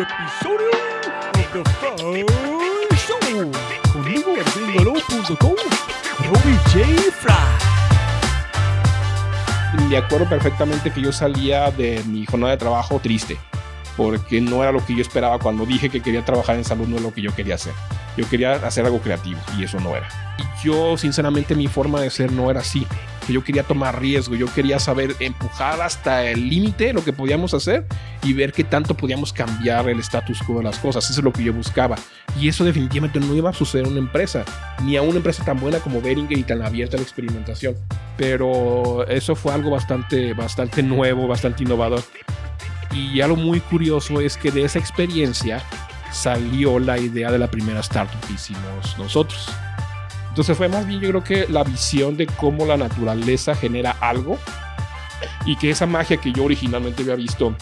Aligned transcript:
otro 0.00 0.16
episodio 0.24 0.70
of 1.12 1.32
The 1.32 1.64
Fry 1.78 2.24
Show. 2.96 3.52
Conmigo 3.92 4.34
en 4.36 4.66
gringolo.com, 4.66 5.54
Robbie 6.18 6.58
J. 6.72 6.84
Fry. 7.12 7.34
Me 9.88 9.96
acuerdo 9.96 10.28
perfectamente 10.28 10.90
que 10.90 11.00
yo 11.00 11.12
salía 11.12 11.70
de 11.70 12.02
mi 12.04 12.26
jornada 12.26 12.52
de 12.52 12.58
trabajo 12.58 12.98
triste, 13.00 13.38
porque 13.96 14.40
no 14.40 14.62
era 14.62 14.72
lo 14.72 14.84
que 14.84 14.96
yo 14.96 15.02
esperaba 15.02 15.38
cuando 15.38 15.64
dije 15.64 15.88
que 15.90 16.02
quería 16.02 16.24
trabajar 16.24 16.56
en 16.56 16.64
salud, 16.64 16.88
no 16.88 16.96
es 16.96 17.02
lo 17.02 17.14
que 17.14 17.22
yo 17.22 17.32
quería 17.34 17.54
hacer. 17.54 17.74
Yo 18.16 18.28
quería 18.28 18.54
hacer 18.54 18.84
algo 18.84 18.98
creativo 19.00 19.38
y 19.56 19.64
eso 19.64 19.78
no 19.78 19.94
era. 19.94 20.08
Y 20.38 20.66
yo, 20.66 20.96
sinceramente, 20.96 21.54
mi 21.54 21.68
forma 21.68 22.00
de 22.00 22.10
ser 22.10 22.32
no 22.32 22.50
era 22.50 22.60
así. 22.60 22.86
Que 23.26 23.32
yo 23.32 23.42
quería 23.42 23.62
tomar 23.62 24.00
riesgo, 24.00 24.34
yo 24.34 24.46
quería 24.52 24.78
saber 24.78 25.16
empujar 25.20 25.80
hasta 25.80 26.28
el 26.28 26.48
límite 26.48 26.92
lo 26.92 27.04
que 27.04 27.12
podíamos 27.12 27.54
hacer 27.54 27.86
y 28.22 28.32
ver 28.32 28.52
qué 28.52 28.64
tanto 28.64 28.94
podíamos 28.94 29.32
cambiar 29.32 29.88
el 29.88 29.98
status 30.00 30.42
quo 30.42 30.58
de 30.58 30.64
las 30.64 30.78
cosas. 30.78 31.08
Eso 31.08 31.20
es 31.20 31.24
lo 31.24 31.32
que 31.32 31.42
yo 31.42 31.52
buscaba. 31.52 31.96
Y 32.38 32.48
eso 32.48 32.64
definitivamente 32.64 33.20
no 33.20 33.34
iba 33.34 33.50
a 33.50 33.52
suceder 33.52 33.86
en 33.86 33.92
una 33.92 34.00
empresa, 34.00 34.44
ni 34.82 34.96
a 34.96 35.02
una 35.02 35.16
empresa 35.16 35.44
tan 35.44 35.58
buena 35.58 35.78
como 35.78 36.00
Beringer 36.00 36.36
y 36.36 36.42
tan 36.42 36.62
abierta 36.62 36.96
a 36.96 36.98
la 36.98 37.04
experimentación. 37.04 37.76
Pero 38.16 39.06
eso 39.08 39.34
fue 39.34 39.52
algo 39.52 39.70
bastante, 39.70 40.34
bastante 40.34 40.82
nuevo, 40.82 41.26
bastante 41.26 41.62
innovador. 41.64 42.02
Y 42.92 43.20
algo 43.20 43.36
muy 43.36 43.60
curioso 43.60 44.20
es 44.20 44.36
que 44.36 44.50
de 44.50 44.64
esa 44.64 44.78
experiencia 44.78 45.62
salió 46.12 46.78
la 46.78 46.98
idea 46.98 47.32
de 47.32 47.38
la 47.38 47.50
primera 47.50 47.80
startup 47.80 48.20
que 48.26 48.34
hicimos 48.34 48.96
nosotros. 48.98 49.50
Entonces 50.34 50.56
fue 50.56 50.68
más 50.68 50.84
bien 50.84 50.98
yo 50.98 51.10
creo 51.10 51.22
que 51.22 51.46
la 51.48 51.62
visión 51.62 52.16
de 52.16 52.26
cómo 52.26 52.66
la 52.66 52.76
naturaleza 52.76 53.54
genera 53.54 53.92
algo 54.00 54.36
y 55.46 55.54
que 55.54 55.70
esa 55.70 55.86
magia 55.86 56.16
que 56.16 56.32
yo 56.32 56.42
originalmente 56.42 57.02
había 57.02 57.14
visto 57.14 57.54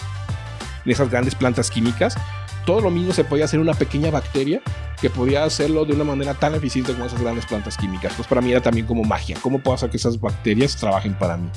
en 0.87 0.91
esas 0.91 1.11
grandes 1.11 1.35
plantas 1.35 1.71
químicas, 1.71 2.15
todo 2.64 2.81
lo 2.81 2.91
mismo 2.91 3.12
se 3.12 3.25
podía 3.25 3.45
hacer 3.45 3.61
una 3.61 3.75
pequeña 3.75 4.11
bacteria 4.11 4.62
que 5.03 5.11
podía 5.11 5.45
hacerlo 5.45 5.84
de 5.84 5.92
una 5.92 6.05
manera 6.05 6.33
tan 6.33 6.55
eficiente 6.55 6.95
como 6.95 7.05
esas 7.05 7.20
grandes 7.20 7.45
plantas 7.45 7.77
químicas. 7.77 8.14
Pues 8.17 8.27
para 8.27 8.41
mí 8.41 8.53
era 8.53 8.62
también 8.62 8.86
como 8.86 9.05
magia. 9.05 9.36
¿Cómo 9.42 9.59
puedo 9.59 9.75
hacer 9.75 9.91
que 9.91 9.98
esas 9.98 10.19
bacterias 10.19 10.75
trabajen 10.75 11.12
para 11.12 11.36
mí? 11.36 11.51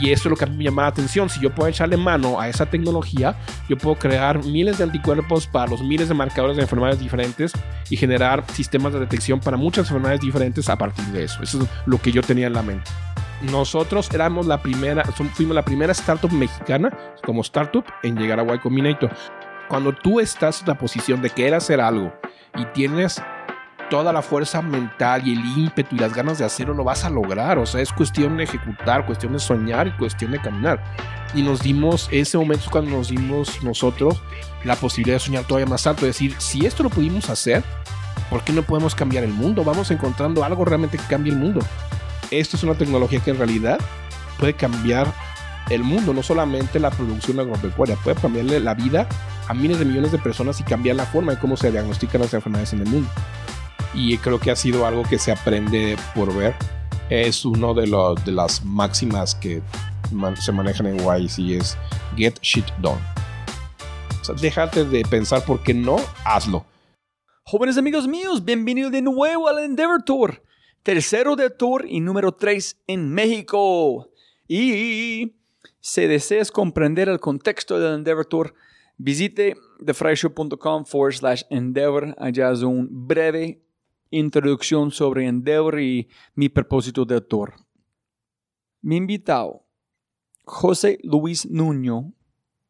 Y 0.00 0.12
eso 0.12 0.28
es 0.28 0.30
lo 0.30 0.36
que 0.36 0.44
a 0.44 0.46
mí 0.46 0.56
me 0.56 0.64
llama 0.64 0.82
la 0.82 0.88
atención. 0.88 1.28
Si 1.28 1.40
yo 1.40 1.54
puedo 1.54 1.68
echarle 1.68 1.96
mano 1.96 2.40
a 2.40 2.48
esa 2.48 2.66
tecnología, 2.66 3.36
yo 3.68 3.76
puedo 3.76 3.96
crear 3.96 4.44
miles 4.44 4.78
de 4.78 4.84
anticuerpos 4.84 5.46
para 5.46 5.70
los 5.70 5.82
miles 5.82 6.08
de 6.08 6.14
marcadores 6.14 6.56
de 6.56 6.62
enfermedades 6.62 6.98
diferentes 6.98 7.52
y 7.90 7.96
generar 7.96 8.44
sistemas 8.52 8.94
de 8.94 9.00
detección 9.00 9.40
para 9.40 9.56
muchas 9.56 9.86
enfermedades 9.86 10.20
diferentes 10.20 10.68
a 10.68 10.76
partir 10.76 11.04
de 11.06 11.24
eso. 11.24 11.42
Eso 11.42 11.62
es 11.62 11.68
lo 11.84 12.00
que 12.00 12.12
yo 12.12 12.22
tenía 12.22 12.46
en 12.46 12.54
la 12.54 12.62
mente. 12.62 12.90
Nosotros 13.42 14.10
éramos 14.12 14.46
la 14.46 14.62
primera, 14.62 15.04
fuimos 15.04 15.54
la 15.54 15.64
primera 15.64 15.92
startup 15.92 16.30
mexicana 16.30 16.90
como 17.24 17.42
startup 17.42 17.84
en 18.02 18.16
llegar 18.16 18.40
a 18.40 18.54
Y 18.54 18.58
Combinator. 18.58 19.10
Cuando 19.68 19.92
tú 19.92 20.20
estás 20.20 20.62
en 20.62 20.68
la 20.68 20.78
posición 20.78 21.22
de 21.22 21.30
querer 21.30 21.54
hacer 21.54 21.80
algo 21.80 22.12
y 22.56 22.64
tienes 22.66 23.22
toda 23.90 24.12
la 24.12 24.22
fuerza 24.22 24.62
mental 24.62 25.26
y 25.26 25.32
el 25.32 25.44
ímpetu 25.58 25.96
y 25.96 25.98
las 25.98 26.14
ganas 26.14 26.38
de 26.38 26.44
hacerlo, 26.44 26.72
lo 26.72 26.84
vas 26.84 27.04
a 27.04 27.10
lograr. 27.10 27.58
O 27.58 27.66
sea, 27.66 27.82
es 27.82 27.92
cuestión 27.92 28.38
de 28.38 28.44
ejecutar, 28.44 29.04
cuestión 29.04 29.34
de 29.34 29.38
soñar 29.38 29.88
y 29.88 29.90
cuestión 29.92 30.30
de 30.30 30.40
caminar. 30.40 30.82
Y 31.34 31.42
nos 31.42 31.60
dimos, 31.60 32.08
ese 32.10 32.38
momento 32.38 32.64
es 32.64 32.70
cuando 32.70 32.92
nos 32.92 33.08
dimos 33.08 33.62
nosotros 33.62 34.22
la 34.64 34.76
posibilidad 34.76 35.16
de 35.16 35.20
soñar 35.20 35.44
todavía 35.44 35.66
más 35.66 35.86
alto, 35.86 36.06
decir, 36.06 36.34
si 36.38 36.64
esto 36.64 36.82
lo 36.82 36.90
pudimos 36.90 37.28
hacer, 37.28 37.62
¿por 38.30 38.42
qué 38.42 38.52
no 38.52 38.62
podemos 38.62 38.94
cambiar 38.94 39.24
el 39.24 39.32
mundo? 39.32 39.64
Vamos 39.64 39.90
encontrando 39.90 40.44
algo 40.44 40.64
realmente 40.64 40.96
que 40.96 41.04
cambie 41.04 41.32
el 41.32 41.38
mundo. 41.38 41.60
Esto 42.30 42.56
es 42.56 42.62
una 42.62 42.74
tecnología 42.74 43.20
que 43.20 43.30
en 43.30 43.38
realidad 43.38 43.78
puede 44.38 44.54
cambiar 44.54 45.12
el 45.68 45.82
mundo, 45.82 46.14
no 46.14 46.22
solamente 46.22 46.80
la 46.80 46.90
producción 46.90 47.38
agropecuaria, 47.38 47.96
puede 47.96 48.16
cambiarle 48.16 48.60
la 48.60 48.74
vida 48.74 49.06
a 49.48 49.54
miles 49.54 49.78
de 49.78 49.84
millones 49.84 50.12
de 50.12 50.18
personas 50.18 50.60
y 50.60 50.64
cambiar 50.64 50.96
la 50.96 51.06
forma 51.06 51.32
en 51.32 51.38
cómo 51.38 51.56
se 51.56 51.70
diagnostican 51.70 52.20
las 52.20 52.32
enfermedades 52.34 52.72
en 52.72 52.80
el 52.80 52.88
mundo 52.88 53.08
y 53.94 54.16
creo 54.18 54.38
que 54.38 54.50
ha 54.50 54.56
sido 54.56 54.86
algo 54.86 55.02
que 55.02 55.18
se 55.18 55.32
aprende 55.32 55.96
por 56.14 56.34
ver. 56.34 56.54
Es 57.08 57.44
uno 57.44 57.74
de, 57.74 57.86
los, 57.86 58.24
de 58.24 58.32
las 58.32 58.64
máximas 58.64 59.34
que 59.34 59.62
se 60.40 60.52
manejan 60.52 60.86
en 60.86 60.98
YC 60.98 61.60
es 61.60 61.76
get 62.16 62.38
shit 62.40 62.66
done. 62.80 63.00
O 64.20 64.24
sea, 64.24 64.34
déjate 64.34 64.84
de 64.84 65.02
pensar 65.02 65.44
por 65.44 65.62
qué 65.62 65.74
no, 65.74 65.96
hazlo. 66.24 66.64
Jóvenes 67.44 67.78
amigos 67.78 68.06
míos, 68.06 68.44
bienvenidos 68.44 68.92
de 68.92 69.02
nuevo 69.02 69.48
al 69.48 69.58
Endeavor 69.58 70.02
Tour. 70.02 70.42
Tercero 70.82 71.36
de 71.36 71.50
Tour 71.50 71.84
y 71.88 72.00
número 72.00 72.32
3 72.32 72.82
en 72.86 73.10
México. 73.10 74.08
Y 74.46 75.34
si 75.80 76.06
deseas 76.06 76.50
comprender 76.50 77.08
el 77.08 77.18
contexto 77.18 77.80
del 77.80 77.94
Endeavor 77.94 78.26
Tour, 78.26 78.54
visite 78.98 79.56
thefryshow.com 79.84 80.84
forward 80.84 81.14
slash 81.14 81.42
Endeavor. 81.50 82.14
Allá 82.18 82.52
es 82.52 82.62
un 82.62 82.88
breve 82.90 83.60
introducción 84.10 84.90
sobre 84.90 85.26
Endeavor 85.26 85.80
y 85.80 86.08
mi 86.34 86.48
propósito 86.48 87.04
de 87.04 87.14
autor. 87.14 87.54
Mi 88.82 88.96
invitado, 88.96 89.64
José 90.44 90.98
Luis 91.02 91.48
Nuño 91.48 92.12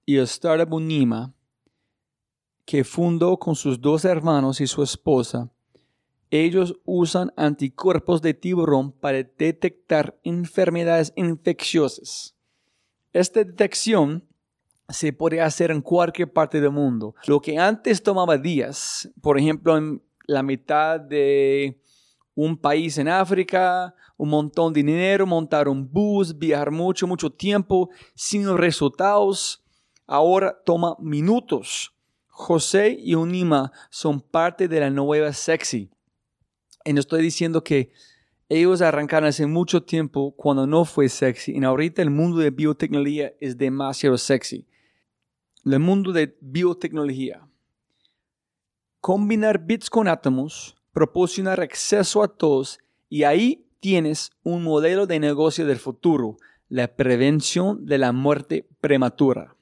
y 0.05 0.19
Startup 0.19 0.73
Unima, 0.73 1.35
que 2.65 2.85
fundó 2.85 3.39
con 3.39 3.55
sus 3.55 3.81
dos 3.81 4.05
hermanos 4.05 4.61
y 4.61 4.67
su 4.67 4.83
esposa, 4.83 5.51
ellos 6.31 6.79
usan 6.85 7.33
anticuerpos 7.37 8.23
de 8.23 8.35
tiburón 8.35 8.93
para 8.93 9.19
detectar 9.19 10.19
enfermedades 10.23 11.13
infecciosas. 11.17 12.37
Esta 13.13 13.43
detección 13.43 14.25
se 14.89 15.13
puede 15.13 15.41
hacer 15.41 15.71
en 15.71 15.81
cualquier 15.81 16.33
parte 16.33 16.61
del 16.61 16.71
mundo. 16.71 17.15
Lo 17.27 17.41
que 17.41 17.59
antes 17.59 18.03
tomaba 18.03 18.37
días, 18.37 19.11
por 19.21 19.39
ejemplo 19.39 19.77
en 19.77 20.03
la 20.31 20.45
mitad 20.45 21.01
de 21.01 21.81
un 22.35 22.57
país 22.57 22.97
en 22.99 23.09
África, 23.09 23.95
un 24.17 24.29
montón 24.29 24.73
de 24.73 24.83
dinero, 24.83 25.27
montar 25.27 25.69
un 25.69 25.91
bus, 25.91 26.39
viajar 26.39 26.71
mucho, 26.71 27.07
mucho 27.09 27.31
tiempo 27.31 27.91
sin 28.15 28.57
resultados. 28.57 29.65
Ahora 30.07 30.57
toma 30.65 30.97
minutos. 31.01 31.93
José 32.29 32.97
y 32.99 33.17
Unima 33.17 33.73
son 33.91 34.21
parte 34.21 34.69
de 34.69 34.81
la 34.81 34.89
nueva 34.89 35.33
sexy. 35.33 35.91
Y 36.85 36.93
no 36.93 37.01
estoy 37.01 37.23
diciendo 37.23 37.65
que 37.65 37.93
ellos 38.49 38.83
arrancaron 38.83 39.29
hace 39.29 39.47
mucho 39.47 39.83
tiempo 39.83 40.35
cuando 40.37 40.65
no 40.65 40.85
fue 40.85 41.09
sexy. 41.09 41.59
Y 41.59 41.65
ahorita 41.65 42.03
el 42.03 42.11
mundo 42.11 42.39
de 42.39 42.51
biotecnología 42.51 43.33
es 43.41 43.59
demasiado 43.59 44.17
sexy. 44.17 44.67
El 45.65 45.81
mundo 45.81 46.13
de 46.13 46.39
biotecnología 46.41 47.50
combinar 49.01 49.65
bits 49.65 49.89
con 49.89 50.09
átomos, 50.09 50.77
proporcionar 50.93 51.61
acceso 51.61 52.23
a 52.23 52.29
todos 52.29 52.79
y 53.09 53.25
ahí 53.25 53.67
tienes 53.81 54.31
un 54.43 54.63
modelo 54.63 55.07
de 55.07 55.19
negocio 55.19 55.67
del 55.67 55.79
futuro, 55.79 56.37
la 56.69 56.89
prevención 56.89 57.87
de 57.87 57.99
la 57.99 58.13
muerte 58.13 58.69
prematura. 58.81 59.57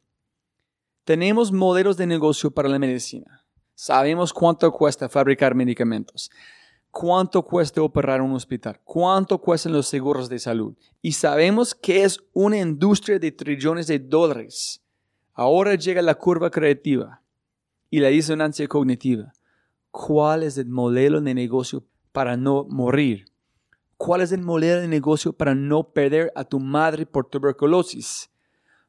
Tenemos 1.05 1.53
modelos 1.53 1.97
de 1.97 2.07
negocio 2.07 2.51
para 2.51 2.69
la 2.69 2.79
medicina. 2.79 3.45
Sabemos 3.75 4.33
cuánto 4.33 4.71
cuesta 4.73 5.09
fabricar 5.09 5.55
medicamentos, 5.55 6.31
cuánto 6.91 7.45
cuesta 7.45 7.81
operar 7.81 8.21
un 8.21 8.33
hospital, 8.33 8.81
cuánto 8.85 9.39
cuestan 9.39 9.73
los 9.73 9.87
seguros 9.87 10.29
de 10.29 10.41
salud. 10.41 10.75
Y 11.01 11.13
sabemos 11.13 11.75
que 11.77 12.03
es 12.03 12.19
una 12.33 12.59
industria 12.59 13.21
de 13.21 13.31
trillones 13.31 13.87
de 13.87 14.01
dólares. 14.01 14.83
Ahora 15.33 15.77
llega 15.77 16.03
la 16.03 16.17
curva 16.17 16.51
creativa 16.51 17.23
y 17.91 18.01
la 18.01 18.09
disonancia 18.09 18.67
cognitiva. 18.69 19.33
¿Cuál 19.91 20.43
es 20.43 20.59
el 20.59 20.69
modelo 20.69 21.21
de 21.21 21.35
negocio 21.35 21.85
para 22.13 22.37
no 22.37 22.65
morir? 22.69 23.27
¿Cuál 23.97 24.21
es 24.21 24.33
el 24.33 24.43
modelo 24.43 24.81
de 24.81 24.89
negocio 24.89 25.33
para 25.33 25.55
no 25.55 25.93
perder 25.93 26.33
a 26.37 26.45
tu 26.45 26.61
madre 26.61 27.05
por 27.05 27.29
tuberculosis? 27.29 28.31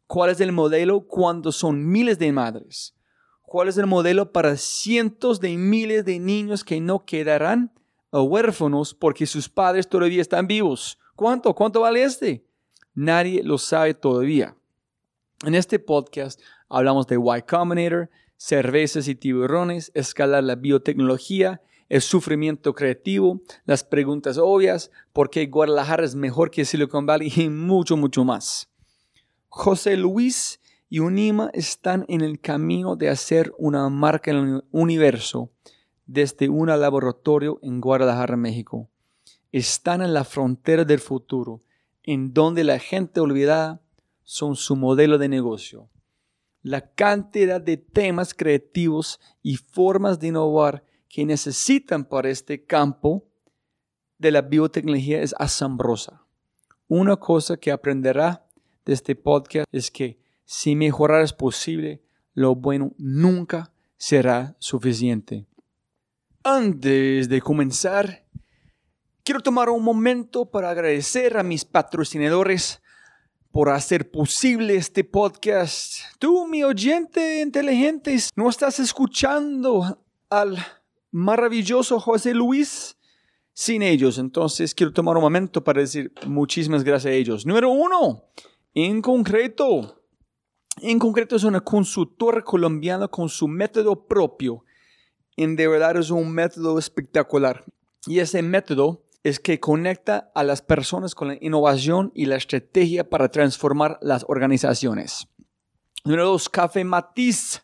¿Cuál 0.06 0.30
es 0.30 0.40
el 0.40 0.52
modelo 0.52 1.02
cuando 1.08 1.52
son 1.52 1.88
miles 1.88 2.20
de 2.20 2.32
madres? 2.32 2.96
¿Cuál 3.42 3.68
es 3.70 3.78
el 3.78 3.88
modelo 3.88 4.32
para 4.32 4.58
cientos 4.58 5.40
de 5.40 5.58
miles 5.58 6.06
de 6.06 6.20
niños 6.20 6.64
que 6.64 6.80
no 6.80 7.06
quedarán 7.06 7.74
huérfanos 8.12 8.94
porque 8.94 9.26
sus 9.26 9.50
padres 9.50 9.90
todavía 9.90 10.22
están 10.22 10.46
vivos? 10.46 11.00
¿Cuánto? 11.16 11.54
¿Cuánto 11.56 11.82
vale 11.82 12.04
este? 12.04 12.46
Nadie 12.94 13.42
lo 13.44 13.58
sabe 13.58 13.94
todavía. 13.94 14.56
En 15.46 15.56
este 15.56 15.80
podcast 15.80 16.40
hablamos 16.68 17.08
de 17.08 17.16
Y 17.16 17.42
Combinator, 17.42 18.10
cervezas 18.40 19.10
y 19.10 19.16
tiburones, 19.16 19.92
escalar 19.94 20.46
la 20.46 20.56
biotecnología, 20.56 21.62
el 21.90 22.02
sufrimiento 22.02 22.74
creativo, 22.74 23.42
las 23.66 23.84
preguntas 23.84 24.38
obvias, 24.38 24.92
por 25.12 25.30
qué 25.30 25.46
Guadalajara 25.48 26.06
es 26.06 26.16
mejor 26.16 26.50
que 26.50 26.64
Silicon 26.64 27.06
Valley 27.06 27.32
y 27.36 27.50
mucho, 27.50 27.98
mucho 27.98 28.24
más. 28.24 28.70
José 29.50 29.98
Luis 29.98 30.62
y 30.90 31.00
Unima 31.00 31.52
están 31.54 32.06
en 32.08 32.22
el 32.22 32.40
camino 32.40 32.96
de 32.96 33.10
hacer 33.10 33.54
una 33.58 33.90
marca 33.90 34.32
en 34.32 34.38
el 34.38 34.64
universo 34.72 35.52
desde 36.06 36.48
un 36.48 36.68
laboratorio 36.68 37.60
en 37.62 37.82
Guadalajara, 37.82 38.38
México. 38.38 38.90
Están 39.52 40.02
en 40.02 40.14
la 40.14 40.24
frontera 40.24 40.86
del 40.86 41.00
futuro, 41.00 41.60
en 42.04 42.34
donde 42.34 42.64
la 42.64 42.80
gente 42.80 43.20
olvidada 43.20 43.82
son 44.24 44.56
su 44.56 44.78
modelo 44.78 45.18
de 45.18 45.28
negocio 45.28 45.90
la 46.62 46.94
cantidad 46.94 47.62
de 47.62 47.78
temas 47.78 48.34
creativos 48.34 49.20
y 49.42 49.58
formas 49.58 50.20
de 50.20 50.28
innovar 50.28 50.84
que 51.08 51.26
necesitan 51.26 52.06
para 52.06 52.30
este 52.30 52.66
campo 52.66 53.26
de 54.18 54.32
la 54.32 54.42
biotecnología 54.42 55.22
es 55.22 55.34
asombrosa. 55.40 56.24
Una 56.88 57.16
cosa 57.18 57.58
que 57.58 57.72
aprenderá 57.72 58.46
de 58.86 58.94
este 58.94 59.16
podcast 59.16 59.68
es 59.72 59.90
que 59.90 60.20
si 60.46 60.76
mejorar 60.76 61.22
es 61.22 61.34
posible, 61.34 62.02
lo 62.34 62.56
bueno 62.56 62.94
nunca 62.98 63.72
será 63.98 64.56
suficiente. 64.60 65.46
Antes 66.44 67.30
de 67.30 67.42
comenzar, 67.42 68.26
quiero 69.24 69.42
tomar 69.42 69.70
un 69.70 69.84
momento 69.84 70.50
para 70.50 70.70
agradecer 70.70 71.38
a 71.38 71.44
mis 71.44 71.66
patrocinadores 71.66 72.82
por 73.52 73.70
hacer 73.70 74.12
posible 74.12 74.76
este 74.76 75.04
podcast. 75.04 76.02
Tú, 76.20 76.48
mi 76.48 76.64
oyente 76.64 77.42
inteligente, 77.42 78.16
no 78.36 78.50
estás 78.50 78.80
escuchando 78.80 80.04
al 80.30 80.58
maravilloso 81.12 82.00
José 82.00 82.34
Luis 82.34 82.96
sin 83.54 83.82
ellos. 83.82 84.18
Entonces 84.18 84.76
quiero 84.76 84.94
tomar 84.94 85.18
un 85.18 85.24
momento 85.24 85.64
para 85.64 85.82
decir 85.82 86.14
muchísimas 86.26 86.84
gracias 86.84 87.12
a 87.12 87.16
ellos. 87.16 87.46
Número 87.46 87.70
uno, 87.70 88.24
en 88.74 89.02
concreto, 89.02 90.04
en 90.82 91.00
concreto 91.00 91.36
es 91.36 91.44
una 91.44 91.62
consultora 91.62 92.44
colombiana 92.44 93.08
con 93.08 93.30
su 93.30 93.48
método 93.48 94.08
propio. 94.08 94.64
En 95.36 95.56
de 95.56 95.68
verdad 95.68 95.98
es 95.98 96.12
un 96.12 96.32
método 96.32 96.78
espectacular. 96.78 97.66
Y 98.06 98.20
ese 98.20 98.42
método 98.42 99.04
es 99.30 99.40
que 99.40 99.60
conecta 99.60 100.32
a 100.34 100.44
las 100.44 100.62
personas 100.62 101.16
con 101.16 101.30
la 101.30 101.38
innovación 101.40 102.12
y 102.16 102.26
la 102.26 102.36
estrategia 102.36 103.10
para 103.10 103.30
transformar 103.30 103.98
las 104.02 104.26
organizaciones. 104.28 105.28
Número 106.04 106.26
dos, 106.26 106.50
Café 106.50 106.84
Matiz. 106.84 107.62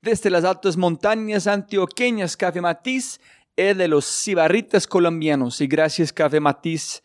Desde 0.00 0.30
las 0.30 0.44
altas 0.44 0.76
montañas 0.76 1.46
antioqueñas, 1.46 2.36
Café 2.36 2.60
Matiz 2.60 3.20
es 3.56 3.76
de 3.76 3.88
los 3.88 4.04
cibarritas 4.04 4.86
colombianos. 4.86 5.60
Y 5.60 5.66
gracias, 5.66 6.12
Café 6.12 6.38
Matiz, 6.38 7.02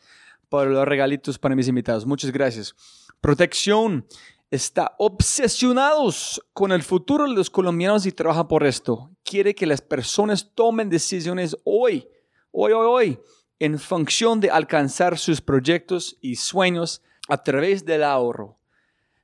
por 0.50 0.68
los 0.68 0.86
regalitos 0.88 1.40
para 1.40 1.56
mis 1.56 1.68
invitados. 1.68 2.06
Muchas 2.06 2.32
gracias. 2.32 2.76
Protección 3.22 4.06
está 4.52 4.94
obsesionados 5.00 6.46
con 6.54 6.72
el 6.72 6.84
futuro 6.84 7.28
de 7.28 7.34
los 7.34 7.50
colombianos 7.50 8.06
y 8.06 8.12
trabaja 8.12 8.48
por 8.48 8.64
esto. 8.66 9.10
Quiere 9.24 9.56
que 9.56 9.66
las 9.66 9.82
personas 9.82 10.52
tomen 10.54 10.90
decisiones 10.90 11.58
hoy, 11.64 12.08
hoy, 12.52 12.74
hoy, 12.74 12.86
hoy 12.86 13.20
en 13.60 13.80
función 13.80 14.40
de 14.40 14.50
alcanzar 14.50 15.18
sus 15.18 15.42
proyectos 15.42 16.18
y 16.22 16.36
sueños 16.36 17.02
a 17.30 17.44
través 17.44 17.86
del 17.86 18.04
ahorro. 18.04 18.58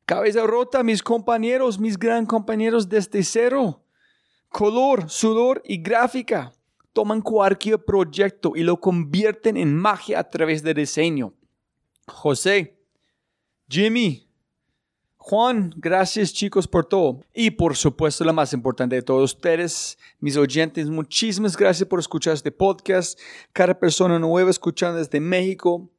Cabeza 0.05 0.45
rota, 0.45 0.81
mis 0.83 1.03
compañeros, 1.03 1.79
mis 1.79 1.97
gran 1.97 2.25
compañeros 2.25 2.89
desde 2.89 3.23
cero. 3.23 3.83
Color, 4.49 5.09
sudor 5.09 5.61
y 5.65 5.77
gráfica. 5.81 6.53
Toman 6.93 7.21
cualquier 7.21 7.83
proyecto 7.83 8.53
y 8.55 8.63
lo 8.63 8.79
convierten 8.79 9.57
en 9.57 9.75
magia 9.75 10.19
a 10.19 10.29
través 10.29 10.63
de 10.63 10.73
diseño. 10.73 11.33
José, 12.07 12.79
Jimmy, 13.69 14.28
Juan, 15.21 15.73
gracias 15.75 16.33
chicos 16.33 16.65
por 16.65 16.85
todo. 16.85 17.19
Y 17.33 17.51
por 17.51 17.75
supuesto, 17.75 18.23
la 18.23 18.31
más 18.31 18.53
importante 18.53 18.95
de 18.95 19.01
todos 19.01 19.33
ustedes, 19.35 19.97
mis 20.19 20.37
oyentes, 20.37 20.89
muchísimas 20.89 21.57
gracias 21.57 21.87
por 21.87 21.99
escuchar 21.99 22.33
este 22.33 22.51
podcast. 22.51 23.19
Cada 23.51 23.77
persona 23.77 24.17
nueva 24.17 24.49
escuchando 24.49 24.97
desde 24.97 25.19
México, 25.19 25.89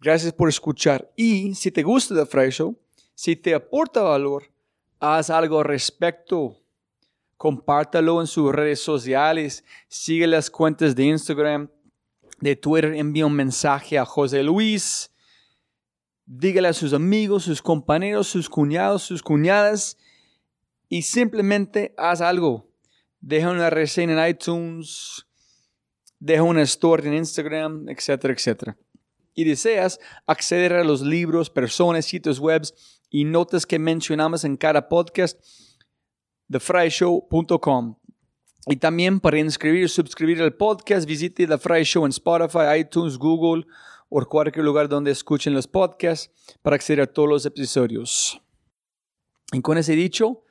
gracias 0.00 0.32
por 0.32 0.48
escuchar. 0.48 1.12
Y 1.14 1.54
si 1.54 1.70
te 1.70 1.82
gusta 1.82 2.14
The 2.14 2.24
Fry 2.24 2.50
Show, 2.50 2.76
si 3.14 3.36
te 3.36 3.54
aporta 3.54 4.00
valor, 4.00 4.50
haz 4.98 5.28
algo 5.28 5.58
al 5.58 5.66
respecto. 5.66 6.58
Compártalo 7.36 8.22
en 8.22 8.26
sus 8.26 8.50
redes 8.50 8.80
sociales, 8.80 9.62
sigue 9.88 10.26
las 10.26 10.50
cuentas 10.50 10.96
de 10.96 11.04
Instagram, 11.04 11.68
de 12.40 12.56
Twitter, 12.56 12.94
envía 12.94 13.26
un 13.26 13.34
mensaje 13.34 13.98
a 13.98 14.06
José 14.06 14.42
Luis 14.42 15.13
dígale 16.26 16.68
a 16.68 16.72
sus 16.72 16.92
amigos, 16.92 17.44
sus 17.44 17.62
compañeros, 17.62 18.28
sus 18.28 18.48
cuñados, 18.48 19.02
sus 19.02 19.22
cuñadas 19.22 19.98
y 20.88 21.02
simplemente 21.02 21.94
haz 21.96 22.20
algo. 22.20 22.70
Deja 23.20 23.50
una 23.50 23.70
reseña 23.70 24.12
en 24.12 24.30
iTunes, 24.30 25.26
deja 26.18 26.42
una 26.42 26.62
story 26.62 27.08
en 27.08 27.14
Instagram, 27.14 27.88
etcétera, 27.88 28.34
etcétera. 28.34 28.76
Y 29.34 29.44
deseas 29.44 29.98
acceder 30.26 30.74
a 30.74 30.84
los 30.84 31.02
libros, 31.02 31.50
personas, 31.50 32.04
sitios 32.04 32.38
web 32.38 32.62
y 33.10 33.24
notas 33.24 33.66
que 33.66 33.78
mencionamos 33.78 34.44
en 34.44 34.56
cada 34.56 34.88
podcast, 34.88 35.42
thefryshow.com. 36.50 37.96
Y 38.66 38.76
también 38.76 39.20
para 39.20 39.38
inscribir, 39.38 39.88
suscribir 39.88 40.40
al 40.40 40.54
podcast, 40.54 41.06
visite 41.06 41.46
The 41.46 41.58
Fry 41.58 41.82
Show 41.84 42.04
en 42.06 42.10
Spotify, 42.10 42.78
iTunes, 42.78 43.18
Google 43.18 43.66
o 44.16 44.24
cualquier 44.28 44.64
lugar 44.64 44.88
donde 44.88 45.10
escuchen 45.10 45.54
los 45.54 45.66
podcasts 45.66 46.30
para 46.62 46.76
acceder 46.76 47.00
a 47.00 47.06
todos 47.12 47.28
los 47.28 47.46
episodios. 47.46 48.40
Y 49.52 49.60
con 49.60 49.76
ese 49.76 49.96
dicho, 49.96 50.44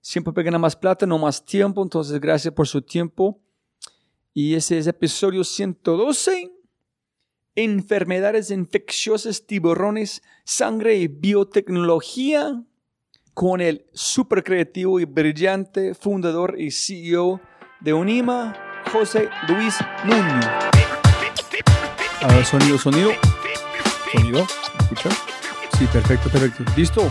siempre 0.00 0.32
pegan 0.32 0.58
más 0.58 0.74
plata, 0.74 1.04
no 1.04 1.18
más 1.18 1.44
tiempo. 1.44 1.82
Entonces, 1.82 2.18
gracias 2.18 2.54
por 2.54 2.66
su 2.66 2.80
tiempo. 2.80 3.38
Y 4.32 4.54
ese 4.54 4.78
es 4.78 4.86
episodio 4.86 5.44
112. 5.44 6.52
Enfermedades 7.54 8.50
infecciosas, 8.50 9.46
tiburones, 9.46 10.22
sangre 10.44 10.96
y 10.96 11.06
biotecnología 11.06 12.64
con 13.34 13.60
el 13.60 13.84
super 13.92 14.42
creativo 14.42 15.00
y 15.00 15.04
brillante 15.04 15.94
fundador 15.94 16.58
y 16.58 16.70
CEO 16.70 17.42
de 17.80 17.92
Unima, 17.92 18.56
José 18.90 19.28
Luis 19.48 19.76
Núñez. 20.06 20.71
A 22.22 22.34
ver, 22.36 22.44
sonido, 22.44 22.78
sonido. 22.78 23.10
Sonido, 24.12 24.46
¿escucha? 24.78 25.10
Sí, 25.76 25.86
perfecto, 25.92 26.30
perfecto. 26.30 26.64
¿Listo? 26.76 27.10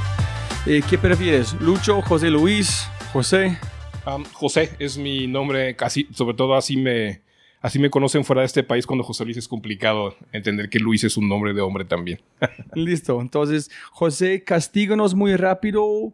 Eh, 0.66 0.82
¿Qué 0.90 0.98
prefieres? 0.98 1.54
¿Lucho, 1.60 2.02
José 2.02 2.30
Luis, 2.30 2.88
José? 3.12 3.58
Um, 4.06 4.24
José 4.32 4.70
es 4.80 4.98
mi 4.98 5.28
nombre, 5.28 5.76
casi, 5.76 6.08
sobre 6.14 6.38
todo 6.38 6.56
así 6.56 6.78
me, 6.78 7.24
así 7.60 7.78
me 7.78 7.90
conocen 7.90 8.24
fuera 8.24 8.44
de 8.44 8.46
este 8.46 8.64
país 8.64 8.88
cuando 8.88 9.04
José 9.04 9.26
Luis 9.26 9.36
es 9.36 9.50
complicado 9.50 10.16
entender 10.32 10.70
que 10.70 10.80
Luis 10.80 11.04
es 11.04 11.18
un 11.18 11.28
nombre 11.28 11.54
de 11.54 11.60
hombre 11.60 11.84
también. 11.84 12.22
Listo, 12.74 13.20
entonces, 13.20 13.70
José, 13.92 14.46
castíganos 14.46 15.14
muy 15.14 15.36
rápido 15.36 16.14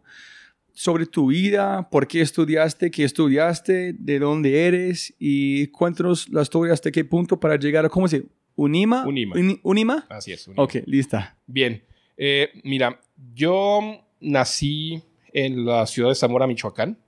sobre 0.72 1.06
tu 1.06 1.28
vida, 1.28 1.88
por 1.88 2.08
qué 2.08 2.20
estudiaste, 2.20 2.90
qué 2.90 3.04
estudiaste, 3.04 3.92
de 3.92 4.18
dónde 4.18 4.66
eres 4.66 5.14
y 5.20 5.68
cuéntanos 5.68 6.28
la 6.30 6.42
historia 6.42 6.72
hasta 6.74 6.90
qué 6.90 7.04
punto 7.04 7.38
para 7.38 7.56
llegar 7.56 7.84
a, 7.84 7.88
¿cómo 7.88 8.08
se 8.08 8.24
Unima. 8.58 9.06
Unima. 9.06 9.36
Unima. 9.62 10.06
Así 10.08 10.32
es. 10.32 10.48
Unima. 10.48 10.64
Ok, 10.64 10.74
lista. 10.86 11.36
Bien. 11.46 11.84
Eh, 12.16 12.50
mira, 12.64 13.00
yo 13.32 14.00
nací 14.20 15.00
en 15.32 15.64
la 15.64 15.86
ciudad 15.86 16.08
de 16.08 16.16
Zamora, 16.16 16.48
Michoacán. 16.48 16.98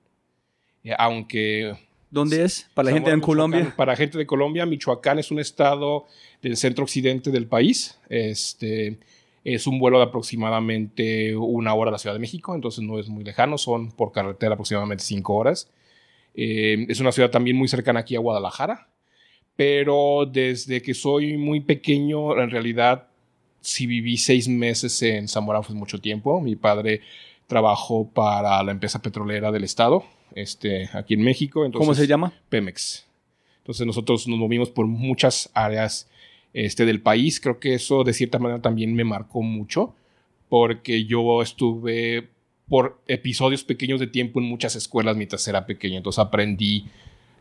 Eh, 0.85 0.95
aunque. 0.97 1.75
¿Dónde 2.09 2.45
es? 2.45 2.71
Para 2.73 2.91
la 2.91 2.95
gente 2.95 3.11
en 3.11 3.21
Colombia. 3.21 3.75
Para 3.77 3.97
gente 3.97 4.17
de 4.17 4.27
Colombia, 4.27 4.65
Michoacán 4.65 5.19
es 5.19 5.33
un 5.33 5.41
estado 5.41 6.07
del 6.41 6.57
centro 6.57 6.85
occidente 6.85 7.33
del 7.33 7.49
país. 7.49 7.99
Este. 8.09 9.01
Es 9.43 9.67
un 9.67 9.81
vuelo 9.81 9.99
de 9.99 10.05
aproximadamente 10.05 11.35
una 11.35 11.75
hora 11.75 11.89
a 11.89 11.93
la 11.93 11.99
Ciudad 11.99 12.15
de 12.15 12.21
México, 12.21 12.55
entonces 12.55 12.85
no 12.85 12.99
es 13.01 13.09
muy 13.09 13.25
lejano, 13.25 13.57
son 13.59 13.91
por 13.91 14.13
carretera 14.13 14.53
aproximadamente 14.53 15.03
cinco 15.03 15.35
horas. 15.35 15.71
Eh, 16.35 16.87
es 16.89 17.01
una 17.01 17.11
ciudad 17.11 17.31
también 17.31 17.57
muy 17.57 17.67
cercana 17.67 18.01
aquí 18.01 18.15
a 18.15 18.21
Guadalajara, 18.21 18.90
pero 19.61 20.25
desde 20.25 20.81
que 20.81 20.95
soy 20.95 21.37
muy 21.37 21.61
pequeño, 21.61 22.41
en 22.41 22.49
realidad, 22.49 23.09
si 23.61 23.87
viví 23.87 24.17
seis 24.17 24.49
meses 24.49 25.03
en 25.03 25.29
Zamora 25.29 25.63
fue 25.63 25.75
mucho 25.75 26.01
tiempo. 26.01 26.41
Mi 26.41 26.57
padre 26.57 27.03
trabajó 27.47 28.09
para 28.09 28.63
la 28.63 28.73
empresa 28.73 29.03
petrolera 29.03 29.53
del 29.53 29.65
estado, 29.65 30.03
este, 30.35 30.89
aquí 30.95 31.13
en 31.13 31.21
México. 31.21 31.67
Entonces, 31.67 31.87
¿Cómo 31.87 31.95
se 31.95 32.07
llama? 32.07 32.33
Pemex. 32.49 33.05
Entonces 33.59 33.87
nosotros 33.87 34.27
nos 34.29 34.39
movimos 34.39 34.71
por 34.71 34.87
muchas 34.87 35.51
áreas 35.53 36.09
este, 36.55 36.87
del 36.87 37.03
país. 37.03 37.39
Creo 37.39 37.61
que 37.61 37.75
eso 37.75 38.03
de 38.03 38.15
cierta 38.15 38.39
manera 38.39 38.63
también 38.63 38.95
me 38.95 39.05
marcó 39.05 39.43
mucho, 39.43 39.95
porque 40.49 41.05
yo 41.05 41.43
estuve 41.43 42.31
por 42.67 42.99
episodios 43.09 43.63
pequeños 43.63 44.01
de 44.01 44.07
tiempo 44.07 44.41
en 44.41 44.47
muchas 44.47 44.75
escuelas 44.75 45.19
mientras 45.19 45.47
era 45.47 45.67
pequeño. 45.67 45.99
Entonces 45.99 46.19
aprendí, 46.19 46.87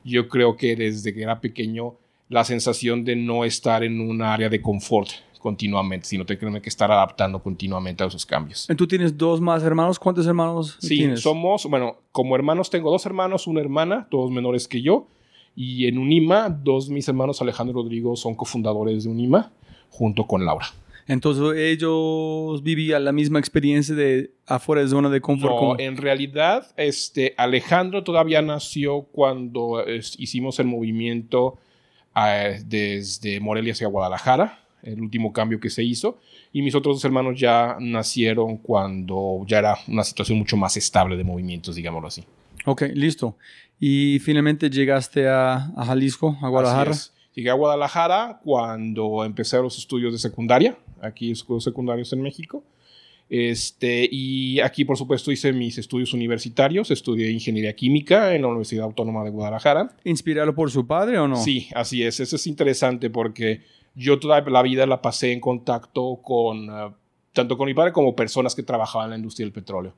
yo 0.04 0.28
creo 0.28 0.58
que 0.58 0.76
desde 0.76 1.14
que 1.14 1.22
era 1.22 1.40
pequeño, 1.40 1.96
la 2.30 2.44
sensación 2.46 3.04
de 3.04 3.16
no 3.16 3.44
estar 3.44 3.84
en 3.84 4.00
un 4.00 4.22
área 4.22 4.48
de 4.50 4.62
confort 4.62 5.10
continuamente, 5.40 6.06
sino 6.06 6.26
tener 6.26 6.62
que 6.62 6.70
estar 6.70 6.92
adaptando 6.92 7.42
continuamente 7.42 8.04
a 8.04 8.08
esos 8.08 8.26
cambios. 8.26 8.68
¿Tú 8.78 8.86
tienes 8.88 9.18
dos 9.18 9.40
más 9.42 9.64
hermanos? 9.64 9.98
¿Cuántos 9.98 10.28
hermanos 10.28 10.78
sí, 10.80 10.98
tienes? 10.98 11.22
somos, 11.22 11.66
bueno, 11.66 11.96
como 12.12 12.36
hermanos 12.36 12.70
tengo 12.70 12.92
dos 12.92 13.06
hermanos, 13.06 13.48
una 13.48 13.62
hermana, 13.62 14.08
todos 14.12 14.30
menores 14.32 14.68
que 14.68 14.82
yo, 14.82 15.08
y 15.56 15.88
en 15.88 15.98
Unima, 15.98 16.50
dos 16.50 16.88
de 16.90 16.94
mis 16.94 17.08
hermanos, 17.08 17.42
Alejandro 17.42 17.80
y 17.80 17.84
Rodrigo, 17.84 18.16
son 18.16 18.36
cofundadores 18.36 19.06
de 19.06 19.10
Unima, 19.10 19.52
junto 19.90 20.28
con 20.28 20.46
Laura. 20.46 20.68
Entonces 21.08 21.44
ellos 21.58 22.62
vivían 22.62 23.04
la 23.04 23.12
misma 23.12 23.40
experiencia 23.40 23.96
de 23.96 24.32
afuera 24.46 24.82
de 24.84 24.90
zona 24.90 25.10
de 25.10 25.22
confort. 25.22 25.54
No, 25.56 25.80
en 25.80 25.98
realidad, 25.98 26.68
este, 26.78 27.34
Alejandro 27.38 28.04
todavía 28.04 28.42
nació 28.42 29.02
cuando 29.04 29.84
es- 29.86 30.16
hicimos 30.20 30.60
el 30.60 30.68
movimiento 30.68 31.58
eh, 32.28 32.62
desde 32.66 33.40
Morelia 33.40 33.74
hacia 33.74 33.88
Guadalajara, 33.88 34.60
el 34.84 35.02
último 35.02 35.34
cambio 35.34 35.60
que 35.60 35.70
se 35.70 35.84
hizo, 35.84 36.20
y 36.54 36.62
mis 36.62 36.76
otros 36.76 36.98
dos 36.98 37.06
hermanos 37.06 37.40
ya 37.40 37.78
nacieron 37.80 38.58
cuando 38.58 39.44
ya 39.46 39.60
era 39.60 39.78
una 39.88 40.04
situación 40.04 40.38
mucho 40.38 40.58
más 40.58 40.78
estable 40.78 41.18
de 41.18 41.24
movimientos, 41.24 41.76
digámoslo 41.76 42.08
así. 42.08 42.24
Ok, 42.66 42.84
listo. 42.94 43.36
Y 43.80 44.20
finalmente 44.20 44.70
llegaste 44.70 45.28
a, 45.28 45.72
a 45.76 45.86
Jalisco, 45.86 46.38
a 46.42 46.50
Guadalajara. 46.50 46.96
Llegué 47.34 47.50
a 47.50 47.54
Guadalajara 47.54 48.42
cuando 48.44 49.24
empecé 49.24 49.58
los 49.58 49.78
estudios 49.78 50.12
de 50.12 50.20
secundaria, 50.20 50.78
aquí 51.02 51.32
estudios 51.32 51.64
secundarios 51.64 52.12
en 52.12 52.22
México. 52.22 52.64
Este, 53.30 54.10
y 54.12 54.60
aquí, 54.60 54.86
por 54.86 54.98
supuesto, 54.98 55.32
hice 55.32 55.54
mis 55.54 55.78
estudios 55.78 56.14
universitarios. 56.14 56.90
Estudié 56.90 57.30
ingeniería 57.30 57.76
química 57.76 58.34
en 58.34 58.42
la 58.42 58.48
Universidad 58.48 58.86
Autónoma 58.86 59.24
de 59.24 59.30
Guadalajara. 59.30 59.96
¿Inspirado 60.04 60.56
por 60.56 60.72
su 60.72 60.88
padre 60.88 61.20
o 61.20 61.28
no? 61.28 61.36
Sí, 61.36 61.68
así 61.76 62.04
es. 62.04 62.20
Eso 62.20 62.38
es 62.38 62.48
interesante 62.48 63.10
porque 63.10 63.62
yo 63.94 64.20
toda 64.20 64.42
la 64.42 64.62
vida 64.64 64.86
la 64.88 65.02
pasé 65.02 65.32
en 65.32 65.40
contacto 65.40 66.20
con 66.24 66.70
eh, 66.70 66.92
tanto 67.34 67.58
con 67.58 67.68
mi 67.68 67.74
padre 67.74 67.94
como 67.94 68.16
personas 68.16 68.56
que 68.56 68.64
trabajaban 68.64 69.06
en 69.06 69.12
la 69.12 69.18
industria 69.18 69.46
del 69.46 69.54
petróleo. 69.54 69.94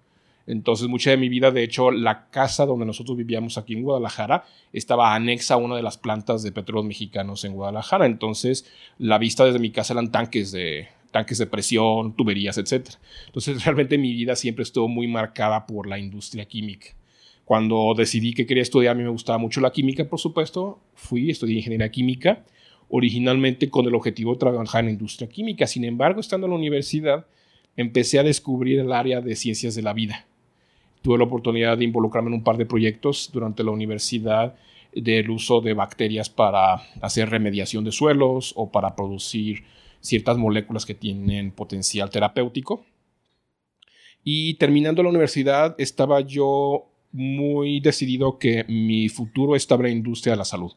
Entonces, 0.47 0.87
mucha 0.87 1.11
de 1.11 1.17
mi 1.17 1.29
vida, 1.29 1.51
de 1.51 1.63
hecho, 1.63 1.91
la 1.91 2.29
casa 2.29 2.65
donde 2.65 2.85
nosotros 2.85 3.15
vivíamos 3.15 3.57
aquí 3.57 3.73
en 3.73 3.83
Guadalajara 3.83 4.43
estaba 4.73 5.15
anexa 5.15 5.53
a 5.53 5.57
una 5.57 5.75
de 5.75 5.83
las 5.83 5.97
plantas 5.97 6.43
de 6.43 6.51
petróleos 6.51 6.85
mexicanos 6.85 7.45
en 7.45 7.53
Guadalajara. 7.53 8.05
Entonces, 8.05 8.65
la 8.97 9.17
vista 9.17 9.45
desde 9.45 9.59
mi 9.59 9.71
casa 9.71 9.93
eran 9.93 10.11
tanques 10.11 10.51
de 10.51 10.89
tanques 11.11 11.37
de 11.37 11.45
presión, 11.45 12.15
tuberías, 12.15 12.57
etc. 12.57 12.89
Entonces, 13.27 13.63
realmente 13.65 13.97
mi 13.97 14.13
vida 14.13 14.35
siempre 14.35 14.63
estuvo 14.63 14.87
muy 14.87 15.07
marcada 15.07 15.65
por 15.65 15.87
la 15.87 15.99
industria 15.99 16.45
química. 16.45 16.87
Cuando 17.45 17.93
decidí 17.97 18.33
que 18.33 18.45
quería 18.45 18.63
estudiar, 18.63 18.93
a 18.93 18.97
mí 18.97 19.03
me 19.03 19.09
gustaba 19.09 19.37
mucho 19.37 19.61
la 19.61 19.71
química, 19.71 20.05
por 20.05 20.19
supuesto. 20.19 20.79
Fui, 20.93 21.29
estudié 21.29 21.57
ingeniería 21.57 21.91
química, 21.91 22.45
originalmente 22.89 23.69
con 23.69 23.85
el 23.85 23.95
objetivo 23.95 24.33
de 24.33 24.39
trabajar 24.39 24.81
en 24.81 24.85
la 24.85 24.91
industria 24.93 25.27
química. 25.27 25.67
Sin 25.67 25.83
embargo, 25.83 26.21
estando 26.21 26.47
en 26.47 26.51
la 26.51 26.57
universidad, 26.57 27.25
empecé 27.75 28.19
a 28.19 28.23
descubrir 28.23 28.79
el 28.79 28.93
área 28.93 29.21
de 29.21 29.35
ciencias 29.35 29.75
de 29.75 29.81
la 29.81 29.93
vida. 29.93 30.25
Tuve 31.01 31.17
la 31.17 31.23
oportunidad 31.23 31.77
de 31.77 31.83
involucrarme 31.83 32.29
en 32.29 32.35
un 32.35 32.43
par 32.43 32.57
de 32.57 32.65
proyectos 32.65 33.29
durante 33.33 33.63
la 33.63 33.71
universidad 33.71 34.55
del 34.93 35.29
uso 35.29 35.61
de 35.61 35.73
bacterias 35.73 36.29
para 36.29 36.75
hacer 37.01 37.29
remediación 37.29 37.83
de 37.83 37.91
suelos 37.91 38.53
o 38.55 38.71
para 38.71 38.95
producir 38.95 39.63
ciertas 40.01 40.37
moléculas 40.37 40.85
que 40.85 40.95
tienen 40.95 41.51
potencial 41.51 42.09
terapéutico. 42.09 42.85
Y 44.23 44.55
terminando 44.55 45.01
la 45.01 45.09
universidad, 45.09 45.75
estaba 45.77 46.21
yo 46.21 46.87
muy 47.11 47.79
decidido 47.79 48.37
que 48.37 48.65
mi 48.67 49.09
futuro 49.09 49.55
estaba 49.55 49.81
en 49.83 49.91
la 49.91 49.97
industria 49.97 50.33
de 50.33 50.37
la 50.37 50.45
salud, 50.45 50.71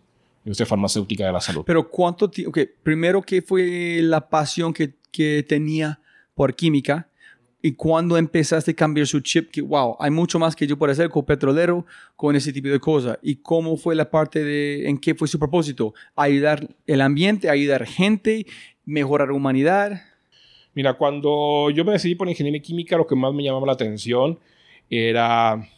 industria 0.45 0.67
farmacéutica 0.67 1.27
de 1.27 1.33
la 1.33 1.41
salud. 1.41 1.63
Pero 1.67 1.89
¿cuánto 1.89 2.31
tiempo? 2.31 2.51
Ok, 2.51 2.69
primero, 2.83 3.23
¿qué 3.23 3.43
fue 3.43 4.01
la 4.03 4.29
pasión 4.29 4.73
que, 4.73 4.95
que 5.11 5.45
tenía 5.47 6.01
por 6.35 6.55
química? 6.55 7.09
¿Y 7.67 7.73
cuándo 7.73 8.19
empezaste 8.19 8.73
a 8.73 8.75
cambiar 8.75 9.07
su 9.07 9.21
chip? 9.21 9.51
Que, 9.51 9.63
wow, 9.63 9.97
hay 9.99 10.11
mucho 10.11 10.39
más 10.39 10.55
que 10.55 10.67
yo 10.67 10.77
puedo 10.77 10.93
hacer 10.93 11.09
con 11.09 11.25
petrolero, 11.25 11.87
con 12.15 12.37
ese 12.37 12.53
tipo 12.53 12.69
de 12.69 12.79
cosas. 12.79 13.19
¿Y 13.23 13.37
cómo 13.37 13.79
fue 13.79 13.95
la 13.95 14.11
parte 14.11 14.45
de, 14.45 14.87
en 14.87 14.99
qué 14.99 15.15
fue 15.15 15.29
su 15.29 15.39
propósito? 15.39 15.95
Ayudar 16.15 16.69
el 16.87 17.01
ambiente, 17.01 17.49
ayudar 17.49 17.87
gente, 17.87 18.45
mejorar 18.85 19.29
la 19.29 19.35
humanidad. 19.35 20.01
Mira, 20.75 20.95
cuando 20.95 21.71
yo 21.71 21.85
me 21.85 21.93
decidí 21.93 22.15
por 22.15 22.29
ingeniería 22.29 22.61
química, 22.61 22.97
lo 22.97 23.07
que 23.07 23.15
más 23.15 23.33
me 23.33 23.43
llamaba 23.45 23.67
la 23.67 23.73
atención 23.73 24.39
era 24.91 25.69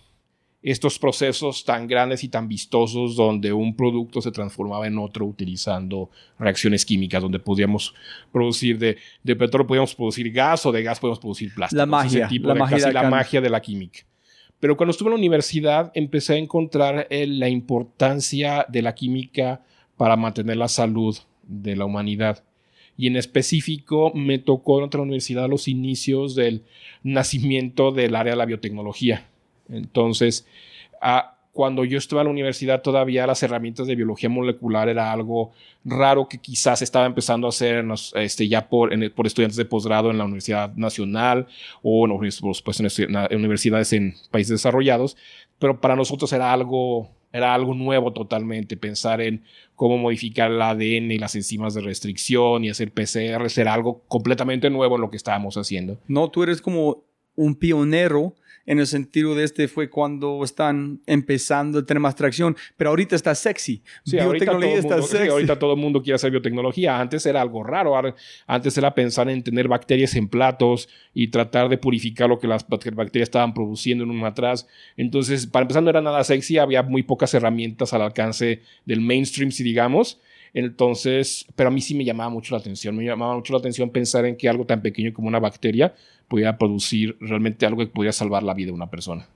estos 0.62 0.98
procesos 0.98 1.64
tan 1.64 1.86
grandes 1.86 2.24
y 2.24 2.28
tan 2.28 2.48
vistosos 2.48 3.14
donde 3.14 3.52
un 3.52 3.76
producto 3.76 4.20
se 4.20 4.32
transformaba 4.32 4.86
en 4.88 4.98
otro 4.98 5.24
utilizando 5.24 6.10
reacciones 6.38 6.84
químicas, 6.84 7.22
donde 7.22 7.38
podíamos 7.38 7.94
producir 8.32 8.76
de, 8.78 8.96
de 9.22 9.36
petróleo, 9.36 9.66
podíamos 9.66 9.94
producir 9.94 10.32
gas 10.32 10.66
o 10.66 10.72
de 10.72 10.82
gas 10.82 10.98
podíamos 10.98 11.20
producir 11.20 11.54
plástico. 11.54 11.76
La 11.78 11.84
Ese 11.84 11.90
magia, 12.18 12.28
tipo 12.28 12.48
la 12.48 12.54
de- 12.54 12.60
magia 12.60 12.76
casi 12.78 12.92
la 12.92 13.08
magia 13.10 13.40
de 13.40 13.50
la 13.50 13.60
química. 13.62 14.00
Pero 14.58 14.76
cuando 14.76 14.90
estuve 14.90 15.08
en 15.08 15.12
la 15.12 15.18
universidad 15.18 15.92
empecé 15.94 16.32
a 16.34 16.38
encontrar 16.38 17.06
eh, 17.10 17.26
la 17.28 17.48
importancia 17.48 18.64
de 18.68 18.82
la 18.82 18.94
química 18.94 19.60
para 19.96 20.16
mantener 20.16 20.56
la 20.56 20.68
salud 20.68 21.16
de 21.44 21.76
la 21.76 21.84
humanidad. 21.84 22.42
Y 22.96 23.06
en 23.08 23.16
específico 23.16 24.12
me 24.14 24.38
tocó 24.38 24.82
en 24.82 24.88
la 24.92 25.00
universidad 25.00 25.48
los 25.48 25.68
inicios 25.68 26.34
del 26.34 26.62
nacimiento 27.02 27.92
del 27.92 28.14
área 28.14 28.32
de 28.32 28.36
la 28.38 28.46
biotecnología. 28.46 29.26
Entonces, 29.68 30.46
cuando 31.52 31.84
yo 31.84 31.96
estuve 31.98 32.20
en 32.20 32.26
la 32.26 32.30
universidad 32.32 32.82
todavía 32.82 33.26
las 33.26 33.42
herramientas 33.42 33.86
de 33.86 33.94
biología 33.96 34.28
molecular 34.28 34.88
era 34.88 35.10
algo 35.10 35.52
raro 35.84 36.28
que 36.28 36.38
quizás 36.38 36.82
estaba 36.82 37.06
empezando 37.06 37.46
a 37.46 37.50
hacer 37.50 37.84
este, 38.14 38.46
ya 38.46 38.68
por, 38.68 38.92
estudiantes 39.26 39.56
de 39.56 39.64
posgrado 39.64 40.10
en 40.10 40.18
la 40.18 40.24
Universidad 40.24 40.74
Nacional 40.74 41.46
o 41.82 42.06
supuesto, 42.54 42.82
en 42.82 42.88
estu- 42.88 43.28
en 43.30 43.38
universidades 43.38 43.92
en 43.94 44.14
países 44.30 44.50
desarrollados, 44.50 45.16
pero 45.58 45.80
para 45.80 45.96
nosotros 45.96 46.30
era 46.32 46.52
algo, 46.52 47.08
era 47.36 47.54
algo 47.54 47.74
nuevo 47.74 48.12
totalmente, 48.12 48.76
pensar 48.76 49.20
en 49.20 49.44
cómo 49.74 49.98
modificar 49.98 50.50
el 50.50 50.62
ADN 50.62 51.12
y 51.12 51.18
las 51.18 51.34
enzimas 51.34 51.74
de 51.74 51.82
restricción 51.82 52.64
y 52.64 52.70
hacer 52.70 52.92
PCR 52.92 53.46
era 53.56 53.74
algo 53.74 54.02
completamente 54.08 54.70
nuevo 54.70 54.96
en 54.96 55.02
lo 55.02 55.10
que 55.10 55.16
estábamos 55.16 55.56
haciendo. 55.56 55.98
No, 56.08 56.30
tú 56.30 56.42
eres 56.42 56.60
como 56.62 57.04
un 57.34 57.54
pionero 57.54 58.34
en 58.66 58.78
el 58.80 58.86
sentido 58.86 59.34
de 59.34 59.44
este 59.44 59.68
fue 59.68 59.88
cuando 59.88 60.42
están 60.44 61.00
empezando 61.06 61.78
a 61.78 61.86
tener 61.86 62.00
más 62.00 62.14
tracción, 62.16 62.56
pero 62.76 62.90
ahorita 62.90 63.16
está 63.16 63.34
sexy. 63.34 63.82
Sí, 64.04 64.18
ahorita 64.18 64.44
todo, 64.46 64.58
Biotecnología 64.58 64.76
el 64.76 64.82
mundo, 64.82 64.96
está 64.96 65.06
sí, 65.08 65.16
sexy. 65.16 65.28
ahorita 65.30 65.58
todo 65.58 65.72
el 65.74 65.80
mundo 65.80 66.02
quiere 66.02 66.16
hacer 66.16 66.30
biotecnología. 66.30 67.00
Antes 67.00 67.24
era 67.26 67.40
algo 67.40 67.62
raro. 67.62 67.94
Antes 68.46 68.76
era 68.76 68.94
pensar 68.94 69.28
en 69.30 69.42
tener 69.42 69.68
bacterias 69.68 70.14
en 70.16 70.28
platos 70.28 70.88
y 71.14 71.28
tratar 71.28 71.68
de 71.68 71.78
purificar 71.78 72.28
lo 72.28 72.38
que 72.38 72.46
las 72.48 72.66
bac- 72.68 72.94
bacterias 72.94 73.28
estaban 73.28 73.54
produciendo 73.54 74.04
en 74.04 74.10
un 74.10 74.24
atrás. 74.24 74.66
Entonces, 74.96 75.46
para 75.46 75.62
empezar, 75.62 75.82
no 75.82 75.90
era 75.90 76.02
nada 76.02 76.22
sexy. 76.24 76.58
Había 76.58 76.82
muy 76.82 77.02
pocas 77.02 77.32
herramientas 77.34 77.92
al 77.92 78.02
alcance 78.02 78.62
del 78.84 79.00
mainstream, 79.00 79.50
si 79.50 79.62
digamos. 79.62 80.20
Entonces, 80.56 81.44
pero 81.54 81.68
a 81.68 81.70
mí 81.70 81.82
sí 81.82 81.94
me 81.94 82.02
llamaba 82.02 82.30
mucho 82.30 82.54
la 82.54 82.60
atención. 82.60 82.96
Me 82.96 83.04
llamaba 83.04 83.34
mucho 83.34 83.52
la 83.52 83.58
atención 83.58 83.90
pensar 83.90 84.24
en 84.24 84.36
que 84.36 84.48
algo 84.48 84.64
tan 84.64 84.80
pequeño 84.80 85.12
como 85.12 85.28
una 85.28 85.38
bacteria 85.38 85.94
podía 86.28 86.56
producir 86.56 87.14
realmente 87.20 87.66
algo 87.66 87.80
que 87.80 87.88
podía 87.88 88.10
salvar 88.10 88.42
la 88.42 88.54
vida 88.54 88.68
de 88.68 88.72
una 88.72 88.88
persona. 88.88 89.28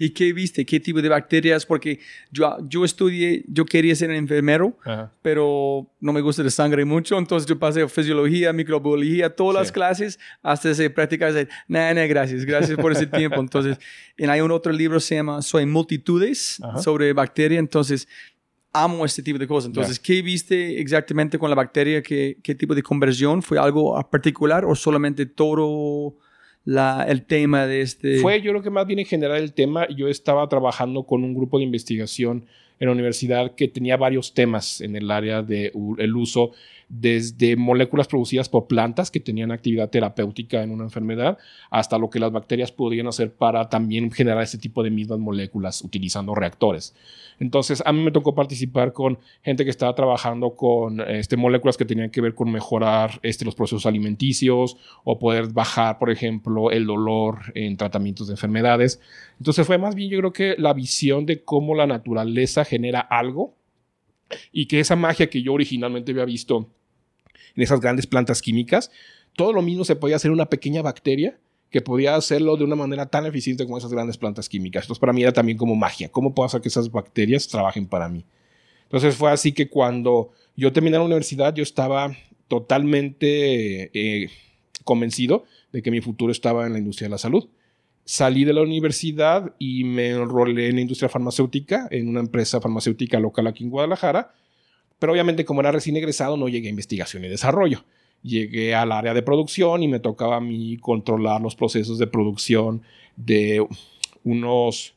¿Y 0.00 0.10
qué 0.10 0.32
viste? 0.32 0.66
¿Qué 0.66 0.80
tipo 0.80 1.00
de 1.00 1.08
bacterias? 1.08 1.64
Porque 1.64 2.00
yo, 2.32 2.56
yo 2.68 2.84
estudié, 2.84 3.44
yo 3.46 3.64
quería 3.64 3.94
ser 3.94 4.10
enfermero, 4.10 4.76
pero 5.22 5.86
no 6.00 6.12
me 6.12 6.20
gusta 6.20 6.42
la 6.42 6.50
sangre 6.50 6.84
mucho, 6.84 7.16
entonces 7.16 7.48
yo 7.48 7.56
pasé 7.56 7.86
fisiología, 7.88 8.52
microbiología, 8.52 9.30
todas 9.36 9.54
las 9.54 9.68
Sí. 9.68 9.72
clases, 9.74 10.18
hasta 10.42 10.70
ese 10.72 10.90
prácticas 10.90 11.34
de, 11.34 11.46
nah, 11.68 11.94
nah, 11.94 12.06
gracias, 12.06 12.44
gracias 12.44 12.76
por 12.76 12.90
ese 12.90 13.06
tiempo. 13.06 13.40
Entonces, 13.40 13.78
en 14.16 14.28
hay 14.28 14.40
un 14.40 14.50
otro 14.50 14.72
libro 14.72 14.98
se 14.98 15.14
llama 15.14 15.40
Soy 15.40 15.64
Multitudes 15.64 16.60
Ajá. 16.60 16.78
sobre 16.82 17.12
bacteria, 17.12 17.60
entonces 17.60 18.08
amo 18.82 19.04
este 19.04 19.22
tipo 19.22 19.38
de 19.38 19.46
cosas. 19.46 19.68
Entonces, 19.68 19.98
¿qué 19.98 20.22
viste 20.22 20.80
exactamente 20.80 21.38
con 21.38 21.50
la 21.50 21.56
bacteria? 21.56 22.02
¿Qué, 22.02 22.38
qué 22.42 22.54
tipo 22.54 22.74
de 22.74 22.82
conversión? 22.82 23.42
¿Fue 23.42 23.58
algo 23.58 24.00
particular 24.10 24.64
o 24.64 24.74
solamente 24.74 25.26
todo 25.26 26.16
la, 26.64 27.04
el 27.08 27.24
tema 27.24 27.66
de 27.66 27.82
este? 27.82 28.18
Fue, 28.20 28.40
yo 28.40 28.52
creo 28.52 28.62
que 28.62 28.70
más 28.70 28.86
bien 28.86 28.98
en 28.98 29.06
general 29.06 29.42
el 29.42 29.52
tema. 29.52 29.88
Yo 29.88 30.08
estaba 30.08 30.48
trabajando 30.48 31.04
con 31.04 31.24
un 31.24 31.34
grupo 31.34 31.58
de 31.58 31.64
investigación 31.64 32.46
en 32.80 32.86
la 32.86 32.92
universidad 32.92 33.54
que 33.54 33.68
tenía 33.68 33.96
varios 33.96 34.34
temas 34.34 34.80
en 34.80 34.96
el 34.96 35.10
área 35.10 35.42
del 35.42 35.72
el 35.98 36.16
uso 36.16 36.52
desde 36.88 37.56
moléculas 37.56 38.08
producidas 38.08 38.48
por 38.48 38.66
plantas 38.66 39.10
que 39.10 39.20
tenían 39.20 39.52
actividad 39.52 39.90
terapéutica 39.90 40.62
en 40.62 40.70
una 40.70 40.84
enfermedad 40.84 41.38
hasta 41.70 41.98
lo 41.98 42.08
que 42.08 42.18
las 42.18 42.32
bacterias 42.32 42.72
podían 42.72 43.06
hacer 43.06 43.32
para 43.32 43.68
también 43.68 44.10
generar 44.10 44.42
ese 44.42 44.58
tipo 44.58 44.82
de 44.82 44.90
mismas 44.90 45.18
moléculas 45.18 45.82
utilizando 45.82 46.34
reactores. 46.34 46.94
Entonces, 47.40 47.82
a 47.86 47.92
mí 47.92 48.02
me 48.02 48.10
tocó 48.10 48.34
participar 48.34 48.92
con 48.92 49.18
gente 49.42 49.64
que 49.64 49.70
estaba 49.70 49.94
trabajando 49.94 50.56
con 50.56 51.00
este, 51.00 51.36
moléculas 51.36 51.76
que 51.76 51.84
tenían 51.84 52.10
que 52.10 52.20
ver 52.20 52.34
con 52.34 52.50
mejorar 52.50 53.20
este, 53.22 53.44
los 53.44 53.54
procesos 53.54 53.86
alimenticios 53.86 54.76
o 55.04 55.18
poder 55.18 55.52
bajar, 55.52 55.98
por 55.98 56.10
ejemplo, 56.10 56.70
el 56.70 56.86
dolor 56.86 57.38
en 57.54 57.76
tratamientos 57.76 58.26
de 58.26 58.32
enfermedades. 58.32 59.00
Entonces, 59.38 59.66
fue 59.66 59.78
más 59.78 59.94
bien 59.94 60.10
yo 60.10 60.18
creo 60.18 60.32
que 60.32 60.54
la 60.58 60.72
visión 60.72 61.26
de 61.26 61.42
cómo 61.42 61.74
la 61.74 61.86
naturaleza 61.86 62.64
genera 62.64 63.00
algo 63.00 63.57
y 64.52 64.66
que 64.66 64.80
esa 64.80 64.96
magia 64.96 65.30
que 65.30 65.42
yo 65.42 65.52
originalmente 65.52 66.12
había 66.12 66.24
visto 66.24 66.70
en 67.54 67.62
esas 67.62 67.80
grandes 67.80 68.06
plantas 68.06 68.42
químicas, 68.42 68.90
todo 69.36 69.52
lo 69.52 69.62
mismo 69.62 69.84
se 69.84 69.96
podía 69.96 70.16
hacer 70.16 70.30
una 70.30 70.46
pequeña 70.46 70.82
bacteria 70.82 71.38
que 71.70 71.80
podía 71.82 72.14
hacerlo 72.14 72.56
de 72.56 72.64
una 72.64 72.76
manera 72.76 73.06
tan 73.06 73.26
eficiente 73.26 73.64
como 73.64 73.78
esas 73.78 73.92
grandes 73.92 74.16
plantas 74.16 74.48
químicas. 74.48 74.84
Entonces, 74.84 75.00
para 75.00 75.12
mí 75.12 75.22
era 75.22 75.32
también 75.32 75.58
como 75.58 75.76
magia. 75.76 76.08
¿Cómo 76.10 76.34
puedo 76.34 76.46
hacer 76.46 76.60
que 76.60 76.68
esas 76.68 76.90
bacterias 76.90 77.46
trabajen 77.46 77.86
para 77.86 78.08
mí? 78.08 78.24
Entonces, 78.84 79.14
fue 79.16 79.30
así 79.30 79.52
que 79.52 79.68
cuando 79.68 80.30
yo 80.56 80.72
terminé 80.72 80.96
la 80.96 81.04
universidad, 81.04 81.54
yo 81.54 81.62
estaba 81.62 82.16
totalmente 82.48 83.90
eh, 83.92 84.30
convencido 84.84 85.44
de 85.72 85.82
que 85.82 85.90
mi 85.90 86.00
futuro 86.00 86.32
estaba 86.32 86.66
en 86.66 86.72
la 86.72 86.78
industria 86.78 87.06
de 87.06 87.10
la 87.10 87.18
salud. 87.18 87.48
Salí 88.10 88.44
de 88.44 88.54
la 88.54 88.62
universidad 88.62 89.54
y 89.58 89.84
me 89.84 90.08
enrolé 90.08 90.68
en 90.68 90.76
la 90.76 90.80
industria 90.80 91.10
farmacéutica, 91.10 91.88
en 91.90 92.08
una 92.08 92.20
empresa 92.20 92.58
farmacéutica 92.58 93.20
local 93.20 93.46
aquí 93.46 93.64
en 93.64 93.68
Guadalajara, 93.68 94.32
pero 94.98 95.12
obviamente 95.12 95.44
como 95.44 95.60
era 95.60 95.72
recién 95.72 95.94
egresado 95.94 96.38
no 96.38 96.48
llegué 96.48 96.68
a 96.68 96.70
investigación 96.70 97.26
y 97.26 97.28
desarrollo. 97.28 97.84
Llegué 98.22 98.74
al 98.74 98.92
área 98.92 99.12
de 99.12 99.20
producción 99.20 99.82
y 99.82 99.88
me 99.88 100.00
tocaba 100.00 100.36
a 100.36 100.40
mí 100.40 100.78
controlar 100.78 101.42
los 101.42 101.54
procesos 101.54 101.98
de 101.98 102.06
producción 102.06 102.80
de 103.16 103.62
unos, 104.24 104.94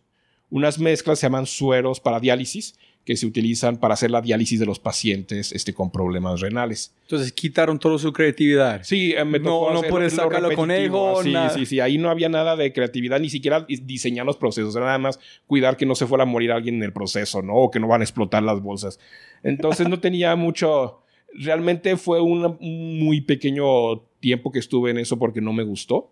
unas 0.49 0.79
mezclas, 0.79 1.19
se 1.19 1.25
llaman 1.25 1.47
sueros 1.47 1.99
para 1.99 2.21
diálisis, 2.21 2.79
que 3.05 3.17
se 3.17 3.25
utilizan 3.25 3.77
para 3.77 3.95
hacer 3.95 4.11
la 4.11 4.21
diálisis 4.21 4.59
de 4.59 4.65
los 4.67 4.79
pacientes 4.79 5.51
este, 5.53 5.73
con 5.73 5.91
problemas 5.91 6.39
renales. 6.39 6.93
Entonces 7.01 7.31
quitaron 7.31 7.79
toda 7.79 7.97
su 7.97 8.13
creatividad. 8.13 8.81
Sí, 8.83 9.13
eh, 9.13 9.25
me 9.25 9.39
No, 9.39 9.73
no 9.73 9.81
puedes 9.81 10.13
sacarlo 10.13 10.51
conejo, 10.53 11.23
Sí, 11.23 11.31
nada. 11.33 11.49
sí, 11.49 11.65
sí. 11.65 11.79
Ahí 11.79 11.97
no 11.97 12.09
había 12.11 12.29
nada 12.29 12.55
de 12.55 12.71
creatividad, 12.71 13.19
ni 13.19 13.29
siquiera 13.29 13.65
diseñar 13.67 14.25
los 14.25 14.37
procesos. 14.37 14.75
Era 14.75 14.85
nada 14.85 14.99
más 14.99 15.19
cuidar 15.47 15.77
que 15.77 15.85
no 15.87 15.95
se 15.95 16.05
fuera 16.05 16.23
a 16.23 16.27
morir 16.27 16.51
alguien 16.51 16.75
en 16.75 16.83
el 16.83 16.93
proceso, 16.93 17.41
¿no? 17.41 17.55
O 17.55 17.71
que 17.71 17.79
no 17.79 17.87
van 17.87 18.01
a 18.01 18.03
explotar 18.03 18.43
las 18.43 18.61
bolsas. 18.61 18.99
Entonces 19.43 19.89
no 19.89 19.99
tenía 19.99 20.35
mucho. 20.35 21.01
Realmente 21.33 21.97
fue 21.97 22.21
un 22.21 22.57
muy 22.59 23.21
pequeño 23.21 24.01
tiempo 24.19 24.51
que 24.51 24.59
estuve 24.59 24.91
en 24.91 24.99
eso 24.99 25.17
porque 25.17 25.41
no 25.41 25.53
me 25.53 25.63
gustó. 25.63 26.11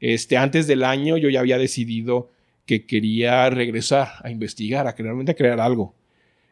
Este, 0.00 0.36
antes 0.38 0.66
del 0.66 0.82
año 0.82 1.18
yo 1.18 1.28
ya 1.28 1.40
había 1.40 1.58
decidido 1.58 2.30
que 2.64 2.86
quería 2.86 3.50
regresar 3.50 4.08
a 4.22 4.30
investigar, 4.30 4.86
a 4.86 4.92
realmente 4.92 5.34
crear 5.34 5.60
algo. 5.60 5.94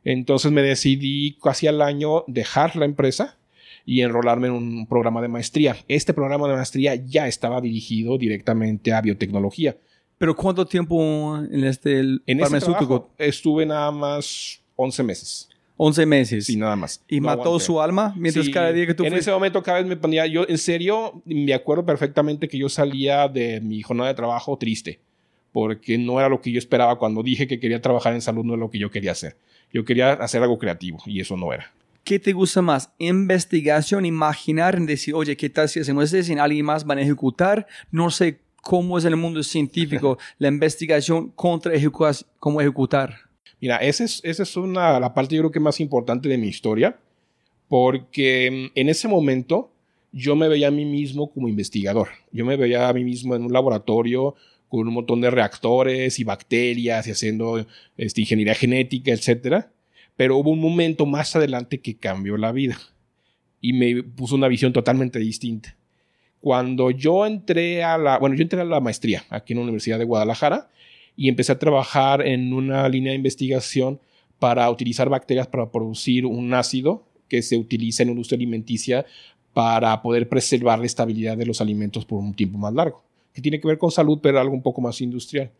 Entonces 0.05 0.51
me 0.53 0.63
decidí 0.63 1.37
casi 1.43 1.67
al 1.67 1.83
año 1.83 2.25
dejar 2.27 2.77
la 2.77 2.85
empresa 2.85 3.37
y 3.85 4.01
enrolarme 4.03 4.49
en 4.49 4.55
un 4.55 4.87
programa 4.87 5.21
de 5.23 5.29
maestría. 5.29 5.77
Este 5.89 6.15
programa 6.15 6.49
de 6.49 6.55
maestría 6.55 6.95
ya 6.95 7.27
estaba 7.29 7.61
dirigido 7.61 8.19
directamente 8.19 8.93
a 8.93 9.01
biotecnología. 9.01 9.77
Pero 10.19 10.37
¿cuánto 10.37 10.67
tiempo 10.67 11.37
en 11.39 11.65
este 11.65 11.99
el 12.01 12.23
En 12.27 12.41
farmacéutico? 12.41 12.87
trabajo 12.87 13.11
estuve 13.19 13.65
nada 13.67 13.91
más 13.91 14.61
11 14.77 15.03
meses. 15.03 15.49
11 15.79 16.05
meses. 16.05 16.45
Sí, 16.45 16.57
nada 16.57 16.77
más. 16.77 17.03
¿Y 17.09 17.21
No 17.21 17.27
mató 17.29 17.43
aguanté. 17.45 17.65
su 17.65 17.81
alma 17.81 18.13
mientras 18.17 18.45
Sí, 18.45 18.53
cada 18.53 18.71
día 18.71 18.87
que 18.87 18.93
tú 18.93 19.03
En 19.05 19.11
fuiste? 19.13 19.23
ese 19.23 19.31
momento 19.33 19.63
cada 19.63 19.79
vez 19.79 19.87
me 19.87 19.97
ponía, 19.97 20.27
yo 20.27 20.45
en 20.47 20.59
serio, 20.59 21.23
me 21.25 21.55
acuerdo 21.55 21.87
perfectamente 21.87 22.49
que 22.49 22.59
yo 22.59 22.69
salía 22.69 23.29
de 23.29 23.63
mi 23.63 23.81
jornada 23.81 24.11
de 24.11 24.15
trabajo 24.15 24.59
triste, 24.59 25.01
porque 25.53 25.97
no 25.97 26.21
era 26.21 26.29
lo 26.29 26.43
que 26.43 26.53
yo 26.53 26.59
esperaba 26.59 26.99
cuando 26.99 27.23
dije 27.23 27.47
que 27.49 27.59
quería 27.59 27.81
trabajar 27.81 28.13
en 28.13 28.21
salud, 28.21 28.45
no 28.45 28.53
era 28.53 28.61
lo 28.61 28.71
que 28.71 28.79
yo 28.79 28.91
quería 28.91 29.13
hacer. 29.13 29.37
Yo 29.73 29.85
quería 29.85 30.13
hacer 30.15 30.43
algo 30.43 30.59
creativo 30.59 30.99
y 31.07 31.21
eso 31.21 31.37
no 31.37 31.53
era. 31.53 31.73
¿Qué 32.05 32.19
te 32.19 32.33
gusta 32.33 32.61
más? 32.63 32.91
¿Investigación, 32.99 34.05
imaginar, 34.07 34.81
decir, 34.81 35.15
oye, 35.15 35.37
¿qué 35.37 35.49
tal 35.51 35.69
si 35.69 35.81
hacemos 35.81 36.13
esto? 36.13 36.23
Si 36.27 36.39
alguien 36.39 36.65
más 36.65 36.85
van 36.85 36.99
a 36.99 37.03
ejecutar. 37.03 37.67
No 37.91 38.11
sé 38.11 38.41
cómo 38.63 38.99
es 38.99 39.05
en 39.05 39.13
el 39.13 39.17
mundo 39.17 39.43
científico 39.43 40.19
la 40.39 40.49
investigación 40.49 41.31
contra 41.31 41.73
ejecu- 41.75 42.25
cómo 42.39 42.61
ejecutar. 42.61 43.15
Mira, 43.61 43.77
esa 43.77 44.05
es, 44.05 44.21
esa 44.25 44.43
es 44.43 44.57
una, 44.57 44.99
la 44.99 45.13
parte 45.15 45.35
yo 45.37 45.43
creo 45.43 45.53
que 45.53 45.61
más 45.61 45.79
importante 45.81 46.29
de 46.29 46.39
mi 46.39 46.49
historia, 46.49 46.99
porque 47.69 48.71
mm, 48.75 48.79
en 48.79 48.89
ese 48.89 49.09
momento 49.09 49.71
yo 50.13 50.35
me 50.35 50.49
veía 50.49 50.69
a 50.69 50.73
mí 50.73 50.85
mismo 50.85 51.31
como 51.31 51.49
investigador. 51.49 52.09
Yo 52.33 52.45
me 52.45 52.57
veía 52.57 52.89
a 52.89 52.93
mí 52.93 53.05
mismo 53.05 53.37
en 53.37 53.45
un 53.45 53.53
laboratorio 53.53 54.35
con 54.71 54.89
un 54.89 54.95
montón 54.95 55.21
de 55.21 55.31
reactores 55.31 56.19
y 56.19 56.25
bacterias 56.25 57.07
y 57.07 57.11
haciendo 57.11 57.67
este, 57.99 58.23
ingeniería 58.23 58.55
genética, 58.55 59.13
etcétera. 59.13 59.73
Pero 60.17 60.39
hubo 60.39 60.51
un 60.51 60.61
momento 60.61 61.05
más 61.05 61.37
adelante 61.37 61.81
que 61.81 61.99
cambió 61.99 62.39
la 62.39 62.53
vida 62.53 62.79
y 63.61 63.73
me 63.73 64.03
puso 64.03 64.37
una 64.37 64.49
visión 64.49 64.73
totalmente 64.73 65.19
distinta. 65.19 65.77
Cuando 66.41 66.91
yo 66.91 67.27
entré 67.27 67.83
a 67.83 67.99
la, 67.99 68.19
bueno, 68.19 68.35
yo 68.37 68.43
entré 68.43 68.61
a 68.61 68.65
la 68.65 68.81
maestría 68.81 69.25
aquí 69.29 69.53
en 69.53 69.59
la 69.59 69.65
Universidad 69.65 69.99
de 69.99 70.05
Guadalajara 70.05 70.71
y 71.17 71.29
empecé 71.29 71.53
a 71.53 71.59
trabajar 71.59 72.27
en 72.27 72.55
una 72.55 72.89
línea 72.89 73.11
de 73.11 73.17
investigación 73.17 74.01
para 74.39 74.71
utilizar 74.71 75.09
bacterias 75.09 75.49
para 75.49 75.71
producir 75.71 76.25
un 76.25 76.55
ácido 76.55 77.07
que 77.29 77.43
se 77.43 77.57
utiliza 77.57 78.03
en 78.03 78.09
la 78.09 78.13
industria 78.13 78.37
alimenticia 78.37 79.05
para 79.53 80.01
poder 80.01 80.29
preservar 80.29 80.79
la 80.79 80.87
estabilidad 80.87 81.37
de 81.37 81.45
los 81.45 81.61
alimentos 81.61 82.05
por 82.05 82.21
un 82.21 82.35
tiempo 82.35 82.57
más 82.57 82.73
largo, 82.73 83.05
que 83.33 83.43
tiene 83.43 83.61
que 83.61 83.69
ver 83.69 83.79
con 83.79 83.91
salud, 83.91 84.19
pero 84.23 84.41
algo 84.41 84.55
un 84.55 84.63
poco 84.63 84.81
más 84.81 85.01
industrial. 85.01 85.51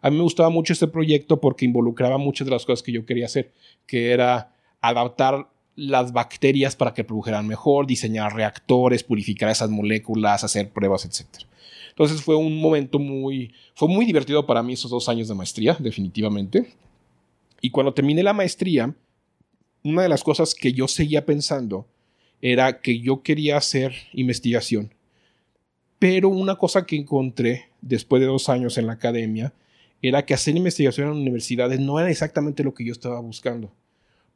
A 0.00 0.10
mí 0.10 0.16
me 0.16 0.22
gustaba 0.22 0.50
mucho 0.50 0.72
este 0.72 0.86
proyecto 0.86 1.40
porque 1.40 1.64
involucraba 1.64 2.18
muchas 2.18 2.46
de 2.46 2.50
las 2.50 2.66
cosas 2.66 2.82
que 2.82 2.92
yo 2.92 3.06
quería 3.06 3.26
hacer, 3.26 3.52
que 3.86 4.10
era 4.10 4.54
adaptar 4.80 5.48
las 5.76 6.12
bacterias 6.12 6.76
para 6.76 6.94
que 6.94 7.04
produjeran 7.04 7.46
mejor, 7.46 7.86
diseñar 7.86 8.34
reactores, 8.34 9.02
purificar 9.02 9.50
esas 9.50 9.70
moléculas, 9.70 10.44
hacer 10.44 10.70
pruebas, 10.70 11.04
etc. 11.04 11.46
Entonces 11.88 12.22
fue 12.22 12.36
un 12.36 12.60
momento 12.60 12.98
muy, 12.98 13.52
fue 13.74 13.88
muy 13.88 14.04
divertido 14.04 14.46
para 14.46 14.62
mí 14.62 14.74
esos 14.74 14.90
dos 14.90 15.08
años 15.08 15.28
de 15.28 15.34
maestría, 15.34 15.76
definitivamente. 15.78 16.74
Y 17.60 17.70
cuando 17.70 17.94
terminé 17.94 18.22
la 18.22 18.32
maestría, 18.32 18.94
una 19.82 20.02
de 20.02 20.08
las 20.08 20.22
cosas 20.22 20.54
que 20.54 20.72
yo 20.72 20.86
seguía 20.86 21.24
pensando 21.24 21.86
era 22.42 22.80
que 22.80 23.00
yo 23.00 23.22
quería 23.22 23.56
hacer 23.56 23.94
investigación. 24.12 24.93
Pero 25.98 26.28
una 26.28 26.56
cosa 26.56 26.84
que 26.86 26.96
encontré 26.96 27.66
después 27.80 28.20
de 28.20 28.26
dos 28.26 28.48
años 28.48 28.76
en 28.78 28.86
la 28.86 28.94
academia 28.94 29.52
era 30.02 30.24
que 30.26 30.34
hacer 30.34 30.56
investigación 30.56 31.08
en 31.08 31.14
universidades 31.16 31.80
no 31.80 31.98
era 31.98 32.10
exactamente 32.10 32.62
lo 32.62 32.74
que 32.74 32.84
yo 32.84 32.92
estaba 32.92 33.20
buscando. 33.20 33.72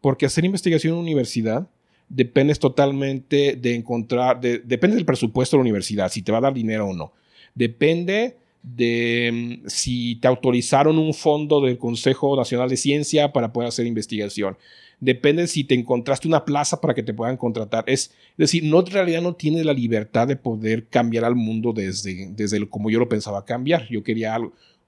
Porque 0.01 0.25
hacer 0.27 0.44
investigación 0.44 0.94
en 0.94 1.01
universidad 1.01 1.68
depende 2.09 2.55
totalmente 2.55 3.55
de 3.57 3.75
encontrar, 3.75 4.40
de- 4.40 4.61
depende 4.61 4.97
del 4.97 5.05
presupuesto 5.05 5.57
de 5.57 5.59
la 5.59 5.62
universidad, 5.62 6.11
si 6.11 6.23
te 6.23 6.33
va 6.33 6.38
a 6.38 6.42
dar 6.42 6.55
dinero 6.55 6.87
o 6.87 6.94
no. 6.94 7.12
Depende 7.55 8.37
de 8.62 9.61
mm, 9.64 9.68
si 9.68 10.16
te 10.16 10.29
autorizaron 10.29 10.99
un 10.99 11.12
fondo 11.12 11.61
del 11.61 11.77
Consejo 11.77 12.35
Nacional 12.37 12.68
de 12.71 12.77
Ciencia 12.77 13.33
para 13.33 13.53
poder 13.53 13.68
hacer 13.68 13.87
investigación. 13.87 14.57
Depende 15.01 15.47
si 15.47 15.63
te 15.63 15.75
encontraste 15.75 16.27
una 16.27 16.45
plaza 16.45 16.81
para 16.81 16.93
que 16.93 17.05
te 17.05 17.15
puedan 17.15 17.37
contratar. 17.37 17.85
Es, 17.87 18.13
decir, 18.37 18.65
no 18.65 18.81
en 18.81 18.87
realidad 18.87 19.23
no 19.23 19.35
tienes 19.35 19.65
la 19.65 19.73
libertad 19.73 20.27
de 20.27 20.37
poder 20.37 20.87
cambiar 20.89 21.25
al 21.25 21.37
mundo 21.37 21.73
desde, 21.73 22.29
desde 22.33 22.57
el- 22.57 22.69
como 22.69 22.91
yo 22.91 22.99
lo 22.99 23.09
pensaba 23.09 23.45
cambiar. 23.45 23.87
Yo 23.89 24.03
quería 24.03 24.37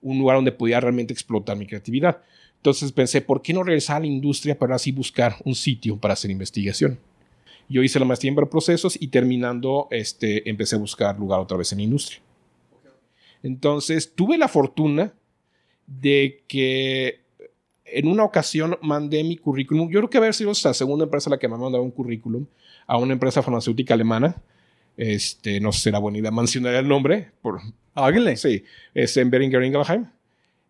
un 0.03 0.19
lugar 0.19 0.37
donde 0.37 0.53
pudiera 0.53 0.81
realmente 0.81 1.13
explotar 1.13 1.57
mi 1.57 1.67
creatividad. 1.67 2.23
Entonces 2.57 2.91
pensé, 2.93 3.21
¿por 3.21 3.41
qué 3.41 3.53
no 3.53 3.63
regresar 3.63 3.97
a 3.97 4.01
la 4.01 4.07
industria 4.07 4.59
para 4.59 4.75
así 4.75 4.93
buscar 4.93 5.37
un 5.45 5.55
sitio 5.55 5.97
para 5.97 6.15
hacer 6.15 6.31
investigación? 6.31 6.99
Yo 7.69 7.83
hice 7.83 8.01
la 8.01 8.05
maestría 8.05 8.33
en 8.33 8.49
procesos 8.49 8.99
y 9.01 9.09
terminando, 9.09 9.87
este, 9.93 10.49
empecé 10.51 10.75
a 10.75 10.79
buscar 10.81 11.17
lugar 11.19 11.39
otra 11.39 11.57
vez 11.57 11.71
en 11.71 11.79
la 11.79 11.85
industria. 11.85 12.21
Entonces 13.43 14.13
tuve 14.15 14.37
la 14.37 14.49
fortuna 14.49 15.15
de 15.87 16.43
que 16.49 17.20
en 17.93 18.09
una 18.09 18.25
ocasión 18.25 18.77
mandé 18.83 19.23
mi 19.25 19.37
currículum. 19.37 19.91
Yo 19.91 20.01
creo 20.01 20.11
que 20.11 20.19
haber 20.19 20.35
sido 20.35 20.53
la 20.65 20.75
segunda 20.75 21.05
empresa 21.05 21.31
a 21.31 21.33
la 21.33 21.39
que 21.39 21.49
me 21.49 21.57
mandaba 21.57 21.83
un 21.83 21.91
currículum 21.91 22.47
a 22.87 22.97
una 22.99 23.13
empresa 23.13 23.43
farmacéutica 23.43 23.95
alemana. 23.95 24.37
Este, 24.97 25.61
no 25.61 25.73
sé 25.73 25.79
si 25.79 25.85
será 25.85 25.99
buena 25.99 26.19
idea 26.19 26.31
mencionar 26.31 26.75
el 26.75 26.89
nombre. 26.89 27.31
Por, 27.41 27.61
Háganle. 27.95 28.37
sí, 28.37 28.65
es 28.95 29.17
en 29.17 29.31
Beringer 29.31 29.63
Ingelheim. 29.63 30.07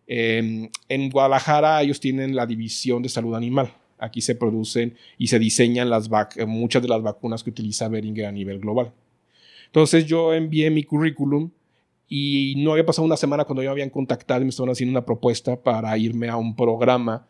En, 0.07 0.69
en 0.89 1.09
Guadalajara 1.09 1.81
ellos 1.81 1.99
tienen 1.99 2.35
la 2.35 2.45
división 2.45 3.01
de 3.01 3.09
salud 3.09 3.35
animal. 3.35 3.73
Aquí 3.97 4.21
se 4.21 4.35
producen 4.35 4.95
y 5.17 5.27
se 5.27 5.37
diseñan 5.37 5.89
las 5.89 6.09
muchas 6.47 6.81
de 6.81 6.87
las 6.87 7.01
vacunas 7.01 7.43
que 7.43 7.51
utiliza 7.51 7.87
Beringer 7.87 8.25
a 8.25 8.31
nivel 8.31 8.59
global. 8.59 8.91
Entonces 9.67 10.05
yo 10.05 10.33
envié 10.33 10.69
mi 10.69 10.83
currículum 10.83 11.51
y 12.13 12.55
no 12.57 12.73
había 12.73 12.85
pasado 12.85 13.05
una 13.05 13.15
semana 13.15 13.45
cuando 13.45 13.63
ya 13.63 13.69
me 13.69 13.71
habían 13.71 13.89
contactado 13.89 14.41
y 14.41 14.43
me 14.43 14.49
estaban 14.49 14.69
haciendo 14.69 14.91
una 14.91 15.05
propuesta 15.05 15.55
para 15.55 15.97
irme 15.97 16.27
a 16.27 16.35
un 16.35 16.57
programa 16.57 17.25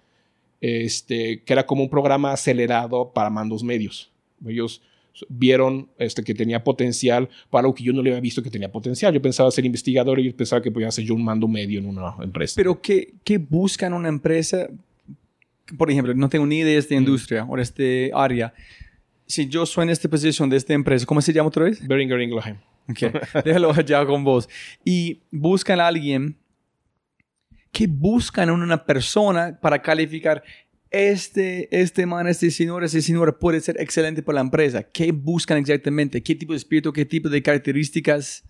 este, 0.60 1.44
que 1.44 1.54
era 1.54 1.68
como 1.68 1.84
un 1.84 1.90
programa 1.90 2.32
acelerado 2.32 3.12
para 3.14 3.30
mandos 3.30 3.64
medios. 3.64 4.12
Ellos 4.44 4.82
vieron 5.30 5.88
este, 6.00 6.24
que 6.24 6.34
tenía 6.34 6.64
potencial 6.64 7.30
para 7.52 7.60
algo 7.60 7.76
que 7.76 7.84
yo 7.84 7.94
no 7.94 8.02
le 8.02 8.10
había 8.10 8.22
visto 8.22 8.42
que 8.42 8.50
tenía 8.50 8.72
potencial. 8.72 9.14
Yo 9.14 9.22
pensaba 9.22 9.52
ser 9.52 9.68
investigador 9.68 10.20
y 10.20 10.24
yo 10.24 10.36
pensaba 10.36 10.64
que 10.64 10.72
podía 10.72 10.90
ser 10.90 11.06
yo 11.06 11.14
un 11.14 11.24
mando 11.24 11.48
medio 11.48 11.78
en 11.78 11.86
una 11.86 12.16
empresa. 12.20 12.56
Pero 12.56 12.82
¿qué, 12.82 13.14
qué 13.24 13.38
buscan 13.38 13.94
una 13.94 14.10
empresa? 14.10 14.68
Por 15.78 15.92
ejemplo, 15.92 16.16
no 16.16 16.28
tengo 16.28 16.48
ni 16.48 16.58
idea 16.58 16.74
de 16.74 16.80
esta 16.80 16.96
industria 16.96 17.46
o 17.48 17.56
de 17.56 17.62
este 17.62 18.12
área. 18.16 18.52
Si 19.28 19.48
yo 19.48 19.68
soy 19.68 19.84
en 19.84 19.92
esta 19.92 20.10
posición 20.10 20.50
de 20.50 20.58
esta 20.58 20.74
empresa, 20.74 21.06
¿cómo 21.06 21.22
se 21.22 21.32
llama 21.34 21.50
otra 21.50 21.66
vez? 21.66 21.88
Beringer 21.88 22.20
Ingelheim. 22.20 22.58
Ok, 22.90 23.44
déjalo 23.44 23.72
allá 23.76 24.06
con 24.06 24.24
vos. 24.24 24.50
Y 24.84 25.22
buscan 25.32 25.80
a 25.80 25.88
alguien 25.88 26.36
que 27.72 27.88
buscan 27.88 28.50
en 28.50 28.56
una 28.56 28.86
persona 28.86 29.58
para 29.62 29.82
calificar 29.82 30.44
este, 30.90 31.70
este 31.72 32.06
man, 32.06 32.28
este 32.28 32.52
señor, 32.52 32.84
este 32.84 33.02
señor 33.02 33.40
puede 33.40 33.62
ser 33.62 33.80
excelente 33.80 34.22
para 34.22 34.36
la 34.36 34.42
empresa. 34.42 34.84
¿Qué 34.84 35.12
buscan 35.12 35.58
exactamente? 35.58 36.22
¿Qué 36.22 36.36
tipo 36.36 36.52
de 36.54 36.58
espíritu? 36.58 36.92
¿Qué 36.92 37.06
tipo 37.06 37.30
de 37.30 37.42
características? 37.42 38.44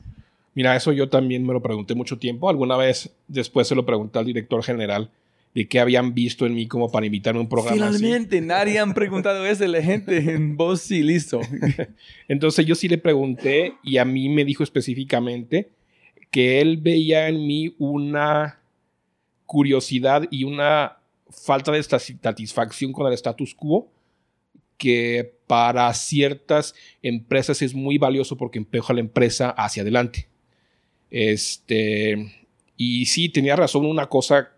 Mira, 0.55 0.75
eso 0.75 0.91
yo 0.91 1.07
también 1.07 1.45
me 1.45 1.53
lo 1.53 1.61
pregunté 1.61 1.93
mucho 1.93 2.17
tiempo. 2.17 2.49
Alguna 2.49 2.75
vez 2.77 3.11
después 3.27 3.67
se 3.67 3.75
lo 3.75 3.85
pregunté 3.85 4.19
al 4.19 4.25
director 4.25 4.63
general 4.63 5.11
de 5.53 5.67
qué 5.67 5.79
habían 5.79 6.13
visto 6.13 6.45
en 6.45 6.55
mí 6.55 6.67
como 6.67 6.89
para 6.89 7.05
invitarme 7.05 7.39
a 7.39 7.41
un 7.41 7.49
programa. 7.49 7.87
así. 7.87 7.97
Finalmente, 7.97 8.41
nadie 8.41 8.79
han 8.79 8.93
preguntado 8.93 9.45
eso, 9.45 9.65
la 9.67 9.81
gente 9.81 10.17
en 10.17 10.55
voz 10.55 10.81
sí, 10.81 11.03
listo. 11.03 11.41
Entonces 12.27 12.65
yo 12.65 12.75
sí 12.75 12.87
le 12.87 12.97
pregunté 12.97 13.73
y 13.83 13.97
a 13.97 14.05
mí 14.05 14.29
me 14.29 14.45
dijo 14.45 14.63
específicamente 14.63 15.69
que 16.29 16.61
él 16.61 16.77
veía 16.77 17.27
en 17.27 17.45
mí 17.45 17.75
una 17.77 18.59
curiosidad 19.45 20.27
y 20.31 20.45
una 20.45 20.97
falta 21.29 21.71
de 21.71 21.83
satisfacción 21.83 22.93
con 22.93 23.07
el 23.07 23.13
status 23.13 23.53
quo 23.53 23.91
que 24.77 25.35
para 25.47 25.93
ciertas 25.93 26.73
empresas 27.03 27.61
es 27.61 27.75
muy 27.75 27.97
valioso 27.97 28.37
porque 28.37 28.57
empuja 28.57 28.93
a 28.93 28.95
la 28.95 29.01
empresa 29.01 29.49
hacia 29.51 29.83
adelante. 29.83 30.27
Este, 31.11 32.47
y 32.77 33.05
sí, 33.05 33.29
tenía 33.29 33.55
razón 33.55 33.85
una 33.85 34.07
cosa 34.07 34.53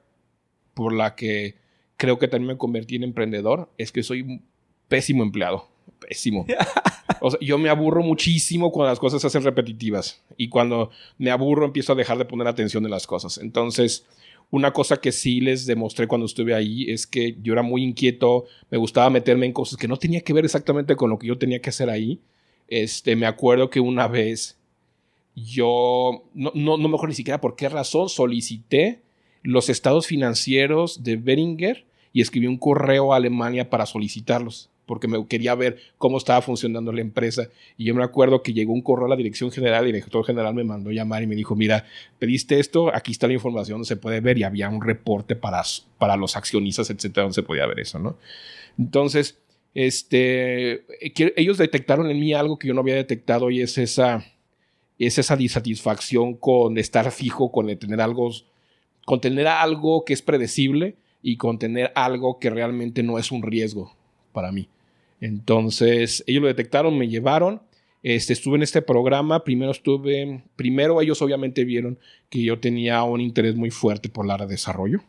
por 0.74 0.94
la 0.94 1.16
que 1.16 1.56
creo 1.98 2.20
que 2.20 2.28
también 2.28 2.54
me 2.54 2.58
convertí 2.58 2.96
en 2.96 3.04
emprendedor, 3.04 3.70
es 3.78 3.92
que 3.92 4.04
soy 4.04 4.22
un 4.22 4.42
pésimo 4.88 5.24
empleado, 5.24 5.68
pésimo. 6.00 6.46
O 7.22 7.32
sea, 7.32 7.40
yo 7.42 7.58
me 7.58 7.70
aburro 7.70 8.04
muchísimo 8.04 8.72
cuando 8.72 8.90
las 8.90 9.00
cosas 9.00 9.22
se 9.22 9.28
hacen 9.28 9.44
repetitivas 9.44 10.22
y 10.36 10.50
cuando 10.50 10.92
me 11.18 11.32
aburro 11.32 11.66
empiezo 11.66 11.94
a 11.94 11.96
dejar 11.96 12.18
de 12.18 12.26
poner 12.26 12.48
atención 12.48 12.84
en 12.84 12.92
las 12.92 13.08
cosas. 13.08 13.38
Entonces, 13.38 14.06
una 14.52 14.72
cosa 14.72 14.98
que 14.98 15.12
sí 15.12 15.40
les 15.42 15.66
demostré 15.66 16.08
cuando 16.08 16.26
estuve 16.26 16.54
ahí 16.54 16.92
es 16.92 17.08
que 17.08 17.38
yo 17.42 17.54
era 17.54 17.64
muy 17.64 17.84
inquieto, 17.84 18.46
me 18.70 18.78
gustaba 18.78 19.10
meterme 19.10 19.46
en 19.46 19.54
cosas 19.54 19.78
que 19.78 19.88
no 19.88 19.98
tenía 19.98 20.22
que 20.22 20.34
ver 20.34 20.46
exactamente 20.46 20.96
con 20.96 21.10
lo 21.10 21.18
que 21.18 21.28
yo 21.28 21.38
tenía 21.38 21.60
que 21.60 21.70
hacer 21.70 21.90
ahí. 21.90 22.20
Este, 22.68 23.16
me 23.16 23.26
acuerdo 23.26 23.70
que 23.70 23.80
una 23.80 24.08
vez 24.08 24.58
yo, 25.36 26.24
no, 26.34 26.52
no, 26.54 26.78
no 26.78 27.08
ni 27.08 27.14
siquiera 27.14 27.42
por 27.42 27.56
qué 27.56 27.70
razón, 27.70 28.10
solicité 28.10 29.02
los 29.44 29.70
estados 29.70 30.08
financieros 30.08 31.04
de 31.04 31.18
Beringer 31.18 31.86
y 32.14 32.22
escribí 32.22 32.48
un 32.48 32.58
correo 32.58 33.14
a 33.14 33.18
Alemania 33.18 33.70
para 33.70 33.86
solicitarlos, 33.86 34.70
porque 34.86 35.08
me 35.08 35.26
quería 35.28 35.56
ver 35.56 35.80
cómo 35.98 36.18
estaba 36.18 36.42
funcionando 36.42 36.92
la 36.92 37.02
empresa. 37.02 37.50
Y 37.78 37.86
yo 37.86 37.96
me 37.96 38.04
acuerdo 38.04 38.42
que 38.42 38.54
llegó 38.54 38.74
un 38.74 38.82
correo 38.82 39.06
a 39.08 39.10
la 39.10 39.16
dirección 39.16 39.52
general 39.52 39.86
y 39.86 39.90
el 39.90 39.96
director 39.96 40.26
general 40.26 40.54
me 40.54 40.64
mandó 40.64 40.92
llamar 40.92 41.24
y 41.24 41.28
me 41.28 41.36
dijo, 41.36 41.56
mira, 41.56 41.86
pediste 42.20 42.60
esto, 42.60 42.94
aquí 42.94 43.12
está 43.12 43.28
la 43.28 43.34
información, 43.34 43.76
donde 43.76 43.88
se 43.88 43.98
puede 43.98 44.22
ver 44.22 44.38
y 44.38 44.44
había 44.44 44.70
un 44.70 44.82
reporte 44.82 45.36
para, 45.36 45.62
para 45.98 46.16
los 46.16 46.36
accionistas, 46.38 46.90
etcétera, 46.90 47.24
donde 47.24 47.36
se 47.36 47.44
podía 47.44 47.66
ver 47.66 47.80
eso, 47.80 48.00
¿no? 48.00 48.18
Entonces, 48.78 49.40
este, 49.74 50.86
que 51.16 51.34
ellos 51.36 51.58
detectaron 51.58 52.10
en 52.10 52.20
mí 52.20 52.34
algo 52.34 52.60
que 52.60 52.68
yo 52.68 52.74
no 52.74 52.82
había 52.82 52.96
detectado 52.96 53.50
y 53.50 53.62
es 53.62 53.78
esa, 53.78 54.24
es 55.00 55.18
esa 55.18 55.36
disatisfacción 55.36 56.36
con 56.36 56.78
estar 56.78 57.12
fijo, 57.12 57.52
con 57.52 57.76
tener 57.78 58.02
algo, 58.02 58.32
con 59.06 59.22
tener 59.22 59.48
algo 59.48 60.06
que 60.06 60.14
es 60.14 60.22
predecible 60.22 60.96
y 61.22 61.38
con 61.38 61.60
tener 61.60 61.92
algo 61.96 62.40
que 62.40 62.50
realmente 62.50 63.04
no 63.04 63.18
es 63.20 63.32
un 63.32 63.42
riesgo 63.44 63.96
para 64.32 64.52
mí. 64.52 64.68
Entonces, 65.22 66.24
ellos 66.28 66.42
lo 66.42 66.48
detectaron, 66.48 66.98
me 66.98 67.08
llevaron. 67.08 67.62
Este, 68.02 68.34
estuve 68.34 68.58
en 68.58 68.64
este 68.64 68.82
programa. 68.82 69.44
Primero 69.44 69.72
estuve. 69.72 70.44
Primero, 70.58 71.00
ellos 71.02 71.22
obviamente 71.22 71.64
vieron 71.64 71.98
que 72.30 72.44
yo 72.44 72.60
tenía 72.60 73.02
un 73.04 73.22
interés 73.22 73.56
muy 73.56 73.70
fuerte 73.72 74.10
por 74.10 74.26
el 74.26 74.32
área 74.32 74.46
de 74.48 74.54
desarrollo. 74.54 75.02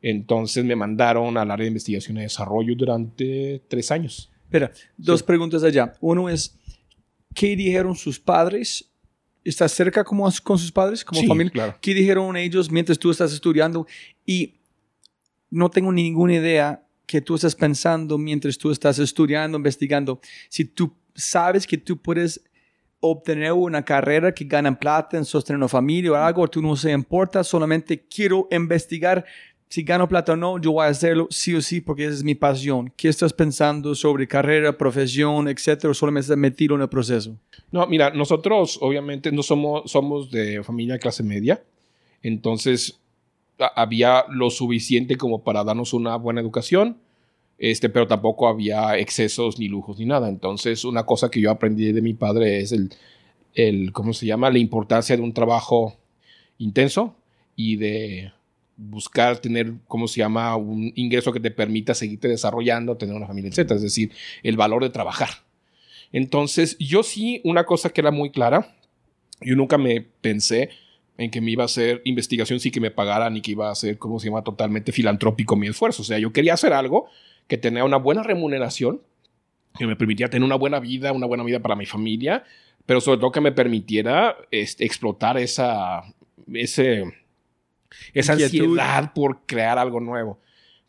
Entonces 0.00 0.64
me 0.64 0.76
mandaron 0.76 1.36
al 1.36 1.50
área 1.50 1.64
de 1.64 1.68
investigación 1.68 2.16
y 2.18 2.20
desarrollo 2.20 2.74
durante 2.76 3.60
tres 3.68 3.90
años. 3.90 4.30
Espera, 4.44 4.72
dos 4.96 5.20
Sí. 5.20 5.26
preguntas 5.26 5.62
allá. 5.62 5.92
Uno 6.00 6.28
es, 6.28 6.56
¿qué 7.34 7.54
dijeron 7.56 7.96
sus 7.96 8.18
padres? 8.18 8.87
¿Estás 9.48 9.72
cerca 9.72 10.04
como 10.04 10.28
con 10.42 10.58
sus 10.58 10.70
padres, 10.70 11.04
como 11.04 11.20
Sí, 11.20 11.26
familia? 11.26 11.50
claro. 11.52 11.76
¿Qué 11.80 11.94
dijeron 11.94 12.36
ellos 12.36 12.70
mientras 12.70 12.98
tú 12.98 13.10
estás 13.10 13.32
estudiando? 13.32 13.86
Y 14.26 14.56
no 15.50 15.70
tengo 15.70 15.90
ninguna 15.92 16.34
idea 16.34 16.84
que 17.06 17.20
tú 17.22 17.34
estás 17.36 17.54
pensando 17.54 18.18
mientras 18.18 18.58
tú 18.58 18.70
estás 18.70 18.98
estudiando, 18.98 19.56
investigando. 19.56 20.20
Si 20.50 20.64
tú 20.66 20.94
sabes 21.14 21.66
que 21.66 21.78
tú 21.78 21.96
puedes 21.96 22.42
obtener 23.00 23.52
una 23.52 23.82
carrera 23.84 24.32
que 24.34 24.44
gana 24.44 24.78
plata 24.78 25.16
en 25.16 25.24
sostener 25.24 25.56
una 25.56 25.68
familia 25.68 26.12
o 26.12 26.14
algo, 26.16 26.46
tú 26.48 26.60
no 26.60 26.76
se 26.76 26.90
importa, 26.92 27.42
solamente 27.42 28.06
quiero 28.06 28.48
investigar 28.50 29.24
si 29.68 29.82
gano 29.82 30.08
plata 30.08 30.32
o 30.32 30.36
no, 30.36 30.58
yo 30.58 30.72
voy 30.72 30.86
a 30.86 30.88
hacerlo 30.88 31.26
sí 31.30 31.54
o 31.54 31.60
sí 31.60 31.80
porque 31.80 32.04
esa 32.04 32.14
es 32.14 32.24
mi 32.24 32.34
pasión. 32.34 32.92
¿Qué 32.96 33.08
estás 33.08 33.32
pensando 33.32 33.94
sobre 33.94 34.26
carrera, 34.26 34.76
profesión, 34.76 35.48
etcétera? 35.48 35.90
O 35.90 35.94
solamente 35.94 36.24
estás 36.24 36.38
metido 36.38 36.74
en 36.74 36.82
el 36.82 36.88
proceso. 36.88 37.36
No, 37.70 37.86
mira, 37.86 38.10
nosotros 38.10 38.78
obviamente 38.80 39.30
no 39.30 39.42
somos, 39.42 39.90
somos 39.90 40.30
de 40.30 40.62
familia 40.62 40.98
clase 40.98 41.22
media, 41.22 41.62
entonces 42.22 42.98
había 43.58 44.24
lo 44.30 44.50
suficiente 44.50 45.16
como 45.16 45.42
para 45.42 45.64
darnos 45.64 45.92
una 45.92 46.16
buena 46.16 46.40
educación, 46.40 46.96
este, 47.58 47.88
pero 47.88 48.06
tampoco 48.06 48.48
había 48.48 48.96
excesos 48.96 49.58
ni 49.58 49.68
lujos 49.68 49.98
ni 49.98 50.06
nada. 50.06 50.28
Entonces, 50.28 50.84
una 50.84 51.04
cosa 51.04 51.28
que 51.28 51.40
yo 51.40 51.50
aprendí 51.50 51.92
de 51.92 52.00
mi 52.00 52.14
padre 52.14 52.60
es 52.60 52.72
el, 52.72 52.90
el 53.54 53.92
¿cómo 53.92 54.12
se 54.12 54.26
llama? 54.26 54.50
La 54.50 54.58
importancia 54.58 55.16
de 55.16 55.22
un 55.22 55.34
trabajo 55.34 55.96
intenso 56.56 57.16
y 57.56 57.76
de 57.76 58.32
buscar 58.78 59.38
tener, 59.38 59.74
¿cómo 59.88 60.08
se 60.08 60.18
llama? 60.20 60.56
Un 60.56 60.92
ingreso 60.94 61.32
que 61.32 61.40
te 61.40 61.50
permita 61.50 61.94
seguirte 61.94 62.28
desarrollando, 62.28 62.96
tener 62.96 63.14
una 63.14 63.26
familia, 63.26 63.50
etcétera. 63.50 63.76
Es 63.76 63.82
decir, 63.82 64.12
el 64.42 64.56
valor 64.56 64.82
de 64.84 64.90
trabajar. 64.90 65.28
Entonces, 66.12 66.78
yo 66.78 67.02
sí, 67.02 67.42
una 67.44 67.64
cosa 67.64 67.90
que 67.90 68.00
era 68.00 68.10
muy 68.10 68.30
clara, 68.30 68.74
yo 69.40 69.56
nunca 69.56 69.76
me 69.76 70.06
pensé 70.20 70.70
en 71.18 71.30
que 71.30 71.40
me 71.40 71.50
iba 71.50 71.64
a 71.64 71.66
hacer 71.66 72.00
investigación 72.04 72.60
sí 72.60 72.70
que 72.70 72.80
me 72.80 72.92
pagaran 72.92 73.36
y 73.36 73.42
que 73.42 73.50
iba 73.50 73.70
a 73.70 73.74
ser, 73.74 73.98
¿cómo 73.98 74.20
se 74.20 74.28
llama?, 74.28 74.44
totalmente 74.44 74.92
filantrópico 74.92 75.56
mi 75.56 75.66
esfuerzo. 75.66 76.02
O 76.02 76.04
sea, 76.04 76.18
yo 76.18 76.32
quería 76.32 76.54
hacer 76.54 76.72
algo 76.72 77.08
que 77.48 77.58
tenía 77.58 77.84
una 77.84 77.96
buena 77.96 78.22
remuneración, 78.22 79.02
que 79.76 79.86
me 79.86 79.96
permitiera 79.96 80.30
tener 80.30 80.44
una 80.44 80.54
buena 80.54 80.78
vida, 80.78 81.12
una 81.12 81.26
buena 81.26 81.42
vida 81.42 81.60
para 81.60 81.74
mi 81.74 81.86
familia, 81.86 82.44
pero 82.86 83.00
sobre 83.00 83.18
todo 83.18 83.32
que 83.32 83.40
me 83.40 83.52
permitiera 83.52 84.36
este, 84.50 84.84
explotar 84.84 85.36
esa, 85.38 86.02
ese, 86.54 87.04
esa 88.14 88.32
Inquietud. 88.34 88.78
ansiedad 88.78 89.12
por 89.14 89.40
crear 89.46 89.78
algo 89.78 90.00
nuevo. 90.00 90.38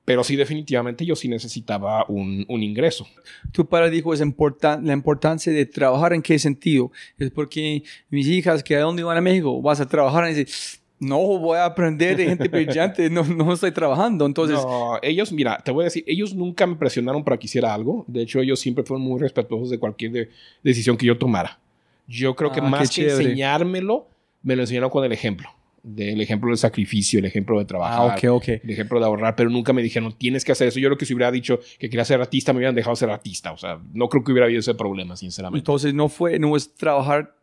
Pero 0.05 0.23
sí, 0.23 0.35
definitivamente 0.35 1.05
yo 1.05 1.15
sí 1.15 1.27
necesitaba 1.27 2.03
un, 2.07 2.43
un 2.49 2.63
ingreso. 2.63 3.07
Tu 3.51 3.67
padre 3.67 3.91
dijo 3.91 4.12
es 4.13 4.21
importan 4.21 4.85
la 4.88 4.93
importancia 4.93 5.53
de 5.53 5.65
trabajar 5.67 6.13
en 6.13 6.21
qué 6.23 6.39
sentido. 6.39 6.91
Es 7.19 7.29
porque 7.29 7.83
mis 8.09 8.25
hijas 8.27 8.63
que 8.63 8.75
a 8.75 8.79
dónde 8.81 9.03
van 9.03 9.17
a 9.17 9.21
México 9.21 9.62
vas 9.62 9.79
a 9.79 9.88
trabajar 9.88 10.31
y 10.31 10.33
dice, 10.33 10.79
no 10.99 11.19
voy 11.19 11.57
a 11.59 11.65
aprender 11.65 12.17
de 12.17 12.25
gente 12.25 12.47
brillante, 12.47 13.07
no, 13.12 13.23
no 13.23 13.53
estoy 13.53 13.71
trabajando. 13.71 14.25
Entonces, 14.25 14.57
no, 14.57 14.97
ellos, 15.03 15.31
mira, 15.31 15.59
te 15.63 15.69
voy 15.71 15.83
a 15.83 15.85
decir, 15.85 16.03
ellos 16.07 16.33
nunca 16.33 16.65
me 16.65 16.75
presionaron 16.75 17.23
para 17.23 17.38
que 17.38 17.45
hiciera 17.45 17.71
algo. 17.71 18.03
De 18.07 18.23
hecho, 18.23 18.39
ellos 18.39 18.59
siempre 18.59 18.83
fueron 18.83 19.03
muy 19.05 19.19
respetuosos 19.19 19.69
de 19.69 19.77
cualquier 19.77 20.12
de- 20.12 20.29
decisión 20.63 20.97
que 20.97 21.05
yo 21.05 21.19
tomara. 21.19 21.59
Yo 22.07 22.35
creo 22.35 22.51
que 22.51 22.62
Ah, 22.62 22.63
más 22.63 22.89
que 22.89 22.95
chévere. 23.03 23.25
enseñármelo, 23.25 24.07
me 24.41 24.55
lo 24.55 24.63
enseñaron 24.63 24.89
con 24.89 25.05
el 25.05 25.12
ejemplo. 25.12 25.49
Del 25.95 26.21
ejemplo 26.21 26.49
del 26.49 26.58
sacrificio, 26.58 27.19
el 27.19 27.25
ejemplo 27.25 27.58
de 27.58 27.65
trabajar, 27.65 28.12
ah, 28.12 28.15
ok, 28.15 28.23
ok. 28.36 28.47
el 28.63 28.69
ejemplo 28.69 28.99
de 28.99 29.06
ahorrar, 29.06 29.36
pero 29.36 29.49
nunca 29.49 29.73
me 29.73 29.82
dijeron, 29.82 30.13
tienes 30.17 30.45
que 30.45 30.52
hacer 30.52 30.67
eso. 30.67 30.80
Yo 30.80 30.88
creo 30.89 30.97
que 30.97 31.06
si 31.06 31.13
hubiera 31.13 31.32
dicho 31.32 31.60
que 31.80 31.89
quería 31.89 32.06
ser 32.06 32.21
artista, 32.21 32.54
me 32.54 32.58
hubieran 32.58 32.75
dejado 32.75 32.95
ser 32.95 33.10
artista. 33.10 33.52
O 33.52 33.58
sea, 33.58 33.80
no 33.93 34.08
creo 34.08 34.23
que 34.23 34.32
hubiera 34.32 34.45
habido 34.45 34.60
ese 34.60 34.75
problema, 34.75 35.15
sinceramente. 35.15 35.60
Entonces 35.60 35.93
no 35.93 36.08
fue, 36.10 36.38
no 36.38 36.56
es 36.56 36.75
trabajar, 36.75 37.36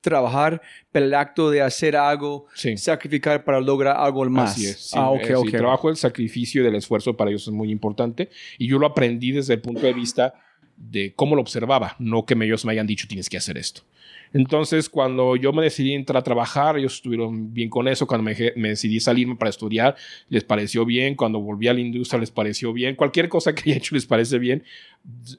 trabajar, 0.00 0.62
pero 0.92 1.06
el 1.06 1.14
acto 1.14 1.50
de 1.50 1.62
hacer 1.62 1.96
algo, 1.96 2.46
Sí. 2.54 2.76
sacrificar 2.76 3.44
para 3.44 3.60
lograr 3.60 3.96
algo 3.96 4.24
más. 4.30 4.52
Así 4.52 4.66
es. 4.66 4.76
sí, 4.90 4.96
ah, 4.98 5.10
ok, 5.10 5.24
sí, 5.24 5.32
ok. 5.32 5.44
El 5.46 5.52
trabajo, 5.52 5.90
el 5.90 5.96
sacrificio 5.96 6.62
y 6.62 6.66
el 6.66 6.74
esfuerzo 6.74 7.16
para 7.16 7.30
ellos 7.30 7.42
es 7.42 7.52
muy 7.52 7.70
importante. 7.70 8.30
Y 8.58 8.68
yo 8.68 8.78
lo 8.78 8.86
aprendí 8.86 9.32
desde 9.32 9.54
el 9.54 9.60
punto 9.60 9.82
de 9.82 9.92
vista 9.92 10.34
de 10.76 11.12
cómo 11.14 11.34
lo 11.34 11.42
observaba, 11.42 11.96
no 11.98 12.24
que 12.24 12.34
ellos 12.34 12.64
me 12.64 12.72
hayan 12.72 12.86
dicho 12.86 13.06
tienes 13.06 13.28
que 13.28 13.36
hacer 13.36 13.58
esto. 13.58 13.82
Entonces, 14.32 14.88
cuando 14.88 15.34
yo 15.36 15.52
me 15.52 15.62
decidí 15.62 15.92
entrar 15.92 16.18
a 16.18 16.22
trabajar, 16.22 16.78
ellos 16.78 16.94
estuvieron 16.94 17.52
bien 17.52 17.68
con 17.68 17.88
eso. 17.88 18.06
Cuando 18.06 18.24
me, 18.24 18.68
decidí 18.68 19.00
salirme 19.00 19.36
para 19.36 19.50
estudiar, 19.50 19.96
les 20.28 20.44
pareció 20.44 20.84
bien. 20.84 21.16
Cuando 21.16 21.40
volví 21.40 21.68
a 21.68 21.74
la 21.74 21.80
industria, 21.80 22.20
les 22.20 22.30
pareció 22.30 22.72
bien. 22.72 22.94
Cualquier 22.94 23.28
cosa 23.28 23.54
que 23.54 23.62
haya 23.70 23.78
hecho 23.78 23.94
les 23.94 24.06
parece 24.06 24.38
bien. 24.38 24.62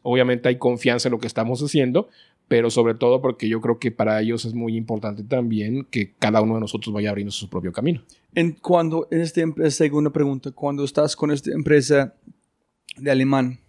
Obviamente 0.01 0.49
hay 0.49 0.57
confianza 0.57 1.07
en 1.07 1.13
lo 1.13 1.19
que 1.19 1.27
estamos 1.27 1.61
haciendo, 1.61 2.09
pero 2.47 2.69
sobre 2.69 2.95
todo 2.95 3.21
porque 3.21 3.47
yo 3.47 3.61
creo 3.61 3.79
que 3.79 3.91
para 3.91 4.21
ellos 4.21 4.43
es 4.43 4.53
muy 4.53 4.75
importante 4.75 5.23
también 5.23 5.85
que 5.89 6.13
cada 6.19 6.41
uno 6.41 6.55
de 6.55 6.61
nosotros 6.61 6.93
vaya 6.93 7.09
abriendo 7.09 7.31
su 7.31 7.49
propio 7.49 7.71
camino. 7.71 8.03
En, 8.35 8.53
cuando, 8.53 9.07
en 9.11 9.21
esta 9.21 9.41
segunda 9.69 10.09
pregunta, 10.09 10.51
cuando 10.51 10.83
estás 10.83 11.15
con 11.15 11.31
esta 11.31 11.51
empresa 11.51 12.15
de 12.97 13.11
alemán, 13.11 13.59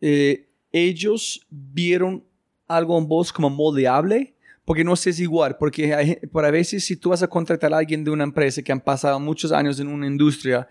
eh, 0.00 0.48
¿ellos 0.72 1.46
vieron 1.50 2.27
algo 2.68 2.96
en 2.98 3.08
vos 3.08 3.32
como 3.32 3.50
moldeable? 3.50 4.34
Porque 4.64 4.84
no 4.84 4.92
es 4.92 5.18
igual, 5.18 5.56
porque 5.58 5.94
hay, 5.94 6.16
para 6.30 6.50
veces 6.50 6.84
si 6.84 6.94
tú 6.94 7.08
vas 7.10 7.22
a 7.22 7.26
contratar 7.28 7.72
a 7.72 7.78
alguien 7.78 8.04
de 8.04 8.10
una 8.10 8.24
empresa 8.24 8.62
que 8.62 8.70
han 8.70 8.80
pasado 8.80 9.18
muchos 9.18 9.50
años 9.50 9.80
en 9.80 9.88
una 9.88 10.06
industria, 10.06 10.68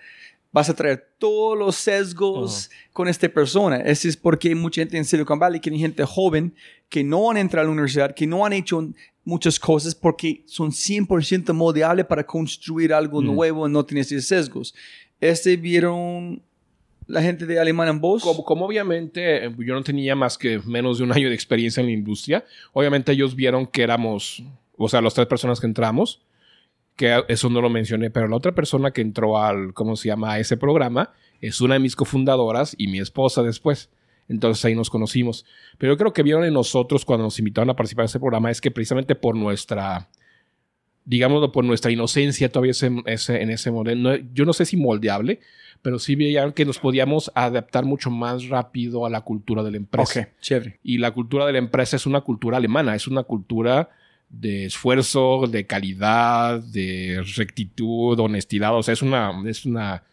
vas 0.52 0.70
a 0.70 0.76
traer 0.76 1.04
todos 1.18 1.58
los 1.58 1.76
sesgos 1.76 2.70
con 2.94 3.08
esta 3.08 3.28
persona. 3.28 3.78
Ese 3.78 4.08
es 4.10 4.16
porque 4.16 4.50
hay 4.50 4.56
mucha 4.56 4.82
gente 4.82 4.98
en 4.98 5.04
Silicon 5.06 5.40
Valley 5.40 5.60
que 5.60 5.72
hay 5.72 5.80
gente 5.80 6.06
joven 6.06 6.54
que 6.90 7.04
no 7.04 7.32
han 7.32 7.38
entrado 7.38 7.64
a 7.64 7.66
la 7.66 7.72
universidad, 7.74 8.14
que 8.14 8.28
no 8.28 8.46
han 8.46 8.54
hecho 8.54 8.88
muchas 9.26 9.60
cosas 9.60 9.94
porque 9.94 10.44
son 10.46 10.72
100% 10.72 11.52
moldeables 11.54 12.06
para 12.06 12.24
construir 12.26 12.94
algo 12.94 13.22
Mm. 13.22 13.26
nuevo 13.26 13.68
y 13.68 13.72
no 13.72 13.84
tiene 13.84 14.02
esos 14.02 14.26
sesgos. 14.26 14.74
Este 15.20 15.58
vieron 15.58 16.42
la 17.08 17.22
gente 17.22 17.46
de 17.46 17.60
Alemania 17.60 17.92
en 17.92 18.02
voz. 18.02 18.22
Como, 18.22 18.66
obviamente 18.66 19.46
eh, 19.46 19.56
yo 19.58 19.74
no 19.74 19.84
tenía 19.84 20.16
más 20.16 20.38
que 20.38 20.60
menos 20.66 20.98
de 20.98 21.06
un 21.06 21.12
año 21.14 21.30
de 21.30 21.36
experiencia 21.36 21.82
en 21.82 21.88
la 21.88 21.94
industria, 21.94 22.46
obviamente 22.74 23.12
ellos 23.12 23.36
vieron 23.36 23.66
que 23.66 23.84
éramos, 23.84 24.44
o 24.78 24.88
sea, 24.90 25.02
las 25.02 25.14
tres 25.14 25.28
personas 25.28 25.60
que 25.60 25.68
entramos, 25.68 26.22
que 26.96 27.24
eso 27.28 27.50
no 27.50 27.62
lo 27.62 27.70
mencioné, 27.70 28.10
pero 28.10 28.28
la 28.28 28.36
otra 28.36 28.54
persona 28.54 28.92
que 28.92 29.02
entró 29.02 29.40
al, 29.40 29.74
¿cómo 29.74 29.96
se 29.96 30.08
llama?, 30.08 30.34
a 30.34 30.40
ese 30.40 30.58
programa, 30.58 31.14
es 31.42 31.62
una 31.62 31.76
de 31.76 31.80
mis 31.80 31.96
cofundadoras 31.96 32.76
y 32.78 32.88
mi 32.88 33.00
esposa 33.00 33.44
después. 33.44 33.90
Entonces 34.28 34.66
ahí 34.66 34.76
nos 34.76 34.90
conocimos. 34.90 35.46
Pero 35.78 35.94
yo 35.94 35.98
creo 35.98 36.12
que 36.12 36.24
vieron 36.24 36.44
en 36.44 36.54
nosotros 36.54 37.06
cuando 37.06 37.24
nos 37.24 37.40
invitaron 37.40 37.70
a 37.70 37.76
participar 37.76 38.04
en 38.04 38.08
ese 38.08 38.20
programa 38.20 38.52
es 38.52 38.60
que 38.60 38.72
precisamente 38.72 39.16
por 39.16 39.36
nuestra, 39.36 40.10
digámoslo, 41.08 41.52
por 41.52 41.64
nuestra 41.66 41.90
inocencia 41.92 42.50
todavía 42.52 42.72
ese, 42.72 42.92
ese- 43.06 43.42
en 43.42 43.50
ese 43.50 43.72
modelo, 43.72 44.12
no- 44.12 44.16
yo 44.34 44.46
no 44.46 44.54
sé 44.54 44.66
si 44.66 44.78
moldeable, 44.78 45.40
pero 45.82 46.00
sí 46.00 46.16
veían 46.16 46.52
que 46.54 46.66
nos 46.66 46.80
podíamos 46.80 47.32
adaptar 47.34 47.86
mucho 47.86 48.10
más 48.12 48.48
rápido 48.50 49.06
a 49.06 49.10
la 49.10 49.22
cultura 49.22 49.64
de 49.64 49.72
la 49.72 49.78
empresa. 49.78 50.22
Ok, 50.22 50.28
chévere. 50.42 50.80
Y 50.84 50.98
la 50.98 51.12
cultura 51.12 51.46
de 51.46 51.54
la 51.54 51.60
empresa 51.60 51.96
es 51.96 52.06
una 52.06 52.22
cultura 52.22 52.58
alemana, 52.58 52.94
es 52.94 53.08
una 53.08 53.24
cultura 53.24 53.90
de 54.30 54.66
esfuerzo, 54.66 55.46
de 55.48 55.66
calidad, 55.66 56.60
de 56.62 57.24
rectitud, 57.38 58.20
honestidad. 58.20 58.76
O 58.76 58.84
sea, 58.84 58.94
es 58.94 59.02
una, 59.02 59.32
es 59.48 59.66
una, 59.66 60.04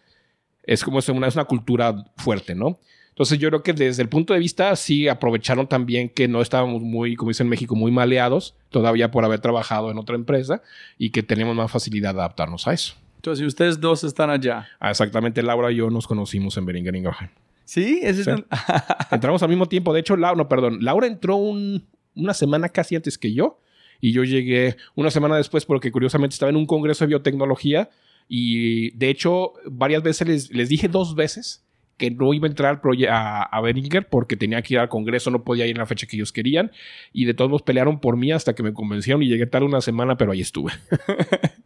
es 0.63 0.85
como 0.85 1.01
es 1.01 1.09
una, 1.09 1.27
es 1.27 1.35
una 1.35 1.45
cultura 1.47 2.05
fuerte, 2.17 2.55
¿no? 2.55 2.79
Entonces 3.15 3.39
yo 3.39 3.49
creo 3.49 3.63
que 3.63 3.73
desde 3.73 4.03
el 4.03 4.09
punto 4.09 4.35
de 4.35 4.41
vista 4.41 4.75
sí 4.75 5.07
aprovecharon 5.09 5.69
también 5.69 6.09
que 6.09 6.27
no 6.27 6.43
estábamos 6.43 6.83
muy, 6.83 7.15
como 7.15 7.31
dicen 7.31 7.47
en 7.47 7.51
México, 7.51 7.77
muy 7.77 7.93
maleados 7.93 8.55
todavía 8.71 9.11
por 9.13 9.25
haber 9.25 9.39
trabajado 9.39 9.91
en 9.93 9.99
otra 9.99 10.17
empresa 10.17 10.63
y 10.99 11.11
que 11.11 11.23
tenemos 11.23 11.55
más 11.55 11.71
facilidad 11.71 12.13
de 12.15 12.21
adaptarnos 12.21 12.67
a 12.67 12.73
eso. 12.73 12.95
Entonces, 13.17 13.47
ustedes 13.47 13.81
dos 13.81 14.03
están 14.05 14.31
allá. 14.31 14.67
Ah, 14.81 14.91
exactamente, 14.91 15.43
Laura 15.43 15.71
y 15.73 15.77
yo 15.77 15.91
nos 15.91 16.07
conocimos 16.07 16.57
en 16.57 16.67
Beringen 16.67 16.95
Ingelheim. 16.97 17.31
¿Sí? 17.65 18.01
Ese 18.03 18.21
es 18.21 18.27
Sí. 18.27 18.45
Entramos 19.11 19.43
al 19.43 19.49
mismo 19.49 19.67
tiempo. 19.67 19.95
De 19.95 20.01
hecho, 20.01 20.17
Laura, 20.17 20.37
no, 20.37 20.49
perdón. 20.49 20.79
Laura 20.83 21.07
entró 21.07 21.37
un- 21.37 21.85
una 22.17 22.35
semana 22.35 22.69
casi 22.69 22.97
antes 22.97 23.17
que 23.17 23.33
yo. 23.33 23.59
Y 24.01 24.13
yo 24.13 24.25
llegué 24.25 24.77
una 24.95 25.11
semana 25.11 25.37
después 25.37 25.65
porque 25.65 25.91
curiosamente 25.91 26.35
estaba 26.35 26.51
en 26.51 26.57
un 26.57 26.67
congreso 26.67 27.05
de 27.05 27.09
biotecnología. 27.09 27.89
Y 28.29 28.91
de 28.91 29.09
hecho, 29.09 29.55
varias 29.65 30.03
veces 30.03 30.29
les, 30.29 30.51
les 30.51 30.69
dije 30.69 30.89
dos 30.89 31.15
veces 31.15 31.64
que 31.97 32.11
no 32.11 32.35
iba 32.35 32.47
a 32.47 32.51
entrar 32.51 32.81
a, 33.09 33.43
a 33.43 33.61
Beringer 33.61 34.09
porque 34.09 34.37
tenía 34.37 34.63
que 34.63 34.75
ir 34.75 34.81
al 34.81 34.89
congreso, 34.89 35.31
no 35.31 35.45
podía 35.45 35.67
ir 35.67 35.73
en 35.73 35.79
la 35.79 35.87
fecha 35.87 36.07
que 36.07 36.17
ellos 36.17 36.33
querían. 36.33 36.71
Y 37.13 37.25
de 37.25 37.35
todos 37.35 37.51
modos 37.51 37.63
pelearon 37.63 38.01
por 38.01 38.17
mí 38.17 38.33
hasta 38.33 38.55
que 38.55 38.63
me 38.63 38.73
convencieron 38.73 39.23
y 39.23 39.29
llegué 39.29 39.47
tarde 39.47 39.67
una 39.67 39.81
semana, 39.81 40.17
pero 40.17 40.33
ahí 40.33 40.41
estuve. 40.41 40.73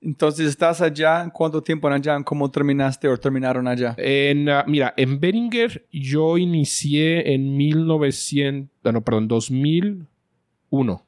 Entonces, 0.00 0.48
¿estás 0.48 0.80
allá? 0.80 1.28
¿Cuánto 1.32 1.62
tiempo 1.62 1.88
en 1.88 1.94
allá? 1.94 2.22
¿Cómo 2.22 2.50
terminaste 2.50 3.08
o 3.08 3.16
terminaron 3.16 3.66
allá? 3.66 3.94
En, 3.98 4.48
ah, 4.48 4.64
mira, 4.66 4.94
en 4.96 5.18
Beringer 5.18 5.86
yo 5.90 6.38
inicié 6.38 7.34
en 7.34 7.56
1900, 7.56 8.70
ah, 8.84 8.92
no, 8.92 9.02
perdón, 9.02 9.26
2001. 9.26 11.02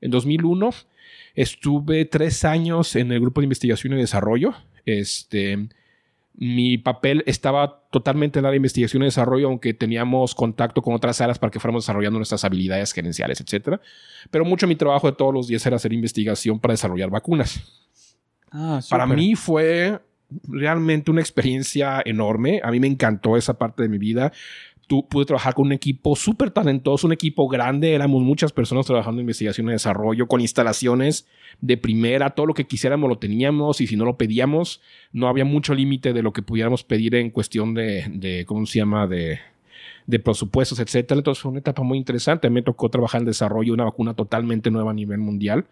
En 0.00 0.10
2001 0.10 0.70
estuve 1.34 2.04
tres 2.04 2.44
años 2.44 2.94
en 2.94 3.10
el 3.10 3.20
grupo 3.20 3.40
de 3.40 3.46
investigación 3.46 3.92
y 3.94 3.96
desarrollo. 3.96 4.54
Este, 4.86 5.68
mi 6.34 6.78
papel 6.78 7.22
estaba 7.26 7.82
totalmente 7.90 8.38
en 8.38 8.44
la 8.44 8.54
investigación 8.54 9.02
y 9.02 9.06
desarrollo, 9.06 9.48
aunque 9.48 9.74
teníamos 9.74 10.34
contacto 10.34 10.82
con 10.82 10.94
otras 10.94 11.20
áreas 11.20 11.38
para 11.38 11.50
que 11.50 11.60
fuéramos 11.60 11.84
desarrollando 11.84 12.18
nuestras 12.18 12.44
habilidades 12.44 12.92
gerenciales, 12.92 13.40
etcétera. 13.40 13.80
Pero 14.30 14.44
mucho 14.44 14.66
de 14.66 14.68
mi 14.68 14.76
trabajo 14.76 15.08
de 15.10 15.16
todos 15.16 15.34
los 15.34 15.46
días 15.46 15.64
era 15.66 15.76
hacer 15.76 15.92
investigación 15.92 16.58
para 16.58 16.72
desarrollar 16.72 17.10
vacunas. 17.10 17.60
Ah, 18.50 18.80
Para 18.88 19.06
mí 19.06 19.34
fue 19.34 20.00
realmente 20.48 21.10
una 21.10 21.20
experiencia 21.20 22.02
enorme. 22.04 22.60
A 22.62 22.70
mí 22.70 22.80
me 22.80 22.86
encantó 22.86 23.36
esa 23.36 23.58
parte 23.58 23.82
de 23.82 23.88
mi 23.88 23.98
vida. 23.98 24.32
Tu- 24.88 25.06
pude 25.08 25.24
trabajar 25.24 25.54
con 25.54 25.66
un 25.66 25.72
equipo 25.72 26.16
súper 26.16 26.50
talentoso, 26.50 27.06
un 27.06 27.12
equipo 27.12 27.48
grande. 27.48 27.94
Éramos 27.94 28.22
muchas 28.22 28.52
personas 28.52 28.84
trabajando 28.86 29.20
en 29.20 29.24
investigación 29.24 29.68
y 29.68 29.72
desarrollo, 29.72 30.26
con 30.26 30.40
instalaciones 30.40 31.26
de 31.60 31.76
primera. 31.76 32.30
Todo 32.30 32.46
lo 32.46 32.54
que 32.54 32.66
quisiéramos 32.66 33.08
lo 33.08 33.18
teníamos 33.18 33.80
y 33.80 33.86
si 33.86 33.96
no 33.96 34.04
lo 34.04 34.16
pedíamos, 34.18 34.80
no 35.12 35.28
había 35.28 35.44
mucho 35.44 35.74
límite 35.74 36.12
de 36.12 36.22
lo 36.22 36.32
que 36.32 36.42
pudiéramos 36.42 36.84
pedir 36.84 37.14
en 37.14 37.30
cuestión 37.30 37.74
de, 37.74 38.04
de 38.08 38.44
¿cómo 38.44 38.66
se 38.66 38.80
llama?, 38.80 39.06
de, 39.06 39.38
de 40.06 40.18
presupuestos, 40.18 40.80
etcétera. 40.80 41.18
Entonces 41.18 41.40
fue 41.40 41.52
una 41.52 41.60
etapa 41.60 41.82
muy 41.82 41.96
interesante. 41.96 42.50
Me 42.50 42.62
tocó 42.62 42.90
trabajar 42.90 43.20
en 43.20 43.26
desarrollo 43.26 43.68
de 43.72 43.74
una 43.74 43.84
vacuna 43.84 44.14
totalmente 44.14 44.70
nueva 44.70 44.90
a 44.90 44.94
nivel 44.94 45.18
mundial. 45.18 45.64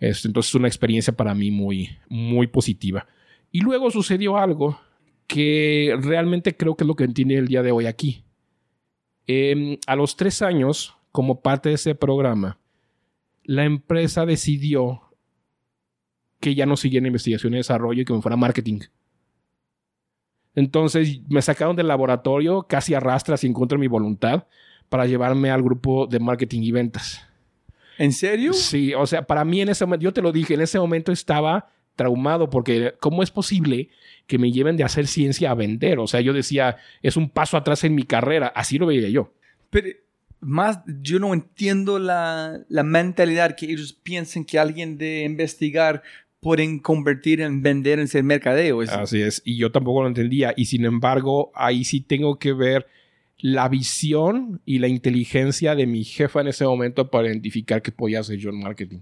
Este, 0.00 0.28
entonces, 0.28 0.54
una 0.54 0.68
experiencia 0.68 1.12
para 1.12 1.34
mí 1.34 1.50
muy, 1.50 1.90
muy 2.08 2.46
positiva. 2.46 3.06
Y 3.52 3.60
luego 3.60 3.90
sucedió 3.90 4.36
algo 4.36 4.80
que 5.26 5.94
realmente 6.00 6.56
creo 6.56 6.76
que 6.76 6.84
es 6.84 6.88
lo 6.88 6.94
que 6.94 7.06
tiene 7.08 7.34
el 7.34 7.48
día 7.48 7.62
de 7.62 7.72
hoy 7.72 7.86
aquí. 7.86 8.22
Em, 9.28 9.78
a 9.86 9.94
los 9.94 10.16
tres 10.16 10.40
años, 10.40 10.96
como 11.12 11.42
parte 11.42 11.68
de 11.68 11.74
ese 11.74 11.94
programa, 11.94 12.58
la 13.44 13.64
empresa 13.64 14.24
decidió 14.24 15.02
que 16.40 16.54
ya 16.54 16.64
no 16.64 16.78
siguiera 16.78 17.06
investigación 17.06 17.52
y 17.52 17.58
desarrollo 17.58 18.02
y 18.02 18.04
que 18.06 18.12
me 18.14 18.22
fuera 18.22 18.36
marketing. 18.36 18.80
Entonces 20.54 21.20
me 21.28 21.42
sacaron 21.42 21.76
del 21.76 21.88
laboratorio 21.88 22.62
casi 22.62 22.94
arrastras 22.94 23.44
y 23.44 23.48
en 23.48 23.52
contra 23.52 23.76
mi 23.76 23.86
voluntad 23.86 24.46
para 24.88 25.04
llevarme 25.04 25.50
al 25.50 25.62
grupo 25.62 26.06
de 26.06 26.20
marketing 26.20 26.62
y 26.62 26.72
ventas. 26.72 27.22
¿En 27.98 28.12
serio? 28.12 28.54
Sí, 28.54 28.94
o 28.94 29.06
sea, 29.06 29.26
para 29.26 29.44
mí 29.44 29.60
en 29.60 29.68
ese 29.68 29.84
momento, 29.84 30.04
yo 30.04 30.12
te 30.12 30.22
lo 30.22 30.32
dije, 30.32 30.54
en 30.54 30.62
ese 30.62 30.78
momento 30.78 31.12
estaba 31.12 31.70
traumado 31.98 32.48
porque 32.48 32.94
¿cómo 33.00 33.22
es 33.22 33.30
posible 33.30 33.90
que 34.26 34.38
me 34.38 34.50
lleven 34.50 34.78
de 34.78 34.84
hacer 34.84 35.06
ciencia 35.06 35.50
a 35.50 35.54
vender? 35.54 35.98
O 35.98 36.06
sea, 36.06 36.22
yo 36.22 36.32
decía, 36.32 36.78
es 37.02 37.18
un 37.18 37.28
paso 37.28 37.58
atrás 37.58 37.84
en 37.84 37.94
mi 37.94 38.04
carrera, 38.04 38.46
así 38.56 38.78
lo 38.78 38.86
veía 38.86 39.10
yo. 39.10 39.34
Pero 39.68 39.88
más, 40.40 40.78
yo 41.02 41.18
no 41.18 41.34
entiendo 41.34 41.98
la, 41.98 42.60
la 42.68 42.82
mentalidad 42.84 43.56
que 43.56 43.66
ellos 43.66 43.92
piensan 43.92 44.44
que 44.46 44.58
alguien 44.58 44.96
de 44.96 45.24
investigar 45.24 46.02
pueden 46.40 46.78
convertir 46.78 47.40
en 47.40 47.60
vender 47.62 47.98
en 47.98 48.06
ser 48.08 48.22
mercadeo. 48.22 48.82
Es- 48.82 48.90
Así 48.90 49.20
es, 49.20 49.42
y 49.44 49.56
yo 49.56 49.72
tampoco 49.72 50.02
lo 50.02 50.08
entendía. 50.08 50.54
Y 50.56 50.66
sin 50.66 50.84
embargo, 50.84 51.50
ahí 51.54 51.84
sí 51.84 52.00
tengo 52.00 52.38
que 52.38 52.52
ver 52.52 52.86
la 53.40 53.68
visión 53.68 54.60
y 54.64 54.78
la 54.78 54.88
inteligencia 54.88 55.74
de 55.74 55.86
mi 55.86 56.04
jefa 56.04 56.40
en 56.40 56.48
ese 56.48 56.64
momento 56.64 57.10
para 57.10 57.28
identificar 57.28 57.82
qué 57.82 57.90
podía 57.92 58.20
hacer 58.20 58.36
yo 58.38 58.50
en 58.50 58.60
marketing. 58.60 59.00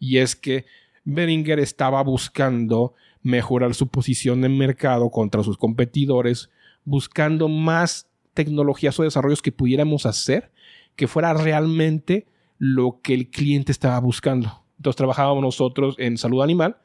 Y 0.00 0.18
es 0.18 0.34
que 0.36 0.64
Beringer 1.10 1.58
estaba 1.58 2.02
buscando 2.02 2.94
mejorar 3.22 3.74
su 3.74 3.88
posición 3.88 4.44
en 4.44 4.58
mercado 4.58 5.10
contra 5.10 5.42
sus 5.42 5.56
competidores, 5.56 6.50
buscando 6.84 7.48
más 7.48 8.08
tecnologías 8.34 8.98
o 9.00 9.04
desarrollos 9.04 9.42
que 9.42 9.50
pudiéramos 9.52 10.06
hacer 10.06 10.52
que 10.96 11.06
fuera 11.06 11.32
realmente 11.32 12.26
lo 12.58 13.00
que 13.02 13.14
el 13.14 13.30
cliente 13.30 13.72
estaba 13.72 13.98
buscando. 14.00 14.64
Entonces 14.76 14.96
trabajábamos 14.96 15.42
nosotros 15.42 15.94
en 15.98 16.18
salud 16.18 16.42
animal. 16.42 16.76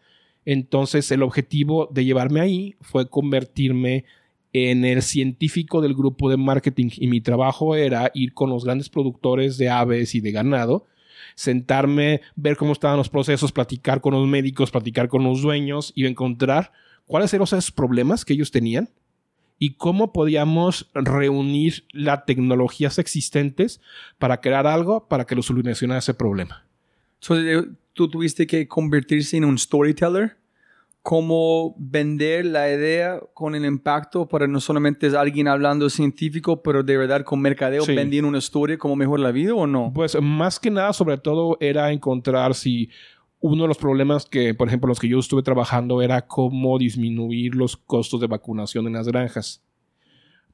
Entonces 0.45 1.11
el 1.11 1.23
objetivo 1.23 1.89
de 1.91 2.05
llevarme 2.05 2.39
ahí 2.39 2.75
fue 2.79 3.09
convertirme 3.09 4.05
en 4.53 4.85
el 4.85 5.01
científico 5.01 5.81
del 5.81 5.95
grupo 5.95 6.29
de 6.29 6.37
marketing 6.37 6.91
y 6.95 7.07
mi 7.07 7.21
trabajo 7.21 7.75
era 7.75 8.11
ir 8.13 8.33
con 8.33 8.51
los 8.51 8.63
grandes 8.63 8.87
productores 8.87 9.57
de 9.57 9.69
aves 9.69 10.13
y 10.13 10.21
de 10.21 10.31
ganado, 10.31 10.85
sentarme, 11.35 12.21
ver 12.35 12.57
cómo 12.57 12.73
estaban 12.73 12.97
los 12.97 13.09
procesos, 13.09 13.51
platicar 13.51 14.01
con 14.01 14.13
los 14.13 14.27
médicos, 14.27 14.71
platicar 14.71 15.07
con 15.07 15.23
los 15.23 15.41
dueños 15.41 15.91
y 15.95 16.05
encontrar 16.05 16.71
cuáles 17.05 17.33
eran 17.33 17.43
esos 17.43 17.71
problemas 17.71 18.25
que 18.25 18.33
ellos 18.33 18.51
tenían 18.51 18.89
y 19.59 19.75
cómo 19.75 20.11
podíamos 20.11 20.89
reunir 20.93 21.85
las 21.91 22.25
tecnologías 22.25 22.99
existentes 22.99 23.81
para 24.17 24.41
crear 24.41 24.67
algo 24.67 25.07
para 25.07 25.25
que 25.25 25.35
lo 25.35 25.41
solucionara 25.41 25.99
ese 25.99 26.13
problema. 26.13 26.65
So, 27.19 27.39
eh, 27.39 27.65
tú 27.93 28.09
tuviste 28.09 28.45
que 28.45 28.67
convertirse 28.67 29.37
en 29.37 29.45
un 29.45 29.57
storyteller. 29.57 30.37
Cómo 31.03 31.75
vender 31.77 32.45
la 32.45 32.71
idea 32.71 33.19
con 33.33 33.55
el 33.55 33.65
impacto 33.65 34.27
para 34.27 34.47
no 34.47 34.59
solamente 34.59 35.07
es 35.07 35.13
alguien 35.13 35.49
hablando 35.49 35.89
científico, 35.89 36.63
pero 36.63 36.81
de 36.81 36.97
verdad 36.97 37.23
con 37.23 37.41
mercadeo 37.41 37.83
Sí. 37.83 37.93
vendiendo 37.93 38.29
una 38.29 38.37
historia 38.37 38.77
cómo 38.77 38.95
mejor 38.95 39.19
la 39.19 39.31
vida 39.31 39.53
o 39.53 39.67
no. 39.67 39.91
Pues 39.93 40.17
más 40.21 40.59
que 40.59 40.71
nada, 40.71 40.93
sobre 40.93 41.17
todo, 41.17 41.57
era 41.59 41.91
encontrar 41.91 42.55
si 42.55 42.89
uno 43.41 43.63
de 43.63 43.67
los 43.67 43.77
problemas 43.77 44.25
que, 44.25 44.53
por 44.53 44.69
ejemplo, 44.69 44.87
los 44.87 44.99
que 45.01 45.09
yo 45.09 45.19
estuve 45.19 45.43
trabajando 45.43 46.01
era 46.01 46.25
cómo 46.25 46.79
disminuir 46.79 47.53
los 47.53 47.75
costos 47.75 48.21
de 48.21 48.27
vacunación 48.27 48.87
en 48.87 48.93
las 48.93 49.07
granjas. 49.07 49.61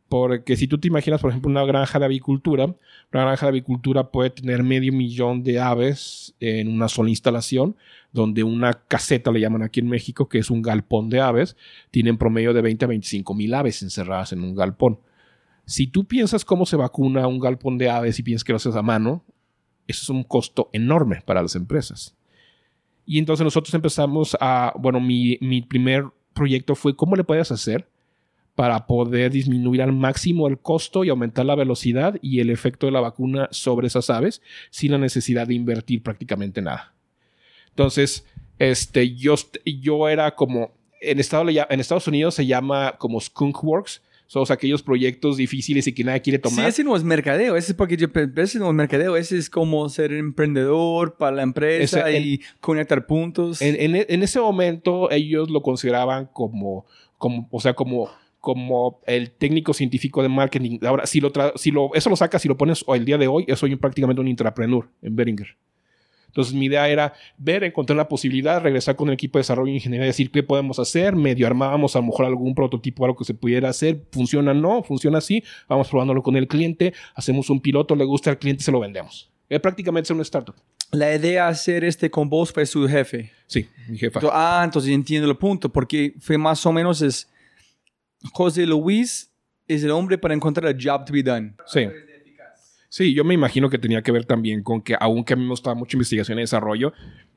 Porque 0.10 0.58
si 0.58 0.68
tú 0.68 0.80
te 0.80 0.88
imaginas, 0.88 1.22
por 1.22 1.30
ejemplo, 1.30 1.52
una 1.52 1.64
granja 1.64 2.00
de 2.00 2.06
avicultura, 2.06 2.66
una 2.66 2.76
granja 3.12 3.46
de 3.46 3.52
avicultura 3.52 4.10
puede 4.10 4.32
tener 4.32 4.64
medio 4.64 4.92
millón 4.92 5.44
de 5.44 5.60
aves 5.60 6.34
en 6.40 6.68
una 6.68 6.90
sola 6.90 7.12
instalación, 7.12 7.76
donde 8.12 8.44
una 8.44 8.74
caseta, 8.74 9.32
le 9.32 9.40
llaman 9.40 9.62
aquí 9.62 9.82
en 9.82 9.88
México, 9.88 10.28
que 10.28 10.40
es 10.40 10.50
un 10.50 10.64
galpón 10.64 11.10
de 11.10 11.22
aves, 11.22 11.56
tienen 11.92 12.18
promedio 12.18 12.54
de 12.56 12.62
20 12.62 12.86
a 12.86 12.88
25 12.88 13.36
mil 13.36 13.54
aves 13.54 13.84
encerradas 13.84 14.34
en 14.34 14.44
un 14.44 14.56
galpón. 14.56 15.00
Si 15.66 15.86
tú 15.86 16.06
piensas 16.06 16.44
cómo 16.44 16.66
se 16.66 16.76
vacuna 16.76 17.28
un 17.28 17.40
galpón 17.40 17.78
de 17.78 17.92
aves 17.92 18.18
y 18.18 18.24
piensas 18.24 18.44
que 18.44 18.52
lo 18.52 18.58
haces 18.58 18.76
a 18.76 18.82
mano, 18.82 19.24
eso 19.88 20.02
es 20.02 20.10
un 20.10 20.24
costo 20.24 20.72
enorme 20.74 21.22
para 21.24 21.44
las 21.44 21.56
empresas. 21.56 22.16
Y 23.06 23.20
entonces 23.20 23.44
nosotros 23.44 23.76
empezamos 23.76 24.36
a, 24.42 24.74
bueno, 24.80 25.00
mi, 25.00 25.38
mi 25.42 25.62
primer 25.62 26.06
proyecto 26.34 26.74
fue 26.74 26.96
cómo 26.96 27.16
le 27.16 27.24
puedes 27.24 27.52
hacer 27.52 27.88
para 28.60 28.88
poder 28.88 29.32
disminuir 29.32 29.82
al 29.82 29.94
máximo 29.94 30.46
el 30.50 30.58
costo 30.58 31.06
y 31.06 31.10
aumentar 31.10 31.46
la 31.46 31.56
velocidad 31.56 32.18
y 32.22 32.42
el 32.42 32.50
efecto 32.50 32.88
de 32.88 32.92
la 32.92 33.00
vacuna 33.00 33.48
sobre 33.52 33.88
esas 33.88 34.10
aves 34.10 34.42
sin 34.70 34.92
la 34.92 34.98
necesidad 34.98 35.48
de 35.48 35.54
invertir 35.54 36.04
prácticamente 36.04 36.62
nada. 36.62 36.94
Entonces, 37.70 38.26
este, 38.58 39.16
yo, 39.16 39.36
yo 39.64 40.10
era 40.10 40.36
como, 40.36 40.74
en, 41.00 41.22
Estado, 41.22 41.46
en 41.48 41.80
Estados 41.80 42.10
Unidos 42.10 42.36
se 42.36 42.46
llama 42.46 42.96
como 42.98 43.22
Skunk 43.22 43.64
Works, 43.64 44.02
son 44.28 44.44
aquellos 44.50 44.84
proyectos 44.84 45.38
difíciles 45.38 45.88
y 45.88 45.94
que 45.94 46.04
nadie 46.04 46.22
quiere 46.22 46.40
tomar. 46.40 46.66
Sí, 46.66 46.70
ese 46.70 46.84
no 46.84 46.98
es 46.98 47.04
mercadeo, 47.06 47.56
ese 47.56 47.72
es 47.72 47.78
porque 47.78 47.96
yo 47.96 48.08
ese 48.36 48.60
no 48.60 48.68
es 48.68 48.76
mercadeo, 48.76 49.16
ese 49.16 49.38
es 49.38 49.50
como 49.50 49.88
ser 49.88 50.12
emprendedor 50.12 51.16
para 51.16 51.38
la 51.38 51.44
empresa 51.44 52.12
y 52.12 52.42
conectar 52.60 53.06
puntos. 53.06 53.62
En, 53.62 53.96
en, 53.96 54.22
ese 54.22 54.42
momento 54.42 55.10
ellos 55.12 55.50
lo 55.50 55.62
consideraban 55.62 56.26
como, 56.26 56.86
como 57.18 57.48
o 57.52 57.62
sea, 57.62 57.74
como 57.74 58.10
como 58.40 59.02
el 59.06 59.32
técnico 59.32 59.74
científico 59.74 60.22
de 60.22 60.30
marketing. 60.30 60.80
Ahora, 60.86 61.06
si 61.06 61.20
lo, 61.20 61.32
si 61.56 61.72
lo 61.72 61.94
eso 61.94 62.10
lo 62.10 62.16
sacas 62.16 62.44
y 62.46 62.48
lo 62.48 62.58
pones 62.58 62.86
el 62.88 63.06
día 63.06 63.18
de 63.18 63.28
hoy, 63.28 63.46
soy 63.56 63.76
prácticamente 63.76 64.22
un 64.22 64.28
intrapreneur 64.28 64.90
en 65.02 65.16
Beringer. 65.16 65.58
Entonces 66.30 66.54
mi 66.54 66.68
idea 66.68 66.88
era 66.88 67.14
ver, 67.38 67.64
encontrar 67.64 67.98
la 67.98 68.08
posibilidad, 68.08 68.62
regresar 68.62 68.96
con 68.96 69.10
el 69.10 69.16
equipo 69.16 69.38
de 69.38 69.42
desarrollo 69.42 69.72
de 69.72 69.78
ingeniería, 69.78 70.06
decir 70.06 70.30
qué 70.32 70.44
podemos 70.44 70.78
hacer, 70.78 71.16
medio 71.16 71.48
armábamos 71.48 71.96
a 71.96 72.00
lo 72.00 72.06
mejor 72.06 72.26
algún 72.26 72.54
prototipo, 72.54 73.04
algo 73.04 73.18
que 73.18 73.26
se 73.26 73.34
pudiera 73.34 73.70
hacer, 73.70 74.04
funciona, 74.12 74.54
no, 74.54 74.84
funciona 74.84 75.18
así, 75.18 75.44
vamos 75.68 75.90
probándolo 75.90 76.22
con 76.22 76.38
el 76.38 76.48
cliente, 76.48 76.94
hacemos 77.16 77.50
un 77.50 77.60
piloto, 77.60 77.96
le 77.96 78.06
gusta 78.06 78.30
al 78.30 78.38
cliente, 78.38 78.64
se 78.64 78.72
lo 78.72 78.80
vendemos. 78.80 79.32
Es 79.50 79.60
prácticamente 79.60 80.08
ser 80.08 80.14
una 80.14 80.22
startup. 80.22 80.56
La 80.92 81.16
idea 81.16 81.46
de 81.46 81.52
hacer 81.52 81.84
este 81.84 82.12
con 82.12 82.30
vos 82.30 82.52
fue 82.52 82.66
su 82.68 82.88
jefe. 82.88 83.32
Sí, 83.48 83.68
mi 83.88 83.98
jefa. 83.98 84.20
ah, 84.32 84.62
entonces 84.64 84.92
entiendo 84.92 85.30
el 85.30 85.36
punto, 85.36 85.70
porque 85.70 86.14
fue 86.20 86.38
más 86.38 86.64
o 86.68 86.72
menos 86.72 87.02
es 87.02 87.28
José 88.34 88.66
Luis 88.66 89.32
es 89.68 89.84
el 89.84 89.92
hombre 89.92 90.18
para 90.18 90.34
encontrar 90.34 90.72
el 90.72 90.78
job 90.82 91.06
to 91.06 91.14
be 91.14 91.24
done. 91.24 91.54
Sí. 91.66 91.88
Sí, 92.90 93.14
yo 93.14 93.24
me 93.24 93.36
imagino 93.36 93.70
que 93.70 93.78
tenía 93.78 94.02
que 94.02 94.12
ver 94.12 94.26
también 94.26 94.64
con 94.64 94.82
que, 94.82 94.96
aunque 95.00 95.34
a 95.34 95.36
mí 95.36 95.44
me 95.44 95.50
gustaba 95.50 95.76
mucho 95.76 95.96
investigación 95.96 96.40
y 96.40 96.42
desarrollo, 96.42 96.92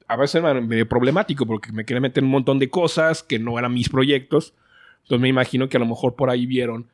a 0.08 0.16
veces 0.16 0.42
era 0.42 0.58
medio 0.60 0.88
problemático 0.88 1.46
porque 1.46 1.72
me 1.72 1.84
quería 1.84 2.00
meter 2.00 2.24
un 2.24 2.30
montón 2.30 2.58
de 2.58 2.70
cosas 2.70 3.22
que 3.22 3.38
no 3.38 3.58
eran 3.58 3.74
mis 3.74 3.90
proyectos. 3.90 4.54
Entonces 5.02 5.20
me 5.20 5.28
imagino 5.28 5.68
que 5.68 5.76
a 5.76 5.80
lo 5.80 5.86
mejor 5.86 6.16
por 6.16 6.30
ahí 6.30 6.46
vieron 6.46 6.88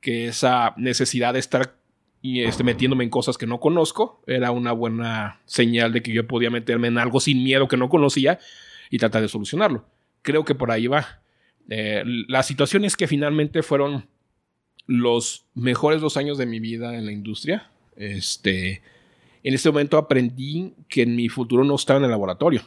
que 0.00 0.28
esa 0.28 0.72
necesidad 0.76 1.32
de 1.32 1.40
estar 1.40 1.74
y 2.22 2.42
este, 2.42 2.64
metiéndome 2.64 3.04
en 3.04 3.10
cosas 3.10 3.38
que 3.38 3.46
no 3.46 3.60
conozco 3.60 4.22
era 4.26 4.50
una 4.50 4.72
buena 4.72 5.40
señal 5.44 5.92
de 5.92 6.02
que 6.02 6.12
yo 6.12 6.26
podía 6.26 6.50
meterme 6.50 6.88
en 6.88 6.98
algo 6.98 7.20
sin 7.20 7.42
miedo 7.42 7.68
que 7.68 7.76
no 7.76 7.88
conocía 7.88 8.38
y 8.90 8.98
tratar 8.98 9.22
de 9.22 9.28
solucionarlo. 9.28 9.84
Creo 10.22 10.44
que 10.44 10.54
por 10.54 10.70
ahí 10.70 10.86
va. 10.86 11.20
Eh, 11.68 12.02
la 12.28 12.42
situación 12.42 12.84
es 12.84 12.96
que 12.96 13.06
finalmente 13.06 13.62
fueron 13.62 14.06
los 14.86 15.46
mejores 15.54 16.00
dos 16.00 16.16
años 16.16 16.38
de 16.38 16.46
mi 16.46 16.60
vida 16.60 16.96
en 16.96 17.06
la 17.06 17.12
industria. 17.12 17.70
Este, 17.96 18.82
en 19.42 19.54
este 19.54 19.70
momento 19.70 19.98
aprendí 19.98 20.74
que 20.88 21.06
mi 21.06 21.28
futuro 21.28 21.64
no 21.64 21.74
estaba 21.74 21.98
en 21.98 22.04
el 22.04 22.10
laboratorio. 22.10 22.62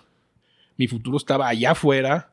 Mi 0.78 0.88
futuro 0.88 1.18
estaba 1.18 1.48
allá 1.48 1.72
afuera, 1.72 2.32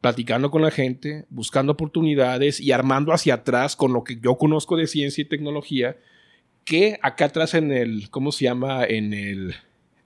platicando 0.00 0.50
con 0.50 0.62
la 0.62 0.70
gente, 0.70 1.24
buscando 1.30 1.72
oportunidades 1.72 2.60
y 2.60 2.72
armando 2.72 3.12
hacia 3.12 3.34
atrás 3.34 3.76
con 3.76 3.92
lo 3.92 4.04
que 4.04 4.18
yo 4.20 4.36
conozco 4.36 4.76
de 4.76 4.86
ciencia 4.86 5.22
y 5.22 5.26
tecnología, 5.26 5.96
que 6.64 6.98
acá 7.02 7.26
atrás 7.26 7.54
en 7.54 7.72
el, 7.72 8.10
¿cómo 8.10 8.32
se 8.32 8.44
llama? 8.44 8.84
En 8.84 9.12
el, 9.12 9.54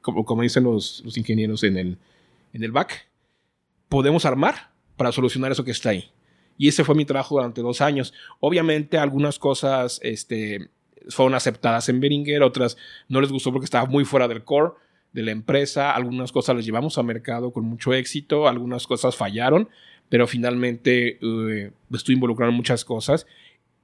como, 0.01 0.25
como 0.25 0.43
dicen 0.43 0.65
los, 0.65 1.03
los 1.05 1.17
ingenieros, 1.17 1.65
en 1.65 1.77
el, 1.77 1.99
en 2.53 2.63
el 2.63 2.73
back, 2.73 3.09
podemos 3.89 4.25
armar 4.25 4.71
para 4.99 5.13
solucionar 5.13 5.51
eso 5.51 5.65
que 5.65 5.71
está 5.71 5.91
ahí. 5.91 6.11
Y 6.59 6.69
ese 6.69 6.85
fue 6.85 6.95
mi 6.95 7.07
trabajo 7.07 7.37
durante 7.37 7.63
dos 7.63 7.81
años. 7.81 8.13
Obviamente 8.41 8.99
algunas 8.99 9.39
cosas 9.39 10.01
este, 10.03 10.69
fueron 11.09 11.35
aceptadas 11.35 11.89
en 11.89 12.01
Beringer, 12.01 12.43
otras 12.43 12.77
no 13.09 13.23
les 13.23 13.33
gustó 13.33 13.53
porque 13.53 13.65
estaba 13.65 13.87
muy 13.87 14.05
fuera 14.05 14.29
del 14.29 14.45
core 14.45 14.73
de 15.13 15.23
la 15.23 15.31
empresa, 15.31 15.93
algunas 15.93 16.33
cosas 16.33 16.57
las 16.57 16.67
llevamos 16.67 16.99
a 16.99 17.03
mercado 17.03 17.53
con 17.53 17.65
mucho 17.65 17.95
éxito, 17.95 18.47
algunas 18.47 18.87
cosas 18.87 19.17
fallaron, 19.17 19.69
pero 20.11 20.27
finalmente 20.27 21.19
eh, 21.23 21.71
estuve 21.93 22.15
involucrado 22.15 22.51
en 22.51 22.57
muchas 22.57 22.85
cosas 22.85 23.27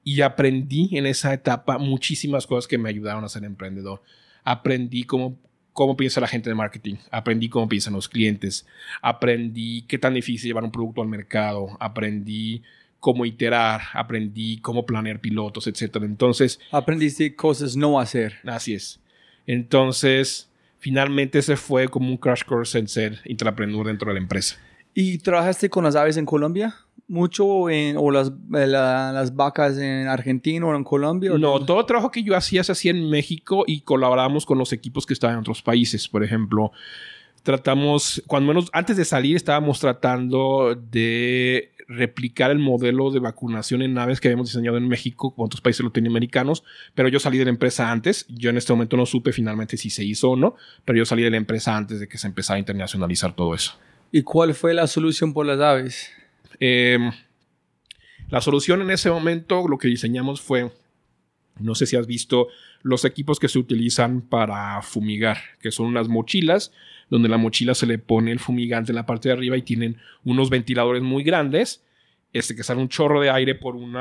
y 0.03 0.21
aprendí 0.21 0.99
en 0.99 1.07
esa 1.07 1.33
etapa 1.33 1.79
muchísimas 1.79 2.47
cosas 2.47 2.69
que 2.69 2.77
me 2.77 2.91
ayudaron 2.91 3.25
a 3.25 3.29
ser 3.29 3.45
emprendedor. 3.45 4.03
Aprendí 4.43 5.05
cómo 5.05 5.39
cómo 5.75 5.97
piensa 5.97 6.21
la 6.21 6.29
gente 6.29 6.49
de 6.49 6.55
marketing, 6.55 6.95
aprendí 7.11 7.51
cómo 7.51 7.69
piensan 7.69 7.93
los 7.93 8.09
clientes, 8.09 8.67
aprendí 9.03 9.83
qué 9.83 9.99
tan 9.99 10.15
difícil 10.15 10.49
llevar 10.49 10.65
un 10.65 10.73
producto 10.73 11.03
al 11.03 11.09
mercado, 11.09 11.77
aprendí 11.81 12.63
cómo 13.01 13.27
iterar, 13.27 13.83
aprendí 13.93 14.59
cómo 14.61 14.87
planear 14.87 15.21
pilotos, 15.21 15.67
etc. 15.67 15.97
Entonces... 15.97 16.59
Aprendiste 16.71 17.35
cosas 17.37 17.77
no 17.77 18.01
hacer. 18.01 18.37
Así 18.47 18.73
es. 18.73 18.99
Entonces, 19.47 20.49
finalmente 20.79 21.41
ese 21.41 21.57
fue 21.57 21.89
como 21.89 22.09
un 22.09 22.17
crash 22.17 22.45
course 22.45 22.79
en 22.79 22.89
ser 22.89 23.21
intrapreneur 23.27 23.87
dentro 23.87 24.09
de 24.09 24.15
la 24.15 24.21
empresa. 24.21 24.57
¿Y 24.95 25.19
trabajaste 25.19 25.69
con 25.69 25.85
las 25.85 25.97
aves 25.97 26.17
en 26.17 26.27
Colombia? 26.27 26.75
mucho 27.07 27.69
en, 27.69 27.97
o 27.97 28.11
las, 28.11 28.29
eh, 28.29 28.67
las 28.67 29.35
vacas 29.35 29.79
en 29.79 30.09
Argentina 30.09 30.67
o 30.67 30.75
en 30.75 30.85
Colombia? 30.85 31.33
no, 31.39 31.65
todo 31.65 31.81
el 31.81 31.87
trabajo 31.87 32.11
que 32.11 32.23
yo 32.23 32.37
hacía 32.37 32.65
se 32.65 32.73
hacía 32.73 32.93
en 32.93 33.11
México 33.11 33.65
y 33.67 33.81
colaborábamos 33.83 34.47
con 34.47 34.59
los 34.59 34.73
equipos 34.73 35.07
que 35.07 35.13
estaban 35.13 35.35
en 35.35 35.41
otros 35.41 35.63
países. 35.63 36.09
Por 36.09 36.25
ejemplo, 36.25 36.73
tratamos, 37.43 38.23
cuando 38.27 38.49
menos 38.49 38.71
antes 38.73 38.97
de 38.97 39.05
salir 39.05 39.37
estábamos 39.37 39.81
tratando 39.81 40.75
de 40.75 41.73
replicar 41.87 42.51
el 42.51 42.59
modelo 42.59 43.11
de 43.11 43.21
vacunación 43.21 43.83
en 43.83 43.93
naves 43.93 44.19
que 44.19 44.29
habíamos 44.29 44.49
diseñado 44.49 44.79
en 44.79 44.89
México 44.89 45.35
con 45.35 45.45
otros 45.45 45.61
países 45.61 45.85
latinoamericanos, 45.85 46.65
pero 46.95 47.11
yo 47.11 47.21
salí 47.21 47.37
de 47.37 47.45
la 47.45 47.51
empresa 47.51 47.91
antes, 47.91 48.25
yo 48.29 48.49
en 48.49 48.57
este 48.57 48.73
momento 48.73 48.97
no 48.97 49.05
supe 49.05 49.33
finalmente 49.33 49.77
si 49.77 49.91
se 49.91 50.03
hizo 50.03 50.31
o 50.31 50.37
no, 50.37 50.57
pero 50.87 50.97
yo 50.97 51.05
salí 51.05 51.23
de 51.23 51.31
la 51.31 51.37
empresa 51.37 51.77
antes 51.77 52.01
de 52.01 52.09
que 52.09 52.17
se 52.17 52.27
empezara 52.27 52.57
a 52.57 52.61
internacionalizar 52.61 53.37
todo 53.37 53.55
eso. 53.55 53.75
¿Y 54.17 54.23
cuál 54.23 54.55
fue 54.55 54.75
la 54.75 54.87
solución 54.87 55.33
por 55.33 55.45
las 55.45 55.59
aves? 55.59 56.09
Em, 56.61 57.11
la 58.29 58.41
solución 58.41 58.81
en 58.81 58.93
ese 58.93 59.11
momento, 59.11 59.67
lo 59.67 59.77
que 59.77 59.89
diseñamos 59.89 60.41
fue, 60.41 60.71
no 61.59 61.75
sé 61.75 61.85
si 61.85 61.97
has 61.97 62.07
visto 62.07 62.47
los 62.85 63.05
equipos 63.05 63.41
que 63.41 63.49
se 63.49 63.59
utilizan 63.59 64.21
para 64.21 64.81
fumigar, 64.83 65.39
que 65.61 65.73
son 65.73 65.87
unas 65.87 66.07
mochilas, 66.07 66.71
donde 67.11 67.29
la 67.29 67.39
mochila 67.39 67.75
se 67.75 67.87
le 67.89 67.99
pone 67.99 68.31
el 68.31 68.39
fumigante 68.39 68.93
en 68.93 68.97
la 68.97 69.05
parte 69.05 69.31
de 69.31 69.33
arriba 69.33 69.57
y 69.57 69.63
tienen 69.63 69.97
unos 70.23 70.49
ventiladores 70.49 71.03
muy 71.03 71.25
grandes, 71.25 71.83
este 72.33 72.55
que 72.55 72.63
sale 72.63 72.81
un 72.81 72.89
chorro 72.89 73.21
de 73.21 73.31
aire 73.31 73.57
por 73.57 73.75
un 73.75 73.97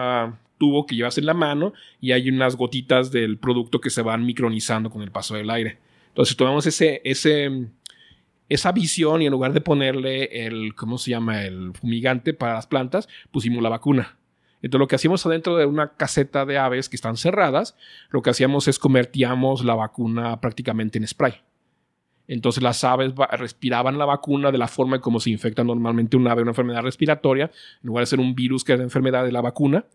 tubo 0.60 0.86
que 0.86 0.96
llevas 0.96 1.18
en 1.18 1.26
la 1.26 1.34
mano 1.34 1.74
y 2.00 2.12
hay 2.12 2.30
unas 2.30 2.56
gotitas 2.56 3.12
del 3.12 3.40
producto 3.40 3.82
que 3.82 3.90
se 3.90 4.04
van 4.04 4.28
micronizando 4.28 4.92
con 4.92 5.02
el 5.02 5.10
paso 5.10 5.34
del 5.34 5.50
aire. 5.50 5.80
Entonces 6.10 6.38
tomamos 6.38 6.68
ese, 6.68 7.02
ese 7.04 7.68
esa 8.54 8.72
visión 8.72 9.22
y 9.22 9.26
en 9.26 9.32
lugar 9.32 9.54
de 9.54 9.62
ponerle 9.62 10.46
el, 10.46 10.76
¿cómo 10.76 10.98
se 10.98 11.12
llama? 11.12 11.44
El 11.44 11.74
fumigante 11.74 12.34
para 12.34 12.54
las 12.54 12.68
plantas, 12.68 13.08
pusimos 13.32 13.62
la 13.62 13.70
vacuna. 13.70 14.18
Entonces 14.62 14.80
lo 14.80 14.88
que 14.88 14.96
hacíamos 14.96 15.26
adentro 15.26 15.58
de 15.58 15.66
una 15.66 15.94
caseta 15.96 16.46
de 16.46 16.58
aves 16.58 16.88
que 16.88 16.96
están 16.96 17.18
cerradas, 17.18 17.76
lo 18.10 18.22
que 18.22 18.30
hacíamos 18.30 18.68
es 18.68 18.80
convertíamos 18.80 19.66
la 19.66 19.76
vacuna 19.76 20.40
prácticamente 20.40 20.98
en 20.98 21.08
spray. 21.08 21.34
Entonces 22.28 22.64
las 22.64 22.84
aves 22.86 23.14
respiraban 23.32 23.98
la 23.98 24.06
vacuna 24.06 24.52
de 24.52 24.58
la 24.58 24.70
forma 24.70 25.02
como 25.02 25.20
se 25.20 25.30
infecta 25.30 25.66
normalmente 25.66 26.16
un 26.16 26.28
ave 26.28 26.42
una 26.42 26.52
enfermedad 26.52 26.82
respiratoria, 26.82 27.46
en 27.82 27.88
lugar 27.88 28.04
de 28.04 28.08
ser 28.08 28.20
un 28.22 28.36
virus 28.36 28.64
que 28.64 28.72
es 28.72 28.80
la 28.80 28.86
enfermedad 28.86 29.26
de 29.26 29.34
la 29.34 29.42
vacuna, 29.42 29.86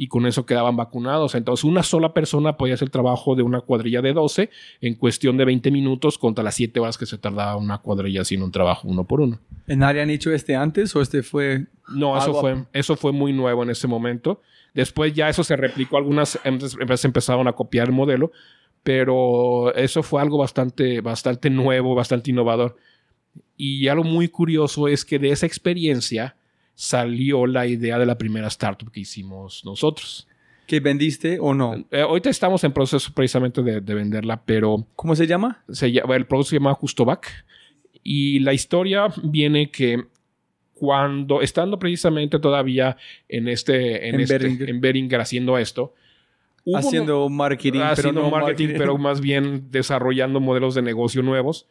y 0.00 0.06
con 0.06 0.26
eso 0.26 0.46
quedaban 0.46 0.76
vacunados. 0.76 1.34
Entonces, 1.34 1.64
una 1.64 1.82
sola 1.82 2.14
persona 2.14 2.56
podía 2.56 2.74
hacer 2.74 2.86
el 2.86 2.92
trabajo 2.92 3.34
de 3.34 3.42
una 3.42 3.60
cuadrilla 3.60 4.00
de 4.00 4.12
12 4.12 4.48
en 4.80 4.94
cuestión 4.94 5.36
de 5.36 5.44
20 5.44 5.72
minutos 5.72 6.16
contra 6.18 6.44
las 6.44 6.54
7 6.54 6.78
horas 6.78 6.96
que 6.96 7.04
se 7.04 7.18
tardaba 7.18 7.56
una 7.56 7.78
cuadrilla 7.78 8.22
haciendo 8.22 8.46
un 8.46 8.52
trabajo 8.52 8.86
uno 8.86 9.04
por 9.04 9.20
uno. 9.20 9.40
¿En 9.66 9.82
área 9.82 10.04
han 10.04 10.10
hecho 10.10 10.32
este 10.32 10.54
antes 10.54 10.94
o 10.94 11.02
este 11.02 11.24
fue.? 11.24 11.66
No, 11.88 12.16
eso 12.16 12.32
fue, 12.32 12.64
eso 12.72 12.96
fue 12.96 13.10
muy 13.10 13.32
nuevo 13.32 13.64
en 13.64 13.70
ese 13.70 13.88
momento. 13.88 14.40
Después 14.72 15.12
ya 15.12 15.28
eso 15.28 15.42
se 15.42 15.56
replicó, 15.56 15.96
algunas 15.96 16.38
empresas 16.44 17.04
empezaron 17.04 17.48
a 17.48 17.52
copiar 17.52 17.88
el 17.88 17.92
modelo, 17.92 18.30
pero 18.84 19.74
eso 19.74 20.04
fue 20.04 20.22
algo 20.22 20.38
bastante, 20.38 21.00
bastante 21.00 21.50
nuevo, 21.50 21.96
bastante 21.96 22.30
innovador. 22.30 22.76
Y 23.56 23.88
algo 23.88 24.04
muy 24.04 24.28
curioso 24.28 24.86
es 24.86 25.04
que 25.04 25.18
de 25.18 25.30
esa 25.30 25.46
experiencia 25.46 26.36
salió 26.78 27.44
la 27.48 27.66
idea 27.66 27.98
de 27.98 28.06
la 28.06 28.16
primera 28.16 28.46
startup 28.46 28.92
que 28.92 29.00
hicimos 29.00 29.64
nosotros. 29.64 30.28
¿Que 30.64 30.78
vendiste 30.78 31.40
o 31.40 31.52
no? 31.52 31.74
Eh, 31.90 32.02
ahorita 32.02 32.30
estamos 32.30 32.62
en 32.62 32.72
proceso 32.72 33.10
precisamente 33.12 33.64
de, 33.64 33.80
venderla, 33.80 34.40
pero... 34.44 34.86
¿Cómo 34.94 35.16
se 35.16 35.26
llama? 35.26 35.64
Se 35.70 35.88
el 35.88 36.26
producto 36.26 36.50
se 36.50 36.56
llama 36.56 36.74
Justovac. 36.74 37.44
Y 38.04 38.38
la 38.38 38.52
historia 38.52 39.08
viene 39.24 39.72
que 39.72 40.04
cuando, 40.74 41.42
estando 41.42 41.80
precisamente 41.80 42.38
todavía 42.38 42.96
en 43.28 43.48
este... 43.48 44.08
En, 44.08 44.14
en, 44.14 44.20
este, 44.20 44.70
en 44.70 44.80
Beringer 44.80 45.20
haciendo 45.20 45.58
esto, 45.58 45.94
haciendo 46.76 47.28
marketing, 47.28 47.80
pero 47.80 47.90
haciendo 47.90 48.22
no 48.22 48.30
marketing, 48.30 48.74
pero 48.78 48.96
más 48.98 49.20
bien 49.20 49.72
desarrollando 49.72 50.38
modelos 50.38 50.76
de 50.76 50.82
negocio 50.82 51.24
nuevos. 51.24 51.66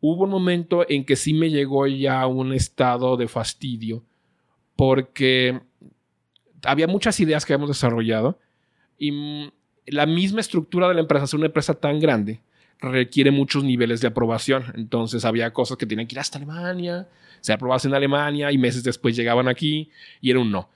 Hubo 0.00 0.24
un 0.24 0.30
momento 0.30 0.84
en 0.88 1.04
que 1.04 1.14
sí 1.14 1.32
me 1.32 1.48
llegó 1.48 1.86
ya 1.86 2.26
un 2.26 2.52
estado 2.52 3.16
de 3.16 3.28
fastidio 3.28 4.02
porque 4.78 5.60
había 6.62 6.86
muchas 6.86 7.18
ideas 7.18 7.44
que 7.44 7.52
habíamos 7.52 7.70
desarrollado 7.70 8.38
y 8.96 9.50
la 9.86 10.06
misma 10.06 10.40
estructura 10.40 10.86
de 10.86 10.94
la 10.94 11.00
empresa, 11.00 11.26
ser 11.26 11.38
una 11.38 11.46
empresa 11.46 11.74
tan 11.74 11.98
grande, 11.98 12.42
requiere 12.78 13.32
muchos 13.32 13.64
niveles 13.64 14.00
de 14.00 14.06
aprobación. 14.06 14.66
Entonces 14.76 15.24
había 15.24 15.52
cosas 15.52 15.78
que 15.78 15.86
tenían 15.86 16.06
que 16.06 16.14
ir 16.14 16.20
hasta 16.20 16.38
Alemania, 16.38 17.08
se 17.40 17.52
aprobadas 17.52 17.86
en 17.86 17.94
Alemania 17.94 18.52
y 18.52 18.58
meses 18.58 18.84
después 18.84 19.16
llegaban 19.16 19.48
aquí 19.48 19.90
y 20.20 20.30
era 20.30 20.38
un 20.38 20.52
no. 20.52 20.70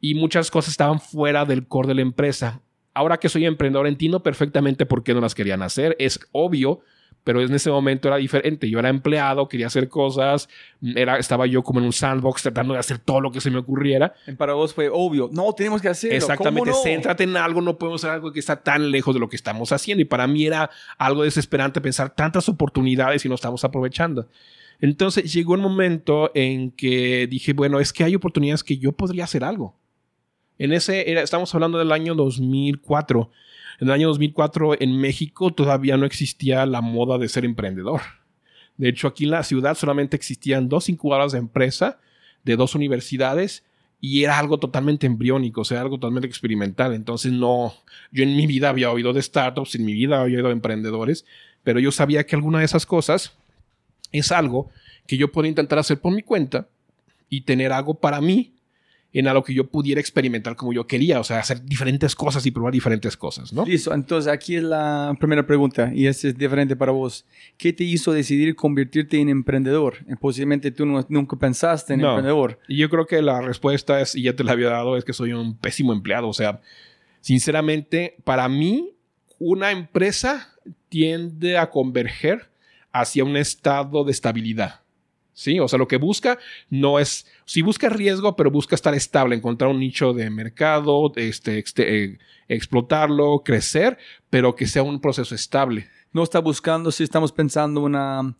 Y 0.00 0.14
muchas 0.14 0.52
cosas 0.52 0.70
estaban 0.70 1.00
fuera 1.00 1.44
del 1.44 1.66
core 1.66 1.88
de 1.88 1.94
la 1.94 2.02
empresa. 2.02 2.60
Ahora 2.94 3.18
que 3.18 3.28
soy 3.28 3.44
emprendedor 3.44 3.88
entiendo 3.88 4.22
perfectamente 4.22 4.86
por 4.86 5.02
qué 5.02 5.14
no 5.14 5.20
las 5.20 5.34
querían 5.34 5.62
hacer. 5.62 5.96
Es 5.98 6.20
obvio, 6.30 6.82
pero 7.28 7.42
en 7.42 7.52
ese 7.52 7.70
momento 7.70 8.08
era 8.08 8.16
diferente. 8.16 8.70
Yo 8.70 8.78
era 8.78 8.88
empleado, 8.88 9.50
quería 9.50 9.66
hacer 9.66 9.90
cosas, 9.90 10.48
era, 10.80 11.18
estaba 11.18 11.44
yo 11.44 11.62
como 11.62 11.78
en 11.78 11.84
un 11.84 11.92
sandbox 11.92 12.40
tratando 12.40 12.72
de 12.72 12.80
hacer 12.80 12.96
todo 12.96 13.20
lo 13.20 13.30
que 13.30 13.42
se 13.42 13.50
me 13.50 13.58
ocurriera. 13.58 14.14
Para 14.38 14.54
vos 14.54 14.72
fue 14.72 14.88
obvio. 14.90 15.28
No, 15.30 15.52
tenemos 15.52 15.82
que 15.82 15.88
hacerlo. 15.88 16.16
Exactamente, 16.16 16.70
¿Cómo 16.70 16.78
no? 16.78 16.82
céntrate 16.82 17.24
en 17.24 17.36
algo, 17.36 17.60
no 17.60 17.76
podemos 17.76 18.02
hacer 18.02 18.14
algo 18.14 18.32
que 18.32 18.40
está 18.40 18.62
tan 18.62 18.90
lejos 18.90 19.14
de 19.14 19.20
lo 19.20 19.28
que 19.28 19.36
estamos 19.36 19.72
haciendo. 19.72 20.00
Y 20.00 20.06
para 20.06 20.26
mí 20.26 20.46
era 20.46 20.70
algo 20.96 21.22
desesperante 21.22 21.82
pensar 21.82 22.14
tantas 22.14 22.48
oportunidades 22.48 23.26
y 23.26 23.28
no 23.28 23.34
estamos 23.34 23.62
aprovechando. 23.62 24.26
Entonces 24.80 25.30
llegó 25.30 25.52
un 25.52 25.60
momento 25.60 26.30
en 26.34 26.70
que 26.70 27.26
dije, 27.26 27.52
bueno, 27.52 27.78
es 27.78 27.92
que 27.92 28.04
hay 28.04 28.14
oportunidades 28.14 28.64
que 28.64 28.78
yo 28.78 28.92
podría 28.92 29.24
hacer 29.24 29.44
algo. 29.44 29.76
En 30.56 30.72
ese, 30.72 31.10
era, 31.10 31.20
estamos 31.20 31.54
hablando 31.54 31.76
del 31.76 31.92
año 31.92 32.14
2004. 32.14 33.30
En 33.80 33.88
el 33.88 33.94
año 33.94 34.08
2004 34.08 34.80
en 34.80 35.00
México 35.00 35.52
todavía 35.52 35.96
no 35.96 36.06
existía 36.06 36.66
la 36.66 36.80
moda 36.80 37.18
de 37.18 37.28
ser 37.28 37.44
emprendedor. 37.44 38.00
De 38.76 38.88
hecho, 38.88 39.08
aquí 39.08 39.24
en 39.24 39.32
la 39.32 39.42
ciudad 39.42 39.74
solamente 39.74 40.16
existían 40.16 40.68
dos 40.68 40.88
incubadoras 40.88 41.32
de 41.32 41.38
empresa 41.38 41.98
de 42.44 42.56
dos 42.56 42.74
universidades 42.74 43.64
y 44.00 44.22
era 44.22 44.38
algo 44.38 44.58
totalmente 44.58 45.06
embriónico, 45.06 45.62
o 45.62 45.64
sea, 45.64 45.80
algo 45.80 45.96
totalmente 45.96 46.28
experimental. 46.28 46.94
Entonces, 46.94 47.32
no, 47.32 47.74
yo 48.12 48.22
en 48.22 48.36
mi 48.36 48.46
vida 48.46 48.68
había 48.68 48.90
oído 48.90 49.12
de 49.12 49.22
startups, 49.22 49.74
en 49.74 49.84
mi 49.84 49.94
vida 49.94 50.20
había 50.20 50.36
oído 50.36 50.48
de 50.48 50.54
emprendedores, 50.54 51.24
pero 51.64 51.80
yo 51.80 51.90
sabía 51.90 52.24
que 52.24 52.36
alguna 52.36 52.60
de 52.60 52.64
esas 52.64 52.86
cosas 52.86 53.32
es 54.12 54.32
algo 54.32 54.70
que 55.06 55.16
yo 55.16 55.32
podía 55.32 55.50
intentar 55.50 55.78
hacer 55.78 56.00
por 56.00 56.12
mi 56.12 56.22
cuenta 56.22 56.68
y 57.28 57.42
tener 57.42 57.72
algo 57.72 57.94
para 57.94 58.20
mí 58.20 58.54
en 59.12 59.26
algo 59.26 59.42
que 59.42 59.54
yo 59.54 59.66
pudiera 59.68 60.00
experimentar 60.00 60.54
como 60.54 60.72
yo 60.74 60.86
quería, 60.86 61.18
o 61.18 61.24
sea, 61.24 61.38
hacer 61.38 61.64
diferentes 61.64 62.14
cosas 62.14 62.44
y 62.44 62.50
probar 62.50 62.72
diferentes 62.74 63.16
cosas, 63.16 63.52
¿no? 63.54 63.64
Listo, 63.64 63.94
entonces 63.94 64.30
aquí 64.30 64.56
es 64.56 64.62
la 64.62 65.14
primera 65.18 65.46
pregunta 65.46 65.90
y 65.94 66.06
esta 66.06 66.28
es 66.28 66.36
diferente 66.36 66.76
para 66.76 66.92
vos. 66.92 67.24
¿Qué 67.56 67.72
te 67.72 67.84
hizo 67.84 68.12
decidir 68.12 68.54
convertirte 68.54 69.18
en 69.18 69.30
emprendedor? 69.30 69.94
Eh, 70.08 70.14
Posiblemente 70.20 70.70
tú 70.72 70.84
no- 70.84 71.06
nunca 71.08 71.36
pensaste 71.38 71.94
en 71.94 72.00
No. 72.00 72.10
emprendedor. 72.10 72.58
Y 72.68 72.76
yo 72.76 72.90
creo 72.90 73.06
que 73.06 73.22
la 73.22 73.40
respuesta 73.40 73.98
es, 74.00 74.14
y 74.14 74.22
ya 74.24 74.34
te 74.36 74.44
la 74.44 74.52
había 74.52 74.68
dado, 74.68 74.96
es 74.98 75.04
que 75.04 75.14
soy 75.14 75.32
un 75.32 75.56
pésimo 75.56 75.94
empleado. 75.94 76.28
O 76.28 76.34
sea, 76.34 76.60
sinceramente, 77.22 78.16
para 78.24 78.48
mí, 78.48 78.94
una 79.38 79.70
empresa 79.70 80.54
tiende 80.88 81.56
a 81.58 81.70
converger 81.70 82.50
hacia 82.92 83.24
un 83.24 83.36
estado 83.36 84.04
de 84.04 84.12
estabilidad. 84.12 84.80
Sí, 85.38 85.60
o 85.60 85.68
sea, 85.68 85.78
lo 85.78 85.86
que 85.86 85.98
busca 85.98 86.36
no 86.68 86.98
es, 86.98 87.24
si 87.44 87.62
busca 87.62 87.88
riesgo, 87.88 88.34
pero 88.34 88.50
busca 88.50 88.74
estar 88.74 88.92
estable, 88.96 89.36
encontrar 89.36 89.70
un 89.70 89.78
nicho 89.78 90.12
de 90.12 90.30
mercado, 90.30 91.12
este, 91.14 91.60
este, 91.60 92.04
eh, 92.04 92.18
explotarlo, 92.48 93.44
crecer, 93.44 93.98
pero 94.30 94.56
que 94.56 94.66
sea 94.66 94.82
un 94.82 95.00
proceso 95.00 95.36
estable. 95.36 95.86
No 96.12 96.24
está 96.24 96.40
buscando, 96.40 96.90
si 96.90 97.04
estamos 97.04 97.30
pensando 97.30 97.82
una, 97.82 98.34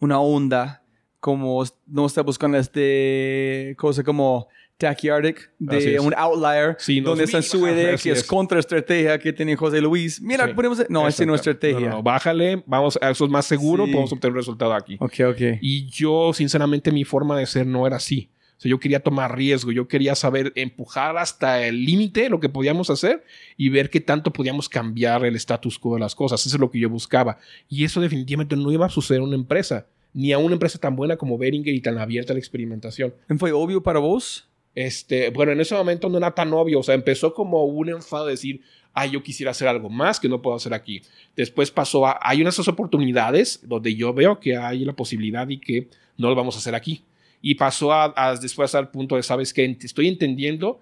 una 0.00 0.20
onda, 0.20 0.82
como 1.18 1.64
no 1.86 2.04
está 2.04 2.20
buscando 2.20 2.58
este 2.58 3.74
cosa 3.78 4.02
como 4.02 4.48
tachyardic, 4.78 5.50
de 5.58 5.98
un 6.00 6.12
outlier, 6.16 6.76
Sí, 6.78 7.00
no, 7.00 7.10
donde 7.10 7.24
está 7.24 7.40
su 7.42 7.66
idea 7.66 7.94
así 7.94 8.08
que 8.08 8.12
es, 8.12 8.18
es. 8.20 8.24
contra 8.26 8.58
estrategia 8.58 9.18
que 9.18 9.32
tiene 9.32 9.56
José 9.56 9.80
Luis. 9.80 10.20
Mira, 10.20 10.46
Sí. 10.46 10.52
podemos 10.54 10.84
no, 10.88 11.06
esa 11.06 11.24
no 11.24 11.34
es 11.34 11.40
estrategia. 11.40 11.88
No, 11.90 11.96
no, 11.96 12.02
bájale, 12.02 12.62
vamos, 12.66 12.98
a 13.00 13.10
eso 13.10 13.24
es 13.24 13.30
más 13.30 13.46
seguro, 13.46 13.86
Sí. 13.86 13.92
podemos 13.92 14.12
obtener 14.12 14.32
un 14.32 14.36
resultado 14.38 14.74
aquí. 14.74 14.96
Ok, 15.00 15.14
ok. 15.30 15.40
Y 15.60 15.86
yo, 15.88 16.32
sinceramente, 16.32 16.90
mi 16.92 17.04
forma 17.04 17.38
de 17.38 17.46
ser 17.46 17.66
no 17.66 17.86
era 17.86 17.96
así. 17.96 18.30
O 18.56 18.60
sea, 18.60 18.70
yo 18.70 18.78
quería 18.78 19.00
tomar 19.00 19.36
riesgo, 19.36 19.72
yo 19.72 19.88
quería 19.88 20.14
saber 20.14 20.52
empujar 20.54 21.16
hasta 21.18 21.66
el 21.66 21.84
límite 21.84 22.28
lo 22.28 22.38
que 22.40 22.48
podíamos 22.48 22.88
hacer 22.88 23.24
y 23.56 23.68
ver 23.68 23.90
qué 23.90 24.00
tanto 24.00 24.32
podíamos 24.32 24.68
cambiar 24.68 25.24
el 25.24 25.34
status 25.36 25.78
quo 25.78 25.94
de 25.94 26.00
las 26.00 26.14
cosas. 26.14 26.44
Eso 26.46 26.56
es 26.56 26.60
lo 26.60 26.70
que 26.70 26.78
yo 26.78 26.88
buscaba. 26.88 27.38
Y 27.68 27.84
eso 27.84 28.00
definitivamente 28.00 28.54
no 28.56 28.70
iba 28.70 28.86
a 28.86 28.90
suceder 28.90 29.20
en 29.22 29.28
una 29.28 29.36
empresa, 29.36 29.86
ni 30.12 30.32
a 30.32 30.38
una 30.38 30.52
empresa 30.54 30.78
tan 30.78 30.94
buena 30.94 31.16
como 31.16 31.36
Beringer 31.36 31.74
y 31.74 31.80
tan 31.80 31.98
abierta 31.98 32.32
a 32.32 32.34
la 32.34 32.38
experimentación. 32.38 33.12
¿Fue 33.38 33.50
obvio 33.52 33.82
para 33.82 33.98
vos? 33.98 34.48
Este, 34.74 35.30
bueno, 35.30 35.52
en 35.52 35.60
ese 35.60 35.74
momento 35.74 36.08
no 36.08 36.18
era 36.18 36.32
tan 36.32 36.52
obvio, 36.52 36.80
o 36.80 36.82
sea, 36.82 36.94
empezó 36.94 37.32
como 37.32 37.64
un 37.64 37.88
enfado 37.88 38.26
de 38.26 38.32
decir, 38.32 38.60
ay, 38.92 39.10
yo 39.10 39.22
quisiera 39.22 39.52
hacer 39.52 39.68
algo 39.68 39.88
más 39.88 40.18
que 40.18 40.28
no 40.28 40.42
puedo 40.42 40.56
hacer 40.56 40.74
aquí. 40.74 41.02
Después 41.36 41.70
pasó 41.70 42.06
a, 42.06 42.18
hay 42.20 42.40
unas 42.40 42.58
oportunidades 42.66 43.60
donde 43.62 43.94
yo 43.94 44.12
veo 44.12 44.40
que 44.40 44.56
hay 44.56 44.84
la 44.84 44.94
posibilidad 44.94 45.48
y 45.48 45.58
que 45.58 45.88
no 46.16 46.28
lo 46.28 46.34
vamos 46.34 46.56
a 46.56 46.58
hacer 46.58 46.74
aquí. 46.74 47.02
Y 47.40 47.54
pasó 47.56 47.92
a, 47.92 48.12
a 48.16 48.36
después 48.36 48.74
al 48.74 48.90
punto 48.90 49.16
de, 49.16 49.22
sabes 49.22 49.52
que 49.52 49.76
estoy 49.82 50.08
entendiendo 50.08 50.80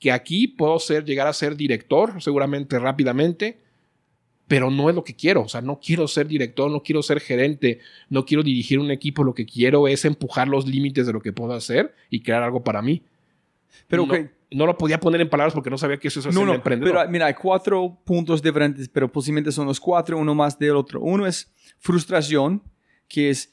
que 0.00 0.12
aquí 0.12 0.48
puedo 0.48 0.78
ser, 0.78 1.04
llegar 1.04 1.26
a 1.26 1.32
ser 1.32 1.56
director, 1.56 2.22
seguramente 2.22 2.78
rápidamente, 2.78 3.58
pero 4.46 4.70
no 4.70 4.90
es 4.90 4.94
lo 4.94 5.04
que 5.04 5.14
quiero. 5.14 5.42
O 5.42 5.48
sea, 5.48 5.62
no 5.62 5.80
quiero 5.80 6.06
ser 6.08 6.28
director, 6.28 6.70
no 6.70 6.82
quiero 6.82 7.02
ser 7.02 7.20
gerente, 7.20 7.80
no 8.10 8.26
quiero 8.26 8.42
dirigir 8.42 8.78
un 8.78 8.90
equipo. 8.90 9.24
Lo 9.24 9.34
que 9.34 9.46
quiero 9.46 9.88
es 9.88 10.04
empujar 10.04 10.48
los 10.48 10.66
límites 10.66 11.06
de 11.06 11.12
lo 11.12 11.20
que 11.20 11.32
puedo 11.32 11.54
hacer 11.54 11.94
y 12.10 12.20
crear 12.20 12.42
algo 12.42 12.62
para 12.62 12.82
mí. 12.82 13.02
Pero, 13.88 14.06
no, 14.06 14.12
ok, 14.12 14.20
no 14.52 14.66
lo 14.66 14.76
podía 14.78 15.00
poner 15.00 15.20
en 15.20 15.28
palabras 15.28 15.54
porque 15.54 15.70
no 15.70 15.78
sabía 15.78 15.98
que 15.98 16.08
eso 16.08 16.20
es 16.20 16.26
No, 16.26 16.32
ser 16.32 16.46
no, 16.46 16.54
emprendedor. 16.54 16.94
pero 16.96 17.10
mira, 17.10 17.26
hay 17.26 17.34
cuatro 17.34 18.00
puntos 18.04 18.42
diferentes, 18.42 18.88
pero 18.88 19.10
posiblemente 19.10 19.52
son 19.52 19.66
los 19.66 19.80
cuatro, 19.80 20.18
uno 20.18 20.34
más 20.34 20.58
del 20.58 20.76
otro. 20.76 21.00
Uno 21.00 21.26
es 21.26 21.52
frustración, 21.78 22.62
que 23.08 23.30
es 23.30 23.52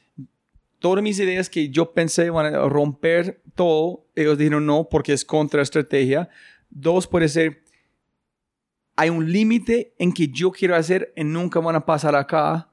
todas 0.80 1.04
mis 1.04 1.20
ideas 1.20 1.50
que 1.50 1.70
yo 1.70 1.94
pensé 1.94 2.30
van 2.30 2.54
a 2.54 2.68
romper 2.68 3.42
todo, 3.56 4.08
ellos 4.16 4.38
dijeron 4.38 4.66
no 4.66 4.88
porque 4.90 5.14
es 5.14 5.24
contra 5.26 5.62
estrategia. 5.62 6.30
Dos 6.70 7.08
puede 7.08 7.30
ser, 7.30 7.64
hay 8.96 9.10
un 9.10 9.32
límite 9.32 9.94
en 10.00 10.12
que 10.12 10.28
yo 10.28 10.52
quiero 10.52 10.76
hacer 10.76 11.14
y 11.16 11.24
nunca 11.24 11.60
van 11.60 11.76
a 11.76 11.86
pasar 11.86 12.16
acá. 12.16 12.70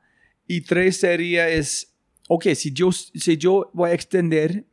Y 0.46 0.62
tres 0.62 0.99
sería 0.99 1.49
es, 1.49 1.94
ok, 2.28 2.46
si 2.55 2.72
yo, 2.72 2.90
si 2.92 3.36
yo 3.36 3.70
voy 3.74 3.90
a 3.90 3.94
extender 3.94 4.64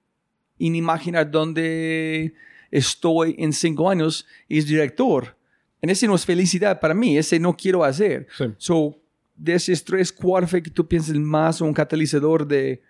y 0.57 0.69
ni 0.69 0.77
imaginar 0.77 1.29
dónde 1.29 2.33
estoy 2.71 3.35
en 3.37 3.53
cinco 3.53 3.89
años, 3.89 4.25
es 4.49 4.67
director. 4.67 5.37
En 5.81 5.89
ese 5.89 6.07
no 6.07 6.15
es 6.15 6.25
felicidad 6.25 6.79
para 6.79 6.93
mí, 6.93 7.17
ese 7.17 7.39
no 7.39 7.55
quiero 7.55 7.83
hacer. 7.83 8.27
Sí. 8.37 8.45
So, 8.57 8.97
de 9.35 9.53
esos 9.53 9.83
tres, 9.83 10.11
¿cuál 10.11 10.47
fue 10.47 10.63
que 10.63 10.69
tú 10.69 10.87
piensas 10.87 11.15
más 11.15 11.61
un 11.61 11.73
catalizador 11.73 12.47
de 12.47 12.81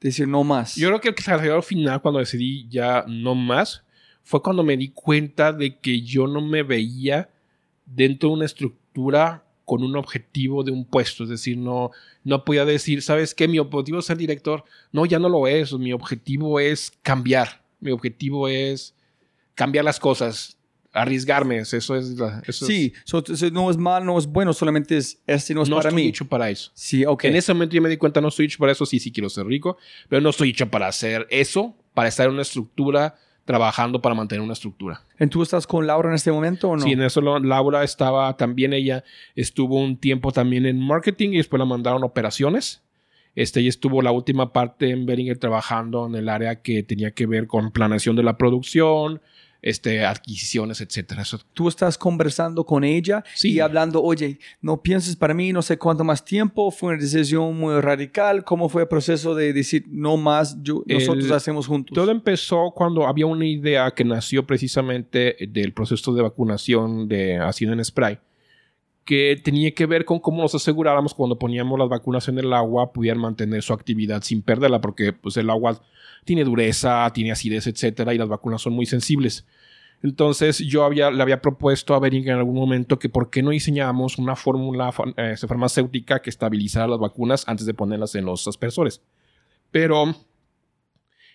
decir 0.00 0.26
no 0.26 0.42
más? 0.42 0.74
Yo 0.76 0.88
creo 0.88 1.00
que 1.00 1.08
el 1.08 1.14
catalizador 1.14 1.62
final, 1.62 2.00
cuando 2.00 2.20
decidí 2.20 2.66
ya 2.68 3.04
no 3.06 3.34
más, 3.34 3.84
fue 4.22 4.42
cuando 4.42 4.62
me 4.62 4.76
di 4.76 4.88
cuenta 4.88 5.52
de 5.52 5.78
que 5.78 6.00
yo 6.02 6.26
no 6.26 6.40
me 6.40 6.62
veía 6.62 7.28
dentro 7.86 8.28
de 8.28 8.34
una 8.36 8.44
estructura 8.46 9.44
con 9.64 9.84
un 9.84 9.96
objetivo 9.96 10.64
de 10.64 10.72
un 10.72 10.84
puesto. 10.84 11.24
Es 11.24 11.30
decir, 11.30 11.56
no, 11.56 11.90
no 12.24 12.44
podía 12.44 12.64
decir, 12.64 13.02
¿sabes 13.02 13.34
qué? 13.34 13.46
Mi 13.46 13.58
objetivo 13.58 14.00
es 14.00 14.06
ser 14.06 14.16
director. 14.16 14.64
No, 14.92 15.06
ya 15.06 15.18
no 15.18 15.28
lo 15.28 15.46
es. 15.46 15.72
Mi 15.74 15.92
objetivo 15.92 16.58
es 16.58 16.92
cambiar. 17.02 17.62
Mi 17.78 17.92
objetivo 17.92 18.48
es 18.48 18.94
cambiar 19.54 19.84
las 19.84 19.98
cosas, 20.00 20.56
arriesgarme. 20.92 21.58
Eso 21.58 21.76
es. 21.76 22.18
la- 22.18 22.42
eso 22.46 22.66
sí, 22.66 22.92
so, 23.04 23.22
so 23.24 23.50
no 23.50 23.70
es 23.70 23.76
mal, 23.76 24.04
no 24.04 24.18
es 24.18 24.26
bueno, 24.26 24.52
solamente 24.52 24.96
es, 24.96 25.20
este 25.26 25.54
no 25.54 25.62
es, 25.62 25.66
es 25.66 25.70
no 25.70 25.76
para 25.76 25.88
estoy 25.90 26.02
mí. 26.02 26.08
hecho 26.08 26.24
para 26.26 26.50
eso. 26.50 26.70
Sí, 26.74 27.04
ok. 27.04 27.24
En 27.24 27.36
ese 27.36 27.52
momento 27.54 27.74
yo 27.76 27.82
me 27.82 27.88
di 27.88 27.96
cuenta, 27.96 28.20
no 28.20 28.28
estoy 28.28 28.46
hecho 28.46 28.58
para 28.58 28.72
eso, 28.72 28.84
sí, 28.86 28.98
sí 28.98 29.12
quiero 29.12 29.28
ser 29.28 29.46
rico, 29.46 29.76
pero 30.08 30.20
no 30.20 30.30
estoy 30.30 30.50
hecho 30.50 30.68
para 30.70 30.88
hacer 30.88 31.26
eso, 31.30 31.76
para 31.94 32.08
estar 32.08 32.26
en 32.26 32.32
una 32.32 32.42
estructura, 32.42 33.16
trabajando 33.44 34.00
para 34.00 34.14
mantener 34.14 34.42
una 34.42 34.52
estructura. 34.52 35.02
¿Tú 35.30 35.42
estás 35.42 35.66
con 35.66 35.84
Laura 35.86 36.08
en 36.08 36.14
este 36.14 36.30
momento 36.30 36.68
o 36.68 36.76
no? 36.76 36.82
Sí, 36.84 36.92
en 36.92 37.02
eso 37.02 37.20
Laura 37.20 37.82
estaba 37.82 38.36
también, 38.36 38.72
ella 38.72 39.02
estuvo 39.34 39.76
un 39.80 39.96
tiempo 39.96 40.30
también 40.30 40.66
en 40.66 40.78
marketing 40.78 41.30
y 41.30 41.36
después 41.38 41.58
la 41.58 41.64
mandaron 41.66 42.02
a 42.02 42.06
operaciones. 42.06 42.82
Este, 43.34 43.60
y 43.60 43.68
estuvo 43.68 44.02
la 44.02 44.10
última 44.12 44.52
parte 44.52 44.90
en 44.90 45.06
Beringer 45.06 45.38
trabajando 45.38 46.06
en 46.06 46.14
el 46.16 46.28
área 46.28 46.62
que 46.62 46.82
tenía 46.82 47.12
que 47.12 47.26
ver 47.26 47.46
con 47.46 47.70
planeación 47.70 48.16
de 48.16 48.22
la 48.24 48.36
producción, 48.36 49.20
este, 49.62 50.06
adquisiciones, 50.06 50.80
etcétera. 50.80 51.20
Eso 51.22 51.38
Tú 51.52 51.68
estás 51.68 51.98
conversando 51.98 52.64
con 52.64 52.82
ella 52.82 53.22
Sí. 53.34 53.52
y 53.52 53.60
hablando, 53.60 54.02
oye, 54.02 54.38
no 54.62 54.80
pienses 54.82 55.16
para 55.16 55.34
mí, 55.34 55.52
no 55.52 55.60
sé 55.60 55.76
cuánto 55.76 56.02
más 56.02 56.24
tiempo, 56.24 56.70
fue 56.70 56.94
una 56.94 56.98
decisión 57.02 57.56
muy 57.58 57.78
radical, 57.80 58.42
¿cómo 58.42 58.70
fue 58.70 58.82
el 58.82 58.88
proceso 58.88 59.34
de 59.34 59.52
decir 59.52 59.84
no 59.88 60.16
más, 60.16 60.56
yo, 60.62 60.82
nosotros 60.86 61.26
El- 61.26 61.32
hacemos 61.34 61.66
juntos? 61.66 61.94
Todo 61.94 62.10
empezó 62.10 62.72
cuando 62.74 63.06
había 63.06 63.26
una 63.26 63.44
idea 63.46 63.90
que 63.90 64.02
nació 64.04 64.46
precisamente 64.46 65.36
del 65.46 65.72
proceso 65.74 66.14
de 66.14 66.22
vacunación 66.22 67.06
de 67.06 67.36
ácido 67.36 67.74
en 67.74 67.84
spray, 67.84 68.18
que 69.10 69.40
tenía 69.42 69.72
que 69.72 69.86
ver 69.86 70.04
con 70.04 70.20
cómo 70.20 70.40
nos 70.40 70.54
aseguráramos 70.54 71.14
cuando 71.14 71.36
poníamos 71.36 71.76
las 71.76 71.88
vacunas 71.88 72.28
en 72.28 72.38
el 72.38 72.52
agua 72.52 72.92
pudieran 72.92 73.20
mantener 73.20 73.60
su 73.60 73.72
actividad 73.72 74.22
sin 74.22 74.40
perderla, 74.40 74.80
porque 74.80 75.12
pues, 75.12 75.36
el 75.36 75.50
agua 75.50 75.82
tiene 76.24 76.44
dureza, 76.44 77.10
tiene 77.12 77.32
acidez, 77.32 77.66
etcétera, 77.66 78.14
y 78.14 78.18
las 78.18 78.28
vacunas 78.28 78.62
son 78.62 78.72
muy 78.72 78.86
sensibles. 78.86 79.48
Entonces 80.04 80.58
yo 80.58 80.84
había, 80.84 81.10
le 81.10 81.20
había 81.20 81.42
propuesto 81.42 81.96
a 81.96 81.98
Bering 81.98 82.28
en 82.28 82.36
algún 82.36 82.54
momento 82.54 83.00
que 83.00 83.08
por 83.08 83.30
qué 83.30 83.42
no 83.42 83.50
diseñábamos 83.50 84.16
una 84.16 84.36
fórmula 84.36 84.94
eh, 85.16 85.34
farmacéutica 85.36 86.22
que 86.22 86.30
estabilizara 86.30 86.86
las 86.86 87.00
vacunas 87.00 87.42
antes 87.48 87.66
de 87.66 87.74
ponerlas 87.74 88.14
en 88.14 88.26
los 88.26 88.46
aspersores. 88.46 89.02
Pero 89.72 90.14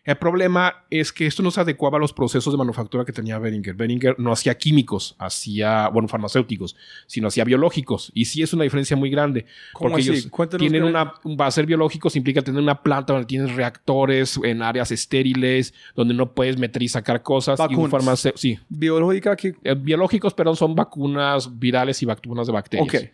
el 0.05 0.17
problema 0.17 0.85
es 0.91 1.11
que 1.11 1.25
esto 1.25 1.41
no 1.41 1.49
se 1.49 1.59
adecuaba 1.59 1.97
a 1.97 1.99
los 1.99 2.13
procesos 2.13 2.53
de 2.53 2.57
manufactura 2.57 3.03
que 3.03 3.11
tenía 3.11 3.39
Beringer. 3.39 3.73
Beringer 3.73 4.15
no 4.19 4.31
hacía 4.31 4.55
químicos, 4.55 5.15
hacía, 5.17 5.87
bueno, 5.89 6.07
farmacéuticos, 6.07 6.75
sino 7.07 7.29
hacía 7.29 7.43
biológicos. 7.43 8.11
Y 8.13 8.25
sí 8.25 8.43
es 8.43 8.53
una 8.53 8.63
diferencia 8.63 8.95
muy 8.95 9.09
grande. 9.09 9.47
porque 9.73 10.01
ellos 10.01 10.29
tienen 10.59 10.83
una, 10.83 11.05
va 11.25 11.47
a 11.47 11.51
ser 11.51 11.65
biológicos 11.65 12.15
implica 12.15 12.43
tener 12.43 12.61
una 12.61 12.83
planta 12.83 13.13
donde 13.13 13.25
tienes 13.25 13.55
reactores 13.55 14.39
en 14.43 14.61
áreas 14.61 14.91
estériles, 14.91 15.73
donde 15.95 16.13
no 16.13 16.33
puedes 16.33 16.59
meter 16.59 16.83
y 16.83 16.87
sacar 16.87 17.23
cosas. 17.23 17.57
Vacunas. 17.57 18.23
Y 18.23 18.27
un 18.27 18.33
sí. 18.37 18.59
¿Biológica? 18.69 19.35
que 19.35 19.55
eh, 19.63 19.73
biológicos, 19.75 20.35
pero 20.35 20.55
son 20.55 20.75
vacunas 20.75 21.57
virales 21.57 22.03
y 22.03 22.05
vacunas 22.05 22.45
de 22.45 22.53
bacterias. 22.53 22.87
Ok. 22.87 23.09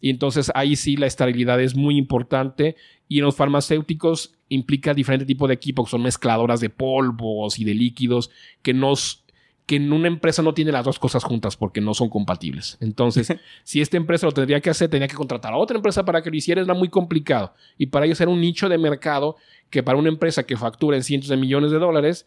Y 0.00 0.10
entonces 0.10 0.52
ahí 0.54 0.76
sí 0.76 0.96
la 0.96 1.06
estabilidad 1.06 1.58
es 1.60 1.74
muy 1.74 1.96
importante. 1.96 2.76
Y 3.08 3.18
en 3.18 3.24
los 3.24 3.36
farmacéuticos 3.36 4.34
implica 4.54 4.94
diferente 4.94 5.24
tipo 5.24 5.46
de 5.48 5.54
equipo, 5.54 5.84
que 5.84 5.90
son 5.90 6.02
mezcladoras 6.02 6.60
de 6.60 6.70
polvos 6.70 7.58
y 7.58 7.64
de 7.64 7.74
líquidos, 7.74 8.30
que 8.62 8.74
nos 8.74 9.24
que 9.66 9.76
en 9.76 9.92
una 9.92 10.08
empresa 10.08 10.42
no 10.42 10.52
tiene 10.52 10.72
las 10.72 10.84
dos 10.84 10.98
cosas 10.98 11.24
juntas 11.24 11.56
porque 11.56 11.80
no 11.80 11.94
son 11.94 12.10
compatibles. 12.10 12.76
Entonces, 12.80 13.34
si 13.64 13.80
esta 13.80 13.96
empresa 13.96 14.26
lo 14.26 14.32
tendría 14.32 14.60
que 14.60 14.70
hacer, 14.70 14.90
tenía 14.90 15.08
que 15.08 15.14
contratar 15.14 15.54
a 15.54 15.56
otra 15.56 15.76
empresa 15.76 16.04
para 16.04 16.22
que 16.22 16.30
lo 16.30 16.36
hiciera, 16.36 16.60
era 16.60 16.74
muy 16.74 16.88
complicado. 16.88 17.54
Y 17.78 17.86
para 17.86 18.04
ellos 18.04 18.20
era 18.20 18.30
un 18.30 18.40
nicho 18.40 18.68
de 18.68 18.76
mercado 18.76 19.36
que 19.70 19.82
para 19.82 19.98
una 19.98 20.10
empresa 20.10 20.44
que 20.44 20.56
factura 20.56 20.96
en 20.96 21.02
cientos 21.02 21.30
de 21.30 21.36
millones 21.36 21.70
de 21.70 21.78
dólares, 21.78 22.26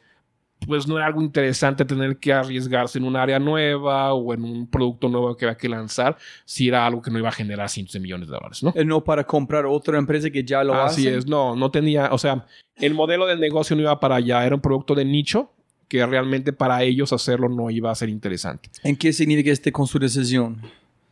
pues 0.65 0.87
no 0.87 0.97
era 0.97 1.05
algo 1.05 1.21
interesante 1.21 1.85
tener 1.85 2.17
que 2.17 2.33
arriesgarse 2.33 2.97
en 2.97 3.05
un 3.05 3.15
área 3.15 3.39
nueva 3.39 4.13
o 4.13 4.33
en 4.33 4.43
un 4.43 4.67
producto 4.67 5.07
nuevo 5.07 5.35
que 5.37 5.45
había 5.45 5.57
que 5.57 5.69
lanzar 5.69 6.17
si 6.45 6.67
era 6.67 6.85
algo 6.85 7.01
que 7.01 7.11
no 7.11 7.19
iba 7.19 7.29
a 7.29 7.33
generar 7.33 7.69
cientos 7.69 7.93
de 7.93 7.99
millones 7.99 8.27
de 8.27 8.33
dólares, 8.33 8.63
¿no? 8.63 8.73
Eh, 8.75 8.83
no 8.83 9.03
para 9.03 9.23
comprar 9.25 9.65
otra 9.65 9.97
empresa 9.97 10.29
que 10.29 10.43
ya 10.43 10.63
lo 10.63 10.73
hace. 10.73 11.01
Así 11.01 11.07
es, 11.07 11.27
no, 11.27 11.55
no 11.55 11.69
tenía, 11.69 12.09
o 12.11 12.17
sea, 12.17 12.45
el 12.75 12.93
modelo 12.93 13.25
del 13.25 13.39
negocio 13.39 13.75
no 13.75 13.83
iba 13.83 13.99
para 13.99 14.15
allá, 14.15 14.45
era 14.45 14.55
un 14.55 14.61
producto 14.61 14.95
de 14.95 15.05
nicho 15.05 15.51
que 15.87 16.05
realmente 16.05 16.51
para 16.51 16.83
ellos 16.83 17.13
hacerlo 17.13 17.47
no 17.49 17.69
iba 17.69 17.91
a 17.91 17.95
ser 17.95 18.09
interesante. 18.09 18.69
¿En 18.83 18.95
qué 18.95 19.13
significa 19.13 19.51
este 19.51 19.71
con 19.71 19.87
su 19.87 19.99
decisión? 19.99 20.61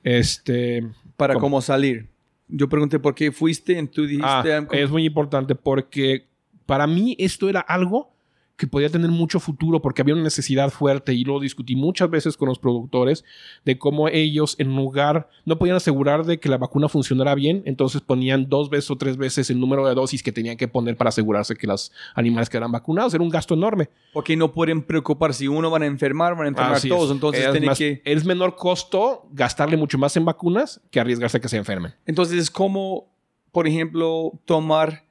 Este... 0.03 0.85
Para 1.15 1.35
cómo, 1.35 1.61
salir. 1.61 2.09
Yo 2.49 2.67
pregunté 2.67 2.99
por 2.99 3.15
qué 3.15 3.31
fuiste 3.31 3.79
y 3.79 3.87
tú 3.87 4.05
dijiste... 4.05 4.53
Ah, 4.53 4.67
es 4.71 4.89
muy 4.89 5.05
importante 5.05 5.55
porque 5.55 6.25
para 6.65 6.87
mí 6.87 7.15
esto 7.17 7.47
era 7.47 7.61
algo 7.61 8.14
que 8.57 8.67
podía 8.67 8.89
tener 8.89 9.09
mucho 9.09 9.39
futuro 9.39 9.81
porque 9.81 10.01
había 10.01 10.13
una 10.13 10.23
necesidad 10.23 10.69
fuerte 10.69 11.13
y 11.13 11.25
lo 11.25 11.39
discutí 11.39 11.75
muchas 11.75 12.09
veces 12.09 12.37
con 12.37 12.47
los 12.47 12.57
productores 12.57 13.25
de 13.65 13.77
cómo 13.77 14.07
ellos 14.07 14.55
en 14.59 14.75
lugar 14.75 15.29
no 15.43 15.57
podían 15.57 15.75
asegurar 15.75 16.25
de 16.25 16.39
que 16.39 16.47
la 16.47 16.57
vacuna 16.57 16.87
funcionara 16.87 17.35
bien, 17.35 17.63
entonces 17.65 18.01
ponían 18.01 18.47
dos 18.47 18.69
veces 18.69 18.89
o 18.91 18.97
tres 18.97 19.17
veces 19.17 19.49
el 19.49 19.59
número 19.59 19.85
de 19.87 19.93
dosis 19.93 20.23
que 20.23 20.31
tenían 20.31 20.55
que 20.55 20.67
poner 20.67 20.95
para 20.95 21.09
asegurarse 21.09 21.55
que 21.55 21.67
los 21.67 21.91
animales 22.13 22.49
quedaran 22.49 22.71
vacunados. 22.71 23.13
Era 23.13 23.23
un 23.23 23.29
gasto 23.29 23.53
enorme. 23.55 23.89
Porque 24.13 24.37
no 24.37 24.53
pueden 24.53 24.81
preocupar 24.81 25.33
si 25.33 25.47
uno 25.47 25.69
van 25.69 25.83
a 25.83 25.85
enfermar, 25.87 26.35
van 26.35 26.45
a 26.45 26.49
enfermar 26.49 26.81
todos, 26.81 27.11
entonces 27.11 27.45
es, 27.53 27.77
que... 27.77 28.01
es 28.05 28.25
menor 28.25 28.55
costo 28.55 29.27
gastarle 29.31 29.75
mucho 29.75 29.97
más 29.97 30.15
en 30.15 30.23
vacunas 30.23 30.81
que 30.91 30.99
arriesgarse 30.99 31.37
a 31.37 31.41
que 31.41 31.49
se 31.49 31.57
enfermen. 31.57 31.93
Entonces 32.05 32.37
es 32.37 32.49
como, 32.49 33.13
por 33.51 33.67
ejemplo, 33.67 34.31
tomar 34.45 35.03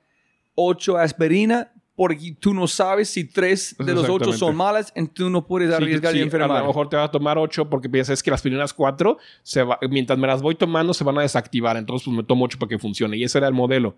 ocho 0.55 0.97
aspirina 0.97 1.74
porque 1.97 2.35
tú 2.41 2.53
no 2.53 2.67
sabes 2.67 3.09
si 3.09 3.25
tres 3.25 3.77
de 3.79 3.95
los 3.95 4.09
ocho 4.09 4.33
son 4.33 4.57
malas, 4.57 4.93
entonces 4.97 5.15
tú 5.15 5.31
no 5.31 5.47
puedes 5.47 5.73
arriesgar 5.73 6.17
y 6.17 6.23
enfermar. 6.23 6.59
A 6.59 6.61
lo 6.61 6.67
mejor 6.67 6.89
te 6.89 6.97
vas 6.97 7.09
a 7.09 7.11
tomar 7.11 7.39
ocho 7.39 7.71
porque 7.71 7.89
piensas 7.89 8.23
que 8.23 8.33
las 8.33 8.43
primeras 8.43 8.75
cuatro, 8.75 9.19
se 9.45 9.65
mientras 9.89 10.19
me 10.19 10.27
las 10.27 10.43
voy 10.43 10.57
tomando, 10.57 10.93
se 10.93 11.05
van 11.05 11.19
a 11.19 11.23
desactivar. 11.23 11.77
Entonces, 11.77 12.07
pues 12.07 12.17
me 12.17 12.25
tomo 12.25 12.47
ocho 12.47 12.59
para 12.59 12.69
que 12.69 12.79
funcione. 12.79 13.17
Y 13.17 13.23
ese 13.23 13.39
era 13.39 13.47
el 13.47 13.55
modelo. 13.55 13.97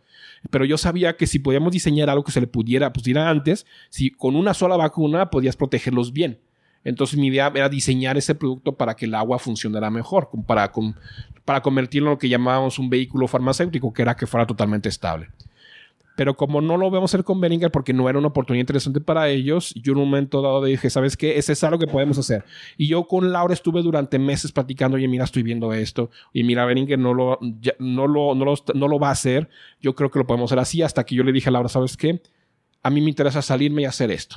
Pero 0.50 0.66
yo 0.66 0.76
sabía 0.76 1.16
que 1.16 1.26
si 1.26 1.38
podíamos 1.38 1.72
diseñar 1.72 2.10
algo 2.10 2.22
que 2.22 2.32
se 2.32 2.40
le 2.40 2.46
pudiera, 2.46 2.92
pues 2.92 3.06
ir 3.06 3.18
antes, 3.18 3.66
si 3.88 4.10
con 4.10 4.36
una 4.36 4.52
sola 4.52 4.76
vacuna 4.76 5.30
podías 5.30 5.56
protegerlos 5.56 6.12
bien. 6.12 6.38
Entonces 6.84 7.18
mi 7.18 7.28
idea 7.28 7.50
era 7.54 7.68
diseñar 7.68 8.16
ese 8.18 8.34
producto 8.34 8.76
para 8.76 8.94
que 8.94 9.06
el 9.06 9.14
agua 9.14 9.38
funcionara 9.38 9.90
mejor, 9.90 10.28
para, 10.46 10.70
para 11.44 11.62
convertirlo 11.62 12.10
en 12.10 12.12
lo 12.12 12.18
que 12.18 12.28
llamábamos 12.28 12.78
un 12.78 12.90
vehículo 12.90 13.26
farmacéutico, 13.26 13.92
que 13.92 14.02
era 14.02 14.14
que 14.14 14.26
fuera 14.26 14.46
totalmente 14.46 14.88
estable. 14.88 15.28
Pero 16.16 16.34
como 16.34 16.62
no 16.62 16.78
lo 16.78 16.90
vemos 16.90 17.10
hacer 17.10 17.24
con 17.24 17.40
Beringer 17.40 17.70
porque 17.70 17.92
no 17.92 18.08
era 18.08 18.18
una 18.18 18.28
oportunidad 18.28 18.62
interesante 18.62 19.00
para 19.00 19.28
ellos, 19.28 19.74
yo 19.74 19.92
en 19.92 19.98
un 19.98 20.08
momento 20.08 20.40
dado 20.40 20.64
dije, 20.64 20.88
¿sabes 20.88 21.16
qué? 21.16 21.36
Ese 21.36 21.52
es 21.52 21.62
algo 21.62 21.78
que 21.78 21.86
podemos 21.86 22.16
hacer. 22.18 22.44
Y 22.78 22.88
yo 22.88 23.06
con 23.06 23.30
Laura 23.30 23.52
estuve 23.52 23.82
durante 23.82 24.18
meses 24.18 24.50
platicando, 24.50 24.96
oye, 24.96 25.08
mira, 25.08 25.24
estoy 25.24 25.42
viendo 25.42 25.74
esto. 25.74 26.10
Y 26.32 26.42
mira, 26.42 26.64
Beringer 26.64 26.98
no 26.98 27.12
lo, 27.12 27.38
no, 27.78 28.06
lo, 28.06 28.34
no, 28.34 28.44
lo, 28.46 28.54
no 28.74 28.88
lo 28.88 28.98
va 28.98 29.08
a 29.08 29.12
hacer. 29.12 29.50
Yo 29.80 29.94
creo 29.94 30.10
que 30.10 30.18
lo 30.18 30.26
podemos 30.26 30.50
hacer 30.50 30.58
así 30.58 30.82
hasta 30.82 31.04
que 31.04 31.14
yo 31.14 31.22
le 31.22 31.32
dije 31.32 31.50
a 31.50 31.52
Laura, 31.52 31.68
¿sabes 31.68 31.98
qué? 31.98 32.22
A 32.82 32.88
mí 32.88 33.02
me 33.02 33.10
interesa 33.10 33.42
salirme 33.42 33.82
y 33.82 33.84
hacer 33.84 34.10
esto. 34.10 34.36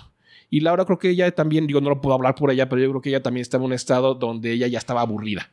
Y 0.50 0.60
Laura 0.60 0.84
creo 0.84 1.00
que 1.00 1.10
ella 1.10 1.32
también, 1.32 1.66
digo, 1.66 1.80
no 1.80 1.90
lo 1.90 2.02
puedo 2.02 2.14
hablar 2.16 2.36
por 2.36 2.52
ella, 2.52 2.68
pero 2.68 2.82
yo 2.82 2.90
creo 2.90 3.02
que 3.02 3.10
ella 3.10 3.22
también 3.22 3.44
estaba 3.44 3.64
en 3.64 3.68
un 3.68 3.74
estado 3.74 4.16
donde 4.16 4.52
ella 4.52 4.68
ya 4.68 4.80
estaba 4.80 5.02
aburrida. 5.02 5.50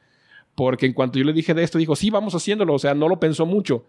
Porque 0.57 0.87
en 0.87 0.95
cuanto 0.95 1.19
yo 1.19 1.25
le 1.25 1.35
dije 1.35 1.55
de 1.55 1.63
esto, 1.63 1.79
dijo, 1.79 1.95
sí, 1.95 2.11
vamos 2.11 2.35
haciéndolo. 2.35 2.75
O 2.75 2.79
sea, 2.79 2.95
no 2.95 3.09
lo 3.09 3.21
pensó 3.21 3.47
mucho. 3.47 3.85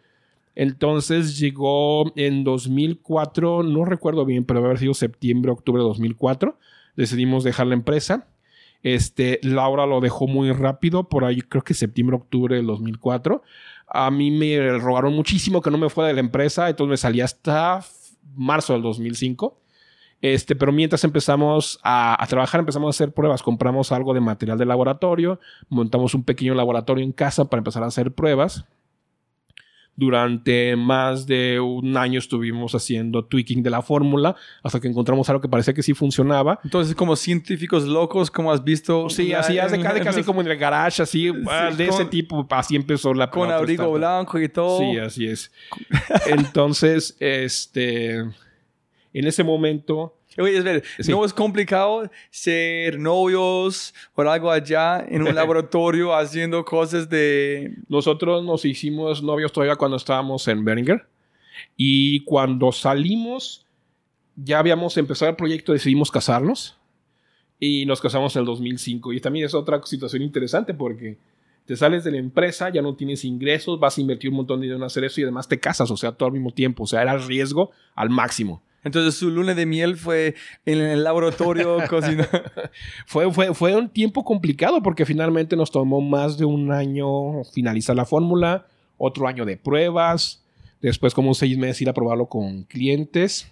Entonces 0.59 1.37
llegó 1.37 2.11
en 2.15 2.43
2004, 2.43 3.61
no 3.61 3.85
recuerdo 3.85 4.25
bien, 4.25 4.43
pero 4.43 4.59
debe 4.59 4.69
haber 4.69 4.79
sido 4.79 4.95
septiembre, 4.95 5.51
octubre 5.51 5.83
de 5.83 5.87
2004. 5.87 6.57
Decidimos 6.95 7.43
dejar 7.43 7.67
la 7.67 7.75
empresa. 7.75 8.27
Este, 8.81 9.39
Laura 9.43 9.85
lo 9.85 10.01
dejó 10.01 10.25
muy 10.25 10.51
rápido, 10.51 11.09
por 11.09 11.25
ahí 11.25 11.43
creo 11.43 11.63
que 11.63 11.75
septiembre, 11.75 12.15
octubre 12.15 12.55
del 12.55 12.65
2004. 12.65 13.43
A 13.87 14.09
mí 14.09 14.31
me 14.31 14.79
rogaron 14.79 15.13
muchísimo 15.13 15.61
que 15.61 15.69
no 15.69 15.77
me 15.77 15.91
fuera 15.91 16.07
de 16.07 16.15
la 16.15 16.21
empresa, 16.21 16.67
entonces 16.67 16.89
me 16.89 16.97
salí 16.97 17.21
hasta 17.21 17.85
marzo 18.35 18.73
del 18.73 18.81
2005. 18.81 19.61
Este, 20.21 20.55
pero 20.55 20.71
mientras 20.71 21.03
empezamos 21.03 21.79
a, 21.83 22.17
a, 22.19 22.25
trabajar, 22.25 22.61
empezamos 22.61 22.87
a 22.87 22.95
hacer 22.97 23.13
pruebas, 23.13 23.43
compramos 23.43 23.91
algo 23.91 24.15
de 24.15 24.21
material 24.21 24.57
de 24.57 24.65
laboratorio, 24.65 25.39
montamos 25.69 26.15
un 26.15 26.23
pequeño 26.23 26.55
laboratorio 26.55 27.03
en 27.03 27.11
casa 27.11 27.45
para 27.45 27.59
empezar 27.59 27.83
a 27.83 27.87
hacer 27.87 28.11
pruebas 28.11 28.65
durante 29.97 30.75
más 30.75 31.25
de 31.25 31.59
un 31.59 31.97
año 31.97 32.19
estuvimos 32.19 32.75
haciendo 32.75 33.25
tweaking 33.25 33.63
de 33.63 33.71
la 33.71 33.81
fórmula 33.81 34.35
hasta 34.63 34.79
que 34.79 34.87
encontramos 34.87 35.27
algo 35.29 35.41
que 35.41 35.49
parecía 35.49 35.73
que 35.73 35.81
sí 35.81 35.93
funcionaba. 35.95 36.59
Entonces, 36.63 36.95
como 36.95 37.15
científicos 37.15 37.85
locos, 37.85 38.29
como 38.29 38.51
has 38.51 38.63
visto. 38.63 39.09
Sí, 39.09 39.33
así 39.33 39.57
hace 39.57 39.81
casi, 39.81 39.99
casi 40.01 40.23
como 40.23 40.41
en 40.41 40.47
el 40.47 40.57
garage, 40.57 41.01
así, 41.01 41.31
ah, 41.49 41.71
de 41.75 41.87
ese 41.87 42.05
tipo, 42.05 42.45
así 42.51 42.75
empezó 42.75 43.13
la 43.13 43.29
Con 43.31 43.51
abrigo 43.51 43.91
blanco 43.91 44.39
y 44.39 44.47
todo. 44.47 44.79
Sí, 44.79 44.97
así 44.99 45.27
es. 45.27 45.51
Entonces, 46.27 47.17
este. 47.19 48.19
En 49.13 49.25
ese 49.25 49.43
momento 49.43 50.16
Oye, 50.37 50.61
ver, 50.61 50.83
no 51.07 51.25
es 51.25 51.33
complicado 51.33 52.09
ser 52.29 52.99
novios 52.99 53.93
o 54.13 54.21
algo 54.21 54.51
allá 54.51 55.05
en 55.07 55.23
un 55.23 55.35
laboratorio 55.35 56.15
haciendo 56.15 56.63
cosas 56.63 57.09
de... 57.09 57.75
Nosotros 57.89 58.43
nos 58.43 58.65
hicimos 58.65 59.23
novios 59.23 59.51
todavía 59.51 59.75
cuando 59.75 59.97
estábamos 59.97 60.47
en 60.47 60.63
Beringer 60.63 61.07
y 61.75 62.23
cuando 62.25 62.71
salimos 62.71 63.65
ya 64.35 64.59
habíamos 64.59 64.95
empezado 64.97 65.31
el 65.31 65.35
proyecto, 65.35 65.73
decidimos 65.73 66.11
casarnos 66.11 66.77
y 67.59 67.85
nos 67.87 67.99
casamos 67.99 68.35
en 68.35 68.41
el 68.41 68.45
2005 68.45 69.13
y 69.13 69.19
también 69.19 69.45
es 69.45 69.55
otra 69.55 69.81
situación 69.83 70.21
interesante 70.21 70.73
porque 70.75 71.17
te 71.65 71.75
sales 71.75 72.03
de 72.03 72.11
la 72.11 72.17
empresa, 72.17 72.69
ya 72.69 72.81
no 72.81 72.95
tienes 72.95 73.25
ingresos, 73.25 73.79
vas 73.79 73.97
a 73.97 74.01
invertir 74.01 74.29
un 74.29 74.37
montón 74.37 74.59
de 74.59 74.65
dinero 74.65 74.77
en 74.77 74.83
hacer 74.83 75.03
eso 75.03 75.19
y 75.19 75.23
además 75.23 75.47
te 75.47 75.59
casas, 75.59 75.91
o 75.91 75.97
sea, 75.97 76.11
todo 76.11 76.27
al 76.27 76.33
mismo 76.33 76.51
tiempo, 76.51 76.83
o 76.83 76.87
sea, 76.87 77.01
era 77.01 77.13
el 77.13 77.23
riesgo 77.23 77.71
al 77.95 78.09
máximo. 78.09 78.61
Entonces 78.83 79.15
su 79.15 79.29
luna 79.29 79.53
de 79.53 79.65
miel 79.65 79.97
fue 79.97 80.35
en 80.65 80.79
el 80.79 81.03
laboratorio 81.03 81.77
cocinando. 81.89 82.29
fue, 83.05 83.31
fue, 83.33 83.53
fue 83.53 83.75
un 83.75 83.89
tiempo 83.89 84.23
complicado 84.23 84.81
porque 84.81 85.05
finalmente 85.05 85.55
nos 85.55 85.71
tomó 85.71 86.01
más 86.01 86.37
de 86.37 86.45
un 86.45 86.71
año 86.71 87.43
finalizar 87.53 87.95
la 87.95 88.05
fórmula, 88.05 88.65
otro 88.97 89.27
año 89.27 89.45
de 89.45 89.57
pruebas, 89.57 90.43
después 90.81 91.13
como 91.13 91.33
seis 91.33 91.57
meses 91.57 91.81
ir 91.81 91.89
a 91.89 91.93
probarlo 91.93 92.27
con 92.27 92.63
clientes. 92.63 93.51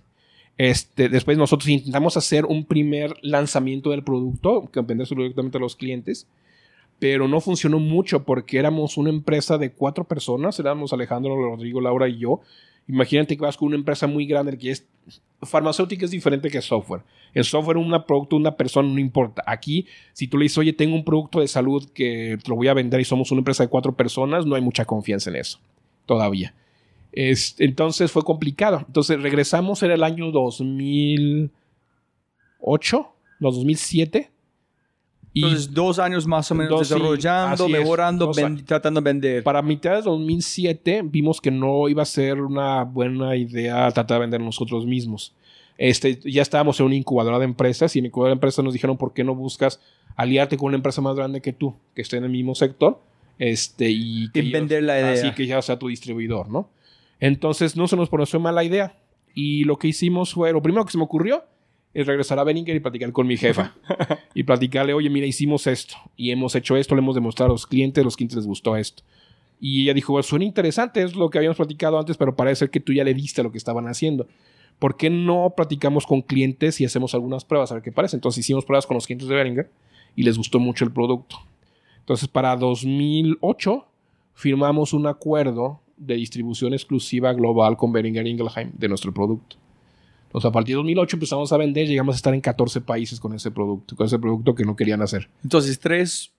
Este, 0.57 1.09
después 1.09 1.37
nosotros 1.37 1.67
intentamos 1.67 2.15
hacer 2.15 2.45
un 2.45 2.65
primer 2.65 3.13
lanzamiento 3.21 3.89
del 3.91 4.03
producto, 4.03 4.69
que 4.71 4.81
venderse 4.81 5.13
directamente 5.13 5.57
a 5.57 5.61
los 5.61 5.75
clientes, 5.75 6.27
pero 6.99 7.27
no 7.27 7.41
funcionó 7.41 7.79
mucho 7.79 8.23
porque 8.23 8.57
éramos 8.57 8.97
una 8.97 9.09
empresa 9.09 9.57
de 9.57 9.71
cuatro 9.71 10.05
personas, 10.05 10.59
éramos 10.59 10.93
Alejandro, 10.93 11.35
Rodrigo, 11.35 11.81
Laura 11.81 12.07
y 12.07 12.19
yo, 12.19 12.41
Imagínate 12.87 13.35
que 13.35 13.41
vas 13.41 13.57
con 13.57 13.67
una 13.67 13.77
empresa 13.77 14.07
muy 14.07 14.25
grande 14.25 14.57
que 14.57 14.71
es 14.71 14.87
farmacéutica 15.41 16.05
es 16.05 16.11
diferente 16.11 16.49
que 16.49 16.61
software. 16.61 17.01
El 17.33 17.43
software, 17.43 17.77
un 17.77 17.91
producto, 18.05 18.35
una 18.35 18.55
persona, 18.55 18.89
no 18.89 18.99
importa. 18.99 19.43
Aquí, 19.45 19.87
si 20.13 20.27
tú 20.27 20.37
le 20.37 20.43
dices, 20.43 20.57
oye, 20.57 20.73
tengo 20.73 20.95
un 20.95 21.03
producto 21.03 21.39
de 21.39 21.47
salud 21.47 21.89
que 21.93 22.37
te 22.41 22.49
lo 22.49 22.55
voy 22.55 22.67
a 22.67 22.73
vender 22.73 22.99
y 22.99 23.05
somos 23.05 23.31
una 23.31 23.39
empresa 23.39 23.63
de 23.63 23.69
cuatro 23.69 23.95
personas, 23.95 24.45
no 24.45 24.55
hay 24.55 24.61
mucha 24.61 24.85
confianza 24.85 25.29
en 25.29 25.37
eso. 25.37 25.59
Todavía. 26.05 26.53
Es, 27.11 27.55
entonces 27.59 28.11
fue 28.11 28.23
complicado. 28.23 28.83
Entonces 28.87 29.21
regresamos 29.21 29.83
en 29.83 29.91
el 29.91 30.03
año 30.03 30.31
2008, 30.31 33.11
2007. 33.39 34.31
Y 35.35 35.43
Entonces, 35.43 35.73
dos 35.73 35.99
años 35.99 36.25
más 36.25 36.49
o 36.49 36.55
menos 36.55 36.79
desarrollando, 36.79 37.67
mejorando, 37.67 38.31
tratando 38.65 39.01
de 39.01 39.03
vender. 39.03 39.43
Para 39.43 39.61
mitad 39.61 39.97
de 39.97 40.01
2007 40.01 41.01
vimos 41.03 41.41
que 41.41 41.51
no 41.51 41.89
iba 41.89 42.03
a 42.03 42.05
ser 42.05 42.39
una 42.39 42.85
buena 42.85 43.35
idea 43.35 43.91
tratar 43.91 44.15
de 44.15 44.21
vender 44.21 44.39
nosotros 44.39 44.85
mismos. 44.85 45.35
Este, 45.77 46.21
ya 46.23 46.41
estábamos 46.41 46.79
en 46.79 46.85
una 46.85 46.95
incubadora 46.95 47.37
de 47.37 47.43
empresas 47.43 47.93
y 47.97 47.99
en 47.99 48.03
la 48.03 48.07
incubadora 48.07 48.29
de 48.29 48.35
empresas 48.35 48.63
nos 48.63 48.71
dijeron 48.71 48.95
por 48.95 49.11
qué 49.11 49.25
no 49.25 49.35
buscas 49.35 49.81
aliarte 50.15 50.55
con 50.55 50.67
una 50.67 50.77
empresa 50.77 51.01
más 51.01 51.17
grande 51.17 51.41
que 51.41 51.51
tú, 51.51 51.75
que 51.93 52.01
esté 52.01 52.15
en 52.15 52.23
el 52.23 52.29
mismo 52.29 52.55
sector, 52.55 53.01
este, 53.37 53.89
y, 53.89 54.31
que 54.31 54.41
vender 54.41 54.83
la 54.83 54.97
idea. 54.97 55.11
Así 55.11 55.31
que 55.33 55.47
ya 55.47 55.61
sea 55.61 55.77
tu 55.77 55.89
distribuidor, 55.89 56.47
¿no? 56.47 56.69
Entonces 57.19 57.75
no 57.75 57.89
se 57.89 57.97
nos 57.97 58.07
pareció 58.07 58.39
mala 58.39 58.63
idea. 58.63 58.95
Y 59.33 59.65
lo 59.65 59.77
que 59.79 59.89
hicimos 59.89 60.33
fue, 60.33 60.53
lo 60.53 60.61
primero 60.61 60.85
que 60.85 60.93
se 60.93 60.97
me 60.97 61.03
ocurrió 61.03 61.43
es 61.95 62.05
regresar 62.05 62.37
a 62.37 62.43
Benninger 62.43 62.75
y 62.75 62.81
platicar 62.81 63.11
con 63.13 63.25
mi 63.25 63.37
jefa. 63.37 63.73
y 64.35 64.43
platicarle, 64.43 64.93
oye, 64.93 65.09
mira, 65.09 65.25
hicimos 65.25 65.65
esto 65.65 65.95
y 66.17 66.29
hemos 66.29 66.53
hecho 66.53 66.75
esto, 66.75 66.93
le 66.93 66.99
hemos 66.99 67.15
demostrado 67.15 67.51
a 67.51 67.53
los 67.53 67.65
clientes, 67.65 68.03
los 68.03 68.17
clientes 68.17 68.35
les 68.35 68.45
gustó 68.45 68.75
esto. 68.75 69.01
Y 69.61 69.83
ella 69.83 69.93
dijo, 69.93 70.21
suena 70.21 70.43
interesante, 70.43 71.01
es 71.01 71.15
lo 71.15 71.29
que 71.29 71.37
habíamos 71.37 71.55
platicado 71.55 71.97
antes, 71.97 72.17
pero 72.17 72.35
parece 72.35 72.59
ser 72.59 72.69
que 72.69 72.81
tú 72.81 72.91
ya 72.91 73.05
le 73.05 73.13
diste 73.13 73.41
lo 73.41 73.51
que 73.51 73.57
estaban 73.57 73.87
haciendo. 73.87 74.27
¿Por 74.77 74.97
qué 74.97 75.09
no 75.09 75.53
platicamos 75.55 76.05
con 76.05 76.21
clientes 76.21 76.81
y 76.81 76.85
hacemos 76.85 77.13
algunas 77.13 77.45
pruebas 77.45 77.71
a 77.71 77.75
ver 77.75 77.83
qué 77.83 77.93
parece? 77.93 78.17
Entonces 78.17 78.39
hicimos 78.39 78.65
pruebas 78.65 78.85
con 78.85 78.95
los 78.95 79.05
clientes 79.05 79.29
de 79.29 79.35
Behringer 79.35 79.71
y 80.17 80.23
les 80.23 80.37
gustó 80.37 80.59
mucho 80.59 80.83
el 80.83 80.91
producto. 80.91 81.37
Entonces 81.99 82.27
para 82.27 82.57
2008 82.57 83.87
firmamos 84.33 84.91
un 84.91 85.07
acuerdo 85.07 85.79
de 85.95 86.15
distribución 86.15 86.73
exclusiva 86.73 87.31
global 87.31 87.77
con 87.77 87.93
Behringer 87.93 88.27
Ingelheim 88.27 88.71
de 88.73 88.89
nuestro 88.89 89.13
producto. 89.13 89.55
Entonces, 90.35 90.49
a 90.49 90.51
partir 90.51 90.73
de 90.73 90.79
2008 90.79 91.15
empezamos 91.15 91.53
a 91.53 91.57
vender, 91.57 91.87
llegamos 91.87 92.13
a 92.13 92.17
estar 92.17 92.33
en 92.33 92.41
14 92.41 92.81
países 92.81 93.21
con 93.21 93.33
ese 93.33 93.51
producto, 93.51 93.95
con 93.95 94.05
ese 94.05 94.19
producto 94.19 94.53
que 94.53 94.65
no 94.65 94.75
querían 94.75 95.01
hacer. 95.01 95.29
Entonces, 95.41 95.79
tres, 95.79 96.33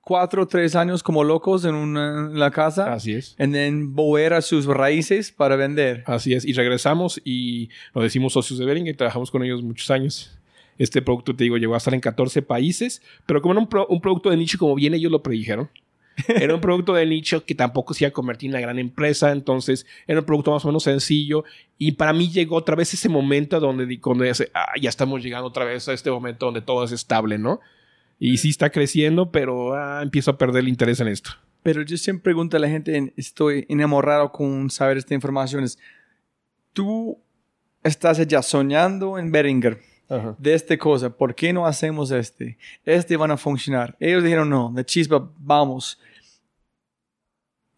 cuatro, 0.00 0.48
tres 0.48 0.74
años 0.74 1.04
como 1.04 1.22
locos 1.22 1.64
en, 1.64 1.76
una, 1.76 2.28
la 2.30 2.50
casa. 2.50 2.92
Así 2.92 3.12
es. 3.12 3.36
Y 3.38 3.46
then 3.52 3.94
volver 3.94 4.34
a 4.34 4.42
sus 4.42 4.66
raíces 4.66 5.30
para 5.30 5.54
vender. 5.54 6.02
Así 6.06 6.34
es. 6.34 6.44
Y 6.44 6.54
regresamos 6.54 7.22
y 7.24 7.68
nos 7.94 8.02
decimos 8.02 8.32
socios 8.32 8.58
de 8.58 8.64
Behringer 8.64 8.94
y 8.94 8.96
trabajamos 8.96 9.30
con 9.30 9.44
ellos 9.44 9.62
muchos 9.62 9.88
años. 9.92 10.36
Este 10.76 11.00
producto, 11.00 11.36
te 11.36 11.44
digo, 11.44 11.56
llegó 11.56 11.74
a 11.74 11.78
estar 11.78 11.94
en 11.94 12.00
14 12.00 12.42
países, 12.42 13.00
pero 13.26 13.40
como 13.40 13.54
era 13.54 13.60
un, 13.60 13.68
un 13.90 14.00
producto 14.00 14.30
de 14.30 14.38
nicho 14.38 14.58
como 14.58 14.74
bien 14.74 14.92
ellos 14.94 15.12
lo 15.12 15.22
predijeron, 15.22 15.70
era 16.28 16.54
un 16.54 16.60
producto 16.60 16.94
de 16.94 17.06
nicho 17.06 17.44
que 17.44 17.54
tampoco 17.54 17.94
se 17.94 18.04
iba 18.04 18.08
a 18.08 18.12
convertir 18.12 18.48
en 18.48 18.54
una 18.54 18.60
gran 18.60 18.78
empresa, 18.78 19.32
entonces 19.32 19.86
era 20.06 20.20
un 20.20 20.26
producto 20.26 20.52
más 20.52 20.64
o 20.64 20.68
menos 20.68 20.82
sencillo. 20.82 21.44
Y 21.78 21.92
para 21.92 22.12
mí 22.12 22.30
llegó 22.30 22.56
otra 22.56 22.76
vez 22.76 22.92
ese 22.94 23.08
momento 23.08 23.58
donde, 23.60 23.86
ya, 23.96 24.44
ah, 24.54 24.72
ya 24.80 24.88
estamos 24.88 25.22
llegando 25.22 25.46
otra 25.46 25.64
vez 25.64 25.88
a 25.88 25.92
este 25.92 26.10
momento 26.10 26.46
donde 26.46 26.62
todo 26.62 26.84
es 26.84 26.92
estable, 26.92 27.38
¿no? 27.38 27.60
Y 28.18 28.36
sí 28.36 28.50
está 28.50 28.70
creciendo, 28.70 29.30
pero 29.30 29.74
ah, 29.74 30.00
empiezo 30.02 30.30
a 30.30 30.38
perder 30.38 30.62
el 30.62 30.68
interés 30.68 31.00
en 31.00 31.08
esto. 31.08 31.30
Pero 31.62 31.82
yo 31.82 31.96
siempre 31.96 32.24
pregunto 32.24 32.56
a 32.56 32.60
la 32.60 32.68
gente, 32.68 33.12
estoy 33.16 33.66
enamorado 33.68 34.32
con 34.32 34.70
saber 34.70 34.98
esta 34.98 35.14
información, 35.14 35.64
es, 35.64 35.78
tú 36.72 37.18
estás 37.82 38.26
ya 38.26 38.42
soñando 38.42 39.18
en 39.18 39.30
Beringer 39.30 39.80
de 40.38 40.54
esta 40.54 40.76
cosa, 40.76 41.10
¿por 41.10 41.34
qué 41.34 41.52
no 41.52 41.66
hacemos 41.66 42.10
este? 42.10 42.58
Este 42.84 43.16
van 43.16 43.30
a 43.30 43.36
funcionar. 43.36 43.96
Ellos 44.00 44.22
dijeron, 44.22 44.48
no, 44.48 44.72
de 44.74 44.84
chispa, 44.84 45.30
vamos 45.38 45.98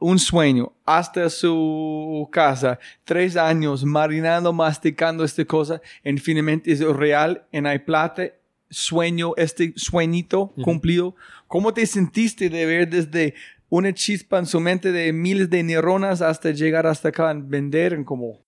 un 0.03 0.19
sueño 0.19 0.73
hasta 0.85 1.31
su 1.31 2.29
casa, 2.31 2.79
tres 3.05 3.37
años 3.37 3.85
marinando, 3.85 4.53
masticando 4.53 5.25
esta 5.25 5.45
cosa, 5.45 5.81
en 6.03 6.19
finalmente 6.19 6.73
es 6.73 6.81
real, 6.81 7.45
en 7.53 7.67
hay 7.67 7.79
plata, 7.79 8.25
sueño, 8.69 9.33
este 9.37 9.73
sueñito 9.77 10.53
cumplido. 10.63 11.15
¿Cómo 11.47 11.73
te 11.73 11.87
sentiste 11.87 12.49
de 12.49 12.67
ver 12.67 12.89
desde 12.89 13.35
una 13.69 13.95
chispa 13.95 14.39
en 14.39 14.47
su 14.47 14.61
mente 14.61 14.93
de 14.93 15.13
miles 15.13 15.49
de 15.49 15.63
neuronas 15.63 16.21
hasta 16.21 16.51
llegar 16.51 16.87
hasta 16.87 17.09
acá, 17.09 17.33
vender 17.35 18.05
como... 18.05 18.41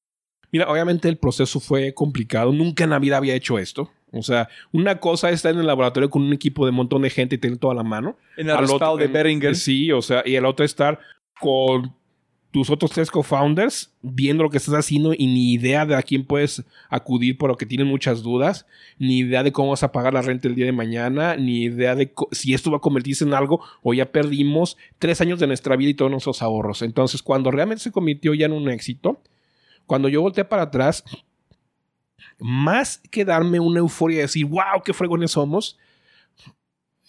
Mira, 0.55 0.71
obviamente 0.71 1.09
el 1.09 1.17
proceso 1.17 1.59
fue 1.59 1.95
complicado. 1.95 2.53
Nunca 2.53 2.85
en 2.85 2.91
la 2.91 3.01
vida 3.01 3.17
había 3.17 3.35
hecho 3.35 3.59
esto. 3.59 3.91
O 4.13 4.23
sea, 4.23 4.49
una 4.71 5.01
cosa 5.01 5.31
es 5.31 5.35
estar 5.35 5.53
en 5.53 5.59
el 5.59 5.67
laboratorio 5.67 6.09
con 6.09 6.23
un 6.23 6.33
equipo 6.33 6.65
de 6.65 6.71
un 6.71 6.77
montón 6.77 7.03
de 7.03 7.11
gente 7.11 7.35
y 7.35 7.39
tener 7.39 7.59
toda 7.59 7.75
la 7.75 7.83
mano. 7.83 8.17
En 8.37 8.49
el 8.49 8.59
respaldo 8.59 8.97
de 8.99 9.09
Beringer. 9.09 9.57
Sí, 9.57 9.91
o 9.91 10.01
sea, 10.01 10.23
y 10.25 10.37
el 10.37 10.47
otro 10.47 10.65
estar 10.65 11.01
con 11.41 11.93
tus 12.53 12.71
otros 12.71 12.93
tres 12.93 13.11
co-founders 13.11 13.97
viendo 14.01 14.45
lo 14.45 14.49
que 14.49 14.59
estás 14.59 14.77
haciendo 14.77 15.13
y 15.13 15.27
ni 15.27 15.55
idea 15.55 15.87
de 15.87 15.97
a 15.97 16.03
quién 16.03 16.25
puedes 16.25 16.65
acudir 16.89 17.37
por 17.37 17.51
lo 17.51 17.57
que 17.57 17.67
tienen 17.67 17.89
muchas 17.89 18.23
dudas, 18.23 18.65
ni 18.97 19.19
idea 19.19 19.43
de 19.43 19.51
cómo 19.51 19.71
vas 19.71 19.83
a 19.83 19.91
pagar 19.91 20.15
la 20.15 20.23
renta 20.23 20.47
el 20.47 20.55
día 20.55 20.67
de 20.67 20.73
mañana, 20.73 21.35
ni 21.35 21.65
idea 21.65 21.97
de 21.97 22.13
si 22.31 22.55
esto 22.55 22.71
va 22.71 22.77
a 22.77 22.81
convertirse 22.81 23.25
en 23.25 23.35
algo 23.35 23.59
o 23.83 23.93
ya 23.93 24.13
perdimos 24.13 24.77
tres 25.01 25.21
años 25.21 25.41
de 25.41 25.49
nuestra 25.49 25.75
vida 25.75 25.91
y 25.91 25.95
todos 25.95 26.13
nuestros 26.13 26.43
ahorros. 26.43 26.83
Entonces, 26.83 27.25
cuando 27.25 27.51
realmente 27.51 27.83
se 27.83 27.91
convirtió 27.91 28.35
ya 28.35 28.47
en 28.47 28.53
un 28.53 28.71
éxito, 28.71 29.21
cuando 29.87 30.09
yo 30.09 30.21
volteé 30.21 30.45
para 30.45 30.63
atrás, 30.63 31.05
más 32.39 32.99
que 33.11 33.25
darme 33.25 33.61
una 33.61 33.81
euforia 33.81 34.19
de 34.19 34.23
decir, 34.23 34.47
wow, 34.47 34.83
qué 34.85 34.93
fregones 34.93 35.33
somos, 35.33 35.79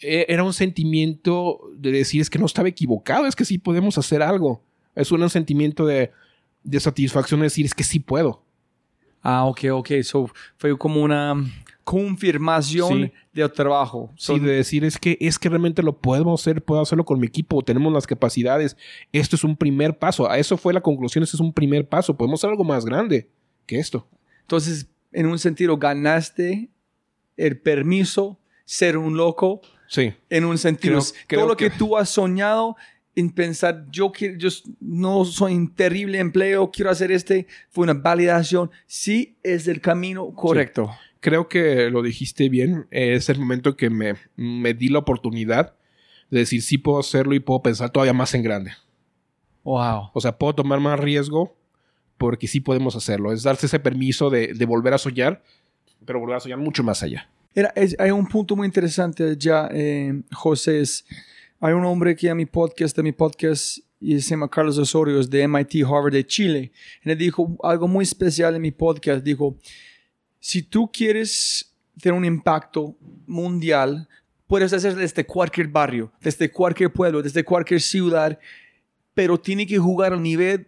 e, 0.02 0.26
era 0.30 0.44
un 0.44 0.54
sentimiento 0.54 1.60
de 1.76 1.92
decir, 1.92 2.22
es 2.22 2.30
que 2.30 2.40
no 2.40 2.46
estaba 2.46 2.70
equivocado, 2.70 3.28
es 3.28 3.36
que 3.36 3.46
sí 3.46 3.58
podemos 3.58 3.98
hacer 3.98 4.22
algo. 4.22 4.62
Es 4.94 5.12
un 5.12 5.30
sentimiento 5.30 5.86
de, 5.86 6.12
de 6.64 6.80
satisfacción 6.80 7.40
de 7.42 7.46
decir, 7.46 7.66
es 7.66 7.74
que 7.74 7.84
sí 7.84 8.00
puedo. 8.00 8.45
Ah, 9.28 9.46
ok, 9.46 9.60
ok. 9.72 9.90
So, 10.04 10.30
fue 10.56 10.78
como 10.78 11.02
una 11.02 11.36
confirmación 11.84 13.12
de 13.34 13.50
trabajo. 13.50 14.14
Sí, 14.16 14.38
de 14.40 14.52
decir, 14.52 14.86
es 14.86 15.00
que, 15.00 15.18
es 15.20 15.40
que 15.40 15.50
realmente 15.50 15.82
lo 15.82 15.98
podemos 15.98 16.40
hacer, 16.40 16.64
puedo 16.64 16.80
hacerlo 16.80 17.06
con 17.06 17.20
mi 17.20 17.26
equipo, 17.26 17.64
tenemos 17.64 17.92
las 17.92 18.06
capacidades. 18.06 18.78
Esto 19.12 19.36
es 19.36 19.44
un 19.44 19.58
primer 19.58 19.98
paso. 19.98 20.30
A 20.30 20.38
eso 20.38 20.58
fue 20.58 20.74
la 20.74 20.82
conclusión, 20.82 21.24
este 21.24 21.38
es 21.38 21.42
un 21.42 21.52
primer 21.52 21.90
paso. 21.90 22.16
Podemos 22.16 22.40
hacer 22.40 22.52
algo 22.52 22.64
más 22.64 22.86
grande 22.86 23.28
que 23.66 23.80
esto. 23.80 24.08
Entonces, 24.42 24.88
en 25.12 25.26
un 25.26 25.40
sentido, 25.40 25.78
ganaste 25.78 26.70
el 27.36 27.60
permiso 27.60 28.38
ser 28.64 28.96
un 28.96 29.18
loco 29.18 29.62
Sí. 29.88 30.14
En 30.30 30.46
un 30.46 30.58
sentido. 30.58 31.00
todo 31.30 31.48
lo 31.48 31.58
que, 31.58 31.70
tú 31.70 31.98
has 31.98 32.10
soñado 32.10 32.76
en 33.16 33.32
pensar, 33.32 33.86
yo, 33.90 34.12
quiero, 34.12 34.38
yo 34.38 34.50
no 34.80 35.26
soy 35.26 35.56
un 35.56 35.74
terrible 35.74 36.20
empleo, 36.20 36.70
quiero 36.72 36.92
hacer 36.92 37.12
este, 37.12 37.48
fue 37.70 37.84
una 37.84 37.94
validación. 37.94 38.72
Sí, 38.88 39.38
es 39.44 39.68
el 39.68 39.82
camino 39.82 40.34
correcto. 40.34 40.92
Creo 41.20 41.48
que 41.48 41.90
lo 41.90 42.02
dijiste 42.02 42.50
bien. 42.50 42.88
Es 42.92 43.30
el 43.30 43.40
momento 43.40 43.76
que 43.76 43.90
me, 43.90 44.16
me 44.36 44.74
di 44.74 44.90
la 44.90 45.00
oportunidad 45.00 45.76
de 46.30 46.40
decir, 46.40 46.62
sí 46.62 46.78
puedo 46.78 47.00
hacerlo 47.00 47.34
y 47.34 47.40
puedo 47.40 47.62
pensar 47.62 47.90
todavía 47.90 48.14
más 48.14 48.34
en 48.34 48.44
grande. 48.44 48.72
Wow. 49.64 50.12
O 50.14 50.22
sea, 50.22 50.38
puedo 50.38 50.54
tomar 50.54 50.80
más 50.80 51.00
riesgo 51.00 51.56
porque 52.18 52.48
sí 52.48 52.60
podemos 52.60 52.96
hacerlo. 52.96 53.32
Es 53.32 53.44
darse 53.44 53.66
ese 53.66 53.80
permiso 53.80 54.30
de, 54.30 54.54
de 54.54 54.66
volver 54.66 54.94
a 54.94 54.98
soñar, 54.98 55.42
pero 56.06 56.20
volver 56.20 56.38
a 56.38 56.40
soñar 56.40 56.60
mucho 56.60 56.84
más 56.84 57.02
allá 57.02 57.30
hay 58.00 58.12
un 58.12 58.28
punto 58.28 58.56
muy 58.56 58.68
interesante 58.68 59.36
ya, 59.38 59.70
eh, 59.72 60.22
José. 60.32 60.84
Hay 61.66 61.74
un 61.74 61.84
hombre 61.84 62.16
que 62.16 62.30
a 62.30 62.36
mi 62.36 62.46
podcast, 62.46 62.96
de 62.96 63.02
mi 63.02 63.12
podcast, 63.12 63.80
y 64.00 64.22
se 64.22 64.30
llama 64.30 64.48
Carlos 64.48 64.78
Osorio, 64.78 65.20
de 65.24 65.48
MIT, 65.48 65.84
Harvard 65.84 66.14
de 66.14 66.24
Chile. 66.24 66.72
Y 67.04 67.10
él 67.10 67.18
dijo 67.18 67.58
algo 67.64 67.88
muy 67.88 68.04
especial 68.04 68.56
en 68.56 68.62
mi 68.62 68.70
podcast. 68.70 69.24
Dijo, 69.24 69.58
si 70.40 70.62
tú 70.62 70.92
quieres 70.92 71.74
tener 72.00 72.16
un 72.16 72.24
impacto 72.24 72.96
mundial, 73.26 74.08
puedes 74.46 74.74
hacerlo 74.74 75.00
desde 75.00 75.26
cualquier 75.26 75.68
barrio, 75.68 76.12
desde 76.22 76.52
cualquier 76.52 76.94
pueblo, 76.94 77.24
desde 77.24 77.44
cualquier 77.44 77.82
ciudad, 77.82 78.38
pero 79.16 79.40
tiene 79.40 79.66
que 79.66 79.80
jugar 79.80 80.14
al 80.14 80.22
nivel 80.22 80.68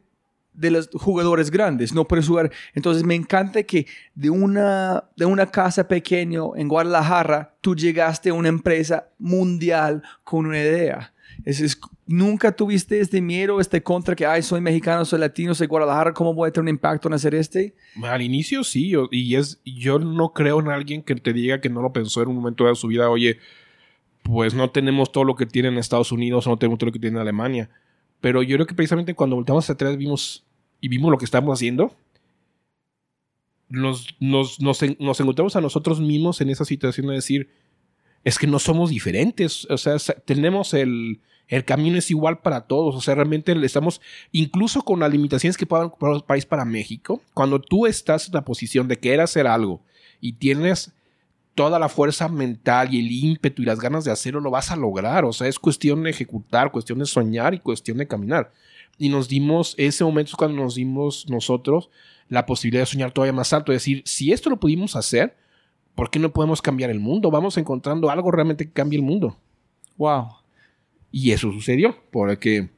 de 0.58 0.72
los 0.72 0.90
jugadores 0.92 1.52
grandes, 1.52 1.94
no 1.94 2.08
puedes 2.08 2.28
jugar. 2.28 2.52
Entonces 2.74 3.06
me 3.06 3.16
encanta 3.16 3.64
que 3.64 3.86
de 4.16 4.30
una, 4.30 5.06
de 5.16 5.26
una 5.26 5.46
casa 5.46 5.88
pequeña 5.88 6.42
en 6.56 6.68
Guadalajara, 6.68 7.56
tú 7.62 7.76
llegaste 7.76 8.30
a 8.30 8.34
una 8.34 8.50
empresa 8.50 9.08
mundial 9.20 10.02
con 10.24 10.48
una 10.48 10.58
idea. 10.58 11.14
Es, 11.46 11.80
¿Nunca 12.08 12.52
tuviste 12.52 13.00
este 13.00 13.22
miedo, 13.22 13.60
este 13.60 13.84
contra 13.84 14.16
que, 14.16 14.26
ay, 14.26 14.42
soy 14.42 14.60
mexicano, 14.60 15.06
soy 15.06 15.20
latino, 15.20 15.54
soy 15.54 15.68
Guadalajara, 15.68 16.14
¿cómo 16.14 16.34
voy 16.34 16.50
a 16.50 16.52
tener 16.52 16.64
un 16.64 16.70
impacto 16.70 17.08
en 17.08 17.14
hacer 17.14 17.36
este? 17.36 17.76
Al 18.02 18.22
inicio 18.22 18.64
sí, 18.64 18.94
y 19.12 19.36
es, 19.36 19.62
yo 19.64 20.00
no 20.00 20.34
creo 20.34 20.60
en 20.60 20.70
alguien 20.70 21.04
que 21.04 21.16
te 21.16 21.34
diga 21.34 21.62
que 21.62 21.70
no 21.70 21.82
lo 21.82 21.94
pensó 21.94 22.24
en 22.24 22.30
un 22.30 22.38
momento 22.38 22.66
de 22.66 22.76
su 22.76 22.88
vida, 22.88 23.10
oye, 23.10 23.38
pues 24.24 24.54
no 24.54 24.72
tenemos 24.72 25.12
todo 25.12 25.26
lo 25.26 25.36
que 25.36 25.46
tiene 25.46 25.68
en 25.68 25.78
Estados 25.78 26.12
Unidos, 26.12 26.48
no 26.48 26.58
tenemos 26.58 26.80
todo 26.80 26.88
lo 26.88 26.94
que 26.94 27.00
tiene 27.00 27.18
en 27.18 27.22
Alemania. 27.22 27.70
Pero 28.20 28.42
yo 28.42 28.56
creo 28.56 28.66
que 28.66 28.74
precisamente 28.74 29.14
cuando 29.14 29.36
volteamos 29.36 29.70
atrás 29.70 29.96
vimos 29.96 30.47
y 30.82 30.88
vimos 30.88 31.12
lo 31.12 31.18
que 31.18 31.26
estamos 31.26 31.58
haciendo, 31.58 31.96
nos, 33.70 34.16
nos, 34.20 34.60
nos, 34.62 34.82
nos 35.00 35.20
encontramos 35.20 35.56
a 35.56 35.62
nosotros 35.62 36.00
mismos 36.00 36.42
en 36.42 36.50
esa 36.50 36.66
situación 36.66 37.08
de 37.08 37.16
decir, 37.16 37.50
es 38.24 38.40
que 38.40 38.48
no 38.48 38.60
somos 38.60 38.90
diferentes, 38.90 39.66
o 39.70 39.78
sea, 39.78 39.98
tenemos 40.26 40.74
el, 40.74 41.22
el 41.48 41.66
camino 41.66 41.98
es 41.98 42.12
igual 42.12 42.40
para 42.40 42.62
todos, 42.62 42.96
o 42.96 43.02
sea, 43.02 43.16
realmente 43.16 43.54
estamos, 43.66 44.02
incluso 44.32 44.82
con 44.82 45.00
las 45.00 45.12
limitaciones 45.12 45.58
que 45.58 45.66
puedan 45.66 45.92
para 45.92 46.14
los 46.14 46.24
países 46.24 46.46
para 46.46 46.66
México, 46.66 47.22
cuando 47.34 47.62
tú 47.62 47.86
estás 47.86 48.28
en 48.28 48.34
la 48.34 48.44
posición 48.46 48.88
de 48.88 48.98
querer 48.98 49.22
hacer 49.22 49.48
algo 49.48 49.82
y 50.20 50.34
tienes 50.34 50.94
toda 51.56 51.80
la 51.80 51.90
fuerza 51.90 52.28
mental 52.30 52.94
y 52.94 53.00
el 53.00 53.12
ímpetu 53.12 53.62
y 53.62 53.66
las 53.66 53.80
ganas 53.80 54.04
de 54.04 54.12
hacerlo, 54.12 54.42
lo 54.42 54.52
vas 54.52 54.72
a 54.72 54.76
lograr, 54.76 55.26
o 55.26 55.34
sea, 55.34 55.48
es 55.48 55.58
cuestión 55.58 56.04
de 56.04 56.12
ejecutar, 56.12 56.72
cuestión 56.72 57.00
de 57.00 57.06
soñar 57.06 57.54
y 57.54 57.60
cuestión 57.60 57.98
de 57.98 58.08
caminar. 58.08 58.52
Y 58.98 59.10
nos 59.10 59.28
dimos, 59.28 59.76
ese 59.78 60.04
momento 60.04 60.32
es 60.32 60.36
cuando 60.36 60.62
nos 60.62 60.76
dimos 60.76 61.30
nosotros 61.30 61.90
la 62.30 62.46
posibilidad 62.46 62.82
de 62.82 62.88
soñar 62.88 63.12
todavía 63.12 63.34
más 63.34 63.54
alto, 63.54 63.72
decir, 63.72 64.02
si 64.06 64.32
esto 64.32 64.50
lo 64.50 64.60
pudimos 64.60 64.96
hacer, 64.96 65.38
¿por 65.96 66.10
qué 66.10 66.20
no 66.20 66.34
podemos 66.34 66.62
cambiar 66.62 66.90
el 66.90 67.00
mundo? 67.00 67.32
Vamos 67.32 67.58
encontrando 67.58 68.10
algo 68.10 68.32
realmente 68.32 68.66
que 68.66 68.74
cambie 68.74 68.98
el 68.98 69.06
mundo. 69.06 69.38
Wow. 69.98 70.28
Y 71.12 71.32
eso 71.32 71.52
sucedió, 71.52 71.96
porque 72.12 72.70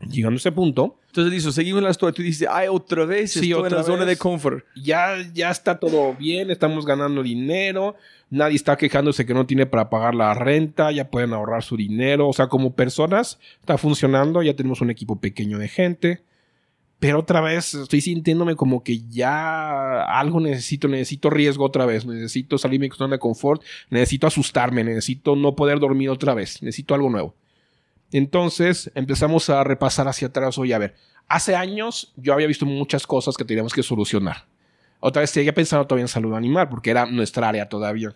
llegando 0.00 0.36
a 0.36 0.38
ese 0.38 0.52
punto. 0.52 0.98
Entonces 1.06 1.32
dice, 1.32 1.52
seguimos 1.52 1.82
la 1.82 1.90
historia. 1.90 2.14
Tú 2.14 2.22
dices, 2.22 2.48
ay, 2.50 2.68
otra 2.68 3.04
vez 3.04 3.32
sí, 3.32 3.38
estoy 3.38 3.52
otra 3.52 3.68
en 3.68 3.76
la 3.76 3.82
zona 3.82 4.04
vez. 4.04 4.08
de 4.08 4.16
confort. 4.16 4.64
Ya, 4.74 5.14
ya 5.32 5.50
está 5.50 5.78
todo 5.78 6.14
bien, 6.14 6.50
estamos 6.50 6.86
ganando 6.86 7.22
dinero, 7.22 7.96
nadie 8.32 8.56
está 8.56 8.76
quejándose 8.76 9.26
que 9.26 9.34
no 9.34 9.46
tiene 9.46 9.66
para 9.66 9.90
pagar 9.90 10.14
la 10.14 10.32
renta, 10.32 10.90
ya 10.90 11.10
pueden 11.10 11.34
ahorrar 11.34 11.62
su 11.62 11.76
dinero. 11.76 12.28
O 12.28 12.32
sea, 12.32 12.48
como 12.48 12.74
personas 12.74 13.38
está 13.60 13.76
funcionando, 13.76 14.42
ya 14.42 14.56
tenemos 14.56 14.80
un 14.80 14.90
equipo 14.90 15.20
pequeño 15.20 15.58
de 15.58 15.68
gente. 15.68 16.22
Pero 16.98 17.18
otra 17.18 17.40
vez 17.40 17.74
estoy 17.74 18.00
sintiéndome 18.00 18.56
como 18.56 18.82
que 18.82 19.00
ya 19.08 20.02
algo 20.04 20.40
necesito, 20.40 20.88
necesito 20.88 21.28
riesgo 21.30 21.64
otra 21.64 21.84
vez, 21.84 22.06
necesito 22.06 22.56
salirme 22.56 22.86
de 22.86 22.90
mi 22.90 22.96
zona 22.96 23.16
de 23.16 23.18
confort, 23.18 23.62
necesito 23.90 24.26
asustarme, 24.26 24.82
necesito 24.82 25.36
no 25.36 25.54
poder 25.54 25.78
dormir 25.78 26.08
otra 26.10 26.32
vez, 26.32 26.62
necesito 26.62 26.94
algo 26.94 27.10
nuevo. 27.10 27.34
Entonces 28.12 28.90
empezamos 28.94 29.50
a 29.50 29.62
repasar 29.62 30.08
hacia 30.08 30.28
atrás. 30.28 30.56
Oye, 30.58 30.74
a 30.74 30.78
ver, 30.78 30.94
hace 31.28 31.54
años 31.54 32.14
yo 32.16 32.32
había 32.32 32.46
visto 32.46 32.64
muchas 32.64 33.06
cosas 33.06 33.36
que 33.36 33.44
teníamos 33.44 33.74
que 33.74 33.82
solucionar. 33.82 34.51
Otra 35.04 35.20
vez 35.20 35.30
seguía 35.30 35.52
pensando 35.52 35.84
todavía 35.84 36.04
en 36.04 36.08
salud 36.08 36.32
animal, 36.32 36.68
porque 36.68 36.90
era 36.90 37.06
nuestra 37.06 37.48
área 37.48 37.68
todavía. 37.68 38.14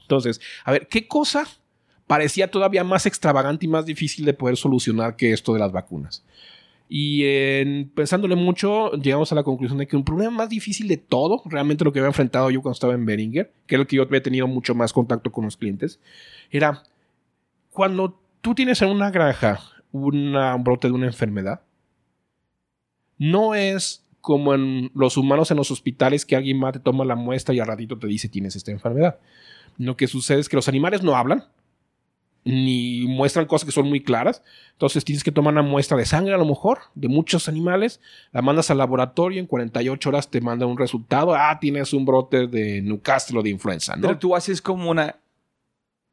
Entonces, 0.00 0.40
a 0.64 0.70
ver, 0.70 0.86
¿qué 0.86 1.08
cosa 1.08 1.48
parecía 2.06 2.48
todavía 2.48 2.84
más 2.84 3.06
extravagante 3.06 3.66
y 3.66 3.68
más 3.68 3.86
difícil 3.86 4.24
de 4.24 4.32
poder 4.32 4.56
solucionar 4.56 5.16
que 5.16 5.32
esto 5.32 5.52
de 5.52 5.58
las 5.58 5.72
vacunas? 5.72 6.24
Y 6.88 7.24
en, 7.24 7.90
pensándole 7.90 8.36
mucho, 8.36 8.92
llegamos 8.92 9.32
a 9.32 9.34
la 9.34 9.42
conclusión 9.42 9.78
de 9.78 9.88
que 9.88 9.96
un 9.96 10.04
problema 10.04 10.30
más 10.30 10.48
difícil 10.48 10.86
de 10.86 10.96
todo, 10.96 11.42
realmente 11.46 11.84
lo 11.84 11.92
que 11.92 11.98
había 11.98 12.08
enfrentado 12.08 12.50
yo 12.52 12.62
cuando 12.62 12.74
estaba 12.74 12.94
en 12.94 13.04
Beringer, 13.04 13.52
que 13.66 13.74
era 13.74 13.82
el 13.82 13.88
que 13.88 13.96
yo 13.96 14.02
había 14.02 14.22
tenido 14.22 14.46
mucho 14.46 14.76
más 14.76 14.92
contacto 14.92 15.32
con 15.32 15.44
los 15.44 15.56
clientes, 15.56 15.98
era 16.52 16.84
cuando 17.70 18.16
tú 18.40 18.54
tienes 18.54 18.80
en 18.82 18.90
una 18.90 19.10
granja 19.10 19.58
un 19.90 20.36
brote 20.62 20.86
de 20.86 20.94
una 20.94 21.06
enfermedad, 21.06 21.62
no 23.18 23.56
es 23.56 24.04
como 24.20 24.54
en 24.54 24.90
los 24.94 25.16
humanos 25.16 25.50
en 25.50 25.56
los 25.56 25.70
hospitales 25.70 26.26
que 26.26 26.36
alguien 26.36 26.58
más 26.58 26.72
te 26.72 26.80
toma 26.80 27.04
la 27.04 27.16
muestra 27.16 27.54
y 27.54 27.60
al 27.60 27.66
ratito 27.66 27.98
te 27.98 28.06
dice 28.06 28.28
tienes 28.28 28.56
esta 28.56 28.70
enfermedad. 28.70 29.18
Lo 29.78 29.96
que 29.96 30.06
sucede 30.06 30.40
es 30.40 30.48
que 30.48 30.56
los 30.56 30.68
animales 30.68 31.02
no 31.02 31.16
hablan, 31.16 31.44
ni 32.44 33.06
muestran 33.06 33.46
cosas 33.46 33.66
que 33.66 33.72
son 33.72 33.88
muy 33.88 34.02
claras. 34.02 34.42
Entonces 34.72 35.04
tienes 35.04 35.24
que 35.24 35.32
tomar 35.32 35.52
una 35.52 35.62
muestra 35.62 35.96
de 35.96 36.06
sangre 36.06 36.34
a 36.34 36.38
lo 36.38 36.46
mejor, 36.46 36.78
de 36.94 37.08
muchos 37.08 37.48
animales, 37.48 38.00
la 38.32 38.42
mandas 38.42 38.70
al 38.70 38.78
laboratorio, 38.78 39.40
en 39.40 39.46
48 39.46 40.08
horas 40.08 40.30
te 40.30 40.40
mandan 40.40 40.68
un 40.68 40.78
resultado, 40.78 41.34
ah, 41.34 41.58
tienes 41.60 41.92
un 41.92 42.04
brote 42.04 42.46
de 42.46 42.82
Newcastle 42.82 43.38
o 43.38 43.42
de 43.42 43.50
influenza, 43.50 43.96
¿no? 43.96 44.02
Pero 44.02 44.18
tú 44.18 44.34
haces 44.34 44.60
como 44.62 44.90
una... 44.90 45.16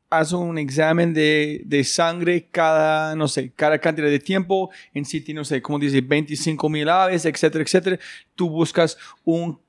Haz 0.09 0.31
un 0.31 0.57
examen 0.57 1.13
de, 1.13 1.61
de 1.65 1.83
sangre 1.83 2.47
cada, 2.49 3.15
no 3.15 3.27
sé, 3.27 3.51
cada 3.53 3.79
cantidad 3.79 4.07
de 4.07 4.19
tiempo. 4.19 4.69
En 4.93 5.05
City, 5.05 5.33
no 5.33 5.43
sé, 5.43 5.61
como 5.61 5.79
dice, 5.79 6.01
25 6.01 6.69
mil 6.69 6.87
aves, 6.87 7.25
etcétera, 7.25 7.63
etcétera. 7.63 7.99
Tú 8.35 8.49
buscas 8.49 8.97
un 9.23 9.59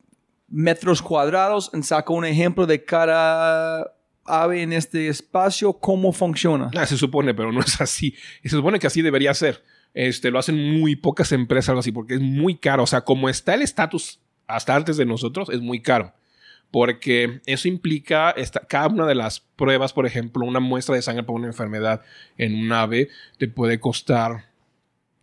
metros 0.48 1.02
cuadrados 1.02 1.70
y 1.74 1.82
saca 1.82 2.12
un 2.12 2.24
ejemplo 2.24 2.66
de 2.66 2.82
cada 2.84 3.92
ave 4.24 4.62
en 4.62 4.72
este 4.72 5.08
espacio, 5.08 5.72
cómo 5.74 6.12
funciona. 6.12 6.70
Ah, 6.76 6.86
se 6.86 6.96
supone, 6.96 7.34
pero 7.34 7.52
no 7.52 7.60
es 7.60 7.80
así. 7.80 8.14
Se 8.42 8.50
supone 8.50 8.78
que 8.78 8.86
así 8.86 9.02
debería 9.02 9.34
ser. 9.34 9.62
Este, 9.94 10.30
lo 10.30 10.38
hacen 10.38 10.78
muy 10.78 10.96
pocas 10.96 11.32
empresas, 11.32 11.70
algo 11.70 11.80
así, 11.80 11.92
porque 11.92 12.14
es 12.14 12.20
muy 12.20 12.56
caro. 12.56 12.82
O 12.82 12.86
sea, 12.86 13.02
como 13.02 13.28
está 13.28 13.54
el 13.54 13.62
estatus 13.62 14.20
hasta 14.46 14.74
antes 14.74 14.96
de 14.96 15.06
nosotros, 15.06 15.48
es 15.50 15.60
muy 15.60 15.80
caro. 15.80 16.12
Porque 16.70 17.40
eso 17.46 17.66
implica 17.66 18.34
cada 18.68 18.88
una 18.88 19.06
de 19.06 19.14
las 19.14 19.40
pruebas, 19.40 19.92
por 19.92 20.06
ejemplo, 20.06 20.44
una 20.44 20.60
muestra 20.60 20.94
de 20.94 21.02
sangre 21.02 21.22
para 21.22 21.38
una 21.38 21.46
enfermedad 21.46 22.02
en 22.36 22.54
un 22.54 22.72
ave 22.72 23.08
te 23.38 23.48
puede 23.48 23.80
costar, 23.80 24.50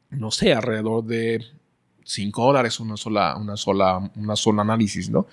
no 0.09 0.31
sé, 0.31 0.53
alrededor 0.53 1.03
de 1.03 1.45
5 2.03 2.45
dólares 2.45 2.79
una 2.79 2.97
sola, 2.97 3.35
una 3.37 3.57
sola, 3.57 4.11
una 4.15 4.35
sola 4.35 4.63
análisis, 4.63 5.09
¿no? 5.09 5.27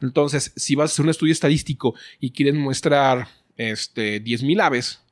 Entonces, 0.00 0.52
si 0.56 0.74
vas 0.74 0.90
a 0.90 0.92
hacer 0.92 1.04
un 1.04 1.10
estudio 1.10 1.32
estadístico 1.32 1.94
y 2.20 2.30
quieres 2.30 2.54
mostrar 2.54 3.28
este, 3.56 4.22
10.000 4.22 4.62
aves, 4.62 5.02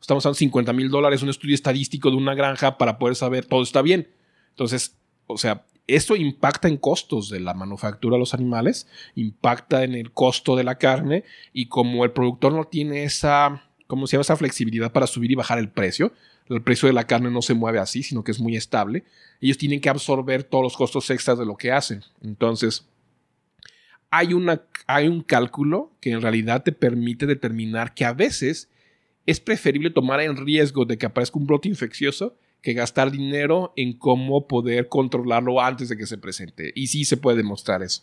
estamos 0.00 0.24
hablando 0.24 0.36
de 0.36 0.40
50 0.40 0.72
mil 0.72 0.88
dólares, 0.88 1.22
un 1.22 1.30
estudio 1.30 1.54
estadístico 1.54 2.10
de 2.10 2.16
una 2.16 2.34
granja 2.34 2.78
para 2.78 2.98
poder 2.98 3.16
saber 3.16 3.44
todo 3.44 3.62
está 3.62 3.82
bien. 3.82 4.08
Entonces, 4.50 4.96
o 5.26 5.36
sea, 5.36 5.64
esto 5.86 6.16
impacta 6.16 6.68
en 6.68 6.76
costos 6.76 7.30
de 7.30 7.40
la 7.40 7.54
manufactura 7.54 8.14
de 8.14 8.20
los 8.20 8.34
animales, 8.34 8.88
impacta 9.14 9.84
en 9.84 9.94
el 9.94 10.12
costo 10.12 10.56
de 10.56 10.64
la 10.64 10.78
carne 10.78 11.24
y 11.52 11.66
como 11.66 12.04
el 12.04 12.10
productor 12.10 12.52
no 12.52 12.64
tiene 12.64 13.04
esa, 13.04 13.64
¿cómo 13.86 14.06
se 14.06 14.16
llama? 14.16 14.22
Esa 14.22 14.36
flexibilidad 14.36 14.92
para 14.92 15.06
subir 15.06 15.30
y 15.30 15.36
bajar 15.36 15.58
el 15.58 15.68
precio, 15.68 16.12
el 16.48 16.62
precio 16.62 16.88
de 16.88 16.92
la 16.92 17.06
carne 17.06 17.30
no 17.30 17.42
se 17.42 17.54
mueve 17.54 17.78
así, 17.78 18.02
sino 18.02 18.24
que 18.24 18.32
es 18.32 18.40
muy 18.40 18.56
estable, 18.56 19.04
ellos 19.40 19.58
tienen 19.58 19.80
que 19.80 19.88
absorber 19.88 20.44
todos 20.44 20.64
los 20.64 20.76
costos 20.76 21.08
extras 21.10 21.38
de 21.38 21.46
lo 21.46 21.56
que 21.56 21.72
hacen. 21.72 22.02
Entonces, 22.22 22.88
hay, 24.10 24.32
una, 24.32 24.62
hay 24.86 25.08
un 25.08 25.22
cálculo 25.22 25.92
que 26.00 26.10
en 26.10 26.22
realidad 26.22 26.62
te 26.62 26.72
permite 26.72 27.26
determinar 27.26 27.94
que 27.94 28.04
a 28.04 28.12
veces 28.12 28.70
es 29.26 29.40
preferible 29.40 29.90
tomar 29.90 30.20
el 30.20 30.36
riesgo 30.36 30.84
de 30.84 30.98
que 30.98 31.06
aparezca 31.06 31.38
un 31.38 31.46
brote 31.46 31.68
infeccioso 31.68 32.36
que 32.66 32.72
gastar 32.72 33.12
dinero 33.12 33.72
en 33.76 33.96
cómo 33.96 34.48
poder 34.48 34.88
controlarlo 34.88 35.60
antes 35.60 35.88
de 35.88 35.96
que 35.96 36.04
se 36.04 36.18
presente. 36.18 36.72
Y 36.74 36.88
sí 36.88 37.04
se 37.04 37.16
puede 37.16 37.36
demostrar 37.36 37.80
eso. 37.84 38.02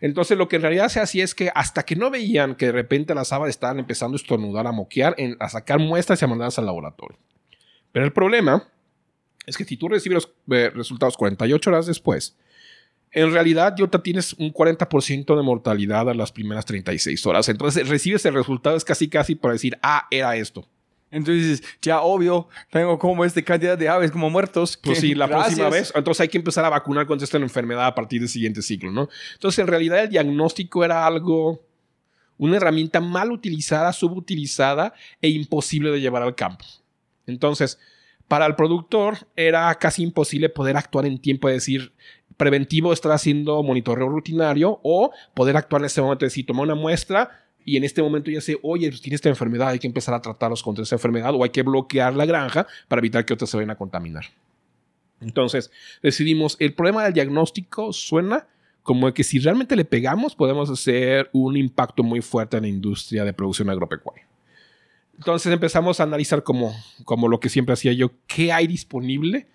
Entonces 0.00 0.38
lo 0.38 0.48
que 0.48 0.56
en 0.56 0.62
realidad 0.62 0.88
se 0.88 1.00
hacía 1.00 1.22
es 1.22 1.34
que 1.34 1.50
hasta 1.54 1.82
que 1.82 1.94
no 1.94 2.10
veían 2.10 2.54
que 2.54 2.64
de 2.64 2.72
repente 2.72 3.14
las 3.14 3.30
aves 3.34 3.50
estaban 3.50 3.78
empezando 3.78 4.14
a 4.14 4.16
estornudar, 4.16 4.66
a 4.66 4.72
moquear, 4.72 5.14
en, 5.18 5.36
a 5.38 5.50
sacar 5.50 5.80
muestras 5.80 6.22
y 6.22 6.24
a 6.24 6.28
mandarlas 6.28 6.58
al 6.58 6.64
laboratorio. 6.64 7.18
Pero 7.92 8.06
el 8.06 8.12
problema 8.14 8.66
es 9.44 9.58
que 9.58 9.66
si 9.66 9.76
tú 9.76 9.90
recibes 9.90 10.14
los 10.14 10.58
eh, 10.58 10.70
resultados 10.70 11.18
48 11.18 11.68
horas 11.68 11.84
después, 11.84 12.38
en 13.12 13.34
realidad 13.34 13.74
ya 13.76 13.86
tienes 14.00 14.32
un 14.32 14.50
40% 14.50 15.36
de 15.36 15.42
mortalidad 15.42 16.08
a 16.08 16.14
las 16.14 16.32
primeras 16.32 16.64
36 16.64 17.26
horas. 17.26 17.50
Entonces 17.50 17.86
recibes 17.86 18.24
el 18.24 18.32
resultado, 18.32 18.78
es 18.78 18.84
casi 18.86 19.10
casi 19.10 19.34
para 19.34 19.52
decir, 19.52 19.78
ah, 19.82 20.08
era 20.10 20.36
esto. 20.36 20.66
Entonces, 21.14 21.62
ya 21.80 22.00
obvio, 22.02 22.48
tengo 22.70 22.98
como 22.98 23.24
esta 23.24 23.40
cantidad 23.42 23.78
de 23.78 23.88
aves 23.88 24.10
como 24.10 24.28
muertos. 24.30 24.76
Pues 24.76 24.98
que- 24.98 25.06
sí, 25.08 25.14
la 25.14 25.26
gracias. 25.26 25.54
próxima 25.54 25.70
vez. 25.70 25.92
Entonces 25.94 26.20
hay 26.22 26.28
que 26.28 26.38
empezar 26.38 26.64
a 26.64 26.68
vacunar 26.70 27.06
contra 27.06 27.24
esta 27.24 27.38
enfermedad 27.38 27.86
a 27.86 27.94
partir 27.94 28.20
del 28.20 28.28
siguiente 28.28 28.62
ciclo, 28.62 28.90
¿no? 28.90 29.08
Entonces, 29.34 29.58
en 29.60 29.66
realidad, 29.68 30.00
el 30.02 30.08
diagnóstico 30.10 30.84
era 30.84 31.06
algo, 31.06 31.62
una 32.36 32.56
herramienta 32.56 33.00
mal 33.00 33.30
utilizada, 33.30 33.92
subutilizada 33.92 34.92
e 35.22 35.28
imposible 35.28 35.90
de 35.90 36.00
llevar 36.00 36.22
al 36.22 36.34
campo. 36.34 36.64
Entonces, 37.26 37.78
para 38.28 38.46
el 38.46 38.54
productor 38.56 39.18
era 39.36 39.74
casi 39.76 40.02
imposible 40.02 40.48
poder 40.48 40.76
actuar 40.76 41.06
en 41.06 41.18
tiempo, 41.18 41.48
es 41.48 41.56
decir, 41.56 41.92
preventivo 42.36 42.92
estar 42.92 43.12
haciendo 43.12 43.62
monitoreo 43.62 44.08
rutinario 44.08 44.80
o 44.82 45.12
poder 45.34 45.56
actuar 45.56 45.82
en 45.82 45.86
ese 45.86 46.02
momento, 46.02 46.24
es 46.26 46.32
decir, 46.32 46.44
tomar 46.46 46.64
una 46.64 46.74
muestra 46.74 47.43
y 47.64 47.76
en 47.76 47.84
este 47.84 48.02
momento 48.02 48.30
ya 48.30 48.40
sé, 48.40 48.58
oye, 48.62 48.88
pues 48.88 49.00
tiene 49.00 49.16
esta 49.16 49.28
enfermedad, 49.28 49.68
hay 49.68 49.78
que 49.78 49.86
empezar 49.86 50.14
a 50.14 50.20
tratarlos 50.20 50.62
contra 50.62 50.82
esa 50.82 50.96
enfermedad 50.96 51.34
o 51.34 51.42
hay 51.42 51.50
que 51.50 51.62
bloquear 51.62 52.14
la 52.14 52.26
granja 52.26 52.66
para 52.88 53.00
evitar 53.00 53.24
que 53.24 53.32
otros 53.32 53.50
se 53.50 53.56
vayan 53.56 53.70
a 53.70 53.76
contaminar. 53.76 54.26
Entonces 55.20 55.70
decidimos, 56.02 56.56
el 56.60 56.74
problema 56.74 57.04
del 57.04 57.14
diagnóstico 57.14 57.92
suena 57.92 58.46
como 58.82 59.12
que 59.14 59.24
si 59.24 59.38
realmente 59.38 59.76
le 59.76 59.86
pegamos 59.86 60.34
podemos 60.34 60.68
hacer 60.68 61.30
un 61.32 61.56
impacto 61.56 62.02
muy 62.02 62.20
fuerte 62.20 62.58
en 62.58 62.64
la 62.64 62.68
industria 62.68 63.24
de 63.24 63.32
producción 63.32 63.70
agropecuaria. 63.70 64.26
Entonces 65.16 65.52
empezamos 65.52 66.00
a 66.00 66.02
analizar 66.02 66.42
como, 66.42 66.74
como 67.04 67.28
lo 67.28 67.40
que 67.40 67.48
siempre 67.48 67.72
hacía 67.72 67.92
yo, 67.92 68.10
qué 68.26 68.52
hay 68.52 68.66
disponible 68.66 69.46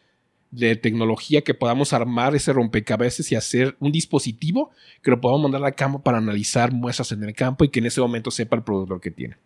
de 0.51 0.75
tecnología 0.75 1.41
que 1.41 1.53
podamos 1.53 1.93
armar 1.93 2.35
ese 2.35 2.53
rompecabezas 2.53 3.31
y 3.31 3.35
hacer 3.35 3.75
un 3.79 3.91
dispositivo 3.91 4.71
que 5.01 5.11
lo 5.11 5.21
podamos 5.21 5.43
mandar 5.43 5.63
al 5.63 5.75
campo 5.75 6.01
para 6.01 6.17
analizar 6.17 6.71
muestras 6.71 7.11
en 7.11 7.23
el 7.23 7.33
campo 7.33 7.63
y 7.63 7.69
que 7.69 7.79
en 7.79 7.85
ese 7.85 8.01
momento 8.01 8.31
sepa 8.31 8.55
el 8.55 8.63
productor 8.63 8.99
que 8.99 9.11
tiene. 9.11 9.37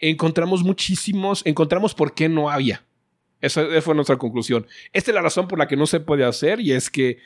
Encontramos 0.00 0.62
muchísimos, 0.62 1.42
encontramos 1.44 1.94
por 1.94 2.14
qué 2.14 2.28
no 2.28 2.48
había. 2.48 2.84
Esa 3.40 3.64
fue 3.82 3.94
nuestra 3.94 4.16
conclusión. 4.16 4.66
Esta 4.92 5.10
es 5.10 5.14
la 5.14 5.22
razón 5.22 5.48
por 5.48 5.58
la 5.58 5.68
que 5.68 5.76
no 5.76 5.86
se 5.86 6.00
puede 6.00 6.24
hacer 6.24 6.60
y 6.60 6.72
es 6.72 6.90
que 6.90 7.18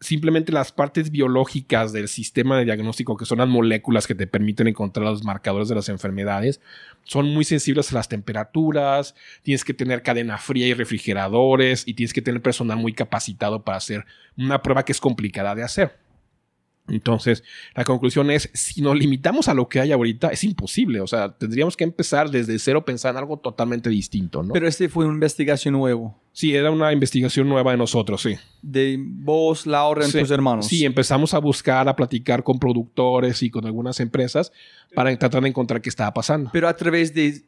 simplemente 0.00 0.52
las 0.52 0.72
partes 0.72 1.10
biológicas 1.10 1.92
del 1.92 2.08
sistema 2.08 2.58
de 2.58 2.64
diagnóstico, 2.64 3.16
que 3.16 3.24
son 3.24 3.38
las 3.38 3.48
moléculas 3.48 4.06
que 4.06 4.14
te 4.14 4.26
permiten 4.26 4.68
encontrar 4.68 5.06
los 5.06 5.24
marcadores 5.24 5.68
de 5.68 5.74
las 5.74 5.88
enfermedades, 5.88 6.60
son 7.04 7.32
muy 7.32 7.44
sensibles 7.44 7.92
a 7.92 7.96
las 7.96 8.08
temperaturas, 8.08 9.14
tienes 9.42 9.64
que 9.64 9.74
tener 9.74 10.02
cadena 10.02 10.38
fría 10.38 10.66
y 10.66 10.74
refrigeradores 10.74 11.86
y 11.86 11.94
tienes 11.94 12.12
que 12.12 12.22
tener 12.22 12.42
personal 12.42 12.76
muy 12.76 12.92
capacitado 12.92 13.62
para 13.62 13.78
hacer 13.78 14.04
una 14.36 14.62
prueba 14.62 14.84
que 14.84 14.92
es 14.92 15.00
complicada 15.00 15.54
de 15.54 15.62
hacer. 15.62 16.05
Entonces, 16.88 17.42
la 17.74 17.84
conclusión 17.84 18.30
es, 18.30 18.48
si 18.54 18.80
nos 18.80 18.96
limitamos 18.96 19.48
a 19.48 19.54
lo 19.54 19.68
que 19.68 19.80
hay 19.80 19.90
ahorita, 19.92 20.28
es 20.28 20.44
imposible. 20.44 21.00
O 21.00 21.06
sea, 21.06 21.32
tendríamos 21.36 21.76
que 21.76 21.84
empezar 21.84 22.30
desde 22.30 22.58
cero 22.58 22.84
pensar 22.84 23.12
en 23.12 23.18
algo 23.18 23.38
totalmente 23.38 23.90
distinto, 23.90 24.42
¿no? 24.42 24.52
Pero 24.52 24.68
este 24.68 24.88
fue 24.88 25.04
una 25.04 25.14
investigación 25.14 25.72
nuevo. 25.74 26.16
sí, 26.32 26.54
era 26.54 26.70
una 26.70 26.92
investigación 26.92 27.48
nueva 27.48 27.70
de 27.72 27.78
nosotros, 27.78 28.20
sí. 28.22 28.36
De 28.62 28.96
vos, 29.00 29.66
Laura, 29.66 30.06
y 30.06 30.10
Sí. 30.10 30.18
tus 30.20 30.30
hermanos. 30.30 30.66
Sí, 30.66 30.84
empezamos 30.84 31.32
a 31.34 31.38
buscar, 31.38 31.88
a 31.88 31.96
platicar 31.96 32.42
con 32.44 32.58
productores 32.58 33.42
y 33.42 33.48
con 33.50 33.64
algunas 33.66 33.98
empresas 34.00 34.52
para 34.94 35.16
tratar 35.18 35.42
de 35.42 35.48
encontrar 35.48 35.80
qué 35.80 35.88
estaba 35.88 36.12
pasando. 36.12 36.50
Pero 36.52 36.68
a 36.68 36.76
través 36.76 37.14
de 37.14 37.42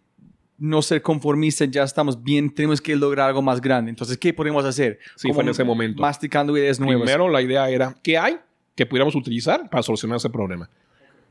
no 0.56 0.82
ser 0.82 1.02
conformistas, 1.02 1.70
ya 1.70 1.84
estamos 1.84 2.20
bien, 2.24 2.50
tenemos 2.52 2.80
que 2.80 2.96
lograr 2.96 3.28
algo 3.28 3.42
más 3.42 3.60
grande. 3.60 3.90
Entonces, 3.90 4.16
¿qué 4.18 4.32
podemos 4.32 4.64
hacer? 4.64 4.98
Sí, 5.16 5.32
fue 5.32 5.42
en 5.44 5.50
ese 5.50 5.62
momento. 5.64 6.00
Masticando 6.02 6.56
ideas 6.56 6.80
nuevas. 6.80 7.02
Primero, 7.04 7.28
la 7.28 7.42
idea 7.42 7.68
era, 7.70 7.94
¿qué 8.02 8.18
hay 8.18 8.38
que 8.78 8.86
pudiéramos 8.86 9.16
utilizar 9.16 9.68
para 9.68 9.82
solucionar 9.82 10.18
ese 10.18 10.30
problema? 10.30 10.70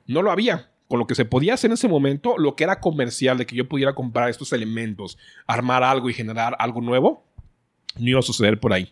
No 0.05 0.21
lo 0.21 0.31
había. 0.31 0.69
Con 0.89 0.99
lo 0.99 1.07
que 1.07 1.15
se 1.15 1.23
podía 1.23 1.53
hacer 1.53 1.69
en 1.69 1.75
ese 1.75 1.87
momento, 1.87 2.37
lo 2.37 2.57
que 2.57 2.65
era 2.65 2.81
comercial, 2.81 3.37
de 3.37 3.45
que 3.45 3.55
yo 3.55 3.69
pudiera 3.69 3.95
comprar 3.95 4.29
estos 4.29 4.51
elementos, 4.51 5.17
armar 5.47 5.81
algo 5.81 6.09
y 6.09 6.13
generar 6.13 6.57
algo 6.59 6.81
nuevo, 6.81 7.23
no 7.97 8.09
iba 8.09 8.19
a 8.19 8.23
suceder 8.23 8.59
por 8.59 8.73
ahí. 8.73 8.91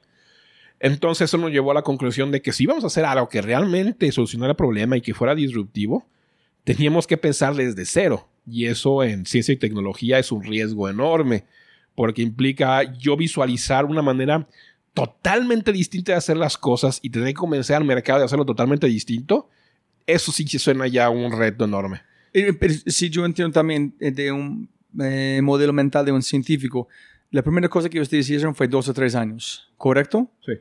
Entonces 0.79 1.29
eso 1.29 1.37
nos 1.37 1.51
llevó 1.51 1.71
a 1.71 1.73
la 1.73 1.81
conclusión 1.81 2.31
de 2.31 2.41
que 2.41 2.53
si 2.53 2.63
íbamos 2.63 2.85
a 2.85 2.87
hacer 2.87 3.03
algo 3.03 3.27
que 3.27 3.41
realmente 3.41 4.09
solucionara 4.13 4.51
el 4.51 4.57
problema 4.57 4.95
y 4.95 5.01
que 5.01 5.13
fuera 5.13 5.35
disruptivo, 5.35 6.07
teníamos 6.63 7.07
que 7.07 7.17
pensar 7.17 7.55
desde 7.55 7.83
cero. 7.85 8.29
Y 8.47 8.67
eso 8.67 9.03
en 9.03 9.25
ciencia 9.25 9.53
y 9.53 9.57
tecnología 9.57 10.17
es 10.17 10.31
un 10.31 10.43
riesgo 10.43 10.87
enorme, 10.87 11.43
porque 11.93 12.21
implica 12.21 12.83
yo 12.97 13.17
visualizar 13.17 13.83
una 13.83 14.01
manera 14.01 14.47
totalmente 14.95 15.71
distinta 15.71 16.13
de 16.13 16.17
hacer 16.17 16.37
las 16.37 16.57
cosas 16.57 16.99
y 17.03 17.11
tener 17.11 17.27
que 17.27 17.33
convencer 17.35 17.75
al 17.75 17.83
mercado 17.83 18.19
de 18.19 18.25
hacerlo 18.25 18.45
totalmente 18.45 18.87
distinto. 18.87 19.49
Eso 20.07 20.31
sí 20.31 20.45
que 20.45 20.57
suena 20.57 20.87
ya 20.87 21.09
un 21.09 21.37
reto 21.37 21.65
enorme. 21.65 22.01
Pero 22.31 22.73
si 22.87 23.09
yo 23.09 23.25
entiendo 23.25 23.53
también 23.53 23.95
eh, 23.99 24.11
de 24.11 24.31
un 24.31 24.69
eh, 24.99 25.41
modelo 25.43 25.73
mental 25.73 26.05
de 26.05 26.11
un 26.11 26.23
científico, 26.23 26.87
la 27.29 27.43
primera 27.43 27.67
cosa 27.67 27.89
que 27.89 27.99
ustedes 27.99 28.29
hicieron 28.29 28.55
fue 28.55 28.67
dos 28.67 28.87
o 28.87 28.93
tres 28.93 29.15
años, 29.15 29.69
¿correcto? 29.77 30.31
Sí. 30.45 30.53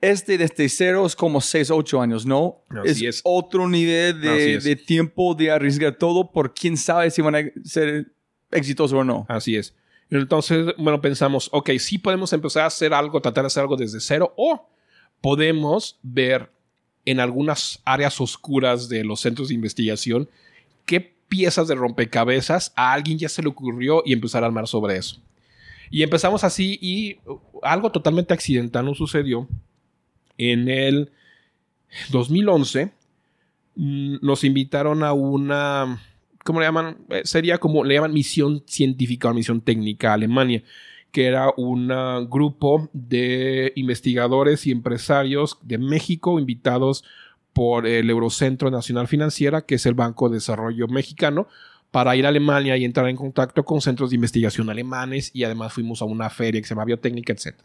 Este 0.00 0.38
desde 0.38 0.68
cero 0.68 1.04
es 1.04 1.14
como 1.14 1.40
seis, 1.40 1.70
ocho 1.70 2.00
años, 2.00 2.24
¿no? 2.24 2.64
Así 2.70 3.06
es. 3.06 3.20
otro 3.24 3.68
nivel 3.68 4.20
de, 4.20 4.54
es. 4.54 4.64
de 4.64 4.76
tiempo 4.76 5.34
de 5.34 5.50
arriesgar 5.50 5.96
todo 5.96 6.30
por 6.30 6.54
quién 6.54 6.76
sabe 6.76 7.10
si 7.10 7.20
van 7.20 7.34
a 7.34 7.42
ser 7.64 8.12
exitosos 8.50 8.98
o 8.98 9.04
no. 9.04 9.26
Así 9.28 9.56
es. 9.56 9.74
Entonces, 10.10 10.74
bueno, 10.76 11.00
pensamos, 11.00 11.48
ok, 11.52 11.70
sí 11.78 11.98
podemos 11.98 12.32
empezar 12.32 12.64
a 12.64 12.66
hacer 12.66 12.92
algo, 12.92 13.20
tratar 13.20 13.44
de 13.44 13.48
hacer 13.48 13.62
algo 13.62 13.76
desde 13.76 14.00
cero, 14.00 14.34
o 14.36 14.68
podemos 15.20 15.98
ver 16.02 16.50
en 17.04 17.20
algunas 17.20 17.80
áreas 17.84 18.20
oscuras 18.20 18.88
de 18.88 19.04
los 19.04 19.20
centros 19.20 19.48
de 19.48 19.54
investigación 19.54 20.28
qué 20.84 21.14
piezas 21.28 21.68
de 21.68 21.76
rompecabezas 21.76 22.72
a 22.76 22.92
alguien 22.92 23.18
ya 23.18 23.28
se 23.28 23.42
le 23.42 23.48
ocurrió 23.48 24.02
y 24.04 24.12
empezar 24.12 24.42
a 24.42 24.46
armar 24.46 24.66
sobre 24.66 24.96
eso. 24.96 25.20
Y 25.90 26.02
empezamos 26.02 26.44
así 26.44 26.78
y 26.80 27.18
uh, 27.26 27.38
algo 27.62 27.90
totalmente 27.90 28.34
accidental 28.34 28.84
nos 28.84 28.98
sucedió. 28.98 29.48
En 30.38 30.68
el 30.68 31.12
2011 32.10 32.92
mm, 33.76 34.16
nos 34.22 34.44
invitaron 34.44 35.02
a 35.02 35.12
una 35.12 36.00
¿cómo 36.44 36.60
le 36.60 36.66
llaman? 36.66 36.98
Eh, 37.10 37.22
sería 37.24 37.58
como 37.58 37.84
le 37.84 37.94
llaman 37.94 38.12
misión 38.12 38.62
científica 38.66 39.30
o 39.30 39.34
misión 39.34 39.60
técnica 39.60 40.10
a 40.10 40.14
Alemania, 40.14 40.62
que 41.12 41.26
era 41.26 41.52
un 41.56 41.88
grupo 42.28 42.88
de 42.92 43.72
investigadores 43.76 44.66
y 44.66 44.70
empresarios 44.70 45.58
de 45.62 45.78
México 45.78 46.38
invitados 46.38 47.04
por 47.52 47.86
el 47.86 48.08
Eurocentro 48.08 48.70
Nacional 48.70 49.08
Financiera, 49.08 49.62
que 49.62 49.74
es 49.74 49.86
el 49.86 49.94
Banco 49.94 50.28
de 50.28 50.36
Desarrollo 50.36 50.86
Mexicano, 50.86 51.48
para 51.90 52.14
ir 52.14 52.24
a 52.24 52.28
Alemania 52.28 52.76
y 52.76 52.84
entrar 52.84 53.08
en 53.08 53.16
contacto 53.16 53.64
con 53.64 53.80
centros 53.80 54.10
de 54.10 54.16
investigación 54.16 54.70
alemanes 54.70 55.30
y 55.34 55.44
además 55.44 55.72
fuimos 55.72 56.00
a 56.02 56.04
una 56.04 56.30
feria 56.30 56.60
que 56.60 56.66
se 56.66 56.74
llama 56.74 56.84
Biotécnica, 56.84 57.32
etc. 57.32 57.56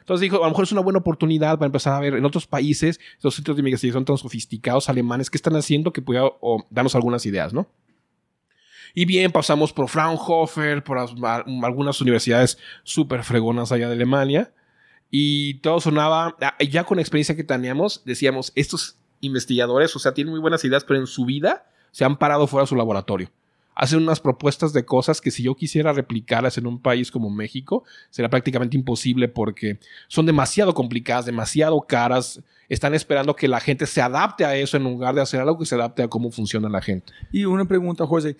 Entonces 0.00 0.20
dijo, 0.20 0.36
a 0.36 0.46
lo 0.46 0.50
mejor 0.50 0.64
es 0.64 0.72
una 0.72 0.82
buena 0.82 0.98
oportunidad 0.98 1.58
para 1.58 1.66
empezar 1.66 1.94
a 1.94 2.00
ver 2.00 2.14
en 2.14 2.24
otros 2.24 2.46
países, 2.46 3.00
los 3.22 3.34
centros 3.34 3.56
de 3.56 3.60
investigación 3.62 4.04
tan 4.04 4.18
sofisticados 4.18 4.88
alemanes, 4.88 5.30
qué 5.30 5.38
están 5.38 5.56
haciendo 5.56 5.92
que 5.92 6.02
pueda 6.02 6.24
darnos 6.70 6.94
algunas 6.94 7.24
ideas, 7.24 7.54
¿no? 7.54 7.68
Y 8.94 9.04
bien, 9.06 9.32
pasamos 9.32 9.72
por 9.72 9.88
Fraunhofer, 9.88 10.82
por 10.84 10.98
as- 10.98 11.14
a- 11.22 11.44
algunas 11.64 12.00
universidades 12.00 12.58
súper 12.84 13.24
fregonas 13.24 13.72
allá 13.72 13.88
de 13.88 13.94
Alemania. 13.94 14.52
Y 15.10 15.54
todo 15.54 15.80
sonaba, 15.80 16.36
ah, 16.40 16.54
ya 16.68 16.84
con 16.84 16.96
la 16.96 17.02
experiencia 17.02 17.36
que 17.36 17.44
teníamos, 17.44 18.02
decíamos, 18.04 18.52
estos 18.54 18.96
investigadores, 19.20 19.94
o 19.94 19.98
sea, 19.98 20.14
tienen 20.14 20.32
muy 20.32 20.40
buenas 20.40 20.64
ideas, 20.64 20.84
pero 20.84 20.98
en 21.00 21.06
su 21.06 21.24
vida 21.24 21.66
se 21.90 22.04
han 22.04 22.16
parado 22.16 22.46
fuera 22.46 22.62
de 22.64 22.68
su 22.68 22.76
laboratorio. 22.76 23.30
Hacen 23.74 24.02
unas 24.02 24.20
propuestas 24.20 24.72
de 24.74 24.84
cosas 24.84 25.20
que 25.22 25.30
si 25.30 25.42
yo 25.42 25.54
quisiera 25.54 25.92
replicarlas 25.94 26.58
en 26.58 26.66
un 26.66 26.78
país 26.80 27.10
como 27.10 27.30
México, 27.30 27.84
será 28.10 28.28
prácticamente 28.28 28.76
imposible 28.76 29.28
porque 29.28 29.78
son 30.08 30.26
demasiado 30.26 30.74
complicadas, 30.74 31.24
demasiado 31.24 31.80
caras. 31.82 32.42
Están 32.68 32.94
esperando 32.94 33.34
que 33.34 33.48
la 33.48 33.60
gente 33.60 33.86
se 33.86 34.02
adapte 34.02 34.44
a 34.44 34.56
eso 34.56 34.76
en 34.76 34.84
lugar 34.84 35.14
de 35.14 35.22
hacer 35.22 35.40
algo 35.40 35.58
que 35.58 35.64
se 35.66 35.74
adapte 35.74 36.02
a 36.02 36.08
cómo 36.08 36.30
funciona 36.30 36.68
la 36.68 36.82
gente. 36.82 37.12
Y 37.32 37.44
una 37.46 37.64
pregunta, 37.66 38.06
José. 38.06 38.36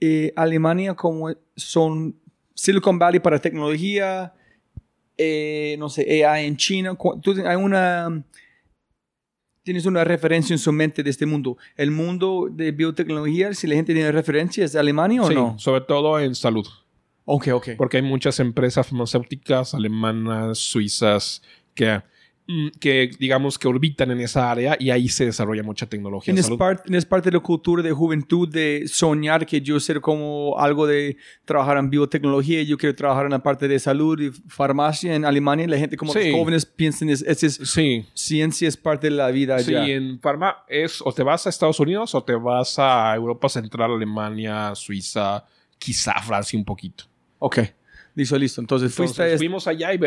Eh, 0.00 0.32
Alemania, 0.36 0.94
como 0.94 1.30
son 1.56 2.16
Silicon 2.54 2.98
Valley 2.98 3.20
para 3.20 3.38
tecnología, 3.38 4.34
eh, 5.16 5.76
no 5.78 5.88
sé, 5.88 6.24
AI 6.24 6.46
en 6.46 6.56
China, 6.56 6.96
¿tú 7.22 7.34
hay 7.46 7.56
una, 7.56 8.22
tienes 9.62 9.86
una 9.86 10.04
referencia 10.04 10.52
en 10.54 10.58
su 10.58 10.72
mente 10.72 11.02
de 11.02 11.10
este 11.10 11.24
mundo? 11.26 11.56
¿El 11.76 11.90
mundo 11.90 12.48
de 12.50 12.72
biotecnología, 12.72 13.52
si 13.54 13.66
la 13.66 13.74
gente 13.74 13.94
tiene 13.94 14.12
referencias, 14.12 14.76
Alemania 14.76 15.22
o 15.22 15.28
Sí, 15.28 15.34
no? 15.34 15.58
sobre 15.58 15.80
todo 15.82 16.20
en 16.20 16.34
salud. 16.34 16.66
Ok, 17.24 17.48
ok. 17.48 17.68
porque 17.76 17.96
hay 17.96 18.02
muchas 18.04 18.38
empresas 18.38 18.86
farmacéuticas 18.86 19.74
alemanas, 19.74 20.58
suizas, 20.58 21.42
que, 21.74 22.00
que 22.78 23.10
digamos 23.18 23.58
que 23.58 23.66
orbitan 23.66 24.10
en 24.12 24.20
esa 24.20 24.50
área 24.50 24.76
y 24.78 24.90
ahí 24.90 25.08
se 25.08 25.24
desarrolla 25.26 25.64
mucha 25.64 25.86
tecnología. 25.86 26.30
en 26.30 26.36
¿Tienes, 26.36 26.46
salud. 26.46 26.58
par- 26.58 26.80
tienes 26.82 27.04
parte 27.04 27.30
de 27.30 27.36
la 27.38 27.42
cultura 27.42 27.82
de 27.82 27.90
juventud 27.90 28.48
de 28.48 28.84
soñar 28.86 29.44
que 29.46 29.60
yo 29.60 29.80
ser 29.80 30.00
como 30.00 30.56
algo 30.58 30.86
de 30.86 31.16
trabajar 31.44 31.76
en 31.78 31.90
biotecnología, 31.90 32.62
yo 32.62 32.78
quiero 32.78 32.94
trabajar 32.94 33.24
en 33.26 33.32
la 33.32 33.42
parte 33.42 33.66
de 33.66 33.78
salud 33.80 34.20
y 34.20 34.30
farmacia 34.48 35.14
en 35.14 35.24
Alemania? 35.24 35.66
La 35.66 35.76
gente 35.78 35.96
como 35.96 36.12
Sí. 36.12 36.30
los 36.30 36.38
jóvenes 36.38 36.64
piensan, 36.66 37.08
es, 37.10 37.22
es, 37.22 37.42
es- 37.42 37.54
Sí, 37.64 38.06
ciencia 38.14 38.68
es 38.68 38.76
parte 38.76 39.08
de 39.08 39.16
la 39.16 39.28
vida 39.32 39.58
sí, 39.58 39.74
allá. 39.74 39.92
en 39.94 40.18
Parma 40.20 40.58
es 40.68 41.02
o 41.04 41.12
te 41.12 41.24
vas 41.24 41.46
a 41.46 41.50
Estados 41.50 41.80
Unidos 41.80 42.14
o 42.14 42.22
te 42.22 42.34
vas 42.34 42.78
a 42.78 43.12
Europa 43.16 43.48
Central, 43.48 43.92
Alemania, 43.92 44.72
Suiza, 44.76 45.44
quizá 45.78 46.14
Francia 46.22 46.56
un 46.58 46.64
poquito. 46.64 47.04
Ok, 47.40 47.58
listo, 48.16 48.36
listo. 48.36 48.60
Entonces, 48.60 48.92
fuiste 48.92 49.12
Entonces, 49.12 49.20
a 49.20 49.26
este- 49.34 49.38
fuimos 49.38 49.66
allá 49.68 49.94
y 49.94 49.98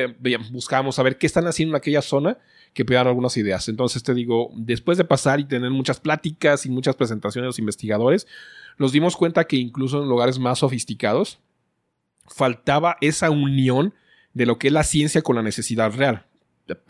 buscábamos 0.52 1.00
a 1.00 1.04
ver 1.04 1.18
qué 1.18 1.26
están 1.28 1.48
haciendo 1.48 1.74
en 1.76 1.78
aquella 1.78 2.02
zona 2.02 2.38
que 2.74 2.84
dar 2.84 3.08
algunas 3.08 3.38
ideas. 3.38 3.70
Entonces 3.70 4.04
te 4.04 4.14
digo, 4.14 4.52
después 4.56 4.98
de 4.98 5.06
pasar 5.06 5.40
y 5.40 5.46
tener 5.46 5.72
muchas 5.72 6.00
pláticas 6.02 6.66
y 6.66 6.70
muchas 6.70 6.96
presentaciones 6.96 7.46
de 7.46 7.48
los 7.48 7.60
investigadores, 7.60 8.28
nos 8.78 8.92
dimos 8.92 9.16
cuenta 9.16 9.46
que 9.46 9.56
incluso 9.56 10.04
en 10.04 10.10
lugares 10.10 10.38
más 10.40 10.60
sofisticados 10.60 11.40
faltaba 12.28 12.98
esa 13.02 13.30
unión 13.30 13.94
de 14.34 14.46
lo 14.46 14.60
que 14.60 14.68
es 14.68 14.74
la 14.74 14.84
ciencia 14.84 15.22
con 15.22 15.36
la 15.36 15.42
necesidad 15.42 15.92
real. 15.94 16.26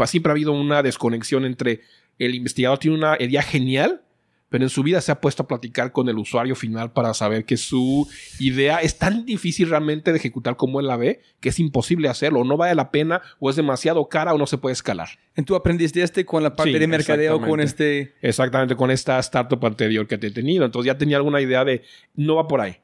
Siempre 0.06 0.32
ha 0.32 0.34
habido 0.34 0.52
una 0.52 0.84
desconexión 0.84 1.46
entre 1.46 1.82
el 2.18 2.36
investigador 2.36 2.80
tiene 2.80 2.98
una 2.98 3.16
idea 3.18 3.42
genial, 3.42 4.02
pero 4.50 4.64
en 4.64 4.70
su 4.70 4.84
vida 4.84 5.00
se 5.02 5.12
ha 5.12 5.22
puesto 5.22 5.44
a 5.44 5.48
platicar 5.48 5.92
con 5.92 6.10
el 6.10 6.18
usuario 6.18 6.56
final 6.56 6.92
para 6.92 7.14
saber 7.14 7.46
que 7.46 7.56
su 7.56 8.08
idea 8.40 8.80
es 8.80 8.98
tan 8.98 9.26
difícil 9.26 9.70
realmente 9.70 10.12
de 10.12 10.18
ejecutar 10.18 10.56
como 10.58 10.80
él 10.80 10.88
la 10.88 10.98
ve 10.98 11.22
que 11.40 11.50
es 11.50 11.60
imposible 11.60 12.10
hacerlo, 12.10 12.42
o 12.42 12.44
no 12.44 12.58
vale 12.58 12.76
la 12.76 12.92
pena, 12.92 13.22
o 13.40 13.50
es 13.50 13.56
demasiado 13.56 14.10
cara, 14.10 14.34
o 14.34 14.38
no 14.38 14.48
se 14.48 14.58
puede 14.58 14.74
escalar. 14.74 15.08
¿Y 15.38 15.44
tú 15.44 15.56
aprendiste 15.56 16.02
este 16.02 16.26
con 16.26 16.44
la 16.44 16.56
parte 16.56 16.74
Sí, 16.74 16.80
de 16.80 16.88
mercadeo, 16.88 17.40
con 17.40 17.62
exactamente. 17.62 18.02
este... 18.02 18.28
Exactamente, 18.28 18.76
con 18.76 18.92
esta 18.92 19.20
startup 19.20 19.66
anterior 19.66 20.06
que 20.08 20.18
te 20.18 20.28
he 20.28 20.32
tenido. 20.32 20.66
Entonces 20.66 20.88
ya 20.88 20.98
tenía 20.98 21.18
alguna 21.18 21.40
idea 21.40 21.64
de 21.64 21.84
no 22.16 22.36
va 22.36 22.48
por 22.48 22.60
ahí. 22.60 22.78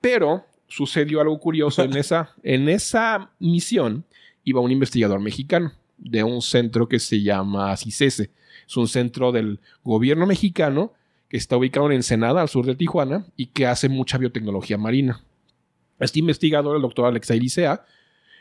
Pero 0.00 0.44
sucedió 0.66 1.20
algo 1.20 1.38
curioso 1.38 1.82
en 1.82 1.96
esa, 1.96 2.34
en 2.42 2.68
esa 2.68 3.30
misión. 3.38 4.04
Iba 4.44 4.60
un 4.60 4.72
investigador 4.72 5.20
mexicano 5.20 5.72
de 5.96 6.24
un 6.24 6.42
centro 6.42 6.88
que 6.88 6.98
se 6.98 7.22
llama 7.22 7.76
CICESE. 7.76 8.30
Es 8.66 8.76
un 8.76 8.88
centro 8.88 9.32
del 9.32 9.60
gobierno 9.84 10.26
mexicano 10.26 10.92
que 11.32 11.38
está 11.38 11.56
ubicado 11.56 11.86
en 11.86 11.92
Ensenada, 11.92 12.42
al 12.42 12.50
sur 12.50 12.66
de 12.66 12.74
Tijuana, 12.74 13.24
y 13.38 13.46
que 13.46 13.66
hace 13.66 13.88
mucha 13.88 14.18
biotecnología 14.18 14.76
marina. 14.76 15.24
Este 15.98 16.18
investigador, 16.18 16.76
el 16.76 16.82
doctor 16.82 17.06
Alexei 17.06 17.40
Licea, 17.40 17.86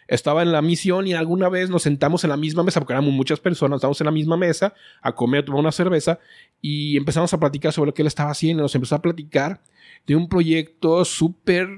estaba 0.10 0.42
en 0.42 0.52
la 0.52 0.62
misión 0.62 1.08
y 1.08 1.14
alguna 1.14 1.48
vez 1.48 1.70
nos 1.70 1.84
sentamos 1.84 2.26
en 2.26 2.32
la 2.32 2.36
misma 2.36 2.64
mesa, 2.64 2.82
porque 2.82 2.92
éramos 2.92 3.14
muchas 3.14 3.40
personas, 3.40 3.78
estábamos 3.78 4.02
en 4.02 4.06
la 4.06 4.12
misma 4.12 4.36
mesa 4.36 4.74
a 5.02 5.16
comer, 5.16 5.44
a 5.44 5.46
tomar 5.46 5.62
una 5.62 5.72
cerveza 5.72 6.20
y 6.60 6.98
empezamos 6.98 7.34
a 7.34 7.40
platicar 7.40 7.72
sobre 7.72 7.92
lo 7.92 7.94
que 7.94 8.02
él 8.02 8.08
estaba 8.10 8.32
haciendo. 8.32 8.62
Nos 8.62 8.76
empezó 8.76 8.96
a 8.96 9.02
platicar 9.02 9.62
de 10.06 10.18
un 10.18 10.28
proyecto 10.28 11.06
súper, 11.06 11.70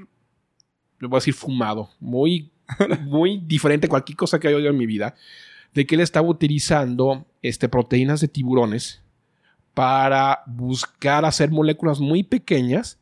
le 0.98 1.06
voy 1.06 1.18
a 1.18 1.20
decir, 1.20 1.34
fumado, 1.34 1.90
muy, 2.00 2.50
muy 3.02 3.40
diferente 3.46 3.86
a 3.86 3.88
cualquier 3.88 4.16
cosa 4.16 4.40
que 4.40 4.48
haya 4.48 4.56
oído 4.56 4.70
en 4.70 4.78
mi 4.78 4.86
vida, 4.86 5.14
de 5.74 5.86
que 5.86 5.94
él 5.94 6.00
estaba 6.00 6.26
utilizando 6.26 7.24
este, 7.40 7.68
proteínas 7.68 8.20
de 8.20 8.26
tiburones 8.26 9.03
para 9.74 10.42
buscar 10.46 11.24
hacer 11.24 11.50
moléculas 11.50 12.00
muy 12.00 12.22
pequeñas 12.22 12.98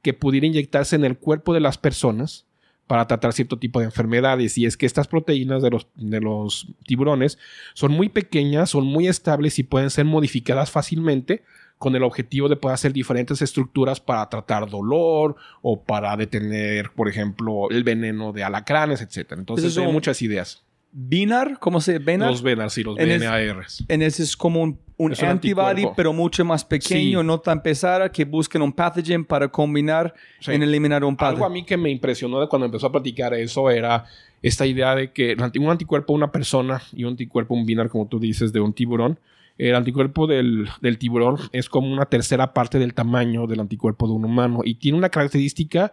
que 0.00 0.14
pudieran 0.14 0.50
inyectarse 0.50 0.96
en 0.96 1.04
el 1.04 1.18
cuerpo 1.18 1.52
de 1.52 1.60
las 1.60 1.78
personas 1.78 2.46
para 2.86 3.06
tratar 3.06 3.32
cierto 3.32 3.58
tipo 3.58 3.80
de 3.80 3.86
enfermedades. 3.86 4.58
Y 4.58 4.66
es 4.66 4.76
que 4.76 4.86
estas 4.86 5.08
proteínas 5.08 5.62
de 5.62 5.70
los, 5.70 5.88
de 5.96 6.20
los 6.20 6.68
tiburones 6.84 7.38
son 7.74 7.92
muy 7.92 8.08
pequeñas, 8.08 8.70
son 8.70 8.84
muy 8.86 9.08
estables 9.08 9.58
y 9.58 9.62
pueden 9.62 9.90
ser 9.90 10.04
modificadas 10.04 10.70
fácilmente 10.70 11.42
con 11.78 11.96
el 11.96 12.04
objetivo 12.04 12.48
de 12.48 12.56
poder 12.56 12.74
hacer 12.74 12.92
diferentes 12.92 13.42
estructuras 13.42 13.98
para 13.98 14.28
tratar 14.28 14.70
dolor 14.70 15.34
o 15.62 15.82
para 15.82 16.16
detener, 16.16 16.92
por 16.92 17.08
ejemplo, 17.08 17.68
el 17.70 17.82
veneno 17.82 18.32
de 18.32 18.44
alacranes, 18.44 19.00
etc. 19.00 19.32
Entonces 19.32 19.76
hay 19.76 19.90
muchas 19.90 20.22
ideas. 20.22 20.62
Binar, 20.94 21.58
¿cómo 21.58 21.80
se 21.80 21.98
Benar? 21.98 22.30
Los 22.30 22.42
Benar, 22.42 22.70
sí, 22.70 22.82
los 22.82 22.96
BNARs. 22.96 23.82
En 23.88 24.02
ese 24.02 24.22
es 24.22 24.36
como 24.36 24.60
un, 24.60 24.78
un 24.98 25.12
Es 25.12 25.22
un 25.22 25.28
antibody, 25.28 25.70
anticuerpo. 25.70 25.96
pero 25.96 26.12
mucho 26.12 26.44
más 26.44 26.64
pequeño, 26.66 27.20
Sí. 27.22 27.26
no 27.26 27.40
tan 27.40 27.62
pesada, 27.62 28.12
que 28.12 28.26
buscan 28.26 28.60
un 28.60 28.74
pathogen 28.74 29.24
para 29.24 29.48
combinar 29.48 30.12
Sí. 30.40 30.52
en 30.52 30.62
eliminar 30.62 31.02
un 31.02 31.14
Algo 31.18 31.24
a 31.26 31.32
pathogen. 31.32 31.52
mí 31.54 31.64
que 31.64 31.78
me 31.78 31.88
impresionó 31.90 32.40
de 32.42 32.46
cuando 32.48 32.66
empezó 32.66 32.88
a 32.88 32.92
platicar 32.92 33.32
eso 33.32 33.70
era 33.70 34.04
esta 34.42 34.66
idea 34.66 34.94
de 34.94 35.12
que 35.12 35.34
un 35.58 35.70
anticuerpo 35.70 36.12
de 36.12 36.16
una 36.18 36.30
persona 36.30 36.82
y 36.92 37.04
un 37.04 37.12
anticuerpo, 37.12 37.54
un 37.54 37.64
binar, 37.64 37.88
como 37.88 38.06
tú 38.06 38.18
dices, 38.20 38.52
de 38.52 38.60
un 38.60 38.74
tiburón. 38.74 39.18
El 39.56 39.74
anticuerpo 39.74 40.26
del, 40.26 40.68
del 40.82 40.98
tiburón 40.98 41.36
es 41.52 41.70
como 41.70 41.90
una 41.90 42.04
tercera 42.06 42.52
parte 42.52 42.78
del 42.78 42.92
tamaño 42.92 43.46
del 43.46 43.60
anticuerpo 43.60 44.06
de 44.06 44.12
un 44.12 44.24
humano 44.26 44.60
y 44.64 44.74
tiene 44.74 44.98
una 44.98 45.08
característica 45.08 45.92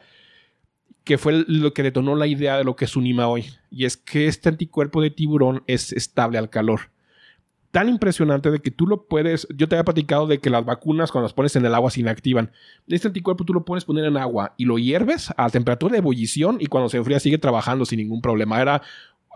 que 1.09 1.17
fue 1.17 1.43
lo 1.47 1.73
que 1.73 1.81
detonó 1.81 2.13
la 2.13 2.27
idea 2.27 2.55
de 2.55 2.63
lo 2.63 2.75
que 2.75 2.85
es 2.85 2.95
Unima 2.95 3.27
hoy. 3.27 3.45
Y 3.71 3.85
es 3.85 3.97
que 3.97 4.27
este 4.27 4.47
anticuerpo 4.47 5.01
de 5.01 5.09
tiburón 5.09 5.63
es 5.65 5.91
estable 5.91 6.37
al 6.37 6.51
calor. 6.51 6.91
Tan 7.71 7.89
impresionante 7.89 8.51
de 8.51 8.59
que 8.59 8.69
tú 8.69 8.85
lo 8.85 9.07
puedes. 9.07 9.47
Yo 9.55 9.67
te 9.67 9.73
había 9.73 9.85
platicado 9.85 10.27
de 10.27 10.37
que 10.37 10.51
las 10.51 10.65
vacunas, 10.65 11.11
cuando 11.11 11.25
las 11.25 11.33
pones 11.33 11.55
en 11.55 11.65
el 11.65 11.73
agua, 11.73 11.89
se 11.89 12.01
inactivan. 12.01 12.51
Este 12.87 13.07
anticuerpo 13.07 13.43
tú 13.43 13.55
lo 13.55 13.65
puedes 13.65 13.85
poner 13.85 14.05
en 14.05 14.17
agua 14.17 14.53
y 14.55 14.65
lo 14.65 14.77
hierves 14.77 15.33
a 15.35 15.49
temperatura 15.49 15.93
de 15.93 15.97
ebullición 15.97 16.57
y 16.59 16.67
cuando 16.67 16.89
se 16.89 16.97
enfría 16.97 17.19
sigue 17.19 17.39
trabajando 17.39 17.85
sin 17.85 17.97
ningún 17.97 18.21
problema. 18.21 18.61
Era 18.61 18.83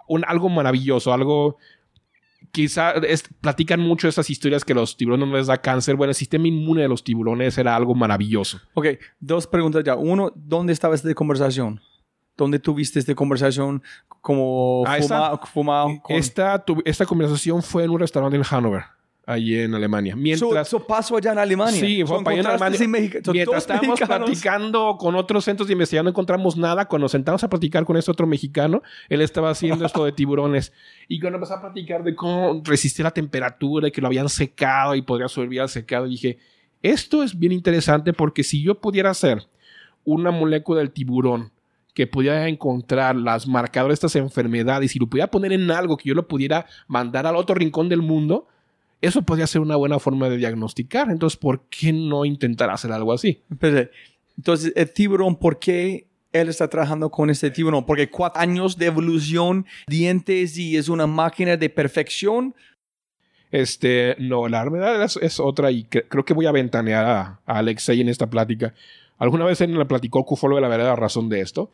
un, 0.07 0.23
algo 0.27 0.49
maravilloso, 0.49 1.11
algo. 1.11 1.57
Quizá 2.53 2.91
es- 2.91 3.23
platican 3.41 3.79
mucho 3.79 4.07
esas 4.07 4.29
historias 4.29 4.63
que 4.63 4.75
los 4.75 4.95
tiburones 4.95 5.27
no 5.27 5.35
les 5.35 5.47
da 5.47 5.57
cáncer. 5.57 5.95
Bueno, 5.95 6.11
el 6.11 6.15
sistema 6.15 6.47
inmune 6.47 6.83
de 6.83 6.87
los 6.87 7.03
tiburones 7.03 7.57
era 7.57 7.75
algo 7.75 7.95
maravilloso. 7.95 8.59
Ok, 8.75 8.85
dos 9.19 9.47
preguntas 9.47 9.83
ya. 9.83 9.95
Uno, 9.95 10.31
¿dónde 10.35 10.71
estaba 10.71 10.93
esta 10.93 11.11
conversación? 11.15 11.81
¿Dónde 12.37 12.59
tuviste 12.59 12.99
esta 12.99 13.15
conversación 13.15 13.81
como 14.21 14.83
Ah, 14.85 14.97
fuma- 14.97 14.99
esta- 14.99 15.37
fumado? 15.47 15.87
con- 16.03 16.15
Esta, 16.15 16.63
tu- 16.63 16.81
esta 16.85 17.05
conversación 17.07 17.63
fue 17.63 17.85
en 17.85 17.89
un 17.89 17.99
restaurante 17.99 18.37
en 18.37 18.43
Hannover, 18.43 18.83
allí 19.25 19.57
en 19.59 19.73
Alemania. 19.73 20.13
So- 20.13 20.19
Mientras, 20.19 20.67
so 20.67 20.85
pasó 20.85 21.17
allá 21.17 21.31
en 21.31 21.39
Alemania. 21.39 21.79
Sí, 21.79 22.03
So 22.05 22.15
allá 22.19 22.39
en 22.39 22.45
Alemania. 22.47 23.21
so 23.23 23.31
mientras 23.31 23.57
estábamos 23.63 23.99
mexicanos. 23.99 24.29
platicando 24.29 24.97
con 24.99 25.15
otros 25.15 25.45
centros 25.45 25.67
de 25.67 25.73
investigación, 25.73 26.05
no 26.05 26.09
encontramos 26.09 26.57
nada. 26.57 26.85
Cuando 26.85 27.05
nos 27.05 27.11
sentamos 27.11 27.43
a 27.43 27.49
platicar 27.49 27.85
con 27.85 27.95
este 27.97 28.11
otro 28.11 28.27
mexicano, 28.27 28.81
él 29.09 29.21
estaba 29.21 29.49
haciendo 29.49 29.85
esto 29.85 30.03
de 30.05 30.11
tiburones. 30.11 30.73
Y 31.07 31.19
cuando 31.19 31.37
empezó 31.37 31.53
a 31.55 31.61
platicar 31.61 32.03
de 32.03 32.15
cómo 32.15 32.61
resistir 32.65 33.03
la 33.03 33.11
temperatura 33.11 33.87
y 33.87 33.91
que 33.91 34.01
lo 34.01 34.07
habían 34.07 34.29
secado 34.29 34.95
y 34.95 35.01
podría 35.01 35.27
sobrevivir 35.27 35.61
al 35.61 35.69
secado, 35.69 36.05
dije, 36.05 36.37
esto 36.81 37.23
es 37.23 37.37
bien 37.39 37.53
interesante 37.53 38.11
porque 38.13 38.43
si 38.43 38.61
yo 38.61 38.75
pudiera 38.81 39.09
hacer 39.11 39.47
una 40.03 40.31
molécula 40.31 40.79
del 40.79 40.91
tiburón 40.91 41.51
que 41.93 42.07
pudiera 42.07 42.47
encontrar 42.49 43.15
las 43.15 43.47
marcadores 43.47 44.01
de 44.01 44.07
estas 44.07 44.15
enfermedades 44.17 44.95
y 44.95 44.99
lo 44.99 45.07
pudiera 45.07 45.29
poner 45.31 45.53
en 45.53 45.69
algo 45.71 45.95
que 45.95 46.09
yo 46.09 46.15
lo 46.15 46.27
pudiera 46.27 46.65
mandar 46.87 47.25
al 47.27 47.35
otro 47.37 47.53
rincón 47.55 47.87
del 47.87 48.01
mundo, 48.01 48.47
eso 49.05 49.21
podría 49.21 49.47
ser 49.47 49.61
una 49.61 49.75
buena 49.75 49.99
forma 49.99 50.29
de 50.29 50.37
diagnosticar. 50.37 51.09
Entonces, 51.11 51.37
¿por 51.37 51.61
qué 51.69 51.93
no 51.93 52.25
intentar 52.25 52.69
hacer 52.69 52.91
algo 52.91 53.13
así? 53.13 53.41
Entonces, 54.37 54.73
el 54.75 54.91
tiburón, 54.91 55.35
¿por 55.35 55.59
qué 55.59 56.07
él 56.31 56.49
está 56.49 56.67
trabajando 56.67 57.11
con 57.11 57.29
este 57.29 57.51
tiburón? 57.51 57.85
Porque 57.85 58.09
cuatro 58.09 58.41
años 58.41 58.77
de 58.77 58.87
evolución, 58.87 59.65
dientes 59.87 60.57
y 60.57 60.77
es 60.77 60.89
una 60.89 61.05
máquina 61.05 61.55
de 61.57 61.69
perfección. 61.69 62.55
Este, 63.51 64.15
no, 64.17 64.47
la 64.47 64.67
verdad 64.67 65.03
es, 65.03 65.17
es 65.17 65.39
otra 65.39 65.69
y 65.69 65.83
cre- 65.83 66.05
creo 66.09 66.25
que 66.25 66.33
voy 66.33 66.47
a 66.47 66.51
ventanear 66.51 67.05
a, 67.05 67.39
a 67.45 67.57
Alexei 67.59 68.01
en 68.01 68.09
esta 68.09 68.27
plática. 68.27 68.73
Alguna 69.19 69.45
vez 69.45 69.61
él 69.61 69.77
le 69.77 69.85
platicó 69.85 70.25
Cufolo 70.25 70.55
de 70.55 70.61
la 70.63 70.67
verdadera 70.69 70.95
razón 70.95 71.29
de 71.29 71.41
esto. 71.41 71.69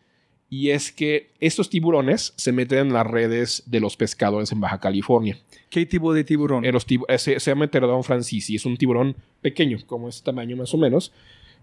Y 0.51 0.71
es 0.71 0.91
que 0.91 1.31
estos 1.39 1.69
tiburones 1.69 2.33
se 2.35 2.51
meten 2.51 2.79
en 2.87 2.93
las 2.93 3.05
redes 3.05 3.61
de 3.67 3.79
los 3.79 3.95
pescadores 3.95 4.51
en 4.51 4.59
Baja 4.59 4.79
California. 4.79 5.37
¿Qué 5.69 5.85
tipo 5.85 6.11
de 6.13 6.23
tiburón? 6.23 6.65
Eh, 6.65 6.71
los 6.71 6.87
tibu- 6.87 7.05
eh, 7.07 7.19
se, 7.19 7.39
se 7.39 7.51
llama 7.51 7.67
Pterodon 7.67 8.03
francisi. 8.03 8.55
Es 8.55 8.65
un 8.65 8.75
tiburón 8.75 9.15
pequeño, 9.41 9.77
como 9.85 10.09
este 10.09 10.25
tamaño 10.25 10.57
más 10.57 10.73
o 10.73 10.77
menos. 10.77 11.11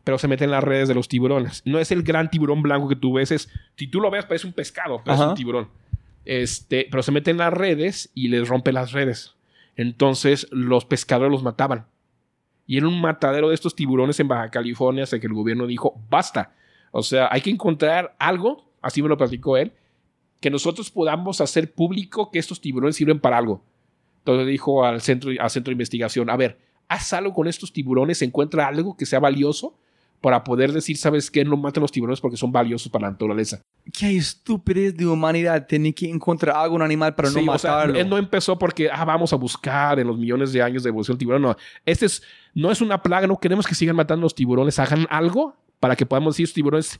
Pero 0.04 0.18
se 0.18 0.28
mete 0.28 0.44
en 0.44 0.52
las 0.52 0.62
redes 0.62 0.86
de 0.86 0.94
los 0.94 1.08
tiburones. 1.08 1.62
No 1.64 1.80
es 1.80 1.90
el 1.90 2.04
gran 2.04 2.30
tiburón 2.30 2.62
blanco 2.62 2.88
que 2.88 2.94
tú 2.94 3.14
ves. 3.14 3.32
Es, 3.32 3.48
si 3.74 3.88
tú 3.88 4.00
lo 4.00 4.08
ves, 4.08 4.24
parece 4.24 4.46
un 4.46 4.52
pescado, 4.52 5.00
pero 5.04 5.14
es 5.16 5.20
Ajá. 5.20 5.30
un 5.30 5.34
tiburón. 5.36 5.68
Este, 6.24 6.86
pero 6.88 7.02
se 7.02 7.10
mete 7.10 7.32
en 7.32 7.38
las 7.38 7.52
redes 7.52 8.10
y 8.14 8.28
les 8.28 8.46
rompe 8.48 8.70
las 8.72 8.92
redes. 8.92 9.34
Entonces 9.74 10.46
los 10.52 10.84
pescadores 10.84 11.32
los 11.32 11.42
mataban. 11.42 11.86
Y 12.68 12.76
era 12.78 12.86
un 12.86 13.00
matadero 13.00 13.48
de 13.48 13.54
estos 13.56 13.74
tiburones 13.74 14.18
en 14.20 14.28
Baja 14.28 14.48
California 14.50 15.02
hasta 15.04 15.18
que 15.18 15.26
el 15.26 15.34
gobierno 15.34 15.66
dijo, 15.66 16.00
basta. 16.08 16.52
O 16.92 17.02
sea, 17.02 17.28
hay 17.30 17.40
que 17.40 17.50
encontrar 17.50 18.14
algo, 18.18 18.65
así 18.86 19.02
me 19.02 19.08
lo 19.08 19.16
platicó 19.16 19.56
él, 19.56 19.72
que 20.40 20.50
nosotros 20.50 20.90
podamos 20.90 21.40
hacer 21.40 21.72
público 21.72 22.30
que 22.30 22.38
estos 22.38 22.60
tiburones 22.60 22.96
sirven 22.96 23.20
para 23.20 23.38
algo. 23.38 23.62
Entonces 24.18 24.46
dijo 24.46 24.84
al 24.84 25.00
centro, 25.00 25.30
al 25.38 25.50
centro 25.50 25.70
de 25.70 25.74
investigación, 25.74 26.30
a 26.30 26.36
ver, 26.36 26.58
haz 26.88 27.12
algo 27.12 27.32
con 27.32 27.48
estos 27.48 27.72
tiburones, 27.72 28.22
encuentra 28.22 28.66
algo 28.66 28.96
que 28.96 29.06
sea 29.06 29.18
valioso 29.18 29.76
para 30.20 30.42
poder 30.44 30.72
decir, 30.72 30.96
¿sabes 30.96 31.30
qué? 31.30 31.44
No 31.44 31.56
maten 31.56 31.80
los 31.80 31.92
tiburones 31.92 32.20
porque 32.20 32.36
son 32.36 32.50
valiosos 32.50 32.90
para 32.90 33.06
la 33.06 33.10
naturaleza. 33.12 33.60
Qué 33.92 34.16
estupidez 34.16 34.96
de 34.96 35.06
humanidad 35.06 35.66
tener 35.66 35.94
que 35.94 36.08
encontrar 36.08 36.56
algo, 36.56 36.74
un 36.76 36.82
animal 36.82 37.14
para 37.14 37.28
Sí, 37.28 37.44
no 37.44 37.52
o 37.52 37.58
sea, 37.58 37.72
matarlo. 37.72 37.98
él 37.98 38.08
no 38.08 38.18
empezó 38.18 38.58
porque 38.58 38.88
ah, 38.90 39.04
vamos 39.04 39.32
a 39.32 39.36
buscar 39.36 40.00
en 40.00 40.06
los 40.06 40.18
millones 40.18 40.52
de 40.52 40.62
años 40.62 40.82
de 40.82 40.88
evolución 40.88 41.14
del 41.14 41.18
tiburón. 41.20 41.42
No, 41.42 41.56
este 41.84 42.06
es, 42.06 42.22
no 42.54 42.70
es 42.70 42.80
una 42.80 43.02
plaga, 43.02 43.26
no 43.26 43.38
queremos 43.38 43.66
que 43.66 43.74
sigan 43.74 43.94
matando 43.94 44.22
los 44.22 44.34
tiburones. 44.34 44.78
Hagan 44.78 45.06
algo 45.10 45.54
para 45.80 45.94
que 45.94 46.06
podamos 46.06 46.34
decir, 46.34 46.46
los 46.46 46.54
tiburones 46.54 46.98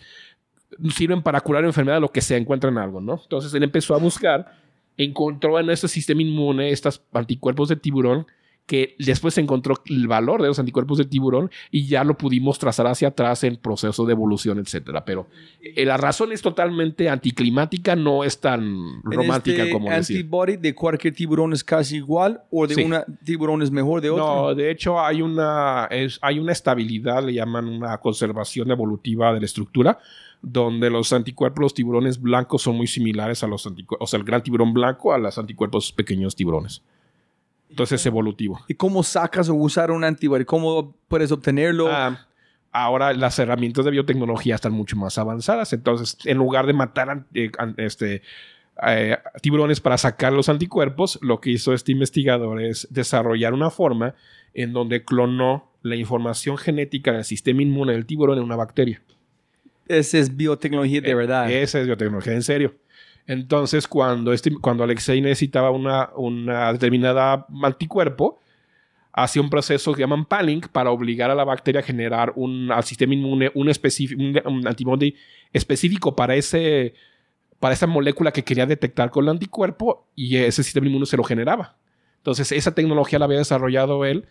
sirven 0.90 1.22
para 1.22 1.40
curar 1.40 1.64
enfermedad, 1.64 2.00
lo 2.00 2.10
que 2.10 2.20
sea, 2.20 2.36
encuentran 2.36 2.76
algo, 2.78 3.00
¿no? 3.00 3.20
Entonces 3.22 3.52
él 3.54 3.62
empezó 3.62 3.94
a 3.94 3.98
buscar, 3.98 4.52
encontró 4.96 5.58
en 5.60 5.70
este 5.70 5.88
sistema 5.88 6.22
inmune 6.22 6.70
estos 6.70 7.02
anticuerpos 7.12 7.68
de 7.68 7.76
tiburón 7.76 8.26
que 8.66 8.96
después 8.98 9.38
encontró 9.38 9.76
el 9.86 10.08
valor 10.08 10.42
de 10.42 10.48
los 10.48 10.58
anticuerpos 10.58 10.98
de 10.98 11.04
tiburón 11.04 11.52
y 11.70 11.86
ya 11.86 12.02
lo 12.02 12.16
pudimos 12.18 12.58
trazar 12.58 12.88
hacia 12.88 13.06
atrás 13.08 13.44
en 13.44 13.58
proceso 13.58 14.04
de 14.06 14.12
evolución, 14.12 14.58
etcétera. 14.58 15.04
Pero 15.04 15.28
eh, 15.62 15.84
la 15.84 15.96
razón 15.96 16.32
es 16.32 16.42
totalmente 16.42 17.08
anticlimática, 17.08 17.94
no 17.94 18.24
es 18.24 18.40
tan 18.40 19.00
romántica 19.04 19.62
este 19.62 19.72
como 19.72 19.88
decir. 19.88 20.16
antibody 20.16 20.56
de 20.56 20.74
cualquier 20.74 21.14
tiburón 21.14 21.52
es 21.52 21.62
casi 21.62 21.98
igual 21.98 22.42
o 22.50 22.66
de 22.66 22.74
Sí. 22.74 22.82
una 22.82 23.04
tiburón 23.24 23.62
es 23.62 23.70
mejor 23.70 24.00
de 24.00 24.10
otro. 24.10 24.24
No, 24.48 24.54
de 24.56 24.68
hecho 24.72 24.98
hay 25.00 25.22
una, 25.22 25.86
es- 25.88 26.18
hay 26.20 26.40
una 26.40 26.50
estabilidad, 26.50 27.22
le 27.24 27.34
llaman 27.34 27.68
una 27.68 27.96
conservación 27.98 28.68
evolutiva 28.72 29.32
de 29.32 29.38
la 29.38 29.46
estructura, 29.46 30.00
donde 30.48 30.90
los 30.90 31.12
anticuerpos, 31.12 31.60
los 31.60 31.74
tiburones 31.74 32.20
blancos 32.20 32.62
son 32.62 32.76
muy 32.76 32.86
similares 32.86 33.42
a 33.42 33.48
los 33.48 33.66
anticuerpos, 33.66 34.06
o 34.06 34.08
sea, 34.08 34.20
el 34.20 34.24
gran 34.24 34.44
tiburón 34.44 34.72
blanco 34.72 35.12
a 35.12 35.18
los 35.18 35.36
anticuerpos 35.38 35.90
pequeños 35.90 36.36
tiburones. 36.36 36.82
Entonces 37.68 38.00
es 38.00 38.06
evolutivo. 38.06 38.60
¿Y 38.68 38.74
cómo 38.74 39.02
sacas 39.02 39.48
o 39.48 39.54
usar 39.54 39.90
un 39.90 40.04
antibody? 40.04 40.44
¿Cómo 40.44 40.94
puedes 41.08 41.32
obtenerlo? 41.32 41.88
Ah, 41.90 42.28
ahora 42.70 43.12
las 43.12 43.36
herramientas 43.40 43.84
de 43.84 43.90
biotecnología 43.90 44.54
están 44.54 44.72
mucho 44.72 44.96
más 44.96 45.18
avanzadas, 45.18 45.72
entonces 45.72 46.16
en 46.24 46.38
lugar 46.38 46.68
de 46.68 46.74
matar 46.74 47.24
eh, 47.34 47.50
este, 47.78 48.22
eh, 48.86 49.18
tiburones 49.42 49.80
para 49.80 49.98
sacar 49.98 50.32
los 50.32 50.48
anticuerpos, 50.48 51.18
lo 51.22 51.40
que 51.40 51.50
hizo 51.50 51.74
este 51.74 51.90
investigador 51.90 52.62
es 52.62 52.86
desarrollar 52.92 53.52
una 53.52 53.70
forma 53.70 54.14
en 54.54 54.72
donde 54.72 55.04
clonó 55.04 55.72
la 55.82 55.96
información 55.96 56.56
genética 56.56 57.10
del 57.10 57.24
sistema 57.24 57.62
inmune 57.62 57.94
del 57.94 58.06
tiburón 58.06 58.38
en 58.38 58.44
una 58.44 58.54
bacteria. 58.54 59.02
Esa 59.88 60.18
es 60.18 60.36
biotecnología 60.36 61.00
de 61.00 61.14
verdad. 61.14 61.50
Eh, 61.50 61.62
Esa 61.62 61.80
es 61.80 61.86
biotecnología 61.86 62.32
en 62.32 62.42
serio. 62.42 62.74
Entonces, 63.26 63.88
cuando, 63.88 64.32
este, 64.32 64.52
cuando 64.60 64.84
Alexei 64.84 65.20
necesitaba 65.20 65.70
una, 65.70 66.10
una 66.16 66.72
determinada 66.72 67.46
anticuerpo, 67.62 68.38
hacía 69.12 69.42
un 69.42 69.50
proceso 69.50 69.92
que 69.94 70.00
llaman 70.00 70.26
panning 70.26 70.60
para 70.60 70.90
obligar 70.90 71.30
a 71.30 71.34
la 71.34 71.44
bacteria 71.44 71.80
a 71.80 71.84
generar 71.84 72.32
un, 72.36 72.70
al 72.70 72.84
sistema 72.84 73.14
inmune 73.14 73.50
un, 73.54 73.68
un 74.44 74.68
antibody 74.68 75.16
específico 75.52 76.14
para 76.14 76.36
ese, 76.36 76.94
para 77.58 77.74
esa 77.74 77.86
molécula 77.86 78.30
que 78.30 78.44
quería 78.44 78.66
detectar 78.66 79.10
con 79.10 79.24
el 79.24 79.30
anticuerpo 79.30 80.06
y 80.14 80.36
ese 80.36 80.62
sistema 80.62 80.86
inmune 80.86 81.06
se 81.06 81.16
lo 81.16 81.24
generaba. 81.24 81.76
Entonces, 82.18 82.52
esa 82.52 82.74
tecnología 82.74 83.18
la 83.18 83.24
había 83.24 83.38
desarrollado 83.38 84.04
él. 84.04 84.26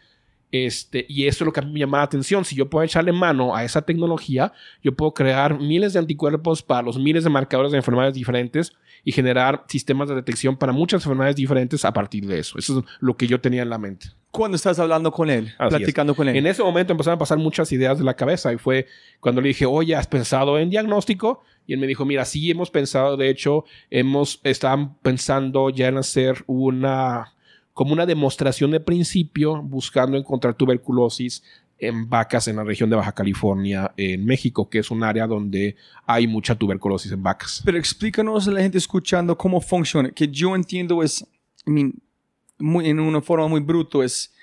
Este, 0.63 1.05
y 1.09 1.27
eso 1.27 1.43
es 1.43 1.45
lo 1.47 1.51
que 1.51 1.59
a 1.59 1.63
mí 1.63 1.73
me 1.73 1.79
llamaba 1.81 2.03
la 2.03 2.05
atención. 2.05 2.45
Si 2.45 2.55
yo 2.55 2.69
puedo 2.69 2.85
echarle 2.85 3.11
mano 3.11 3.53
a 3.53 3.65
esa 3.65 3.81
tecnología, 3.81 4.53
yo 4.81 4.95
puedo 4.95 5.13
crear 5.13 5.59
miles 5.59 5.91
de 5.91 5.99
anticuerpos 5.99 6.63
para 6.63 6.81
los 6.81 6.97
miles 6.97 7.25
de 7.25 7.29
marcadores 7.29 7.73
de 7.73 7.79
enfermedades 7.79 8.13
diferentes 8.13 8.71
y 9.03 9.11
generar 9.11 9.65
sistemas 9.67 10.07
de 10.07 10.15
detección 10.15 10.55
para 10.55 10.71
muchas 10.71 11.03
enfermedades 11.03 11.35
diferentes 11.35 11.83
a 11.83 11.91
partir 11.91 12.25
de 12.25 12.39
eso. 12.39 12.57
Eso 12.57 12.79
es 12.79 12.85
lo 13.01 13.17
que 13.17 13.27
yo 13.27 13.41
tenía 13.41 13.63
en 13.63 13.69
la 13.69 13.77
mente. 13.77 14.07
Cuando 14.31 14.55
estás 14.55 14.79
hablando 14.79 15.11
con 15.11 15.29
él, 15.29 15.53
Así 15.57 15.75
platicando 15.75 16.13
es. 16.13 16.17
con 16.17 16.29
él. 16.29 16.37
En 16.37 16.47
ese 16.47 16.63
momento 16.63 16.93
empezaron 16.93 17.17
a 17.17 17.19
pasar 17.19 17.37
muchas 17.37 17.71
ideas 17.73 17.97
de 17.97 18.05
la 18.05 18.15
cabeza 18.15 18.53
y 18.53 18.57
fue 18.57 18.87
cuando 19.19 19.41
le 19.41 19.49
dije, 19.49 19.65
oye, 19.65 19.93
¿has 19.93 20.07
pensado 20.07 20.57
en 20.57 20.69
diagnóstico? 20.69 21.41
Y 21.67 21.73
él 21.73 21.79
me 21.79 21.87
dijo, 21.87 22.05
mira, 22.05 22.23
sí 22.23 22.49
hemos 22.49 22.71
pensado, 22.71 23.17
de 23.17 23.29
hecho, 23.29 23.65
hemos, 23.89 24.39
estaban 24.43 24.95
pensando 24.99 25.69
ya 25.69 25.87
en 25.87 25.97
hacer 25.97 26.43
una, 26.47 27.34
como 27.75 27.91
una 27.91 28.05
demostración 28.05 28.71
de 28.71 28.79
principio, 28.79 29.61
buscando 29.61 30.15
encontrar 30.17 30.55
tuberculosis 30.55 31.43
en 31.77 32.09
vacas 32.09 32.47
en 32.47 32.55
la 32.55 32.63
región 32.63 32.89
de 32.89 32.95
Baja 32.95 33.11
California, 33.11 33.93
en 33.97 34.23
México, 34.23 34.69
que 34.69 34.79
es 34.79 34.89
un 34.91 35.03
área 35.03 35.27
donde 35.27 35.75
hay 36.05 36.25
mucha 36.25 36.55
tuberculosis 36.55 37.11
en 37.11 37.21
vacas. 37.21 37.61
Pero 37.65 37.77
explícanos 37.77 38.47
a 38.47 38.51
la 38.51 38.61
gente 38.61 38.77
escuchando 38.77 39.37
cómo 39.37 39.59
funciona. 39.59 40.09
Que 40.11 40.29
yo 40.29 40.55
entiendo 40.55 41.03
es, 41.03 41.27
muy, 41.65 42.89
en 42.89 42.97
una 42.97 43.21
forma 43.21 43.49
muy 43.49 43.59
bruto, 43.59 44.03
es 44.03 44.33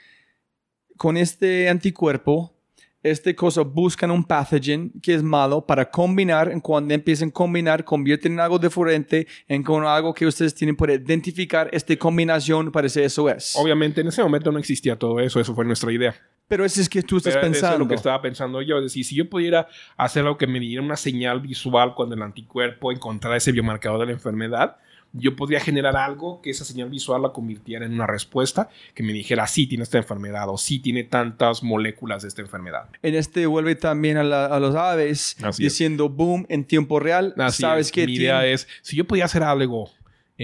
con 0.99 1.16
este 1.16 1.70
anticuerpo, 1.70 2.55
este 3.03 3.34
cosa 3.34 3.62
buscan 3.62 4.11
un 4.11 4.24
pathogen 4.24 4.92
que 5.03 5.14
es 5.14 5.22
malo 5.22 5.66
para 5.66 5.90
combinar. 5.90 6.53
Cuando 6.62 6.94
empiezan 6.94 7.30
a 7.30 7.32
combinar, 7.32 7.84
convierten 7.84 8.32
en 8.34 8.40
algo 8.40 8.59
diferente, 8.59 9.26
en 9.48 9.62
con 9.62 9.84
algo 9.84 10.14
que 10.14 10.26
ustedes 10.26 10.55
tienen 10.55 10.76
para 10.76 10.94
identificar 10.94 11.68
esta 11.72 11.96
combinación, 11.96 12.70
parece 12.70 13.05
eso 13.05 13.28
es. 13.28 13.55
Obviamente 13.57 14.00
en 14.00 14.09
ese 14.09 14.22
momento 14.22 14.53
no 14.53 14.59
existía 14.59 14.96
todo 14.96 15.18
eso, 15.20 15.40
eso 15.40 15.55
fue 15.55 15.64
nuestra 15.64 15.92
idea. 15.92 16.14
Pero 16.48 16.64
eso 16.64 16.80
es 16.80 16.88
que 16.88 17.03
tú 17.03 17.16
estás 17.16 17.34
Pero 17.34 17.46
Eso 17.46 17.53
pensando. 17.53 17.74
es 17.76 17.80
lo 17.80 17.88
que 17.88 17.94
estaba 17.94 18.20
pensando 18.20 18.61
yo. 18.61 18.76
Es 18.76 18.84
decir, 18.84 19.05
si 19.05 19.14
yo 19.14 19.30
pudiera 19.30 19.68
hacer 19.96 20.22
algo 20.24 20.36
que 20.36 20.46
me 20.46 20.61
diera 20.61 20.82
una 20.82 20.96
señal 20.96 21.40
visual 21.40 21.94
cuando 21.94 22.14
el 22.14 22.22
anticuerpo 22.22 22.92
encontrara 22.92 23.36
ese 23.38 23.53
biomarcador 23.53 24.00
de 24.00 24.07
la 24.07 24.12
enfermedad, 24.12 24.76
yo 25.13 25.37
podría 25.37 25.61
generar 25.61 25.97
algo 25.97 26.41
que 26.41 26.51
esa 26.51 26.65
señal 26.65 26.89
visual 26.89 27.23
la 27.23 27.33
convirtiera 27.33 27.85
en 27.85 27.93
una 27.93 28.07
respuesta 28.07 28.71
que 28.95 29.03
me 29.03 29.13
dijera, 29.13 29.47
sí 29.47 29.67
tiene 29.67 29.85
esta 29.85 29.99
enfermedad 29.99 30.49
o 30.49 30.57
sí 30.59 30.79
tiene 30.79 31.05
tantas 31.05 31.63
moléculas 31.63 32.23
de 32.23 32.29
esta 32.29 32.41
enfermedad. 32.43 32.89
En 33.03 33.15
este 33.15 33.47
vuelve 33.47 33.75
también 33.75 34.17
a, 34.17 34.25
la- 34.25 34.47
a 34.47 34.59
los 34.61 34.75
aves 34.75 35.37
Así 35.43 35.67
es. 35.67 35.73
diciendo 35.73 36.09
boom 36.09 36.47
en 36.49 36.65
tiempo 36.65 36.99
real. 37.01 37.35
Así 37.37 37.63
Sabes 37.63 37.89
es. 37.89 37.97
Mi 37.97 38.05
tiene- 38.07 38.13
idea 38.23 38.47
es, 38.47 38.67
si 38.81 38.97
yo 38.97 39.05
pudiera 39.07 39.27
hacer 39.27 39.43
algo 39.43 39.91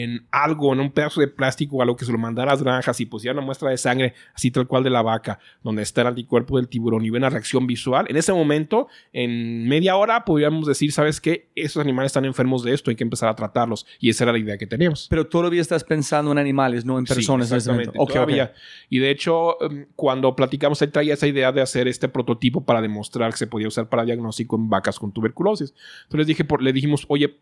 en 0.02 0.26
algo, 0.30 0.72
en 0.72 0.80
un 0.80 0.90
pedazo 0.90 1.20
de 1.20 1.28
plástico 1.28 1.76
o 1.76 1.82
algo 1.82 1.96
que 1.96 2.04
se 2.04 2.12
lo 2.12 2.18
mandara 2.18 2.50
a 2.52 2.54
las 2.54 2.62
granjas 2.62 3.00
y 3.00 3.06
pusiera 3.06 3.32
una 3.36 3.44
muestra 3.44 3.70
de 3.70 3.78
sangre 3.78 4.14
así 4.34 4.50
tal 4.50 4.66
cual 4.66 4.84
de 4.84 4.90
la 4.90 5.02
vaca, 5.02 5.38
donde 5.62 5.82
está 5.82 6.02
el 6.02 6.08
anticuerpo 6.08 6.56
del 6.56 6.68
tiburón 6.68 7.04
y 7.04 7.10
ve 7.10 7.18
una 7.18 7.30
reacción 7.30 7.66
visual, 7.66 8.06
en 8.08 8.16
ese 8.16 8.32
momento, 8.32 8.88
en 9.12 9.66
media 9.68 9.96
hora, 9.96 10.24
podríamos 10.24 10.66
decir, 10.66 10.92
¿sabes 10.92 11.20
qué? 11.20 11.48
Esos 11.54 11.80
animales 11.82 12.10
están 12.10 12.24
enfermos 12.24 12.62
de 12.62 12.74
esto, 12.74 12.90
hay 12.90 12.96
que 12.96 13.04
empezar 13.04 13.28
a 13.28 13.34
tratarlos. 13.34 13.86
Y 13.98 14.10
esa 14.10 14.24
era 14.24 14.32
la 14.32 14.38
idea 14.38 14.58
que 14.58 14.66
teníamos. 14.66 15.06
Pero 15.10 15.26
todavía 15.26 15.60
estás 15.60 15.84
pensando 15.84 16.30
en 16.32 16.38
animales, 16.38 16.84
no 16.84 16.98
en 16.98 17.06
Sí, 17.06 17.14
personas. 17.14 17.50
en 17.50 17.56
momento. 17.56 17.56
exactamente, 17.56 17.98
Ok, 17.98 18.08
ok. 18.10 18.12
todavía. 18.14 18.52
Y 18.88 18.98
de 18.98 19.10
hecho, 19.10 19.60
em, 19.62 19.86
cuando 19.96 20.34
platicamos, 20.36 20.80
él 20.82 20.92
traía 20.92 21.14
esa 21.14 21.26
idea 21.26 21.52
de 21.52 21.60
hacer 21.60 21.88
este 21.88 22.08
prototipo 22.08 22.64
para 22.64 22.80
demostrar 22.82 23.30
que 23.32 23.38
se 23.38 23.46
podía 23.46 23.68
usar 23.68 23.88
para 23.88 24.04
diagnóstico 24.04 24.56
en 24.56 24.68
vacas 24.68 24.98
con 24.98 25.12
tuberculosis. 25.12 25.74
Entonces 26.04 26.26
dije, 26.26 26.44
por- 26.44 26.62
le 26.62 26.72
dijimos, 26.72 27.04
oye, 27.08 27.36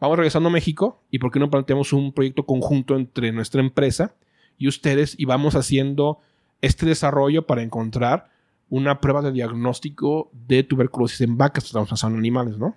vamos 0.00 0.16
regresando 0.16 0.48
a 0.48 0.52
México 0.52 1.02
y 1.10 1.18
por 1.18 1.30
qué 1.30 1.38
no 1.38 1.50
planteamos 1.50 1.92
un 1.92 2.12
proyecto 2.12 2.44
conjunto 2.44 2.96
entre 2.96 3.32
nuestra 3.32 3.60
empresa 3.60 4.14
y 4.58 4.68
ustedes 4.68 5.14
y 5.18 5.24
vamos 5.24 5.54
haciendo 5.54 6.20
este 6.62 6.86
desarrollo 6.86 7.46
para 7.46 7.62
encontrar 7.62 8.30
una 8.68 9.00
prueba 9.00 9.22
de 9.22 9.32
diagnóstico 9.32 10.30
de 10.32 10.62
tuberculosis 10.62 11.20
en 11.20 11.36
vacas, 11.36 11.64
estamos 11.66 11.88
pensando 11.88 12.14
en 12.16 12.20
animales, 12.20 12.58
¿no? 12.58 12.74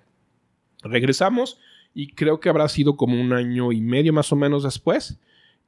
Regresamos 0.82 1.58
y 1.94 2.12
creo 2.12 2.40
que 2.40 2.48
habrá 2.48 2.68
sido 2.68 2.96
como 2.96 3.20
un 3.20 3.32
año 3.32 3.72
y 3.72 3.80
medio 3.80 4.12
más 4.12 4.30
o 4.32 4.36
menos 4.36 4.62
después. 4.62 5.18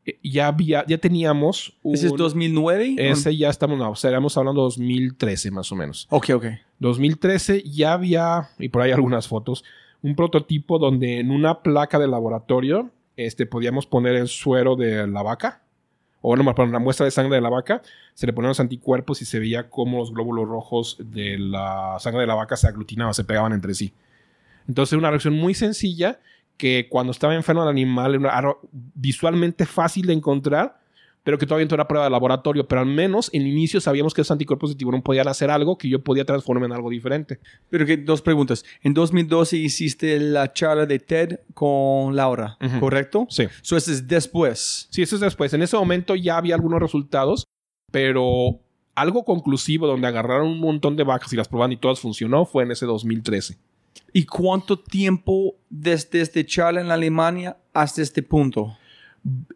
eh, 0.07 0.19
Ya 0.23 0.47
había, 0.49 0.85
ya 0.87 0.99
teníamos 0.99 1.75
un, 1.83 1.95
¿Ese 1.95 2.07
es 2.07 2.13
2009? 2.15 2.95
ese 2.99 3.37
ya 3.37 3.51
estamos, 3.51 3.79
no, 3.79 3.91
o 3.91 3.97
sea, 3.97 4.11
estamos 4.11 4.37
hablando 4.37 4.61
de 4.63 4.67
2013 4.67 5.51
más 5.51 5.71
o 5.73 5.77
menos. 5.77 6.07
Ok, 6.11 6.31
ok. 6.31 6.45
2013 6.79 7.63
ya 7.65 7.93
había, 7.95 8.49
y 8.59 8.69
por 8.69 8.83
ahí 8.83 8.93
algunas 8.93 9.29
fotos, 9.29 9.65
un 10.03 10.17
prototipo 10.17 10.79
donde 10.79 11.21
en 11.21 11.31
una 11.31 11.63
placa 11.63 11.99
de 11.99 12.09
laboratorio 12.09 12.91
este, 13.17 13.47
podíamos 13.47 13.87
poner 13.87 14.17
el 14.17 14.29
suero 14.29 14.77
de 14.77 15.07
la 15.07 15.23
vaca, 15.23 15.63
o 16.21 16.37
más, 16.37 16.55
perdón, 16.55 16.73
la 16.73 16.79
muestra 16.79 17.05
de 17.05 17.11
sangre 17.11 17.35
de 17.35 17.41
la 17.41 17.51
vaca, 17.51 17.83
se 18.15 18.27
le 18.27 18.33
ponían 18.33 18.51
los 18.51 18.61
anticuerpos 18.61 19.21
y 19.23 19.25
se 19.25 19.41
veía 19.41 19.69
cómo 19.69 19.99
los 19.99 20.13
glóbulos 20.13 20.49
rojos 20.49 20.97
de 21.01 21.37
la 21.39 21.97
sangre 21.99 22.21
de 22.21 22.27
la 22.29 22.35
vaca 22.35 22.57
se 22.57 22.69
aglutinaban, 22.69 23.13
se 23.13 23.25
pegaban 23.25 23.53
entre 23.53 23.75
sí. 23.75 23.93
Entonces, 24.69 24.97
una 24.97 25.11
reacción 25.11 25.35
muy 25.35 25.55
sencilla 25.55 26.21
que 26.57 26.87
cuando 26.89 27.11
estaba 27.11 27.35
enfermo 27.35 27.65
el 27.65 27.69
animal 27.69 28.15
era 28.15 28.57
visualmente 28.73 29.67
fácil 29.67 30.07
de 30.07 30.13
encontrar, 30.13 30.79
pero 31.23 31.39
que 31.39 31.47
todavía 31.47 31.67
no 31.69 31.75
era 31.75 31.89
prueba 31.89 32.05
de 32.05 32.11
laboratorio. 32.11 32.67
Pero 32.67 32.81
al 32.81 32.87
menos 32.87 33.31
en 33.33 33.43
el 33.43 33.49
inicio 33.49 33.81
sabíamos 33.81 34.15
que 34.15 34.23
esos 34.23 34.33
anticuerpos 34.33 34.71
de 34.71 34.77
tiburón 34.77 35.03
podían 35.03 35.29
hacer 35.29 35.51
algo 35.51 35.79
que 35.79 35.89
yo 35.89 36.03
podía 36.03 36.25
transformar 36.25 36.67
en 36.67 36.73
algo 36.73 36.91
diferente. 36.91 37.39
Pero 37.71 37.87
que 37.87 37.97
dos 37.97 38.23
preguntas. 38.23 38.65
En 38.83 38.95
2012 38.95 39.57
hiciste 39.57 40.19
la 40.19 40.53
charla 40.53 40.87
de 40.87 40.99
TED 40.99 41.41
con 41.55 42.17
Laura. 42.17 42.59
¿correcto? 42.81 43.27
Sí. 43.31 43.47
So, 43.63 43.77
ese 43.77 43.93
es 43.93 44.09
después. 44.09 44.89
Sí, 44.91 45.03
eso 45.03 45.17
es 45.17 45.21
después. 45.21 45.53
En 45.55 45.63
ese 45.63 45.77
momento 45.77 46.15
ya 46.15 46.37
había 46.37 46.55
algunos 46.55 46.81
resultados, 46.81 47.47
pero 47.91 48.61
algo 48.95 49.25
conclusivo 49.25 49.87
donde 49.87 50.07
agarraron 50.07 50.49
un 50.49 50.61
montón 50.61 50.97
de 50.97 51.05
vacas 51.05 51.33
y 51.33 51.37
las 51.37 51.49
probaron 51.49 51.73
y 51.73 51.77
todas 51.77 52.01
funcionó 52.01 52.45
fue 52.45 52.65
en 52.65 52.73
ese 52.73 52.87
2013. 52.87 53.57
¿Y 54.13 54.27
cuánto 54.27 54.79
tiempo 54.79 55.55
desde 55.71 56.21
este 56.21 56.45
charla 56.45 56.81
en 56.81 56.91
Alemania 56.91 57.57
hasta 57.73 58.03
este 58.03 58.23
punto? 58.23 58.77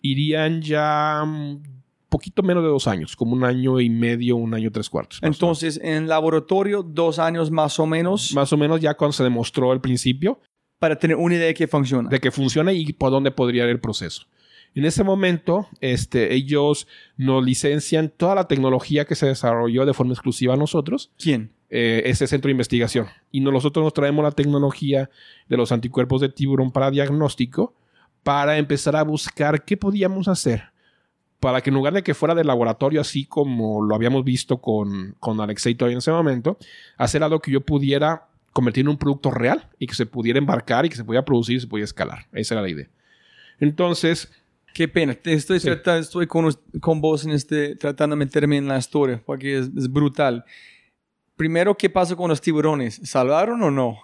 Irían 0.02 0.62
ya 0.62 1.22
un 1.24 1.62
poquito 2.08 2.42
menos 2.42 2.62
de 2.62 2.68
dos 2.68 2.86
años, 2.86 3.16
como 3.16 3.34
un 3.34 3.44
año 3.44 3.80
y 3.80 3.90
medio, 3.90 4.36
un 4.36 4.54
año 4.54 4.70
tres 4.70 4.88
cuartos. 4.88 5.18
Entonces, 5.22 5.80
en 5.82 6.08
laboratorio, 6.08 6.82
dos 6.82 7.18
años 7.18 7.50
más 7.50 7.78
o 7.78 7.86
menos, 7.86 8.30
menos. 8.30 8.34
Más 8.34 8.52
o 8.52 8.56
menos 8.56 8.80
ya 8.80 8.94
cuando 8.94 9.12
se 9.12 9.24
demostró 9.24 9.72
al 9.72 9.80
principio 9.80 10.40
para 10.78 10.96
tener 10.96 11.16
una 11.16 11.34
idea 11.34 11.46
de 11.46 11.54
que 11.54 11.66
funciona. 11.66 12.08
de 12.08 12.20
que 12.20 12.30
funciona 12.30 12.72
y 12.72 12.92
por 12.92 13.10
dónde 13.10 13.30
podría 13.30 13.64
ir 13.64 13.70
el 13.70 13.80
proceso. 13.80 14.26
En 14.74 14.84
ese 14.84 15.02
momento, 15.04 15.68
este, 15.80 16.34
ellos 16.34 16.86
nos 17.16 17.42
licencian 17.42 18.12
toda 18.14 18.34
la 18.34 18.46
tecnología 18.46 19.06
que 19.06 19.14
se 19.14 19.26
desarrolló 19.26 19.86
de 19.86 19.94
forma 19.94 20.12
exclusiva 20.12 20.52
a 20.52 20.56
nosotros, 20.58 21.10
¿Quién? 21.18 21.50
eh, 21.70 22.02
ese 22.04 22.26
centro 22.26 22.48
de 22.48 22.52
investigación. 22.52 23.06
Y 23.32 23.40
nosotros 23.40 23.82
nos 23.82 23.94
traemos 23.94 24.22
la 24.22 24.32
tecnología 24.32 25.08
de 25.48 25.56
los 25.56 25.72
anticuerpos 25.72 26.20
de 26.20 26.28
tiburón 26.28 26.72
para 26.72 26.90
diagnóstico 26.90 27.74
para 28.26 28.58
empezar 28.58 28.96
a 28.96 29.04
buscar 29.04 29.64
qué 29.64 29.76
podíamos 29.76 30.26
hacer 30.26 30.64
para 31.38 31.60
que 31.60 31.70
en 31.70 31.74
lugar 31.74 31.92
de 31.92 32.02
que 32.02 32.12
fuera 32.14 32.34
de 32.34 32.42
laboratorio, 32.42 33.00
así 33.00 33.24
como 33.24 33.84
lo 33.84 33.94
habíamos 33.94 34.24
visto 34.24 34.56
con, 34.56 35.14
con 35.20 35.40
Alexei 35.40 35.74
todavía 35.76 35.92
en 35.94 35.98
ese 35.98 36.10
momento, 36.10 36.58
hacer 36.96 37.22
algo 37.22 37.40
que 37.40 37.52
yo 37.52 37.60
pudiera 37.60 38.26
convertir 38.52 38.80
en 38.82 38.88
un 38.88 38.96
producto 38.96 39.30
real 39.30 39.68
y 39.78 39.86
que 39.86 39.94
se 39.94 40.06
pudiera 40.06 40.38
embarcar 40.40 40.86
y 40.86 40.88
que 40.88 40.96
se 40.96 41.04
pudiera 41.04 41.24
producir 41.24 41.58
y 41.58 41.60
se 41.60 41.66
pudiera 41.68 41.84
escalar. 41.84 42.26
Esa 42.32 42.54
era 42.54 42.62
la 42.62 42.68
idea. 42.70 42.88
Entonces, 43.60 44.28
Qué 44.74 44.88
pena. 44.88 45.16
Estoy, 45.24 45.60
Sí. 45.60 45.66
tratando, 45.66 46.00
estoy 46.00 46.26
con, 46.26 46.52
con 46.80 47.00
vos 47.00 47.24
en 47.24 47.30
este, 47.30 47.76
tratando 47.76 48.16
de 48.16 48.18
meterme 48.24 48.56
en 48.56 48.66
la 48.68 48.76
historia 48.78 49.22
porque 49.24 49.58
es, 49.58 49.70
es 49.76 49.90
brutal. 49.90 50.44
Primero, 51.36 51.76
¿qué 51.76 51.88
pasa 51.90 52.16
con 52.16 52.28
los 52.28 52.40
tiburones? 52.40 53.00
¿Salvaron 53.04 53.62
o 53.62 53.70
no? 53.70 53.98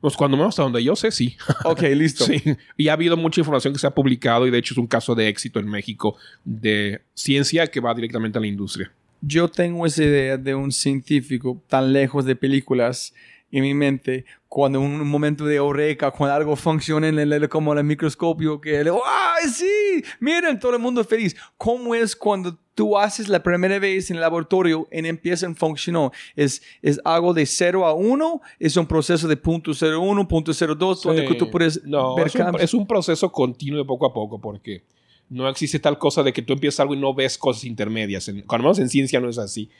Pues 0.00 0.16
cuando 0.16 0.36
menos 0.36 0.52
hasta 0.52 0.62
donde 0.62 0.82
yo 0.82 0.96
sé, 0.96 1.10
sí. 1.10 1.36
Ok, 1.64 1.82
listo. 1.94 2.24
Sí, 2.30 2.42
y 2.76 2.88
ha 2.88 2.92
habido 2.92 3.16
mucha 3.16 3.40
información 3.40 3.72
que 3.72 3.78
se 3.78 3.86
ha 3.86 3.94
publicado 3.94 4.46
y 4.46 4.50
de 4.50 4.58
hecho 4.58 4.74
es 4.74 4.78
un 4.78 4.86
caso 4.86 5.14
de 5.14 5.28
éxito 5.28 5.58
en 5.58 5.68
México 5.68 6.16
de 6.44 7.00
ciencia 7.14 7.66
que 7.66 7.80
va 7.80 7.94
directamente 7.94 8.38
a 8.38 8.40
la 8.40 8.46
industria. 8.46 8.92
Yo 9.20 9.48
tengo 9.48 9.84
esa 9.84 10.04
idea 10.04 10.36
de 10.36 10.54
un 10.54 10.72
científico 10.72 11.62
tan 11.68 11.92
lejos 11.92 12.24
de 12.24 12.36
películas 12.36 13.12
en 13.52 13.62
mi 13.62 13.74
mente, 13.74 14.24
cuando 14.48 14.80
un 14.80 15.06
momento 15.08 15.44
de 15.44 15.56
eureka, 15.56 16.10
cuando 16.10 16.34
algo 16.34 16.56
funciona 16.56 17.08
en 17.08 17.18
el, 17.18 17.48
como 17.48 17.72
el 17.72 17.82
microscopio, 17.84 18.60
que 18.60 18.82
le, 18.84 18.90
¡ay, 18.90 19.48
sí! 19.48 20.02
Miren, 20.20 20.58
todo 20.58 20.74
el 20.74 20.78
mundo 20.80 21.02
feliz. 21.04 21.36
¿Cómo 21.56 21.94
es 21.94 22.14
cuando 22.14 22.56
tú 22.74 22.96
haces 22.96 23.28
la 23.28 23.42
primera 23.42 23.78
vez 23.78 24.10
en 24.10 24.16
el 24.16 24.20
laboratorio 24.22 24.88
y 24.92 25.06
empieza 25.06 25.46
a 25.48 25.54
funcionar? 25.54 26.10
¿Es, 26.36 26.62
¿Es 26.82 27.00
algo 27.04 27.34
de 27.34 27.44
0 27.46 27.86
a 27.86 27.94
1? 27.94 28.40
¿Es 28.58 28.76
un 28.76 28.86
proceso 28.86 29.26
de 29.28 29.36
punto 29.36 29.72
.01, 29.72 30.26
punto 30.28 30.52
.02, 30.52 31.02
donde 31.02 31.26
Sí. 31.28 31.34
tú 31.38 31.50
puedes 31.50 31.84
No, 31.84 32.14
ver 32.14 32.28
es 32.28 32.34
un, 32.34 32.60
es 32.60 32.74
un 32.74 32.86
proceso 32.86 33.30
continuo 33.32 33.84
poco 33.86 34.06
a 34.06 34.12
poco 34.12 34.40
porque 34.40 34.84
no 35.28 35.48
existe 35.48 35.78
tal 35.78 35.98
cosa 35.98 36.22
de 36.22 36.32
que 36.32 36.42
tú 36.42 36.52
empiezas 36.52 36.80
algo 36.80 36.94
y 36.94 36.98
no 36.98 37.14
ves 37.14 37.38
cosas 37.38 37.64
intermedias. 37.64 38.26
En, 38.28 38.42
cuando 38.42 38.64
menos 38.64 38.78
en 38.80 38.88
ciencia 38.88 39.20
no 39.20 39.28
es 39.28 39.38
así. 39.38 39.70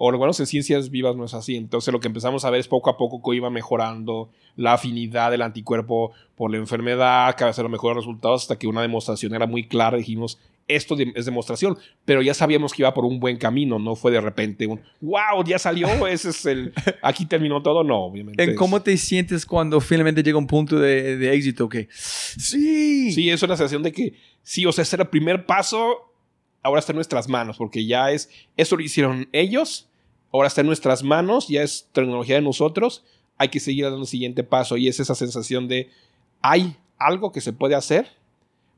O 0.00 0.12
lo 0.12 0.18
bueno 0.18 0.32
en 0.38 0.46
ciencias 0.46 0.90
vivas 0.90 1.16
no 1.16 1.24
es 1.24 1.34
así. 1.34 1.56
Entonces 1.56 1.92
lo 1.92 1.98
que 1.98 2.06
empezamos 2.06 2.44
a 2.44 2.50
ver 2.50 2.60
es 2.60 2.68
poco 2.68 2.88
a 2.88 2.96
poco 2.96 3.20
cómo 3.20 3.34
iba 3.34 3.50
mejorando 3.50 4.30
la 4.54 4.74
afinidad 4.74 5.32
del 5.32 5.42
anticuerpo 5.42 6.12
por 6.36 6.52
la 6.52 6.56
enfermedad, 6.56 7.34
cada 7.36 7.50
vez 7.50 7.58
los 7.58 7.70
mejores 7.70 7.96
resultados, 7.96 8.42
hasta 8.42 8.58
que 8.58 8.68
una 8.68 8.80
demostración 8.80 9.34
era 9.34 9.46
muy 9.46 9.66
clara. 9.66 9.98
Dijimos, 9.98 10.38
esto 10.68 10.96
es 11.14 11.24
demostración, 11.24 11.78
pero 12.04 12.22
ya 12.22 12.34
sabíamos 12.34 12.72
que 12.72 12.82
iba 12.82 12.94
por 12.94 13.06
un 13.06 13.18
buen 13.18 13.38
camino, 13.38 13.78
no 13.78 13.96
fue 13.96 14.12
de 14.12 14.20
repente 14.20 14.66
un, 14.66 14.80
wow, 15.00 15.42
ya 15.44 15.58
salió, 15.58 15.88
ese 16.06 16.28
es 16.28 16.46
el, 16.46 16.72
aquí 17.02 17.24
terminó 17.26 17.62
todo, 17.62 17.82
no, 17.82 18.04
obviamente. 18.04 18.54
¿Cómo 18.54 18.80
te 18.82 18.96
sientes 18.98 19.46
cuando 19.46 19.80
finalmente 19.80 20.22
llega 20.22 20.38
un 20.38 20.46
punto 20.46 20.78
de, 20.78 21.16
de 21.16 21.34
éxito? 21.34 21.68
Que 21.68 21.88
sí. 21.90 23.10
Sí, 23.12 23.30
es 23.30 23.42
una 23.42 23.56
sensación 23.56 23.82
de 23.82 23.92
que 23.92 24.14
sí, 24.42 24.66
o 24.66 24.72
sea, 24.72 24.82
ese 24.82 24.96
era 24.96 25.04
el 25.04 25.10
primer 25.10 25.46
paso, 25.46 26.12
ahora 26.62 26.80
está 26.80 26.92
en 26.92 26.96
nuestras 26.96 27.28
manos, 27.28 27.56
porque 27.56 27.86
ya 27.86 28.12
es, 28.12 28.30
eso 28.56 28.76
lo 28.76 28.82
hicieron 28.82 29.28
ellos, 29.32 29.87
ahora 30.32 30.48
está 30.48 30.60
en 30.60 30.66
nuestras 30.66 31.02
manos, 31.02 31.48
ya 31.48 31.62
es 31.62 31.88
tecnología 31.92 32.36
de 32.36 32.42
nosotros, 32.42 33.04
hay 33.36 33.48
que 33.48 33.60
seguir 33.60 33.84
dando 33.84 34.00
el 34.00 34.06
siguiente 34.06 34.42
paso 34.42 34.76
y 34.76 34.88
es 34.88 35.00
esa 35.00 35.14
sensación 35.14 35.68
de, 35.68 35.90
hay 36.40 36.76
algo 36.98 37.32
que 37.32 37.40
se 37.40 37.52
puede 37.52 37.74
hacer, 37.74 38.08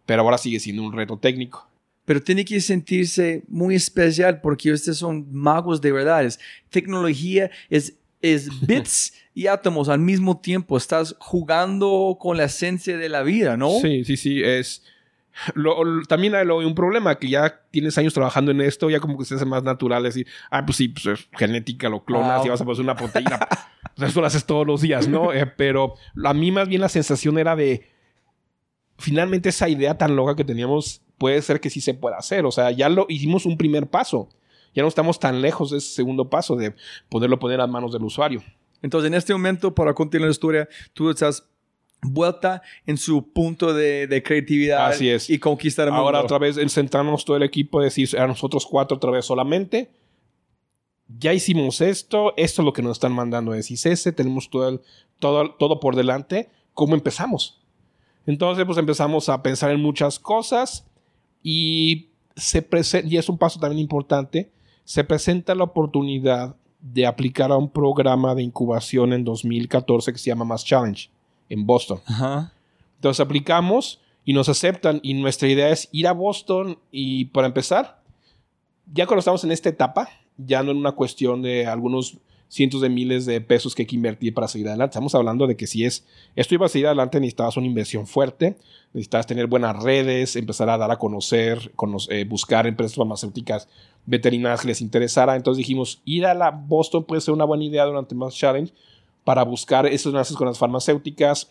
pero 0.07 0.23
ahora 0.23 0.39
sigue 0.39 0.61
siendo 0.61 0.83
un 0.83 0.93
reto 0.93 1.17
técnico 1.17 1.71
pero 2.11 2.21
tiene 2.21 2.45
que 2.45 2.61
sentirse 2.61 3.45
muy 3.47 3.77
especial 3.77 4.41
porque 4.41 4.73
ustedes 4.73 4.99
son 4.99 5.29
magos 5.31 5.81
de 5.81 5.93
verdad. 5.93 6.25
Es 6.25 6.41
tecnología, 6.69 7.53
es, 7.69 7.95
es 8.21 8.49
bits 8.67 9.13
y 9.33 9.47
átomos 9.47 9.89
al 9.89 10.01
mismo 10.01 10.41
tiempo. 10.41 10.77
Estás 10.77 11.15
jugando 11.21 12.17
con 12.19 12.37
la 12.37 12.47
esencia 12.47 12.97
de 12.97 13.09
la 13.09 13.23
vida, 13.23 13.57
¿no? 13.57 13.71
Sí, 13.81 14.05
sí, 14.05 14.17
sí. 14.17 14.43
Es. 14.43 14.83
También 16.09 16.35
hay 16.35 16.47
un 16.47 16.75
problema 16.75 17.19
que 17.19 17.29
ya 17.29 17.63
tienes 17.71 17.97
años 17.99 18.15
trabajando 18.15 18.51
en 18.51 18.61
esto, 18.61 18.91
ya 18.91 19.01
como 19.01 19.19
que 19.19 19.25
se 19.25 19.35
hace 19.35 19.45
más 19.45 19.63
natural 19.63 20.03
decir, 20.03 20.27
ah, 20.51 20.65
pues 20.65 20.77
sí, 20.77 20.89
pues 20.89 21.29
genética, 21.37 21.89
lo 21.89 22.05
clonas 22.05 22.45
y 22.45 22.49
vas 22.49 22.61
a 22.61 22.65
poner 22.65 22.81
una 22.81 22.97
proteína. 22.97 23.39
pues 23.97 24.11
eso 24.11 24.21
lo 24.21 24.27
haces 24.27 24.45
todos 24.45 24.67
los 24.67 24.81
días, 24.81 25.09
¿no? 25.09 25.33
Eh, 25.33 25.47
pero 25.47 25.95
a 26.25 26.35
mí 26.35 26.51
más 26.51 26.69
bien 26.69 26.81
la 26.81 26.89
sensación 26.89 27.39
era 27.39 27.57
de, 27.57 27.89
finalmente 28.99 29.49
esa 29.49 29.69
idea 29.69 29.97
tan 29.99 30.15
loca 30.15 30.37
que 30.37 30.45
teníamos 30.45 31.03
puede 31.19 31.43
ser 31.43 31.61
que 31.61 31.71
sí 31.71 31.81
se 31.81 31.95
pueda 31.95 32.17
hacer. 32.17 32.47
O 32.47 32.51
sea, 32.51 32.71
ya 32.71 32.89
lo 32.89 33.07
hicimos 33.09 33.47
un 33.47 33.57
primer 33.57 33.89
paso. 33.89 34.29
Ya 34.75 34.83
no 34.83 34.89
estamos 34.89 35.19
tan 35.19 35.43
lejos 35.43 35.71
de 35.71 35.79
ese 35.79 35.93
segundo 35.93 36.31
paso 36.31 36.57
de 36.57 36.75
poderlo 37.09 37.39
poner 37.39 37.61
a 37.61 37.67
manos 37.67 37.93
del 37.93 38.05
usuario. 38.05 38.43
Entonces, 38.83 39.09
en 39.09 39.15
este 39.15 39.33
momento, 39.33 39.75
para 39.75 39.93
continuar 39.95 40.29
la 40.29 40.33
historia, 40.33 40.69
tú 40.95 41.11
estás 41.11 41.47
vuelta 42.03 42.63
en 42.87 42.97
su 42.97 43.33
punto 43.33 43.75
de, 43.75 44.23
creatividad 44.25 44.89
Así 44.89 45.09
es. 45.09 45.29
y 45.29 45.39
conquistar 45.39 45.87
el 45.87 45.93
mundo. 45.93 46.07
Ahora 46.07 46.23
otra 46.23 46.39
vez 46.39 46.57
centrarnos 46.73 47.25
todo 47.25 47.37
el 47.37 47.43
equipo, 47.43 47.81
decir 47.81 48.19
a 48.19 48.27
nosotros 48.27 48.67
cuatro 48.67 48.97
otra 48.97 49.11
vez 49.11 49.25
solamente. 49.25 49.91
Ya 51.19 51.35
hicimos 51.35 51.81
esto, 51.81 52.35
esto 52.37 52.63
es 52.63 52.67
lo 52.67 52.73
que 52.73 52.83
nos 52.83 52.93
están 52.93 53.13
mandando 53.13 53.53
de 53.53 53.61
ese 53.61 54.13
tenemos 54.13 54.49
todo, 54.49 54.81
todo, 55.19 55.55
todo 55.55 55.81
por 55.81 55.97
delante. 55.97 56.51
¿Cómo 56.73 56.95
empezamos? 56.95 57.61
Entonces, 58.27 58.65
pues 58.65 58.79
empezamos 58.79 59.29
a 59.29 59.43
pensar 59.43 59.73
en 59.73 59.81
muchas 59.81 60.21
cosas 60.21 60.87
y, 61.43 62.11
se 62.37 62.65
y 63.05 63.17
es 63.17 63.29
un 63.29 63.39
paso 63.39 63.59
también 63.59 63.81
importante, 63.81 64.51
se 64.85 65.03
presenta 65.03 65.55
la 65.55 65.65
oportunidad 65.65 66.55
de 66.81 67.07
aplicar 67.07 67.51
a 67.51 67.57
un 67.57 67.71
programa 67.71 68.35
de 68.35 68.43
incubación 68.43 69.13
en 69.13 69.25
2014 69.25 70.13
que 70.13 70.19
se 70.19 70.31
llama 70.31 70.45
Mass 70.45 70.65
Challenge 70.65 71.11
en 71.51 71.67
Boston. 71.67 72.01
Entonces 72.97 73.21
aplicamos 73.21 74.01
y 74.25 74.33
nos 74.33 74.49
aceptan 74.49 75.01
y 75.03 75.15
nuestra 75.15 75.49
idea 75.49 75.69
es 75.69 75.89
ir 75.93 76.07
a 76.07 76.13
Boston 76.13 76.79
y 76.91 77.27
para 77.27 77.47
empezar, 77.47 78.03
ya 78.93 79.07
cuando 79.07 79.21
estamos 79.21 79.45
en 79.45 79.53
esta 79.53 79.69
etapa, 79.69 80.09
ya 80.39 80.63
no 80.63 80.71
en 80.71 80.79
una 80.79 80.93
cuestión 80.93 81.43
de 81.43 81.67
algunos 81.67 82.17
cientos 82.51 82.81
de 82.81 82.89
miles 82.89 83.27
de 83.27 83.41
pesos 83.41 83.75
que 83.75 83.83
hay 83.83 83.87
que 83.87 83.95
invertir 83.95 84.35
para 84.35 84.49
seguir 84.49 84.69
adelante. 84.69 84.93
Estamos 84.93 85.15
hablando 85.15 85.47
de 85.47 85.57
que 85.57 85.67
si 85.67 85.85
es 85.85 86.05
esto 86.35 86.55
iba 86.55 86.67
a 86.67 86.69
seguir 86.69 86.89
adelante, 86.89 87.21
necesitabas 87.21 87.57
una 87.57 87.67
inversión 87.67 88.07
fuerte, 88.07 88.57
necesitabas 88.93 89.27
tener 89.27 89.47
buenas 89.47 89.81
redes, 89.83 90.35
empezar 90.35 90.69
a 90.69 90.77
dar 90.77 90.91
a 90.91 90.99
conocer, 90.99 91.73
eh, 92.09 92.25
buscar 92.25 92.67
empresas 92.67 92.97
farmacéuticas 92.97 93.69
veterinarias 94.05 94.63
que 94.63 94.69
les 94.69 94.81
interesara. 94.81 95.37
Entonces 95.37 95.59
dijimos, 95.59 96.03
ir 96.05 96.27
a 96.27 96.35
la 96.35 96.51
Boston 96.51 97.05
puede 97.05 97.21
ser 97.21 97.35
una 97.35 97.45
buena 97.45 97.65
idea 97.65 97.85
durante 97.85 98.17
más 98.17 98.35
challenge 98.35 98.75
para 99.25 99.43
buscar 99.43 99.87
esos 99.87 100.13
enlaces 100.13 100.37
con 100.37 100.47
las 100.47 100.59
farmacéuticas, 100.59 101.51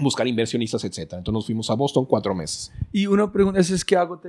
buscar 0.00 0.26
inversionistas, 0.26 0.84
etc. 0.84 1.14
Entonces 1.14 1.46
fuimos 1.46 1.70
a 1.70 1.74
Boston 1.74 2.06
cuatro 2.06 2.34
meses. 2.34 2.72
Y 2.92 3.06
una 3.06 3.30
pregunta 3.30 3.60
es, 3.60 3.84
que 3.84 3.96
hago 3.96 4.20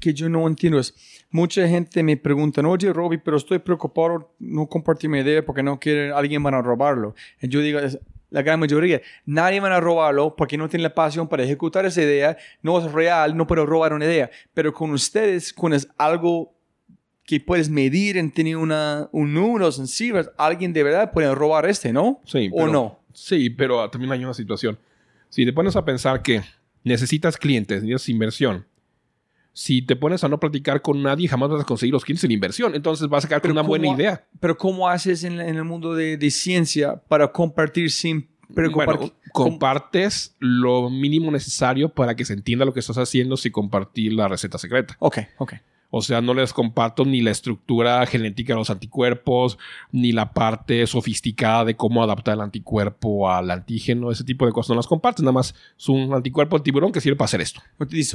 que 0.00 0.14
yo 0.14 0.28
no 0.28 0.46
entiendo 0.46 0.78
es, 0.78 0.94
mucha 1.30 1.66
gente 1.68 2.02
me 2.02 2.16
pregunta, 2.16 2.66
oye 2.66 2.92
Robbie, 2.92 3.18
pero 3.18 3.36
estoy 3.36 3.58
preocupado 3.58 4.34
no 4.38 4.66
compartir 4.66 5.10
mi 5.10 5.18
idea 5.18 5.44
porque 5.44 5.62
no 5.62 5.78
quiere, 5.78 6.12
alguien 6.12 6.42
van 6.42 6.54
a 6.54 6.62
robarlo. 6.62 7.14
Y 7.40 7.48
yo 7.48 7.60
digo, 7.60 7.78
la 8.30 8.42
gran 8.42 8.58
mayoría, 8.58 9.02
nadie 9.26 9.60
van 9.60 9.72
a 9.72 9.80
robarlo 9.80 10.34
porque 10.34 10.56
no 10.56 10.68
tiene 10.68 10.84
la 10.84 10.94
pasión 10.94 11.28
para 11.28 11.44
ejecutar 11.44 11.84
esa 11.84 12.00
idea, 12.00 12.36
no 12.62 12.78
es 12.78 12.90
real, 12.90 13.36
no 13.36 13.46
puedo 13.46 13.66
robar 13.66 13.92
una 13.92 14.06
idea. 14.06 14.30
Pero 14.54 14.72
con 14.72 14.90
ustedes, 14.92 15.52
con 15.52 15.74
es 15.74 15.86
algo 15.98 16.54
que 17.24 17.40
puedes 17.40 17.68
medir 17.68 18.16
en 18.16 18.30
tener 18.30 18.56
una, 18.56 19.08
un 19.12 19.32
número 19.32 19.70
sensible, 19.70 20.24
alguien 20.36 20.72
de 20.72 20.82
verdad 20.82 21.12
puede 21.12 21.34
robar 21.34 21.68
este, 21.68 21.92
¿no? 21.92 22.20
Sí. 22.24 22.50
¿O 22.52 22.66
no? 22.66 23.00
Sí, 23.12 23.50
pero 23.50 23.88
también 23.90 24.12
hay 24.12 24.24
una 24.24 24.34
situación. 24.34 24.78
Si 25.28 25.44
te 25.44 25.52
pones 25.52 25.76
a 25.76 25.84
pensar 25.84 26.22
que 26.22 26.42
necesitas 26.84 27.36
clientes, 27.36 27.82
necesitas 27.82 28.08
inversión, 28.08 28.66
si 29.52 29.82
te 29.82 29.96
pones 29.96 30.24
a 30.24 30.28
no 30.28 30.40
platicar 30.40 30.80
con 30.80 31.02
nadie, 31.02 31.28
jamás 31.28 31.50
vas 31.50 31.60
a 31.60 31.64
conseguir 31.64 31.92
los 31.92 32.04
clientes 32.04 32.24
en 32.24 32.30
inversión. 32.30 32.74
Entonces 32.74 33.08
vas 33.08 33.24
a 33.24 33.28
quedar 33.28 33.42
con 33.42 33.50
una 33.50 33.62
buena 33.62 33.88
idea. 33.88 34.26
Pero 34.40 34.56
¿cómo 34.56 34.88
haces 34.88 35.24
en, 35.24 35.40
el 35.40 35.64
mundo 35.64 35.94
de, 35.94 36.30
ciencia 36.30 36.96
para 36.96 37.30
compartir 37.30 37.90
sin 37.90 38.28
preocupar? 38.54 38.96
Bueno, 38.96 39.12
compartes 39.32 40.34
lo 40.38 40.88
mínimo 40.88 41.30
necesario 41.30 41.90
para 41.90 42.16
que 42.16 42.24
se 42.24 42.32
entienda 42.32 42.64
lo 42.64 42.72
que 42.72 42.80
estás 42.80 42.96
haciendo 42.98 43.36
sin 43.36 43.52
compartir 43.52 44.14
la 44.14 44.28
receta 44.28 44.56
secreta. 44.56 44.96
Ok, 44.98 45.18
ok. 45.36 45.54
O 45.94 46.00
sea, 46.00 46.22
no 46.22 46.32
les 46.32 46.54
comparto 46.54 47.04
ni 47.04 47.20
la 47.20 47.30
estructura 47.30 48.04
genética 48.06 48.54
de 48.54 48.58
los 48.58 48.70
anticuerpos, 48.70 49.58
ni 49.90 50.12
la 50.12 50.32
parte 50.32 50.86
sofisticada 50.86 51.66
de 51.66 51.76
cómo 51.76 52.02
adaptar 52.02 52.34
el 52.36 52.40
anticuerpo 52.40 53.30
al 53.30 53.50
antígeno, 53.50 54.10
ese 54.10 54.24
tipo 54.24 54.46
de 54.46 54.52
cosas 54.52 54.70
no 54.70 54.76
las 54.76 54.86
comparto. 54.86 55.22
Nada 55.22 55.32
más 55.32 55.54
es 55.78 55.88
un 55.90 56.14
anticuerpo 56.14 56.56
del 56.56 56.62
tiburón 56.62 56.92
que 56.92 57.02
sirve 57.02 57.16
para 57.16 57.26
hacer 57.26 57.42
esto. 57.42 57.60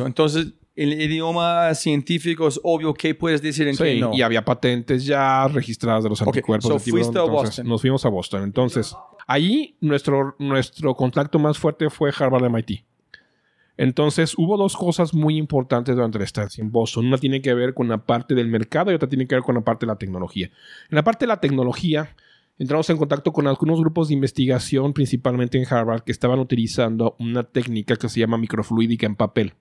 Entonces, 0.08 0.54
el 0.76 1.00
idioma 1.00 1.72
científico 1.76 2.48
es 2.48 2.60
obvio 2.64 2.96
que 2.96 3.14
puedes 3.14 3.44
decir 3.44 3.68
en 3.68 3.76
sí, 3.76 4.02
y 4.12 4.22
había 4.24 4.44
patentes 4.44 5.06
ya 5.06 5.48
registradas 5.48 6.04
de 6.04 6.10
los 6.10 6.20
anticuerpos 6.20 6.72
del 6.72 6.82
tiburón. 6.82 7.04
Fuiste 7.06 7.20
a 7.20 7.24
Boston. 7.32 7.68
Nos 7.68 7.82
fuimos 7.82 8.06
a 8.06 8.10
Boston. 8.10 8.42
Entonces, 8.42 8.96
ahí 9.28 9.76
nuestro, 9.82 10.36
nuestro 10.40 10.96
contacto 10.96 11.38
más 11.38 11.60
fuerte 11.60 11.92
fue 11.92 12.12
Harvard 12.18 12.50
MIT. 12.50 12.82
Entonces 13.78 14.34
hubo 14.38 14.58
dos 14.58 14.76
cosas 14.76 15.14
muy 15.14 15.38
importantes 15.38 15.96
durante 15.96 16.18
la 16.18 16.26
estancia 16.26 16.64
en 16.64 16.72
Boston. 16.72 17.06
Una 17.06 17.18
tiene 17.18 17.42
que 17.42 17.54
ver 17.54 17.76
con 17.76 17.88
la 17.88 18.00
parte 18.00 18.34
del 18.34 18.48
mercado 18.48 18.92
y 18.92 18.96
otra 18.96 19.08
tiene 19.08 19.28
que 19.28 19.36
ver 19.36 19.44
con 19.44 19.56
la 19.56 19.62
parte 19.62 19.86
de 19.86 19.92
la 19.92 19.98
tecnología. 19.98 20.48
En 20.90 20.96
la 20.96 21.04
parte 21.04 21.26
de 21.26 21.28
la 21.28 21.40
tecnología, 21.40 22.16
entramos 22.58 22.90
en 22.90 22.98
contacto 22.98 23.32
con 23.32 23.46
algunos 23.48 23.80
grupos 23.80 24.08
de 24.08 24.16
investigación, 24.16 24.94
principalmente 24.94 25.60
en 25.60 25.72
Harvard, 25.72 26.02
que 26.02 26.12
estaban 26.12 26.40
utilizando 26.40 27.16
una 27.20 27.44
técnica 27.44 27.96
que 27.96 28.10
se 28.10 28.20
llama 28.20 28.38
microfluídica 28.38 29.06
en 29.06 29.16
papel, 29.16 29.54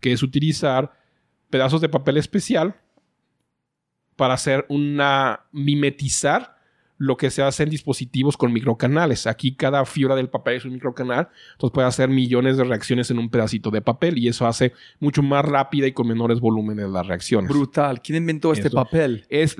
que 0.00 0.12
es 0.12 0.22
utilizar 0.22 0.92
pedazos 1.48 1.80
de 1.80 1.88
papel 1.88 2.18
especial 2.18 2.76
para 4.16 4.34
hacer 4.34 4.66
una 4.68 5.46
mimetizar 5.50 6.59
lo 7.00 7.16
que 7.16 7.30
se 7.30 7.42
hace 7.42 7.62
en 7.62 7.70
dispositivos 7.70 8.36
con 8.36 8.52
microcanales. 8.52 9.26
Aquí 9.26 9.54
cada 9.54 9.86
fibra 9.86 10.14
del 10.14 10.28
papel 10.28 10.56
es 10.56 10.66
un 10.66 10.74
microcanal, 10.74 11.28
entonces 11.52 11.72
puede 11.72 11.88
hacer 11.88 12.10
millones 12.10 12.58
de 12.58 12.64
reacciones 12.64 13.10
en 13.10 13.18
un 13.18 13.30
pedacito 13.30 13.70
de 13.70 13.80
papel 13.80 14.18
y 14.18 14.28
eso 14.28 14.46
hace 14.46 14.74
mucho 14.98 15.22
más 15.22 15.42
rápida 15.42 15.86
y 15.86 15.92
con 15.92 16.06
menores 16.06 16.40
volúmenes 16.40 16.90
las 16.90 17.06
reacciones. 17.06 17.48
Brutal. 17.48 18.02
¿Quién 18.02 18.18
inventó 18.18 18.52
este 18.52 18.68
papel? 18.68 19.24
Es 19.30 19.56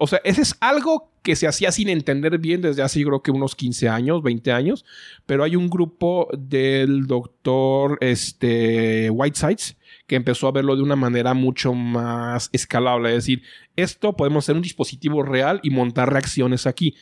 o 0.00 0.06
sea, 0.06 0.20
ese 0.22 0.42
es 0.42 0.54
algo 0.60 1.10
que 1.22 1.34
se 1.34 1.46
hacía 1.46 1.72
sin 1.72 1.88
entender 1.88 2.36
bien 2.36 2.60
desde 2.60 2.82
hace 2.82 3.00
yo 3.00 3.06
creo 3.06 3.22
que 3.22 3.30
unos 3.30 3.56
15 3.56 3.88
años, 3.88 4.22
20 4.22 4.52
años, 4.52 4.84
pero 5.24 5.44
hay 5.44 5.56
un 5.56 5.70
grupo 5.70 6.28
del 6.36 7.06
doctor 7.06 7.96
este, 8.02 9.08
Whitesides 9.08 9.78
que 10.12 10.16
empezó 10.16 10.46
a 10.46 10.52
verlo 10.52 10.76
de 10.76 10.82
una 10.82 10.94
manera 10.94 11.32
mucho 11.32 11.72
más 11.72 12.50
escalable. 12.52 13.08
Es 13.08 13.24
decir, 13.24 13.42
esto 13.76 14.14
podemos 14.14 14.44
hacer 14.44 14.56
un 14.56 14.60
dispositivo 14.60 15.22
real 15.22 15.58
y 15.62 15.70
montar 15.70 16.12
reacciones 16.12 16.66
aquí. 16.66 16.94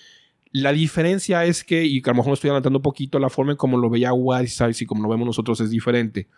La 0.53 0.71
diferencia 0.71 1.45
es 1.45 1.65
que, 1.65 1.85
y 1.85 2.01
a 2.05 2.11
lo 2.11 2.15
mejor 2.15 2.35
estoy 2.35 2.51
adelantando 2.51 2.79
un 2.79 2.85
poquito, 2.85 3.19
la 3.19 3.29
forma 3.29 3.51
en 3.51 3.57
como 3.59 3.79
lo 3.79 3.91
veía 3.91 4.13
Whitesides 4.13 4.83
y 4.83 4.87
como 4.87 5.03
lo 5.03 5.09
vemos 5.09 5.27
nosotros 5.27 5.61
es 5.61 5.71
diferente. 5.71 6.29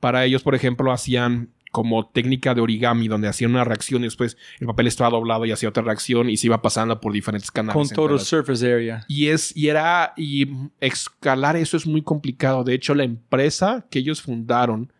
Para 0.00 0.24
ellos, 0.24 0.42
por 0.42 0.56
ejemplo, 0.56 0.90
hacían 0.90 1.50
como 1.70 2.08
técnica 2.08 2.56
de 2.56 2.60
origami, 2.60 3.06
donde 3.06 3.28
hacían 3.28 3.52
una 3.52 3.62
reacción 3.62 4.02
y 4.02 4.06
después 4.06 4.36
el 4.58 4.66
papel 4.66 4.88
estaba 4.88 5.10
doblado 5.10 5.46
y 5.46 5.52
hacía 5.52 5.68
otra 5.68 5.84
reacción 5.84 6.28
y 6.28 6.38
se 6.38 6.48
iba 6.48 6.60
pasando 6.60 7.00
por 7.00 7.12
diferentes 7.12 7.52
canales. 7.52 7.74
Con 7.74 7.88
total 7.88 8.18
surface 8.18 8.66
area. 8.66 9.04
Y 9.06 9.28
es, 9.28 9.56
y 9.56 9.68
era, 9.68 10.12
y 10.16 10.48
escalar 10.80 11.54
eso 11.54 11.76
es 11.76 11.86
muy 11.86 12.02
complicado. 12.02 12.64
De 12.64 12.74
hecho, 12.74 12.96
la 12.96 13.04
empresa 13.04 13.86
que 13.92 14.00
ellos 14.00 14.20
fundaron 14.20 14.90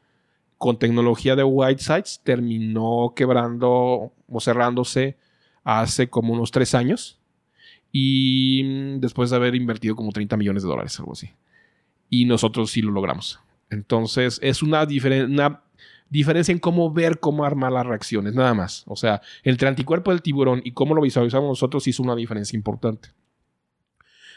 con 0.59 0.79
tecnología 0.79 1.37
de 1.37 1.45
Whitesides 1.45 2.21
terminó 2.25 3.13
quebrando 3.15 4.13
o 4.29 4.41
cerrándose 4.41 5.17
hace 5.65 6.09
como 6.09 6.33
unos 6.33 6.51
tres 6.51 6.75
años. 6.75 7.19
Y 7.93 8.63
mm, 8.65 9.01
después 9.01 9.31
de 9.31 9.37
haber 9.37 9.55
invertido 9.55 9.97
como 9.97 10.13
30 10.13 10.37
millones 10.37 10.63
de 10.63 10.69
dólares, 10.69 10.99
algo 10.99 11.13
así. 11.13 11.31
Y 12.09 12.25
nosotros 12.25 12.71
sí 12.71 12.83
lo 12.83 12.93
logramos. 12.93 13.41
Entonces 13.71 14.39
es 14.43 14.63
una, 14.63 14.87
una 15.29 15.63
diferencia 16.09 16.53
en 16.53 16.59
cómo 16.59 16.93
ver 16.93 17.19
cómo 17.19 17.45
armar 17.45 17.73
las 17.73 17.87
reacciones, 17.87 18.35
nada 18.35 18.55
más. 18.55 18.85
O 18.87 18.97
sea, 18.97 19.21
entre 19.43 19.69
anticuerpo 19.69 20.11
del 20.11 20.23
tiburón 20.23 20.63
y 20.65 20.73
cómo 20.73 20.95
lo 20.95 21.03
visualizamos 21.03 21.49
nosotros 21.49 21.87
hizo 21.87 22.03
una 22.03 22.15
diferencia 22.15 22.57
importante. 22.57 23.11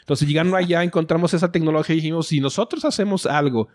Entonces, 0.00 0.26
llegando 0.26 0.56
allá, 0.56 0.82
encontramos 0.82 1.34
esa 1.34 1.52
tecnología 1.52 1.94
y 1.94 1.98
dijimos, 2.00 2.26
si 2.26 2.40
nosotros 2.40 2.84
hacemos 2.84 3.26
algo 3.26 3.68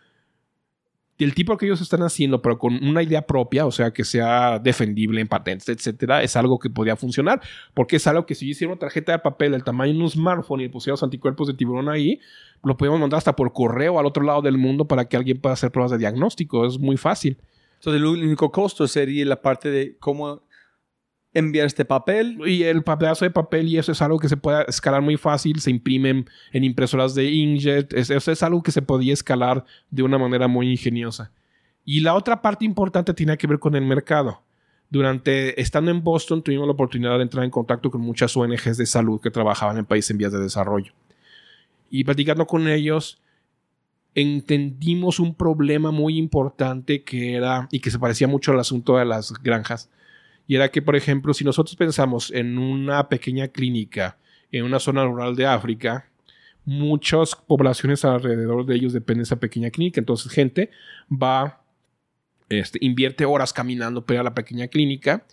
del 1.18 1.34
tipo 1.34 1.58
que 1.58 1.66
ellos 1.66 1.82
están 1.82 2.02
haciendo, 2.02 2.42
pero 2.42 2.60
con 2.60 2.84
una 2.84 3.02
idea 3.02 3.26
propia, 3.26 3.66
o 3.66 3.72
sea, 3.72 3.92
que 3.92 4.04
sea 4.04 4.60
defendible 4.60 5.22
en 5.22 5.28
patentes, 5.28 5.70
etcétera, 5.70 6.22
es 6.24 6.36
algo 6.36 6.60
que 6.60 6.70
podría 6.70 6.96
funcionar, 6.96 7.42
porque 7.74 7.96
es 7.96 8.08
algo 8.08 8.26
que 8.26 8.36
si 8.36 8.46
yo 8.46 8.52
hiciera 8.52 8.74
una 8.74 8.80
tarjeta 8.80 9.14
de 9.14 9.20
papel 9.20 9.54
del 9.54 9.64
tamaño 9.64 9.94
de 9.94 10.00
un 10.00 10.10
smartphone 10.10 10.62
y 10.62 10.70
pusiéramos 10.70 11.04
anticuerpos 11.04 11.48
de 11.48 11.54
tiburón 11.54 11.90
ahí, 11.90 12.20
lo 12.64 12.76
podemos 12.76 13.00
mandar 13.00 13.20
hasta 13.20 13.36
por 13.36 13.54
correo 13.54 14.00
al 14.00 14.06
otro 14.06 14.24
lado 14.24 14.42
del 14.42 14.58
mundo 14.58 14.86
para 14.86 15.06
que 15.06 15.16
alguien 15.16 15.40
pueda 15.40 15.54
hacer 15.54 15.72
pruebas 15.72 15.92
de 15.92 16.00
diagnóstico. 16.00 16.66
Es 16.66 16.80
muy 16.80 16.98
fácil. 16.98 17.38
Entonces, 17.76 18.02
el 18.02 18.06
único 18.08 18.52
costo 18.52 18.88
sería 18.88 19.26
la 19.26 19.42
parte 19.42 19.70
de 19.70 19.96
cómo 20.00 20.42
enviar 21.36 21.68
este 21.68 21.86
papel. 21.86 22.40
Y 22.48 22.64
el 22.64 22.84
pedazo 22.84 23.26
de 23.26 23.32
papel, 23.32 23.68
y 23.68 23.78
eso 23.78 23.92
es 23.92 24.02
algo 24.02 24.18
que 24.18 24.30
se 24.30 24.38
puede 24.38 24.66
escalar 24.68 25.04
muy 25.04 25.18
fácil, 25.18 25.60
se 25.60 25.70
imprimen 25.70 26.28
en 26.52 26.64
impresoras 26.64 27.14
de 27.14 27.30
inkjet, 27.30 27.94
eso 27.94 28.32
es 28.32 28.42
algo 28.42 28.64
que 28.64 28.72
se 28.72 28.82
podía 28.82 29.14
escalar 29.14 29.64
de 29.92 30.02
una 30.02 30.18
manera 30.18 30.48
muy 30.48 30.72
ingeniosa. 30.72 31.32
Y 31.84 32.00
la 32.00 32.16
otra 32.16 32.42
parte 32.42 32.66
importante 32.66 33.14
tiene 33.14 33.38
que 33.38 33.46
ver 33.46 33.60
con 33.60 33.76
el 33.76 33.86
mercado. 33.86 34.42
Durante, 34.90 35.60
estando 35.62 35.92
en 35.92 36.04
Boston, 36.04 36.42
tuvimos 36.42 36.66
la 36.66 36.74
oportunidad 36.74 37.18
de 37.18 37.24
entrar 37.24 37.44
en 37.44 37.52
contacto 37.52 37.92
con 37.92 38.02
muchas 38.02 38.36
ONGs 38.36 38.78
de 38.78 38.86
salud 38.86 39.22
que 39.22 39.30
trabajaban 39.30 39.78
en 39.78 39.86
países 39.86 40.12
en 40.12 40.18
vías 40.18 40.32
de 40.32 40.40
desarrollo. 40.40 40.94
Y 41.90 42.04
platicando 42.04 42.48
con 42.48 42.68
ellos, 42.68 43.22
entendimos 44.16 45.20
un 45.20 45.36
problema 45.36 45.92
muy 45.92 46.18
importante 46.18 47.04
que 47.04 47.36
era, 47.36 47.68
y 47.72 47.82
que 47.82 47.92
se 47.92 48.00
parecía 48.00 48.28
mucho 48.28 48.52
al 48.52 48.60
asunto 48.60 48.98
de 48.98 49.06
las 49.06 49.34
granjas, 49.44 49.90
y 50.48 50.56
era 50.56 50.70
que, 50.70 50.82
por 50.82 50.96
ejemplo, 50.96 51.34
si 51.34 51.44
nosotros 51.44 51.76
pensamos 51.76 52.32
en 52.32 52.58
una 52.58 53.10
pequeña 53.10 53.48
clínica 53.48 54.18
en 54.52 54.64
una 54.64 54.80
zona 54.80 55.04
rural 55.06 55.36
de 55.36 55.46
África, 55.46 56.10
muchas 56.66 57.36
poblaciones 57.36 58.06
alrededor 58.06 58.66
de 58.66 58.76
ellos 58.76 58.94
dependen 58.94 59.20
de 59.20 59.24
esa 59.24 59.40
pequeña 59.40 59.70
clínica. 59.70 60.00
Entonces, 60.00 60.32
gente 60.32 60.70
va, 61.12 61.64
este, 62.50 62.80
invierte 62.82 63.26
horas 63.26 63.54
caminando 63.54 64.06
para 64.06 64.24
la 64.24 64.34
pequeña 64.34 64.68
clínica 64.68 65.26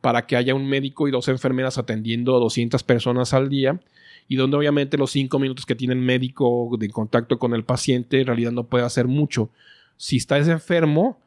para 0.00 0.26
que 0.26 0.36
haya 0.36 0.54
un 0.54 0.68
médico 0.68 1.08
y 1.08 1.10
dos 1.10 1.28
enfermeras 1.28 1.78
atendiendo 1.78 2.36
a 2.36 2.40
200 2.40 2.82
personas 2.84 3.34
al 3.34 3.48
día 3.48 3.80
y 4.28 4.36
donde 4.36 4.56
obviamente 4.56 4.96
los 4.96 5.10
cinco 5.10 5.38
minutos 5.38 5.66
que 5.66 5.74
tiene 5.74 5.94
el 5.94 6.00
médico 6.00 6.70
de 6.78 6.88
contacto 6.88 7.38
con 7.38 7.54
el 7.54 7.64
paciente 7.64 8.20
en 8.20 8.26
realidad 8.26 8.52
no 8.52 8.68
puede 8.68 8.84
hacer 8.84 9.08
mucho. 9.08 9.50
Si 9.96 10.16
estás 10.16 10.48
enfermo, 10.48 11.20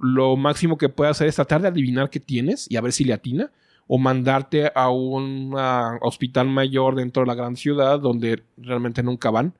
lo 0.00 0.36
máximo 0.36 0.78
que 0.78 0.88
puede 0.88 1.10
hacer 1.10 1.28
es 1.28 1.36
tratar 1.36 1.60
de 1.62 1.68
adivinar 1.68 2.10
qué 2.10 2.20
tienes 2.20 2.66
y 2.70 2.76
a 2.76 2.80
ver 2.80 2.92
si 2.92 3.04
le 3.04 3.12
atina 3.12 3.52
o 3.86 3.98
mandarte 3.98 4.72
a 4.74 4.88
un 4.88 5.54
hospital 6.00 6.48
mayor 6.48 6.94
dentro 6.94 7.22
de 7.22 7.26
la 7.26 7.34
gran 7.34 7.56
ciudad 7.56 8.00
donde 8.00 8.42
realmente 8.56 9.02
nunca 9.02 9.30
van 9.30 9.52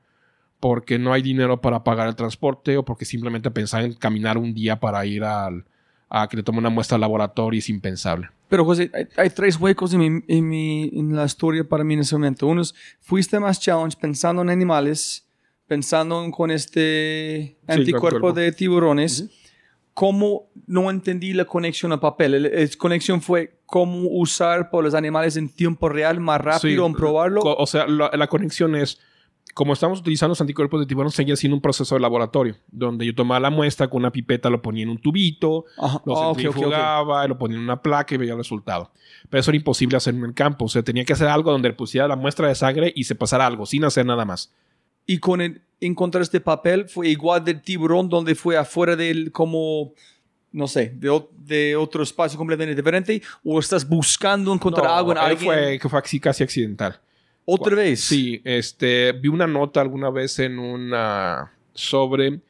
porque 0.59 0.99
no 0.99 1.13
hay 1.13 1.23
dinero 1.23 1.61
para 1.61 1.85
pagar 1.85 2.09
el 2.09 2.17
transporte 2.17 2.77
o 2.77 2.85
porque 2.85 3.05
simplemente 3.05 3.51
pensar 3.51 3.85
en 3.85 3.95
caminar 3.95 4.39
un 4.39 4.55
día 4.55 4.79
para 4.79 5.05
ir 5.05 5.25
al, 5.25 5.65
a 6.09 6.29
que 6.29 6.37
le 6.37 6.43
tome 6.43 6.59
una 6.59 6.71
muestra 6.71 6.95
al 6.95 7.01
laboratorio 7.01 7.59
es 7.59 7.69
impensable. 7.69 8.29
Pero 8.49 8.65
José, 8.65 8.91
hay, 9.17 9.31
tres 9.31 9.57
huecos 9.59 9.95
en, 9.95 10.25
mi, 10.27 10.91
en, 10.93 11.17
la 11.17 11.25
historia 11.25 11.65
para 11.65 11.85
mí 11.85 11.95
en 11.95 12.01
ese 12.01 12.15
momento. 12.15 12.47
Uno 12.47 12.63
es, 12.63 12.75
fuiste 13.01 13.39
más 13.41 13.61
challenge 13.61 13.97
pensando 13.99 14.43
en 14.43 14.51
animales, 14.51 15.27
pensando 15.67 16.29
con 16.31 16.51
este 16.51 17.57
anticuerpo 17.67 18.33
de 18.33 18.53
tiburones 18.53 19.31
cómo 19.95 20.49
no 20.67 20.91
entendí 20.91 21.33
la 21.33 21.45
conexión 21.45 21.93
a 21.93 22.01
papel. 22.01 22.43
La, 22.43 22.69
conexión 22.79 23.21
fue 23.21 23.59
cómo 23.67 24.09
usar 24.09 24.71
por 24.71 24.85
los 24.85 24.95
animales 24.95 25.37
en 25.37 25.49
tiempo 25.49 25.89
real 25.89 26.21
más 26.21 26.41
rápido, 26.41 26.87
en 26.87 26.95
probarlo. 26.95 27.43
O 27.43 27.67
sea, 27.67 27.87
la, 27.87 28.27
conexión 28.29 28.75
es, 28.75 29.01
como 29.55 29.73
estamos 29.73 30.01
utilizando 30.01 30.31
los 30.31 30.41
anticuerpos 30.41 30.81
de 30.81 30.87
tiburón, 30.87 31.11
seguía 31.11 31.37
siendo 31.37 31.57
un 31.57 31.63
proceso 31.63 31.95
de 31.95 32.01
laboratorio, 32.01 32.57
donde 32.71 33.05
yo 33.07 33.15
tomaba 33.15 33.41
la 33.41 33.51
muestra 33.51 33.89
con 33.89 34.01
una 34.01 34.13
pipeta, 34.13 34.49
lo 34.51 34.63
ponía 34.63 34.85
en 34.85 34.91
un 34.91 34.99
tubito, 34.99 35.65
lo 36.05 36.19
ah, 36.19 36.35
centrifugaba, 36.35 37.27
lo 37.27 37.39
ponía 37.39 37.59
en 37.59 37.65
una 37.65 37.83
placa 37.83 38.15
y 38.15 38.19
veía 38.19 38.33
el 38.33 38.39
resultado. 38.39 38.93
Pero 39.29 39.41
eso 39.41 39.51
era 39.51 39.57
imposible 39.57 39.97
hacer 39.97 40.15
en 40.15 40.25
el 40.25 40.35
campo. 40.35 40.65
O 40.65 40.69
sea, 40.69 40.83
tenía 40.83 41.05
que 41.05 41.13
hacer 41.13 41.29
algo 41.29 41.51
donde 41.51 41.73
pusiera 41.73 42.09
la 42.09 42.17
muestra 42.17 42.49
de 42.49 42.55
sangre 42.55 42.93
y 42.95 43.05
se 43.05 43.15
pasara 43.15 43.47
algo, 43.47 43.67
sin 43.67 43.85
hacer 43.85 44.07
nada 44.07 44.25
más. 44.25 44.53
Y 45.07 45.19
con 45.19 45.41
el, 45.41 45.63
encontrar 45.81 46.23
este 46.23 46.41
papel 46.41 46.89
fue 46.89 47.09
igual 47.09 47.45
del 47.45 47.63
tiburón, 47.63 48.09
donde 48.09 48.35
fue 48.35 48.57
afuera 48.57 48.97
del, 48.97 49.33
como, 49.33 49.93
no 50.53 50.67
sé, 50.67 50.93
de, 50.95 51.25
de 51.39 51.77
otro 51.77 52.03
espacio 52.03 52.39
completamente 52.39 52.77
diferente, 52.77 53.23
o 53.45 53.59
estás 53.59 53.89
buscando 53.89 54.53
encontrar 54.53 54.87
algo 54.87 55.13
en 55.13 55.19
alguien. 55.19 55.53
Fue, 55.53 55.79
que 55.79 55.89
fue 55.89 55.99
así, 55.99 56.21
casi 56.21 56.45
accidental. 56.45 57.01
¿Otra 57.45 57.75
vez? 57.75 58.01
Sí, 58.01 58.41
este, 58.45 59.13
vi 59.13 59.29
una 59.29 59.47
nota 59.47 59.81
alguna 59.81 60.11
vez 60.11 60.39
en 60.39 60.59
una, 60.59 61.53
sobre 61.73 62.41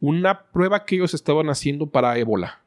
una 0.00 0.42
prueba 0.42 0.84
que 0.84 0.94
ellos 0.94 1.12
estaban 1.12 1.50
haciendo 1.50 1.86
para 1.88 2.16
ébola, 2.16 2.60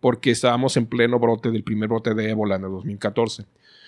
porque 0.00 0.30
estábamos 0.30 0.76
en 0.76 0.86
pleno 0.86 1.18
brote 1.18 1.50
del 1.50 1.62
primer 1.62 1.88
brote 1.88 2.14
de 2.14 2.30
ébola 2.30 2.56
en 2.56 2.64
el 2.64 2.70
2014. 2.70 3.44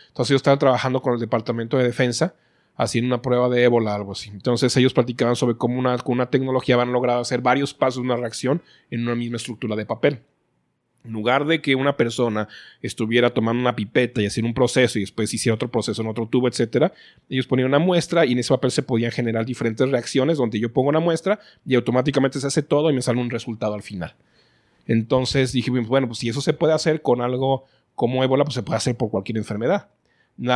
Entonces 0.08 0.30
ellos 0.30 0.40
estaban 0.40 0.58
trabajando 0.58 1.00
con 1.00 1.14
el 1.14 1.20
Departamento 1.20 1.78
de 1.78 1.84
Defensa 1.84 2.34
haciendo 2.76 3.14
una 3.14 3.22
prueba 3.22 3.48
de 3.48 3.64
ébola, 3.64 3.94
algo 3.94 4.12
así. 4.12 4.30
Entonces 4.30 4.76
ellos 4.76 4.94
platicaban 4.94 5.36
sobre 5.36 5.56
cómo 5.56 5.78
una, 5.78 5.96
con 5.98 6.14
una 6.14 6.30
tecnología 6.30 6.76
van 6.76 6.92
logrado 6.92 7.20
hacer 7.20 7.40
varios 7.40 7.74
pasos 7.74 8.02
de 8.02 8.06
una 8.06 8.16
reacción 8.16 8.62
en 8.90 9.02
una 9.02 9.14
misma 9.14 9.36
estructura 9.36 9.76
de 9.76 9.86
papel. 9.86 10.20
En 11.04 11.12
lugar 11.12 11.46
de 11.46 11.60
que 11.60 11.74
una 11.74 11.96
persona 11.96 12.48
estuviera 12.80 13.30
tomando 13.30 13.60
una 13.60 13.74
pipeta 13.74 14.22
y 14.22 14.26
haciendo 14.26 14.48
un 14.48 14.54
proceso 14.54 14.98
y 14.98 15.02
después 15.02 15.34
hiciera 15.34 15.54
otro 15.54 15.68
proceso 15.68 16.00
en 16.00 16.08
otro 16.08 16.26
tubo, 16.28 16.46
etcétera, 16.46 16.92
ellos 17.28 17.48
ponían 17.48 17.68
una 17.68 17.80
muestra 17.80 18.24
y 18.24 18.32
en 18.32 18.38
ese 18.38 18.50
papel 18.50 18.70
se 18.70 18.84
podían 18.84 19.10
generar 19.10 19.44
diferentes 19.44 19.88
reacciones 19.88 20.38
donde 20.38 20.60
yo 20.60 20.72
pongo 20.72 20.90
una 20.90 21.00
muestra 21.00 21.40
y 21.66 21.74
automáticamente 21.74 22.38
se 22.38 22.46
hace 22.46 22.62
todo 22.62 22.88
y 22.88 22.94
me 22.94 23.02
sale 23.02 23.20
un 23.20 23.30
resultado 23.30 23.74
al 23.74 23.82
final. 23.82 24.14
Entonces 24.86 25.52
dije, 25.52 25.70
bueno, 25.70 26.06
pues 26.06 26.20
si 26.20 26.28
eso 26.28 26.40
se 26.40 26.52
puede 26.52 26.72
hacer 26.72 27.02
con 27.02 27.20
algo 27.20 27.64
como 27.96 28.22
ébola, 28.22 28.44
pues 28.44 28.54
se 28.54 28.62
puede 28.62 28.76
hacer 28.76 28.96
por 28.96 29.10
cualquier 29.10 29.38
enfermedad 29.38 29.88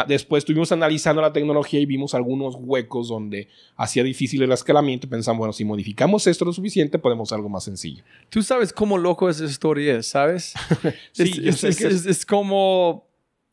después 0.07 0.43
estuvimos 0.43 0.73
analizando 0.73 1.23
la 1.23 1.33
tecnología 1.33 1.79
y 1.79 1.87
vimos 1.87 2.15
algunos 2.15 2.57
huecos 2.59 3.09
donde 3.09 3.49
hacía 3.77 4.03
difícil 4.03 4.43
el 4.43 4.53
escalamiento. 4.53 5.09
Pensamos, 5.09 5.39
bueno, 5.39 5.53
si 5.53 5.65
modificamos 5.65 6.27
esto 6.27 6.45
lo 6.45 6.53
suficiente, 6.53 6.99
podemos 6.99 7.29
hacer 7.29 7.37
algo 7.37 7.49
más 7.49 7.65
sencillo. 7.65 8.03
Tú 8.29 8.43
sabes 8.43 8.73
cómo 8.73 8.99
loco 8.99 9.29
esa 9.29 9.45
historia 9.45 9.97
es, 9.97 10.09
¿sabes? 10.09 10.55
sí, 11.13 11.41
es, 11.45 11.63
es, 11.63 12.27
como... 12.27 13.07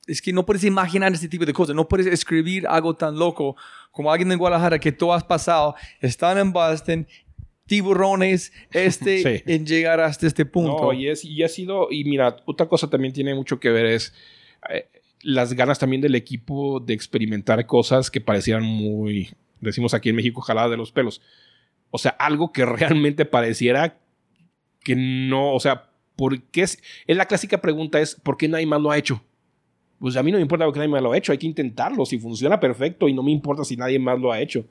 Es 0.05 0.22
que 0.22 0.34
no 0.34 0.45
puedes 0.45 0.64
imaginar 0.64 1.14
este 1.14 1.30
tipo 1.30 1.45
de 1.45 1.53
cosas. 1.53 1.76
No 1.76 1.88
puedes 1.88 2.07
escribir 2.07 2.68
algo 2.68 2.93
tan 2.93 3.18
loco 3.18 3.55
como 3.91 4.11
alguien 4.11 4.31
en 4.31 4.38
Guadalajara 4.38 4.80
que 4.80 4.91
tú 4.91 5.14
has 5.14 5.23
pasado. 5.23 5.76
Están 6.01 6.38
en 6.38 6.51
Boston 6.51 7.07
tiburones 7.65 8.51
este 8.72 9.43
en 9.53 9.65
llegar 9.65 9.99
hasta 9.99 10.27
este 10.27 10.45
punto. 10.45 10.81
No, 10.81 10.93
y, 10.93 11.10
es, 11.10 11.23
y 11.23 11.43
ha 11.43 11.47
sido, 11.47 11.88
y 11.91 12.03
mira, 12.03 12.35
otra 12.45 12.68
cosa 12.68 12.89
también 12.89 13.14
tiene 13.14 13.34
mucho 13.34 13.60
que 13.60 13.69
ver 13.69 13.85
es, 13.85 14.14
eh, 14.69 14.88
las 15.24 15.54
ganas 15.54 15.80
también 15.80 16.02
del 16.02 16.16
equipo 16.16 16.80
de 16.80 16.94
experimentar 16.94 17.66
cosas 17.66 18.12
que 18.12 18.22
parecieran 18.22 18.64
muy, 18.64 19.30
decimos 19.62 19.94
aquí 19.94 20.10
en 20.10 20.16
México, 20.16 20.41
jalada 20.41 20.70
de 20.70 20.78
los 20.78 20.91
pelos. 20.91 21.22
O 21.90 21.98
sea, 21.98 22.12
algo 22.12 22.52
que 22.52 22.66
realmente 22.66 23.26
pareciera 23.26 23.98
que 24.84 24.95
no, 24.95 25.54
o 25.54 25.60
sea, 25.60 25.90
¿por 26.16 26.41
qué 26.44 26.64
es? 26.64 26.82
es 27.08 27.18
la 27.18 27.26
clásica 27.26 27.62
pregunta 27.62 28.00
es, 28.00 28.16
¿por 28.16 28.38
qué 28.38 28.48
nadie 28.48 28.66
más 28.66 28.82
lo 28.82 28.91
ha 28.91 28.98
hecho? 28.98 29.24
Pues 30.00 30.18
a 30.18 30.24
mí 30.24 30.32
no 30.32 30.38
me 30.38 30.41
importa 30.41 30.66
que 30.72 30.80
nadie 30.80 30.90
más 30.90 31.02
lo 31.02 31.14
ha 31.14 31.18
hecho, 31.18 31.32
hay 31.32 31.38
que 31.38 31.48
intentarlo, 31.48 32.06
si 32.06 32.20
funciona 32.20 32.60
perfecto 32.60 33.08
y 33.08 33.14
no 33.14 33.24
me 33.24 33.32
importa 33.32 33.64
si 33.64 33.78
nadie 33.78 34.00
más 34.00 34.20
lo 34.20 34.32
ha 34.32 34.41
hecho. 34.41 34.66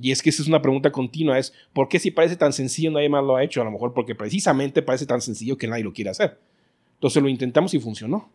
Y 0.00 0.10
es 0.10 0.22
que 0.22 0.30
esa 0.30 0.42
es 0.42 0.48
una 0.48 0.62
pregunta 0.62 0.90
continua, 0.90 1.38
es 1.38 1.52
¿por 1.72 1.88
qué 1.88 1.98
si 1.98 2.10
parece 2.10 2.36
tan 2.36 2.52
sencillo 2.52 2.90
nadie 2.90 3.08
más 3.08 3.22
lo 3.22 3.36
ha 3.36 3.44
hecho? 3.44 3.60
A 3.60 3.64
lo 3.64 3.70
mejor 3.70 3.92
porque 3.92 4.14
precisamente 4.14 4.82
parece 4.82 5.06
tan 5.06 5.20
sencillo 5.20 5.58
que 5.58 5.68
nadie 5.68 5.84
lo 5.84 5.92
quiere 5.92 6.10
hacer. 6.10 6.38
Entonces 6.94 7.22
lo 7.22 7.28
intentamos 7.28 7.74
y 7.74 7.78
funcionó. 7.78 8.30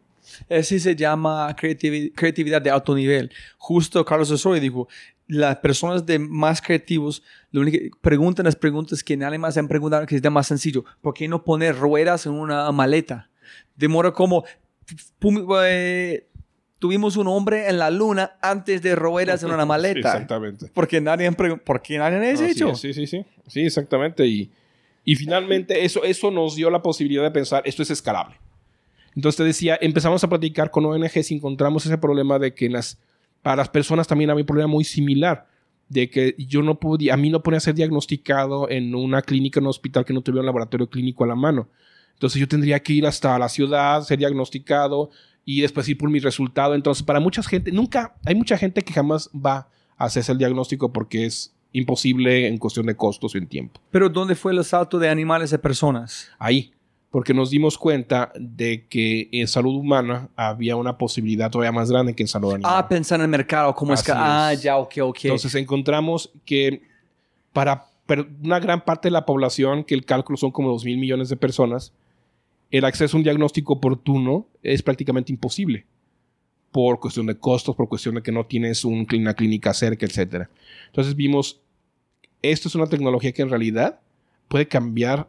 Ese 0.47 0.79
se 0.79 0.95
llama 0.95 1.55
creatividad 1.55 2.61
de 2.61 2.69
alto 2.69 2.95
nivel. 2.95 3.31
Justo 3.57 4.03
Carlos 4.05 4.31
Osorio 4.31 4.61
dijo, 4.61 4.87
las 5.27 5.57
personas 5.57 6.05
de 6.05 6.17
más 6.17 6.61
creativos 6.61 7.23
lo 7.51 7.61
único 7.61 7.77
preguntan 8.01 8.45
las 8.45 8.55
preguntas 8.55 9.03
que 9.03 9.15
nadie 9.15 9.37
más 9.37 9.57
han 9.57 9.67
preguntado 9.67 10.05
que 10.05 10.15
es 10.15 10.31
más 10.31 10.47
sencillo. 10.47 10.83
¿Por 11.01 11.13
qué 11.13 11.27
no 11.27 11.43
poner 11.43 11.77
ruedas 11.77 12.25
en 12.25 12.33
una 12.33 12.71
maleta? 12.71 13.29
Demora 13.75 14.11
como... 14.11 14.43
Eh, 15.65 16.27
tuvimos 16.79 17.17
un 17.17 17.27
hombre 17.27 17.69
en 17.69 17.77
la 17.77 17.91
luna 17.91 18.37
antes 18.41 18.81
de 18.81 18.95
ruedas 18.95 19.43
en 19.43 19.51
una 19.51 19.65
maleta. 19.67 19.99
exactamente. 19.99 20.71
Porque 20.73 20.99
nadie, 20.99 21.31
¿por 21.31 21.81
qué 21.81 21.99
nadie 21.99 22.17
ha 22.17 22.49
hecho. 22.49 22.73
Sí, 22.75 22.93
sí, 22.93 23.05
sí. 23.05 23.23
Sí, 23.47 23.61
exactamente. 23.61 24.25
Y, 24.25 24.51
y 25.03 25.15
finalmente 25.15 25.85
eso, 25.85 26.03
eso 26.03 26.31
nos 26.31 26.55
dio 26.55 26.69
la 26.69 26.81
posibilidad 26.81 27.23
de 27.23 27.31
pensar, 27.31 27.61
esto 27.65 27.83
es 27.83 27.91
escalable 27.91 28.35
Entonces 29.19 29.35
te 29.35 29.43
decía, 29.43 29.77
empezamos 29.81 30.23
a 30.23 30.29
platicar 30.29 30.71
con 30.71 30.85
ONGs 30.85 31.31
y 31.31 31.35
encontramos 31.35 31.85
ese 31.85 31.97
problema 31.97 32.39
de 32.39 32.53
que 32.53 32.69
las, 32.69 32.97
para 33.41 33.57
las 33.57 33.67
personas 33.67 34.07
también 34.07 34.29
había 34.29 34.43
un 34.43 34.47
problema 34.47 34.69
muy 34.69 34.85
similar 34.85 35.45
de 35.89 36.09
que 36.09 36.35
yo 36.37 36.61
no 36.61 36.79
podía, 36.79 37.15
a 37.15 37.17
mí 37.17 37.29
no 37.29 37.43
podía 37.43 37.59
ser 37.59 37.75
diagnosticado 37.75 38.69
en 38.69 38.95
una 38.95 39.21
clínica, 39.21 39.59
en 39.59 39.65
un 39.65 39.71
hospital 39.71 40.05
que 40.05 40.13
no 40.13 40.21
tuviera 40.21 40.39
un 40.39 40.45
laboratorio 40.45 40.89
clínico 40.89 41.25
a 41.25 41.27
la 41.27 41.35
mano. 41.35 41.67
Entonces 42.13 42.39
yo 42.39 42.47
tendría 42.47 42.79
que 42.79 42.93
ir 42.93 43.05
hasta 43.05 43.37
la 43.37 43.49
ciudad, 43.49 44.03
ser 44.03 44.19
diagnosticado 44.19 45.09
y 45.43 45.59
después 45.59 45.89
ir 45.89 45.97
por 45.97 46.09
mi 46.09 46.19
resultado. 46.19 46.73
Entonces 46.73 47.03
para 47.03 47.19
mucha 47.19 47.43
gente, 47.43 47.73
nunca, 47.73 48.15
hay 48.25 48.35
mucha 48.35 48.57
gente 48.57 48.83
que 48.83 48.93
jamás 48.93 49.29
va 49.35 49.67
a 49.97 50.05
hacerse 50.05 50.31
el 50.31 50.37
diagnóstico 50.37 50.93
porque 50.93 51.25
es 51.25 51.53
imposible 51.73 52.47
en 52.47 52.57
cuestión 52.57 52.85
de 52.85 52.95
costos 52.95 53.35
y 53.35 53.39
en 53.39 53.47
tiempo. 53.47 53.81
Pero 53.91 54.07
¿dónde 54.07 54.35
fue 54.35 54.53
el 54.53 54.63
salto 54.63 54.97
de 54.97 55.09
animales 55.09 55.51
a 55.51 55.57
personas? 55.57 56.29
Ahí, 56.39 56.71
porque 57.11 57.33
nos 57.33 57.49
dimos 57.49 57.77
cuenta 57.77 58.31
de 58.35 58.85
que 58.87 59.29
en 59.31 59.47
salud 59.47 59.75
humana 59.75 60.29
había 60.35 60.75
una 60.75 60.97
posibilidad 60.97 61.49
todavía 61.49 61.71
más 61.71 61.89
grande 61.89 62.13
que 62.13 62.23
en 62.23 62.27
salud 62.27 62.53
animal. 62.53 62.71
Ah, 62.75 62.87
pensar 62.87 63.19
en 63.19 63.23
el 63.23 63.29
mercado, 63.29 63.73
¿cómo 63.73 63.93
es 63.93 64.03
que? 64.03 64.11
Ah, 64.13 64.53
ya, 64.53 64.77
ok, 64.77 64.93
ok. 65.01 65.19
Entonces 65.23 65.55
encontramos 65.55 66.31
que 66.45 66.83
para 67.51 67.85
una 68.43 68.59
gran 68.59 68.83
parte 68.85 69.07
de 69.07 69.11
la 69.11 69.25
población, 69.25 69.83
que 69.83 69.95
el 69.95 70.05
cálculo 70.05 70.37
son 70.37 70.51
como 70.51 70.69
2 70.69 70.85
mil 70.85 70.97
millones 70.97 71.29
de 71.29 71.35
personas, 71.35 71.93
el 72.71 72.85
acceso 72.85 73.17
a 73.17 73.19
un 73.19 73.23
diagnóstico 73.23 73.73
oportuno 73.73 74.47
es 74.61 74.83
prácticamente 74.83 75.31
imposible. 75.31 75.85
Por 76.71 76.99
cuestión 76.99 77.25
de 77.25 77.35
costos, 77.35 77.75
por 77.75 77.89
cuestión 77.89 78.15
de 78.15 78.21
que 78.21 78.31
no 78.31 78.45
tienes 78.45 78.85
un 78.85 79.07
una 79.11 79.33
clínica 79.33 79.73
cerca, 79.73 80.05
etc. 80.05 80.47
Entonces 80.87 81.15
vimos, 81.15 81.59
esto 82.43 82.67
es 82.67 82.75
una 82.75 82.85
tecnología 82.85 83.31
que 83.31 83.41
en 83.41 83.49
realidad 83.49 83.99
puede 84.47 84.67
cambiar 84.67 85.27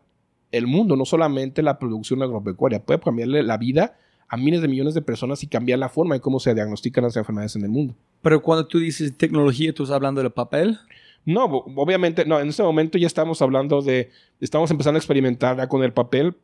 el 0.53 0.67
mundo, 0.67 0.97
no 0.97 1.05
solamente 1.05 1.63
la 1.63 1.79
producción 1.79 2.23
agropecuaria, 2.23 2.83
puede 2.85 3.01
cambiarle 3.01 3.43
la 3.43 3.57
vida 3.57 3.97
a 4.29 4.37
miles 4.37 4.63
de 4.63 4.69
millones 4.69 4.95
de 4.95 5.03
personas 5.03 5.43
y 5.43 5.47
cambiar 5.49 5.79
la 5.79 5.89
forma 5.89 6.15
en 6.15 6.21
cómo 6.21 6.39
se 6.41 6.55
diagnostican 6.55 7.05
las 7.05 7.17
enfermedades 7.17 7.57
en 7.57 7.63
el 7.63 7.69
mundo. 7.69 7.95
Pero 8.23 8.43
cuando 8.43 8.67
tú 8.67 8.79
dices 8.79 9.17
tecnología, 9.17 9.73
¿tú 9.73 9.83
estás 9.85 9.97
hablando 9.97 10.23
del 10.23 10.31
papel? 10.31 10.79
No, 11.25 11.45
obviamente, 11.45 12.25
no, 12.25 12.41
en 12.41 12.49
este 12.49 12.63
momento 12.63 12.97
ya 12.97 13.07
estamos 13.07 13.43
hablando 13.43 13.83
de, 13.83 14.11
estamos 14.41 14.71
empezando 14.71 14.97
a 14.97 15.01
experimentar 15.01 15.57
ya 15.57 15.69
con 15.69 15.83
el 15.83 15.93
papel, 15.93 16.37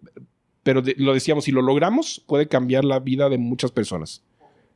pero 0.62 0.82
de- 0.82 0.94
lo 0.98 1.14
decíamos, 1.14 1.44
si 1.44 1.52
lo 1.52 1.62
logramos, 1.62 2.22
puede 2.26 2.48
cambiar 2.48 2.84
la 2.84 2.98
vida 2.98 3.28
de 3.28 3.38
muchas 3.38 3.70
personas. 3.70 4.22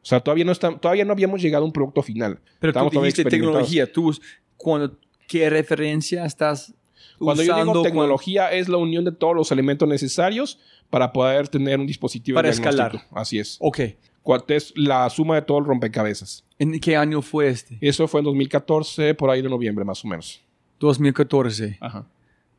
O 0.02 0.06
sea, 0.06 0.20
todavía 0.20 0.44
no, 0.44 0.52
está, 0.52 0.78
todavía 0.78 1.04
no 1.04 1.12
habíamos 1.12 1.42
llegado 1.42 1.64
a 1.64 1.66
un 1.66 1.72
producto 1.72 2.02
final. 2.02 2.38
Pero 2.60 2.70
Estamos 2.70 2.92
tú 2.92 3.00
dijiste 3.02 3.24
tecnología. 3.24 3.92
¿Tú, 3.92 4.16
cuando, 4.56 4.96
¿Qué 5.28 5.50
referencia 5.50 6.24
estás 6.24 6.74
Cuando 7.20 7.42
yo 7.42 7.54
digo 7.54 7.82
tecnología, 7.82 8.50
es 8.50 8.68
la 8.68 8.78
unión 8.78 9.04
de 9.04 9.12
todos 9.12 9.36
los 9.36 9.52
elementos 9.52 9.86
necesarios 9.86 10.58
para 10.88 11.12
poder 11.12 11.48
tener 11.48 11.78
un 11.78 11.86
dispositivo 11.86 12.36
Para 12.36 12.48
escalar. 12.48 13.06
Así 13.12 13.38
es. 13.38 13.58
Ok. 13.60 13.80
Cuál 14.22 14.42
es 14.48 14.72
la 14.74 15.08
suma 15.10 15.34
de 15.34 15.42
todo 15.42 15.58
el 15.58 15.66
rompecabezas. 15.66 16.44
¿En 16.58 16.78
qué 16.80 16.96
año 16.96 17.20
fue 17.20 17.48
este? 17.48 17.76
Eso 17.80 18.08
fue 18.08 18.20
en 18.20 18.24
2014, 18.24 19.14
por 19.14 19.28
ahí 19.28 19.42
de 19.42 19.50
noviembre 19.50 19.84
más 19.84 20.02
o 20.04 20.08
menos. 20.08 20.40
2014. 20.78 21.76
Ajá. 21.80 22.06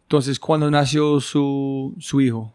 Entonces, 0.04 0.40
¿cuándo 0.40 0.70
nació 0.70 1.20
su, 1.20 1.96
su 2.00 2.22
hijo? 2.22 2.54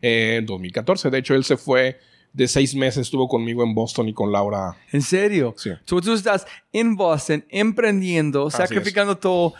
En 0.00 0.46
2014. 0.46 1.10
De 1.10 1.18
hecho, 1.18 1.34
él 1.34 1.44
se 1.44 1.56
fue 1.56 1.98
de 2.32 2.48
seis 2.48 2.74
meses, 2.74 3.02
estuvo 3.02 3.28
conmigo 3.28 3.62
en 3.62 3.74
Boston 3.74 4.08
y 4.08 4.14
con 4.14 4.32
Laura. 4.32 4.76
¿En 4.92 5.02
serio? 5.02 5.54
Sí. 5.56 5.70
So, 5.84 6.00
tú 6.00 6.12
estás 6.12 6.46
en 6.72 6.96
Boston 6.96 7.44
emprendiendo, 7.48 8.48
Así 8.48 8.58
sacrificando 8.58 9.16
todo 9.16 9.54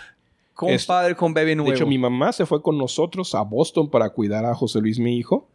con 0.57 0.71
Es- 0.71 0.87
padre, 0.87 1.15
con 1.15 1.33
bebé 1.33 1.55
nuevo. 1.55 1.71
De 1.71 1.77
hecho, 1.77 1.87
mi 1.87 1.99
mamá 1.99 2.33
se 2.33 2.45
fue 2.47 2.61
con 2.63 2.77
nosotros 2.77 3.33
a 3.37 3.43
Boston 3.43 3.89
para 3.89 4.11
cuidar 4.11 4.45
a 4.45 4.55
José 4.55 4.81
Luis, 4.81 4.99
mi 4.99 5.17
hijo. 5.17 5.49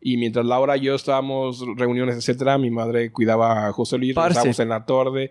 Y 0.00 0.16
mientras 0.16 0.44
Laura 0.46 0.76
y 0.76 0.80
yo 0.80 0.94
estábamos 0.94 1.62
reuniones, 1.76 2.16
etcétera, 2.16 2.56
mi 2.58 2.70
madre 2.70 3.12
cuidaba 3.12 3.66
a 3.68 3.72
José 3.72 3.98
Luis, 3.98 4.10
estábamos 4.16 4.58
en 4.58 4.68
la 4.70 4.84
torre. 4.86 5.30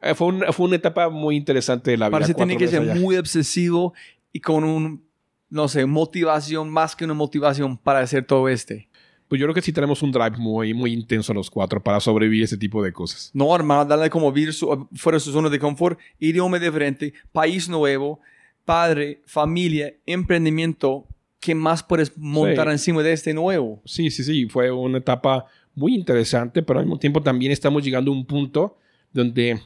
Eh, 0.00 0.14
fue, 0.14 0.28
un- 0.28 0.44
fue 0.52 0.66
una 0.66 0.76
etapa 0.76 1.08
muy 1.10 1.36
interesante 1.36 1.90
de 1.90 1.96
la 1.96 2.08
vida. 2.08 2.12
Parece 2.18 2.34
tiene 2.34 2.56
que 2.56 2.68
ser 2.68 2.82
allá. 2.82 2.94
muy 2.94 3.16
obsesivo 3.16 3.92
y 4.32 4.40
con 4.40 4.62
un, 4.64 5.02
no 5.50 5.68
sé, 5.68 5.84
motivación, 5.86 6.70
más 6.70 6.94
que 6.94 7.04
una 7.06 7.14
motivación 7.14 7.76
para 7.76 8.00
hacer 8.00 8.24
todo 8.26 8.48
este. 8.48 8.88
Pues 9.26 9.40
yo 9.40 9.46
creo 9.46 9.54
que 9.54 9.62
sí 9.62 9.72
tenemos 9.72 10.02
un 10.02 10.12
drive 10.12 10.36
muy, 10.36 10.74
muy 10.74 10.92
intenso 10.92 11.32
los 11.32 11.50
cuatro 11.50 11.82
para 11.82 11.98
sobrevivir 11.98 12.42
a 12.42 12.44
ese 12.44 12.58
tipo 12.58 12.82
de 12.84 12.92
cosas. 12.92 13.30
No, 13.32 13.56
hermano, 13.56 13.86
darle 13.86 14.10
como 14.10 14.30
vivir 14.30 14.52
su- 14.52 14.86
fuera 14.94 15.16
de 15.16 15.20
su 15.20 15.32
zona 15.32 15.48
de 15.48 15.58
confort, 15.58 15.98
idioma 16.20 16.58
diferente, 16.58 17.14
país 17.32 17.68
nuevo, 17.70 18.20
padre, 18.64 19.20
familia, 19.26 19.94
emprendimiento. 20.06 21.06
¿Qué 21.40 21.54
más 21.54 21.82
puedes 21.82 22.16
montar 22.16 22.66
Sí. 22.68 22.72
encima 22.72 23.02
de 23.02 23.12
este 23.12 23.34
nuevo? 23.34 23.82
Sí, 23.84 24.10
sí, 24.10 24.24
sí, 24.24 24.46
fue 24.46 24.70
una 24.70 24.98
etapa 24.98 25.46
muy 25.74 25.94
interesante, 25.94 26.62
pero 26.62 26.78
al 26.78 26.86
mismo 26.86 26.98
tiempo 26.98 27.20
también 27.22 27.52
estamos 27.52 27.84
llegando 27.84 28.10
a 28.10 28.14
un 28.14 28.24
punto 28.24 28.78
donde 29.12 29.60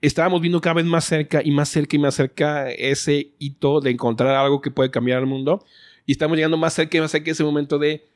estábamos 0.00 0.40
viendo 0.40 0.60
cada 0.60 0.74
vez 0.74 0.86
más 0.86 1.04
cerca 1.04 1.42
y 1.44 1.50
más 1.50 1.68
cerca 1.68 1.96
y 1.96 1.98
más 1.98 2.14
cerca 2.14 2.70
ese 2.70 3.32
hito 3.38 3.80
de 3.80 3.90
encontrar 3.90 4.34
algo 4.36 4.60
que 4.60 4.70
puede 4.70 4.90
cambiar 4.90 5.18
el 5.20 5.26
mundo. 5.26 5.64
Y 6.06 6.12
estamos 6.12 6.36
llegando 6.36 6.56
más 6.56 6.72
cerca 6.72 6.96
y 6.96 7.00
más 7.00 7.10
cerca 7.10 7.30
ese 7.30 7.44
momento 7.44 7.78
de, 7.78 8.06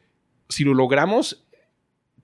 si 0.48 0.64
lo 0.64 0.72
logramos, 0.72 1.44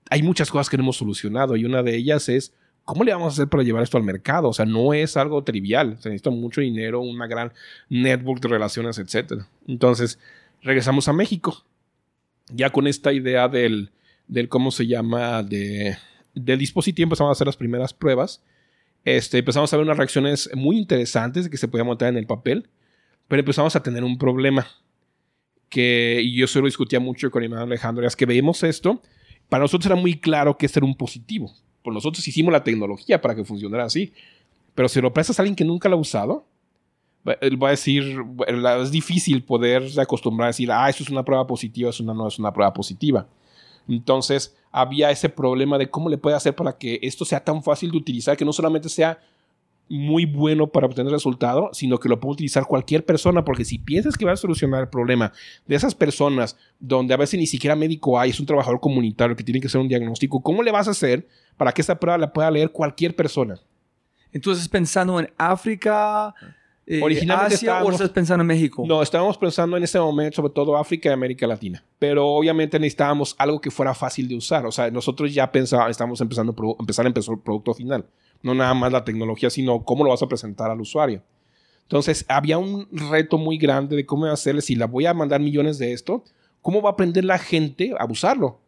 hay 0.09 0.23
muchas 0.23 0.49
cosas 0.49 0.69
que 0.69 0.77
no 0.77 0.83
hemos 0.83 0.97
solucionado 0.97 1.55
y 1.55 1.65
una 1.65 1.83
de 1.83 1.95
ellas 1.95 2.29
es, 2.29 2.53
¿cómo 2.89 3.03
le 3.03 3.13
vamos 3.13 3.27
a 3.27 3.35
hacer 3.35 3.47
para 3.47 3.61
llevar 3.61 3.83
esto 3.83 3.97
al 3.97 4.03
mercado? 4.03 4.49
O 4.49 4.53
sea, 4.53 4.65
no 4.65 4.95
es 4.95 5.15
algo 5.15 5.43
trivial, 5.43 5.97
se 5.99 6.09
necesita 6.09 6.31
mucho 6.31 6.59
dinero, 6.59 7.01
una 7.01 7.27
gran 7.27 7.53
network 7.87 8.41
de 8.41 8.47
relaciones, 8.47 8.97
etc. 8.97 9.43
Entonces, 9.67 10.17
regresamos 10.63 11.07
a 11.07 11.13
México 11.13 11.63
ya 12.51 12.71
con 12.71 12.87
esta 12.87 13.13
idea 13.13 13.47
del, 13.47 13.91
del 14.27 14.49
cómo 14.49 14.71
se 14.71 14.87
llama, 14.87 15.43
de, 15.43 15.97
del 16.33 16.57
dispositivo, 16.57 17.05
empezamos 17.05 17.29
a 17.29 17.33
hacer 17.33 17.45
las 17.45 17.57
primeras 17.57 17.93
pruebas. 17.93 18.41
Este, 19.05 19.37
empezamos 19.37 19.71
a 19.71 19.77
ver 19.77 19.85
unas 19.85 19.97
reacciones 19.97 20.49
muy 20.55 20.75
interesantes 20.75 21.47
que 21.47 21.57
se 21.57 21.67
podía 21.67 21.83
montar 21.83 22.09
en 22.09 22.17
el 22.17 22.25
papel, 22.25 22.69
pero 23.27 23.41
empezamos 23.41 23.75
a 23.75 23.83
tener 23.83 24.03
un 24.03 24.17
problema 24.17 24.65
que 25.69 26.21
y 26.23 26.35
yo 26.35 26.47
se 26.47 26.57
lo 26.57 26.65
discutía 26.65 26.99
mucho 26.99 27.29
con 27.29 27.43
hermano 27.43 27.61
Alejandro, 27.61 28.07
es 28.07 28.15
que 28.15 28.25
veíamos 28.25 28.63
esto, 28.63 28.99
para 29.47 29.61
nosotros 29.61 29.85
era 29.85 29.95
muy 29.95 30.19
claro 30.19 30.57
que 30.57 30.65
este 30.65 30.79
era 30.79 30.87
un 30.87 30.95
positivo, 30.95 31.53
pues 31.83 31.93
nosotros 31.93 32.27
hicimos 32.27 32.51
la 32.51 32.63
tecnología 32.63 33.21
para 33.21 33.35
que 33.35 33.43
funcionara 33.43 33.85
así, 33.85 34.13
pero 34.75 34.87
si 34.89 35.01
lo 35.01 35.13
prestas 35.13 35.39
a 35.39 35.41
alguien 35.41 35.55
que 35.55 35.65
nunca 35.65 35.89
lo 35.89 35.97
ha 35.97 35.99
usado, 35.99 36.45
él 37.41 37.61
va 37.61 37.67
a 37.67 37.71
decir, 37.71 38.17
es 38.81 38.91
difícil 38.91 39.43
poder 39.43 39.83
acostumbrar 39.99 40.47
a 40.47 40.49
decir, 40.49 40.71
ah, 40.71 40.89
eso 40.89 41.03
es 41.03 41.09
una 41.09 41.23
prueba 41.23 41.45
positiva, 41.45 41.91
no, 42.03 42.13
no 42.13 42.27
es 42.27 42.39
una 42.39 42.53
prueba 42.53 42.73
positiva. 42.73 43.27
Entonces, 43.87 44.55
había 44.71 45.11
ese 45.11 45.29
problema 45.29 45.77
de 45.77 45.89
cómo 45.89 46.09
le 46.09 46.17
puede 46.17 46.35
hacer 46.35 46.55
para 46.55 46.77
que 46.77 46.99
esto 47.01 47.25
sea 47.25 47.43
tan 47.43 47.63
fácil 47.63 47.91
de 47.91 47.97
utilizar, 47.97 48.37
que 48.37 48.45
no 48.45 48.53
solamente 48.53 48.87
sea 48.87 49.19
muy 49.89 50.25
bueno 50.25 50.67
para 50.67 50.85
obtener 50.85 51.11
resultado, 51.11 51.69
sino 51.73 51.99
que 51.99 52.07
lo 52.07 52.19
puede 52.19 52.33
utilizar 52.33 52.65
cualquier 52.65 53.03
persona, 53.05 53.43
porque 53.43 53.65
si 53.65 53.79
piensas 53.79 54.15
que 54.17 54.23
va 54.25 54.33
a 54.33 54.37
solucionar 54.37 54.81
el 54.81 54.87
problema 54.89 55.31
de 55.65 55.75
esas 55.75 55.95
personas 55.95 56.55
donde 56.79 57.13
a 57.13 57.17
veces 57.17 57.39
ni 57.39 57.47
siquiera 57.47 57.75
médico 57.75 58.19
hay, 58.19 58.29
es 58.29 58.39
un 58.39 58.45
trabajador 58.45 58.79
comunitario 58.79 59.35
que 59.35 59.43
tiene 59.43 59.59
que 59.59 59.67
hacer 59.67 59.81
un 59.81 59.87
diagnóstico, 59.87 60.41
¿cómo 60.41 60.61
le 60.63 60.71
vas 60.71 60.87
a 60.87 60.91
hacer 60.91 61.27
para 61.57 61.71
que 61.71 61.81
esa 61.81 61.99
prueba 61.99 62.17
la 62.17 62.31
pueda 62.31 62.51
leer 62.51 62.71
cualquier 62.71 63.15
persona? 63.15 63.59
Entonces, 64.31 64.69
pensando 64.69 65.19
en 65.19 65.31
África, 65.37 66.35
eh, 66.85 67.01
Originalmente 67.03 67.53
Asia, 67.55 67.69
o 67.69 67.73
estábamos- 67.73 67.93
estás 67.95 68.09
pensando 68.09 68.41
en 68.41 68.47
México? 68.47 68.83
No, 68.87 69.01
estábamos 69.03 69.37
pensando 69.37 69.77
en 69.77 69.83
ese 69.83 69.99
momento 69.99 70.37
sobre 70.37 70.53
todo 70.53 70.75
África 70.75 71.09
y 71.09 71.11
América 71.11 71.45
Latina. 71.45 71.83
Pero 71.99 72.27
obviamente 72.27 72.79
necesitábamos 72.79 73.35
algo 73.37 73.61
que 73.61 73.69
fuera 73.69 73.93
fácil 73.93 74.27
de 74.27 74.35
usar. 74.35 74.65
O 74.65 74.71
sea, 74.71 74.89
nosotros 74.89 75.31
ya 75.31 75.51
pensábamos, 75.51 75.91
estamos 75.91 76.19
empezando 76.21 76.55
empezar 76.79 77.05
el 77.05 77.13
producto 77.13 77.73
final. 77.75 78.05
No 78.41 78.53
nada 78.53 78.73
más 78.73 78.91
la 78.91 79.03
tecnología, 79.03 79.49
sino 79.49 79.83
cómo 79.83 80.03
lo 80.03 80.11
vas 80.11 80.23
a 80.23 80.27
presentar 80.27 80.71
al 80.71 80.81
usuario. 80.81 81.23
Entonces, 81.83 82.23
había 82.27 82.57
un 82.57 82.87
reto 82.91 83.37
muy 83.37 83.57
grande 83.57 83.95
de 83.95 84.05
cómo 84.05 84.25
hacerle, 84.25 84.61
si 84.61 84.75
la 84.75 84.85
voy 84.85 85.05
a 85.05 85.13
mandar 85.13 85.41
millones 85.41 85.79
de 85.79 85.91
esto, 85.91 86.23
¿cómo 86.61 86.81
va 86.81 86.91
a 86.91 86.93
aprender 86.93 87.25
la 87.25 87.39
gente 87.39 87.93
a 87.97 88.05
usarlo? 88.05 88.59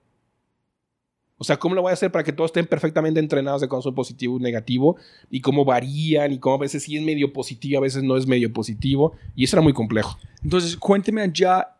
O 1.37 1.43
sea, 1.43 1.57
¿cómo 1.57 1.73
lo 1.73 1.81
voy 1.81 1.89
a 1.89 1.93
hacer 1.93 2.11
para 2.11 2.23
que 2.23 2.31
todos 2.31 2.49
estén 2.49 2.67
perfectamente 2.67 3.19
entrenados 3.19 3.61
de 3.61 3.67
cuando 3.67 3.81
son 3.81 3.95
positivo 3.95 4.37
y 4.37 4.43
negativo? 4.43 4.97
Y 5.29 5.41
cómo 5.41 5.65
varían 5.65 6.31
y 6.31 6.39
cómo 6.39 6.55
a 6.55 6.59
veces 6.59 6.83
sí 6.83 6.97
es 6.97 7.03
medio 7.03 7.33
positivo, 7.33 7.79
a 7.79 7.81
veces 7.81 8.03
no 8.03 8.15
es 8.15 8.27
medio 8.27 8.53
positivo. 8.53 9.13
Y 9.35 9.45
eso 9.45 9.55
era 9.55 9.63
muy 9.63 9.73
complejo. 9.73 10.19
Entonces, 10.43 10.77
cuénteme 10.77 11.27
ya 11.33 11.75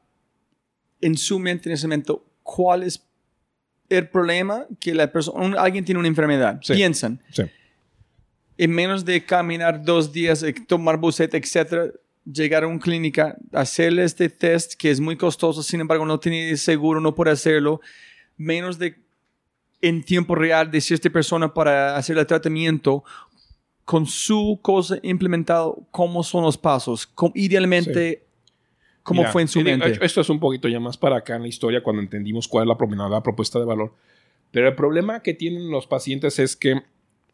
en 1.00 1.16
su 1.16 1.38
mente 1.38 1.70
en 1.70 1.74
ese 1.74 1.86
momento, 1.86 2.26
¿cuál 2.44 2.84
es 2.84 3.04
el 3.90 4.10
problema 4.10 4.66
que 4.80 4.96
la 4.96 5.12
persona, 5.12 5.62
alguien 5.62 5.86
tiene 5.86 6.00
una 6.00 6.08
enfermedad? 6.08 6.60
Sí. 6.64 6.74
Piensan, 6.74 7.22
Sí. 7.32 7.44
En 8.62 8.70
menos 8.70 9.04
de 9.06 9.26
caminar 9.26 9.84
dos 9.84 10.14
días, 10.14 10.44
eh, 10.44 10.54
tomar 10.68 10.98
buceta, 10.98 11.36
etcétera, 11.36 11.88
llegar 12.32 12.64
a 12.64 12.68
una 12.68 12.80
clínica, 12.80 13.36
hacerle 13.54 14.04
este 14.04 14.30
test 14.30 14.76
que 14.76 14.92
es 14.92 15.00
muy 15.00 15.18
costoso, 15.18 15.64
sin 15.64 15.82
embargo, 15.82 16.06
no 16.06 16.20
tiene 16.20 16.56
seguro, 16.58 17.02
no 17.02 17.16
puede 17.16 17.32
hacerlo, 17.32 17.82
menos 18.38 18.78
de 18.78 19.00
en 19.82 20.04
tiempo 20.04 20.36
real 20.36 20.70
decir 20.70 20.94
a 20.94 20.98
esta 20.98 21.10
persona 21.10 21.52
para 21.52 21.96
hacer 21.96 22.20
el 22.20 22.28
tratamiento 22.28 23.04
con 23.84 24.06
su 24.06 24.60
cosa 24.62 25.00
implementado, 25.02 25.88
cómo 25.90 26.22
son 26.24 26.44
los 26.44 26.56
pasos, 26.56 27.08
Cómo- 27.08 27.34
idealmente, 27.34 28.28
cómo 29.02 29.22
Mira, 29.22 29.32
fue 29.32 29.42
en 29.42 29.48
su 29.48 29.60
mente. 29.62 29.98
Esto 30.06 30.22
es 30.22 30.30
un 30.30 30.40
poquito 30.40 30.68
ya 30.68 30.80
más 30.80 30.98
para 30.98 31.18
acá 31.18 31.36
en 31.36 31.42
la 31.42 31.48
historia 31.48 31.82
cuando 31.82 32.04
entendimos 32.04 32.48
cuál 32.48 32.70
es 32.70 32.78
la, 32.78 33.10
la 33.10 33.24
propuesta 33.24 33.58
de 33.58 33.66
valor. 33.66 33.96
Pero 34.52 34.68
el 34.68 34.76
problema 34.76 35.24
que 35.24 35.34
tienen 35.34 35.72
los 35.72 35.88
pacientes 35.88 36.38
es 36.38 36.56
que 36.56 36.84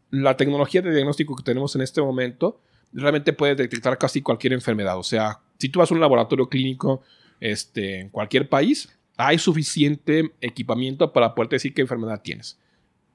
la 0.09 0.37
tecnología 0.37 0.81
de 0.81 0.91
diagnóstico 0.91 1.35
que 1.35 1.43
tenemos 1.43 1.75
en 1.75 1.81
este 1.81 2.01
momento 2.01 2.61
realmente 2.93 3.33
puede 3.33 3.55
detectar 3.55 3.97
casi 3.97 4.21
cualquier 4.21 4.53
enfermedad. 4.53 4.97
O 4.97 5.03
sea, 5.03 5.39
si 5.59 5.69
tú 5.69 5.79
vas 5.79 5.91
a 5.91 5.93
un 5.93 5.99
laboratorio 5.99 6.47
clínico 6.47 7.01
este, 7.39 7.99
en 8.01 8.09
cualquier 8.09 8.49
país, 8.49 8.89
hay 9.17 9.39
suficiente 9.39 10.31
equipamiento 10.41 11.11
para 11.11 11.35
poder 11.35 11.49
decir 11.49 11.73
qué 11.73 11.81
enfermedad 11.81 12.21
tienes, 12.21 12.59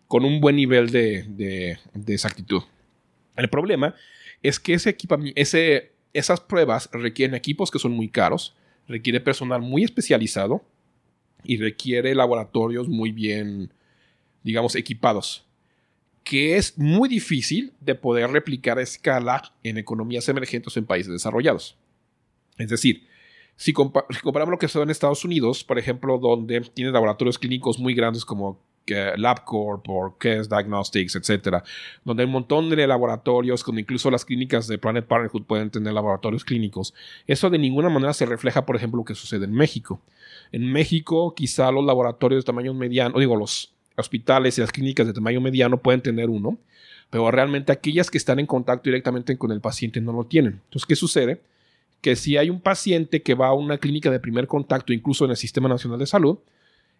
con 0.08 0.24
un 0.24 0.40
buen 0.40 0.56
nivel 0.56 0.90
de, 0.90 1.78
exactitud. 2.06 2.62
El 3.36 3.48
problema 3.48 3.94
es 4.42 4.58
que 4.58 4.74
ese 4.74 4.96
ese, 5.36 5.92
esas 6.12 6.40
pruebas 6.40 6.90
requieren 6.92 7.34
equipos 7.34 7.70
que 7.70 7.78
son 7.78 7.92
muy 7.92 8.08
caros, 8.08 8.54
requiere 8.88 9.20
personal 9.20 9.62
muy 9.62 9.84
especializado 9.84 10.64
y 11.44 11.56
requiere 11.56 12.14
laboratorios 12.14 12.88
muy 12.88 13.12
bien, 13.12 13.72
digamos, 14.42 14.74
equipados 14.74 15.46
que 16.24 16.56
es 16.56 16.78
muy 16.78 17.08
difícil 17.08 17.72
de 17.80 17.94
poder 17.94 18.30
replicar 18.30 18.78
a 18.78 18.82
escala 18.82 19.52
en 19.62 19.78
economías 19.78 20.28
emergentes 20.28 20.76
o 20.76 20.78
en 20.78 20.86
países 20.86 21.12
desarrollados. 21.12 21.76
Es 22.58 22.68
decir, 22.68 23.06
si, 23.56 23.72
comparamos 23.72 24.50
lo 24.50 24.58
que 24.58 24.68
son 24.68 24.82
en 24.82 24.90
Estados 24.90 25.24
Unidos, 25.24 25.64
por 25.64 25.78
ejemplo, 25.78 26.18
donde 26.18 26.60
tiene 26.60 26.90
laboratorios 26.90 27.38
clínicos 27.38 27.78
muy 27.78 27.94
grandes 27.94 28.24
como 28.24 28.60
LabCorp 28.86 29.88
o 29.88 30.16
Diagnostics, 30.20 31.14
etcétera, 31.14 31.62
donde 32.04 32.22
hay 32.22 32.26
un 32.26 32.32
montón 32.32 32.68
de 32.70 32.86
laboratorios, 32.86 33.64
incluso 33.68 34.10
las 34.10 34.24
clínicas 34.24 34.66
de 34.66 34.78
Planet 34.78 35.06
Parenthood 35.06 35.44
pueden 35.44 35.70
tener 35.70 35.92
laboratorios 35.92 36.44
clínicos. 36.44 36.92
Eso 37.26 37.50
de 37.50 37.58
ninguna 37.58 37.88
manera 37.88 38.12
se 38.12 38.26
refleja, 38.26 38.66
por 38.66 38.76
ejemplo, 38.76 38.98
lo 38.98 39.04
que 39.04 39.14
sucede 39.14 39.44
en 39.44 39.52
México. 39.52 40.00
En 40.50 40.70
México, 40.70 41.34
quizá 41.34 41.70
los 41.70 41.84
laboratorios 41.84 42.42
de 42.42 42.46
tamaño 42.46 42.74
mediano, 42.74 43.18
digo, 43.18 43.36
los 43.36 43.72
hospitales 44.02 44.58
y 44.58 44.60
las 44.60 44.72
clínicas 44.72 45.06
de 45.06 45.12
tamaño 45.12 45.40
mediano 45.40 45.78
pueden 45.78 46.02
tener 46.02 46.28
uno, 46.28 46.58
pero 47.10 47.30
realmente 47.30 47.72
aquellas 47.72 48.10
que 48.10 48.18
están 48.18 48.38
en 48.38 48.46
contacto 48.46 48.84
directamente 48.84 49.36
con 49.36 49.52
el 49.52 49.60
paciente 49.60 50.00
no 50.00 50.12
lo 50.12 50.24
tienen. 50.24 50.60
Entonces, 50.64 50.86
¿qué 50.86 50.96
sucede? 50.96 51.40
Que 52.00 52.16
si 52.16 52.36
hay 52.36 52.50
un 52.50 52.60
paciente 52.60 53.22
que 53.22 53.34
va 53.34 53.48
a 53.48 53.54
una 53.54 53.78
clínica 53.78 54.10
de 54.10 54.20
primer 54.20 54.46
contacto, 54.46 54.92
incluso 54.92 55.24
en 55.24 55.32
el 55.32 55.36
Sistema 55.36 55.68
Nacional 55.68 55.98
de 55.98 56.06
Salud, 56.06 56.38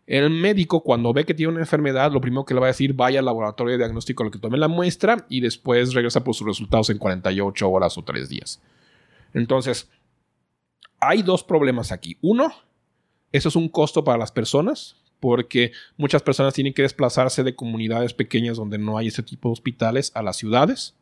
el 0.07 0.31
médico 0.31 0.83
cuando 0.83 1.12
ve 1.12 1.24
que 1.24 1.35
tiene 1.35 1.53
una 1.53 1.61
enfermedad, 1.61 2.12
lo 2.12 2.20
primero 2.20 2.45
que 2.45 2.55
le 2.55 2.61
va 2.61 2.66
a 2.66 2.69
decir, 2.69 2.93
vaya 2.93 3.20
al 3.20 3.24
laboratorio 3.24 3.73
de 3.73 3.79
diagnóstico 3.79 4.23
a 4.23 4.27
lo 4.27 4.31
que 4.31 4.39
tome 4.39 4.59
la 4.59 4.69
muestra 4.69 5.27
y 5.29 5.41
después 5.41 5.95
regresa 5.95 6.24
por 6.24 6.35
sus 6.35 6.47
resultados 6.47 6.91
en 6.91 6.99
48 6.99 7.70
horas 7.70 7.97
o 7.97 8.03
3 8.03 8.29
días. 8.29 8.61
Entonces, 9.33 9.89
hay 11.01 11.23
dos 11.23 11.45
problemas 11.45 11.93
aquí. 11.93 12.16
Uno, 12.20 12.53
eso 13.31 13.49
es 13.49 13.57
un 13.57 13.69
costo 13.69 14.05
para 14.05 14.19
las 14.19 14.33
personas, 14.33 14.97
porque 15.23 15.70
muchas 15.97 16.20
personas 16.20 16.53
tienen 16.53 16.74
que 16.74 16.82
desplazarse 16.82 17.44
de 17.44 17.55
comunidades 17.55 18.12
pequeñas 18.12 18.57
donde 18.57 18.77
no 18.77 18.99
hay 18.99 19.07
ese 19.07 19.23
tipo 19.23 19.49
de 19.49 19.53
hospitales 19.53 20.11
a 20.16 20.23
las 20.23 20.36
ciudades. 20.36 20.97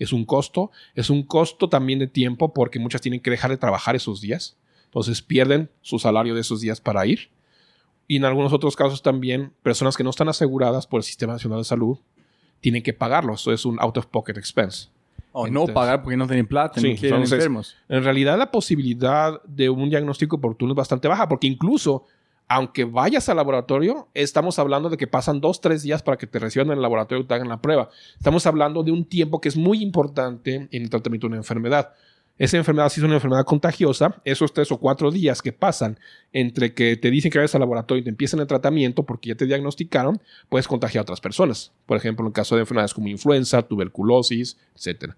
Es 0.00 0.12
un 0.12 0.24
costo, 0.24 0.72
es 0.96 1.08
un 1.08 1.22
costo 1.22 1.68
también 1.68 2.00
de 2.00 2.08
tiempo 2.08 2.52
porque 2.52 2.80
muchas 2.80 3.00
tienen 3.00 3.20
que 3.20 3.30
dejar 3.30 3.52
de 3.52 3.58
trabajar 3.58 3.94
esos 3.94 4.20
días. 4.20 4.56
Entonces 4.86 5.22
pierden 5.22 5.70
su 5.82 6.00
salario 6.00 6.34
de 6.34 6.40
esos 6.40 6.60
días 6.60 6.80
para 6.80 7.06
ir. 7.06 7.30
Y 8.08 8.16
en 8.16 8.24
algunos 8.24 8.52
otros 8.52 8.74
casos 8.74 9.02
también 9.02 9.52
personas 9.62 9.96
que 9.96 10.02
no 10.02 10.10
están 10.10 10.28
aseguradas 10.28 10.88
por 10.88 10.98
el 10.98 11.04
Sistema 11.04 11.34
Nacional 11.34 11.58
de 11.60 11.64
Salud 11.64 11.96
tienen 12.60 12.82
que 12.82 12.92
pagarlo. 12.92 13.34
Eso 13.34 13.52
es 13.52 13.64
un 13.64 13.80
out 13.80 13.96
of 13.98 14.06
pocket 14.06 14.36
expense. 14.36 14.88
O 15.30 15.46
no 15.46 15.68
pagar 15.68 16.02
porque 16.02 16.16
no 16.16 16.26
tienen 16.26 16.48
plata, 16.48 16.80
sí, 16.80 16.96
quieren 16.96 17.20
enfermos. 17.20 17.76
En 17.88 18.02
realidad 18.02 18.36
la 18.36 18.50
posibilidad 18.50 19.40
de 19.44 19.70
un 19.70 19.88
diagnóstico 19.88 20.34
oportuno 20.34 20.72
es 20.72 20.76
bastante 20.76 21.06
baja 21.06 21.28
porque 21.28 21.46
incluso 21.46 22.04
aunque 22.50 22.82
vayas 22.82 23.28
al 23.28 23.36
laboratorio, 23.36 24.08
estamos 24.12 24.58
hablando 24.58 24.90
de 24.90 24.96
que 24.96 25.06
pasan 25.06 25.40
dos, 25.40 25.60
tres 25.60 25.84
días 25.84 26.02
para 26.02 26.18
que 26.18 26.26
te 26.26 26.40
reciban 26.40 26.66
en 26.66 26.72
el 26.72 26.82
laboratorio 26.82 27.22
y 27.22 27.26
te 27.28 27.32
hagan 27.32 27.48
la 27.48 27.62
prueba. 27.62 27.90
Estamos 28.16 28.44
hablando 28.44 28.82
de 28.82 28.90
un 28.90 29.04
tiempo 29.04 29.40
que 29.40 29.48
es 29.48 29.56
muy 29.56 29.80
importante 29.80 30.68
en 30.72 30.82
el 30.82 30.90
tratamiento 30.90 31.28
de 31.28 31.28
una 31.28 31.36
enfermedad. 31.36 31.92
Esa 32.38 32.56
enfermedad, 32.56 32.88
si 32.88 32.98
es 32.98 33.04
una 33.04 33.14
enfermedad 33.14 33.44
contagiosa, 33.44 34.20
esos 34.24 34.52
tres 34.52 34.72
o 34.72 34.78
cuatro 34.78 35.12
días 35.12 35.42
que 35.42 35.52
pasan 35.52 36.00
entre 36.32 36.74
que 36.74 36.96
te 36.96 37.12
dicen 37.12 37.30
que 37.30 37.38
vayas 37.38 37.54
al 37.54 37.60
laboratorio 37.60 38.00
y 38.00 38.04
te 38.04 38.10
empiezan 38.10 38.40
el 38.40 38.48
tratamiento 38.48 39.04
porque 39.04 39.28
ya 39.28 39.36
te 39.36 39.46
diagnosticaron, 39.46 40.20
puedes 40.48 40.66
contagiar 40.66 41.02
a 41.02 41.04
otras 41.04 41.20
personas. 41.20 41.72
Por 41.86 41.98
ejemplo, 41.98 42.24
en 42.24 42.30
el 42.30 42.32
caso 42.32 42.56
de 42.56 42.62
enfermedades 42.62 42.94
como 42.94 43.06
influenza, 43.06 43.62
tuberculosis, 43.62 44.58
etc. 44.74 45.12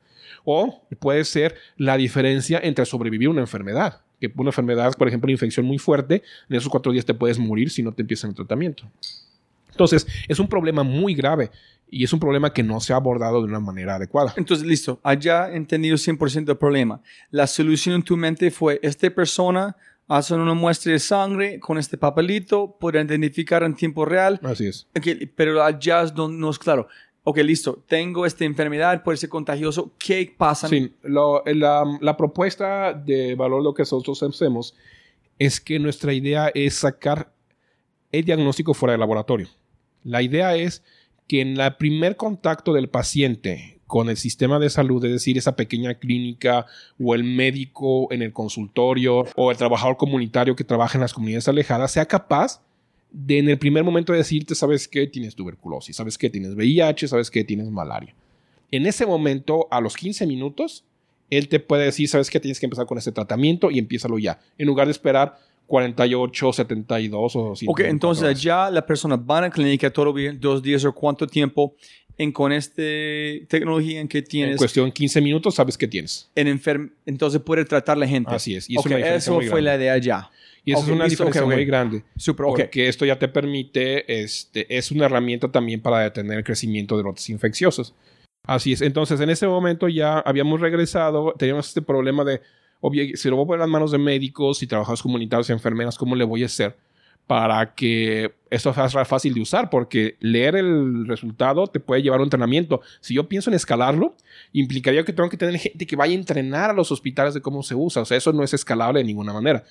O 0.45 0.83
puede 0.99 1.25
ser 1.25 1.55
la 1.79 1.97
diferencia 1.97 2.61
entre 2.63 2.85
sobrevivir 2.85 3.29
a 3.29 3.31
una 3.31 3.41
enfermedad 3.41 4.03
que 4.23 4.33
una 4.37 4.51
enfermedad, 4.51 4.95
por 4.97 5.09
ejemplo, 5.09 5.27
una 5.27 5.33
infección 5.33 5.67
muy 5.67 5.79
fuerte, 5.79 6.23
en 6.49 6.57
esos 6.57 6.69
cuatro 6.69 6.93
días 6.93 7.05
te 7.05 7.15
puedes 7.15 7.39
morir 7.39 7.71
si 7.71 7.83
no 7.83 7.93
te 7.93 8.03
empiezan 8.03 8.31
el 8.31 8.37
tratamiento. 8.37 8.85
Entonces, 9.71 10.07
es 10.29 10.39
un 10.39 10.49
problema 10.49 10.85
muy 10.85 11.15
grave 11.15 11.51
y 11.91 12.05
es 12.05 12.13
un 12.13 12.21
problema 12.21 12.53
que 12.53 12.63
no 12.63 12.79
se 12.81 12.93
ha 12.93 12.97
abordado 12.97 13.41
de 13.41 13.49
una 13.49 13.59
manera 13.59 13.97
adecuada. 13.97 14.33
Entonces, 14.37 14.65
listo, 14.67 15.01
haya 15.03 15.53
entendido 15.53 15.97
100% 15.97 16.51
el 16.51 16.57
problema. 16.57 17.01
La 17.31 17.47
solución 17.47 17.97
en 17.97 18.03
tu 18.03 18.17
mente 18.17 18.51
fue, 18.51 18.79
esta 18.83 19.11
persona 19.11 19.77
hace 20.07 20.35
una 20.35 20.55
muestra 20.55 20.93
de 20.93 20.99
sangre 21.01 21.59
con 21.59 21.79
este 21.79 21.99
papelito, 21.99 22.77
puede 22.79 23.03
identificar 23.03 23.65
en 23.65 23.75
tiempo 23.75 24.05
real. 24.05 24.39
Así 24.45 24.67
es. 24.67 24.87
pero 25.35 25.65
allá 25.65 26.05
no 26.15 26.51
es 26.51 26.59
claro 26.59 26.87
ok, 27.25 27.39
listo, 27.39 27.83
tengo 27.87 28.27
esta 28.27 28.45
enfermedad, 28.45 29.03
puede 29.03 29.19
ser 29.19 29.29
contagioso, 29.29 29.93
¿qué 29.99 30.33
pasa? 30.37 30.69
Sí, 30.69 30.93
la, 31.03 32.17
propuesta 32.17 32.93
de 32.93 33.35
valor 33.35 33.63
lo 33.63 33.75
que 33.75 33.83
nosotros 33.83 34.23
hacemos 34.23 34.75
es 35.39 35.61
que 35.61 35.79
nuestra 35.79 36.13
idea 36.13 36.51
es 36.55 36.75
sacar 36.75 37.33
el 38.11 38.25
diagnóstico 38.25 38.75
fuera 38.75 38.93
del 38.93 39.01
laboratorio. 39.01 39.49
La 40.05 40.23
idea 40.23 40.57
es 40.57 40.83
que 41.29 41.41
en 41.41 41.59
el 41.59 41.77
primer 41.77 42.17
contacto 42.17 42.73
del 42.73 42.89
paciente 42.89 43.81
con 43.87 44.09
el 44.09 44.17
sistema 44.17 44.59
de 44.59 44.71
salud, 44.71 45.05
es 45.05 45.13
decir, 45.13 45.37
esa 45.39 45.55
pequeña 45.55 45.95
clínica 45.95 46.67
o 46.99 47.15
el 47.15 47.25
médico 47.25 48.11
en 48.11 48.23
el 48.23 48.33
consultorio 48.33 49.27
o 49.37 49.51
el 49.51 49.57
trabajador 49.57 49.97
comunitario 49.97 50.57
que 50.57 50.65
trabaja 50.65 50.97
en 50.97 51.03
las 51.03 51.13
comunidades 51.13 51.47
alejadas, 51.49 51.93
sea 51.93 52.07
capaz 52.07 52.63
de 53.13 53.39
en 53.39 53.49
el 53.49 53.59
primer 53.59 53.85
momento 53.85 54.13
decirte, 54.13 54.55
sabes 54.55 54.89
que 54.89 55.07
tienes 55.07 55.35
tuberculosis, 55.35 55.95
sabes 55.95 56.17
que 56.17 56.31
tienes 56.31 56.55
VIH, 56.55 57.09
sabes 57.09 57.31
que 57.31 57.45
tienes 57.45 57.69
malaria. 57.71 58.15
En 58.71 58.87
ese 58.87 59.05
momento, 59.05 59.69
a 59.71 59.81
los 59.81 59.97
15 59.97 60.27
minutos, 60.27 60.85
él 61.31 61.49
te 61.49 61.61
puede 61.61 61.85
decir, 61.85 62.09
sabes 62.09 62.31
que 62.31 62.41
tienes 62.41 62.59
que 62.59 62.67
empezar 62.67 62.87
con 62.87 62.99
este 62.99 63.13
tratamiento 63.13 63.71
y 63.71 63.79
empiézalo 63.79 64.19
ya, 64.19 64.41
en 64.57 64.67
lugar 64.67 64.87
de 64.87 64.93
esperar 64.93 65.39
48, 65.67 66.53
72 66.53 67.37
o 67.37 67.57
50. 67.57 67.71
Ok, 67.71 67.89
entonces 67.89 68.43
ya 68.43 68.71
la 68.71 68.85
persona 68.85 69.17
va 69.17 69.39
a 69.39 69.41
la 69.43 69.51
clínica 69.51 69.91
todos 69.91 70.15
los 70.15 70.41
dos 70.41 70.63
días 70.63 70.85
o 70.85 70.93
cuánto 70.93 71.27
tiempo 71.27 71.75
en 72.19 72.33
con 72.33 72.53
esta 72.53 72.83
tecnología 73.49 74.01
en 74.01 74.09
que 74.09 74.23
tienes. 74.23 74.53
En 74.53 74.59
cuestión 74.59 74.87
de 74.87 74.93
15 74.93 75.21
minutos 75.21 75.55
sabes 75.55 75.79
que 75.79 75.89
tienes. 75.89 76.31
En 76.35 76.61
entonces 77.07 77.41
puede 77.41 77.65
tratar 77.65 77.97
la 77.97 78.07
gente. 78.07 78.35
Así 78.35 78.55
es. 78.55 78.69
Y 78.69 78.77
eso 78.77 79.41
fue 79.41 79.63
la 79.63 79.77
idea 79.77 79.97
ya. 79.99 80.31
Y 80.65 80.73
eso 80.73 80.83
es 80.83 80.89
una 80.89 81.07
diferencia 81.07 81.45
muy 81.45 81.65
grande. 81.65 82.05
Super, 82.17 82.47
porque 82.47 82.89
esto 82.89 83.05
ya 83.05 83.19
te 83.19 83.29
permite, 83.29 84.23
este, 84.23 84.67
es 84.77 84.91
una 84.93 85.07
herramienta 85.07 85.51
también 85.51 85.81
para 85.81 86.01
detener 86.01 86.39
el 86.39 86.45
crecimiento 86.45 86.97
de 86.97 87.03
brotes 87.03 87.29
infecciosos. 87.31 87.95
Así 88.45 88.73
es. 88.73 88.83
Entonces, 88.83 89.21
en 89.21 89.31
ese 89.31 89.47
momento 89.47 89.89
ya 89.89 90.19
habíamos 90.21 90.61
regresado, 90.61 91.35
teníamos 91.37 91.69
este 91.69 91.83
problema 91.83 92.25
de, 92.25 92.41
obvio, 92.81 93.17
si 93.17 93.29
lo 93.29 93.37
voy 93.37 93.45
a 93.45 93.47
poner 93.47 93.59
en 93.59 93.61
las 93.61 93.73
manos 93.73 93.91
de 93.93 93.99
médicos 93.99 94.63
y 94.63 94.67
trabajadores 94.67 95.03
comunitarios 95.03 95.49
y 95.49 95.53
enfermeras, 95.53 95.99
¿cómo 95.99 96.15
le 96.15 96.25
voy 96.25 96.43
a 96.43 96.47
hacer? 96.47 96.77
Para 97.27 97.75
que 97.75 98.35
esto 98.51 98.75
sea 98.75 99.05
fácil 99.07 99.33
de 99.33 99.41
usar, 99.41 99.71
porque 99.71 100.17
leer 100.21 100.57
el 100.57 101.07
resultado 101.07 101.67
te 101.67 101.81
puede 101.81 102.03
llevar 102.03 102.19
a 102.19 102.23
un 102.23 102.27
entrenamiento. 102.27 102.83
Si 103.01 103.15
yo 103.15 103.27
pienso 103.27 103.49
en 103.49 103.55
escalarlo, 103.55 104.15
implicaría 104.53 105.05
que 105.05 105.15
tengo 105.15 105.31
que 105.31 105.39
tener 105.39 105.59
gente 105.59 105.87
que 105.87 105.97
vaya 105.97 106.13
a 106.13 106.19
entrenar 106.19 106.69
a 106.69 106.75
los 106.75 106.93
hospitales 106.93 107.33
de 107.33 107.41
cómo 107.41 107.63
se 107.63 107.75
usa. 107.75 108.03
O 108.03 108.05
sea, 108.05 108.19
eso 108.19 108.33
no 108.35 108.43
es 108.43 108.53
escalable 108.53 109.01
de 109.01 109.07
ninguna 109.07 109.33
manera. 109.33 109.65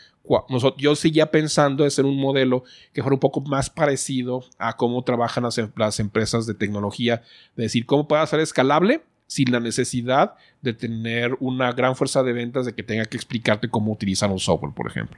Yo 0.78 0.96
seguía 0.96 1.30
pensando 1.30 1.84
en 1.84 1.92
ser 1.92 2.06
un 2.06 2.20
modelo 2.20 2.64
que 2.94 3.04
fuera 3.04 3.14
un 3.14 3.20
poco 3.20 3.42
más 3.42 3.70
parecido 3.70 4.44
a 4.58 4.76
cómo 4.76 5.04
trabajan 5.04 5.44
las, 5.44 5.60
em-, 5.60 5.72
empresas 6.00 6.48
de 6.48 6.56
tecnología, 6.56 7.22
de 7.56 7.64
decir, 7.64 7.86
¿cómo 7.86 8.08
puede 8.08 8.26
ser 8.28 8.40
escalable? 8.40 9.02
sin 9.28 9.50
la 9.50 9.62
necesidad 9.62 10.34
de 10.62 10.74
tener 10.74 11.38
una 11.40 11.72
gran 11.72 11.96
fuerza 11.96 12.22
de 12.22 12.34
ventas 12.34 12.66
de 12.66 12.74
que 12.76 12.84
tenga 12.84 13.06
que 13.06 13.16
explicarte 13.16 13.70
cómo 13.70 13.94
utilizar 13.94 14.30
un 14.30 14.40
software, 14.40 14.74
por 14.74 14.88
ejemplo. 14.88 15.18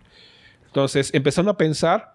Entonces, 0.67 1.09
empezando 1.15 1.49
a 1.49 1.57
pensar 1.57 2.13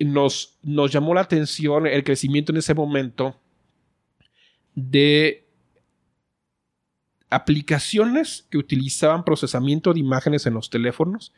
nos, 0.00 0.58
nos 0.62 0.90
llamó 0.90 1.14
la 1.14 1.22
atención 1.22 1.86
el 1.86 2.04
crecimiento 2.04 2.52
en 2.52 2.58
ese 2.58 2.74
momento 2.74 3.36
de 4.74 5.46
aplicaciones 7.28 8.46
que 8.50 8.58
utilizaban 8.58 9.24
procesamiento 9.24 9.92
de 9.92 10.00
imágenes 10.00 10.46
en 10.46 10.54
los 10.54 10.70
teléfonos 10.70 11.32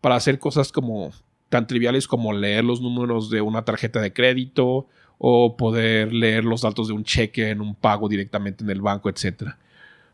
para 0.00 0.16
hacer 0.16 0.38
cosas 0.38 0.72
como 0.72 1.12
tan 1.48 1.66
triviales 1.66 2.08
como 2.08 2.32
leer 2.32 2.64
los 2.64 2.80
números 2.80 3.30
de 3.30 3.40
una 3.40 3.64
tarjeta 3.64 4.00
de 4.00 4.12
crédito 4.12 4.88
o 5.18 5.56
poder 5.56 6.12
leer 6.12 6.44
los 6.44 6.62
datos 6.62 6.88
de 6.88 6.94
un 6.94 7.04
cheque 7.04 7.50
en 7.50 7.60
un 7.60 7.74
pago 7.74 8.08
directamente 8.08 8.64
en 8.64 8.70
el 8.70 8.80
banco, 8.80 9.08
etc. 9.08 9.52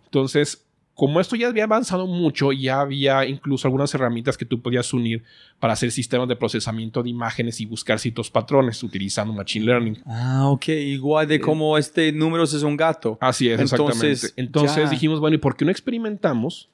Entonces, 0.05 0.67
como 1.01 1.19
esto 1.19 1.35
ya 1.35 1.49
había 1.49 1.65
avanzado 1.65 2.07
mucho, 2.07 2.53
ya 2.53 2.83
había 2.83 3.25
incluso 3.25 3.67
algunas 3.67 3.95
herramientas 3.95 4.37
que 4.37 4.45
tú 4.45 4.61
podías 4.61 4.93
unir 4.93 5.25
para 5.59 5.73
hacer 5.73 5.91
sistemas 5.93 6.29
de 6.29 6.37
procesamiento 6.37 7.03
de 7.03 7.09
imágenes 7.09 7.59
y 7.63 7.65
buscar 7.65 7.99
ciertos 7.99 8.31
patrones 8.31 8.83
utilizando 8.83 9.33
Machine 9.33 9.65
Learning. 9.65 10.03
Ah, 10.05 10.51
ok. 10.51 10.69
Igual 10.69 11.27
de 11.27 11.41
como 11.41 11.79
este 11.79 12.13
número 12.13 12.45
es 12.45 12.53
un 12.53 12.77
gato. 12.77 13.17
Así 13.19 13.49
es, 13.49 13.59
Entonces, 13.59 14.25
exactamente. 14.25 14.43
Entonces 14.43 14.85
ya. 14.85 14.91
dijimos, 14.91 15.21
bueno, 15.21 15.37
¿y 15.37 15.39
por 15.39 15.57
qué 15.57 15.65
no 15.65 15.71
experimentamos 15.71 16.69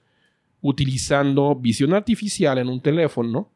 utilizando 0.60 1.54
visión 1.54 1.94
artificial 1.94 2.58
en 2.58 2.68
un 2.68 2.80
teléfono? 2.80 3.48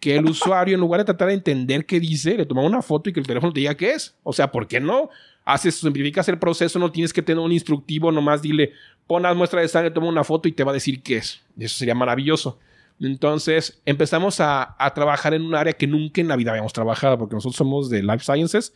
Que 0.00 0.16
el 0.16 0.24
usuario, 0.24 0.74
en 0.74 0.80
lugar 0.80 1.00
de 1.00 1.04
tratar 1.04 1.28
de 1.28 1.34
entender 1.34 1.84
qué 1.84 2.00
dice, 2.00 2.34
le 2.34 2.46
toma 2.46 2.62
una 2.62 2.80
foto 2.80 3.10
y 3.10 3.12
que 3.12 3.20
el 3.20 3.26
teléfono 3.26 3.52
te 3.52 3.60
diga 3.60 3.74
qué 3.74 3.90
es. 3.90 4.16
O 4.22 4.32
sea, 4.32 4.50
¿por 4.50 4.66
qué 4.66 4.80
no? 4.80 5.10
Haces, 5.44 5.74
simplificas 5.74 6.28
el 6.30 6.38
proceso, 6.38 6.78
no 6.78 6.90
tienes 6.90 7.12
que 7.12 7.20
tener 7.20 7.40
un 7.40 7.52
instructivo, 7.52 8.10
nomás 8.10 8.40
dile, 8.40 8.72
pon 9.08 9.22
la 9.22 9.34
muestra 9.34 9.60
de 9.60 9.68
sangre, 9.68 9.90
toma 9.90 10.06
una 10.06 10.22
foto 10.22 10.46
y 10.48 10.52
te 10.52 10.62
va 10.62 10.70
a 10.70 10.74
decir 10.74 11.02
qué 11.02 11.16
es. 11.16 11.42
Eso 11.58 11.78
sería 11.78 11.96
maravilloso. 11.96 12.60
Entonces 13.00 13.80
empezamos 13.84 14.38
a, 14.38 14.76
a 14.78 14.94
trabajar 14.94 15.34
en 15.34 15.42
un 15.42 15.54
área 15.54 15.72
que 15.72 15.86
nunca 15.86 16.20
en 16.20 16.28
la 16.28 16.36
vida 16.36 16.50
habíamos 16.50 16.72
trabajado, 16.72 17.18
porque 17.18 17.34
nosotros 17.34 17.56
somos 17.56 17.90
de 17.90 18.02
Life 18.02 18.20
Sciences, 18.20 18.74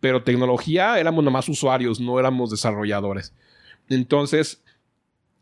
pero 0.00 0.22
tecnología 0.22 0.98
éramos 0.98 1.22
nomás 1.22 1.48
usuarios, 1.48 2.00
no 2.00 2.18
éramos 2.18 2.50
desarrolladores. 2.50 3.34
Entonces 3.88 4.62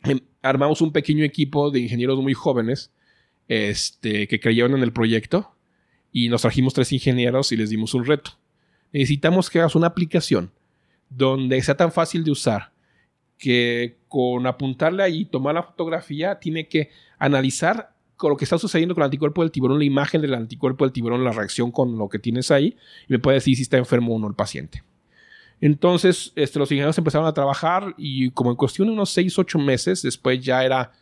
em, 0.02 0.20
armamos 0.42 0.80
un 0.80 0.92
pequeño 0.92 1.24
equipo 1.24 1.70
de 1.70 1.80
ingenieros 1.80 2.18
muy 2.20 2.34
jóvenes 2.34 2.90
este, 3.48 4.26
que 4.26 4.40
creyeron 4.40 4.74
en 4.74 4.82
el 4.82 4.92
proyecto 4.92 5.54
y 6.10 6.28
nos 6.28 6.42
trajimos 6.42 6.74
tres 6.74 6.92
ingenieros 6.92 7.52
y 7.52 7.56
les 7.56 7.70
dimos 7.70 7.94
un 7.94 8.04
reto. 8.04 8.32
Necesitamos 8.92 9.50
que 9.50 9.60
hagas 9.60 9.74
una 9.74 9.88
aplicación 9.88 10.50
donde 11.10 11.60
sea 11.62 11.76
tan 11.76 11.92
fácil 11.92 12.24
de 12.24 12.30
usar 12.30 12.73
que 13.44 13.98
con 14.08 14.46
apuntarle 14.46 15.02
ahí, 15.02 15.26
tomar 15.26 15.54
la 15.54 15.62
fotografía, 15.62 16.38
tiene 16.38 16.66
que 16.66 16.88
analizar 17.18 17.92
con 18.16 18.30
lo 18.30 18.36
que 18.38 18.44
está 18.44 18.56
sucediendo 18.56 18.94
con 18.94 19.02
el 19.02 19.06
anticuerpo 19.06 19.42
del 19.42 19.50
tiburón, 19.50 19.78
la 19.78 19.84
imagen 19.84 20.22
del 20.22 20.32
anticuerpo 20.32 20.84
del 20.86 20.92
tiburón, 20.92 21.22
la 21.24 21.32
reacción 21.32 21.70
con 21.70 21.98
lo 21.98 22.08
que 22.08 22.18
tienes 22.18 22.50
ahí, 22.50 22.74
y 23.06 23.12
me 23.12 23.18
puede 23.18 23.34
decir 23.36 23.54
si 23.54 23.62
está 23.62 23.76
enfermo 23.76 24.14
o 24.14 24.18
no 24.18 24.28
el 24.28 24.34
paciente. 24.34 24.82
Entonces, 25.60 26.32
este, 26.36 26.58
los 26.58 26.70
ingenieros 26.70 26.96
empezaron 26.96 27.26
a 27.26 27.34
trabajar 27.34 27.94
y 27.98 28.30
como 28.30 28.50
en 28.50 28.56
cuestión 28.56 28.88
de 28.88 28.94
unos 28.94 29.10
6, 29.10 29.38
8 29.38 29.58
meses, 29.58 30.00
después 30.02 30.40
ya 30.42 30.64
era 30.64 30.92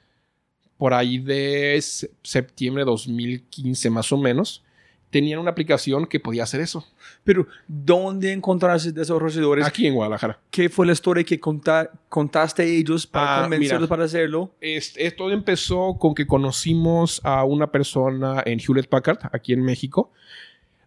por 0.79 0.95
ahí 0.95 1.19
de 1.19 1.79
se- 1.81 2.11
septiembre 2.25 2.83
de 2.85 2.91
2015 2.91 3.89
más 3.91 4.11
o 4.11 4.17
menos, 4.19 4.65
tenían 5.13 5.39
una 5.39 5.51
aplicación 5.53 6.07
que 6.07 6.19
podía 6.19 6.43
hacer 6.43 6.61
eso. 6.63 6.85
Pero, 7.23 7.47
¿dónde 7.69 8.33
encontraste 8.33 8.91
desarrolladores? 8.93 9.65
Aquí 9.67 9.87
en 9.87 9.95
Guadalajara. 9.95 10.41
¿Qué 10.51 10.69
fue 10.69 10.87
la 10.87 10.93
historia 10.93 11.23
que 11.23 11.39
conta- 11.39 11.91
contaste 12.09 12.63
a 12.63 12.65
ellos 12.65 13.07
para 13.07 13.39
Ah, 13.39 13.41
convencerlos 13.43 13.83
mira. 13.83 13.89
para 13.89 14.05
hacerlo? 14.05 14.51
Esto 14.61 15.31
empezó 15.31 15.97
con 16.01 16.15
que 16.15 16.27
conocimos 16.27 17.21
a 17.23 17.45
una 17.45 17.71
persona 17.71 18.43
en 18.47 18.59
Hewlett 18.59 18.89
Packard, 18.89 19.19
aquí 19.33 19.53
en 19.53 19.63
México, 19.63 20.11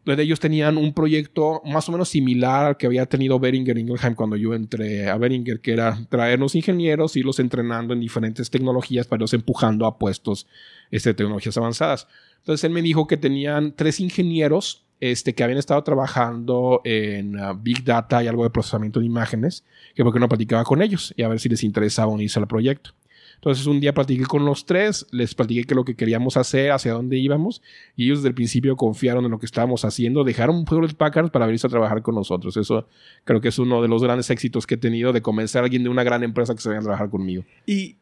donde 0.06 0.24
ellos 0.24 0.40
tenían 0.40 0.78
un 0.78 0.94
proyecto 0.94 1.62
más 1.66 1.90
o 1.90 1.92
menos 1.92 2.10
similar 2.10 2.66
al 2.66 2.78
que 2.78 2.86
había 2.86 3.08
tenido 3.08 3.40
Beringer 3.40 3.78
Ingelheim 3.78 4.14
cuando 4.14 4.36
yo 4.36 4.54
entré 4.54 5.10
a 5.10 5.18
Beringer, 5.18 5.60
que 5.60 5.74
era 5.74 5.98
traernos 6.10 6.56
ingenieros, 6.56 7.16
irlos 7.16 7.40
entrenando 7.40 7.94
en 7.94 8.00
diferentes 8.00 8.50
tecnologías 8.50 9.08
para 9.08 9.18
irlos 9.18 9.34
empujando 9.34 9.86
a 9.86 9.98
puestos 9.98 10.48
este, 10.92 11.14
tecnologías 11.14 11.58
avanzadas. 11.58 12.08
Entonces 12.38 12.64
él 12.64 12.72
me 12.72 12.84
dijo 12.84 13.08
que 13.08 13.18
tenían 13.18 13.74
tres 13.76 14.00
ingenieros 14.00 14.86
este, 15.00 15.34
que 15.34 15.44
habían 15.44 15.58
estado 15.58 15.84
trabajando 15.84 16.82
en 16.86 17.38
ah, 17.40 17.54
Big 17.54 17.84
Data 17.84 18.24
y 18.24 18.28
algo 18.28 18.44
de 18.44 18.50
procesamiento 18.50 19.00
de 19.00 19.08
imágenes, 19.08 19.66
que 19.96 20.04
porque 20.04 20.20
no 20.20 20.30
platicaba 20.30 20.64
con 20.64 20.82
ellos 20.82 21.14
y 21.18 21.24
a 21.24 21.28
ver 21.28 21.40
si 21.40 21.50
les 21.50 21.64
interesaba 21.64 22.12
unirse 22.12 22.40
al 22.40 22.48
proyecto. 22.48 22.92
Entonces 23.36 23.66
un 23.68 23.80
día 23.80 23.94
platiqué 23.94 24.26
con 24.26 24.46
los 24.46 24.66
tres, 24.66 25.06
les 25.12 25.36
platiqué 25.36 25.64
que 25.66 25.76
lo 25.76 25.86
que 25.86 25.96
queríamos 25.96 26.38
hacer, 26.38 26.72
hacia 26.72 26.94
dónde 26.94 27.18
íbamos, 27.18 27.62
y 27.96 28.06
ellos 28.06 28.20
desde 28.20 28.30
el 28.30 28.36
principio 28.36 28.76
confiaron 28.76 29.26
en 29.26 29.32
lo 29.32 29.40
que 29.40 29.46
estábamos 29.46 29.86
haciendo, 29.86 30.24
dejaron 30.24 30.66
Hewlett 30.70 30.96
Packard 30.96 31.32
para 31.32 31.46
venirse 31.46 31.68
a 31.68 31.70
trabajar 31.70 32.02
con 32.02 32.16
nosotros. 32.16 32.58
Eso 32.58 32.88
creo 33.24 33.42
que 33.42 33.50
es 33.50 33.60
uno 33.60 33.82
de 33.82 33.88
los 33.88 34.02
grandes 34.04 34.30
éxitos 34.30 34.66
que 34.66 34.76
he 34.76 34.78
tenido 34.78 35.14
de 35.14 35.22
convencer 35.22 35.62
a 35.62 35.66
alguien 35.66 35.84
de 35.84 35.90
una 35.90 36.04
gran 36.04 36.24
empresa 36.24 36.56
que 36.56 36.62
se 36.62 36.70
venga 36.70 36.82
a 36.82 36.84
trabajar 36.84 37.10
conmigo. 37.10 37.44
Y, 37.66 37.98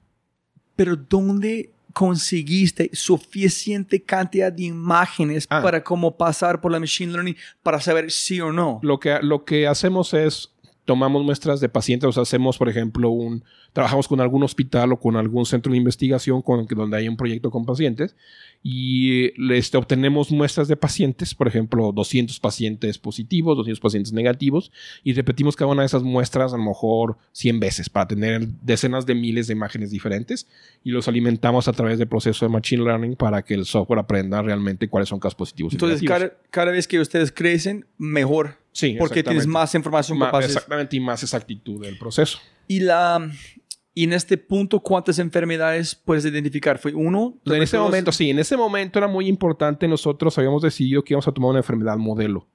pero 0.76 0.96
¿dónde 0.96 1.72
conseguiste 1.94 2.90
suficiente 2.94 4.02
cantidad 4.02 4.52
de 4.52 4.64
imágenes 4.64 5.46
Ah. 5.50 5.62
para 5.62 5.84
como 5.84 6.18
pasar 6.18 6.60
por 6.60 6.72
la 6.72 6.80
machine 6.80 7.12
learning 7.12 7.36
para 7.62 7.80
saber 7.80 8.12
sí 8.12 8.42
o 8.42 8.52
no? 8.52 8.80
Lo 8.82 9.00
que, 9.00 9.20
lo 9.22 9.46
que 9.46 9.68
hacemos 9.68 10.14
es 10.14 10.53
tomamos 10.86 11.24
muestras 11.24 11.60
de 11.60 11.70
pacientes, 11.70 12.08
o 12.08 12.12
sea, 12.12 12.24
hacemos, 12.24 12.58
por 12.58 12.70
ejemplo, 12.70 13.10
un 13.10 13.44
trabajamos 13.72 14.08
con 14.08 14.22
algún 14.22 14.44
hospital 14.44 14.94
o 14.94 15.00
con 15.00 15.16
algún 15.16 15.46
centro 15.46 15.72
de 15.72 15.78
investigación 15.78 16.42
con, 16.42 16.66
donde 16.68 16.98
hay 16.98 17.08
un 17.08 17.18
proyecto 17.18 17.50
con 17.50 17.66
pacientes 17.66 18.16
y 18.62 19.32
este, 19.52 19.78
obtenemos 19.78 20.32
muestras 20.32 20.68
de 20.68 20.76
pacientes, 20.76 21.34
por 21.34 21.48
ejemplo, 21.48 21.92
200 21.92 22.40
pacientes 22.40 23.00
positivos, 23.00 23.58
200 23.58 23.80
pacientes 23.80 24.14
negativos 24.14 24.72
y 25.04 25.14
repetimos 25.14 25.56
cada 25.56 25.72
una 25.72 25.82
de 25.82 25.88
esas 25.88 26.04
muestras 26.04 26.54
a 26.54 26.58
lo 26.58 26.64
mejor 26.64 27.18
100 27.32 27.60
veces 27.60 27.90
para 27.90 28.08
tener 28.08 28.48
decenas 28.62 29.06
de 29.06 29.16
miles 29.16 29.48
de 29.48 29.54
imágenes 29.54 29.90
diferentes 29.90 30.48
y 30.84 30.92
los 30.92 31.08
alimentamos 31.08 31.68
a 31.68 31.74
través 31.74 31.98
del 31.98 32.08
proceso 32.08 32.46
de 32.46 32.50
machine 32.50 32.84
learning 32.84 33.16
para 33.16 33.42
que 33.44 33.56
el 33.56 33.66
software 33.66 34.00
aprenda 34.00 34.42
realmente 34.42 34.88
cuáles 34.88 35.10
son 35.10 35.20
casos 35.20 35.36
positivos 35.36 35.74
y 35.74 35.78
Entonces, 35.78 36.02
negativos. 36.02 36.32
cada, 36.32 36.42
cada 36.52 36.72
vez 36.72 36.88
que 36.88 37.00
ustedes 37.00 37.32
crecen, 37.32 37.86
mejor. 37.98 38.63
Sí, 38.74 38.96
Porque 39.00 39.24
tienes 39.24 39.48
más 39.48 39.74
información 39.76 40.18
Ma- 40.18 40.26
capaces. 40.26 40.52
exactamente, 40.56 40.96
y 40.98 41.00
más 41.00 41.22
exactitud 41.24 41.82
del 41.82 41.98
proceso. 41.98 42.40
Y 42.68 42.80
la 42.82 43.30
y 43.96 44.06
en 44.06 44.14
este 44.14 44.38
punto, 44.40 44.80
¿cuántas 44.80 45.20
enfermedades 45.20 45.94
puedes 45.94 46.26
identificar? 46.26 46.80
¿Fue 46.80 46.94
uno? 46.96 47.38
En 47.46 47.62
ese 47.62 47.78
¿Dos? 47.78 47.86
momento, 47.86 48.12
sí, 48.12 48.32
en 48.32 48.40
ese 48.40 48.58
momento 48.58 48.98
era 48.98 49.08
muy 49.08 49.28
importante. 49.28 49.88
Nosotros 49.88 50.36
habíamos 50.40 50.64
decidido 50.64 51.04
que 51.04 51.14
íbamos 51.14 51.28
a 51.28 51.32
tomar 51.32 51.52
una 51.52 51.60
enfermedad 51.60 51.98
modelo. 51.98 52.48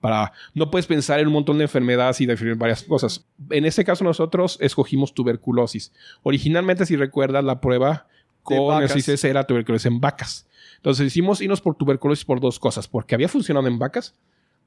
Para, 0.00 0.32
no 0.54 0.70
puedes 0.70 0.86
pensar 0.86 1.20
en 1.20 1.26
un 1.26 1.34
montón 1.34 1.58
de 1.58 1.64
enfermedades 1.64 2.20
y 2.22 2.26
definir 2.26 2.54
varias 2.54 2.82
cosas. 2.82 3.26
En 3.50 3.66
este 3.66 3.84
caso, 3.84 4.04
nosotros 4.04 4.56
escogimos 4.60 5.12
tuberculosis. 5.12 5.92
Originalmente, 6.22 6.86
si 6.86 6.96
recuerdas, 6.96 7.44
la 7.44 7.60
prueba 7.60 8.06
con 8.42 8.82
el. 8.82 8.88
CICS 8.88 9.24
era 9.24 9.44
tuberculosis 9.46 9.86
en 9.86 10.00
vacas. 10.00 10.46
Entonces, 10.76 11.06
hicimos 11.08 11.42
irnos 11.42 11.60
por 11.60 11.74
tuberculosis 11.76 12.24
por 12.24 12.40
dos 12.40 12.58
cosas: 12.58 12.88
porque 12.88 13.14
había 13.14 13.28
funcionado 13.28 13.66
en 13.66 13.78
vacas 13.78 14.14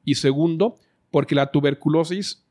y 0.05 0.15
segundo, 0.15 0.75
porque 1.11 1.35
la 1.35 1.51
tuberculosis, 1.51 2.43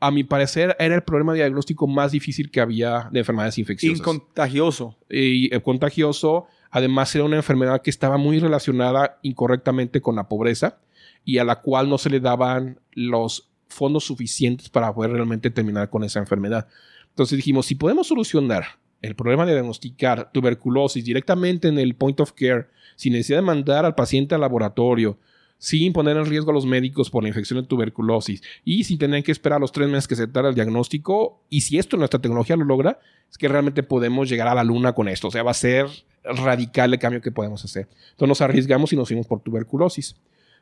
a 0.00 0.10
mi 0.10 0.24
parecer, 0.24 0.76
era 0.78 0.94
el 0.94 1.02
problema 1.02 1.34
diagnóstico 1.34 1.86
más 1.86 2.12
difícil 2.12 2.50
que 2.50 2.60
había 2.60 3.08
de 3.10 3.20
enfermedades 3.20 3.58
infecciosas 3.58 3.98
Incontagioso. 3.98 4.96
y 5.10 5.54
eh, 5.54 5.60
contagioso. 5.60 6.46
Además, 6.70 7.14
era 7.14 7.24
una 7.24 7.36
enfermedad 7.36 7.82
que 7.82 7.90
estaba 7.90 8.16
muy 8.16 8.38
relacionada 8.38 9.18
incorrectamente 9.22 10.00
con 10.00 10.16
la 10.16 10.28
pobreza 10.28 10.78
y 11.24 11.38
a 11.38 11.44
la 11.44 11.60
cual 11.60 11.88
no 11.88 11.98
se 11.98 12.10
le 12.10 12.20
daban 12.20 12.80
los 12.92 13.50
fondos 13.68 14.04
suficientes 14.04 14.68
para 14.68 14.94
poder 14.94 15.12
realmente 15.12 15.50
terminar 15.50 15.90
con 15.90 16.04
esa 16.04 16.20
enfermedad. 16.20 16.68
Entonces 17.10 17.36
dijimos, 17.36 17.66
si 17.66 17.74
podemos 17.74 18.06
solucionar 18.06 18.64
el 19.02 19.14
problema 19.14 19.46
de 19.46 19.52
diagnosticar 19.52 20.30
tuberculosis 20.32 21.04
directamente 21.04 21.68
en 21.68 21.78
el 21.78 21.94
point 21.94 22.18
of 22.20 22.32
care, 22.32 22.68
sin 22.96 23.12
necesidad 23.12 23.38
de 23.38 23.42
mandar 23.42 23.84
al 23.84 23.94
paciente 23.94 24.34
al 24.34 24.40
laboratorio, 24.40 25.18
sin 25.58 25.92
poner 25.92 26.16
en 26.16 26.26
riesgo 26.26 26.50
a 26.50 26.54
los 26.54 26.66
médicos 26.66 27.10
por 27.10 27.22
la 27.22 27.28
infección 27.28 27.60
de 27.60 27.66
tuberculosis 27.66 28.42
y 28.64 28.84
sin 28.84 28.98
tener 28.98 29.22
que 29.24 29.32
esperar 29.32 29.60
los 29.60 29.72
tres 29.72 29.88
meses 29.88 30.08
que 30.08 30.16
se 30.16 30.26
tarda 30.28 30.50
el 30.50 30.54
diagnóstico. 30.54 31.40
Y 31.50 31.62
si 31.62 31.78
esto 31.78 31.96
nuestra 31.96 32.20
tecnología 32.20 32.56
lo 32.56 32.64
logra, 32.64 33.00
es 33.30 33.36
que 33.36 33.48
realmente 33.48 33.82
podemos 33.82 34.28
llegar 34.28 34.48
a 34.48 34.54
la 34.54 34.64
luna 34.64 34.94
con 34.94 35.08
esto. 35.08 35.28
O 35.28 35.30
sea, 35.30 35.42
va 35.42 35.50
a 35.50 35.54
ser 35.54 35.86
radical 36.24 36.92
el 36.92 36.98
cambio 36.98 37.20
que 37.20 37.32
podemos 37.32 37.64
hacer. 37.64 37.88
Entonces 38.10 38.28
nos 38.28 38.40
arriesgamos 38.40 38.92
y 38.92 38.96
nos 38.96 39.08
fuimos 39.08 39.26
por 39.26 39.40
tuberculosis. 39.40 40.16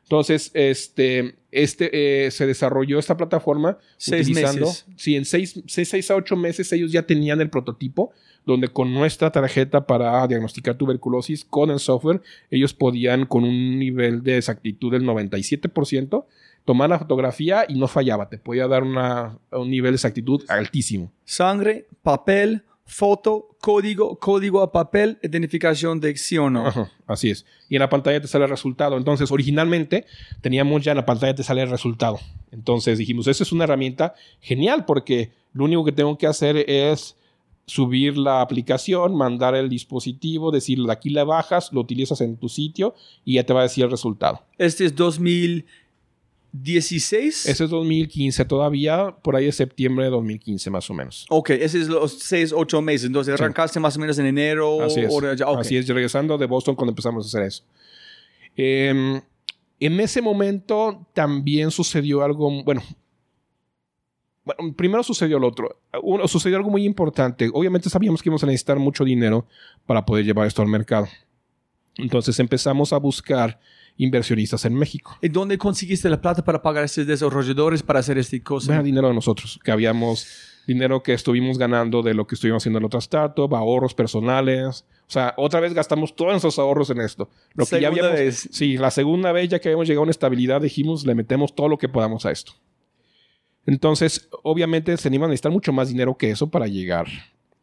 Entonces, 0.07 0.51
este, 0.53 1.35
este 1.51 2.25
eh, 2.25 2.31
se 2.31 2.47
desarrolló 2.47 2.97
esta 2.97 3.17
plataforma 3.17 3.77
Seis 3.97 4.27
utilizando. 4.27 4.67
meses. 4.67 4.85
Sí, 4.95 5.15
en 5.17 5.25
seis, 5.25 5.61
seis, 5.67 5.89
seis 5.89 6.09
a 6.11 6.15
ocho 6.15 6.37
meses 6.37 6.71
ellos 6.71 6.93
ya 6.93 7.03
tenían 7.03 7.41
el 7.41 7.49
prototipo 7.49 8.11
donde 8.45 8.69
con 8.69 8.93
nuestra 8.93 9.29
tarjeta 9.33 9.85
para 9.85 10.25
diagnosticar 10.25 10.75
tuberculosis 10.77 11.43
con 11.43 11.69
el 11.69 11.79
software, 11.79 12.21
ellos 12.49 12.73
podían 12.73 13.25
con 13.25 13.43
un 13.43 13.77
nivel 13.77 14.23
de 14.23 14.37
exactitud 14.37 14.93
del 14.93 15.03
97% 15.03 16.25
tomar 16.63 16.89
la 16.89 16.99
fotografía 16.99 17.65
y 17.67 17.75
no 17.77 17.89
fallaba, 17.89 18.29
te 18.29 18.37
podía 18.37 18.67
dar 18.69 18.83
una- 18.83 19.37
un 19.51 19.69
nivel 19.69 19.91
de 19.91 19.95
exactitud 19.95 20.41
altísimo. 20.47 21.11
Sangre, 21.25 21.87
papel, 22.03 22.63
foto, 22.87 23.49
código, 23.59 24.17
código 24.17 24.61
a 24.61 24.71
papel, 24.71 25.19
identificación 25.21 25.99
de 25.99 26.15
sí 26.15 26.37
o 26.37 26.49
no. 26.49 26.67
Ajá, 26.67 26.91
así 27.05 27.29
es. 27.29 27.45
Y 27.69 27.75
en 27.75 27.81
la 27.81 27.89
pantalla 27.89 28.19
te 28.21 28.27
sale 28.27 28.45
el 28.45 28.49
resultado. 28.49 28.97
Entonces, 28.97 29.29
originalmente 29.29 30.05
teníamos 30.41 30.83
ya 30.83 30.93
en 30.93 30.97
la 30.97 31.05
pantalla 31.05 31.35
te 31.35 31.43
sale 31.43 31.61
el 31.61 31.69
resultado. 31.69 32.19
Entonces 32.51 32.97
dijimos, 32.97 33.27
esa 33.27 33.43
es 33.43 33.51
una 33.51 33.65
herramienta 33.65 34.15
genial 34.39 34.85
porque 34.85 35.31
lo 35.53 35.65
único 35.65 35.83
que 35.83 35.91
tengo 35.91 36.17
que 36.17 36.27
hacer 36.27 36.57
es 36.69 37.17
subir 37.65 38.17
la 38.17 38.39
aplicación, 38.39 39.15
mandar 39.15 39.53
el 39.53 39.67
dispositivo, 39.67 40.51
decirle 40.51 40.91
aquí 40.91 41.09
la 41.09 41.25
bajas, 41.25 41.73
lo 41.73 41.81
utilizas 41.81 42.21
en 42.21 42.37
tu 42.37 42.47
sitio 42.47 42.95
y 43.25 43.35
ya 43.35 43.43
te 43.43 43.51
va 43.51 43.59
a 43.59 43.63
decir 43.63 43.83
el 43.83 43.91
resultado. 43.91 44.41
Este 44.57 44.85
es 44.85 44.95
2015 44.95 45.86
16. 46.53 47.45
Ese 47.47 47.63
es 47.63 47.69
2015 47.69 48.45
todavía, 48.45 49.15
por 49.21 49.35
ahí 49.35 49.47
es 49.47 49.55
septiembre 49.55 50.05
de 50.05 50.11
2015 50.11 50.69
más 50.69 50.89
o 50.89 50.93
menos. 50.93 51.25
Ok, 51.29 51.51
ese 51.51 51.79
es 51.81 51.87
los 51.87 52.13
6, 52.19 52.53
8 52.55 52.81
meses. 52.81 53.07
Entonces 53.07 53.33
arrancaste 53.33 53.79
más 53.79 53.95
o 53.97 53.99
menos 53.99 54.17
en 54.19 54.25
enero. 54.27 54.81
Así 54.81 55.01
es. 55.01 55.11
o 55.13 55.33
ya- 55.33 55.47
ok. 55.47 55.59
Así 55.59 55.77
es, 55.77 55.87
regresando 55.87 56.37
de 56.37 56.45
Boston 56.45 56.75
cuando 56.75 56.91
empezamos 56.91 57.25
a 57.25 57.27
hacer 57.27 57.43
eso. 57.47 57.63
Eh, 58.55 59.21
en 59.79 59.99
ese 59.99 60.21
momento 60.21 61.05
también 61.13 61.69
sucedió 61.69 62.23
algo, 62.23 62.63
bueno, 62.63 62.81
bueno, 64.43 64.73
primero 64.75 65.03
sucedió 65.03 65.39
lo 65.39 65.47
otro. 65.49 65.79
Uno, 66.01 66.27
sucedió 66.27 66.57
algo 66.57 66.69
muy 66.69 66.85
importante. 66.85 67.49
Obviamente 67.53 67.89
sabíamos 67.89 68.23
que 68.23 68.29
íbamos 68.29 68.43
a 68.43 68.47
necesitar 68.47 68.79
mucho 68.79 69.03
dinero 69.03 69.45
para 69.85 70.05
poder 70.05 70.25
llevar 70.25 70.47
esto 70.47 70.61
al 70.61 70.69
mercado. 70.69 71.07
Entonces 71.95 72.39
empezamos 72.39 72.93
a 72.93 72.97
buscar 72.97 73.59
inversionistas 73.97 74.65
en 74.65 74.73
México. 74.73 75.17
¿Y 75.21 75.29
dónde 75.29 75.57
conseguiste 75.57 76.09
la 76.09 76.21
plata 76.21 76.43
para 76.43 76.61
pagar 76.61 76.83
a 76.83 76.85
estos 76.85 77.05
desarrolladores 77.05 77.83
para 77.83 77.99
hacer 77.99 78.17
esta 78.17 78.37
cosa? 78.43 78.73
Era 78.73 78.83
dinero 78.83 79.07
de 79.07 79.13
nosotros, 79.13 79.59
que 79.63 79.71
habíamos 79.71 80.27
dinero 80.67 81.01
que 81.01 81.13
estuvimos 81.13 81.57
ganando 81.57 82.03
de 82.03 82.13
lo 82.13 82.27
que 82.27 82.35
estuvimos 82.35 82.61
haciendo 82.61 82.77
en 82.77 82.83
la 82.83 82.87
otra 82.87 82.99
startup, 82.99 83.55
ahorros 83.55 83.93
personales. 83.93 84.85
O 85.07 85.11
sea, 85.11 85.33
otra 85.37 85.61
vez 85.61 85.73
gastamos 85.73 86.15
todos 86.15 86.31
nuestros 86.31 86.59
ahorros 86.59 86.89
en 86.89 86.99
esto. 86.99 87.29
Lo 87.53 87.65
que 87.65 87.79
ya 87.79 87.87
habíamos, 87.87 88.11
vez. 88.11 88.49
Sí, 88.51 88.77
la 88.77 88.91
segunda 88.91 89.31
vez 89.31 89.49
ya 89.49 89.59
que 89.59 89.69
habíamos 89.69 89.87
llegado 89.87 90.01
a 90.01 90.03
una 90.03 90.11
estabilidad, 90.11 90.61
dijimos, 90.61 91.05
le 91.05 91.15
metemos 91.15 91.55
todo 91.55 91.69
lo 91.69 91.77
que 91.77 91.87
podamos 91.87 92.25
a 92.25 92.31
esto. 92.31 92.51
Entonces, 93.65 94.29
obviamente, 94.43 94.95
se 94.97 95.07
iban 95.09 95.23
a 95.23 95.27
necesitar 95.29 95.51
mucho 95.51 95.71
más 95.71 95.87
dinero 95.89 96.17
que 96.17 96.29
eso 96.29 96.49
para 96.49 96.67
llegar 96.67 97.07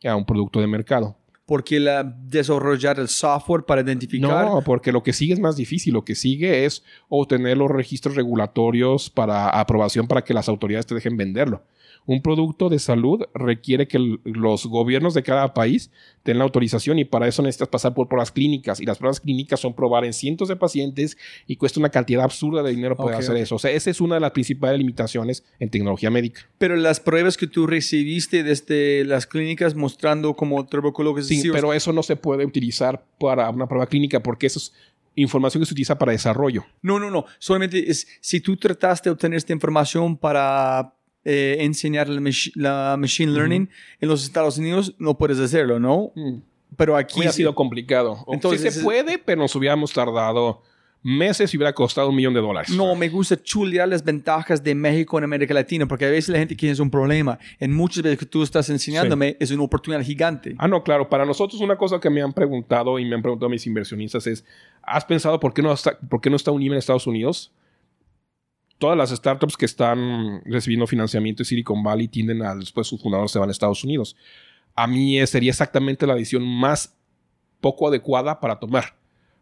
a 0.02 0.16
un 0.16 0.24
producto 0.24 0.60
de 0.60 0.66
mercado. 0.66 1.16
Porque 1.46 1.78
la, 1.78 2.02
desarrollar 2.02 2.98
el 2.98 3.08
software 3.08 3.64
para 3.64 3.82
identificar. 3.82 4.46
No, 4.46 4.62
porque 4.62 4.92
lo 4.92 5.02
que 5.02 5.12
sigue 5.12 5.34
es 5.34 5.40
más 5.40 5.56
difícil. 5.56 5.92
Lo 5.92 6.04
que 6.04 6.14
sigue 6.14 6.64
es 6.64 6.82
obtener 7.08 7.58
los 7.58 7.70
registros 7.70 8.16
regulatorios 8.16 9.10
para 9.10 9.50
aprobación 9.50 10.06
para 10.06 10.24
que 10.24 10.32
las 10.32 10.48
autoridades 10.48 10.86
te 10.86 10.94
dejen 10.94 11.16
venderlo. 11.16 11.62
Un 12.06 12.20
producto 12.20 12.68
de 12.68 12.78
salud 12.78 13.22
requiere 13.34 13.88
que 13.88 14.18
los 14.24 14.66
gobiernos 14.66 15.14
de 15.14 15.22
cada 15.22 15.54
país 15.54 15.90
den 16.24 16.38
la 16.38 16.44
autorización 16.44 16.98
y 16.98 17.04
para 17.04 17.26
eso 17.28 17.42
necesitas 17.42 17.68
pasar 17.68 17.94
por 17.94 18.08
pruebas 18.08 18.30
clínicas. 18.30 18.80
Y 18.80 18.84
las 18.84 18.98
pruebas 18.98 19.20
clínicas 19.20 19.60
son 19.60 19.74
probar 19.74 20.04
en 20.04 20.12
cientos 20.12 20.48
de 20.48 20.56
pacientes 20.56 21.16
y 21.46 21.56
cuesta 21.56 21.80
una 21.80 21.88
cantidad 21.88 22.24
absurda 22.24 22.62
de 22.62 22.70
dinero 22.70 22.96
poder 22.96 23.16
hacer 23.16 23.36
eso. 23.36 23.54
O 23.54 23.58
sea, 23.58 23.70
esa 23.70 23.90
es 23.90 24.00
una 24.00 24.16
de 24.16 24.20
las 24.20 24.32
principales 24.32 24.78
limitaciones 24.78 25.44
en 25.58 25.70
tecnología 25.70 26.10
médica. 26.10 26.42
Pero 26.58 26.76
las 26.76 27.00
pruebas 27.00 27.36
que 27.36 27.46
tú 27.46 27.66
recibiste 27.66 28.42
desde 28.42 29.04
las 29.04 29.26
clínicas 29.26 29.74
mostrando 29.74 30.34
como 30.34 30.66
tuberculosis. 30.66 31.40
Sí, 31.40 31.50
pero 31.50 31.72
eso 31.72 31.92
no 31.92 32.02
se 32.02 32.16
puede 32.16 32.44
utilizar 32.44 33.04
para 33.18 33.48
una 33.48 33.66
prueba 33.66 33.86
clínica 33.86 34.22
porque 34.22 34.46
eso 34.46 34.58
es 34.58 34.72
información 35.16 35.62
que 35.62 35.66
se 35.66 35.74
utiliza 35.74 35.98
para 35.98 36.12
desarrollo. 36.12 36.64
No, 36.82 36.98
no, 36.98 37.10
no. 37.10 37.24
Solamente 37.38 37.90
es 37.90 38.06
si 38.20 38.40
tú 38.40 38.56
trataste 38.56 39.08
de 39.08 39.12
obtener 39.12 39.36
esta 39.36 39.52
información 39.52 40.16
para 40.16 40.94
eh, 41.24 41.56
enseñar 41.60 42.08
la, 42.08 42.20
machi- 42.20 42.52
la 42.54 42.96
machine 42.98 43.32
learning 43.32 43.68
en 44.00 44.08
los 44.08 44.24
Estados 44.24 44.58
Unidos, 44.58 44.94
no 44.98 45.16
puedes 45.18 45.38
hacerlo, 45.38 45.78
¿no? 45.80 46.12
Pero 46.76 46.96
aquí 46.96 47.14
Hubiera 47.18 47.32
sí. 47.32 47.38
sido 47.38 47.54
complicado. 47.54 48.24
Entonces, 48.28 48.60
sí 48.62 48.70
se 48.70 48.78
es- 48.78 48.84
puede, 48.84 49.18
pero 49.18 49.42
nos 49.42 49.54
hubiéramos 49.54 49.92
tardado 49.92 50.62
meses 51.06 51.52
y 51.52 51.58
hubiera 51.58 51.74
costado 51.74 52.08
un 52.08 52.16
millón 52.16 52.32
de 52.32 52.40
dólares. 52.40 52.70
No, 52.70 52.94
me 52.94 53.10
gusta 53.10 53.40
chulear 53.42 53.86
las 53.86 54.02
ventajas 54.02 54.64
de 54.64 54.74
México 54.74 55.18
en 55.18 55.24
América 55.24 55.52
Latina, 55.52 55.86
porque 55.86 56.06
a 56.06 56.10
veces 56.10 56.30
la 56.30 56.38
gente 56.38 56.56
es 56.70 56.80
un 56.80 56.90
problema. 56.90 57.38
En 57.60 57.74
muchas 57.74 58.02
veces 58.02 58.18
que 58.18 58.24
tú 58.26 58.42
estás 58.42 58.70
enseñándome 58.70 59.36
es 59.38 59.50
una 59.50 59.62
oportunidad 59.64 60.02
gigante. 60.02 60.54
Ah, 60.56 60.66
no, 60.66 60.82
claro. 60.82 61.08
Para 61.10 61.26
nosotros 61.26 61.60
una 61.60 61.76
cosa 61.76 62.00
que 62.00 62.08
me 62.08 62.22
han 62.22 62.32
preguntado 62.32 62.98
y 62.98 63.04
me 63.04 63.14
han 63.16 63.20
preguntado 63.22 63.50
mis 63.50 63.66
inversionistas 63.66 64.26
es, 64.26 64.44
¿has 64.82 65.04
pensado 65.04 65.38
por 65.38 65.52
qué 65.52 65.60
no 65.60 65.72
está, 65.74 65.98
por 66.08 66.22
qué 66.22 66.30
no 66.30 66.36
está 66.36 66.50
Unime 66.52 66.74
en 66.74 66.78
Estados 66.78 67.06
Unidos? 67.06 67.52
Todas 68.84 68.98
las 68.98 69.08
startups 69.08 69.56
que 69.56 69.64
están 69.64 70.42
recibiendo 70.44 70.86
financiamiento 70.86 71.38
de 71.40 71.46
Silicon 71.46 71.82
Valley 71.82 72.06
tienden 72.06 72.42
a, 72.42 72.54
después 72.54 72.86
sus 72.86 73.00
fundadores 73.00 73.30
se 73.30 73.38
van 73.38 73.48
a 73.48 73.52
Estados 73.52 73.82
Unidos. 73.82 74.14
A 74.74 74.86
mí 74.86 75.18
eh, 75.18 75.26
sería 75.26 75.52
exactamente 75.52 76.06
la 76.06 76.14
decisión 76.14 76.42
más 76.42 76.94
poco 77.62 77.88
adecuada 77.88 78.40
para 78.40 78.60
tomar. 78.60 78.94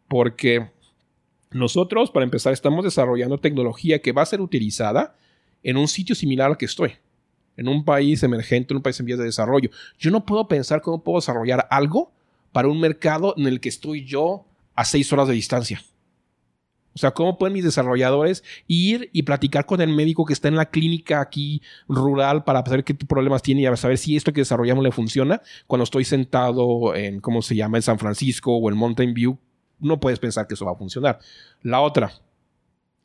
Porque 0.06 0.70
nosotros, 1.50 2.12
para 2.12 2.22
empezar, 2.22 2.52
estamos 2.52 2.84
desarrollando 2.84 3.36
tecnología 3.36 3.98
que 4.00 4.12
va 4.12 4.22
a 4.22 4.26
ser 4.26 4.40
utilizada 4.40 5.16
en 5.64 5.76
un 5.76 5.88
sitio 5.88 6.14
similar 6.14 6.50
al 6.50 6.56
que 6.56 6.66
estoy. 6.66 6.92
En 7.56 7.66
un 7.66 7.84
país 7.84 8.22
emergente, 8.22 8.72
en 8.72 8.76
un 8.76 8.82
país 8.84 9.00
en 9.00 9.06
vías 9.06 9.18
de 9.18 9.24
desarrollo. 9.24 9.70
Yo 9.98 10.12
no 10.12 10.24
puedo 10.24 10.46
pensar 10.46 10.82
cómo 10.82 11.02
puedo 11.02 11.18
desarrollar 11.18 11.66
algo 11.68 12.12
para 12.52 12.68
un 12.68 12.78
mercado 12.78 13.34
en 13.36 13.48
el 13.48 13.58
que 13.58 13.70
estoy 13.70 14.04
yo 14.04 14.44
a 14.76 14.84
seis 14.84 15.12
horas 15.12 15.26
de 15.26 15.34
distancia. 15.34 15.82
O 16.94 16.98
sea, 16.98 17.12
¿cómo 17.12 17.38
pueden 17.38 17.54
mis 17.54 17.64
desarrolladores 17.64 18.44
ir 18.66 19.08
y 19.12 19.22
platicar 19.22 19.66
con 19.66 19.80
el 19.80 19.88
médico 19.88 20.24
que 20.24 20.32
está 20.32 20.48
en 20.48 20.56
la 20.56 20.66
clínica 20.66 21.20
aquí 21.20 21.62
rural 21.88 22.44
para 22.44 22.64
saber 22.64 22.84
qué 22.84 22.94
problemas 22.94 23.42
tiene 23.42 23.62
y 23.62 23.76
saber 23.76 23.98
si 23.98 24.16
esto 24.16 24.32
que 24.32 24.42
desarrollamos 24.42 24.84
le 24.84 24.92
funciona? 24.92 25.40
Cuando 25.66 25.84
estoy 25.84 26.04
sentado 26.04 26.94
en, 26.94 27.20
¿cómo 27.20 27.42
se 27.42 27.56
llama?, 27.56 27.78
en 27.78 27.82
San 27.82 27.98
Francisco 27.98 28.56
o 28.56 28.70
en 28.70 28.76
Mountain 28.76 29.14
View, 29.14 29.38
no 29.80 30.00
puedes 30.00 30.18
pensar 30.18 30.46
que 30.46 30.54
eso 30.54 30.66
va 30.66 30.72
a 30.72 30.76
funcionar. 30.76 31.18
La 31.62 31.80
otra, 31.80 32.12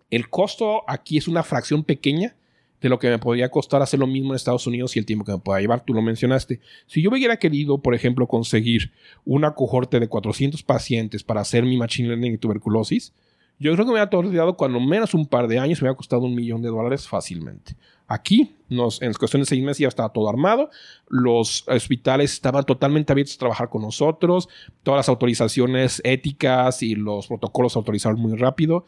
el 0.09 0.29
costo 0.29 0.83
aquí 0.87 1.17
es 1.17 1.27
una 1.27 1.43
fracción 1.43 1.83
pequeña 1.83 2.35
de 2.81 2.89
lo 2.89 2.99
que 2.99 3.09
me 3.09 3.17
podría 3.17 3.49
costar 3.49 3.81
hacer 3.81 3.99
lo 3.99 4.07
mismo 4.07 4.29
en 4.29 4.35
Estados 4.35 4.67
Unidos 4.67 4.95
y 4.95 4.99
el 4.99 5.05
tiempo 5.05 5.25
que 5.25 5.31
me 5.31 5.39
pueda 5.39 5.59
llevar. 5.59 5.83
Tú 5.83 5.93
lo 5.93 6.01
mencionaste. 6.01 6.59
Si 6.85 7.01
yo 7.01 7.09
hubiera 7.09 7.37
querido, 7.37 7.79
por 7.81 7.95
ejemplo, 7.95 8.27
conseguir 8.27 8.91
una 9.25 9.55
cohorte 9.55 9.99
de 9.99 10.07
400 10.07 10.61
pacientes 10.63 11.23
para 11.23 11.41
hacer 11.41 11.63
mi 11.63 11.77
machine 11.77 12.09
learning 12.09 12.35
y 12.35 12.37
tuberculosis, 12.37 13.13
yo 13.59 13.73
creo 13.73 13.85
que 13.85 13.91
me 13.91 13.93
hubiera 13.93 14.09
tardado 14.09 14.55
cuando 14.55 14.79
menos 14.79 15.13
un 15.13 15.25
par 15.25 15.47
de 15.47 15.57
años, 15.57 15.81
me 15.81 15.85
hubiera 15.85 15.97
costado 15.97 16.23
un 16.23 16.35
millón 16.35 16.61
de 16.61 16.69
dólares 16.69 17.07
fácilmente. 17.07 17.75
Aquí, 18.07 18.55
nos, 18.69 19.01
en 19.01 19.13
cuestión 19.13 19.41
de 19.41 19.45
seis 19.45 19.63
meses 19.63 19.79
ya 19.79 19.87
estaba 19.87 20.09
todo 20.09 20.29
armado, 20.29 20.69
los 21.09 21.67
hospitales 21.67 22.33
estaban 22.33 22.63
totalmente 22.65 23.11
abiertos 23.11 23.35
a 23.35 23.39
trabajar 23.39 23.69
con 23.69 23.81
nosotros, 23.81 24.47
todas 24.83 24.99
las 24.99 25.09
autorizaciones 25.09 26.01
éticas 26.05 26.81
y 26.83 26.95
los 26.95 27.27
protocolos 27.27 27.73
se 27.73 27.79
autorizaron 27.79 28.19
muy 28.19 28.37
rápido 28.37 28.85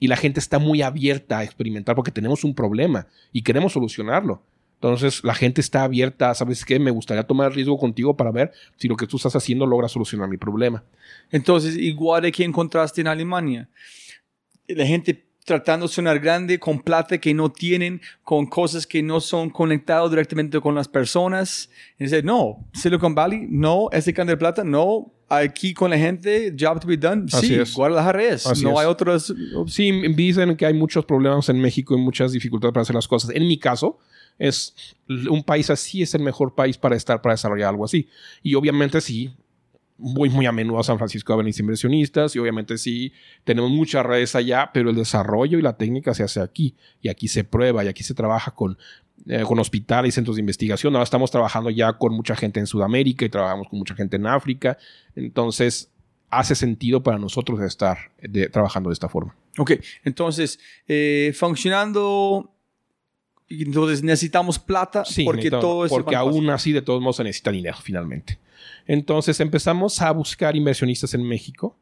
y 0.00 0.08
la 0.08 0.16
gente 0.16 0.40
está 0.40 0.58
muy 0.58 0.82
abierta 0.82 1.38
a 1.38 1.44
experimentar 1.44 1.94
porque 1.94 2.10
tenemos 2.10 2.42
un 2.42 2.54
problema 2.54 3.06
y 3.32 3.42
queremos 3.42 3.72
solucionarlo. 3.72 4.42
Entonces 4.74 5.24
la 5.24 5.34
gente 5.34 5.60
está 5.60 5.84
abierta, 5.84 6.34
¿sabes 6.34 6.64
qué? 6.64 6.78
Me 6.78 6.90
gustaría 6.90 7.22
tomar 7.22 7.52
riesgo 7.54 7.78
contigo 7.78 8.16
para 8.16 8.30
ver 8.30 8.52
si 8.76 8.88
lo 8.88 8.96
que 8.96 9.06
tú 9.06 9.16
estás 9.16 9.34
haciendo 9.34 9.64
logra 9.66 9.88
solucionar 9.88 10.28
mi 10.28 10.36
problema. 10.36 10.84
Entonces, 11.30 11.76
igual 11.76 12.22
de 12.22 12.32
que 12.32 12.44
encontraste 12.44 13.00
en 13.00 13.06
Alemania. 13.06 13.68
La 14.68 14.86
gente 14.86 15.26
tratando 15.46 15.86
de 15.86 15.92
sonar 15.92 16.18
grande 16.18 16.58
con 16.58 16.80
plata 16.80 17.18
que 17.18 17.32
no 17.32 17.50
tienen, 17.50 18.02
con 18.24 18.46
cosas 18.46 18.84
que 18.86 19.00
no 19.02 19.20
son 19.20 19.48
conectados 19.48 20.10
directamente 20.10 20.60
con 20.60 20.74
las 20.74 20.88
personas. 20.88 21.70
Y 21.98 22.04
dice, 22.04 22.22
no, 22.22 22.66
Silicon 22.74 23.14
Valley, 23.14 23.46
no, 23.48 23.88
ese 23.92 24.12
can 24.12 24.26
de 24.26 24.36
plata, 24.36 24.64
no, 24.64 25.12
aquí 25.28 25.72
con 25.72 25.90
la 25.90 25.98
gente, 25.98 26.52
job 26.58 26.80
to 26.80 26.88
be 26.88 26.96
done. 26.96 27.26
Así 27.32 27.46
sí, 27.46 27.54
es. 27.54 27.74
Guadalajara 27.74 28.22
es. 28.24 28.46
Así 28.46 28.64
no 28.64 28.72
es. 28.72 28.78
hay 28.78 28.86
otras. 28.86 29.32
Sí, 29.68 29.92
dicen 30.14 30.56
que 30.56 30.66
hay 30.66 30.74
muchos 30.74 31.04
problemas 31.04 31.48
en 31.48 31.60
México 31.60 31.96
y 31.96 32.00
muchas 32.00 32.32
dificultades 32.32 32.72
para 32.72 32.82
hacer 32.82 32.96
las 32.96 33.06
cosas. 33.06 33.30
En 33.30 33.46
mi 33.46 33.56
caso, 33.56 33.98
es 34.38 34.74
un 35.08 35.44
país 35.44 35.70
así 35.70 36.02
es 36.02 36.14
el 36.14 36.22
mejor 36.22 36.54
país 36.54 36.76
para 36.76 36.96
estar, 36.96 37.22
para 37.22 37.34
desarrollar 37.34 37.68
algo 37.68 37.84
así. 37.84 38.08
Y 38.42 38.54
obviamente 38.54 39.00
sí, 39.00 39.30
voy 39.98 40.28
muy 40.28 40.46
a 40.46 40.52
menudo 40.52 40.78
a 40.78 40.84
San 40.84 40.98
Francisco 40.98 41.32
a 41.32 41.36
ver 41.36 41.44
mis 41.46 41.58
inversionistas 41.58 42.36
y 42.36 42.38
obviamente 42.38 42.76
sí, 42.78 43.12
tenemos 43.44 43.70
muchas 43.70 44.04
redes 44.04 44.34
allá, 44.34 44.70
pero 44.74 44.90
el 44.90 44.96
desarrollo 44.96 45.58
y 45.58 45.62
la 45.62 45.76
técnica 45.76 46.12
se 46.14 46.22
hace 46.22 46.40
aquí. 46.40 46.74
Y 47.00 47.08
aquí 47.08 47.28
se 47.28 47.44
prueba 47.44 47.84
y 47.84 47.88
aquí 47.88 48.02
se 48.02 48.12
trabaja 48.14 48.50
con, 48.52 48.76
eh, 49.26 49.42
con 49.42 49.58
hospitales 49.58 50.10
y 50.10 50.12
centros 50.14 50.36
de 50.36 50.40
investigación. 50.40 50.94
Ahora 50.94 51.04
estamos 51.04 51.30
trabajando 51.30 51.70
ya 51.70 51.94
con 51.94 52.12
mucha 52.14 52.36
gente 52.36 52.60
en 52.60 52.66
Sudamérica 52.66 53.24
y 53.24 53.28
trabajamos 53.30 53.68
con 53.68 53.78
mucha 53.78 53.94
gente 53.94 54.16
en 54.16 54.26
África. 54.26 54.76
Entonces, 55.14 55.90
hace 56.28 56.54
sentido 56.54 57.02
para 57.02 57.18
nosotros 57.18 57.60
estar 57.62 57.96
de- 58.20 58.48
trabajando 58.48 58.90
de 58.90 58.94
esta 58.94 59.08
forma. 59.08 59.34
Ok, 59.58 59.72
entonces, 60.04 60.58
eh, 60.88 61.32
funcionando. 61.34 62.52
Entonces 63.48 64.02
necesitamos 64.02 64.58
plata 64.58 65.04
Sí, 65.04 65.24
porque 65.24 65.50
todo 65.50 65.86
eso. 65.86 65.94
porque 65.94 66.16
aún 66.16 66.50
así 66.50 66.72
de 66.72 66.82
todos 66.82 67.00
modos 67.00 67.16
se 67.16 67.24
necesita 67.24 67.52
dinero 67.52 67.76
finalmente. 67.80 68.38
Entonces 68.86 69.40
empezamos 69.40 70.00
a 70.00 70.10
buscar 70.12 70.56
inversionistas 70.56 71.14
en 71.14 71.22
México 71.22 71.76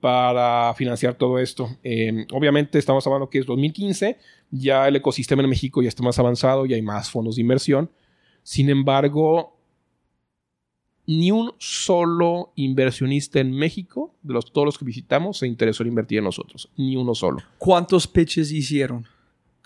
para 0.00 0.72
financiar 0.74 1.14
todo 1.14 1.38
esto. 1.38 1.68
Eh, 1.82 2.26
obviamente 2.32 2.78
estamos 2.78 3.06
hablando 3.06 3.28
que 3.28 3.38
es 3.38 3.46
2015, 3.46 4.16
ya 4.50 4.86
el 4.86 4.96
ecosistema 4.96 5.42
en 5.42 5.48
México 5.48 5.82
ya 5.82 5.88
está 5.88 6.02
más 6.02 6.18
avanzado, 6.18 6.66
ya 6.66 6.76
hay 6.76 6.82
más 6.82 7.10
fondos 7.10 7.36
de 7.36 7.42
inversión. 7.42 7.90
Sin 8.42 8.70
embargo, 8.70 9.58
ni 11.06 11.32
un 11.32 11.52
solo 11.58 12.52
inversionista 12.54 13.40
en 13.40 13.50
México, 13.50 14.14
de 14.22 14.34
los, 14.34 14.52
todos 14.52 14.66
los 14.66 14.78
que 14.78 14.84
visitamos, 14.84 15.38
se 15.38 15.46
interesó 15.46 15.82
en 15.82 15.88
invertir 15.88 16.18
en 16.18 16.24
nosotros. 16.24 16.70
Ni 16.76 16.96
uno 16.96 17.14
solo. 17.14 17.38
¿Cuántos 17.58 18.06
pitches 18.06 18.52
hicieron? 18.52 19.06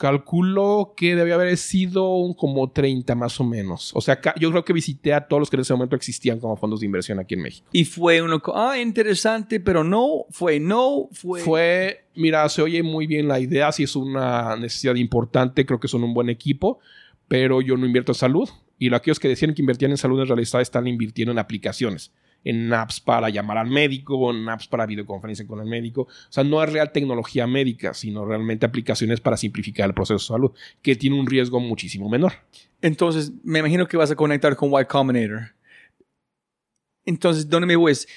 Calculo 0.03 0.95
que 0.97 1.15
debe 1.15 1.33
haber 1.33 1.57
sido 1.57 2.16
un 2.16 2.35
como 2.35 2.73
30 2.73 3.15
más 3.15 3.39
o 3.39 3.45
menos. 3.45 3.93
O 3.95 4.01
sea, 4.01 4.20
yo 4.37 4.51
creo 4.51 4.65
que 4.65 4.73
visité 4.73 5.15
a 5.15 5.29
todos 5.29 5.39
los 5.39 5.49
que 5.49 5.55
en 5.55 5.61
ese 5.61 5.73
momento 5.74 5.95
existían 5.95 6.41
como 6.41 6.57
fondos 6.57 6.81
de 6.81 6.87
inversión 6.87 7.20
aquí 7.20 7.35
en 7.35 7.43
México. 7.43 7.69
Y 7.70 7.85
fue 7.85 8.20
uno, 8.20 8.43
ah, 8.53 8.81
interesante, 8.81 9.61
pero 9.61 9.85
no, 9.85 10.27
fue 10.31 10.59
no, 10.59 11.09
fue... 11.12 11.41
Fue, 11.43 12.05
mira, 12.16 12.49
se 12.49 12.62
oye 12.62 12.83
muy 12.83 13.07
bien 13.07 13.29
la 13.29 13.39
idea, 13.39 13.70
si 13.70 13.85
es 13.85 13.95
una 13.95 14.57
necesidad 14.57 14.97
importante, 14.97 15.65
creo 15.65 15.79
que 15.79 15.87
son 15.87 16.03
un 16.03 16.15
buen 16.15 16.31
equipo, 16.31 16.81
pero 17.29 17.61
yo 17.61 17.77
no 17.77 17.87
invierto 17.87 18.11
en 18.11 18.16
salud. 18.16 18.49
Y 18.81 18.93
aquellos 18.93 19.20
que 19.20 19.29
decían 19.29 19.55
que 19.55 19.62
invertían 19.62 19.93
en 19.93 19.99
salud 19.99 20.20
en 20.20 20.27
realidad 20.27 20.61
están 20.61 20.89
invirtiendo 20.89 21.31
en 21.31 21.39
aplicaciones, 21.39 22.11
en 22.44 22.73
apps 22.73 23.01
para 23.01 23.28
llamar 23.31 23.59
al 23.59 23.69
médico, 23.69 24.31
en 24.31 24.48
apps 24.48 24.66
para 24.66 24.86
videoconferencia 24.86 25.47
con 25.47 25.60
el 25.60 25.66
médico. 25.66 26.02
O 26.02 26.09
sea, 26.28 26.44
no 26.44 26.62
es 26.62 26.73
real 26.73 26.93
tecnología 26.93 27.47
médica, 27.47 27.94
sino 27.94 28.24
realmente 28.24 28.66
aplicaciones 28.66 29.20
para 29.20 29.36
simplificar 29.36 29.89
el 29.89 29.94
proceso 29.94 30.14
de 30.14 30.39
salud, 30.39 30.52
que 30.82 30.97
tiene 30.97 31.19
un 31.19 31.27
riesgo 31.27 31.60
muchísimo 31.60 32.09
menor. 32.09 32.32
Entonces, 32.81 33.32
me 33.44 33.60
imagino 33.60 33.86
que 33.86 33.97
vas 33.97 34.10
a 34.10 34.16
conectar 34.16 34.56
con 34.56 34.73
Y 34.73 34.85
Combinator. 34.86 35.55
Entonces, 37.05 37.48
¿dónde 37.48 37.66
me 37.66 37.77
ves? 37.77 38.09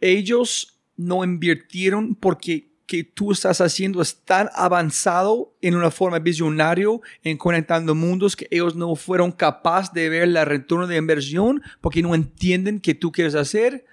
Ellos 0.00 0.78
no 0.96 1.24
invirtieron 1.24 2.14
porque 2.14 2.71
que 2.92 3.04
tú 3.04 3.32
estás 3.32 3.62
haciendo 3.62 4.02
es 4.02 4.16
tan 4.16 4.50
avanzado 4.54 5.54
en 5.62 5.74
una 5.76 5.90
forma 5.90 6.18
visionario 6.18 7.00
en 7.24 7.38
conectando 7.38 7.94
mundos 7.94 8.36
que 8.36 8.46
ellos 8.50 8.76
no 8.76 8.94
fueron 8.96 9.32
capaces 9.32 9.94
de 9.94 10.10
ver 10.10 10.24
el 10.24 10.36
retorno 10.44 10.86
de 10.86 10.98
inversión 10.98 11.62
porque 11.80 12.02
no 12.02 12.14
entienden 12.14 12.80
qué 12.80 12.94
tú 12.94 13.10
quieres 13.10 13.34
hacer. 13.34 13.86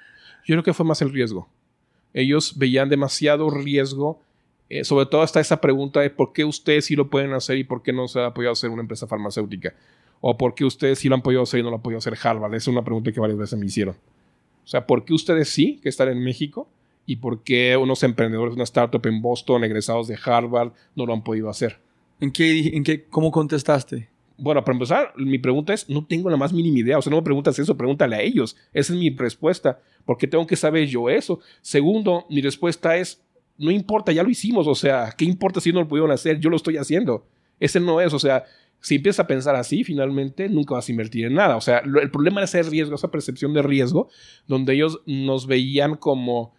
Yo 0.46 0.56
creo 0.56 0.64
que 0.64 0.74
fue 0.74 0.86
más 0.86 1.02
el 1.02 1.14
riesgo. 1.14 1.48
Ellos 2.14 2.58
veían 2.58 2.90
demasiado 2.90 3.50
riesgo. 3.50 4.22
eh, 4.68 4.84
sobre 4.84 5.06
todo 5.06 5.24
está 5.24 5.40
esa 5.40 5.62
pregunta 5.62 6.02
de 6.02 6.10
por 6.10 6.34
qué 6.34 6.44
ustedes 6.44 6.84
sí 6.84 6.98
lo 6.98 7.10
pueden 7.10 7.32
hacer 7.32 7.58
y 7.58 7.64
por 7.64 7.82
qué 7.82 7.94
no 7.94 8.10
se 8.10 8.20
ha 8.20 8.34
podido 8.34 8.52
hacer 8.52 8.70
una 8.70 8.82
empresa 8.82 9.08
farmacéutica. 9.08 9.76
O 10.20 10.38
por 10.38 10.56
qué 10.56 10.66
ustedes 10.66 11.00
sí 11.00 11.08
lo 11.08 11.16
han 11.16 11.22
podido 11.22 11.44
hacer 11.44 11.62
y 11.62 11.64
no 11.64 11.70
lo 11.70 11.78
ha 11.78 11.82
podido 11.82 12.00
hacer 12.00 12.18
Harvard. 12.22 12.54
Esa 12.54 12.64
es 12.64 12.68
una 12.68 12.84
pregunta 12.84 13.14
que 13.14 13.22
varias 13.22 13.40
veces 13.40 13.58
me 13.58 13.66
hicieron. 13.66 13.96
O 13.96 14.68
sea, 14.68 14.86
¿por 14.86 15.06
qué 15.06 15.14
ustedes 15.14 15.48
sí, 15.48 15.80
que 15.82 15.88
están 15.88 16.10
en 16.10 16.22
México? 16.22 16.68
¿Y 17.10 17.16
por 17.16 17.42
qué 17.44 17.76
unos 17.76 18.04
emprendedores 18.04 18.52
de 18.52 18.58
una 18.58 18.64
startup 18.66 19.04
en 19.08 19.20
Boston, 19.20 19.64
egresados 19.64 20.08
de 20.08 20.16
Harvard, 20.24 20.74
no 20.96 21.08
lo 21.08 21.14
han 21.14 21.24
podido 21.24 21.50
hacer? 21.50 21.80
¿En 22.20 22.32
qué, 22.32 22.68
en 22.76 22.84
qué, 22.84 23.06
¿Cómo 23.06 23.32
contestaste? 23.32 24.10
Bueno, 24.38 24.64
para 24.64 24.76
empezar, 24.76 25.14
mi 25.18 25.40
pregunta 25.40 25.74
es, 25.74 25.90
no 25.90 26.06
tengo 26.06 26.30
la 26.30 26.38
más 26.38 26.54
mínima 26.54 26.78
idea. 26.78 27.00
O 27.00 27.02
sea, 27.02 27.10
no 27.10 27.18
me 27.18 27.24
preguntas 27.24 27.58
eso, 27.58 27.76
pregúntale 27.76 28.16
a 28.16 28.22
ellos. 28.22 28.56
Esa 28.74 28.94
es 28.94 29.00
mi 29.00 29.10
respuesta. 29.10 29.80
¿Por 30.06 30.18
qué 30.20 30.28
tengo 30.28 30.46
que 30.46 30.56
saber 30.56 30.88
yo 30.88 31.10
eso? 31.10 31.40
Segundo, 31.62 32.26
mi 32.30 32.42
respuesta 32.42 32.96
es, 32.96 33.24
no 33.58 33.72
importa, 33.72 34.12
ya 34.12 34.22
lo 34.22 34.30
hicimos. 34.30 34.68
O 34.68 34.76
sea, 34.76 35.12
¿qué 35.18 35.26
importa 35.26 35.60
si 35.62 35.74
no 35.74 35.80
lo 35.82 35.88
pudieron 35.88 36.12
hacer? 36.12 36.40
Yo 36.40 36.52
lo 36.52 36.58
estoy 36.58 36.78
haciendo. 36.78 37.26
Ese 37.60 37.80
no 37.80 38.00
es, 38.02 38.14
o 38.14 38.20
sea, 38.20 38.44
si 38.82 38.96
empiezas 38.98 39.22
a 39.22 39.28
pensar 39.28 39.56
así, 39.56 39.84
finalmente 39.84 40.48
nunca 40.48 40.76
vas 40.76 40.88
a 40.88 40.92
invertir 40.92 41.26
en 41.26 41.34
nada. 41.34 41.58
O 41.58 41.62
sea, 41.62 41.82
lo- 41.84 42.00
el 42.02 42.12
problema 42.12 42.40
era 42.42 42.46
ese 42.46 42.62
riesgo, 42.64 42.94
esa 42.96 43.10
percepción 43.10 43.54
de 43.56 43.64
riesgo, 43.64 44.10
donde 44.48 44.74
ellos 44.76 45.02
nos 45.08 45.48
veían 45.48 45.96
como 45.96 46.54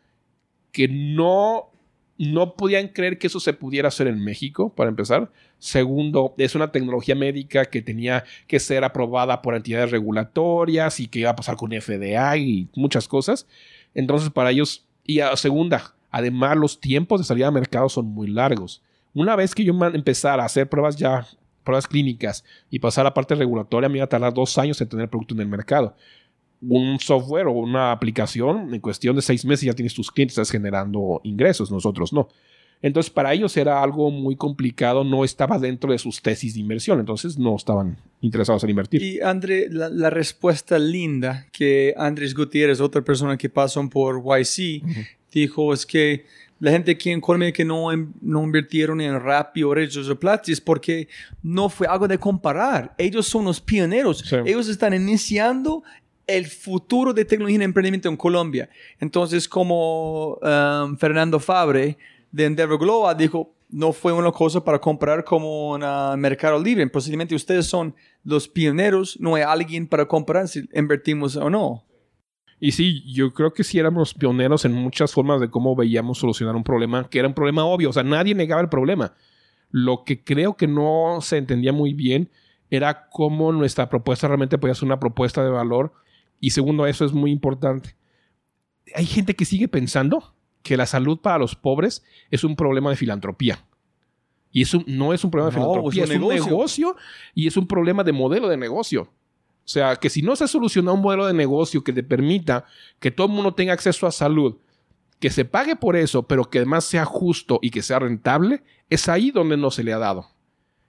que 0.73 0.89
no, 0.89 1.71
no 2.19 2.55
podían 2.55 2.89
creer 2.89 3.19
que 3.19 3.27
eso 3.27 3.41
se 3.41 3.53
pudiera 3.53 3.89
hacer 3.89 4.07
en 4.07 4.23
México, 4.23 4.75
para 4.75 4.91
empezar. 4.91 5.31
Segundo, 5.59 6.35
es 6.39 6.55
una 6.55 6.73
tecnología 6.73 7.15
médica 7.15 7.65
que 7.67 7.83
tenía 7.83 8.25
que 8.47 8.61
ser 8.61 8.85
aprobada 8.85 9.43
por 9.43 9.55
entidades 9.55 9.91
regulatorias 9.91 11.01
y 11.01 11.07
que 11.07 11.21
iba 11.21 11.31
a 11.31 11.37
pasar 11.37 11.57
con 11.57 11.73
FDA 11.73 12.37
y 12.37 12.69
muchas 12.75 13.09
cosas. 13.09 13.47
Entonces, 13.95 14.31
para 14.31 14.51
ellos, 14.51 14.87
y 15.05 15.21
a 15.21 15.37
segunda, 15.37 15.95
además 16.11 16.57
los 16.57 16.81
tiempos 16.81 17.21
de 17.21 17.25
salida 17.25 17.49
al 17.49 17.55
mercado 17.55 17.89
son 17.89 18.07
muy 18.07 18.29
largos. 18.29 18.83
Una 19.13 19.37
vez 19.37 19.55
que 19.55 19.65
yo 19.65 19.75
empezara 19.93 20.43
a 20.43 20.47
hacer 20.47 20.69
pruebas 20.69 20.97
ya, 20.97 21.27
pruebas 21.65 21.89
clínicas 21.89 22.45
y 22.71 22.79
pasar 22.79 23.03
a 23.03 23.11
la 23.11 23.15
parte 23.15 23.35
regulatoria, 23.35 23.89
me 23.89 23.99
iba 23.99 24.05
a 24.05 24.09
tardar 24.09 24.33
dos 24.33 24.57
años 24.57 24.81
en 24.81 24.89
tener 24.89 25.05
el 25.05 25.11
producto 25.11 25.35
en 25.35 25.41
el 25.41 25.49
mercado. 25.49 25.97
Un 26.63 26.99
software 27.01 27.47
o 27.47 27.53
una 27.53 27.93
aplicación, 27.93 28.75
en 28.75 28.81
cuestión 28.81 29.17
de 29.17 29.23
seis 29.23 29.45
meses 29.45 29.67
ya 29.67 29.73
tienes 29.73 29.95
tus 29.95 30.11
clientes, 30.11 30.35
estás 30.35 30.51
generando 30.51 31.21
ingresos, 31.25 31.71
nosotros 31.71 32.13
no. 32.13 32.29
Entonces, 32.83 33.11
para 33.11 33.35
ellos 33.35 33.57
era 33.57 33.83
algo 33.83 34.11
muy 34.11 34.37
complicado, 34.37 35.05
no 35.05 35.23
estaba 35.25 35.59
dentro 35.59 35.93
de 35.93 35.99
sus 35.99 36.23
tesis 36.23 36.55
de 36.55 36.61
inversión, 36.61 36.99
entonces 36.99 37.39
no 37.39 37.57
estaban 37.57 37.99
interesados 38.23 38.65
en 38.65 38.71
invertir. 38.71 39.03
Y 39.03 39.21
André, 39.21 39.69
la, 39.71 39.91
la 39.91 40.09
respuesta 40.09 40.79
linda 40.79 41.47
que 41.53 41.95
Andrés 41.97 42.35
Gutiérrez, 42.35 42.81
otra 42.81 43.03
persona 43.03 43.37
que 43.37 43.51
pasó 43.51 43.87
por 43.91 44.23
YC, 44.23 44.83
dijo 45.31 45.75
es 45.75 45.85
que 45.85 46.25
la 46.59 46.71
gente 46.71 46.93
aquí 46.93 47.11
en 47.11 47.21
Colombia 47.21 47.53
que 47.53 47.65
no, 47.65 47.89
no 48.21 48.45
invirtieron 48.45 49.01
en 49.01 49.19
Rappi 49.19 49.63
o 49.63 49.75
Reyes 49.75 50.07
de 50.07 50.15
Plata 50.15 50.53
es 50.53 50.61
porque 50.61 51.09
no 51.43 51.71
fue 51.71 51.87
algo 51.87 52.07
de 52.07 52.19
comparar. 52.19 52.95
Ellos 52.99 53.27
son 53.27 53.47
los 53.47 53.61
pioneros. 53.61 54.19
Sí. 54.19 54.37
Ellos 54.45 54.69
están 54.69 54.93
iniciando 54.93 55.83
el 56.37 56.47
futuro 56.47 57.13
de 57.13 57.25
tecnología 57.25 57.61
y 57.61 57.65
emprendimiento 57.65 58.09
en 58.09 58.17
Colombia. 58.17 58.69
Entonces, 58.99 59.49
como 59.49 60.35
um, 60.35 60.97
Fernando 60.97 61.41
Fabre 61.41 61.99
de 62.31 62.45
Endeavor 62.45 62.79
Global 62.79 63.17
dijo, 63.17 63.55
no 63.69 63.93
fue 63.93 64.13
una 64.13 64.33
cosa 64.33 64.65
para 64.65 64.81
comprar 64.81 65.25
como 65.25 65.77
en 65.77 65.83
ah, 65.85 66.15
Mercado 66.17 66.63
Libre. 66.63 66.87
Posiblemente 66.89 67.35
ustedes 67.35 67.67
son 67.67 67.95
los 68.25 68.49
pioneros, 68.49 69.19
no 69.21 69.35
hay 69.35 69.43
alguien 69.43 69.87
para 69.87 70.07
comprar 70.07 70.49
si 70.49 70.69
invertimos 70.75 71.37
o 71.37 71.51
no. 71.51 71.85
Y 72.59 72.73
sí, 72.73 73.03
yo 73.13 73.33
creo 73.33 73.55
que 73.55 73.65
sí 73.65 73.79
éramos 73.79 74.13
pioneros 74.13 74.67
en 74.67 74.73
muchas 74.73 75.13
formas 75.13 75.41
de 75.41 75.49
cómo 75.49 75.75
veíamos 75.75 76.19
solucionar 76.19 76.55
un 76.57 76.63
problema, 76.63 77.09
que 77.09 77.19
era 77.19 77.29
un 77.29 77.35
problema 77.35 77.65
obvio, 77.65 77.89
o 77.89 77.93
sea, 77.93 78.03
nadie 78.03 78.35
negaba 78.35 78.61
el 78.61 78.69
problema. 78.69 79.15
Lo 79.71 80.05
que 80.05 80.23
creo 80.23 80.57
que 80.57 80.67
no 80.67 81.21
se 81.23 81.39
entendía 81.39 81.73
muy 81.73 81.95
bien 81.95 82.31
era 82.71 83.09
cómo 83.09 83.53
nuestra 83.53 83.89
propuesta 83.89 84.29
realmente 84.29 84.59
podía 84.59 84.75
ser 84.75 84.85
una 84.85 85.01
propuesta 85.01 85.43
de 85.43 85.51
valor. 85.51 85.93
Y 86.41 86.51
segundo, 86.51 86.87
eso 86.87 87.05
es 87.05 87.13
muy 87.13 87.31
importante. 87.31 87.95
Hay 88.95 89.07
gente 89.07 89.37
que 89.37 89.45
sigue 89.45 89.69
pensando 89.69 90.35
que 90.63 90.77
la 90.77 90.87
salud 90.87 91.21
para 91.21 91.39
los 91.39 91.55
pobres 91.55 92.03
es 92.31 92.45
un 92.45 92.57
problema 92.57 92.91
de 92.91 92.97
filantropía. 92.97 93.65
Y 94.53 94.63
eso 94.63 94.83
no 94.87 95.13
es 95.13 95.23
un 95.23 95.31
problema 95.31 95.51
de 95.55 95.61
No, 95.61 95.67
filantropía, 95.67 96.05
es 96.05 96.11
es 96.11 96.17
un 96.17 96.23
un 96.23 96.29
negocio. 96.29 96.51
negocio 96.51 96.97
y 97.35 97.47
es 97.47 97.57
un 97.57 97.67
problema 97.67 98.03
de 98.03 98.13
modelo 98.13 98.49
de 98.49 98.57
negocio. 98.57 99.03
O 99.03 99.73
sea, 99.73 99.97
que 99.97 100.11
si 100.11 100.23
no 100.23 100.35
se 100.35 100.45
ha 100.45 100.49
solucionado 100.49 100.97
un 100.97 101.03
modelo 101.03 101.27
de 101.27 101.35
negocio 101.35 101.85
que 101.85 101.93
te 101.93 102.03
permita 102.03 102.65
que 102.99 103.11
todo 103.11 103.29
el 103.29 103.33
mundo 103.35 103.55
tenga 103.55 103.73
acceso 103.73 104.07
a 104.07 104.11
salud, 104.11 104.57
que 105.21 105.31
se 105.31 105.45
pague 105.45 105.77
por 105.77 105.97
eso, 105.97 106.25
pero 106.25 106.51
que 106.51 106.59
además 106.59 106.85
sea 106.85 107.05
justo 107.05 107.61
y 107.63 107.71
que 107.71 107.83
sea 107.83 108.01
rentable, 108.01 108.65
es 108.89 109.09
ahí 109.09 109.31
donde 109.31 109.57
no 109.57 109.71
se 109.71 109.85
le 109.85 109.93
ha 109.93 109.99
dado. 109.99 110.27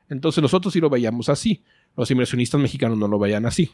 Entonces 0.09 0.41
nosotros 0.41 0.73
sí 0.73 0.79
lo 0.79 0.89
veíamos 0.89 1.29
así. 1.29 1.63
Los 1.95 2.09
inversionistas 2.09 2.59
mexicanos 2.59 2.97
no 2.97 3.07
lo 3.07 3.19
veían 3.19 3.45
así. 3.45 3.71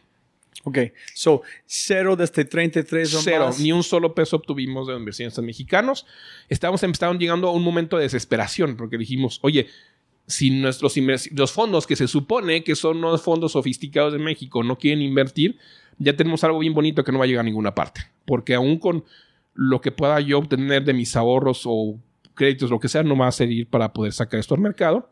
Ok, 0.64 0.80
so 1.14 1.44
cero 1.66 2.16
desde 2.16 2.44
33 2.44 3.14
o 3.14 3.22
Cero, 3.22 3.46
más. 3.46 3.60
ni 3.60 3.72
un 3.72 3.84
solo 3.84 4.14
peso 4.14 4.36
obtuvimos 4.38 4.88
de 4.88 4.96
inversionistas 4.96 5.44
mexicanos. 5.44 6.06
Estábamos, 6.50 6.84
estaban 6.84 7.20
llegando 7.20 7.48
a 7.48 7.52
un 7.52 7.64
momento 7.64 7.98
de 7.98 8.04
desesperación 8.04 8.76
porque 8.76 8.98
dijimos, 8.98 9.40
oye, 9.44 9.68
si 10.26 10.50
nuestros 10.50 10.96
los 11.32 11.52
fondos 11.52 11.88
que 11.88 11.96
se 11.96 12.08
supone 12.08 12.64
que 12.64 12.76
son 12.76 13.00
los 13.00 13.22
fondos 13.22 13.54
sofisticados 13.54 14.12
de 14.12 14.20
México 14.20 14.62
no 14.64 14.78
quieren 14.78 15.02
invertir, 15.02 15.58
ya 16.00 16.16
tenemos 16.16 16.44
algo 16.44 16.60
bien 16.60 16.74
bonito 16.74 17.04
que 17.04 17.12
no 17.12 17.20
va 17.20 17.26
a 17.26 17.28
llegar 17.28 17.42
a 17.42 17.44
ninguna 17.46 17.74
parte. 17.74 18.02
Porque 18.26 18.54
aún 18.54 18.78
con 18.78 19.06
lo 19.54 19.80
que 19.80 19.92
pueda 19.92 20.20
yo 20.20 20.38
obtener 20.38 20.84
de 20.84 20.94
mis 20.94 21.16
ahorros 21.16 21.64
o 21.66 21.98
créditos, 22.36 22.70
lo 22.70 22.80
que 22.80 22.90
sea, 22.90 23.04
no 23.04 23.18
va 23.18 23.28
a 23.28 23.32
servir 23.32 23.68
para 23.68 23.94
poder 23.94 24.12
sacar 24.12 24.40
esto 24.40 24.54
al 24.54 24.62
mercado. 24.62 25.10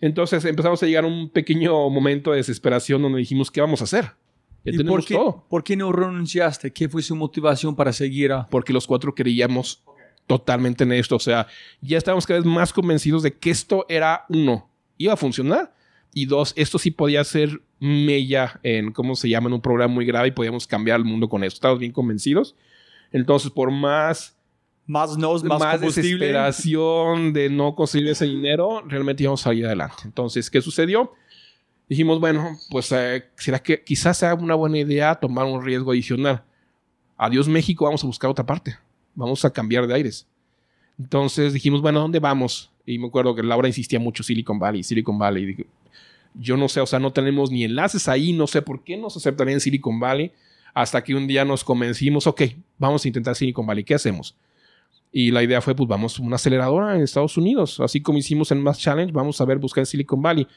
Entonces 0.00 0.44
empezamos 0.44 0.82
a 0.82 0.86
llegar 0.86 1.04
a 1.04 1.08
un 1.08 1.30
pequeño 1.30 1.88
momento 1.88 2.30
de 2.30 2.36
desesperación 2.36 3.00
donde 3.00 3.18
dijimos, 3.18 3.50
¿qué 3.50 3.60
vamos 3.60 3.80
a 3.80 3.84
hacer? 3.84 4.12
Ya 4.64 4.72
¿Y 4.72 4.76
tenemos 4.78 4.96
por 4.96 5.04
qué, 5.04 5.14
todo 5.14 5.44
por 5.48 5.64
qué 5.64 5.76
no 5.76 5.92
renunciaste? 5.92 6.72
¿Qué 6.72 6.88
fue 6.88 7.02
su 7.02 7.14
motivación 7.14 7.76
para 7.76 7.92
seguir 7.92 8.32
a... 8.32 8.46
porque 8.48 8.72
los 8.72 8.86
cuatro 8.86 9.14
creíamos 9.14 9.84
totalmente 10.26 10.84
en 10.84 10.92
esto. 10.92 11.16
O 11.16 11.20
sea, 11.20 11.46
ya 11.80 11.98
estábamos 11.98 12.26
cada 12.26 12.40
vez 12.40 12.46
más 12.46 12.72
convencidos 12.72 13.22
de 13.22 13.36
que 13.36 13.50
esto 13.50 13.84
era, 13.88 14.24
uno, 14.28 14.68
iba 14.96 15.12
a 15.12 15.16
funcionar. 15.16 15.74
Y 16.16 16.26
dos, 16.26 16.52
esto 16.56 16.78
sí 16.78 16.92
podía 16.92 17.24
ser 17.24 17.60
mella 17.80 18.60
en, 18.62 18.92
¿cómo 18.92 19.16
se 19.16 19.28
llama? 19.28 19.48
En 19.48 19.54
un 19.54 19.60
problema 19.60 19.92
muy 19.92 20.06
grave 20.06 20.28
y 20.28 20.30
podíamos 20.30 20.66
cambiar 20.66 20.98
el 21.00 21.04
mundo 21.04 21.28
con 21.28 21.42
esto. 21.42 21.56
Estábamos 21.56 21.80
bien 21.80 21.92
convencidos. 21.92 22.54
Entonces, 23.10 23.50
por 23.50 23.72
más, 23.72 24.36
Más 24.86 25.16
nos, 25.18 25.42
más, 25.42 25.58
más, 25.58 25.80
desesperación 25.80 27.32
de 27.32 27.50
no 27.50 27.74
conseguir 27.74 28.08
ese 28.08 28.26
dinero, 28.26 28.82
realmente 28.86 29.24
íbamos 29.24 29.40
a 29.40 29.44
salir 29.44 29.66
adelante. 29.66 30.02
Entonces, 30.04 30.50
¿qué 30.50 30.60
sucedió? 30.60 31.12
Dijimos, 31.88 32.18
bueno, 32.18 32.56
pues 32.70 32.90
eh, 32.92 33.24
será 33.36 33.58
que 33.58 33.82
quizás 33.82 34.18
sea 34.18 34.34
una 34.34 34.54
buena 34.54 34.78
idea 34.78 35.14
tomar 35.14 35.44
un 35.44 35.62
riesgo 35.62 35.90
adicional. 35.90 36.42
Adiós 37.16 37.46
México, 37.46 37.84
vamos 37.84 38.02
a 38.02 38.06
buscar 38.06 38.30
otra 38.30 38.44
parte. 38.44 38.76
Vamos 39.14 39.44
a 39.44 39.50
cambiar 39.50 39.86
de 39.86 39.94
aires. 39.94 40.26
Entonces 40.98 41.52
dijimos, 41.52 41.82
bueno, 41.82 41.98
¿a 41.98 42.02
dónde 42.02 42.20
vamos? 42.20 42.70
Y 42.86 42.98
me 42.98 43.06
acuerdo 43.06 43.34
que 43.34 43.42
Laura 43.42 43.68
insistía 43.68 43.98
mucho 43.98 44.22
Silicon 44.22 44.58
Valley, 44.58 44.82
Silicon 44.82 45.18
Valley. 45.18 45.66
Yo 46.34 46.56
no 46.56 46.68
sé, 46.68 46.80
o 46.80 46.86
sea, 46.86 46.98
no 46.98 47.12
tenemos 47.12 47.50
ni 47.50 47.64
enlaces 47.64 48.08
ahí, 48.08 48.32
no 48.32 48.46
sé 48.46 48.62
por 48.62 48.82
qué 48.82 48.96
nos 48.96 49.16
aceptarían 49.16 49.54
en 49.54 49.60
Silicon 49.60 50.00
Valley. 50.00 50.32
Hasta 50.72 51.04
que 51.04 51.14
un 51.14 51.26
día 51.28 51.44
nos 51.44 51.62
convencimos, 51.62 52.26
ok, 52.26 52.42
vamos 52.78 53.04
a 53.04 53.08
intentar 53.08 53.36
Silicon 53.36 53.64
Valley, 53.64 53.84
¿qué 53.84 53.94
hacemos? 53.94 54.34
Y 55.12 55.30
la 55.30 55.44
idea 55.44 55.60
fue, 55.60 55.76
pues 55.76 55.88
vamos 55.88 56.18
a 56.18 56.22
una 56.22 56.34
aceleradora 56.34 56.96
en 56.96 57.02
Estados 57.02 57.36
Unidos, 57.36 57.78
así 57.78 58.00
como 58.00 58.18
hicimos 58.18 58.50
en 58.50 58.60
Mass 58.60 58.80
Challenge, 58.80 59.12
vamos 59.12 59.40
a 59.40 59.44
ver, 59.44 59.58
buscar 59.58 59.82
en 59.82 59.86
Silicon 59.86 60.20
Valley. 60.20 60.48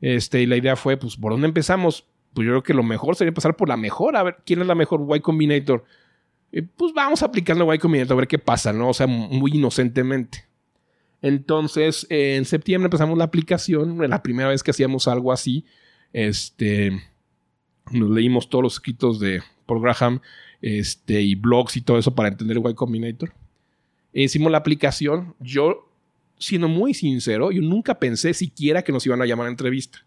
Este, 0.00 0.42
y 0.42 0.46
la 0.46 0.56
idea 0.56 0.76
fue, 0.76 0.96
pues, 0.96 1.16
¿por 1.16 1.32
dónde 1.32 1.48
empezamos? 1.48 2.04
Pues 2.34 2.46
yo 2.46 2.52
creo 2.52 2.62
que 2.62 2.74
lo 2.74 2.82
mejor 2.82 3.16
sería 3.16 3.30
empezar 3.30 3.56
por 3.56 3.68
la 3.68 3.76
mejor, 3.76 4.16
a 4.16 4.22
ver 4.22 4.36
quién 4.44 4.60
es 4.60 4.66
la 4.66 4.74
mejor 4.74 5.04
Y 5.16 5.20
Combinator. 5.20 5.84
pues 6.76 6.92
vamos 6.94 7.22
aplicando 7.22 7.72
Y 7.72 7.78
Combinator 7.78 8.14
a 8.14 8.16
ver 8.16 8.28
qué 8.28 8.38
pasa, 8.38 8.72
¿no? 8.72 8.90
O 8.90 8.94
sea, 8.94 9.06
muy 9.06 9.52
inocentemente. 9.52 10.46
Entonces, 11.20 12.06
en 12.10 12.44
septiembre 12.44 12.86
empezamos 12.86 13.18
la 13.18 13.24
aplicación, 13.24 13.98
la 14.08 14.22
primera 14.22 14.48
vez 14.50 14.62
que 14.62 14.70
hacíamos 14.70 15.08
algo 15.08 15.32
así, 15.32 15.64
este, 16.12 16.92
nos 17.90 18.10
leímos 18.10 18.48
todos 18.48 18.62
los 18.62 18.74
escritos 18.74 19.18
de 19.18 19.42
por 19.66 19.80
Graham, 19.80 20.20
este, 20.62 21.20
y 21.20 21.34
blogs 21.34 21.76
y 21.76 21.80
todo 21.80 21.98
eso 21.98 22.14
para 22.14 22.28
entender 22.28 22.56
el 22.56 22.70
Y 22.70 22.74
Combinator. 22.74 23.32
Hicimos 24.12 24.50
la 24.50 24.58
aplicación. 24.58 25.34
Yo, 25.40 25.87
siendo 26.38 26.68
muy 26.68 26.94
sincero, 26.94 27.50
yo 27.50 27.60
nunca 27.62 27.98
pensé 27.98 28.34
siquiera 28.34 28.82
que 28.82 28.92
nos 28.92 29.04
iban 29.06 29.20
a 29.22 29.26
llamar 29.26 29.46
a 29.46 29.50
entrevista. 29.50 30.04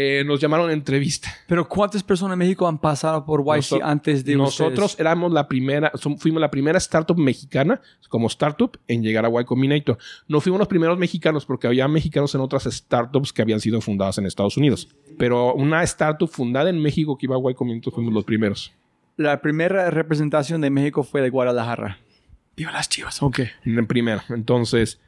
Eh, 0.00 0.22
nos 0.24 0.38
llamaron 0.38 0.70
a 0.70 0.72
entrevista. 0.72 1.28
Pero 1.48 1.68
¿cuántas 1.68 2.04
personas 2.04 2.34
en 2.34 2.38
México 2.38 2.68
han 2.68 2.78
pasado 2.78 3.26
por 3.26 3.42
YC 3.44 3.82
antes 3.82 4.24
de 4.24 4.36
Nosotros 4.36 4.94
éramos 5.00 5.32
la 5.32 5.48
primera, 5.48 5.90
fuimos 6.18 6.40
la 6.40 6.52
primera 6.52 6.78
startup 6.78 7.18
mexicana 7.18 7.80
como 8.08 8.28
startup 8.28 8.78
en 8.86 9.02
llegar 9.02 9.26
a 9.26 9.28
Y 9.28 9.44
Combinator. 9.44 9.98
No 10.28 10.40
fuimos 10.40 10.60
los 10.60 10.68
primeros 10.68 10.96
mexicanos 10.98 11.44
porque 11.44 11.66
había 11.66 11.88
mexicanos 11.88 12.32
en 12.36 12.42
otras 12.42 12.62
startups 12.64 13.32
que 13.32 13.42
habían 13.42 13.58
sido 13.58 13.80
fundadas 13.80 14.18
en 14.18 14.26
Estados 14.26 14.56
Unidos. 14.56 14.88
Pero 15.18 15.52
una 15.54 15.82
startup 15.82 16.28
fundada 16.28 16.70
en 16.70 16.80
México 16.80 17.18
que 17.18 17.26
iba 17.26 17.34
a 17.34 17.50
Y 17.50 17.54
Combinator 17.54 17.92
fuimos 17.92 18.14
los 18.14 18.24
primeros. 18.24 18.72
La 19.16 19.42
primera 19.42 19.90
representación 19.90 20.60
de 20.60 20.70
México 20.70 21.02
fue 21.02 21.22
de 21.22 21.30
Guadalajara. 21.30 21.98
Viva 22.56 22.70
las 22.70 22.88
chivas. 22.88 23.20
Ok. 23.20 23.40
En 23.64 23.86
primera. 23.88 24.24
Entonces, 24.28 25.00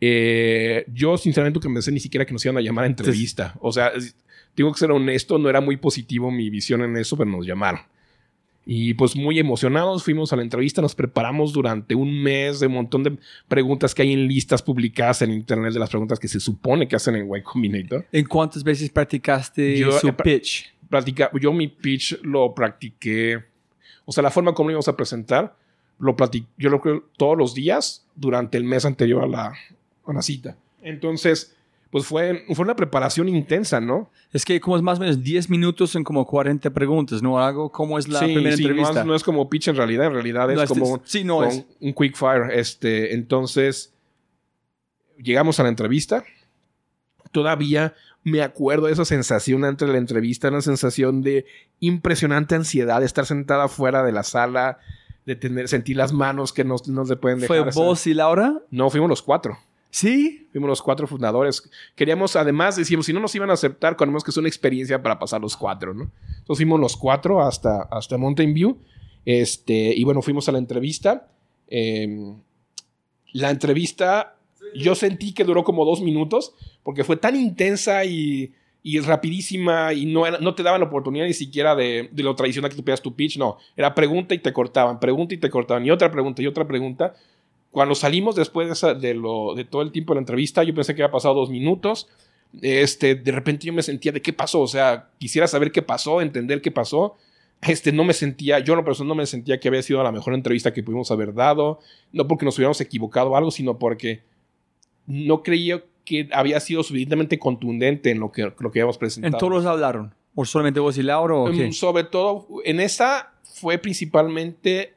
eh, 0.00 0.84
yo 0.92 1.16
sinceramente 1.16 1.60
que 1.60 1.68
pensé 1.68 1.92
ni 1.92 2.00
siquiera 2.00 2.24
que 2.24 2.32
nos 2.32 2.44
iban 2.44 2.56
a 2.56 2.60
llamar 2.60 2.84
a 2.84 2.88
entrevista. 2.88 3.54
O 3.60 3.72
sea, 3.72 3.92
tengo 4.54 4.72
que 4.72 4.78
ser 4.78 4.90
honesto, 4.90 5.38
no 5.38 5.48
era 5.48 5.60
muy 5.60 5.76
positivo 5.76 6.30
mi 6.30 6.50
visión 6.50 6.82
en 6.82 6.96
eso, 6.96 7.16
pero 7.16 7.30
nos 7.30 7.46
llamaron. 7.46 7.80
Y 8.66 8.94
pues 8.94 9.14
muy 9.14 9.38
emocionados 9.38 10.04
fuimos 10.04 10.32
a 10.32 10.36
la 10.36 10.42
entrevista, 10.42 10.80
nos 10.80 10.94
preparamos 10.94 11.52
durante 11.52 11.94
un 11.94 12.22
mes 12.22 12.60
de 12.60 12.66
un 12.66 12.74
montón 12.74 13.02
de 13.02 13.18
preguntas 13.46 13.94
que 13.94 14.02
hay 14.02 14.12
en 14.14 14.26
listas 14.26 14.62
publicadas 14.62 15.20
en 15.20 15.32
internet 15.32 15.74
de 15.74 15.80
las 15.80 15.90
preguntas 15.90 16.18
que 16.18 16.28
se 16.28 16.40
supone 16.40 16.88
que 16.88 16.96
hacen 16.96 17.14
en 17.16 17.28
Y 17.34 17.42
Combinator. 17.42 18.06
¿En 18.10 18.24
cuántas 18.24 18.64
veces 18.64 18.88
practicaste 18.88 19.84
su 20.00 20.14
pitch? 20.14 20.72
yo 21.40 21.52
mi 21.52 21.68
pitch 21.68 22.20
lo 22.22 22.54
practiqué, 22.54 23.42
o 24.04 24.12
sea, 24.12 24.22
la 24.22 24.30
forma 24.30 24.54
como 24.54 24.68
lo 24.68 24.72
íbamos 24.72 24.88
a 24.88 24.96
presentar, 24.96 25.56
lo 25.98 26.16
platiqué, 26.16 26.46
yo 26.56 26.70
lo 26.70 26.80
creo 26.80 27.04
todos 27.16 27.36
los 27.36 27.54
días 27.54 28.06
durante 28.14 28.56
el 28.56 28.64
mes 28.64 28.84
anterior 28.84 29.24
a 29.24 29.26
la, 29.26 29.52
a 30.06 30.12
la 30.12 30.22
cita. 30.22 30.56
Entonces, 30.82 31.54
pues 31.90 32.06
fue, 32.06 32.44
fue 32.52 32.64
una 32.64 32.74
preparación 32.74 33.28
intensa, 33.28 33.80
¿no? 33.80 34.10
Es 34.32 34.44
que 34.44 34.60
como 34.60 34.76
es 34.76 34.82
más 34.82 34.98
o 34.98 35.00
menos 35.00 35.22
10 35.22 35.48
minutos 35.48 35.94
en 35.94 36.02
como 36.02 36.26
40 36.26 36.70
preguntas, 36.70 37.22
¿no? 37.22 37.38
Algo 37.38 37.70
como 37.70 37.98
es 37.98 38.08
la 38.08 38.18
primera 38.18 38.54
entrevista. 38.54 38.92
No 38.92 39.00
es, 39.00 39.06
no 39.06 39.14
es, 39.14 39.22
como 39.22 39.48
pitch 39.48 39.68
en 39.68 39.76
realidad, 39.76 40.06
en 40.06 40.12
realidad 40.12 40.50
es 40.50 40.68
como 40.68 41.00
no 41.24 41.44
es. 41.44 41.64
un 41.80 41.92
quick 41.92 42.16
fire. 42.16 42.50
Este, 42.52 43.14
entonces, 43.14 43.92
llegamos 45.18 45.60
a 45.60 45.62
la 45.62 45.68
entrevista. 45.68 46.24
Todavía 47.30 47.94
me 48.24 48.42
acuerdo 48.42 48.86
de 48.86 48.92
esa 48.94 49.04
sensación 49.04 49.64
antes 49.64 49.86
de 49.86 49.92
la 49.92 49.98
entrevista, 49.98 50.48
una 50.48 50.62
sensación 50.62 51.22
de 51.22 51.46
impresionante 51.78 52.56
ansiedad 52.56 53.00
de 53.00 53.06
estar 53.06 53.26
sentada 53.26 53.68
fuera 53.68 54.02
de 54.02 54.12
la 54.12 54.24
sala, 54.24 54.78
de 55.26 55.36
tener, 55.36 55.68
sentir 55.68 55.96
las 55.96 56.12
manos 56.12 56.52
que 56.52 56.64
no, 56.64 56.76
no 56.86 57.04
se 57.04 57.16
pueden 57.16 57.38
dejar. 57.38 57.72
¿Fue 57.72 57.84
vos 57.84 58.06
y 58.06 58.14
Laura? 58.14 58.62
No, 58.70 58.90
fuimos 58.90 59.08
los 59.08 59.22
cuatro. 59.22 59.58
Sí. 59.94 60.48
Fuimos 60.50 60.68
los 60.68 60.82
cuatro 60.82 61.06
fundadores. 61.06 61.70
Queríamos, 61.94 62.34
además, 62.34 62.74
decíamos, 62.74 63.06
si 63.06 63.12
no 63.12 63.20
nos 63.20 63.32
iban 63.36 63.50
a 63.50 63.52
aceptar, 63.52 63.96
queremos 63.96 64.24
que 64.24 64.32
es 64.32 64.36
una 64.36 64.48
experiencia 64.48 65.00
para 65.00 65.20
pasar 65.20 65.40
los 65.40 65.56
cuatro, 65.56 65.94
¿no? 65.94 66.10
Entonces 66.30 66.56
fuimos 66.56 66.80
los 66.80 66.96
cuatro 66.96 67.40
hasta, 67.40 67.82
hasta 67.82 68.18
Mountain 68.18 68.54
View. 68.54 68.76
Este, 69.24 69.94
y 69.94 70.02
bueno, 70.02 70.20
fuimos 70.20 70.48
a 70.48 70.52
la 70.52 70.58
entrevista. 70.58 71.28
Em, 71.68 72.34
la 73.34 73.50
entrevista, 73.52 74.34
yo 74.74 74.96
sentí 74.96 75.32
que 75.32 75.44
duró 75.44 75.62
como 75.62 75.84
dos 75.84 76.00
minutos, 76.00 76.56
porque 76.82 77.04
fue 77.04 77.16
tan 77.16 77.36
intensa 77.36 78.04
y, 78.04 78.52
y 78.82 78.98
rapidísima 78.98 79.92
y 79.92 80.06
no, 80.06 80.28
no 80.28 80.56
te 80.56 80.64
daban 80.64 80.80
la 80.80 80.88
oportunidad 80.88 81.26
ni 81.26 81.34
siquiera 81.34 81.76
de, 81.76 82.08
de 82.10 82.22
lo 82.24 82.34
tradicional 82.34 82.68
que 82.68 82.76
tú 82.76 82.82
pidas 82.82 83.00
tu 83.00 83.14
pitch, 83.14 83.38
no. 83.38 83.58
Era 83.76 83.94
pregunta 83.94 84.34
y 84.34 84.40
te 84.40 84.52
cortaban, 84.52 84.98
pregunta 84.98 85.34
y 85.34 85.38
te 85.38 85.50
cortaban, 85.50 85.86
y 85.86 85.92
otra 85.92 86.10
pregunta 86.10 86.42
y 86.42 86.48
otra 86.48 86.66
pregunta 86.66 87.14
cuando 87.74 87.96
salimos 87.96 88.36
después 88.36 88.80
de, 89.00 89.14
lo, 89.14 89.52
de 89.56 89.64
todo 89.64 89.82
el 89.82 89.90
tiempo 89.90 90.12
de 90.12 90.18
la 90.18 90.20
entrevista, 90.20 90.62
yo 90.62 90.72
pensé 90.72 90.94
que 90.94 91.02
había 91.02 91.10
pasado 91.10 91.34
dos 91.34 91.50
minutos. 91.50 92.06
Este, 92.62 93.16
de 93.16 93.32
repente 93.32 93.66
yo 93.66 93.72
me 93.72 93.82
sentía 93.82 94.12
de 94.12 94.22
qué 94.22 94.32
pasó, 94.32 94.60
o 94.60 94.68
sea, 94.68 95.08
quisiera 95.18 95.48
saber 95.48 95.72
qué 95.72 95.82
pasó, 95.82 96.20
entender 96.20 96.62
qué 96.62 96.70
pasó. 96.70 97.16
Este, 97.62 97.90
no 97.90 98.04
me 98.04 98.12
sentía, 98.12 98.60
yo 98.60 98.76
no, 98.76 98.84
persona 98.84 99.08
no 99.08 99.16
me 99.16 99.26
sentía 99.26 99.58
que 99.58 99.66
había 99.66 99.82
sido 99.82 100.04
la 100.04 100.12
mejor 100.12 100.34
entrevista 100.34 100.72
que 100.72 100.84
pudimos 100.84 101.10
haber 101.10 101.34
dado, 101.34 101.80
no 102.12 102.28
porque 102.28 102.44
nos 102.44 102.56
hubiéramos 102.58 102.80
equivocado 102.80 103.30
o 103.30 103.36
algo, 103.36 103.50
sino 103.50 103.76
porque 103.76 104.22
no 105.08 105.42
creía 105.42 105.82
que 106.04 106.28
había 106.30 106.60
sido 106.60 106.84
suficientemente 106.84 107.40
contundente 107.40 108.12
en 108.12 108.20
lo 108.20 108.30
que, 108.30 108.52
lo 108.56 108.70
que 108.70 108.78
habíamos 108.78 108.98
presentado. 108.98 109.34
¿En 109.34 109.40
todos 109.40 109.66
hablaron? 109.66 110.14
¿O 110.36 110.44
solamente 110.44 110.78
vos 110.78 110.96
y 110.96 111.02
Laura? 111.02 111.34
¿o 111.34 111.50
qué? 111.50 111.66
Mm, 111.66 111.72
sobre 111.72 112.04
todo, 112.04 112.46
en 112.64 112.78
esa 112.78 113.32
fue 113.42 113.78
principalmente 113.78 114.94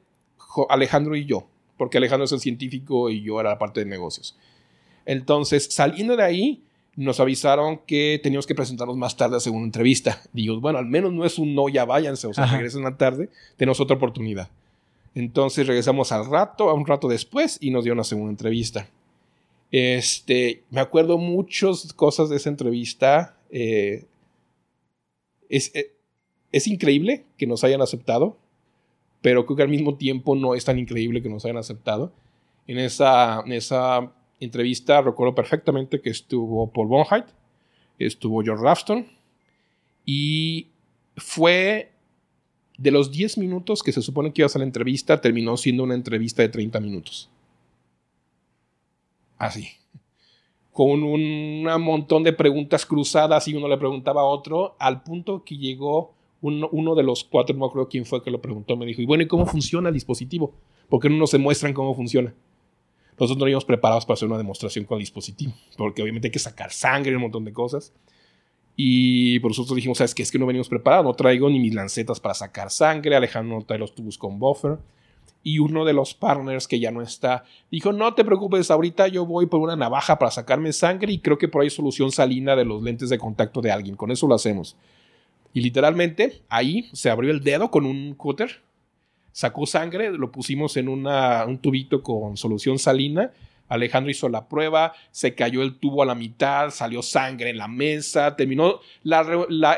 Alejandro 0.70 1.16
y 1.16 1.26
yo 1.26 1.48
porque 1.78 1.98
Alejandro 1.98 2.26
es 2.26 2.32
el 2.32 2.40
científico 2.40 3.10
y 3.10 3.22
yo 3.22 3.40
era 3.40 3.52
la 3.52 3.60
parte 3.60 3.82
de 3.82 3.86
negocios. 3.86 4.36
Entonces, 5.06 5.68
saliendo 5.72 6.18
de 6.18 6.24
ahí, 6.24 6.64
nos 6.98 7.20
avisaron 7.20 7.80
que 7.86 8.20
teníamos 8.22 8.48
que 8.48 8.56
presentarnos 8.56 8.98
más 8.98 9.16
tarde 9.16 9.38
a 9.38 9.40
segunda 9.40 9.66
entrevista. 9.66 10.22
Digo, 10.34 10.60
bueno, 10.60 10.80
al 10.80 10.88
menos 10.88 11.14
no 11.14 11.26
es 11.26 11.38
un 11.38 11.54
no, 11.54 11.70
ya 11.70 11.86
váyanse, 11.86 12.28
o 12.28 12.34
sea, 12.34 12.48
regresen 12.48 12.86
a 12.86 12.98
tarde, 12.98 13.30
tenemos 13.56 13.80
otra 13.80 13.96
oportunidad. 13.96 14.50
Entonces 15.14 15.66
regresamos 15.66 16.12
al 16.12 16.26
rato, 16.26 16.70
a 16.70 16.74
un 16.74 16.86
rato 16.86 17.08
después, 17.08 17.58
y 17.62 17.72
nos 17.72 17.84
dio 17.84 17.94
una 17.94 18.04
segunda 18.04 18.32
entrevista. 18.32 18.90
Este, 19.72 20.64
me 20.70 20.82
acuerdo 20.82 21.18
muchas 21.18 21.94
cosas 21.94 22.30
de 22.30 22.38
esa 22.38 22.50
entrevista. 22.50 23.38
Eh, 23.52 24.06
es, 25.50 25.72
eh, 25.76 25.94
es 26.52 26.68
increíble 26.68 27.26
que 27.38 27.48
nos 27.48 27.64
hayan 27.64 27.82
aceptado 27.82 28.38
pero 29.22 29.46
creo 29.46 29.58
que 29.58 29.64
al 29.64 29.70
mismo 29.70 29.96
tiempo 29.96 30.36
no 30.36 30.56
es 30.56 30.66
tan 30.66 30.80
increíble 30.80 31.22
que 31.22 31.30
nos 31.30 31.46
hayan 31.46 31.58
aceptado. 31.58 32.14
En 32.68 32.78
esa, 32.78 33.42
en 33.46 33.54
esa 33.54 34.12
entrevista 34.40 35.02
recuerdo 35.02 35.34
perfectamente 35.34 36.02
que 36.02 36.10
estuvo 36.10 36.72
Paul 36.72 36.88
Bonheit, 36.88 37.26
estuvo 37.98 38.44
George 38.44 38.64
Rafton 38.64 39.08
y 40.06 40.68
fue 41.16 41.92
de 42.78 42.92
los 42.92 43.12
10 43.12 43.40
minutos 43.40 43.82
que 43.82 43.92
se 43.92 44.02
supone 44.02 44.32
que 44.32 44.42
iba 44.42 44.50
a 44.54 44.58
la 44.58 44.64
entrevista, 44.64 45.20
terminó 45.20 45.58
siendo 45.58 45.84
una 45.84 45.96
entrevista 45.96 46.44
de 46.44 46.50
30 46.50 46.80
minutos. 46.80 47.30
Así. 49.38 49.70
Con 50.72 51.04
un 51.04 51.64
montón 51.82 52.24
de 52.24 52.34
preguntas 52.34 52.86
cruzadas 52.86 53.48
y 53.48 53.56
uno 53.56 53.68
le 53.68 53.78
preguntaba 53.78 54.22
a 54.22 54.26
otro, 54.26 54.76
al 54.78 55.02
punto 55.02 55.44
que 55.44 55.58
llegó 55.58 56.14
uno, 56.42 56.96
de 56.96 57.04
los 57.04 57.24
cuatro, 57.24 57.56
no 57.56 57.62
me 57.62 57.66
acuerdo 57.68 57.90
quién 57.90 58.06
fue 58.06 58.24
que 58.24 58.32
lo 58.32 58.42
preguntó, 58.42 58.78
me 58.78 58.86
dijo, 58.86 59.02
y 59.02 59.06
bueno, 59.06 59.24
¿y 59.24 59.28
cómo 59.28 59.46
funciona 59.46 59.90
el 59.90 59.94
dispositivo? 59.94 60.54
¿Por 60.90 61.02
qué 61.02 61.10
no 61.10 61.18
nos 61.18 61.32
demuestran 61.32 61.74
cómo 61.74 61.96
funciona? 61.96 62.34
Nosotros 63.20 63.40
no 63.40 63.48
íbamos 63.48 63.66
preparados 63.66 64.06
para 64.06 64.14
hacer 64.14 64.28
una 64.28 64.38
demostración 64.38 64.86
con 64.86 64.98
el 64.98 65.02
dispositivo, 65.02 65.54
porque 65.76 66.04
obviamente 66.04 66.28
hay 66.28 66.32
que 66.32 66.40
sacar 66.40 66.72
sangre 66.72 67.12
y 67.12 67.16
un 67.16 67.22
montón 67.22 67.46
de 67.46 67.54
cosas. 67.54 67.94
Y 68.76 69.40
por 69.40 69.50
nosotros 69.50 69.76
dijimos, 69.76 69.98
¿sabes 69.98 70.14
qué? 70.14 70.22
Es 70.22 70.32
que 70.32 70.38
no 70.38 70.46
venimos 70.46 70.70
preparados, 70.70 71.04
no 71.04 71.14
traigo 71.16 71.50
ni 71.50 71.60
mis 71.60 71.74
lancetas 71.74 72.20
para 72.20 72.36
sacar 72.36 72.70
sangre, 72.70 73.16
Alejandro 73.16 73.58
no 73.58 73.66
trae 73.66 73.80
los 73.80 73.96
tubos 73.96 74.20
con 74.20 74.38
buffer. 74.38 74.78
Y 75.42 75.60
uno 75.60 75.86
de 75.86 75.94
los 75.94 76.14
partners 76.14 76.68
que 76.68 76.80
ya 76.80 76.92
no 76.92 77.02
está 77.02 77.44
dijo, 77.72 77.92
no 77.92 78.14
te 78.14 78.24
preocupes, 78.24 78.70
ahorita 78.70 79.08
yo 79.08 79.26
voy 79.26 79.48
por 79.48 79.62
una 79.62 79.76
navaja 79.76 80.20
para 80.20 80.30
sacarme 80.30 80.74
sangre 80.74 81.12
y 81.14 81.20
creo 81.20 81.38
que 81.38 81.48
por 81.48 81.64
ahí 81.64 81.70
solución 81.70 82.12
salina 82.12 82.56
de 82.56 82.66
los 82.66 82.84
lentes 82.84 83.10
de 83.10 83.18
contacto 83.18 83.62
de 83.62 83.72
alguien, 83.72 83.96
con 83.96 84.12
eso 84.12 84.28
lo 84.28 84.36
hacemos. 84.36 84.76
Y 85.58 85.62
literalmente 85.62 86.44
ahí 86.50 86.88
se 86.94 87.10
abrió 87.10 87.32
el 87.32 87.42
dedo 87.42 87.72
con 87.72 87.88
un 87.88 88.14
cúter, 88.14 88.62
sacó 89.32 89.66
sangre, 89.66 90.12
lo 90.12 90.32
pusimos 90.32 90.78
en 90.78 90.88
un 90.88 91.58
tubito 91.64 92.04
con 92.04 92.38
solución 92.38 92.78
salina. 92.78 93.32
Alejandro 93.68 94.12
hizo 94.12 94.30
la 94.30 94.48
prueba, 94.48 94.94
se 95.10 95.34
cayó 95.34 95.64
el 95.64 95.80
tubo 95.80 96.04
a 96.04 96.06
la 96.06 96.14
mitad, 96.14 96.70
salió 96.70 97.02
sangre 97.02 97.50
en 97.50 97.58
la 97.58 97.68
mesa, 97.68 98.36
terminó, 98.36 98.82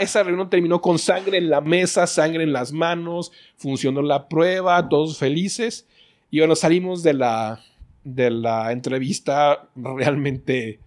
esa 0.02 0.24
reunión 0.24 0.50
terminó 0.50 0.82
con 0.82 1.00
sangre 1.00 1.38
en 1.38 1.50
la 1.50 1.62
mesa, 1.62 2.08
sangre 2.08 2.44
en 2.44 2.52
las 2.52 2.74
manos, 2.74 3.32
funcionó 3.56 4.02
la 4.02 4.28
prueba, 4.28 4.90
todos 4.90 5.18
felices. 5.18 5.88
Y 6.30 6.40
bueno, 6.40 6.58
salimos 6.58 7.04
de 7.04 7.14
la, 7.14 7.64
de 8.04 8.32
la 8.32 8.74
entrevista 8.74 9.70
realmente 9.78 10.82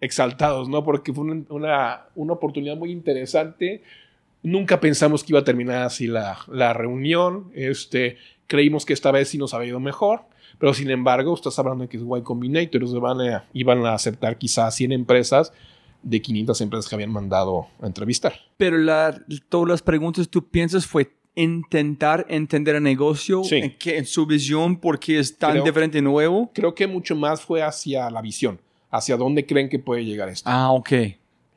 exaltados, 0.00 0.68
¿no? 0.68 0.82
Porque 0.84 1.12
fue 1.12 1.24
una, 1.24 2.06
una, 2.14 2.32
oportunidad 2.32 2.76
muy 2.76 2.90
interesante. 2.90 3.82
Nunca 4.42 4.80
pensamos 4.80 5.22
que 5.22 5.32
iba 5.32 5.40
a 5.40 5.44
terminar 5.44 5.82
así 5.82 6.06
la, 6.06 6.38
la 6.48 6.72
reunión. 6.72 7.50
Este, 7.54 8.16
creímos 8.46 8.84
que 8.86 8.92
esta 8.94 9.10
vez 9.10 9.28
sí 9.28 9.38
nos 9.38 9.52
había 9.54 9.68
ido 9.68 9.80
mejor, 9.80 10.22
pero 10.58 10.72
sin 10.74 10.90
embargo, 10.90 11.34
estás 11.34 11.58
hablando 11.58 11.82
de 11.82 11.88
que 11.88 11.96
es 11.98 12.02
Y 12.02 12.22
Combinator, 12.22 13.00
van 13.00 13.20
a, 13.20 13.44
iban 13.52 13.84
a 13.84 13.94
aceptar 13.94 14.38
quizás 14.38 14.74
100 14.74 14.92
empresas 14.92 15.52
de 16.02 16.22
500 16.22 16.60
empresas 16.62 16.88
que 16.88 16.94
habían 16.94 17.12
mandado 17.12 17.66
a 17.82 17.86
entrevistar. 17.86 18.32
Pero 18.56 18.78
la, 18.78 19.22
todas 19.48 19.68
las 19.68 19.82
preguntas 19.82 20.28
tú 20.28 20.48
piensas 20.48 20.86
fue 20.86 21.12
intentar 21.34 22.26
entender 22.28 22.76
el 22.76 22.82
negocio 22.82 23.44
Sí. 23.44 23.56
en, 23.56 23.76
que, 23.78 23.98
en 23.98 24.06
su 24.06 24.26
visión 24.26 24.76
porque 24.78 25.18
es 25.18 25.36
tan 25.38 25.52
Creo- 25.52 25.64
diferente 25.64 25.98
y 25.98 26.02
nuevo. 26.02 26.50
Creo 26.54 26.74
que 26.74 26.86
mucho 26.86 27.14
más 27.14 27.40
fue 27.42 27.62
hacia 27.62 28.10
la 28.10 28.20
visión, 28.22 28.60
hacia 28.90 29.16
dónde 29.16 29.46
creen 29.46 29.68
que 29.68 29.78
puede 29.78 30.04
llegar 30.04 30.28
esto. 30.28 30.48
Ah, 30.50 30.72
ok. 30.72 30.90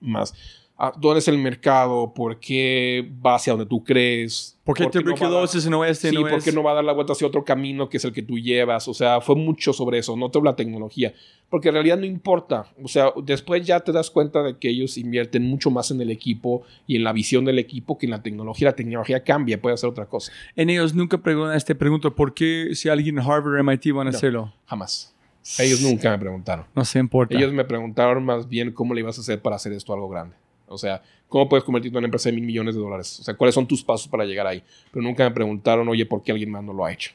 Más, 0.02 0.34
ah, 0.78 0.92
¿dónde 1.00 1.20
es 1.20 1.28
el 1.28 1.38
mercado? 1.38 2.14
¿Por 2.14 2.40
qué 2.40 3.10
va 3.26 3.36
hacia 3.36 3.54
donde 3.54 3.66
tú 3.68 3.84
crees? 3.84 4.60
¿Por 4.64 4.78
qué 4.78 4.84
no 4.84 4.90
va 4.90 4.92
a 4.92 4.94
dar- 4.94 5.04
tuberculosis 5.04 5.68
no 5.70 5.84
este 5.86 6.10
Sí, 6.10 6.16
no 6.16 6.22
¿por 6.22 6.34
es? 6.36 6.44
qué 6.46 6.52
no 6.54 6.64
va 6.64 6.72
a 6.72 6.76
dar 6.76 6.84
la 6.86 6.94
vuelta 6.94 7.12
hacia 7.14 7.28
otro 7.28 7.44
camino 7.44 7.90
que 7.90 7.98
es 7.98 8.06
el 8.06 8.14
que 8.14 8.22
tú 8.22 8.38
llevas? 8.40 8.88
O 8.88 8.94
sea, 8.94 9.20
fue 9.22 9.36
mucho 9.36 9.74
sobre 9.74 9.98
eso, 10.00 10.16
no 10.16 10.30
toda 10.30 10.46
la 10.46 10.56
tecnología. 10.56 11.14
Porque 11.50 11.68
en 11.70 11.76
realidad 11.76 11.98
no 11.98 12.06
importa. 12.06 12.66
O 12.84 12.88
sea, 12.88 13.12
después 13.24 13.66
ya 13.66 13.82
te 13.82 13.92
das 13.92 14.10
cuenta 14.10 14.42
de 14.42 14.58
que 14.58 14.70
ellos 14.70 14.98
invierten 14.98 15.44
mucho 15.44 15.70
más 15.70 15.92
en 15.92 16.02
el 16.02 16.10
equipo 16.12 16.64
y 16.88 16.96
en 16.96 17.04
la 17.04 17.14
visión 17.14 17.46
del 17.46 17.60
equipo 17.60 17.98
que 17.98 18.06
en 18.08 18.12
la 18.12 18.24
tecnología. 18.24 18.70
La 18.70 18.76
tecnología 18.76 19.24
cambia, 19.24 19.62
puede 19.62 19.74
hacer 19.76 19.90
otra 19.90 20.06
cosa. 20.08 20.32
En 20.56 20.70
ellos 20.70 20.94
nunca 20.96 21.18
preguntan 21.20 21.56
este 21.56 21.76
pregunto 21.76 22.16
¿por 22.16 22.34
qué 22.34 22.70
si 22.74 22.90
alguien 22.90 23.20
en 23.20 23.24
Harvard 23.26 23.56
o 23.60 23.64
MIT 23.64 23.92
van 23.94 24.08
a 24.08 24.12
No. 24.12 24.18
hacerlo? 24.18 24.54
Jamás. 24.66 25.13
Ellos 25.60 25.82
nunca 25.82 26.10
me 26.12 26.18
preguntaron. 26.18 26.66
No 26.76 26.86
se 26.86 27.00
importa. 27.00 27.36
Ellos 27.36 27.52
me 27.52 27.66
preguntaron 27.66 28.24
más 28.24 28.48
bien 28.48 28.72
cómo 28.72 28.94
le 28.94 29.02
ibas 29.02 29.18
a 29.18 29.22
hacer 29.22 29.42
para 29.42 29.58
hacer 29.58 29.74
esto 29.74 29.94
algo 29.94 30.10
grande. 30.10 30.36
O 30.68 30.78
sea, 30.78 31.02
¿cómo 31.28 31.50
puedes 31.50 31.64
convertirte 31.64 31.96
en 31.96 32.00
una 32.00 32.08
empresa 32.08 32.30
de 32.30 32.36
mil 32.36 32.46
millones 32.46 32.76
de 32.76 32.82
dólares? 32.82 33.20
O 33.20 33.24
sea, 33.24 33.36
¿cuáles 33.36 33.54
son 33.54 33.68
tus 33.68 33.84
pasos 33.84 34.08
para 34.08 34.26
llegar 34.26 34.48
ahí? 34.48 34.64
Pero 34.92 35.04
nunca 35.04 35.24
me 35.24 35.32
preguntaron, 35.32 35.88
oye, 35.88 36.06
¿por 36.06 36.24
qué 36.24 36.32
alguien 36.32 36.50
más 36.50 36.64
no 36.64 36.74
lo 36.74 36.86
ha 36.86 36.92
hecho? 36.92 37.12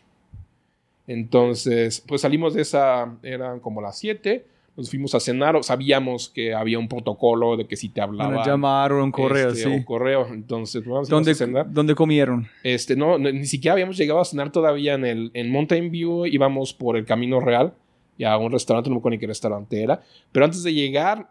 Entonces, 1.06 2.04
pues 2.06 2.20
salimos 2.20 2.54
de 2.54 2.62
esa, 2.62 3.16
eran 3.22 3.60
como 3.60 3.80
las 3.80 3.98
7, 3.98 4.44
nos 4.76 4.90
fuimos 4.90 5.14
a 5.14 5.20
cenar, 5.20 5.58
sabíamos 5.64 6.28
que 6.28 6.54
había 6.54 6.78
un 6.78 6.86
protocolo 6.86 7.56
de 7.56 7.66
que 7.66 7.76
si 7.76 7.88
te 7.88 8.00
Van 8.00 8.10
hablaba... 8.10 8.42
a 8.42 8.46
llamar 8.46 8.92
o 8.92 9.02
un 9.02 9.10
correo, 9.10 9.48
este, 9.48 9.64
sí. 9.64 9.68
Un 9.68 9.82
correo, 9.82 10.28
entonces, 10.30 10.82
pues, 10.82 10.92
vamos 10.92 11.08
¿Dónde, 11.08 11.32
a 11.32 11.34
cenar. 11.34 11.72
¿Dónde 11.72 11.94
comieron? 11.94 12.46
Este, 12.62 12.94
no, 12.94 13.18
ni 13.18 13.46
siquiera 13.46 13.72
habíamos 13.72 13.96
llegado 13.96 14.20
a 14.20 14.24
cenar 14.24 14.52
todavía 14.52 14.94
en 14.94 15.04
el 15.04 15.30
en 15.32 15.50
Mountain 15.50 15.90
View, 15.90 16.26
íbamos 16.26 16.74
por 16.74 16.96
el 16.96 17.06
Camino 17.06 17.40
Real, 17.40 17.72
ya 18.18 18.32
a 18.32 18.38
un 18.38 18.52
restaurante, 18.52 18.90
no 18.90 18.96
me 18.96 18.98
acuerdo 18.98 19.16
ni 19.16 19.20
qué 19.20 19.26
restaurante 19.26 19.82
era, 19.82 20.02
pero 20.32 20.44
antes 20.44 20.62
de 20.62 20.74
llegar 20.74 21.30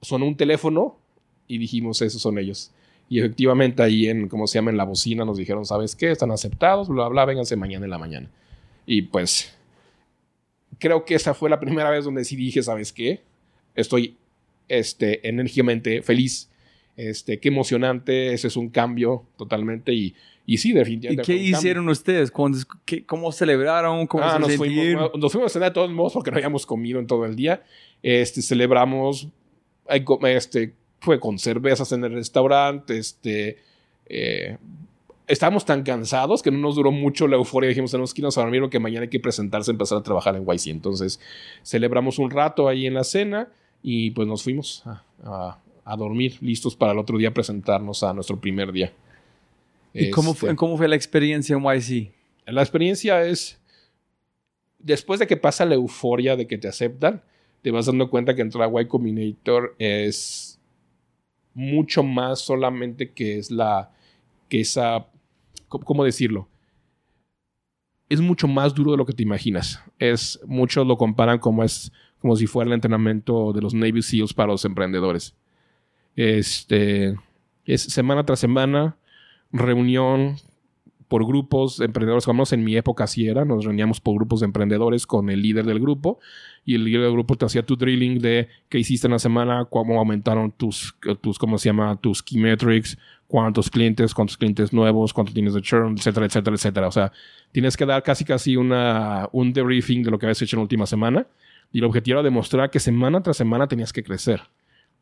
sonó 0.00 0.26
un 0.26 0.36
teléfono 0.36 0.98
y 1.46 1.58
dijimos, 1.58 2.00
esos 2.02 2.20
son 2.20 2.38
ellos. 2.38 2.72
Y 3.08 3.18
efectivamente 3.18 3.82
ahí 3.82 4.08
en, 4.08 4.28
¿cómo 4.28 4.46
se 4.46 4.58
llama? 4.58 4.70
En 4.70 4.78
la 4.78 4.84
bocina 4.84 5.24
nos 5.24 5.36
dijeron, 5.36 5.66
¿sabes 5.66 5.94
qué? 5.94 6.10
Están 6.10 6.30
aceptados, 6.30 6.88
bla, 6.88 7.08
bla, 7.08 7.24
vénganse 7.26 7.56
mañana 7.56 7.84
en 7.84 7.90
la 7.90 7.98
mañana. 7.98 8.30
Y 8.86 9.02
pues, 9.02 9.54
creo 10.78 11.04
que 11.04 11.14
esa 11.14 11.34
fue 11.34 11.50
la 11.50 11.60
primera 11.60 11.90
vez 11.90 12.04
donde 12.04 12.24
sí 12.24 12.36
dije, 12.36 12.62
¿sabes 12.62 12.92
qué? 12.92 13.20
Estoy, 13.74 14.16
este, 14.68 15.28
enérgicamente 15.28 16.00
feliz. 16.00 16.48
Este, 16.96 17.38
qué 17.38 17.48
emocionante, 17.48 18.32
ese 18.32 18.48
es 18.48 18.56
un 18.56 18.68
cambio 18.70 19.24
totalmente 19.36 19.92
y, 19.92 20.14
y 20.46 20.58
sí, 20.58 20.70
¿Y 20.70 20.72
definitivamente. 20.72 21.22
qué 21.24 21.32
un 21.32 21.38
cambio. 21.38 21.58
hicieron 21.58 21.88
ustedes? 21.88 22.30
¿Cuándo- 22.30 22.58
qué- 22.84 23.04
¿Cómo 23.06 23.30
celebraron? 23.32 24.06
¿Cómo 24.06 24.24
Ah, 24.24 24.34
se 24.34 24.38
nos 24.40 24.56
fuimos, 24.56 25.10
nos 25.16 25.32
fuimos 25.32 25.50
a 25.50 25.52
cenar 25.52 25.70
de 25.70 25.74
todos 25.74 25.90
modos 25.92 26.12
porque 26.14 26.30
no 26.30 26.36
habíamos 26.38 26.66
comido 26.66 26.98
en 26.98 27.06
todo 27.06 27.24
el 27.26 27.36
día. 27.36 27.62
Este, 28.02 28.42
celebramos, 28.42 29.28
este, 29.88 30.74
fue 31.00 31.20
con 31.20 31.38
cervezas 31.38 31.92
en 31.92 32.04
el 32.04 32.12
restaurante, 32.12 32.98
este, 32.98 33.58
eh, 34.06 34.56
estábamos 35.26 35.64
tan 35.64 35.82
cansados 35.82 36.42
que 36.42 36.50
no 36.50 36.58
nos 36.58 36.74
duró 36.76 36.90
mucho 36.92 37.26
la 37.28 37.36
euforia. 37.36 37.68
Dijimos, 37.68 37.90
tenemos 37.90 38.12
que 38.12 38.20
irnos 38.20 38.36
a 38.38 38.42
dormir 38.42 38.60
porque 38.60 38.78
mañana 38.78 39.02
hay 39.04 39.08
que 39.08 39.20
presentarse, 39.20 39.70
empezar 39.70 39.98
a 39.98 40.02
trabajar 40.02 40.36
en 40.36 40.44
YC. 40.44 40.70
Entonces, 40.70 41.20
celebramos 41.62 42.18
un 42.18 42.30
rato 42.30 42.68
ahí 42.68 42.86
en 42.86 42.94
la 42.94 43.04
cena 43.04 43.48
y 43.82 44.10
pues 44.10 44.28
nos 44.28 44.42
fuimos 44.42 44.82
a, 44.86 45.02
a- 45.24 45.58
a 45.84 45.96
dormir, 45.96 46.36
listos 46.40 46.76
para 46.76 46.92
el 46.92 46.98
otro 46.98 47.18
día 47.18 47.34
presentarnos 47.34 48.02
a 48.04 48.12
nuestro 48.14 48.38
primer 48.40 48.70
día. 48.70 48.92
¿Y 49.94 50.10
cómo 50.10 50.30
Este, 50.32 50.46
fue, 50.46 50.56
cómo 50.56 50.76
fue 50.76 50.88
la 50.88 50.96
experiencia 50.96 51.56
en 51.56 51.62
YC? 51.62 52.12
la 52.46 52.62
experiencia 52.62 53.24
es, 53.24 53.60
después 54.78 55.20
de 55.20 55.26
que 55.26 55.36
pasa 55.36 55.64
la 55.64 55.74
euforia 55.74 56.36
de 56.36 56.46
que 56.46 56.58
te 56.58 56.68
aceptan, 56.68 57.22
te 57.62 57.70
vas 57.70 57.86
dando 57.86 58.10
cuenta 58.10 58.34
que 58.34 58.42
entrar 58.42 58.68
a 58.68 58.82
Y 58.82 58.86
Combinator 58.86 59.76
es 59.78 60.60
mucho 61.54 62.02
más 62.02 62.40
solamente 62.40 63.12
que 63.12 63.38
es 63.38 63.50
la, 63.50 63.90
que 64.48 64.60
esa, 64.60 65.06
¿cómo 65.68 65.84
cómo 65.84 66.04
decirlo? 66.04 66.48
Es 68.08 68.20
mucho 68.20 68.48
más 68.48 68.74
duro 68.74 68.90
de 68.90 68.96
lo 68.96 69.06
que 69.06 69.12
te 69.12 69.22
imaginas. 69.22 69.82
Es, 69.98 70.40
muchos 70.46 70.86
lo 70.86 70.98
comparan 70.98 71.38
como 71.38 71.62
es, 71.62 71.92
como 72.18 72.36
si 72.36 72.46
fuera 72.46 72.68
el 72.68 72.74
entrenamiento 72.74 73.52
de 73.52 73.62
los 73.62 73.72
Navy 73.72 74.02
SEALs 74.02 74.34
para 74.34 74.52
los 74.52 74.64
emprendedores. 74.64 75.34
Este, 76.14 77.16
es 77.64 77.82
semana 77.82 78.24
tras 78.24 78.40
semana, 78.40 78.96
reunión 79.52 80.36
por 81.12 81.26
grupos 81.26 81.76
de 81.76 81.84
emprendedores, 81.84 82.24
como 82.24 82.44
en 82.50 82.64
mi 82.64 82.74
época 82.74 83.04
así 83.04 83.28
era, 83.28 83.44
nos 83.44 83.66
reuníamos 83.66 84.00
por 84.00 84.14
grupos 84.14 84.40
de 84.40 84.46
emprendedores 84.46 85.06
con 85.06 85.28
el 85.28 85.42
líder 85.42 85.66
del 85.66 85.78
grupo 85.78 86.18
y 86.64 86.74
el 86.74 86.84
líder 86.84 87.02
del 87.02 87.12
grupo 87.12 87.36
te 87.36 87.44
hacía 87.44 87.66
tu 87.66 87.76
drilling 87.76 88.18
de 88.18 88.48
qué 88.70 88.78
hiciste 88.78 89.08
en 89.08 89.12
la 89.12 89.18
semana, 89.18 89.66
cómo 89.68 89.98
aumentaron 89.98 90.52
tus, 90.52 90.96
tus 91.20 91.38
¿cómo 91.38 91.58
se 91.58 91.68
llama? 91.68 91.96
Tus 91.96 92.22
key 92.22 92.38
metrics, 92.38 92.96
cuántos 93.26 93.68
clientes, 93.68 94.14
cuántos 94.14 94.38
clientes 94.38 94.72
nuevos, 94.72 95.12
cuánto 95.12 95.34
tienes 95.34 95.52
de 95.52 95.60
churn, 95.60 95.96
etcétera, 95.98 96.24
etcétera, 96.24 96.56
etcétera. 96.56 96.88
O 96.88 96.92
sea, 96.92 97.12
tienes 97.52 97.76
que 97.76 97.84
dar 97.84 98.02
casi 98.02 98.24
casi 98.24 98.56
una, 98.56 99.28
un 99.32 99.52
debriefing 99.52 100.02
de 100.02 100.10
lo 100.10 100.18
que 100.18 100.24
habías 100.24 100.40
hecho 100.40 100.56
en 100.56 100.60
la 100.60 100.62
última 100.62 100.86
semana 100.86 101.26
y 101.72 101.80
el 101.80 101.84
objetivo 101.84 102.20
era 102.20 102.22
demostrar 102.22 102.70
que 102.70 102.80
semana 102.80 103.22
tras 103.22 103.36
semana 103.36 103.68
tenías 103.68 103.92
que 103.92 104.02
crecer. 104.02 104.40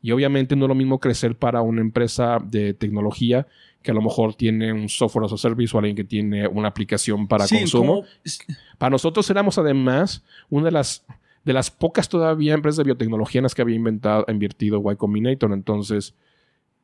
Y 0.03 0.13
obviamente 0.13 0.57
no 0.57 0.65
es 0.65 0.69
lo 0.71 0.75
mismo 0.75 0.99
crecer 0.99 1.37
para 1.37 1.61
una 1.61 1.83
empresa 1.83 2.39
de 2.43 2.75
tecnología 2.75 3.47
que 3.83 3.91
a 3.91 3.95
lo 3.95 4.03
mejor 4.03 4.35
tiene 4.35 4.73
un 4.73 4.89
software 4.89 5.25
as 5.27 5.33
a 5.33 5.37
service 5.39 5.75
o 5.75 5.79
alguien 5.79 5.97
que 5.97 6.05
tiene 6.05 6.47
una 6.47 6.69
aplicación 6.69 7.27
para 7.27 7.47
Sí, 7.47 7.59
consumo. 7.59 8.03
¿cómo- 8.03 8.07
Para 8.79 8.91
nosotros 8.91 9.29
éramos 9.31 9.57
además 9.59 10.23
una 10.51 10.67
de 10.67 10.73
las, 10.73 11.05
de 11.45 11.53
las 11.55 11.71
pocas 11.71 12.09
todavía 12.09 12.55
empresas 12.55 12.79
de 12.79 12.85
biotecnología 12.85 13.39
en 13.39 13.45
las 13.45 13.55
que 13.55 13.63
había 13.63 13.77
inventado, 13.77 14.25
invertido 14.29 14.83
Y 14.93 14.97
Combinator. 14.97 15.53
Entonces, 15.53 16.15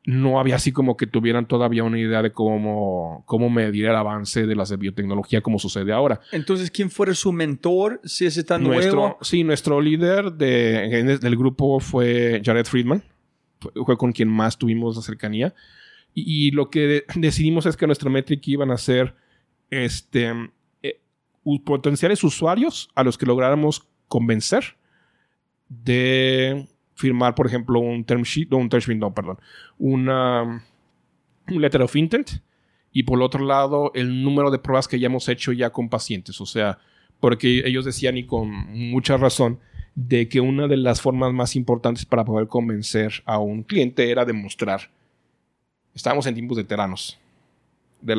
no 0.05 0.39
había 0.39 0.55
así 0.55 0.71
como 0.71 0.95
que 0.95 1.05
tuvieran 1.05 1.47
todavía 1.47 1.83
una 1.83 1.99
idea 1.99 2.21
de 2.23 2.31
cómo, 2.31 3.23
cómo 3.27 3.49
medir 3.49 3.85
el 3.87 3.95
avance 3.95 4.47
de 4.47 4.55
las 4.55 4.69
de 4.69 4.77
biotecnología 4.77 5.41
como 5.41 5.59
sucede 5.59 5.91
ahora. 5.91 6.21
Entonces, 6.31 6.71
¿quién 6.71 6.89
fue 6.89 7.13
su 7.13 7.31
mentor? 7.33 7.99
Si 8.05 8.25
ese 8.25 8.43
tan 8.43 8.63
Nuestro, 8.63 8.95
nuevo. 8.99 9.17
sí, 9.21 9.43
nuestro 9.43 9.81
líder 9.81 10.31
de, 10.33 11.17
del 11.21 11.35
grupo 11.35 11.79
fue 11.81 12.41
Jared 12.43 12.65
Friedman. 12.65 13.03
Fue 13.85 13.97
con 13.97 14.11
quien 14.13 14.29
más 14.29 14.57
tuvimos 14.57 14.95
la 14.95 15.01
cercanía. 15.01 15.53
Y, 16.19 16.49
lo 16.49 16.71
que 16.71 16.79
de- 16.87 17.05
decidimos 17.15 17.67
es 17.67 17.77
que 17.77 17.85
nuestra 17.85 18.09
métrica 18.09 18.49
iban 18.49 18.71
a 18.71 18.77
ser 18.77 19.13
este, 19.69 20.31
eh, 20.81 20.99
potenciales 21.63 22.23
usuarios 22.23 22.89
a 22.95 23.03
los 23.03 23.19
que 23.19 23.27
lográramos 23.27 23.87
convencer 24.07 24.77
de 25.69 26.67
firmar, 26.95 27.35
por 27.35 27.45
ejemplo, 27.45 27.79
un 27.79 28.03
term 28.03 28.23
sheet, 28.23 28.49
no, 28.49 28.57
un 28.57 28.69
term 28.69 28.81
sheet, 28.81 28.97
no, 28.97 29.13
perdón, 29.13 29.37
una, 29.77 30.65
un 31.47 31.61
letter 31.61 31.83
of 31.83 31.95
intent. 31.95 32.31
Y 32.91 33.03
por 33.03 33.19
el 33.19 33.23
otro 33.23 33.45
lado, 33.45 33.91
el 33.93 34.23
número 34.23 34.49
de 34.49 34.57
pruebas 34.57 34.87
que 34.87 34.99
ya 34.99 35.05
hemos 35.05 35.29
hecho 35.29 35.51
ya 35.51 35.69
con 35.69 35.87
pacientes. 35.87 36.41
O 36.41 36.47
sea, 36.47 36.79
porque 37.19 37.61
ellos 37.63 37.85
decían 37.85 38.17
y 38.17 38.25
con 38.25 38.49
mucha 38.49 39.17
razón 39.17 39.59
de 39.93 40.27
que 40.29 40.39
una 40.39 40.67
de 40.67 40.77
las 40.77 40.99
formas 40.99 41.31
más 41.31 41.55
importantes 41.55 42.05
para 42.05 42.25
poder 42.25 42.47
convencer 42.47 43.21
a 43.25 43.37
un 43.37 43.61
cliente 43.61 44.09
era 44.09 44.25
demostrar. 44.25 44.89
Estábamos 45.97 46.27
en 46.27 46.35
tiempos 46.35 46.57
de 46.57 46.63
teranos, 46.63 47.17
de 48.01 48.13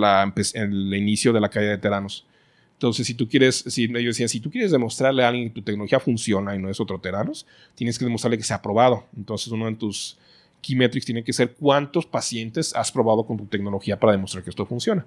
el 0.54 0.94
inicio 0.94 1.32
de 1.32 1.40
la 1.40 1.48
caída 1.48 1.70
de 1.70 1.78
teranos. 1.78 2.26
Entonces, 2.72 3.06
si 3.06 3.14
tú 3.14 3.28
quieres, 3.28 3.64
si 3.68 3.84
ellos 3.84 4.16
decían, 4.16 4.28
si 4.28 4.40
tú 4.40 4.50
quieres 4.50 4.72
demostrarle 4.72 5.22
a 5.22 5.28
alguien 5.28 5.48
que 5.48 5.54
tu 5.54 5.62
tecnología 5.62 6.00
funciona 6.00 6.56
y 6.56 6.58
no 6.58 6.68
es 6.68 6.80
otro 6.80 6.98
teranos, 6.98 7.46
tienes 7.76 7.96
que 7.96 8.04
demostrarle 8.04 8.36
que 8.36 8.42
se 8.42 8.52
ha 8.52 8.60
probado. 8.60 9.04
Entonces, 9.16 9.48
uno 9.52 9.66
de 9.66 9.76
tus 9.76 10.18
key 10.60 10.74
metrics 10.74 11.06
tiene 11.06 11.22
que 11.22 11.32
ser 11.32 11.54
cuántos 11.54 12.04
pacientes 12.04 12.74
has 12.74 12.90
probado 12.90 13.24
con 13.24 13.36
tu 13.36 13.46
tecnología 13.46 13.98
para 13.98 14.10
demostrar 14.12 14.42
que 14.42 14.50
esto 14.50 14.66
funciona. 14.66 15.06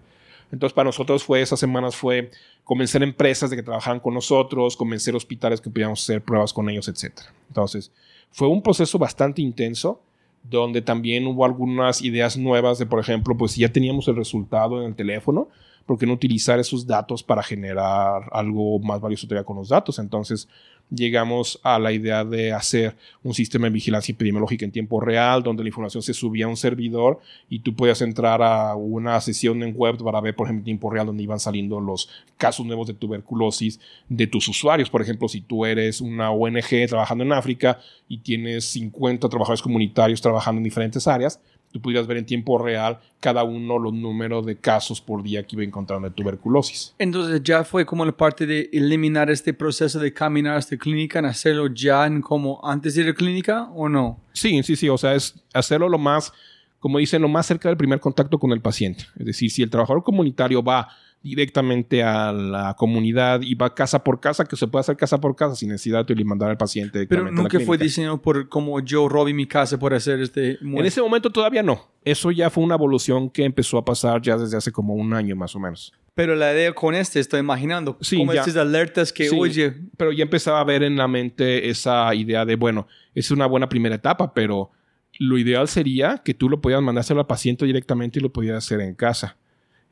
Entonces, 0.49 0.73
para 0.73 0.85
nosotros 0.85 1.26
fue, 1.26 1.41
esas 1.41 1.60
semanas 1.60 1.93
fue 1.93 2.31
convencer 2.64 3.03
empresas 3.03 3.49
de 3.49 3.57
que 3.57 3.64
trabajaran 3.64 3.99
con 3.99 4.14
nosotros, 4.14 4.77
convencer 4.77 5.14
hospitales 5.14 5.60
que 5.60 5.69
pudiéramos 5.69 6.02
hacer 6.02 6.22
pruebas 6.22 6.53
con 6.53 6.69
ellos, 6.69 6.88
etc. 6.88 7.19
Entonces, 7.49 7.91
fue 8.31 8.48
un 8.48 8.61
proceso 8.61 8.98
bastante 8.98 9.41
intenso, 9.41 10.02
donde 10.43 10.81
también 10.81 11.27
hubo 11.27 11.45
algunas 11.45 12.01
ideas 12.01 12.38
nuevas 12.38 12.80
de, 12.80 12.85
por 12.85 12.99
ejemplo, 12.99 13.38
pues 13.38 13.53
si 13.53 13.61
ya 13.61 13.72
teníamos 13.72 14.07
el 14.07 14.15
resultado 14.15 14.81
en 14.81 14.88
el 14.88 14.95
teléfono, 14.95 15.49
¿por 15.85 15.97
qué 15.97 16.05
no 16.05 16.13
utilizar 16.13 16.59
esos 16.59 16.85
datos 16.88 17.23
para 17.23 17.43
generar 17.43 18.23
algo 18.31 18.80
más 18.80 18.99
valioso 19.01 19.27
todavía 19.27 19.45
con 19.45 19.57
los 19.57 19.69
datos? 19.69 19.99
Entonces, 19.99 20.47
llegamos 20.93 21.59
a 21.63 21.80
la 21.80 21.91
idea 21.91 22.23
de 22.26 22.51
hacer 22.51 22.95
un 23.23 23.34
sistema 23.34 23.68
de 23.68 23.72
vigilancia 23.72 24.11
epidemiológica 24.11 24.65
en 24.65 24.72
tiempo 24.72 24.99
real, 24.99 25.41
donde 25.41 25.63
la 25.63 25.69
información 25.69 26.03
se 26.03 26.13
subía 26.13 26.45
a 26.45 26.49
un 26.49 26.57
servidor 26.57 27.19
y 27.49 27.59
tú 27.59 27.73
podías 27.76 28.01
entrar 28.01 28.41
a 28.43 28.76
una 28.76 29.19
sesión 29.22 29.63
en 29.63 29.73
web 29.76 29.97
para 30.03 30.19
ver, 30.22 30.35
por 30.35 30.47
ejemplo, 30.47 30.61
en 30.61 30.65
tiempo 30.65 30.89
real 30.89 31.07
donde 31.07 31.23
iban 31.23 31.39
saliendo 31.39 31.80
los 31.80 32.09
casos 32.38 32.65
nuevos 32.65 32.88
de 32.88 32.93
tuberculosis 32.93 33.80
de 34.09 34.27
tus 34.27 34.47
usuarios. 34.47 34.89
Por 34.89 35.01
ejemplo, 35.01 35.27
si 35.27 35.41
tú 35.41 35.65
eres 35.65 36.01
una 36.01 36.31
ONG 36.31 36.88
trabajando 36.88 37.23
en 37.23 37.34
África 37.34 37.80
y 38.07 38.18
tienes 38.18 38.65
50 38.65 39.30
trabajadores 39.30 39.61
comunitarios 39.61 40.22
trabajando 40.22 40.59
en 40.59 40.63
diferentes 40.63 41.07
áreas, 41.07 41.39
tú 41.72 41.81
pudieras 41.81 42.07
ver 42.07 42.18
en 42.18 42.26
tiempo 42.26 42.57
real 42.57 42.99
cada 43.19 43.43
uno 43.43 43.80
los 43.80 43.93
números 43.93 44.45
de 44.45 44.57
casos 44.57 44.99
por 44.99 45.23
día 45.23 45.43
que 45.43 45.56
iba 45.56 45.64
encontrando 45.64 46.10
de 46.10 46.15
tuberculosis. 46.15 46.93
Entonces 46.98 47.41
ya 47.43 47.64
fue 47.64 47.85
como 47.85 48.06
la 48.06 48.11
parte 48.11 48.45
de 48.45 48.69
eliminar 48.73 49.30
este 49.30 49.53
proceso 49.53 49.99
de 49.99 50.14
caminar 50.14 50.57
hasta 50.57 50.77
clínica, 50.77 51.19
en 51.19 51.26
hacerlo 51.26 51.68
ya 51.68 52.06
en 52.06 52.22
como 52.22 52.60
antes 52.64 52.95
de 52.95 53.03
ir 53.03 53.10
a 53.10 53.14
clínica 53.14 53.69
o 53.73 53.88
no? 53.88 54.19
Sí, 54.34 54.61
sí, 54.64 54.76
sí, 54.76 54.89
o 54.89 54.98
sea, 54.98 55.14
es 55.15 55.35
hacerlo 55.53 55.88
lo 55.88 55.98
más, 55.98 56.34
como 56.80 56.98
dicen, 56.98 57.22
lo 57.22 57.30
más 57.30 57.45
cerca 57.45 57.69
del 57.69 57.77
primer 57.77 57.99
contacto 57.99 58.39
con 58.39 58.52
el 58.52 58.61
paciente. 58.61 59.06
Es 59.18 59.26
decir, 59.26 59.52
si 59.52 59.61
el 59.61 59.69
trabajador 59.69 60.03
comunitario 60.03 60.64
va 60.64 60.89
directamente 61.23 62.03
a 62.03 62.31
la 62.31 62.73
comunidad 62.76 63.41
y 63.41 63.53
va 63.56 63.76
casa 63.76 64.03
por 64.03 64.19
casa, 64.19 64.45
que 64.45 64.56
se 64.56 64.68
puede 64.68 64.81
hacer 64.81 64.98
casa 64.98 65.19
por 65.19 65.35
casa 65.35 65.56
sin 65.56 65.69
necesidad 65.69 66.06
de 66.06 66.26
mandar 66.26 66.49
al 66.49 66.57
paciente. 66.57 67.06
Pero 67.07 67.31
nunca 67.31 67.60
fue 67.60 67.77
diseñado 67.77 68.22
por 68.22 68.49
como 68.49 68.80
yo 68.80 69.07
robé 69.07 69.34
mi 69.34 69.45
casa 69.45 69.77
por 69.77 69.93
hacer 69.93 70.19
este. 70.19 70.57
En 70.61 70.85
ese 70.85 71.02
momento 71.02 71.30
todavía 71.30 71.64
no. 71.64 71.91
Eso 72.03 72.31
ya 72.31 72.49
fue 72.49 72.64
una 72.64 72.76
evolución 72.76 73.30
que 73.30 73.43
empezó 73.43 73.77
a 73.77 73.85
pasar 73.85 74.22
ya 74.22 74.38
desde 74.38 74.57
hace 74.57 74.72
como 74.72 74.95
un 74.95 75.14
año 75.14 75.35
más 75.35 75.56
o 75.56 75.60
menos. 75.60 75.93
Pero 76.14 76.35
la 76.35 76.53
idea 76.53 76.73
con 76.73 76.93
este, 76.93 77.19
estoy 77.19 77.39
imaginando, 77.39 77.98
sí, 78.02 78.18
como 78.18 78.34
estas 78.34 78.57
alertas 78.57 79.14
que, 79.14 79.30
oye... 79.30 79.73
Pero 79.95 80.11
ya 80.11 80.23
empezaba 80.23 80.60
a 80.60 80.64
ver 80.64 80.84
en 80.84 80.98
la 80.98 81.07
mente 81.07 81.69
esa 81.69 82.14
idea 82.14 82.43
de, 82.43 82.56
bueno, 82.56 82.88
es 83.15 83.31
una 83.31 83.45
buena 83.45 83.69
primera 83.69 83.95
etapa, 83.95 84.34
pero 84.34 84.72
lo 85.19 85.38
ideal 85.38 85.68
sería 85.68 86.22
que 86.23 86.34
tú 86.34 86.49
lo 86.49 86.60
pudieras 86.60 86.84
mandárselo 86.84 87.22
al 87.22 87.27
paciente 87.27 87.65
directamente 87.65 88.19
y 88.19 88.22
lo 88.22 88.31
pudieras 88.31 88.65
hacer 88.65 88.81
en 88.81 88.95
casa. 88.95 89.38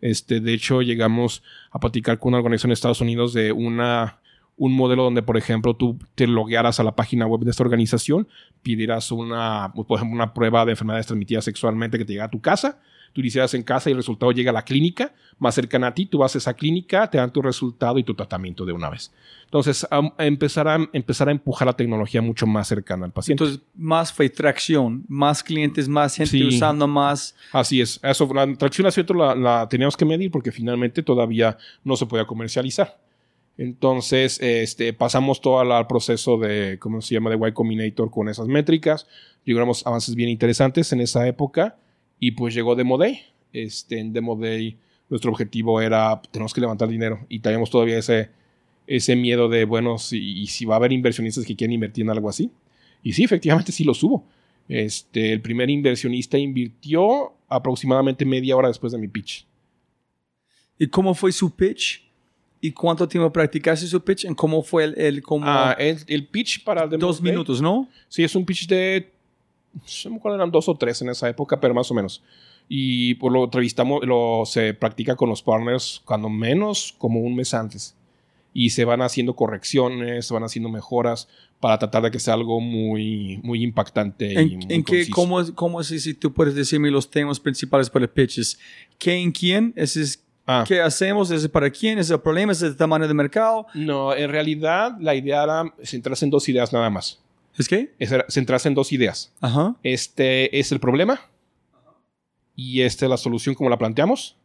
Este, 0.02 0.40
de 0.40 0.54
hecho, 0.54 0.82
llegamos 0.82 1.44
a 1.72 1.80
platicar 1.80 2.20
con 2.20 2.30
una 2.30 2.40
organización 2.40 2.72
en 2.72 2.74
Estados 2.74 3.02
Unidos 3.02 3.34
de 3.34 3.52
una, 3.52 4.20
un 4.58 4.74
modelo 4.74 5.04
donde, 5.04 5.22
por 5.22 5.38
ejemplo, 5.38 5.76
tú 5.76 5.98
te 6.16 6.28
loguearas 6.28 6.80
a 6.80 6.84
la 6.84 6.96
página 6.96 7.28
web 7.28 7.42
de 7.42 7.52
esta 7.52 7.64
organización, 7.64 8.28
pidieras 8.62 9.12
una, 9.12 9.72
por 9.74 9.98
ejemplo, 9.98 10.16
una 10.16 10.34
prueba 10.34 10.66
de 10.66 10.72
enfermedades 10.72 11.08
transmitidas 11.08 11.46
sexualmente 11.46 11.98
que 11.98 12.06
te 12.06 12.14
llega 12.14 12.26
a 12.26 12.30
tu 12.30 12.42
casa, 12.42 12.80
tú 13.14 13.22
lo 13.22 13.28
hicieras 13.28 13.54
en 13.54 13.64
casa 13.64 13.90
y 13.90 13.94
el 13.94 13.98
resultado 13.98 14.32
llega 14.32 14.52
a 14.52 14.54
la 14.54 14.64
clínica 14.64 15.14
más 15.40 15.56
cercana 15.56 15.88
a 15.88 15.94
ti, 15.94 16.06
tú 16.06 16.20
vas 16.20 16.36
a 16.36 16.38
esa 16.38 16.54
clínica, 16.54 17.10
te 17.10 17.18
dan 17.18 17.32
tu 17.32 17.42
resultado 17.42 17.98
y 17.98 18.04
tu 18.04 18.14
tratamiento 18.14 18.66
de 18.66 18.74
una 18.74 18.90
vez. 18.90 19.12
Entonces, 19.46 19.88
empezar, 20.20 20.68
a, 20.68 20.78
empezar 20.94 21.30
a 21.30 21.32
empujar 21.32 21.66
la 21.66 21.74
tecnología 21.74 22.22
mucho 22.22 22.46
más 22.46 22.68
cercana 22.68 23.06
al 23.06 23.12
paciente. 23.12 23.44
Entonces, 23.44 23.66
más 23.76 24.14
fue 24.14 24.30
tracción, 24.30 25.06
más 25.08 25.42
clientes, 25.42 25.88
más 25.88 26.16
gente 26.16 26.46
usando 26.46 26.88
más. 26.88 27.36
Así 27.52 27.82
es. 27.82 28.00
Eso, 28.04 28.32
la 28.34 28.54
tracción 28.54 28.88
la, 29.18 29.34
la 29.34 29.68
teníamos 29.70 29.98
que 29.98 30.06
medir 30.06 30.30
porque 30.30 30.52
finalmente 30.52 31.02
todavía 31.02 31.58
no 31.84 31.96
se 31.96 32.06
podía 32.06 32.26
comercializar. 32.26 33.00
Entonces, 33.58 34.40
este, 34.42 34.94
pasamos 34.94 35.42
todo 35.42 35.62
el 35.62 35.88
proceso 35.88 36.38
de, 36.38 36.78
¿cómo 36.80 37.02
se 37.02 37.16
llama?, 37.16 37.30
de 37.30 37.48
Y 37.48 37.52
Combinator 37.52 38.12
con 38.12 38.30
esas 38.30 38.48
métricas. 38.48 39.08
Llegamos 39.46 39.86
avances 39.88 40.16
bien 40.16 40.30
interesantes 40.30 40.94
en 40.94 41.02
esa 41.02 41.28
época 41.28 41.76
y 42.20 42.32
pues 42.32 42.54
llegó 42.54 42.76
Demo 42.76 42.98
Day. 42.98 43.22
Este, 43.52 44.00
en 44.00 44.14
Demo 44.14 44.36
Day 44.36 44.78
nuestro 45.10 45.32
objetivo 45.32 45.82
era, 45.82 46.22
tenemos 46.32 46.54
que 46.54 46.62
levantar 46.62 46.88
dinero 46.88 47.26
y 47.30 47.40
teníamos 47.40 47.70
todavía 47.70 47.98
ese, 47.98 48.30
ese 48.86 49.16
miedo 49.16 49.50
de, 49.50 49.66
bueno, 49.66 49.98
si, 49.98 50.46
si 50.48 50.66
va 50.66 50.76
a 50.76 50.78
haber 50.78 50.92
inversionistas 50.92 51.46
que 51.46 51.56
quieren 51.56 51.74
invertir 51.74 52.04
en 52.04 52.12
algo 52.12 52.30
así. 52.30 52.52
Y 53.04 53.14
sí, 53.14 53.24
efectivamente 53.24 53.72
sí 53.72 53.84
lo 53.84 53.94
subo. 53.94 54.26
Este, 54.68 55.34
el 55.34 55.42
primer 55.42 55.70
inversionista 55.70 56.38
invirtió 56.38 57.34
aproximadamente 57.48 58.24
media 58.24 58.56
hora 58.56 58.68
después 58.68 58.94
de 58.94 59.00
mi 59.00 59.08
pitch. 59.08 59.46
¿Y 60.78 60.88
cómo 60.88 61.14
fue 61.16 61.32
su 61.32 61.56
pitch? 61.56 62.08
¿Y 62.62 62.72
cuánto 62.72 63.08
tiempo 63.08 63.32
practicaste 63.32 63.88
su 63.88 64.04
pitch? 64.04 64.26
¿Y 64.26 64.36
cómo 64.36 64.62
fue 64.62 64.84
el, 64.84 65.00
el, 65.00 65.24
ah, 65.42 65.76
el, 65.80 66.28
pitch 66.28 66.64
para 66.64 66.84
el 66.84 67.00
Dos 67.00 67.22
minutos, 67.22 67.62
¿no? 67.62 67.90
Sí, 68.08 68.24
es 68.24 68.36
un 68.36 68.46
pitch 68.46 68.68
de... 68.68 69.12
No 69.74 70.12
me 70.12 70.18
acuerdo, 70.18 70.38
eran 70.38 70.52
dos 70.52 70.68
o 70.68 70.76
tres 70.76 71.02
en 71.02 71.10
esa 71.10 71.30
época, 71.30 71.60
pero 71.60 71.74
más 71.74 71.90
o 71.92 71.94
menos. 71.94 72.24
Y 72.68 73.16
por 73.16 73.32
lo 73.32 73.46
entrevistamos, 73.46 74.06
lo, 74.06 74.44
se 74.46 74.74
practica 74.74 75.16
con 75.16 75.30
los 75.30 75.42
partners 75.42 76.02
cuando 76.06 76.30
menos 76.30 76.96
como 76.98 77.20
un 77.20 77.36
mes 77.36 77.54
antes 77.54 77.96
y 78.54 78.72
se 78.72 78.86
van 78.86 79.02
haciendo 79.02 79.36
correcciones, 79.36 80.26
se 80.26 80.34
van 80.34 80.44
haciendo 80.44 80.70
mejoras 80.70 81.28
para 81.60 81.78
tratar 81.78 82.04
de 82.04 82.12
que 82.12 82.20
sea 82.20 82.34
algo 82.34 82.60
muy, 82.60 83.40
muy 83.44 83.64
impactante. 83.64 84.40
¿En, 84.40 84.52
y 84.52 84.56
muy 84.58 84.66
en 84.70 84.84
qué, 84.84 85.10
cómo, 85.10 85.44
cómo 85.56 85.82
es, 85.82 85.88
si 85.88 86.14
tú 86.14 86.34
puedes 86.34 86.56
decirme 86.56 86.90
los 86.90 87.10
temas 87.10 87.40
principales 87.40 87.90
para 87.90 88.06
el 88.06 88.10
pitches? 88.10 88.60
¿Qué 88.98 89.14
en 89.14 89.32
quién? 89.32 89.74
¿Ese 89.76 90.02
es, 90.02 90.24
ah. 90.48 90.64
¿Qué 90.68 90.82
hacemos? 90.82 91.32
¿Es 91.32 91.48
para 91.50 91.70
quién? 91.70 92.00
¿Es 92.00 92.10
el 92.10 92.20
problema? 92.20 92.52
¿Es 92.52 92.62
el 92.62 92.76
tamaño 92.76 93.08
de 93.08 93.14
mercado? 93.14 93.68
No, 93.74 94.16
en 94.16 94.30
realidad 94.30 94.96
la 95.00 95.16
idea 95.16 95.44
era 95.44 95.74
centrarse 95.84 96.26
en 96.26 96.32
dos 96.32 96.48
ideas 96.50 96.74
nada 96.74 96.90
más. 96.90 97.20
¿Es 97.60 97.68
qué? 97.68 97.94
Es 98.00 98.14
centrarse 98.30 98.70
en 98.70 98.74
dos 98.74 98.94
ideas. 98.94 99.34
Ajá. 99.42 99.76
Este 99.84 100.58
es 100.60 100.72
el 100.72 100.80
problema 100.80 101.20
y 102.56 102.82
esta 102.82 103.06
es 103.06 103.10
la 103.10 103.18
solución 103.18 103.54
como 103.54 103.70
la 103.70 103.78
planteamos. 103.78 104.38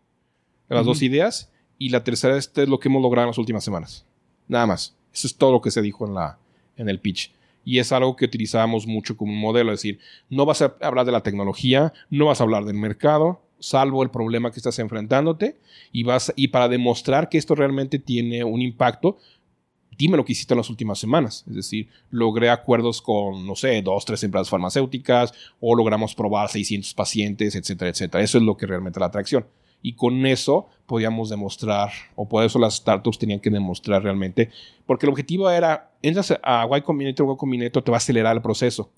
Las 0.68 0.84
dos 0.84 1.00
ideas 1.00 1.48
y 1.78 1.90
la 1.90 2.02
tercera, 2.02 2.36
este 2.36 2.64
es 2.64 2.68
lo 2.68 2.80
que 2.80 2.88
hemos 2.88 3.00
logrado 3.00 3.26
en 3.26 3.30
las 3.30 3.38
últimas 3.38 3.62
semanas. 3.62 4.04
Nada 4.48 4.66
más. 4.66 4.96
Eso 5.12 5.28
es 5.28 5.36
todo 5.36 5.52
lo 5.52 5.60
que 5.60 5.70
se 5.70 5.80
dijo 5.80 6.06
en, 6.08 6.14
la, 6.14 6.38
en 6.76 6.88
el 6.88 6.98
pitch. 6.98 7.30
Y 7.64 7.78
es 7.78 7.92
algo 7.92 8.16
que 8.16 8.24
utilizábamos 8.24 8.84
mucho 8.84 9.16
como 9.16 9.32
un 9.32 9.38
modelo. 9.38 9.72
Es 9.72 9.78
decir, 9.78 10.00
no 10.28 10.44
vas 10.44 10.62
a 10.62 10.74
hablar 10.80 11.06
de 11.06 11.12
la 11.12 11.22
tecnología, 11.22 11.92
no 12.10 12.26
vas 12.26 12.40
a 12.40 12.44
hablar 12.44 12.64
del 12.64 12.76
mercado, 12.76 13.42
salvo 13.60 14.02
el 14.02 14.10
problema 14.10 14.50
que 14.50 14.58
estás 14.58 14.80
enfrentándote. 14.80 15.56
Y, 15.92 16.02
vas, 16.02 16.32
y 16.34 16.48
para 16.48 16.68
demostrar 16.68 17.28
que 17.28 17.38
esto 17.38 17.54
realmente 17.54 18.00
tiene 18.00 18.42
un 18.42 18.60
impacto, 18.60 19.18
dime 19.96 20.16
lo 20.16 20.24
que 20.24 20.32
hiciste 20.32 20.54
en 20.54 20.58
las 20.58 20.70
últimas 20.70 20.98
semanas. 20.98 21.44
Es 21.48 21.54
decir, 21.54 21.88
logré 22.10 22.50
acuerdos 22.50 23.02
con, 23.02 23.46
no 23.46 23.56
sé, 23.56 23.82
dos, 23.82 24.04
tres 24.04 24.22
empresas 24.22 24.50
farmacéuticas 24.50 25.32
o 25.60 25.74
logramos 25.74 26.14
probar 26.14 26.48
600 26.48 26.94
pacientes, 26.94 27.54
etcétera, 27.54 27.90
etcétera. 27.90 28.22
Eso 28.22 28.38
es 28.38 28.44
lo 28.44 28.56
que 28.56 28.66
realmente 28.66 29.00
la 29.00 29.06
atracción 29.06 29.46
y 29.84 29.92
con 29.92 30.24
eso 30.24 30.66
podíamos 30.86 31.28
demostrar, 31.28 31.90
o 32.16 32.26
por 32.26 32.42
eso 32.42 32.58
las 32.58 32.76
startups 32.76 33.18
tenían 33.18 33.38
que 33.38 33.50
demostrar 33.50 34.02
realmente, 34.02 34.50
porque 34.86 35.04
el 35.04 35.10
objetivo 35.10 35.50
era, 35.50 35.90
entras 36.00 36.32
a 36.42 36.66
Y 36.74 36.80
Combinator, 36.80 37.30
Y 37.30 37.36
Combinator 37.36 37.82
te 37.82 37.90
va 37.90 37.98
a 37.98 37.98
acelerar 37.98 38.34
el 38.34 38.40
proceso. 38.40 38.90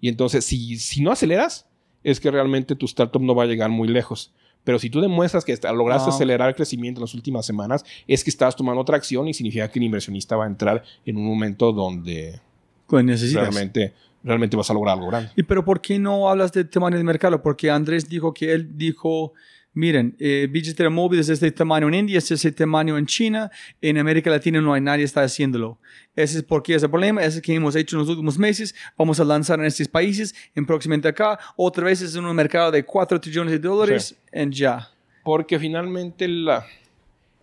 Y 0.00 0.08
entonces, 0.08 0.46
si, 0.46 0.78
si 0.78 1.02
no 1.02 1.12
aceleras, 1.12 1.66
es 2.02 2.18
que 2.18 2.30
realmente 2.30 2.74
tu 2.74 2.86
startup 2.86 3.20
no 3.20 3.34
va 3.34 3.42
a 3.42 3.46
llegar 3.46 3.68
muy 3.68 3.88
lejos. 3.88 4.32
Pero 4.64 4.78
si 4.78 4.90
tú 4.90 5.00
demuestras 5.00 5.44
que 5.44 5.56
lograste 5.74 6.10
acelerar 6.10 6.48
el 6.48 6.54
crecimiento 6.54 7.00
en 7.00 7.02
las 7.02 7.14
últimas 7.14 7.44
semanas, 7.44 7.84
es 8.06 8.22
que 8.22 8.30
estás 8.30 8.54
tomando 8.54 8.80
otra 8.80 8.96
acción 8.96 9.28
y 9.28 9.34
significa 9.34 9.68
que 9.68 9.78
el 9.78 9.84
inversionista 9.84 10.36
va 10.36 10.44
a 10.44 10.48
entrar 10.48 10.82
en 11.04 11.16
un 11.16 11.24
momento 11.24 11.72
donde 11.72 12.40
pues 12.86 13.32
realmente, 13.32 13.94
realmente 14.22 14.56
vas 14.56 14.70
a 14.70 14.74
lograr 14.74 14.94
algo 14.94 15.08
grande. 15.08 15.30
¿Y 15.34 15.42
pero 15.42 15.64
por 15.64 15.80
qué 15.80 15.98
no 15.98 16.28
hablas 16.28 16.52
de 16.52 16.64
tamaño 16.64 16.98
de 16.98 17.04
mercado? 17.04 17.42
Porque 17.42 17.70
Andrés 17.70 18.08
dijo 18.08 18.34
que 18.34 18.52
él 18.52 18.76
dijo 18.76 19.32
Miren, 19.74 20.14
eh, 20.18 20.48
billetera 20.50 20.90
móvil 20.90 21.20
es 21.20 21.30
este 21.30 21.50
tamaño 21.50 21.88
en 21.88 21.94
India, 21.94 22.18
es 22.18 22.30
este 22.30 22.52
tamaño 22.52 22.98
en 22.98 23.06
China, 23.06 23.50
en 23.80 23.96
América 23.96 24.28
Latina 24.28 24.60
no 24.60 24.74
hay 24.74 24.82
nadie 24.82 25.04
está 25.04 25.22
haciéndolo. 25.22 25.78
Ese 26.14 26.38
es 26.38 26.44
porque 26.44 26.74
es 26.74 26.82
el 26.82 26.90
problema, 26.90 27.22
ese 27.22 27.38
es 27.38 27.42
que 27.42 27.54
hemos 27.54 27.74
hecho 27.74 27.96
en 27.96 28.00
los 28.00 28.08
últimos 28.10 28.38
meses, 28.38 28.74
vamos 28.98 29.18
a 29.18 29.24
lanzar 29.24 29.58
en 29.60 29.64
estos 29.64 29.88
países, 29.88 30.34
en 30.54 30.66
próximamente 30.66 31.08
acá, 31.08 31.38
otra 31.56 31.86
vez 31.86 32.02
es 32.02 32.14
en 32.14 32.26
un 32.26 32.36
mercado 32.36 32.70
de 32.70 32.84
4 32.84 33.18
trillones 33.18 33.52
de 33.52 33.58
dólares, 33.60 34.14
en 34.30 34.52
ya. 34.52 34.90
Porque 35.24 35.58
finalmente 35.58 36.28
la, 36.28 36.66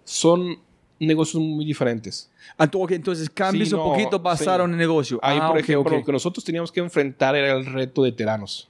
son 0.04 0.60
negocios 1.00 1.42
muy 1.42 1.66
diferentes. 1.66 2.30
Ah, 2.60 2.70
entonces 2.90 3.28
cambios 3.28 3.74
un 3.74 3.80
poquito 3.80 4.22
pasaron 4.22 4.70
en 4.70 4.74
el 4.74 4.80
negocio. 4.80 5.20
Ahí, 5.24 5.40
por 5.40 5.58
ejemplo, 5.58 5.98
lo 5.98 6.06
que 6.06 6.12
nosotros 6.12 6.44
teníamos 6.44 6.72
que 6.72 6.80
enfrentar 6.80 7.36
era 7.36 7.54
el 7.54 7.66
reto 7.66 8.04
de 8.04 8.12
Teranos 8.12 8.70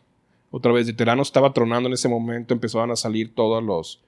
otra 0.52 0.72
vez 0.72 0.88
de 0.88 0.94
Terano 0.94 1.22
estaba 1.22 1.54
tronando 1.54 1.88
en 1.88 1.94
ese 1.94 2.10
momento, 2.10 2.54
empezaban 2.54 2.92
a 2.92 2.96
salir 2.96 3.34
todos 3.34 3.64
los, 3.64 4.02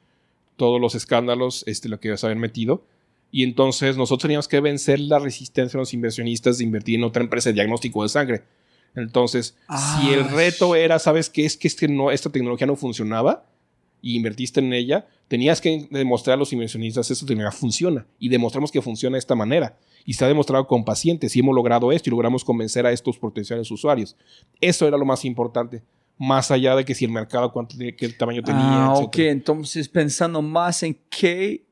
todos 0.56 0.82
los 0.82 0.96
escándalos, 0.96 1.64
este, 1.68 1.90
lo 1.90 2.00
que 2.00 2.16
se 2.18 2.26
habían 2.26 2.40
metido. 2.40 2.84
Y 3.32 3.44
entonces 3.44 3.96
nosotros 3.96 4.24
teníamos 4.24 4.48
que 4.48 4.60
vencer 4.60 5.00
la 5.00 5.20
resistencia 5.20 5.78
de 5.78 5.82
los 5.82 5.94
inversionistas 5.94 6.58
de 6.58 6.64
invertir 6.64 6.96
en 6.96 7.04
otra 7.04 7.24
empresa 7.24 7.50
de 7.50 7.54
diagnóstico 7.54 8.04
de 8.04 8.10
sangre. 8.10 8.44
Entonces, 8.94 9.56
si 9.70 10.10
el 10.10 10.30
reto 10.30 10.76
era, 10.76 11.00
¿sabes 11.00 11.30
qué? 11.30 11.46
Es 11.46 11.56
que 11.56 11.70
este 11.70 11.88
no, 11.88 12.12
esta 12.12 12.30
tecnología 12.30 12.68
no 12.68 12.76
funcionaba 12.76 13.46
y 14.02 14.18
invertiste 14.18 14.60
en 14.60 14.74
ella, 14.74 15.08
tenías 15.30 15.62
que 15.62 15.88
demostrar 15.92 16.34
a 16.34 16.38
los 16.38 16.52
inversionistas 16.52 17.10
esta 17.10 17.26
tecnología 17.26 17.58
funciona 17.58 18.06
y 18.20 18.28
demostramos 18.28 18.70
que 18.70 18.82
funciona 18.82 19.16
de 19.16 19.20
esta 19.20 19.36
manera. 19.36 19.78
Y 20.04 20.14
se 20.14 20.26
ha 20.26 20.28
demostrado 20.28 20.68
con 20.68 20.84
pacientes 20.84 21.34
y 21.36 21.40
hemos 21.40 21.56
logrado 21.56 21.92
esto 21.94 22.10
y 22.10 22.12
logramos 22.12 22.44
convencer 22.44 22.86
a 22.86 22.92
estos 22.92 23.18
potenciales 23.18 23.72
usuarios. 23.72 24.18
Eso 24.60 24.88
era 24.88 24.98
lo 24.98 25.06
más 25.06 25.24
importante 25.24 25.84
más 26.18 26.52
allá 26.52 26.76
de 26.76 26.86
que 26.86 26.94
si 26.96 27.06
el 27.06 27.12
mercado, 27.12 27.52
cuánto, 27.52 27.76
qué 27.78 28.10
tamaño 28.10 28.44
tenía. 28.44 28.86
Ah, 28.86 28.94
ok, 28.94 29.18
entonces 29.20 29.88
pensando 29.90 30.42
más 30.42 30.84
en 30.84 30.98
qué 31.10 31.66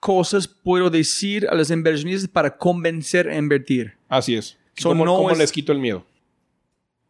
cosas 0.00 0.46
puedo 0.46 0.90
decir 0.90 1.46
a 1.48 1.54
los 1.54 1.70
inversionistas 1.70 2.28
para 2.28 2.56
convencer 2.56 3.28
a 3.28 3.36
invertir. 3.38 3.94
Así 4.08 4.34
es. 4.34 4.58
So, 4.76 4.90
¿Cómo, 4.90 5.04
no 5.06 5.16
cómo 5.16 5.30
es- 5.30 5.38
les 5.38 5.52
quito 5.52 5.72
el 5.72 5.78
miedo? 5.78 6.04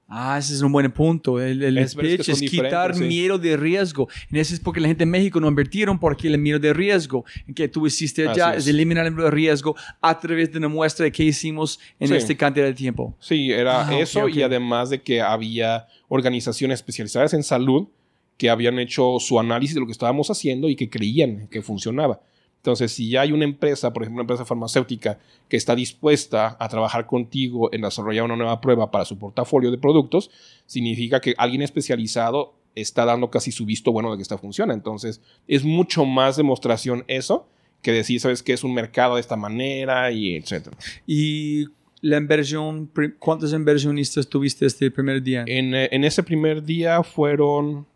Ah, 0.07 0.37
ese 0.39 0.53
es 0.55 0.61
un 0.61 0.71
buen 0.71 0.91
punto. 0.93 1.41
El, 1.41 1.63
el 1.63 1.79
Es- 1.79 1.95
pero 1.95 2.09
es 2.09 2.27
que 2.41 2.47
quitar 2.47 2.95
sí. 2.95 3.03
miedo 3.05 3.39
de 3.39 3.57
riesgo. 3.57 4.07
Y 4.31 4.39
eso 4.39 4.53
es 4.55 4.61
porque 4.61 4.79
la 4.81 4.89
gente 4.89 5.05
en 5.05 5.11
México 5.11 5.41
no 5.41 5.49
invirtieron 5.49 5.99
porque 5.99 6.29
el 6.29 6.39
miedo 6.39 6.59
de 6.59 6.73
riesgo 6.75 7.25
que 7.55 7.69
tú 7.69 7.87
hiciste 7.87 8.29
allá 8.29 8.51
Así 8.51 8.59
es. 8.59 8.67
eliminar 8.69 9.07
el 9.07 9.13
miedo 9.13 9.25
de 9.25 9.31
riesgo 9.31 9.75
a 10.03 10.19
través 10.21 10.53
de 10.53 10.59
una 10.59 10.69
muestra 10.69 11.05
de 11.05 11.11
qué 11.13 11.25
hicimos 11.25 11.81
en 11.99 12.09
Sí. 12.09 12.15
esta 12.17 12.35
cantidad 12.37 12.67
de 12.67 12.75
tiempo. 12.75 13.17
Sí, 13.19 13.51
era 13.51 13.89
Ah, 13.89 13.99
eso 13.99 14.25
ok. 14.25 14.35
y 14.37 14.43
además 14.43 14.91
de 14.91 15.01
que 15.03 15.23
había 15.23 15.87
organizaciones 16.09 16.79
especializadas 16.81 17.33
en 17.35 17.43
salud 17.43 17.89
que 18.37 18.51
habían 18.51 18.79
hecho 18.79 19.17
su 19.21 19.41
análisis 19.41 19.75
de 19.75 19.81
lo 19.81 19.87
que 19.87 19.93
estábamos 19.93 20.29
haciendo 20.31 20.69
y 20.69 20.77
que 20.77 20.91
creían 20.91 21.49
que 21.49 21.63
funcionaba. 21.63 22.21
Entonces, 22.65 22.93
si 22.93 23.11
ya 23.11 23.21
hay 23.21 23.31
una 23.31 23.45
empresa, 23.45 23.93
por 23.93 24.05
ejemplo, 24.05 24.23
una 24.23 24.23
empresa 24.23 24.47
farmacéutica 24.47 25.19
que 25.51 25.59
está 25.59 25.75
dispuesta 25.75 26.57
a 26.59 26.67
trabajar 26.71 27.07
contigo 27.07 27.69
en 27.75 27.83
desarrollar 27.83 28.25
una 28.25 28.37
nueva 28.37 28.63
prueba 28.63 28.91
para 28.91 29.05
su 29.05 29.19
portafolio 29.19 29.71
de 29.71 29.77
productos, 29.77 30.31
significa 30.65 31.21
que 31.21 31.35
alguien 31.37 31.61
especializado 31.61 32.55
está 32.75 33.05
dando 33.05 33.29
casi 33.31 33.53
su 33.53 33.67
visto 33.67 33.93
bueno 33.93 34.11
de 34.11 34.17
que 34.17 34.23
esta 34.23 34.39
funciona. 34.39 34.73
Entonces, 34.73 35.21
es 35.47 35.63
mucho 35.63 36.07
más 36.07 36.39
demostración 36.39 37.05
eso 37.07 37.47
que 37.83 37.93
decir, 37.93 38.19
sabes 38.19 38.43
que 38.43 38.55
es 38.55 38.65
un 38.65 38.73
mercado 38.73 39.17
de 39.17 39.21
esta 39.21 39.37
manera 39.37 40.11
y 40.11 40.35
etcétera. 40.35 40.75
Y 41.07 41.67
la 42.01 42.17
inversión, 42.17 42.91
¿cuántos 43.19 43.53
inversionistas 43.53 44.27
tuviste 44.27 44.65
este 44.65 44.91
primer 44.91 45.23
día? 45.23 45.45
En, 45.47 45.75
eh, 45.75 45.91
en 45.93 46.03
ese 46.03 46.23
primer 46.23 46.63
día 46.63 47.03
fueron. 47.03 47.87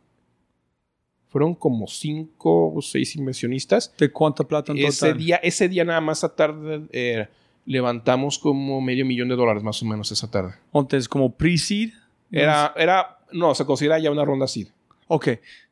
Fueron 1.29 1.55
como 1.55 1.87
cinco 1.87 2.73
o 2.75 2.81
seis 2.83 3.15
inversionistas. 3.17 3.95
¿De 3.99 4.11
cuánta 4.11 4.45
plata 4.45 4.73
en 4.73 4.79
Ese 4.79 5.07
total? 5.09 5.19
día, 5.19 5.37
ese 5.37 5.69
día 5.69 5.85
nada 5.85 6.01
más 6.01 6.25
a 6.25 6.35
tarde 6.35 6.83
eh, 6.91 7.27
levantamos 7.67 8.39
como 8.39 8.81
medio 8.81 9.05
millón 9.05 9.29
de 9.29 9.37
dólares 9.37 9.63
más 9.63 9.83
o 9.83 9.87
menos 9.87 10.11
esa 10.11 10.31
tarde. 10.31 10.55
Entonces, 10.73 11.09
como 11.09 11.35
pre-seed. 11.35 11.91
Era, 12.33 12.73
era, 12.77 13.19
no, 13.33 13.55
se 13.55 13.65
considera 13.67 13.99
ya 13.99 14.11
una 14.11 14.25
ronda 14.25 14.47
así. 14.47 14.69
Ok. 15.07 15.29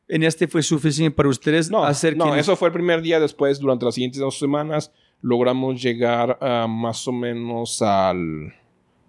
¿En 0.07 0.23
este 0.23 0.47
fue 0.47 0.61
suficiente 0.63 1.13
para 1.15 1.27
ustedes 1.29 1.69
No, 1.69 1.83
hacer 1.83 2.15
no, 2.15 2.33
eso 2.35 2.55
fue 2.55 2.69
el 2.69 2.73
primer 2.73 3.01
día. 3.01 3.19
Después, 3.19 3.59
durante 3.59 3.83
las 3.85 3.95
siguientes 3.95 4.19
dos 4.21 4.37
semanas, 4.39 4.91
logramos 5.21 5.81
llegar 5.81 6.37
a 6.41 6.67
más 6.67 7.07
o 7.07 7.11
menos 7.11 7.81
al 7.81 8.53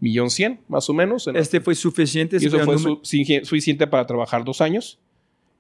millón 0.01 0.31
cien, 0.31 0.61
más 0.69 0.89
o 0.91 0.95
menos. 0.95 1.27
en- 1.27 1.37
este 1.37 1.61
fue 1.61 1.75
suficiente? 1.75 2.39
y 2.41 2.47
eso 2.47 2.59
fue 2.61 2.79
su- 2.79 3.01
suficiente 3.45 3.87
para 3.87 4.07
trabajar 4.07 4.45
dos 4.45 4.61
años. 4.61 4.99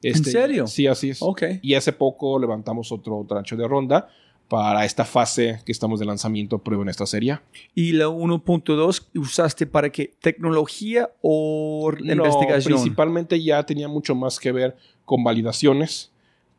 Este, 0.02 0.30
serio? 0.30 0.66
Sí, 0.66 0.86
así 0.86 1.10
es. 1.10 1.18
Ok. 1.20 1.42
Y 1.62 1.74
hace 1.74 1.92
poco 1.92 2.38
levantamos 2.38 2.92
otro 2.92 3.24
trancho 3.28 3.56
de 3.56 3.66
ronda 3.66 4.08
para 4.48 4.84
esta 4.84 5.04
fase 5.04 5.60
que 5.64 5.72
estamos 5.72 6.00
de 6.00 6.06
lanzamiento 6.06 6.58
prueba 6.58 6.82
en 6.82 6.88
esta 6.88 7.06
serie. 7.06 7.38
¿Y 7.74 7.92
la 7.92 8.08
1.2 8.08 9.08
usaste 9.16 9.66
para 9.66 9.90
qué? 9.90 10.14
¿Tecnología 10.20 11.10
o 11.20 11.92
No, 12.00 12.12
investigación? 12.12 12.74
Principalmente 12.74 13.42
ya 13.42 13.62
tenía 13.64 13.88
mucho 13.88 14.14
más 14.14 14.38
que 14.38 14.52
ver 14.52 14.76
con 15.04 15.22
validaciones, 15.22 16.10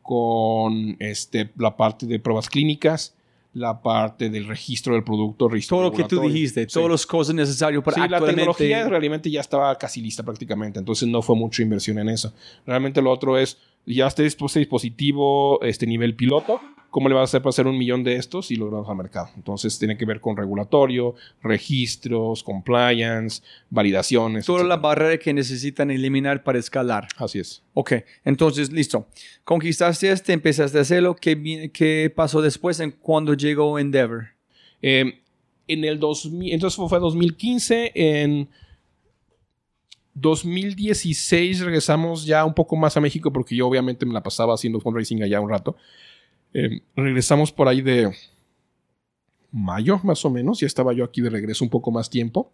con 0.02 0.96
este, 1.00 1.50
la 1.56 1.76
parte 1.76 2.06
de 2.06 2.18
pruebas 2.20 2.48
clínicas, 2.48 3.14
la 3.52 3.82
parte 3.82 4.30
del 4.30 4.46
registro 4.46 4.94
del 4.94 5.02
producto, 5.02 5.48
registro 5.48 5.78
Todo 5.78 5.90
lo 5.90 5.92
que 5.92 6.04
tú 6.04 6.20
dijiste, 6.20 6.68
Sí. 6.68 6.74
todas 6.74 6.90
las 6.90 7.06
cosas 7.06 7.34
necesarias 7.34 7.82
para 7.82 7.94
Sí, 7.96 8.00
la 8.00 8.04
actualmente... 8.18 8.36
tecnología 8.36 8.88
realmente 8.88 9.30
ya 9.30 9.40
estaba 9.40 9.76
casi 9.76 10.00
lista 10.00 10.22
prácticamente, 10.22 10.78
entonces 10.78 11.08
no 11.08 11.20
fue 11.20 11.34
mucha 11.34 11.62
inversión 11.62 11.98
en 11.98 12.08
eso. 12.10 12.32
Realmente 12.64 13.02
lo 13.02 13.10
otro 13.10 13.36
es, 13.38 13.58
ya 13.86 14.06
este 14.06 14.24
este 14.26 14.58
dispositivo, 14.60 15.60
este 15.62 15.86
nivel 15.86 16.14
piloto, 16.14 16.60
¿cómo 16.90 17.08
le 17.08 17.14
vas 17.14 17.22
a 17.22 17.24
hacer 17.24 17.42
para 17.42 17.50
hacer 17.50 17.66
un 17.66 17.78
millón 17.78 18.04
de 18.04 18.16
estos 18.16 18.50
y 18.50 18.56
lograrlos 18.56 18.88
al 18.88 18.96
mercado? 18.96 19.30
Entonces 19.36 19.78
tiene 19.78 19.96
que 19.96 20.04
ver 20.04 20.20
con 20.20 20.36
regulatorio, 20.36 21.14
registros, 21.42 22.42
compliance, 22.42 23.42
validaciones. 23.70 24.46
Todas 24.46 24.62
las 24.62 24.76
etcétera. 24.76 24.88
barreras 24.88 25.18
que 25.24 25.32
necesitan 25.32 25.90
eliminar 25.90 26.42
para 26.42 26.58
escalar. 26.58 27.08
Así 27.16 27.38
es. 27.38 27.62
Ok, 27.74 27.92
entonces, 28.24 28.70
listo. 28.72 29.06
Conquistaste 29.44 30.10
este, 30.10 30.32
empezaste 30.32 30.78
a 30.78 30.82
hacerlo. 30.82 31.16
¿Qué, 31.16 32.12
pasó 32.14 32.42
después 32.42 32.80
en 32.80 32.90
cuando 32.90 33.34
llegó 33.34 33.78
Endeavor? 33.78 34.28
Eh, 34.82 35.20
en 35.68 35.84
el 35.84 36.00
2000, 36.00 36.52
entonces 36.52 36.76
fue 36.88 36.98
2015, 36.98 37.92
en 37.94 38.48
2016 40.14 41.60
regresamos 41.60 42.26
ya 42.26 42.44
un 42.44 42.54
poco 42.54 42.76
más 42.76 42.96
a 42.96 43.00
México 43.00 43.32
porque 43.32 43.54
yo 43.54 43.68
obviamente 43.68 44.04
me 44.04 44.12
la 44.12 44.22
pasaba 44.22 44.54
haciendo 44.54 44.80
fundraising 44.80 45.22
allá 45.22 45.40
un 45.40 45.48
rato. 45.48 45.76
Eh, 46.52 46.80
regresamos 46.96 47.52
por 47.52 47.68
ahí 47.68 47.80
de 47.80 48.12
mayo 49.52 50.00
más 50.02 50.24
o 50.24 50.30
menos, 50.30 50.60
ya 50.60 50.66
estaba 50.66 50.92
yo 50.92 51.04
aquí 51.04 51.20
de 51.20 51.30
regreso 51.30 51.64
un 51.64 51.70
poco 51.70 51.90
más 51.90 52.10
tiempo. 52.10 52.52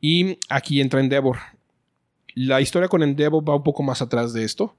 Y 0.00 0.38
aquí 0.48 0.80
entra 0.80 1.00
Endeavor. 1.00 1.38
La 2.34 2.60
historia 2.60 2.88
con 2.88 3.02
Endeavor 3.02 3.48
va 3.48 3.56
un 3.56 3.62
poco 3.62 3.82
más 3.82 4.02
atrás 4.02 4.32
de 4.32 4.44
esto. 4.44 4.76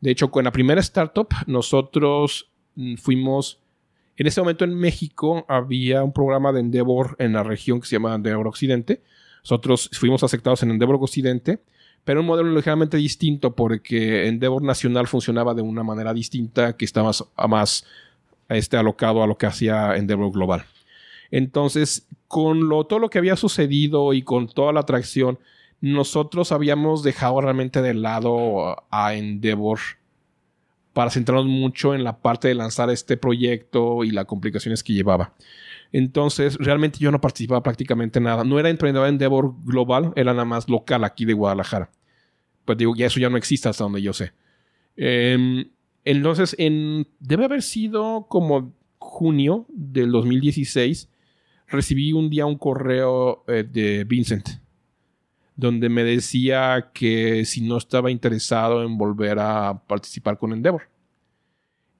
De 0.00 0.10
hecho, 0.10 0.30
con 0.30 0.44
la 0.44 0.52
primera 0.52 0.80
startup 0.80 1.28
nosotros 1.46 2.50
mm, 2.74 2.96
fuimos... 2.96 3.60
En 4.16 4.26
ese 4.26 4.40
momento 4.40 4.64
en 4.64 4.74
México 4.74 5.46
había 5.48 6.02
un 6.02 6.12
programa 6.12 6.52
de 6.52 6.60
Endeavor 6.60 7.14
en 7.20 7.34
la 7.34 7.44
región 7.44 7.80
que 7.80 7.86
se 7.86 7.96
llama 7.96 8.14
Endeavor 8.16 8.48
Occidente. 8.48 9.00
Nosotros 9.44 9.90
fuimos 9.92 10.24
aceptados 10.24 10.62
en 10.64 10.72
Endeavor 10.72 10.96
Occidente, 11.00 11.60
pero 12.08 12.20
un 12.20 12.26
modelo 12.26 12.50
ligeramente 12.54 12.96
distinto 12.96 13.54
porque 13.54 14.28
Endeavor 14.28 14.62
Nacional 14.62 15.06
funcionaba 15.06 15.52
de 15.52 15.60
una 15.60 15.82
manera 15.82 16.14
distinta 16.14 16.74
que 16.74 16.86
estaba 16.86 17.10
más, 17.46 17.84
este, 18.48 18.78
alocado 18.78 19.22
a 19.22 19.26
lo 19.26 19.36
que 19.36 19.44
hacía 19.44 19.94
Endeavor 19.94 20.32
Global. 20.32 20.64
Entonces, 21.30 22.06
con 22.26 22.70
lo, 22.70 22.84
todo 22.84 22.98
lo 22.98 23.10
que 23.10 23.18
había 23.18 23.36
sucedido 23.36 24.14
y 24.14 24.22
con 24.22 24.48
toda 24.48 24.72
la 24.72 24.80
atracción, 24.80 25.38
nosotros 25.82 26.50
habíamos 26.50 27.02
dejado 27.02 27.42
realmente 27.42 27.82
de 27.82 27.92
lado 27.92 28.86
a 28.90 29.12
Endeavor 29.12 29.78
para 30.94 31.10
centrarnos 31.10 31.44
mucho 31.44 31.94
en 31.94 32.04
la 32.04 32.16
parte 32.16 32.48
de 32.48 32.54
lanzar 32.54 32.88
este 32.88 33.18
proyecto 33.18 34.02
y 34.02 34.12
las 34.12 34.24
complicaciones 34.24 34.82
que 34.82 34.94
llevaba. 34.94 35.34
Entonces, 35.92 36.56
realmente 36.56 36.98
yo 36.98 37.10
no 37.10 37.20
participaba 37.20 37.62
prácticamente 37.62 38.18
en 38.18 38.24
nada. 38.24 38.44
No 38.44 38.58
era 38.58 38.68
emprendedor 38.68 39.08
en 39.08 39.14
Endeavor 39.14 39.54
global, 39.64 40.12
era 40.16 40.32
nada 40.32 40.44
más 40.44 40.68
local 40.68 41.04
aquí 41.04 41.24
de 41.24 41.32
Guadalajara. 41.32 41.90
Pues 42.64 42.76
digo, 42.76 42.94
ya 42.94 43.06
eso 43.06 43.20
ya 43.20 43.30
no 43.30 43.36
existe 43.36 43.68
hasta 43.68 43.84
donde 43.84 44.02
yo 44.02 44.12
sé. 44.12 44.32
Em, 44.96 45.70
entonces, 46.04 46.54
en, 46.58 47.06
debe 47.20 47.46
haber 47.46 47.62
sido 47.62 48.26
como 48.28 48.74
junio 48.98 49.66
del 49.68 50.10
2016, 50.12 51.08
recibí 51.68 52.12
un 52.12 52.28
día 52.28 52.46
un 52.46 52.58
correo 52.58 53.44
eh, 53.46 53.64
de 53.70 54.04
Vincent, 54.04 54.48
donde 55.56 55.88
me 55.88 56.04
decía 56.04 56.90
que 56.92 57.44
si 57.44 57.62
no 57.62 57.78
estaba 57.78 58.10
interesado 58.10 58.84
en 58.84 58.98
volver 58.98 59.38
a 59.38 59.82
participar 59.86 60.38
con 60.38 60.52
Endeavor. 60.52 60.82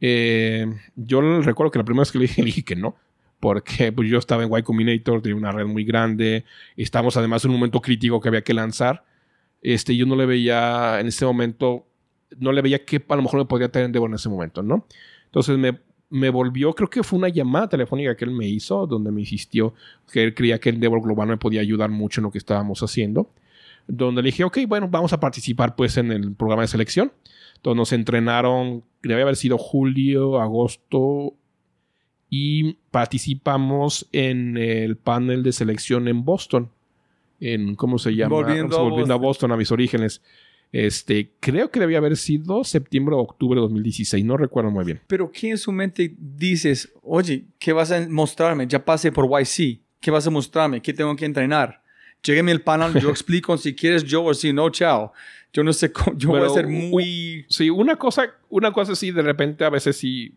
Eh, 0.01 0.67
yo 0.95 1.41
recuerdo 1.41 1.71
que 1.71 1.79
la 1.79 1.85
primera 1.85 2.03
vez 2.03 2.13
que 2.13 2.19
le 2.19 2.27
dije, 2.27 2.43
le 2.43 2.47
dije 2.47 2.65
que 2.65 2.77
no, 2.77 2.97
porque 3.41 3.93
pues, 3.93 4.09
yo 4.09 4.19
estaba 4.19 4.45
en 4.45 4.57
Y 4.57 4.63
Combinator, 4.63 5.23
tenía 5.23 5.37
una 5.37 5.53
red 5.53 5.67
muy 5.67 5.85
grande, 5.85 6.45
estamos 6.77 7.17
además 7.17 7.45
en 7.45 7.51
un 7.51 7.57
momento 7.57 7.81
crítico 7.81 8.21
que 8.21 8.29
había 8.29 8.43
que 8.43 8.55
lanzar. 8.55 9.05
Este, 9.63 9.97
yo 9.97 10.07
no 10.07 10.17
le 10.17 10.27
veía 10.27 11.01
en 11.01 11.09
ese 11.09 11.25
momento, 11.25 11.87
no 12.39 12.53
le 12.53 12.63
veía 12.63 12.85
que 12.85 13.05
a 13.09 13.17
lo 13.17 13.23
mejor 13.23 13.41
me 13.41 13.47
podría 13.47 13.71
tener 13.71 13.87
Endeavor 13.87 14.11
en 14.11 14.15
ese 14.15 14.29
momento, 14.29 14.63
¿no? 14.63 14.87
Entonces 15.27 15.59
me, 15.59 15.79
me 16.11 16.31
volvió, 16.31 16.75
creo 16.75 16.89
que 16.89 17.03
fue 17.03 17.19
una 17.19 17.29
llamada 17.29 17.69
telefónica 17.69 18.17
que 18.17 18.25
él 18.25 18.31
me 18.31 18.47
hizo, 18.47 18.87
donde 18.87 19.11
me 19.11 19.21
insistió 19.21 19.75
que 20.13 20.25
él 20.25 20.35
creía 20.35 20.59
que 20.59 20.71
Endeavor 20.71 21.03
Global 21.03 21.29
me 21.29 21.37
podía 21.37 21.61
ayudar 21.61 21.91
mucho 21.91 22.21
en 22.21 22.25
lo 22.25 22.31
que 22.31 22.39
estábamos 22.39 22.83
haciendo. 22.83 23.31
Donde 23.87 24.23
le 24.23 24.27
dije, 24.27 24.45
ok, 24.45 24.59
bueno, 24.69 24.89
vamos 24.89 25.13
a 25.15 25.21
participar 25.21 25.75
pues 25.75 25.97
en 25.97 26.13
el 26.13 26.35
programa 26.35 26.63
de 26.63 26.69
selección. 26.69 27.13
Entonces 27.57 27.77
nos 27.77 27.93
entrenaron, 27.93 28.85
debe 29.03 29.23
haber 29.23 29.37
sido 29.37 29.59
julio, 29.59 30.41
agosto, 30.41 31.35
y 32.31 32.75
participamos 32.91 34.09
en 34.13 34.57
el 34.57 34.97
panel 34.97 35.43
de 35.43 35.53
selección 35.53 36.09
en 36.09 36.25
Boston. 36.25 36.71
En, 37.41 37.75
¿cómo 37.77 37.99
se 37.99 38.15
llama? 38.15 38.35
Volviendo 38.35 38.79
a 38.79 38.83
Volviendo 38.83 39.15
a 39.15 39.17
Boston. 39.17 39.29
Boston, 39.29 39.53
a 39.53 39.57
mis 39.57 39.71
orígenes. 39.73 40.23
Este, 40.71 41.31
creo 41.41 41.71
que 41.71 41.81
debía 41.81 41.99
haber 41.99 42.17
sido 42.17 42.63
septiembre 42.63 43.15
o 43.15 43.21
octubre 43.21 43.59
de 43.59 43.63
2016, 43.63 44.25
no 44.25 44.37
recuerdo 44.37 44.71
muy 44.71 44.85
bien. 44.85 45.01
Pero 45.07 45.31
¿qué 45.33 45.51
en 45.51 45.59
su 45.59 45.73
mente 45.73 46.15
dices? 46.19 46.93
Oye, 47.03 47.45
¿qué 47.59 47.73
vas 47.73 47.91
a 47.91 48.07
mostrarme? 48.09 48.67
Ya 48.67 48.85
pasé 48.85 49.11
por 49.11 49.27
YC. 49.27 49.81
¿Qué 50.01 50.11
vas 50.11 50.27
a 50.27 50.31
mostrarme? 50.31 50.83
¿Qué 50.83 50.93
tengo 50.93 51.17
que 51.17 51.25
entrenar? 51.25 51.83
Llégueme 52.23 52.53
el 52.53 52.61
panel, 52.61 53.01
yo 53.01 53.09
explico 53.11 53.57
si 53.57 53.75
quieres 53.75 54.05
yo 54.05 54.25
o 54.25 54.35
si 54.35 54.53
no, 54.53 54.69
chao. 54.71 55.13
Yo 55.53 55.65
no 55.65 55.73
sé 55.73 55.91
cómo, 55.91 56.17
yo 56.17 56.29
voy 56.29 56.39
a 56.39 56.43
Pero, 56.43 56.55
ser 56.55 56.67
muy... 56.67 57.47
Sí, 57.49 57.71
una 57.71 57.97
cosa, 57.97 58.35
una 58.51 58.71
cosa 58.71 58.95
sí, 58.95 59.11
de 59.11 59.23
repente 59.23 59.65
a 59.65 59.71
veces 59.71 59.97
sí, 59.97 60.35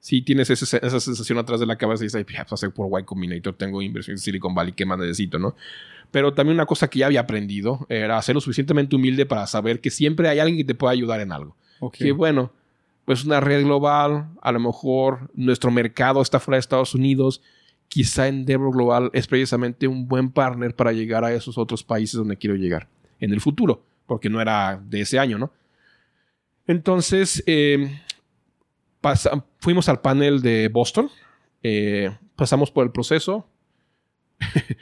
sí 0.00 0.22
tienes 0.22 0.48
ese- 0.50 0.78
esa 0.84 1.00
sensación 1.00 1.38
atrás 1.38 1.60
de 1.60 1.66
la 1.66 1.76
cabeza 1.76 2.04
y 2.04 2.06
dices, 2.06 2.16
"Ay, 2.18 2.24
pues, 2.24 2.52
hacer 2.52 2.70
por 2.70 3.00
Y 3.00 3.04
Combinator, 3.04 3.54
tengo 3.54 3.82
inversión 3.82 4.14
en 4.14 4.18
Silicon 4.18 4.54
Valley, 4.54 4.72
¿qué 4.72 4.84
más 4.86 4.98
necesito, 4.98 5.38
no? 5.38 5.54
Pero 6.10 6.32
también 6.34 6.54
una 6.56 6.66
cosa 6.66 6.88
que 6.88 7.00
ya 7.00 7.06
había 7.06 7.20
aprendido 7.20 7.86
era 7.88 8.20
ser 8.22 8.34
lo 8.36 8.40
suficientemente 8.40 8.94
humilde 8.96 9.26
para 9.26 9.46
saber 9.46 9.80
que 9.80 9.90
siempre 9.90 10.28
hay 10.28 10.38
alguien 10.38 10.58
que 10.58 10.64
te 10.64 10.74
pueda 10.74 10.92
ayudar 10.92 11.20
en 11.20 11.32
algo. 11.32 11.56
Que 12.04 12.12
bueno, 12.12 12.52
pues 13.04 13.24
una 13.24 13.40
red 13.40 13.64
global, 13.64 14.28
a 14.40 14.52
lo 14.52 14.60
mejor 14.60 15.30
nuestro 15.34 15.70
mercado 15.70 16.22
está 16.22 16.38
fuera 16.40 16.56
de 16.56 16.60
Estados 16.60 16.94
Unidos 16.94 17.42
quizá 17.88 18.26
Endeavor 18.26 18.72
Global 18.72 19.10
es 19.12 19.28
precisamente 19.28 19.86
un 19.86 20.08
buen 20.08 20.30
partner 20.30 20.74
para 20.74 20.90
llegar 20.92 21.24
a 21.24 21.32
esos 21.32 21.56
otros 21.56 21.84
países 21.84 22.14
donde 22.18 22.36
quiero 22.36 22.56
llegar 22.56 22.88
en 23.20 23.32
el 23.32 23.40
futuro, 23.40 23.80
porque 24.06 24.28
no 24.28 24.40
era 24.40 24.80
de 24.88 25.02
ese 25.02 25.20
año, 25.20 25.38
¿no? 25.38 25.52
Entonces, 26.66 27.42
eh, 27.46 28.00
fuimos 29.58 29.88
al 29.88 30.00
panel 30.00 30.42
de 30.42 30.68
Boston, 30.68 31.10
eh, 31.62 32.16
pasamos 32.36 32.70
por 32.70 32.84
el 32.84 32.92
proceso. 32.92 33.46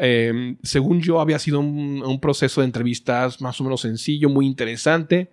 Eh, 0.00 0.56
según 0.62 1.00
yo, 1.00 1.20
había 1.20 1.40
sido 1.40 1.58
un, 1.58 2.20
proceso 2.20 2.60
de 2.60 2.66
entrevistas 2.66 3.40
más 3.40 3.60
o 3.60 3.64
menos 3.64 3.80
sencillo, 3.80 4.28
muy 4.28 4.46
interesante. 4.46 5.32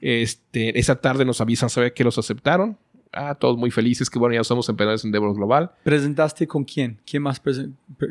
Este, 0.00 0.78
esa 0.78 1.02
tarde 1.02 1.26
nos 1.26 1.42
avisan 1.42 1.68
saber 1.68 1.92
que 1.92 2.02
los 2.02 2.16
aceptaron. 2.16 2.78
Ah, 3.12 3.34
todos 3.34 3.56
muy 3.56 3.70
felices, 3.70 4.10
que 4.10 4.18
bueno, 4.18 4.34
ya 4.34 4.44
somos 4.44 4.68
emprendedores 4.68 5.04
en 5.04 5.08
Endeavor 5.08 5.34
Global. 5.34 5.70
¿Presentaste 5.84 6.46
con 6.46 6.64
quién? 6.64 6.98
¿Quién 7.04 7.22
más? 7.22 7.40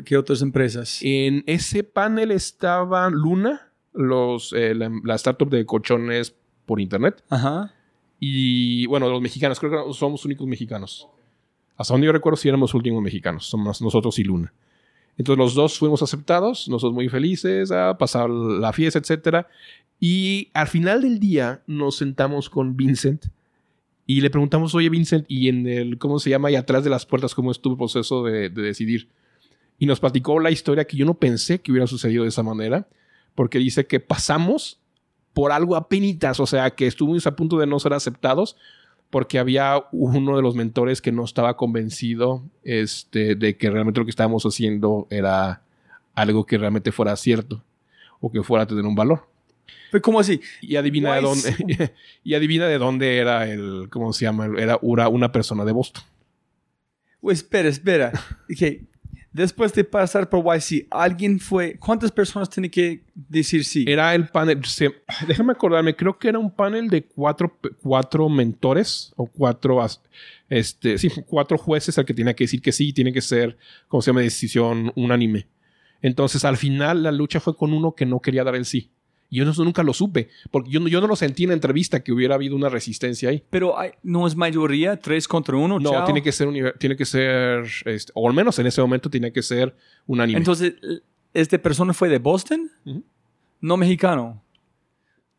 ¿Qué 0.04 0.16
otras 0.16 0.42
empresas? 0.42 1.00
En 1.02 1.44
ese 1.46 1.84
panel 1.84 2.30
estaba 2.30 3.08
Luna, 3.10 3.72
los, 3.92 4.52
eh, 4.52 4.74
la, 4.74 5.14
startup 5.16 5.50
de 5.50 5.64
colchones 5.66 6.34
por 6.64 6.80
internet. 6.80 7.22
Ajá. 7.30 7.72
Y 8.18 8.86
bueno, 8.86 9.08
los 9.08 9.20
mexicanos, 9.20 9.60
creo 9.60 9.86
que 9.86 9.92
somos 9.92 10.24
únicos 10.24 10.46
mexicanos. 10.46 11.08
Hasta 11.76 11.94
donde 11.94 12.06
yo 12.06 12.12
recuerdo, 12.12 12.36
si 12.36 12.48
éramos 12.48 12.72
últimos 12.74 13.02
mexicanos, 13.02 13.46
somos 13.46 13.82
nosotros 13.82 14.18
y 14.18 14.24
Luna. 14.24 14.52
Entonces 15.18 15.38
los 15.38 15.54
dos 15.54 15.78
fuimos 15.78 16.02
aceptados, 16.02 16.68
nosotros 16.68 16.94
muy 16.94 17.08
felices, 17.08 17.70
a 17.70 17.96
pasar 17.96 18.28
la 18.28 18.72
fiesta, 18.72 18.98
etc. 18.98 19.46
Y 19.98 20.50
al 20.52 20.68
final 20.68 21.02
del 21.02 21.18
día 21.18 21.62
nos 21.66 21.96
sentamos 21.96 22.50
con 22.50 22.76
Vincent 22.76 23.26
y 24.06 24.20
le 24.20 24.30
preguntamos, 24.30 24.74
oye 24.74 24.88
Vincent, 24.88 25.24
y 25.28 25.48
en 25.48 25.66
el, 25.66 25.98
¿cómo 25.98 26.18
se 26.18 26.30
llama? 26.30 26.50
Y 26.50 26.54
atrás 26.54 26.84
de 26.84 26.90
las 26.90 27.06
puertas, 27.06 27.34
¿cómo 27.34 27.50
estuvo 27.50 27.74
el 27.74 27.78
proceso 27.78 28.24
de 28.24 28.50
decidir? 28.50 29.08
Y 29.78 29.86
nos 29.86 30.00
platicó 30.00 30.38
la 30.38 30.50
historia 30.50 30.86
que 30.86 30.96
yo 30.96 31.04
no 31.04 31.14
pensé 31.14 31.60
que 31.60 31.72
hubiera 31.72 31.86
sucedido 31.86 32.22
de 32.22 32.28
esa 32.28 32.42
manera, 32.42 32.86
porque 33.34 33.58
dice 33.58 33.86
que 33.86 34.00
pasamos 34.00 34.80
por 35.36 35.52
algo 35.52 35.76
a 35.76 35.86
penitas, 35.86 36.40
o 36.40 36.46
sea, 36.46 36.70
que 36.70 36.86
estuvimos 36.86 37.26
a 37.26 37.36
punto 37.36 37.58
de 37.58 37.66
no 37.66 37.78
ser 37.78 37.92
aceptados 37.92 38.56
porque 39.10 39.38
había 39.38 39.84
uno 39.92 40.34
de 40.34 40.40
los 40.40 40.54
mentores 40.54 41.02
que 41.02 41.12
no 41.12 41.24
estaba 41.24 41.58
convencido 41.58 42.42
este, 42.64 43.34
de 43.34 43.58
que 43.58 43.68
realmente 43.68 44.00
lo 44.00 44.06
que 44.06 44.10
estábamos 44.10 44.44
haciendo 44.44 45.06
era 45.10 45.60
algo 46.14 46.46
que 46.46 46.56
realmente 46.56 46.90
fuera 46.90 47.14
cierto 47.16 47.62
o 48.18 48.32
que 48.32 48.42
fuera 48.42 48.64
a 48.64 48.66
tener 48.66 48.86
un 48.86 48.94
valor. 48.94 49.28
¿Cómo 50.00 50.20
así? 50.20 50.40
Y 50.62 50.76
adivina 50.76 51.14
de 51.14 51.20
dónde 51.20 51.92
y 52.24 52.32
adivina 52.32 52.66
de 52.66 52.78
dónde 52.78 53.18
era 53.18 53.46
el 53.46 53.90
¿cómo 53.90 54.14
se 54.14 54.24
llama? 54.24 54.48
Era 54.56 54.78
una 54.80 55.32
persona 55.32 55.66
de 55.66 55.72
Boston. 55.72 56.02
Pues 57.20 57.40
espera, 57.40 57.68
espera. 57.68 58.12
Okay 58.50 58.88
después 59.36 59.72
de 59.74 59.84
pasar 59.84 60.28
por 60.30 60.42
YC, 60.42 60.86
alguien 60.90 61.38
fue. 61.38 61.76
¿Cuántas 61.78 62.10
personas 62.10 62.48
tiene 62.48 62.70
que 62.70 63.02
decir 63.14 63.64
sí? 63.64 63.84
Era 63.86 64.14
el 64.14 64.28
panel. 64.28 64.60
déjame 65.28 65.52
acordarme, 65.52 65.94
creo 65.94 66.18
que 66.18 66.28
era 66.28 66.38
un 66.38 66.50
panel 66.50 66.88
de 66.88 67.04
cuatro, 67.04 67.56
cuatro 67.82 68.28
mentores 68.28 69.12
o 69.16 69.26
cuatro. 69.26 69.86
Este, 70.48 70.96
cuatro 71.26 71.58
jueces 71.58 71.98
al 71.98 72.06
que 72.06 72.14
tenía 72.14 72.34
que 72.34 72.44
decir 72.44 72.62
que 72.62 72.72
sí, 72.72 72.92
tiene 72.92 73.12
que 73.12 73.20
ser, 73.20 73.58
como 73.88 74.00
se 74.00 74.10
llama, 74.10 74.22
decisión 74.22 74.92
unánime. 74.94 75.46
Entonces, 76.00 76.44
al 76.44 76.56
final, 76.56 77.02
la 77.02 77.12
lucha 77.12 77.40
fue 77.40 77.56
con 77.56 77.72
uno 77.72 77.94
que 77.94 78.06
no 78.06 78.20
quería 78.20 78.44
dar 78.44 78.54
el 78.54 78.64
sí. 78.64 78.90
Y 79.28 79.38
yo 79.38 79.50
eso 79.50 79.64
nunca 79.64 79.82
lo 79.82 79.92
supe, 79.92 80.28
porque 80.50 80.70
yo, 80.70 80.86
yo 80.86 81.00
no 81.00 81.06
lo 81.06 81.16
sentí 81.16 81.44
en 81.44 81.48
la 81.48 81.54
entrevista 81.54 82.00
que 82.00 82.12
hubiera 82.12 82.36
habido 82.36 82.54
una 82.54 82.68
resistencia 82.68 83.30
ahí. 83.30 83.42
Pero 83.50 83.78
hay, 83.78 83.90
no 84.02 84.26
es 84.26 84.36
mayoría, 84.36 84.96
tres 84.96 85.26
contra 85.26 85.56
uno. 85.56 85.80
No, 85.80 86.04
tiene 86.04 86.22
que 86.22 86.32
ser, 86.32 86.48
tiene 86.78 86.96
que 86.96 87.04
ser, 87.04 87.64
este, 87.84 88.12
o 88.14 88.28
al 88.28 88.34
menos 88.34 88.58
en 88.58 88.66
ese 88.66 88.80
momento 88.80 89.10
tiene 89.10 89.32
que 89.32 89.42
ser 89.42 89.74
unánime. 90.06 90.38
Entonces, 90.38 90.74
¿este 91.34 91.58
persona 91.58 91.92
fue 91.92 92.08
de 92.08 92.18
Boston? 92.18 92.70
No 93.60 93.76
mexicano. 93.76 94.40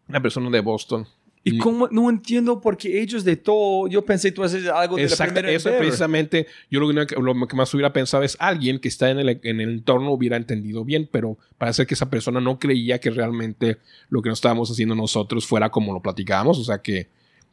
Una 0.08 0.22
persona 0.22 0.50
de 0.50 0.60
Boston. 0.60 1.08
Y 1.48 1.60
no 1.92 2.10
entiendo 2.10 2.60
porque 2.60 3.02
ellos 3.02 3.24
de 3.24 3.38
todo, 3.38 3.88
yo 3.88 4.04
pensé 4.04 4.32
tú 4.32 4.44
haces 4.44 4.68
algo 4.68 4.98
de 4.98 5.04
Exacto, 5.04 5.36
la 5.36 5.42
primera 5.42 5.58
Eso 5.58 5.70
precisamente, 5.78 6.48
yo 6.70 6.80
lo 6.80 6.88
que, 6.88 7.16
lo 7.16 7.48
que, 7.48 7.56
más 7.56 7.74
hubiera 7.74 7.94
pensado 7.94 8.24
es 8.24 8.36
alguien 8.40 8.80
que 8.80 8.88
está 8.88 9.10
en 9.10 9.20
el, 9.20 9.40
en 9.44 9.62
el 9.62 9.70
entorno 9.70 10.12
hubiera 10.12 10.36
entendido 10.36 10.84
bien, 10.84 11.08
pero 11.12 11.38
parece 11.58 11.86
que 11.86 11.94
esa 11.94 12.10
persona 12.10 12.42
no 12.42 12.60
creía 12.60 13.00
que 13.00 13.10
realmente 13.12 13.78
lo 14.10 14.22
que 14.22 14.30
nos 14.30 14.40
estábamos 14.40 14.70
haciendo 14.70 14.96
nosotros 14.96 15.48
fuera 15.48 15.70
como 15.70 15.94
lo 15.94 16.02
platicábamos, 16.02 16.60
o 16.60 16.64
sea 16.64 16.82
que, 16.82 17.08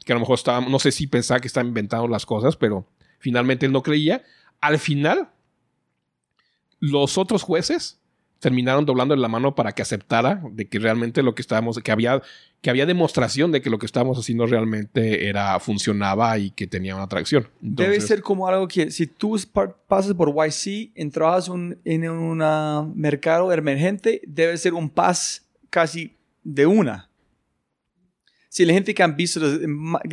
que 0.05 0.13
a 0.13 0.17
lo 0.17 0.21
mejor 0.21 0.39
estábamos, 0.39 0.71
no 0.71 0.79
sé 0.79 0.91
si 0.91 1.07
pensaba 1.07 1.41
que 1.41 1.47
estaban 1.47 1.69
inventando 1.69 2.09
las 2.09 2.27
cosas, 2.27 2.57
pero 2.57 2.87
finalmente 3.19 3.67
él 3.67 3.73
no 3.73 3.83
creía. 3.83 4.23
Al 4.61 4.79
final, 4.79 5.29
los 6.81 7.17
otros 7.17 7.43
jueces 7.43 8.01
terminaron 8.39 8.85
doblando 8.85 9.17
la 9.17 9.29
mano 9.29 9.55
para 9.55 9.73
que 9.73 9.83
aceptara 9.83 10.43
de 10.51 10.67
que 10.69 10.79
realmente 10.79 11.23
lo 11.23 11.35
que 11.35 11.43
estábamos, 11.43 11.79
que 11.79 11.93
había, 11.93 12.23
que 12.61 12.71
había 12.71 12.85
demostración 12.85 13.53
de 13.53 13.63
que 13.63 13.71
lo 13.71 13.79
que 13.79 13.87
estábamos 13.87 14.19
haciendo 14.19 14.47
realmente 14.47 15.29
era, 15.29 15.59
funcionaba 15.61 16.39
y 16.39 16.51
que 16.51 16.67
tenía 16.67 16.95
una 16.95 17.05
atracción. 17.05 17.49
Debe 17.61 18.01
ser 18.01 18.21
como 18.21 18.47
algo 18.47 18.69
que 18.69 18.91
si 18.91 19.07
tú 19.07 19.39
pasas 19.89 20.15
por 20.15 20.35
YC, 20.35 20.93
entras 20.95 21.49
en 21.49 22.09
un 22.09 22.93
mercado 22.95 23.53
emergente, 23.53 24.21
debe 24.27 24.57
ser 24.59 24.75
un 24.75 24.91
pas 24.91 25.47
casi 25.71 26.15
de 26.43 26.67
una. 26.67 27.09
Si 28.49 28.65
la 28.65 28.73
gente 28.73 28.95
que 28.95 29.03
han 29.03 29.17
visto 29.17 29.41
las 29.41 29.59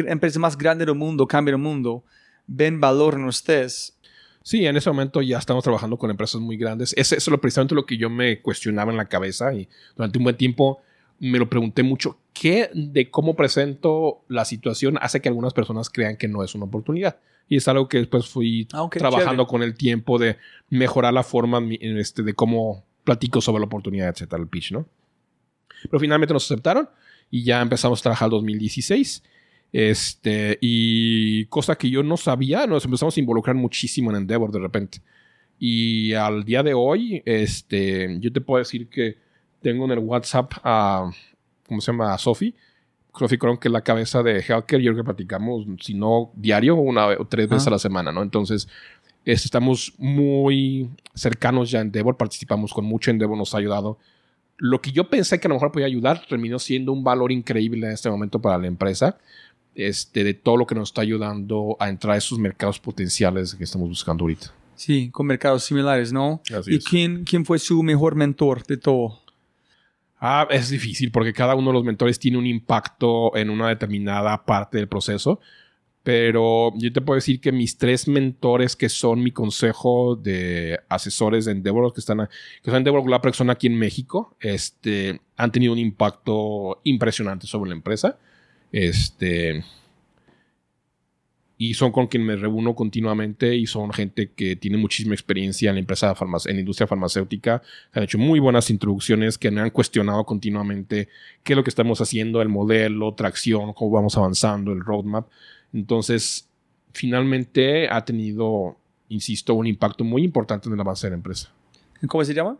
empresas 0.07 0.39
más 0.39 0.57
grandes 0.57 0.87
del 0.87 0.95
mundo, 0.95 1.27
cambian 1.27 1.55
el 1.55 1.61
mundo, 1.61 2.03
ven 2.47 2.79
valor 2.79 3.13
en 3.13 3.25
ustedes, 3.25 3.95
Sí, 4.43 4.65
en 4.65 4.75
ese 4.75 4.89
momento 4.89 5.21
ya 5.21 5.37
estamos 5.37 5.63
trabajando 5.63 5.97
con 5.97 6.09
empresas 6.09 6.41
muy 6.41 6.57
grandes. 6.57 6.93
Eso 6.97 7.15
es 7.15 7.29
precisamente 7.39 7.75
lo 7.75 7.85
que 7.85 7.97
yo 7.97 8.09
me 8.09 8.41
cuestionaba 8.41 8.91
en 8.91 8.97
la 8.97 9.05
cabeza 9.05 9.53
y 9.53 9.69
durante 9.95 10.17
un 10.17 10.23
buen 10.23 10.37
tiempo 10.37 10.81
me 11.19 11.37
lo 11.37 11.49
pregunté 11.49 11.83
mucho. 11.83 12.17
¿Qué 12.33 12.69
de 12.73 13.11
cómo 13.11 13.35
presento 13.35 14.23
la 14.27 14.43
situación 14.45 14.97
hace 15.01 15.21
que 15.21 15.29
algunas 15.29 15.53
personas 15.53 15.89
crean 15.89 16.17
que 16.17 16.27
no 16.27 16.43
es 16.43 16.55
una 16.55 16.65
oportunidad? 16.65 17.17
Y 17.47 17.57
es 17.57 17.67
algo 17.67 17.87
que 17.87 17.99
después 17.99 18.27
fui 18.27 18.67
ah, 18.73 18.89
trabajando 18.91 19.45
con 19.45 19.61
el 19.61 19.75
tiempo 19.75 20.17
de 20.17 20.37
mejorar 20.69 21.13
la 21.13 21.23
forma 21.23 21.61
este, 21.79 22.23
de 22.23 22.33
cómo 22.33 22.83
platico 23.03 23.41
sobre 23.41 23.59
la 23.59 23.65
oportunidad, 23.65 24.09
etcétera, 24.09 24.41
el 24.41 24.47
pitch, 24.47 24.71
¿no? 24.71 24.87
Pero 25.83 25.99
finalmente 25.99 26.33
nos 26.33 26.45
aceptaron 26.45 26.89
y 27.29 27.43
ya 27.43 27.61
empezamos 27.61 27.99
a 27.99 28.03
trabajar 28.03 28.27
el 28.27 28.31
2016 28.31 29.23
este, 29.73 30.57
y 30.61 31.45
cosa 31.45 31.75
que 31.75 31.89
yo 31.89 32.03
no 32.03 32.17
sabía, 32.17 32.67
nos 32.67 32.85
empezamos 32.85 33.15
a 33.15 33.19
involucrar 33.19 33.55
muchísimo 33.55 34.09
en 34.11 34.17
Endeavor 34.17 34.51
de 34.51 34.59
repente. 34.59 35.01
Y 35.57 36.13
al 36.13 36.43
día 36.43 36.63
de 36.63 36.73
hoy, 36.73 37.21
este, 37.25 38.17
yo 38.19 38.31
te 38.33 38.41
puedo 38.41 38.59
decir 38.59 38.89
que 38.89 39.17
tengo 39.61 39.85
en 39.85 39.91
el 39.91 39.99
WhatsApp 39.99 40.53
a, 40.63 41.11
¿cómo 41.67 41.79
se 41.81 41.91
llama? 41.91 42.13
A 42.13 42.17
Sophie. 42.17 42.53
Sophie 43.17 43.37
Cron, 43.37 43.57
que 43.57 43.67
es 43.67 43.71
la 43.71 43.83
cabeza 43.83 44.23
de 44.23 44.39
Healthcare, 44.39 44.81
yo 44.81 44.91
creo 44.91 45.03
que 45.03 45.05
platicamos, 45.05 45.65
si 45.81 45.93
no 45.93 46.31
diario, 46.33 46.75
una 46.75 47.07
o 47.07 47.25
tres 47.25 47.47
veces 47.49 47.67
a 47.67 47.71
la 47.71 47.79
semana, 47.79 48.11
¿no? 48.11 48.23
Entonces, 48.23 48.67
estamos 49.25 49.93
muy 49.97 50.89
cercanos 51.13 51.69
ya 51.69 51.79
en 51.79 51.87
Endeavor, 51.87 52.17
participamos 52.17 52.73
con 52.73 52.85
mucho 52.85 53.11
Endeavor, 53.11 53.37
nos 53.37 53.53
ha 53.53 53.57
ayudado. 53.57 53.97
Lo 54.57 54.81
que 54.81 54.91
yo 54.91 55.09
pensé 55.09 55.39
que 55.39 55.47
a 55.47 55.49
lo 55.49 55.55
mejor 55.55 55.71
podía 55.71 55.87
ayudar 55.87 56.25
terminó 56.27 56.57
siendo 56.57 56.91
un 56.91 57.03
valor 57.03 57.31
increíble 57.31 57.87
en 57.87 57.93
este 57.93 58.09
momento 58.09 58.39
para 58.41 58.57
la 58.57 58.67
empresa 58.67 59.17
este, 59.75 60.23
de 60.23 60.33
todo 60.33 60.57
lo 60.57 60.67
que 60.67 60.75
nos 60.75 60.89
está 60.89 61.01
ayudando 61.01 61.77
a 61.79 61.89
entrar 61.89 62.15
a 62.15 62.17
esos 62.17 62.37
mercados 62.39 62.79
potenciales 62.79 63.55
que 63.55 63.63
estamos 63.63 63.87
buscando 63.87 64.23
ahorita. 64.23 64.53
Sí, 64.75 65.09
con 65.11 65.27
mercados 65.27 65.63
similares, 65.63 66.11
¿no? 66.11 66.41
¿Y 66.65 66.79
quién, 66.79 67.23
quién 67.23 67.45
fue 67.45 67.59
su 67.59 67.83
mejor 67.83 68.15
mentor 68.15 68.65
de 68.65 68.77
todo? 68.77 69.19
Ah, 70.19 70.47
es 70.49 70.69
difícil 70.69 71.11
porque 71.11 71.33
cada 71.33 71.55
uno 71.55 71.69
de 71.69 71.73
los 71.73 71.83
mentores 71.83 72.19
tiene 72.19 72.37
un 72.37 72.45
impacto 72.45 73.35
en 73.35 73.49
una 73.49 73.69
determinada 73.69 74.45
parte 74.45 74.77
del 74.77 74.87
proceso. 74.87 75.39
Pero 76.03 76.73
yo 76.77 76.91
te 76.91 77.01
puedo 77.01 77.15
decir 77.15 77.39
que 77.39 77.51
mis 77.51 77.77
tres 77.77 78.07
mentores 78.07 78.75
que 78.75 78.89
son 78.89 79.21
mi 79.21 79.31
consejo 79.31 80.15
de 80.15 80.79
asesores 80.89 81.45
de 81.45 81.51
Endeavor, 81.51 81.93
que 81.93 81.99
están, 81.99 82.27
que 82.63 82.71
son 82.71 82.77
Endeavor 82.77 83.07
la 83.07 83.21
persona 83.21 83.53
aquí 83.53 83.67
en 83.67 83.77
México, 83.77 84.35
este, 84.39 85.21
han 85.37 85.51
tenido 85.51 85.73
un 85.73 85.79
impacto 85.79 86.81
impresionante 86.83 87.45
sobre 87.45 87.69
la 87.69 87.75
empresa. 87.75 88.17
Este. 88.71 89.63
Y 91.57 91.75
son 91.75 91.91
con 91.91 92.07
quien 92.07 92.25
me 92.25 92.35
reúno 92.35 92.73
continuamente 92.73 93.55
y 93.55 93.67
son 93.67 93.93
gente 93.93 94.31
que 94.35 94.55
tiene 94.55 94.77
muchísima 94.77 95.13
experiencia 95.13 95.69
en 95.69 95.75
la 95.75 95.79
empresa 95.81 96.15
en 96.45 96.55
la 96.55 96.59
industria 96.59 96.87
farmacéutica. 96.87 97.61
Han 97.91 98.03
hecho 98.03 98.17
muy 98.17 98.39
buenas 98.39 98.71
introducciones 98.71 99.37
que 99.37 99.51
me 99.51 99.61
han 99.61 99.69
cuestionado 99.69 100.25
continuamente 100.25 101.07
qué 101.43 101.53
es 101.53 101.57
lo 101.57 101.63
que 101.63 101.69
estamos 101.69 102.01
haciendo, 102.01 102.41
el 102.41 102.49
modelo, 102.49 103.13
tracción, 103.13 103.73
cómo 103.73 103.91
vamos 103.91 104.17
avanzando, 104.17 104.71
el 104.71 104.81
roadmap. 104.81 105.27
Entonces, 105.71 106.49
finalmente 106.93 107.87
ha 107.89 108.03
tenido, 108.05 108.75
insisto, 109.09 109.53
un 109.53 109.67
impacto 109.67 110.03
muy 110.03 110.23
importante 110.23 110.67
en 110.67 110.73
el 110.73 110.81
avance 110.81 111.05
de 111.05 111.11
la 111.11 111.17
empresa. 111.17 111.53
¿Cómo 112.07 112.25
se 112.25 112.33
llama? 112.33 112.57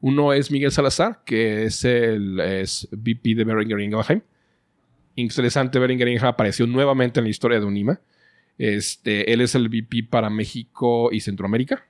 Uno 0.00 0.32
es 0.32 0.48
Miguel 0.48 0.70
Salazar, 0.70 1.22
que 1.24 1.64
es 1.64 1.84
el 1.84 2.38
es 2.38 2.86
VP 2.92 3.34
de 3.34 3.42
Beringer 3.42 3.80
Ingelheim 3.80 4.22
interesante 5.16 5.78
ver 5.78 5.90
Ingram 5.90 6.24
apareció 6.26 6.66
nuevamente 6.66 7.20
en 7.20 7.24
la 7.24 7.30
historia 7.30 7.60
de 7.60 7.66
Unima. 7.66 8.00
Este, 8.58 9.32
él 9.32 9.40
es 9.40 9.54
el 9.54 9.68
VP 9.68 10.04
para 10.08 10.30
México 10.30 11.10
y 11.12 11.20
Centroamérica. 11.20 11.86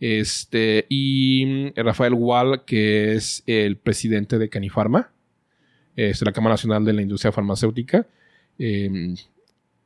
Este, 0.00 0.86
y 0.88 1.72
Rafael 1.76 2.14
Wall, 2.14 2.64
que 2.64 3.14
es 3.14 3.42
el 3.46 3.76
presidente 3.76 4.38
de 4.38 4.48
Canifarma, 4.48 5.10
es 5.96 6.20
la 6.22 6.32
Cámara 6.32 6.54
Nacional 6.54 6.84
de 6.84 6.92
la 6.92 7.02
Industria 7.02 7.32
Farmacéutica. 7.32 8.06
Eh, 8.58 9.14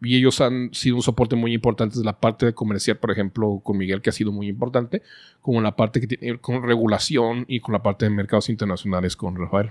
y 0.01 0.17
ellos 0.17 0.41
han 0.41 0.73
sido 0.73 0.97
un 0.97 1.03
soporte 1.03 1.35
muy 1.35 1.53
importante 1.53 1.95
desde 1.95 2.05
la 2.05 2.21
parte 2.21 2.47
de 2.47 2.55
comercial, 2.55 2.99
por 2.99 3.11
ejemplo, 3.11 3.61
con 3.65 3.77
Miguel, 3.77 4.01
que 4.01 4.11
ha 4.11 4.13
sido 4.13 4.31
muy 4.31 4.49
importante, 4.49 5.03
como 5.41 5.61
la 5.61 5.75
parte 5.75 6.01
que 6.01 6.07
tiene 6.07 6.39
con 6.39 6.63
regulación 6.63 7.45
y 7.49 7.61
con 7.61 7.73
la 7.73 7.83
parte 7.83 8.05
de 8.05 8.11
mercados 8.11 8.49
internacionales 8.49 9.17
con 9.17 9.37
Rafael. 9.37 9.71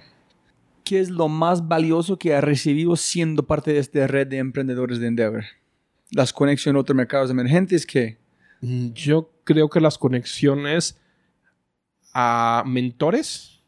¿Qué 0.87 1.01
es 1.01 1.09
lo 1.09 1.27
más 1.27 1.67
valioso 1.67 2.17
que 2.17 2.33
ha 2.33 2.39
recibido 2.39 2.95
siendo 2.95 3.43
parte 3.43 3.73
de 3.73 3.79
esta 3.79 4.07
red 4.07 4.25
de 4.25 4.37
emprendedores 4.37 4.99
de 4.99 5.07
Endeavor? 5.07 5.43
Las 6.11 6.31
conexiones 6.31 6.77
a 6.77 6.79
otros 6.79 6.95
mercados 6.95 7.29
emergentes, 7.29 7.85
¿qué? 7.85 8.17
Mm, 8.61 8.93
Yo 8.93 9.29
creo 9.43 9.69
que 9.69 9.81
las 9.81 9.97
conexiones 9.97 10.97
a 12.13 12.63
mentores 12.65 13.61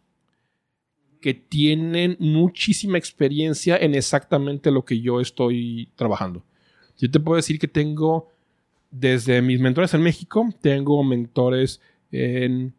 que 1.20 1.34
tienen 1.34 2.16
muchísima 2.20 2.98
experiencia 2.98 3.76
en 3.76 3.96
exactamente 3.96 4.72
lo 4.72 4.86
que 4.86 5.02
yo 5.02 5.20
estoy 5.20 5.92
trabajando. 5.98 6.42
Yo 6.98 7.12
te 7.12 7.20
puedo 7.20 7.36
decir 7.36 7.60
que 7.60 7.68
tengo, 7.68 8.30
desde 8.92 9.42
mis 9.42 9.60
mentores 9.60 9.94
en 9.94 10.04
México, 10.04 10.48
tengo 10.62 11.04
mentores 11.04 11.82
en... 12.14 12.74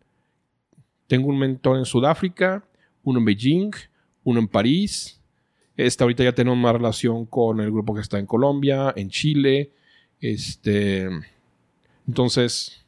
Tengo 1.08 1.28
un 1.28 1.38
mentor 1.38 1.76
en 1.76 1.84
Sudáfrica, 1.84 2.64
uno 3.02 3.18
en 3.18 3.26
Beijing, 3.26 3.72
uno 4.30 4.40
en 4.40 4.48
París. 4.48 5.20
Este, 5.76 6.04
ahorita 6.04 6.24
ya 6.24 6.34
tenemos 6.34 6.58
más 6.58 6.72
relación 6.74 7.26
con 7.26 7.60
el 7.60 7.70
grupo 7.70 7.94
que 7.94 8.00
está 8.00 8.18
en 8.18 8.26
Colombia, 8.26 8.92
en 8.96 9.08
Chile. 9.10 9.72
Este, 10.20 11.08
entonces, 12.06 12.84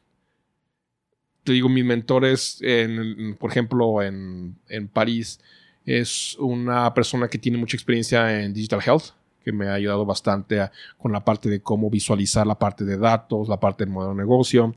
te 1.44 1.52
digo, 1.52 1.69
mis 1.69 1.85
mentores, 1.85 2.59
en- 2.62 3.36
por 3.36 3.51
ejemplo, 3.51 4.02
en, 4.02 4.56
en 4.69 4.89
París, 4.89 5.40
es 5.85 6.36
una 6.39 6.93
persona 6.94 7.28
que 7.28 7.39
tiene 7.39 7.59
mucha 7.59 7.77
experiencia 7.77 8.43
en 8.43 8.52
Digital 8.55 8.81
Health, 8.85 9.05
que 9.43 9.52
me 9.52 9.69
ha 9.69 9.74
ayudado 9.74 10.05
bastante 10.05 10.70
con 10.98 11.12
la 11.12 11.24
parte 11.24 11.48
de 11.48 11.60
cómo 11.60 11.90
visualizar 11.90 12.47
la 12.47 12.59
parte 12.59 12.85
de 12.85 12.97
datos, 12.97 13.48
la 13.48 13.60
parte 13.60 13.85
del 13.85 13.93
modelo 13.93 14.14
de 14.14 14.19
negocio. 14.19 14.74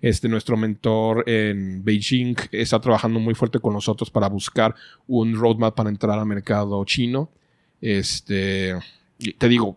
Este, 0.00 0.28
nuestro 0.28 0.56
mentor 0.56 1.28
en 1.28 1.84
Beijing 1.84 2.36
está 2.52 2.80
trabajando 2.80 3.20
muy 3.20 3.34
fuerte 3.34 3.58
con 3.58 3.72
nosotros 3.72 4.10
para 4.10 4.28
buscar 4.28 4.74
un 5.06 5.34
roadmap 5.34 5.74
para 5.74 5.90
entrar 5.90 6.18
al 6.18 6.26
mercado 6.26 6.84
chino. 6.84 7.30
Este, 7.80 8.74
te 9.38 9.48
digo, 9.48 9.76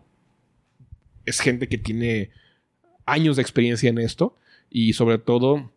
es 1.24 1.40
gente 1.40 1.68
que 1.68 1.78
tiene 1.78 2.30
años 3.06 3.36
de 3.36 3.42
experiencia 3.42 3.90
en 3.90 3.98
esto 3.98 4.36
y 4.70 4.92
sobre 4.92 5.18
todo 5.18 5.70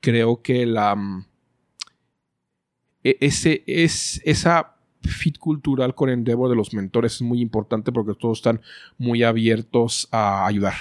creo 0.00 0.42
que 0.42 0.66
la 0.66 0.94
mm, 0.94 1.26
e- 3.04 3.18
ese 3.20 3.62
es 3.66 4.20
esa 4.24 4.76
fit 5.02 5.38
cultural 5.38 5.94
con 5.94 6.10
Endeavor 6.10 6.48
de 6.48 6.56
los 6.56 6.74
mentores 6.74 7.14
es 7.14 7.22
muy 7.22 7.40
importante 7.40 7.92
porque 7.92 8.14
todos 8.14 8.38
están 8.38 8.60
muy 8.98 9.22
abiertos 9.22 10.08
a 10.10 10.46
ayudar 10.46 10.74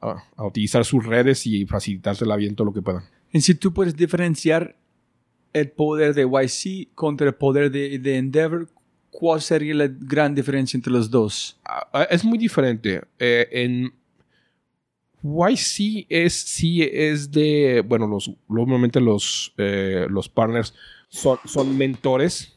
a, 0.00 0.22
a 0.36 0.46
utilizar 0.46 0.84
sus 0.84 1.04
redes 1.04 1.46
y 1.46 1.66
facilitársela 1.66 2.36
bien 2.36 2.54
todo 2.54 2.66
lo 2.66 2.72
que 2.72 2.82
puedan. 2.82 3.04
Y 3.32 3.40
si 3.40 3.54
tú 3.54 3.72
puedes 3.72 3.96
diferenciar 3.96 4.76
el 5.52 5.70
poder 5.70 6.14
de 6.14 6.22
YC 6.22 6.94
contra 6.94 7.28
el 7.28 7.34
poder 7.34 7.70
de, 7.70 7.98
de 7.98 8.16
Endeavor, 8.16 8.68
¿cuál 9.10 9.40
sería 9.40 9.74
la 9.74 9.88
gran 9.88 10.34
diferencia 10.34 10.76
entre 10.76 10.92
los 10.92 11.10
dos? 11.10 11.58
Ah, 11.64 11.88
ah, 11.92 12.02
es 12.04 12.24
muy 12.24 12.38
diferente. 12.38 13.02
Eh, 13.18 13.48
en 13.50 13.92
YC 15.22 16.06
es 16.08 16.34
sí 16.34 16.82
es 16.82 17.30
de 17.30 17.84
bueno 17.86 18.06
los 18.06 18.30
normalmente 18.48 19.00
los 19.00 19.52
eh, 19.58 20.06
los 20.08 20.30
partners 20.30 20.74
son, 21.08 21.38
son 21.44 21.76
mentores 21.76 22.56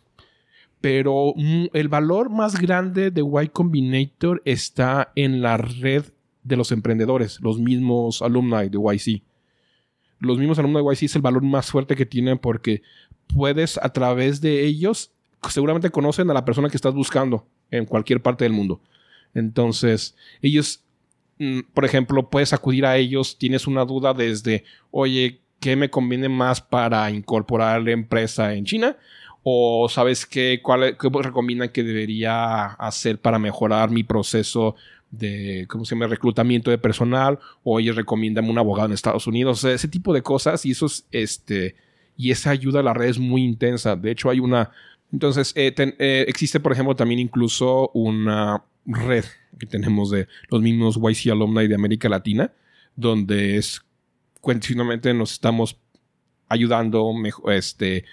pero 0.83 1.33
mm, 1.37 1.67
el 1.71 1.87
valor 1.87 2.29
más 2.29 2.59
grande 2.59 3.09
de 3.09 3.21
Y 3.21 3.47
Combinator 3.47 4.41
está 4.43 5.13
en 5.15 5.41
la 5.41 5.55
red 5.55 6.03
de 6.43 6.57
los 6.57 6.73
emprendedores 6.73 7.39
los 7.39 7.57
mismos 7.57 8.21
alumni 8.21 8.67
de 8.67 8.77
YC 8.77 9.23
los 10.19 10.37
mismos 10.37 10.59
alumnos 10.59 10.83
de 10.83 10.93
YC 10.93 11.03
es 11.03 11.15
el 11.15 11.21
valor 11.21 11.43
más 11.43 11.71
fuerte 11.71 11.95
que 11.95 12.05
tienen 12.05 12.37
porque 12.37 12.81
puedes 13.33 13.77
a 13.77 13.93
través 13.93 14.41
de 14.41 14.65
ellos 14.65 15.11
seguramente 15.49 15.89
conocen 15.89 16.29
a 16.29 16.33
la 16.33 16.43
persona 16.43 16.69
que 16.69 16.77
estás 16.77 16.93
buscando 16.93 17.47
en 17.71 17.85
cualquier 17.85 18.21
parte 18.21 18.43
del 18.43 18.51
mundo 18.51 18.81
entonces, 19.33 20.15
ellos, 20.41 20.83
mm, 21.39 21.61
por 21.73 21.85
ejemplo, 21.85 22.29
puedes 22.29 22.53
acudir 22.53 22.85
a 22.85 22.97
ellos, 22.97 23.37
tienes 23.37 23.67
una 23.67 23.85
duda 23.85 24.13
desde, 24.13 24.63
oye, 24.91 25.41
¿qué 25.59 25.75
me 25.75 25.89
conviene 25.89 26.29
más 26.29 26.61
para 26.61 27.09
incorporar 27.09 27.81
la 27.81 27.91
empresa 27.91 28.53
en 28.53 28.65
China? 28.65 28.97
O 29.43 29.87
sabes 29.89 30.25
qué, 30.25 30.59
cuál 30.63 30.97
qué 30.97 31.09
recomiendan 31.21 31.69
que 31.69 31.83
debería 31.83 32.65
hacer 32.65 33.19
para 33.19 33.39
mejorar 33.39 33.89
mi 33.91 34.03
proceso 34.03 34.75
de, 35.11 35.65
¿cómo 35.69 35.85
se 35.85 35.95
llama?, 35.95 36.07
reclutamiento 36.07 36.71
de 36.71 36.77
personal. 36.77 37.39
O 37.63 37.79
ellos 37.79 37.95
recomiendan 37.95 38.49
un 38.49 38.57
abogado 38.57 38.87
en 38.87 38.93
Estados 38.93 39.27
Unidos. 39.27 39.59
O 39.59 39.61
sea, 39.67 39.75
ese 39.75 39.87
tipo 39.87 40.13
de 40.13 40.21
cosas. 40.21 40.65
Y 40.65 40.71
eso 40.71 40.85
es, 40.85 41.05
este, 41.11 41.75
y 42.17 42.31
esa 42.31 42.51
ayuda 42.51 42.79
a 42.79 42.83
la 42.83 42.93
red 42.93 43.09
es 43.09 43.19
muy 43.19 43.43
intensa. 43.43 43.95
De 43.95 44.11
hecho, 44.11 44.29
hay 44.29 44.39
una, 44.39 44.71
entonces, 45.11 45.51
eh, 45.55 45.73
eh, 45.77 46.25
existe, 46.27 46.59
por 46.59 46.71
ejemplo, 46.71 46.95
también 46.95 47.19
incluso 47.19 47.89
una 47.93 48.63
red 48.85 49.25
que 49.59 49.65
tenemos 49.65 50.09
de 50.09 50.27
los 50.49 50.61
mismos 50.61 50.97
YC 50.97 51.31
alumni 51.31 51.67
de 51.67 51.75
América 51.75 52.09
Latina, 52.09 52.51
donde 52.95 53.57
es 53.57 53.81
continuamente 54.41 55.13
nos 55.13 55.31
estamos 55.33 55.77
ayudando, 56.49 57.11
mejo- 57.13 57.51
este, 57.51 58.03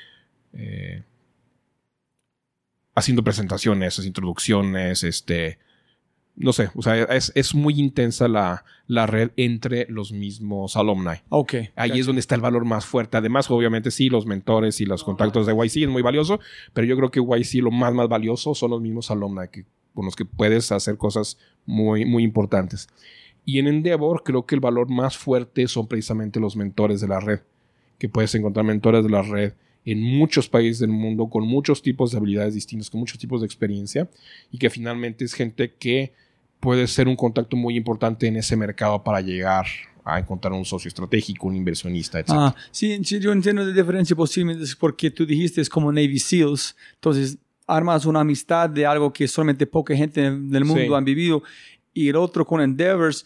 eh, 0.52 1.02
haciendo 2.94 3.22
presentaciones, 3.22 3.98
introducciones, 4.04 5.04
este, 5.04 5.58
no 6.36 6.52
sé, 6.52 6.70
o 6.74 6.82
sea, 6.82 6.96
es, 7.02 7.32
es 7.34 7.54
muy 7.54 7.78
intensa 7.78 8.28
la, 8.28 8.64
la 8.86 9.06
red 9.06 9.30
entre 9.36 9.86
los 9.88 10.12
mismos 10.12 10.76
alumni. 10.76 11.16
Ok. 11.28 11.54
Ahí 11.76 11.98
es 12.00 12.06
donde 12.06 12.20
está 12.20 12.34
el 12.34 12.40
valor 12.40 12.64
más 12.64 12.86
fuerte. 12.86 13.16
Además, 13.16 13.50
obviamente, 13.50 13.90
sí, 13.90 14.08
los 14.08 14.26
mentores 14.26 14.80
y 14.80 14.86
los 14.86 15.04
contactos 15.04 15.46
de 15.46 15.54
YC 15.54 15.84
es 15.84 15.88
muy 15.88 16.02
valioso, 16.02 16.40
pero 16.72 16.86
yo 16.86 16.96
creo 16.96 17.10
que 17.10 17.20
YC 17.20 17.62
lo 17.62 17.70
más, 17.70 17.92
más 17.92 18.08
valioso 18.08 18.54
son 18.54 18.70
los 18.70 18.80
mismos 18.80 19.10
alumni 19.10 19.48
que, 19.52 19.64
con 19.94 20.04
los 20.04 20.16
que 20.16 20.24
puedes 20.24 20.72
hacer 20.72 20.96
cosas 20.96 21.38
muy, 21.66 22.04
muy 22.04 22.22
importantes. 22.22 22.88
Y 23.44 23.58
en 23.58 23.68
Endeavor, 23.68 24.22
creo 24.22 24.46
que 24.46 24.54
el 24.54 24.60
valor 24.60 24.88
más 24.90 25.16
fuerte 25.16 25.66
son 25.68 25.88
precisamente 25.88 26.40
los 26.40 26.56
mentores 26.56 27.00
de 27.00 27.08
la 27.08 27.20
red, 27.20 27.40
que 27.98 28.08
puedes 28.08 28.34
encontrar 28.34 28.64
mentores 28.64 29.02
de 29.02 29.10
la 29.10 29.22
red 29.22 29.54
en 29.84 30.00
muchos 30.02 30.48
países 30.48 30.80
del 30.80 30.90
mundo, 30.90 31.28
con 31.28 31.46
muchos 31.46 31.80
tipos 31.82 32.10
de 32.12 32.18
habilidades 32.18 32.54
distintas, 32.54 32.90
con 32.90 33.00
muchos 33.00 33.18
tipos 33.18 33.40
de 33.40 33.46
experiencia, 33.46 34.08
y 34.50 34.58
que 34.58 34.68
finalmente 34.70 35.24
es 35.24 35.32
gente 35.34 35.72
que 35.78 36.12
puede 36.60 36.86
ser 36.86 37.08
un 37.08 37.16
contacto 37.16 37.56
muy 37.56 37.76
importante 37.76 38.26
en 38.26 38.36
ese 38.36 38.56
mercado 38.56 39.02
para 39.02 39.20
llegar 39.22 39.66
a 40.04 40.18
encontrar 40.18 40.52
un 40.52 40.64
socio 40.64 40.88
estratégico, 40.88 41.46
un 41.46 41.56
inversionista, 41.56 42.18
etc. 42.18 42.28
Ah, 42.32 42.54
sí, 42.70 42.98
yo 43.02 43.32
entiendo 43.32 43.62
la 43.64 43.72
diferencia 43.72 44.14
posiblemente 44.16 44.64
es 44.64 44.74
porque 44.76 45.10
tú 45.10 45.24
dijiste 45.24 45.60
es 45.60 45.68
como 45.68 45.90
Navy 45.92 46.18
SEALs, 46.18 46.76
entonces 46.94 47.38
armas 47.66 48.04
una 48.04 48.20
amistad 48.20 48.68
de 48.68 48.84
algo 48.84 49.12
que 49.12 49.28
solamente 49.28 49.66
poca 49.66 49.94
gente 49.96 50.24
en 50.26 50.54
el 50.54 50.64
mundo 50.64 50.82
Sí. 50.82 50.92
han 50.94 51.04
vivido 51.04 51.42
y 51.94 52.08
el 52.08 52.16
otro 52.16 52.44
con 52.46 52.60
Endeavors 52.60 53.24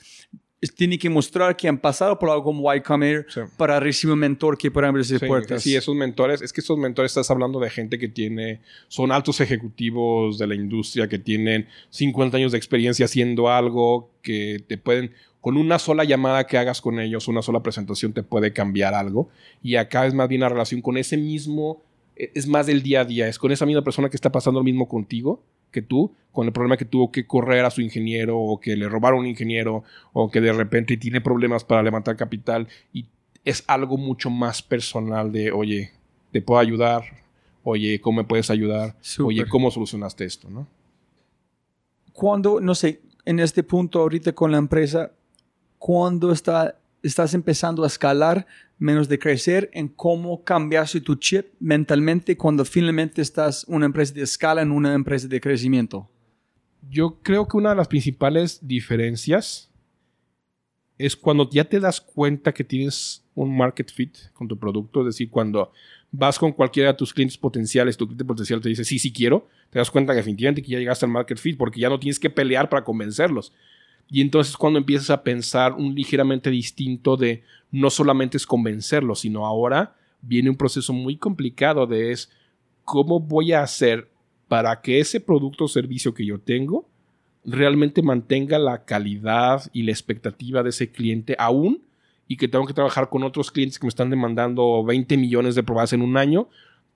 tiene 0.72 0.98
que 0.98 1.10
mostrar 1.10 1.56
que 1.56 1.68
han 1.68 1.78
pasado 1.78 2.18
por 2.18 2.30
algo 2.30 2.44
como 2.44 2.72
Y 2.74 2.80
Combinator 2.80 3.26
Sí. 3.32 3.40
para 3.56 3.80
recibir 3.80 4.12
un 4.14 4.20
mentor 4.20 4.56
que 4.56 4.70
pueda 4.70 4.88
abrirse 4.88 5.18
Sí, 5.18 5.26
puertas. 5.26 5.62
sí, 5.62 5.74
esos 5.76 5.94
mentores, 5.94 6.40
es 6.42 6.52
que 6.52 6.60
esos 6.60 6.78
mentores 6.78 7.10
estás 7.12 7.30
hablando 7.30 7.58
de 7.60 7.70
gente 7.70 7.98
que 7.98 8.08
tiene, 8.08 8.60
son 8.88 9.12
altos 9.12 9.40
ejecutivos 9.40 10.38
de 10.38 10.46
la 10.46 10.54
industria, 10.54 11.08
que 11.08 11.18
tienen 11.18 11.66
50 11.90 12.36
años 12.36 12.52
de 12.52 12.58
experiencia 12.58 13.06
haciendo 13.06 13.50
algo, 13.50 14.10
que 14.22 14.62
te 14.66 14.78
pueden, 14.78 15.12
con 15.40 15.56
una 15.56 15.78
sola 15.78 16.04
llamada 16.04 16.46
que 16.46 16.56
hagas 16.56 16.80
con 16.80 16.98
ellos, 17.00 17.28
una 17.28 17.42
sola 17.42 17.62
presentación 17.62 18.12
te 18.12 18.22
puede 18.22 18.52
cambiar 18.52 18.94
algo. 18.94 19.28
Y 19.62 19.76
acá 19.76 20.06
es 20.06 20.14
más 20.14 20.28
bien 20.28 20.40
la 20.40 20.48
relación 20.48 20.80
con 20.80 20.96
ese 20.96 21.16
mismo, 21.16 21.82
eh, 22.16 22.30
es 22.34 22.46
más 22.46 22.66
del 22.66 22.82
día 22.82 23.00
a 23.00 23.04
día, 23.04 23.28
es 23.28 23.38
con 23.38 23.52
esa 23.52 23.66
misma 23.66 23.82
persona 23.82 24.08
que 24.08 24.16
está 24.16 24.30
pasando 24.32 24.60
lo 24.60 24.64
mismo 24.64 24.88
contigo 24.88 25.42
que 25.74 25.82
tú, 25.82 26.14
con 26.32 26.46
el 26.46 26.52
problema 26.52 26.76
que 26.76 26.84
tuvo 26.84 27.12
que 27.12 27.26
correr 27.26 27.64
a 27.64 27.70
su 27.70 27.82
ingeniero 27.82 28.38
o 28.38 28.58
que 28.58 28.76
le 28.76 28.88
robaron 28.88 29.20
un 29.20 29.26
ingeniero 29.26 29.84
o 30.12 30.30
que 30.30 30.40
de 30.40 30.52
repente 30.52 30.96
tiene 30.96 31.20
problemas 31.20 31.64
para 31.64 31.82
levantar 31.82 32.16
capital 32.16 32.68
y 32.92 33.06
es 33.44 33.62
algo 33.66 33.98
mucho 33.98 34.30
más 34.30 34.62
personal 34.62 35.30
de, 35.32 35.52
oye, 35.52 35.92
te 36.32 36.40
puedo 36.40 36.58
ayudar, 36.58 37.04
oye, 37.62 38.00
¿cómo 38.00 38.18
me 38.18 38.24
puedes 38.24 38.50
ayudar? 38.50 38.96
Oye, 39.22 39.46
¿cómo 39.46 39.70
solucionaste 39.70 40.24
esto? 40.24 40.48
¿no? 40.48 40.66
Cuando, 42.12 42.60
no 42.60 42.74
sé, 42.74 43.02
en 43.24 43.40
este 43.40 43.62
punto 43.62 44.00
ahorita 44.00 44.32
con 44.32 44.50
la 44.50 44.58
empresa, 44.58 45.12
cuando 45.78 46.32
está, 46.32 46.78
estás 47.02 47.34
empezando 47.34 47.84
a 47.84 47.88
escalar, 47.88 48.46
menos 48.78 49.08
de 49.08 49.18
crecer, 49.18 49.70
en 49.72 49.88
cómo 49.88 50.44
cambiaste 50.44 51.00
tu 51.00 51.16
chip 51.16 51.46
mentalmente 51.60 52.36
cuando 52.36 52.64
finalmente 52.64 53.22
estás 53.22 53.64
una 53.68 53.86
empresa 53.86 54.14
de 54.14 54.22
escala 54.22 54.62
en 54.62 54.70
una 54.70 54.94
empresa 54.94 55.28
de 55.28 55.40
crecimiento? 55.40 56.10
Yo 56.88 57.20
creo 57.22 57.48
que 57.48 57.56
una 57.56 57.70
de 57.70 57.76
las 57.76 57.88
principales 57.88 58.58
diferencias 58.66 59.70
es 60.98 61.16
cuando 61.16 61.48
ya 61.50 61.64
te 61.64 61.80
das 61.80 62.00
cuenta 62.00 62.52
que 62.52 62.64
tienes 62.64 63.24
un 63.34 63.56
market 63.56 63.90
fit 63.90 64.16
con 64.32 64.46
tu 64.46 64.58
producto, 64.58 65.00
es 65.00 65.06
decir, 65.06 65.30
cuando 65.30 65.72
vas 66.10 66.38
con 66.38 66.52
cualquiera 66.52 66.92
de 66.92 66.98
tus 66.98 67.12
clientes 67.12 67.36
potenciales, 67.36 67.96
tu 67.96 68.06
cliente 68.06 68.24
potencial 68.24 68.60
te 68.60 68.68
dice, 68.68 68.84
sí, 68.84 68.98
sí 68.98 69.12
quiero, 69.12 69.48
te 69.70 69.78
das 69.78 69.90
cuenta 69.90 70.12
que 70.12 70.18
definitivamente 70.18 70.62
ya 70.62 70.78
llegaste 70.78 71.04
al 71.04 71.10
market 71.10 71.38
fit 71.38 71.56
porque 71.56 71.80
ya 71.80 71.88
no 71.88 71.98
tienes 71.98 72.20
que 72.20 72.30
pelear 72.30 72.68
para 72.68 72.84
convencerlos. 72.84 73.52
Y 74.08 74.20
entonces 74.20 74.56
cuando 74.56 74.78
empiezas 74.78 75.10
a 75.10 75.22
pensar 75.22 75.72
un 75.72 75.94
ligeramente 75.94 76.50
distinto 76.50 77.16
de 77.16 77.42
no 77.70 77.90
solamente 77.90 78.36
es 78.36 78.46
convencerlos, 78.46 79.20
sino 79.20 79.46
ahora 79.46 79.96
viene 80.22 80.50
un 80.50 80.56
proceso 80.56 80.92
muy 80.92 81.16
complicado 81.16 81.86
de 81.86 82.12
es 82.12 82.30
cómo 82.84 83.20
voy 83.20 83.52
a 83.52 83.62
hacer 83.62 84.08
para 84.48 84.80
que 84.80 85.00
ese 85.00 85.20
producto 85.20 85.64
o 85.64 85.68
servicio 85.68 86.14
que 86.14 86.26
yo 86.26 86.38
tengo 86.38 86.86
realmente 87.44 88.02
mantenga 88.02 88.58
la 88.58 88.84
calidad 88.84 89.62
y 89.72 89.82
la 89.82 89.92
expectativa 89.92 90.62
de 90.62 90.70
ese 90.70 90.90
cliente 90.90 91.36
aún 91.38 91.82
y 92.26 92.36
que 92.36 92.48
tengo 92.48 92.66
que 92.66 92.72
trabajar 92.72 93.10
con 93.10 93.22
otros 93.22 93.50
clientes 93.50 93.78
que 93.78 93.86
me 93.86 93.90
están 93.90 94.10
demandando 94.10 94.82
20 94.84 95.16
millones 95.16 95.54
de 95.54 95.62
pruebas 95.62 95.92
en 95.92 96.02
un 96.02 96.16
año, 96.16 96.48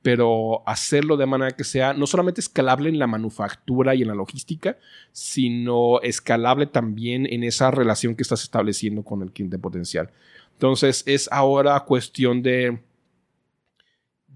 pero 0.03 0.63
hacerlo 0.67 1.17
de 1.17 1.27
manera 1.27 1.57
que 1.57 1.65
sea 1.65 1.93
no 1.93 2.07
solamente 2.07 2.41
escalable 2.41 2.89
en 2.89 2.99
la 2.99 3.07
manufactura 3.07 3.95
y 3.95 4.03
en 4.03 4.09
la 4.09 4.15
logística, 4.15 4.79
sino 5.13 6.01
escalable 6.03 6.67
también 6.67 7.27
en 7.27 7.43
esa 7.43 7.71
relación 7.71 8.15
que 8.15 8.23
estás 8.23 8.43
estableciendo 8.43 9.03
con 9.03 9.23
el 9.23 9.33
cliente 9.33 9.59
potencial. 9.59 10.11
Entonces 10.53 11.03
es 11.07 11.29
ahora 11.33 11.79
cuestión 11.81 12.43
de, 12.43 12.81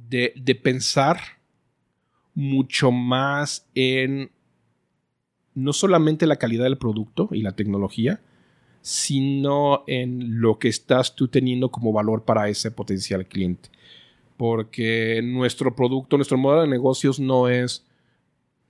de, 0.08 0.54
pensar 0.54 1.18
mucho 2.34 2.92
más 2.92 3.66
en 3.74 4.30
no 5.54 5.72
solamente 5.72 6.26
la 6.26 6.36
calidad 6.36 6.64
del 6.64 6.78
producto 6.78 7.28
y 7.32 7.42
la 7.42 7.52
tecnología, 7.52 8.20
sino 8.80 9.84
en 9.86 10.40
lo 10.40 10.58
que 10.58 10.68
estás 10.68 11.14
tú 11.14 11.28
teniendo 11.28 11.70
como 11.70 11.92
valor 11.92 12.24
para 12.24 12.48
ese 12.48 12.70
potencial 12.70 13.26
cliente. 13.26 13.68
Porque 14.42 15.20
nuestro 15.22 15.72
producto, 15.76 16.16
nuestro 16.16 16.36
modelo 16.36 16.62
de 16.62 16.66
negocios 16.66 17.20
no 17.20 17.48
es 17.48 17.86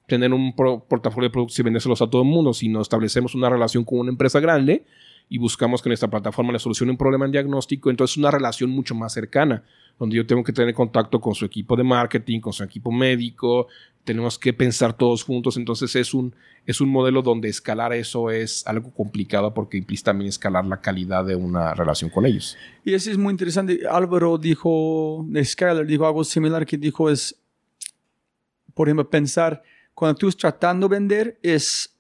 tener 0.07 0.31
un 0.35 0.55
portafolio 0.55 1.31
de 1.31 1.33
productos 1.33 1.59
y 1.59 1.63
vendérselos 1.63 2.03
a 2.03 2.11
todo 2.11 2.21
el 2.21 2.29
mundo, 2.29 2.53
sino 2.53 2.83
establecemos 2.83 3.35
una 3.35 3.49
relación 3.49 3.83
con 3.83 4.01
una 4.01 4.11
empresa 4.11 4.39
grande 4.39 4.85
y 5.31 5.39
buscamos 5.39 5.81
que 5.81 5.89
nuestra 5.89 6.11
plataforma 6.11 6.53
le 6.53 6.59
solucione 6.59 6.93
un 6.93 6.99
problema 6.99 7.25
en 7.25 7.33
diagnóstico. 7.33 7.89
Entonces, 7.89 8.13
es 8.13 8.19
una 8.19 8.31
relación 8.31 8.69
mucho 8.69 8.95
más 8.95 9.15
cercana, 9.15 9.65
donde 9.99 10.17
yo 10.17 10.27
tengo 10.27 10.43
que 10.43 10.53
tener 10.53 10.75
contacto 10.75 11.21
con 11.21 11.35
su 11.35 11.45
equipo 11.45 11.77
de 11.77 11.85
marketing, 11.85 12.41
con 12.41 12.53
su 12.53 12.65
equipo 12.65 12.91
médico, 12.91 13.69
tenemos 14.05 14.39
que 14.39 14.53
pensar 14.53 14.97
todos 14.97 15.23
juntos. 15.23 15.57
Entonces, 15.57 15.95
es 15.97 16.13
un, 16.13 16.35
es 16.67 16.81
un 16.81 16.89
modelo 16.89 17.23
donde 17.23 17.49
escalar 17.49 17.93
eso 17.93 18.31
es 18.31 18.67
algo 18.67 18.91
complicado 18.93 19.55
porque 19.55 19.77
implica 19.77 20.03
también 20.05 20.29
escalar 20.29 20.65
la 20.65 20.81
calidad 20.81 21.25
de 21.25 21.37
una 21.37 21.75
relación 21.75 22.11
con 22.11 22.27
ellos. 22.27 22.57
Y 22.85 22.95
eso 22.95 23.11
es 23.11 23.19
muy 23.19 23.31
interesante. 23.31 23.81
Álvaro 23.89 24.39
dijo, 24.39 25.25
Skyler, 25.43 25.87
dijo 25.87 26.07
algo 26.07 26.25
similar 26.25 26.67
que 26.67 26.77
dijo 26.77 27.09
es, 27.09 27.37
por 28.75 28.89
ejemplo, 28.89 29.09
pensar, 29.09 29.63
cuando 29.95 30.19
tú 30.19 30.29
estás 30.29 30.53
tratando 30.53 30.89
de 30.89 30.97
vender, 30.97 31.39
es 31.43 31.93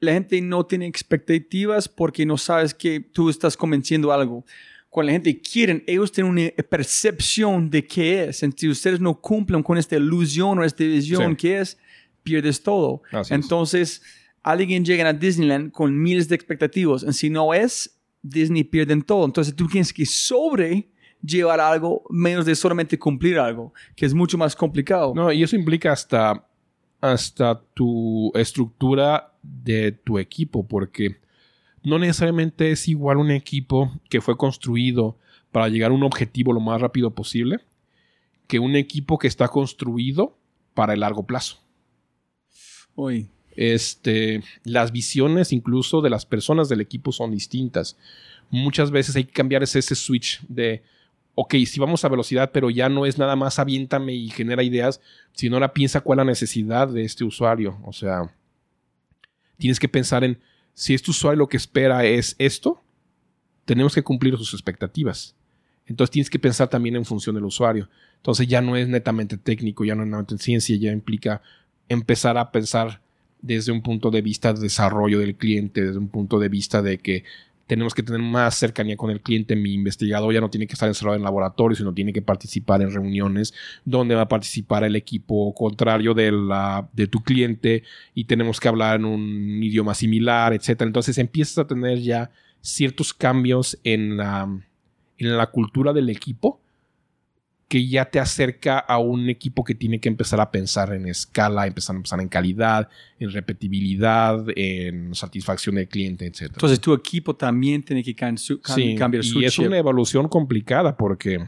la 0.00 0.12
gente 0.12 0.40
no 0.40 0.64
tiene 0.64 0.86
expectativas 0.86 1.88
porque 1.88 2.24
no 2.24 2.38
sabes 2.38 2.72
que 2.72 3.00
tú 3.00 3.30
estás 3.30 3.56
convenciendo 3.56 4.12
algo. 4.12 4.44
Cuando 4.90 5.08
la 5.08 5.12
gente 5.12 5.40
quiere, 5.40 5.84
ellos 5.86 6.10
tienen 6.10 6.32
una 6.32 6.50
percepción 6.64 7.68
de 7.68 7.86
qué 7.86 8.24
es. 8.24 8.44
Si 8.56 8.68
ustedes 8.68 9.00
no 9.00 9.20
cumplen 9.20 9.62
con 9.62 9.76
esta 9.76 9.96
ilusión 9.96 10.58
o 10.58 10.64
esta 10.64 10.84
visión 10.84 11.36
que 11.36 11.58
es, 11.58 11.78
pierdes 12.22 12.62
todo. 12.62 13.02
Entonces, 13.30 14.02
alguien 14.42 14.84
llega 14.84 15.08
a 15.08 15.12
Disneyland 15.12 15.72
con 15.72 16.00
miles 16.00 16.28
de 16.28 16.34
expectativas. 16.34 17.02
Y 17.02 17.12
si 17.12 17.30
no 17.30 17.52
es, 17.52 17.98
Disney 18.22 18.64
pierden 18.64 19.02
todo. 19.02 19.24
Entonces, 19.26 19.54
tú 19.54 19.68
tienes 19.68 19.92
que 19.92 20.06
sobre 20.06 20.88
llevar 21.22 21.60
algo 21.60 22.04
menos 22.10 22.46
de 22.46 22.54
solamente 22.54 22.98
cumplir 22.98 23.38
algo, 23.38 23.74
que 23.94 24.06
es 24.06 24.14
mucho 24.14 24.38
más 24.38 24.56
complicado. 24.56 25.12
No, 25.14 25.30
y 25.32 25.42
eso 25.42 25.56
implica 25.56 25.92
hasta 25.92 26.44
hasta 27.00 27.60
tu 27.74 28.32
estructura 28.34 29.32
de 29.42 29.92
tu 29.92 30.18
equipo, 30.18 30.66
porque 30.66 31.16
no 31.88 31.98
necesariamente 31.98 32.70
es 32.70 32.88
igual 32.88 33.16
un 33.16 33.30
equipo 33.30 33.92
que 34.08 34.20
fue 34.20 34.36
construido 34.36 35.16
para 35.50 35.68
llegar 35.68 35.90
a 35.90 35.94
un 35.94 36.02
objetivo 36.02 36.52
lo 36.52 36.60
más 36.60 36.80
rápido 36.80 37.14
posible 37.14 37.60
que 38.46 38.58
un 38.58 38.76
equipo 38.76 39.18
que 39.18 39.28
está 39.28 39.48
construido 39.48 40.38
para 40.74 40.94
el 40.94 41.00
largo 41.00 41.26
plazo. 41.26 41.58
Este, 43.54 44.42
las 44.64 44.90
visiones 44.92 45.52
incluso 45.52 46.00
de 46.00 46.10
las 46.10 46.26
personas 46.26 46.68
del 46.68 46.80
equipo 46.80 47.12
son 47.12 47.30
distintas. 47.30 47.96
Muchas 48.50 48.90
veces 48.90 49.14
hay 49.16 49.24
que 49.24 49.32
cambiar 49.32 49.62
ese 49.62 49.82
switch 49.82 50.40
de 50.48 50.82
ok, 51.40 51.54
si 51.66 51.78
vamos 51.78 52.04
a 52.04 52.08
velocidad, 52.08 52.50
pero 52.52 52.68
ya 52.68 52.88
no 52.88 53.06
es 53.06 53.16
nada 53.16 53.36
más 53.36 53.60
aviéntame 53.60 54.12
y 54.12 54.28
genera 54.28 54.64
ideas, 54.64 55.00
sino 55.34 55.54
ahora 55.54 55.72
piensa 55.72 56.00
cuál 56.00 56.18
es 56.18 56.24
la 56.24 56.32
necesidad 56.32 56.88
de 56.88 57.04
este 57.04 57.22
usuario. 57.22 57.78
O 57.84 57.92
sea, 57.92 58.34
tienes 59.56 59.78
que 59.78 59.88
pensar 59.88 60.24
en 60.24 60.40
si 60.78 60.94
este 60.94 61.10
usuario 61.10 61.40
lo 61.40 61.48
que 61.48 61.56
espera 61.56 62.04
es 62.04 62.36
esto, 62.38 62.80
tenemos 63.64 63.96
que 63.96 64.04
cumplir 64.04 64.36
sus 64.36 64.54
expectativas. 64.54 65.34
Entonces 65.86 66.12
tienes 66.12 66.30
que 66.30 66.38
pensar 66.38 66.68
también 66.68 66.94
en 66.94 67.04
función 67.04 67.34
del 67.34 67.46
usuario. 67.46 67.88
Entonces 68.18 68.46
ya 68.46 68.60
no 68.60 68.76
es 68.76 68.86
netamente 68.86 69.36
técnico, 69.38 69.84
ya 69.84 69.96
no 69.96 70.04
es 70.04 70.08
netamente 70.08 70.38
ciencia, 70.38 70.76
ya 70.76 70.92
implica 70.92 71.42
empezar 71.88 72.38
a 72.38 72.52
pensar 72.52 73.00
desde 73.42 73.72
un 73.72 73.82
punto 73.82 74.12
de 74.12 74.22
vista 74.22 74.52
de 74.52 74.60
desarrollo 74.60 75.18
del 75.18 75.34
cliente, 75.34 75.84
desde 75.84 75.98
un 75.98 76.10
punto 76.10 76.38
de 76.38 76.48
vista 76.48 76.80
de 76.80 76.98
que 76.98 77.24
tenemos 77.68 77.94
que 77.94 78.02
tener 78.02 78.22
más 78.22 78.56
cercanía 78.56 78.96
con 78.96 79.10
el 79.10 79.20
cliente. 79.20 79.54
Mi 79.54 79.74
investigador 79.74 80.32
ya 80.32 80.40
no 80.40 80.48
tiene 80.48 80.66
que 80.66 80.72
estar 80.72 80.88
encerrado 80.88 81.16
en 81.16 81.22
laboratorio, 81.22 81.76
sino 81.76 81.92
tiene 81.92 82.14
que 82.14 82.22
participar 82.22 82.80
en 82.80 82.90
reuniones 82.90 83.52
donde 83.84 84.14
va 84.14 84.22
a 84.22 84.28
participar 84.28 84.84
el 84.84 84.96
equipo 84.96 85.54
contrario 85.54 86.14
de, 86.14 86.32
la, 86.32 86.88
de 86.94 87.06
tu 87.06 87.22
cliente 87.22 87.84
y 88.14 88.24
tenemos 88.24 88.58
que 88.58 88.68
hablar 88.68 88.96
en 88.96 89.04
un 89.04 89.62
idioma 89.62 89.94
similar, 89.94 90.54
etc. 90.54 90.80
Entonces 90.80 91.18
empiezas 91.18 91.58
a 91.58 91.66
tener 91.66 92.00
ya 92.00 92.30
ciertos 92.62 93.12
cambios 93.12 93.78
en 93.84 94.16
la, 94.16 94.48
en 95.18 95.36
la 95.36 95.46
cultura 95.48 95.92
del 95.92 96.08
equipo 96.08 96.60
que 97.68 97.86
ya 97.86 98.06
te 98.06 98.18
acerca 98.18 98.78
a 98.78 98.98
un 98.98 99.28
equipo 99.28 99.62
que 99.62 99.74
tiene 99.74 100.00
que 100.00 100.08
empezar 100.08 100.40
a 100.40 100.50
pensar 100.50 100.94
en 100.94 101.06
escala, 101.06 101.66
empezar 101.66 101.94
a 101.94 101.98
pensar 101.98 102.20
en 102.20 102.28
calidad, 102.28 102.88
en 103.18 103.30
repetibilidad, 103.30 104.42
en 104.56 105.14
satisfacción 105.14 105.74
del 105.74 105.86
cliente, 105.86 106.26
etc. 106.26 106.44
Entonces 106.54 106.80
tu 106.80 106.94
equipo 106.94 107.36
también 107.36 107.82
tiene 107.82 108.02
que 108.02 108.14
cambiar 108.14 108.38
su 108.38 109.40
Y 109.40 109.44
es 109.44 109.58
una 109.58 109.76
evolución 109.76 110.28
complicada 110.28 110.96
porque 110.96 111.46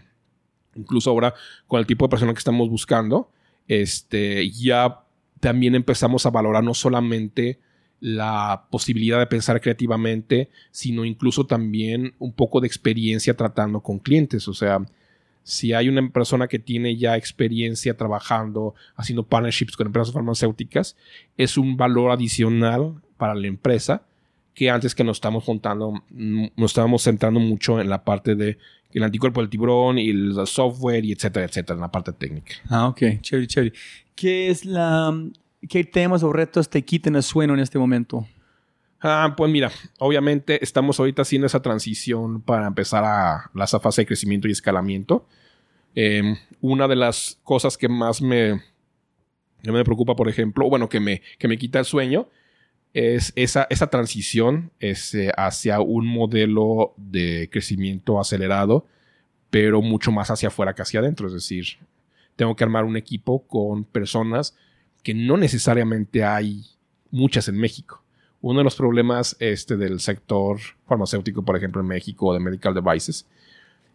incluso 0.74 1.08
ahora 1.08 1.34
con 1.66 1.80
el 1.80 1.86
tipo 1.86 2.04
de 2.04 2.10
persona 2.10 2.34
que 2.34 2.38
estamos 2.38 2.68
buscando, 2.68 3.30
este, 3.66 4.50
ya 4.50 5.00
también 5.40 5.74
empezamos 5.74 6.26
a 6.26 6.30
valorar 6.30 6.62
no 6.62 6.74
solamente 6.74 7.58
la 7.98 8.66
posibilidad 8.70 9.18
de 9.18 9.26
pensar 9.26 9.58
creativamente, 9.60 10.50
sino 10.70 11.06
incluso 11.06 11.46
también 11.46 12.14
un 12.18 12.32
poco 12.32 12.60
de 12.60 12.66
experiencia 12.66 13.34
tratando 13.34 13.80
con 13.80 13.98
clientes. 13.98 14.48
O 14.48 14.54
sea, 14.54 14.80
si 15.50 15.72
hay 15.72 15.88
una 15.88 16.08
persona 16.10 16.46
que 16.46 16.60
tiene 16.60 16.96
ya 16.96 17.16
experiencia 17.16 17.96
trabajando, 17.96 18.76
haciendo 18.94 19.26
partnerships 19.26 19.76
con 19.76 19.88
empresas 19.88 20.14
farmacéuticas, 20.14 20.96
es 21.36 21.58
un 21.58 21.76
valor 21.76 22.12
adicional 22.12 23.02
para 23.16 23.34
la 23.34 23.48
empresa 23.48 24.04
que 24.54 24.70
antes 24.70 24.94
que 24.94 25.02
nos 25.02 25.16
estamos 25.16 25.42
juntando, 25.42 26.04
nos 26.08 26.70
estábamos 26.70 27.02
centrando 27.02 27.40
mucho 27.40 27.80
en 27.80 27.90
la 27.90 28.04
parte 28.04 28.36
de 28.36 28.58
el 28.92 29.02
anticuerpo 29.02 29.40
del 29.40 29.50
tiburón 29.50 29.98
y 29.98 30.10
el 30.10 30.34
software 30.46 31.04
y 31.04 31.10
etcétera, 31.10 31.46
etcétera, 31.46 31.74
en 31.74 31.80
la 31.80 31.90
parte 31.90 32.12
técnica. 32.12 32.54
Ah, 32.68 32.86
ok, 32.86 33.02
chévere, 33.20 33.48
chévere. 33.48 33.72
¿Qué 34.14 34.50
es 34.50 34.64
la, 34.64 35.12
qué 35.68 35.82
temas 35.82 36.22
o 36.22 36.32
retos 36.32 36.70
te 36.70 36.84
quitan 36.84 37.16
el 37.16 37.24
sueño 37.24 37.54
en 37.54 37.60
este 37.60 37.76
momento? 37.76 38.24
Ah, 39.02 39.34
pues 39.36 39.50
mira, 39.50 39.70
obviamente 39.98 40.62
estamos 40.62 41.00
ahorita 41.00 41.22
haciendo 41.22 41.46
esa 41.46 41.62
transición 41.62 42.42
para 42.42 42.66
empezar 42.66 43.02
a 43.04 43.50
la 43.54 43.66
fase 43.66 44.02
de 44.02 44.06
crecimiento 44.06 44.46
y 44.46 44.52
escalamiento. 44.52 45.26
Em, 45.94 46.36
una 46.60 46.86
de 46.86 46.96
las 46.96 47.38
cosas 47.42 47.78
que 47.78 47.88
más 47.88 48.20
me, 48.20 48.62
me 49.62 49.84
preocupa, 49.84 50.14
por 50.14 50.28
ejemplo, 50.28 50.68
bueno, 50.68 50.88
que 50.88 51.00
me, 51.00 51.22
que 51.38 51.48
me 51.48 51.56
quita 51.56 51.78
el 51.78 51.86
sueño, 51.86 52.28
es 52.92 53.32
esa, 53.36 53.66
esa 53.70 53.88
transición 53.88 54.72
hacia 55.36 55.80
un 55.80 56.06
modelo 56.06 56.92
de 56.96 57.48
crecimiento 57.50 58.20
acelerado, 58.20 58.86
pero 59.50 59.80
mucho 59.80 60.12
más 60.12 60.30
hacia 60.30 60.48
afuera 60.48 60.74
que 60.74 60.82
hacia 60.82 61.00
adentro. 61.00 61.26
Es 61.28 61.32
decir, 61.32 61.78
tengo 62.36 62.54
que 62.56 62.64
armar 62.64 62.84
un 62.84 62.96
equipo 62.96 63.46
con 63.46 63.84
personas 63.84 64.56
que 65.02 65.14
no 65.14 65.36
necesariamente 65.36 66.24
hay 66.24 66.66
muchas 67.10 67.48
en 67.48 67.56
México. 67.56 68.02
Uno 68.42 68.60
de 68.60 68.64
los 68.64 68.76
problemas 68.76 69.36
este, 69.38 69.76
del 69.76 70.00
sector 70.00 70.58
farmacéutico, 70.86 71.44
por 71.44 71.56
ejemplo, 71.56 71.80
en 71.80 71.88
México, 71.88 72.32
de 72.32 72.40
medical 72.40 72.74
devices, 72.74 73.26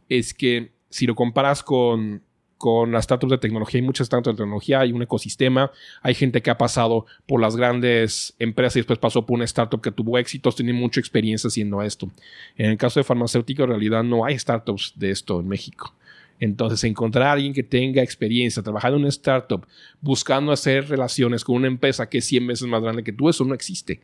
es 0.08 0.34
que 0.34 0.72
si 0.90 1.08
lo 1.08 1.16
comparas 1.16 1.64
con 1.64 2.22
con 2.58 2.92
las 2.92 3.06
startups 3.06 3.32
de 3.32 3.38
tecnología. 3.38 3.80
Hay 3.80 3.86
muchas 3.86 4.08
startups 4.08 4.36
de 4.36 4.44
tecnología, 4.44 4.80
hay 4.80 4.92
un 4.92 5.02
ecosistema, 5.02 5.72
hay 6.02 6.16
gente 6.16 6.42
que 6.42 6.50
ha 6.50 6.58
pasado 6.58 7.06
por 7.28 7.42
las 7.42 7.56
grandes 7.56 8.34
empresas 8.40 8.78
y 8.78 8.80
después 8.80 9.00
pasó 9.00 9.26
por 9.26 9.36
una 9.36 9.46
startup 9.46 9.82
que 9.82 9.92
tuvo 9.92 10.18
éxitos, 10.18 10.56
tiene 10.56 10.74
mucha 10.74 11.00
experiencia 11.00 11.48
haciendo 11.48 11.82
esto. 11.82 12.10
En 12.58 12.72
el 12.72 12.78
caso 12.78 13.00
de 13.00 13.04
farmacéutico, 13.04 13.64
en 13.64 13.70
realidad 13.70 14.04
no 14.04 14.26
hay 14.26 14.38
startups 14.40 14.94
de 14.96 15.12
esto 15.12 15.40
en 15.40 15.48
México. 15.48 15.94
Entonces, 16.40 16.84
encontrar 16.84 17.28
a 17.28 17.32
alguien 17.34 17.54
que 17.54 17.64
tenga 17.64 18.04
experiencia, 18.04 18.62
trabajar 18.62 18.92
en 18.92 19.00
una 19.00 19.10
startup, 19.10 19.66
buscando 20.02 20.52
hacer 20.52 20.90
relaciones 20.90 21.46
con 21.46 21.56
una 21.56 21.68
empresa 21.68 22.10
que 22.10 22.18
es 22.18 22.26
100 22.26 22.48
veces 22.48 22.68
más 22.68 22.82
grande 22.82 23.04
que 23.04 23.14
tú, 23.14 23.30
eso 23.30 23.46
no 23.46 23.54
existe. 23.54 24.02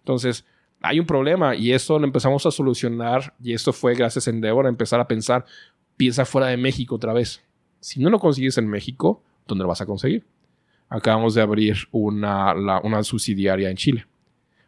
Entonces, 0.00 0.44
hay 0.82 0.98
un 0.98 1.06
problema 1.06 1.54
y 1.54 1.72
eso 1.72 1.98
lo 1.98 2.04
empezamos 2.04 2.44
a 2.46 2.50
solucionar 2.50 3.34
y 3.42 3.52
esto 3.52 3.72
fue 3.72 3.94
gracias 3.94 4.26
a 4.26 4.30
Endeavor 4.30 4.66
a 4.66 4.70
empezar 4.70 5.00
a 5.00 5.06
pensar, 5.06 5.44
piensa 5.96 6.24
fuera 6.24 6.48
de 6.48 6.56
México 6.56 6.94
otra 6.94 7.12
vez. 7.12 7.42
Si 7.80 8.00
no 8.00 8.10
lo 8.10 8.18
consigues 8.18 8.58
en 8.58 8.66
México, 8.68 9.22
¿dónde 9.46 9.62
lo 9.62 9.68
vas 9.68 9.80
a 9.80 9.86
conseguir? 9.86 10.24
Acabamos 10.88 11.34
de 11.34 11.42
abrir 11.42 11.76
una, 11.92 12.52
una 12.82 13.02
subsidiaria 13.02 13.70
en 13.70 13.76
Chile. 13.76 14.06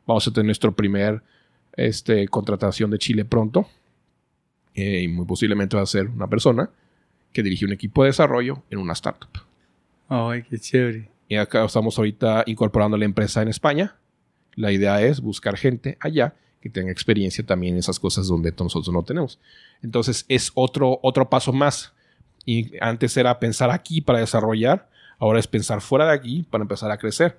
Vamos 0.07 0.27
a 0.28 0.31
tener 0.33 0.47
nuestro 0.47 0.73
primer 0.75 1.23
este, 1.77 2.28
contratación 2.28 2.91
de 2.91 2.99
Chile 2.99 3.25
pronto. 3.25 3.67
Eh, 4.75 5.02
y 5.02 5.09
muy 5.09 5.27
posiblemente 5.27 5.77
va 5.77 5.83
a 5.83 5.86
ser 5.86 6.09
una 6.09 6.28
persona 6.28 6.70
que 7.33 7.43
dirige 7.43 7.65
un 7.65 7.73
equipo 7.73 8.02
de 8.02 8.09
desarrollo 8.09 8.62
en 8.70 8.78
una 8.78 8.93
startup. 8.93 9.31
Ay, 10.09 10.44
qué 10.49 10.59
chévere. 10.59 11.11
Y 11.28 11.36
acá 11.36 11.65
estamos 11.65 11.97
ahorita 11.99 12.44
incorporando 12.47 12.97
la 12.97 13.05
empresa 13.05 13.43
en 13.43 13.49
España. 13.49 13.97
La 14.55 14.73
idea 14.73 15.01
es 15.03 15.21
buscar 15.21 15.57
gente 15.57 15.97
allá 16.01 16.35
que 16.61 16.71
tenga 16.71 16.93
experiencia 16.93 17.45
también 17.45 17.75
en 17.75 17.81
esas 17.81 17.99
cosas 17.99 18.29
donde 18.29 18.53
nosotros 18.59 18.93
no 18.95 19.03
tenemos. 19.03 19.39
Entonces 19.83 20.25
es 20.29 20.53
otro, 20.55 21.01
otro 21.03 21.29
paso 21.29 21.53
más. 21.53 21.93
Y 22.47 22.73
antes 22.81 23.17
era 23.17 23.39
pensar 23.39 23.71
aquí 23.71 24.01
para 24.01 24.21
desarrollar, 24.21 24.89
ahora 25.19 25.41
es 25.41 25.47
pensar 25.47 25.81
fuera 25.81 26.07
de 26.07 26.15
aquí 26.15 26.45
para 26.49 26.63
empezar 26.63 26.91
a 26.91 26.97
crecer. 26.97 27.37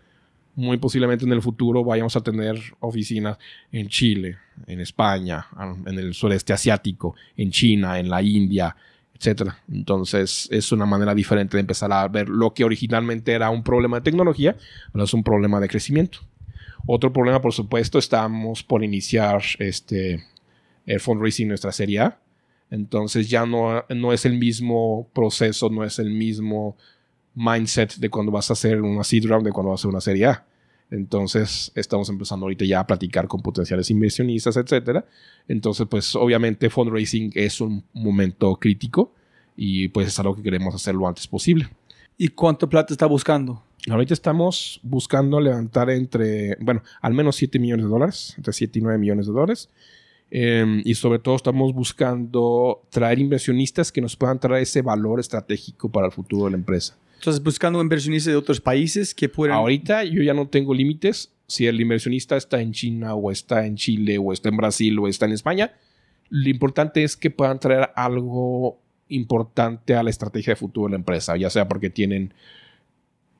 Muy 0.55 0.77
posiblemente 0.77 1.25
en 1.25 1.31
el 1.31 1.41
futuro 1.41 1.83
vayamos 1.83 2.15
a 2.15 2.21
tener 2.21 2.61
oficinas 2.79 3.37
en 3.71 3.87
Chile, 3.87 4.37
en 4.67 4.81
España, 4.81 5.47
en 5.85 5.97
el 5.97 6.13
sureste 6.13 6.53
asiático, 6.53 7.15
en 7.35 7.49
China, 7.49 7.99
en 7.99 8.09
la 8.09 8.21
India, 8.21 8.75
etcétera. 9.15 9.57
Entonces 9.71 10.47
es 10.51 10.71
una 10.71 10.85
manera 10.85 11.15
diferente 11.15 11.57
de 11.57 11.61
empezar 11.61 11.91
a 11.91 12.07
ver 12.07 12.29
lo 12.29 12.53
que 12.53 12.65
originalmente 12.65 13.31
era 13.31 13.49
un 13.49 13.63
problema 13.63 13.97
de 13.97 14.03
tecnología, 14.03 14.55
ahora 14.93 15.05
es 15.05 15.13
un 15.13 15.23
problema 15.23 15.59
de 15.59 15.69
crecimiento. 15.69 16.19
Otro 16.85 17.13
problema, 17.13 17.41
por 17.41 17.53
supuesto, 17.53 17.97
estamos 17.97 18.63
por 18.63 18.83
iniciar 18.83 19.41
este 19.59 20.23
el 20.85 20.99
fundraising 20.99 21.47
nuestra 21.47 21.71
serie 21.71 21.99
A. 22.01 22.19
Entonces 22.69 23.29
ya 23.29 23.45
no, 23.45 23.85
no 23.89 24.13
es 24.13 24.25
el 24.25 24.37
mismo 24.37 25.07
proceso, 25.13 25.69
no 25.69 25.83
es 25.83 25.99
el 25.99 26.09
mismo 26.09 26.75
mindset 27.35 27.95
de 27.95 28.09
cuando 28.09 28.31
vas 28.31 28.49
a 28.49 28.53
hacer 28.53 28.81
una 28.81 29.03
seed 29.03 29.25
round 29.25 29.45
de 29.45 29.51
cuando 29.51 29.71
vas 29.71 29.79
a 29.79 29.81
hacer 29.81 29.89
una 29.89 30.01
serie 30.01 30.25
A. 30.25 30.45
Entonces 30.91 31.71
estamos 31.75 32.09
empezando 32.09 32.45
ahorita 32.45 32.65
ya 32.65 32.81
a 32.81 32.87
platicar 32.87 33.27
con 33.27 33.41
potenciales 33.41 33.89
inversionistas, 33.89 34.57
etcétera. 34.57 35.05
Entonces, 35.47 35.87
pues 35.89 36.15
obviamente 36.15 36.69
fundraising 36.69 37.31
es 37.33 37.61
un 37.61 37.83
momento 37.93 38.55
crítico 38.57 39.13
y 39.55 39.87
pues 39.87 40.07
es 40.07 40.19
algo 40.19 40.35
que 40.35 40.43
queremos 40.43 40.75
hacer 40.75 40.95
lo 40.95 41.07
antes 41.07 41.27
posible. 41.27 41.69
¿Y 42.17 42.27
cuánto 42.29 42.69
plata 42.69 42.93
está 42.93 43.05
buscando? 43.05 43.63
Ahorita 43.89 44.13
estamos 44.13 44.79
buscando 44.81 45.41
levantar 45.41 45.89
entre, 45.89 46.55
bueno, 46.61 46.83
al 47.01 47.13
menos 47.13 47.35
7 47.35 47.59
millones 47.59 47.85
de 47.85 47.89
dólares, 47.89 48.33
entre 48.37 48.53
7 48.53 48.79
y 48.79 48.81
9 48.81 48.97
millones 48.97 49.27
de 49.27 49.33
dólares. 49.33 49.69
Em, 50.31 50.81
y 50.83 50.95
sobre 50.95 51.19
todo 51.19 51.35
estamos 51.35 51.73
buscando 51.73 52.81
traer 52.89 53.19
inversionistas 53.19 53.91
que 53.91 54.01
nos 54.01 54.15
puedan 54.15 54.39
traer 54.39 54.63
ese 54.63 54.81
valor 54.81 55.19
estratégico 55.19 55.91
para 55.91 56.07
el 56.07 56.11
futuro 56.11 56.45
de 56.45 56.51
la 56.51 56.57
empresa. 56.57 56.97
Entonces, 57.15 57.43
buscando 57.43 57.81
inversionistas 57.81 58.31
de 58.31 58.37
otros 58.37 58.59
países 58.59 59.13
que 59.13 59.29
puedan... 59.29 59.55
Ahorita 59.55 60.03
yo 60.03 60.23
ya 60.23 60.33
no 60.33 60.47
tengo 60.47 60.73
límites. 60.73 61.31
Si 61.47 61.67
el 61.67 61.79
inversionista 61.79 62.35
está 62.35 62.61
en 62.61 62.71
China 62.71 63.15
o 63.15 63.31
está 63.31 63.65
en 63.65 63.75
Chile 63.75 64.17
o 64.17 64.33
está 64.33 64.49
en 64.49 64.57
Brasil 64.57 64.97
o 64.97 65.07
está 65.07 65.25
en 65.25 65.33
España, 65.33 65.73
lo 66.29 66.49
importante 66.49 67.03
es 67.03 67.15
que 67.15 67.29
puedan 67.29 67.59
traer 67.59 67.91
algo 67.95 68.79
importante 69.09 69.93
a 69.93 70.03
la 70.03 70.09
estrategia 70.09 70.53
de 70.53 70.55
futuro 70.55 70.87
de 70.87 70.91
la 70.91 70.97
empresa, 70.97 71.37
ya 71.37 71.49
sea 71.49 71.67
porque 71.67 71.89
tienen 71.89 72.33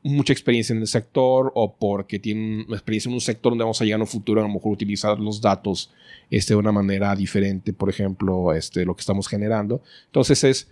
mucha 0.04 0.34
experiencia 0.34 0.74
en 0.76 0.82
el 0.82 0.88
sector 0.88 1.52
o 1.56 1.76
porque 1.76 2.20
tienen 2.20 2.62
experiencia 2.70 3.10
en 3.10 3.16
un 3.16 3.22
sector 3.22 3.54
donde 3.54 3.64
vamos 3.64 3.82
a 3.82 3.86
llegar 3.86 3.98
en 3.98 4.02
un 4.02 4.08
futuro 4.08 4.42
a 4.42 4.44
lo 4.44 4.54
mejor 4.54 4.74
utilizar 4.74 5.20
los 5.20 5.42
datos 5.42 5.92
este, 6.30 6.54
de 6.54 6.58
una 6.58 6.72
manera 6.72 7.16
diferente, 7.16 7.74
por 7.74 7.90
ejemplo, 7.90 8.54
este, 8.54 8.86
lo 8.86 8.96
que 8.96 9.02
estamos 9.02 9.28
generando. 9.28 9.82
Entonces 10.06 10.44
es, 10.44 10.70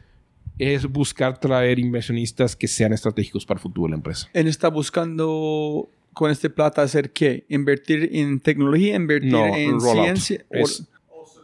es 0.60 0.86
buscar 0.86 1.40
traer 1.40 1.80
inversionistas 1.80 2.56
que 2.56 2.68
sean 2.68 2.94
estratégicos 2.94 3.46
para 3.46 3.58
el 3.58 3.62
futuro 3.62 3.88
de 3.88 3.92
la 3.92 3.96
empresa. 3.96 4.30
¿Él 4.34 4.48
está 4.48 4.68
buscando 4.68 5.90
con 6.14 6.30
este 6.30 6.50
plata 6.50 6.82
hacer 6.82 7.12
qué? 7.12 7.46
¿Invertir 7.48 8.10
en 8.14 8.40
tecnología? 8.42 8.96
¿Invertir 8.96 9.34
en 9.34 9.80
ciencia? 9.80 10.46
Es 10.50 10.88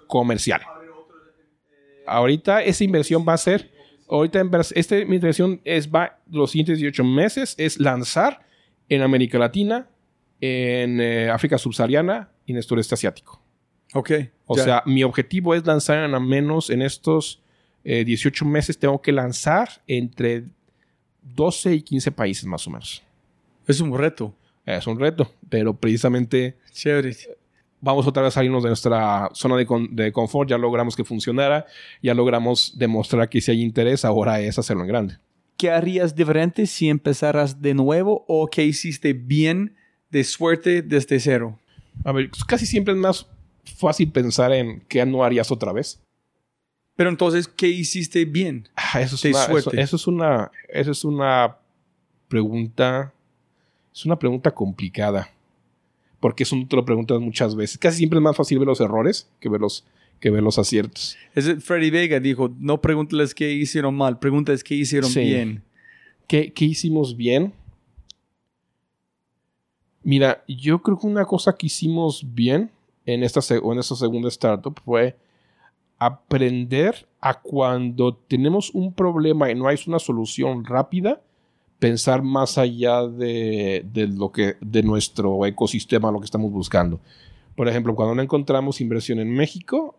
comercial. 0.08 0.62
Ahorita 2.06 2.64
esa 2.64 2.84
inversión 2.84 3.26
va 3.28 3.34
a 3.34 3.38
ser 3.38 3.77
ahorita 4.10 4.42
esta 4.76 4.98
inversión 5.00 5.62
es 5.64 5.90
va 5.90 6.20
los 6.32 6.52
siguientes 6.52 6.80
18 6.80 7.04
meses 7.04 7.56
es 7.58 7.80
lanzar 7.80 8.46
en 8.90 9.02
América 9.02 9.38
Latina, 9.38 9.88
en 10.40 11.02
eh, 11.02 11.30
África 11.30 11.58
subsahariana 11.58 12.30
y 12.46 12.52
en 12.52 12.58
el 12.58 12.64
sureste 12.64 12.96
asiático. 12.96 13.42
Ok. 13.94 14.12
O 14.46 14.56
sea, 14.56 14.84
mi 14.86 15.04
objetivo 15.04 15.54
es 15.54 15.66
lanzar 15.66 16.04
en 16.04 16.14
al 16.14 16.22
menos 16.22 16.70
en 16.70 16.82
estos 16.82 17.42
18 17.84 18.44
eh, 18.44 18.48
meses 18.48 18.78
tengo 18.78 19.02
que 19.02 19.12
lanzar 19.12 19.70
entre 19.88 20.44
12 21.36 21.76
y 21.76 21.82
15 21.82 22.12
países 22.12 22.46
más 22.46 22.68
o 22.68 22.72
menos. 22.72 23.04
Es 23.66 23.80
un 23.82 23.98
reto. 23.98 24.34
Es 24.66 24.86
un 24.86 25.00
reto, 25.00 25.32
pero 25.50 25.74
precisamente 25.74 26.58
Chévere 26.74 27.16
vamos 27.82 28.08
otra 28.08 28.24
vez 28.24 28.34
a 28.34 28.36
salirnos 28.36 28.64
de 28.64 28.70
nuestra 28.70 29.30
zona 29.34 29.56
de, 29.56 30.12
confort, 30.12 30.50
ya 30.50 30.58
logramos 30.58 30.96
que 30.96 31.04
funcionara, 31.04 31.66
ya 32.02 32.14
logramos 32.14 32.78
demostrar 32.78 33.30
que 33.30 33.42
si 33.42 33.52
hay 33.52 33.62
interés, 33.62 34.06
ahora 34.06 34.40
es 34.42 34.58
hacerlo 34.58 34.84
en 34.84 34.88
grande. 34.88 35.18
¿Qué 35.58 35.72
harías 35.72 36.16
diferente 36.16 36.68
si 36.68 36.90
empezaras 36.90 37.62
de 37.62 37.74
nuevo 37.74 38.26
o 38.28 38.48
qué 38.48 38.64
hiciste 38.64 39.14
bien 39.14 39.76
de 40.10 40.24
suerte 40.24 40.82
desde 40.82 41.20
cero? 41.20 41.60
A 42.04 42.12
ver, 42.12 42.30
casi 42.48 42.66
siempre 42.66 42.94
es 42.94 43.00
más 43.00 43.28
fácil 43.78 44.12
pensar 44.12 44.52
en 44.54 44.82
qué 44.88 45.06
no 45.06 45.24
harías 45.24 45.52
otra 45.52 45.74
vez. 45.74 46.00
Pero 46.96 47.10
entonces, 47.10 47.48
¿qué 47.48 47.68
hiciste 47.68 48.26
bien? 48.26 48.70
Ah, 48.76 49.02
eso, 49.02 49.16
es 49.16 49.24
una, 49.26 49.82
eso, 49.82 49.96
es 49.96 50.08
una, 50.08 50.52
eso 50.70 50.92
es 50.92 51.04
una 51.04 51.58
pregunta, 52.28 53.14
es 53.94 54.06
una 54.06 54.18
pregunta 54.18 54.52
complicada 54.52 55.30
porque 56.28 56.44
eso 56.44 56.58
no 56.58 56.68
te 56.68 56.76
lo 56.76 56.84
preguntas 56.84 57.22
muchas 57.22 57.56
veces. 57.56 57.78
Casi 57.78 58.00
siempre 58.00 58.20
es 58.20 58.24
más 58.24 58.36
fácil 58.36 58.60
ver 58.60 58.68
los 58.68 58.82
errores 58.82 59.30
que 59.40 59.48
ver 59.48 59.62
los, 59.62 59.86
que 60.20 60.30
ver 60.30 60.44
los 60.44 60.60
aciertos. 60.60 61.16
Es 61.34 61.64
Freddy 61.64 61.90
Vega 61.90 62.20
dijo, 62.20 62.54
no 62.60 62.82
pregúntales 62.82 63.34
qué 63.34 63.50
hicieron 63.50 63.96
mal, 63.96 64.20
pregúntales 64.20 64.62
qué 64.62 64.76
hicieron 64.76 65.10
bien. 65.14 65.64
¿Qué, 66.28 66.52
¿Qué, 66.52 66.66
hicimos 66.66 67.16
bien? 67.16 67.54
Mira, 70.04 70.44
yo 70.50 70.82
creo 70.82 71.00
que 71.00 71.08
una 71.08 71.24
cosa 71.24 71.56
que 71.56 71.68
hicimos 71.68 72.26
bien 72.34 72.72
en 73.06 73.24
esta, 73.24 73.40
en 73.56 73.80
esta 73.80 73.96
segunda 73.96 74.28
startup 74.28 74.78
fue 74.84 75.16
aprender 75.98 77.08
a 77.22 77.40
cuando 77.40 78.14
tenemos 78.14 78.72
un 78.72 78.94
problema 78.94 79.50
y 79.50 79.56
no 79.56 79.66
hay 79.70 79.78
una 79.88 80.00
solución 80.00 80.66
rápida, 80.66 81.22
pensar 81.80 82.24
más 82.24 82.58
allá 82.58 83.08
de, 83.08 83.84
lo 84.16 84.32
que, 84.32 84.56
de 84.62 84.84
nuestro 84.84 85.46
ecosistema, 85.46 86.12
lo 86.12 86.20
que 86.20 86.26
estamos 86.26 86.52
buscando. 86.52 87.00
Por 87.56 87.68
ejemplo, 87.68 87.96
cuando 87.96 88.16
no 88.16 88.22
encontramos 88.22 88.82
inversión 88.82 89.20
en 89.20 89.34
México, 89.34 89.96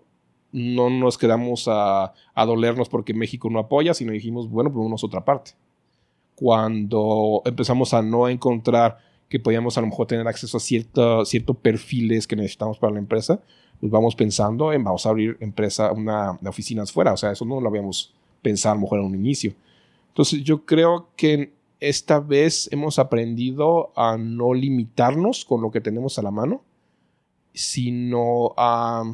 no 0.52 0.90
nos 0.90 1.18
quedamos 1.18 1.66
a, 1.68 2.14
dolernos 2.34 2.88
porque 2.88 3.14
México 3.14 3.50
no 3.50 3.58
apoya, 3.58 3.94
sino 3.94 4.12
dijimos, 4.12 4.48
bueno, 4.48 4.72
pues 4.72 5.04
otra 5.04 5.24
parte. 5.24 5.52
Cuando 6.34 7.42
empezamos 7.44 7.94
a 7.94 8.02
no 8.02 8.28
encontrar 8.28 8.98
que 9.28 9.40
podíamos 9.40 9.76
a 9.76 9.80
lo 9.80 9.88
mejor 9.88 10.06
tener 10.06 10.26
acceso 10.26 10.56
a 10.56 10.60
ciertos 10.60 11.56
perfiles 11.60 12.26
que 12.26 12.36
necesitamos 12.36 12.78
para 12.78 12.94
la 12.94 12.98
empresa, 13.00 13.40
pues 13.80 13.92
vamos 13.92 14.14
pensando 14.14 14.72
en 14.72 14.82
vamos 14.82 15.04
a 15.04 15.10
abrir 15.10 15.36
empresa, 15.40 15.92
una 15.92 16.38
oficinas 16.46 16.90
fuera. 16.90 17.12
O 17.12 17.16
sea, 17.16 17.32
eso 17.32 17.44
no 17.44 17.60
lo 17.60 17.68
habíamos 17.68 18.14
pensado 18.40 18.72
a 18.72 18.76
lo 18.76 18.82
mejor 18.82 19.00
en 19.00 19.06
un 19.06 19.14
inicio. 19.14 19.52
Entonces 20.08 20.42
yo 20.42 20.64
creo 20.64 21.08
que 21.16 21.52
esta 21.80 22.20
vez 22.20 22.68
hemos 22.72 22.98
aprendido 22.98 23.92
a 23.96 24.16
no 24.16 24.54
limitarnos 24.54 25.44
con 25.44 25.62
lo 25.62 25.70
que 25.70 25.80
tenemos 25.80 26.18
a 26.18 26.22
la 26.22 26.30
mano, 26.30 26.62
sino 27.54 28.54
a 28.56 29.04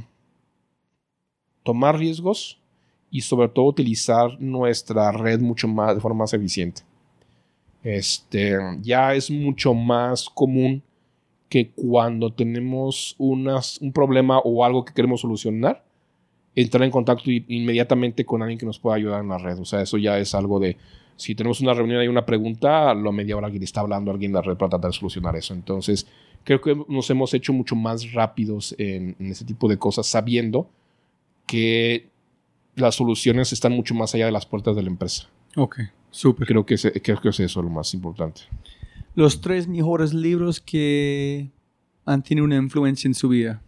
tomar 1.62 1.98
riesgos 1.98 2.60
y 3.10 3.20
sobre 3.20 3.48
todo 3.48 3.66
utilizar 3.66 4.40
nuestra 4.40 5.12
red 5.12 5.40
mucho 5.40 5.68
más 5.68 5.94
de 5.94 6.00
forma 6.00 6.24
más 6.24 6.34
eficiente. 6.34 6.82
Este 7.82 8.58
ya 8.80 9.14
es 9.14 9.30
mucho 9.30 9.74
más 9.74 10.28
común 10.30 10.82
que 11.48 11.70
cuando 11.70 12.32
tenemos 12.32 13.14
un 13.18 13.92
problema 13.92 14.38
o 14.40 14.64
algo 14.64 14.84
que 14.84 14.94
queremos 14.94 15.20
solucionar, 15.20 15.84
entrar 16.54 16.82
en 16.82 16.90
contacto 16.90 17.30
inmediatamente 17.30 18.24
con 18.24 18.42
alguien 18.42 18.58
que 18.58 18.66
nos 18.66 18.78
pueda 18.78 18.96
ayudar 18.96 19.20
en 19.20 19.28
la 19.28 19.38
red. 19.38 19.58
O 19.60 19.64
sea, 19.64 19.82
eso 19.82 19.98
ya 19.98 20.18
es 20.18 20.34
algo 20.34 20.58
de 20.58 20.76
Si 21.16 21.34
tenemos 21.34 21.60
una 21.60 21.74
reunión 21.74 21.98
y 21.98 22.02
hay 22.02 22.08
una 22.08 22.26
pregunta, 22.26 22.90
a 22.90 22.94
la 22.94 23.12
media 23.12 23.36
hora 23.36 23.46
alguien 23.46 23.62
está 23.62 23.80
hablando, 23.80 24.10
alguien 24.10 24.30
en 24.30 24.34
la 24.34 24.42
red 24.42 24.56
para 24.56 24.70
tratar 24.70 24.90
de 24.90 24.96
solucionar 24.96 25.36
eso. 25.36 25.54
Entonces, 25.54 26.06
creo 26.42 26.60
que 26.60 26.76
nos 26.88 27.08
hemos 27.10 27.32
hecho 27.34 27.52
mucho 27.52 27.76
más 27.76 28.12
rápidos 28.12 28.74
en, 28.78 29.16
en 29.18 29.26
ese 29.30 29.44
tipo 29.44 29.68
de 29.68 29.78
cosas, 29.78 30.06
sabiendo 30.06 30.68
que 31.46 32.08
las 32.76 32.96
soluciones 32.96 33.52
están 33.52 33.72
mucho 33.72 33.94
más 33.94 34.14
allá 34.14 34.26
de 34.26 34.32
las 34.32 34.46
puertas 34.46 34.74
de 34.76 34.82
la 34.82 34.88
empresa. 34.88 35.28
Ok, 35.56 35.80
súper. 36.10 36.46
Creo 36.46 36.66
que, 36.66 36.74
es, 36.74 36.92
creo 37.02 37.20
que 37.20 37.28
es 37.28 37.40
eso 37.40 37.62
lo 37.62 37.70
más 37.70 37.94
importante. 37.94 38.42
Los 39.14 39.40
tres 39.40 39.68
mejores 39.68 40.12
libros 40.12 40.60
que 40.60 41.50
han 42.04 42.22
tenido 42.22 42.44
una 42.44 42.56
influencia 42.56 43.08
en 43.08 43.14
su 43.14 43.28
vida 43.28 43.62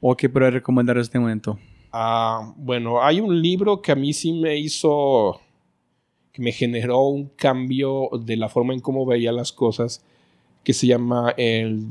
o 0.00 0.16
que 0.16 0.28
puede 0.28 0.50
recomendar 0.50 0.96
en 0.96 1.02
este 1.02 1.18
momento. 1.18 1.58
Ah, 1.92 2.52
bueno, 2.56 3.02
hay 3.02 3.20
un 3.20 3.40
libro 3.40 3.80
que 3.80 3.92
a 3.92 3.94
mí 3.96 4.12
sí 4.12 4.32
me 4.32 4.56
hizo, 4.56 5.40
que 6.32 6.42
me 6.42 6.52
generó 6.52 7.02
un 7.08 7.26
cambio 7.36 8.08
de 8.24 8.36
la 8.36 8.48
forma 8.48 8.72
en 8.74 8.80
cómo 8.80 9.04
veía 9.06 9.32
las 9.32 9.52
cosas, 9.52 10.04
que 10.64 10.72
se 10.72 10.86
llama 10.86 11.34
el, 11.36 11.88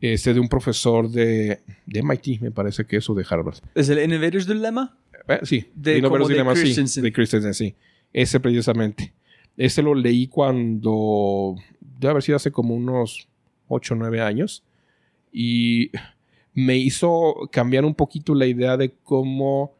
este 0.00 0.34
de 0.34 0.40
un 0.40 0.48
profesor 0.48 1.08
de, 1.10 1.60
de 1.86 2.02
MIT, 2.02 2.40
me 2.40 2.50
parece 2.50 2.84
que 2.86 2.96
es, 2.96 3.10
o 3.10 3.14
de 3.14 3.24
Harvard. 3.28 3.58
¿Es 3.74 3.88
el 3.88 3.98
Innovators 4.02 4.46
Dilemma? 4.46 4.96
Eh, 5.28 5.40
sí, 5.42 5.64
De- 5.74 5.98
Innovators 5.98 6.28
de 6.28 6.34
Dilemma, 6.34 6.54
sí, 6.56 6.62
Christensen. 6.62 7.02
de 7.04 7.12
Christensen, 7.12 7.54
sí. 7.54 7.74
Ese 8.12 8.40
precisamente. 8.40 9.12
Ese 9.56 9.82
lo 9.82 9.94
leí 9.94 10.26
cuando, 10.28 11.56
debe 11.80 12.10
haber 12.12 12.22
sido 12.22 12.36
hace 12.36 12.50
como 12.50 12.74
unos 12.74 13.28
8 13.68 13.94
o 13.94 13.96
9 13.98 14.20
años. 14.20 14.64
Y 15.32 15.90
me 16.54 16.76
hizo 16.76 17.48
cambiar 17.50 17.84
un 17.84 17.94
poquito 17.94 18.34
la 18.34 18.46
idea 18.46 18.76
de 18.76 18.92
cómo 19.02 19.72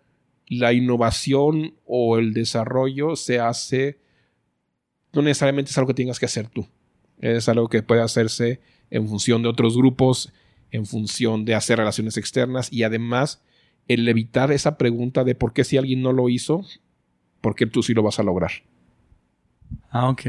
la 0.59 0.75
innovación 0.75 1.75
o 1.87 2.19
el 2.19 2.35
desarrollo 2.35 3.17
se 3.17 3.41
hace, 3.41 3.99
no 5.15 5.23
necesariamente 5.23 5.71
es 5.71 5.79
algo 5.79 5.89
que 5.89 5.95
tengas 5.95 6.19
que 6.19 6.27
hacer 6.27 6.49
tú. 6.49 6.67
Es 7.21 7.49
algo 7.49 7.69
que 7.69 7.83
puede 7.83 8.03
hacerse 8.03 8.61
en 8.91 9.09
función 9.09 9.43
de 9.43 9.49
otros 9.49 9.77
grupos, 9.77 10.31
en 10.71 10.85
función 10.85 11.47
de 11.47 11.55
hacer 11.55 11.79
relaciones 11.79 12.19
externas 12.19 12.71
y 12.71 12.83
además 12.83 13.43
el 13.89 14.07
evitar 14.07 14.53
esa 14.53 14.77
pregunta 14.77 15.25
de 15.25 15.35
por 15.35 15.55
qué 15.55 15.65
si 15.65 15.79
alguien 15.79 16.03
no 16.03 16.13
lo 16.13 16.29
hizo, 16.29 16.65
por 17.41 17.55
qué 17.55 17.67
tú 17.67 17.83
sí 17.83 17.95
lo 17.95 18.03
vas 18.03 18.19
a 18.19 18.23
lograr. 18.23 18.51
Ah, 19.91 20.11
ok. 20.11 20.23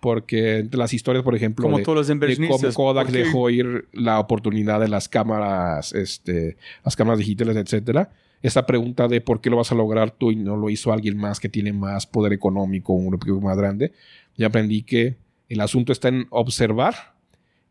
Porque 0.00 0.58
entre 0.58 0.78
las 0.78 0.92
historias, 0.92 1.24
por 1.24 1.34
ejemplo, 1.34 1.62
Como 1.62 1.78
de, 1.78 1.84
todos 1.84 1.96
los 1.96 2.08
de 2.08 2.48
cómo. 2.48 2.72
Kodak 2.74 3.08
dejó 3.08 3.48
ir 3.48 3.88
la 3.92 4.20
oportunidad 4.20 4.78
de 4.80 4.88
las 4.88 5.08
cámaras, 5.08 5.94
este, 5.94 6.58
las 6.84 6.96
cámaras 6.96 7.18
digitales, 7.18 7.56
etcétera. 7.56 8.10
Esa 8.44 8.66
pregunta 8.66 9.08
de 9.08 9.22
por 9.22 9.40
qué 9.40 9.48
lo 9.48 9.56
vas 9.56 9.72
a 9.72 9.74
lograr 9.74 10.10
tú 10.10 10.30
y 10.30 10.36
no 10.36 10.54
lo 10.54 10.68
hizo 10.68 10.92
alguien 10.92 11.16
más 11.16 11.40
que 11.40 11.48
tiene 11.48 11.72
más 11.72 12.06
poder 12.06 12.34
económico, 12.34 12.92
un 12.92 13.08
grupo 13.08 13.40
más 13.40 13.56
grande. 13.56 13.92
Ya 14.36 14.48
aprendí 14.48 14.82
que 14.82 15.16
el 15.48 15.62
asunto 15.62 15.92
está 15.92 16.08
en 16.08 16.26
observar 16.28 17.14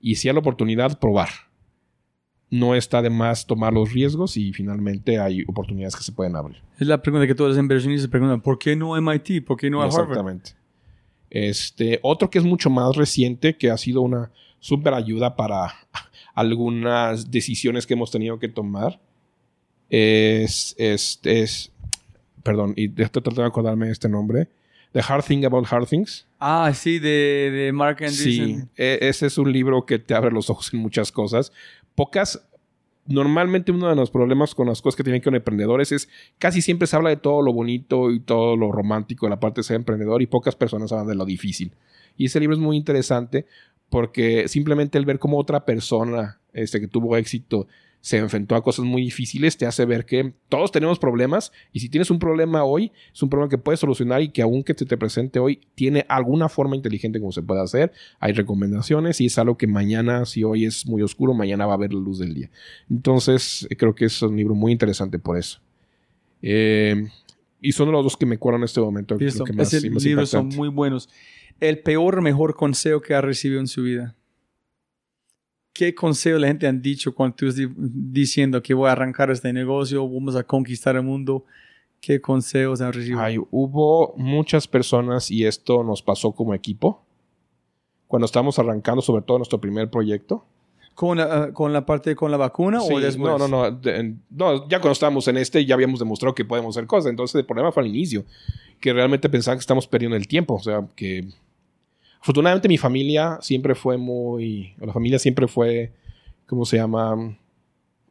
y 0.01 0.15
si 0.15 0.29
hay 0.29 0.33
la 0.33 0.39
oportunidad, 0.39 0.97
probar. 0.97 1.29
No 2.49 2.73
está 2.73 3.03
de 3.03 3.11
más 3.11 3.45
tomar 3.45 3.71
los 3.71 3.93
riesgos 3.93 4.35
y 4.35 4.51
finalmente 4.51 5.19
hay 5.19 5.43
oportunidades 5.43 5.95
que 5.95 6.01
se 6.01 6.11
pueden 6.11 6.35
abrir. 6.35 6.57
Es 6.79 6.87
la 6.87 6.99
pregunta 6.99 7.27
que 7.27 7.35
todos 7.35 7.51
los 7.51 7.59
inversionistas 7.59 8.09
preguntan. 8.09 8.41
¿Por 8.41 8.57
qué 8.57 8.75
no 8.75 8.99
MIT? 8.99 9.45
¿Por 9.45 9.57
qué 9.57 9.69
no 9.69 9.79
Harvard? 9.79 10.09
Exactamente. 10.09 10.53
Este, 11.29 11.99
otro 12.01 12.31
que 12.31 12.39
es 12.39 12.45
mucho 12.45 12.71
más 12.71 12.95
reciente, 12.95 13.57
que 13.57 13.69
ha 13.69 13.77
sido 13.77 14.01
una 14.01 14.31
súper 14.59 14.95
ayuda 14.95 15.35
para 15.35 15.71
algunas 16.33 17.29
decisiones 17.29 17.85
que 17.85 17.93
hemos 17.93 18.09
tenido 18.09 18.39
que 18.39 18.49
tomar, 18.49 18.99
es, 19.97 20.73
es, 20.79 21.19
es 21.23 21.71
perdón, 22.41 22.73
y 22.75 22.85
estoy 23.01 23.21
tratando 23.21 23.43
de 23.43 23.47
acordarme 23.47 23.85
de 23.85 23.91
este 23.91 24.09
nombre, 24.09 24.47
The 24.91 25.01
Hard 25.07 25.23
Thing 25.25 25.45
About 25.45 25.67
Hard 25.71 25.87
Things. 25.87 26.25
Ah, 26.39 26.71
sí, 26.73 26.97
de, 26.99 27.51
de 27.51 27.71
Mark 27.71 27.97
Sí, 28.09 28.39
Andreessen. 28.41 28.69
e- 28.75 28.97
ese 29.01 29.27
es 29.27 29.37
un 29.37 29.51
libro 29.51 29.85
que 29.85 29.99
te 29.99 30.13
abre 30.15 30.31
los 30.31 30.49
ojos 30.49 30.73
en 30.73 30.79
muchas 30.79 31.11
cosas. 31.11 31.51
Pocas, 31.95 32.43
normalmente 33.07 33.71
uno 33.71 33.87
de 33.87 33.95
los 33.95 34.09
problemas 34.11 34.55
con 34.55 34.67
las 34.67 34.81
cosas 34.81 34.95
que 34.97 35.03
tienen 35.03 35.21
que 35.21 35.25
ver 35.29 35.33
con 35.33 35.35
emprendedores 35.35 35.91
es 35.91 36.09
casi 36.39 36.61
siempre 36.61 36.87
se 36.87 36.95
habla 36.95 37.09
de 37.09 37.17
todo 37.17 37.41
lo 37.43 37.53
bonito 37.53 38.11
y 38.11 38.19
todo 38.19 38.57
lo 38.57 38.71
romántico 38.71 39.25
de 39.25 39.29
la 39.31 39.39
parte 39.39 39.61
de 39.61 39.63
ser 39.65 39.75
emprendedor 39.75 40.21
y 40.21 40.25
pocas 40.27 40.55
personas 40.55 40.91
hablan 40.91 41.07
de 41.07 41.15
lo 41.15 41.25
difícil. 41.25 41.71
Y 42.17 42.25
ese 42.25 42.39
libro 42.39 42.55
es 42.55 42.61
muy 42.61 42.77
interesante 42.77 43.45
porque 43.89 44.47
simplemente 44.47 44.97
el 44.97 45.05
ver 45.05 45.19
cómo 45.19 45.37
otra 45.37 45.65
persona 45.65 46.39
este, 46.51 46.79
que 46.79 46.87
tuvo 46.87 47.15
éxito 47.15 47.67
se 48.05 48.17
enfrentó 48.17 48.55
a 48.55 48.61
cosas 48.61 48.83
muy 48.83 49.01
difíciles 49.01 49.55
te 49.55 49.65
hace 49.65 49.85
ver 49.85 50.05
que 50.05 50.33
todos 50.49 50.73
tenemos 50.73 50.99
problemas 50.99 51.53
y 51.71 51.79
si 51.79 51.87
tienes 51.87 52.11
un 52.11 52.19
problema 52.19 52.65
hoy, 52.65 52.91
es 53.13 53.23
un 53.23 53.29
problema 53.29 53.49
que 53.49 53.57
puedes 53.57 53.79
solucionar 53.79 54.21
y 54.21 54.27
que 54.27 54.41
aunque 54.41 54.73
se 54.73 54.85
te 54.85 54.97
presente 54.97 55.39
hoy, 55.39 55.61
tiene 55.73 56.05
alguna 56.09 56.49
forma 56.49 56.75
inteligente 56.75 57.21
como 57.21 57.31
se 57.31 57.41
puede 57.41 57.61
hacer. 57.61 57.93
Hay 58.19 58.33
recomendaciones 58.33 59.21
y 59.21 59.27
es 59.27 59.37
algo 59.37 59.57
que 59.57 59.67
mañana, 59.67 60.25
si 60.25 60.43
hoy 60.43 60.65
es 60.65 60.85
muy 60.85 61.01
oscuro, 61.01 61.33
mañana 61.33 61.65
va 61.65 61.75
a 61.75 61.77
ver 61.77 61.93
la 61.93 62.01
luz 62.01 62.19
del 62.19 62.33
día. 62.33 62.49
Entonces, 62.89 63.65
eh, 63.69 63.77
creo 63.77 63.95
que 63.95 64.03
es 64.03 64.21
un 64.21 64.35
libro 64.35 64.53
muy 64.53 64.73
interesante 64.73 65.17
por 65.17 65.37
eso. 65.37 65.61
Eh, 66.41 67.07
y 67.61 67.71
son 67.71 67.89
los 67.91 68.03
dos 68.03 68.17
que 68.17 68.25
me 68.25 68.35
acuerdo 68.35 68.57
en 68.57 68.65
este 68.65 68.81
momento. 68.81 69.17
Sí, 69.17 69.23
lo 69.23 69.31
son- 69.31 69.45
que 69.47 69.53
más- 69.53 69.73
ese 69.73 69.89
más 69.89 70.03
libros 70.03 70.29
son 70.29 70.49
muy 70.49 70.67
buenos. 70.67 71.07
El 71.61 71.79
peor 71.79 72.21
mejor 72.21 72.55
consejo 72.57 72.99
que 73.01 73.13
ha 73.13 73.21
recibido 73.21 73.61
en 73.61 73.67
su 73.67 73.83
vida. 73.83 74.15
¿Qué 75.73 75.95
consejo 75.95 76.37
la 76.37 76.47
gente 76.47 76.67
han 76.67 76.81
dicho 76.81 77.13
cuando 77.15 77.35
tú 77.35 77.47
estás 77.47 77.57
di- 77.67 77.73
diciendo 77.77 78.61
que 78.61 78.73
voy 78.75 78.87
a 78.89 78.91
arrancar 78.91 79.31
este 79.31 79.51
negocio, 79.51 80.07
vamos 80.07 80.35
a 80.35 80.43
conquistar 80.43 80.95
el 80.95 81.01
mundo? 81.03 81.45
¿Qué 81.99 82.21
consejos 82.21 82.79
han 82.81 82.93
recibido? 82.93 83.21
Ay, 83.21 83.37
hubo 83.49 84.13
muchas 84.17 84.67
personas 84.67 85.31
y 85.31 85.45
esto 85.45 85.83
nos 85.83 86.01
pasó 86.03 86.31
como 86.33 86.53
equipo. 86.53 87.01
Cuando 88.07 88.25
estábamos 88.25 88.59
arrancando, 88.59 89.01
sobre 89.01 89.23
todo 89.23 89.39
nuestro 89.39 89.59
primer 89.59 89.89
proyecto. 89.89 90.45
¿Con, 90.93 91.17
la, 91.17 91.23
ah, 91.45 91.51
¿Con 91.53 91.73
la 91.73 91.85
parte 91.87 92.15
con 92.15 92.29
la 92.29 92.37
vacuna 92.37 92.79
Sí, 92.81 92.93
o 92.93 92.99
después? 92.99 93.31
No, 93.31 93.39
no, 93.39 93.47
no, 93.47 93.71
de- 93.71 94.13
no. 94.29 94.67
Ya 94.69 94.77
cuando 94.79 94.91
estábamos 94.91 95.27
en 95.27 95.37
este, 95.37 95.65
ya 95.65 95.73
habíamos 95.73 95.97
demostrado 95.99 96.35
que 96.35 96.45
podemos 96.45 96.77
hacer 96.77 96.85
cosas. 96.85 97.09
Entonces, 97.09 97.33
el 97.35 97.45
problema 97.47 97.71
fue 97.71 97.81
al 97.81 97.89
inicio. 97.89 98.25
Que 98.79 98.93
realmente 98.93 99.27
pensaban 99.29 99.57
que 99.57 99.61
estamos 99.61 99.87
perdiendo 99.87 100.15
el 100.17 100.27
tiempo. 100.27 100.53
O 100.53 100.59
sea, 100.59 100.85
que. 100.95 101.25
Afortunadamente, 102.23 102.69
mi 102.69 102.77
familia 102.77 103.37
siempre 103.41 103.75
fue 103.75 103.97
muy. 103.97 104.73
La 104.79 104.93
familia 104.93 105.19
siempre 105.19 105.45
fue. 105.45 105.91
¿Cómo 106.47 106.63
se 106.63 106.77
llama? 106.77 107.37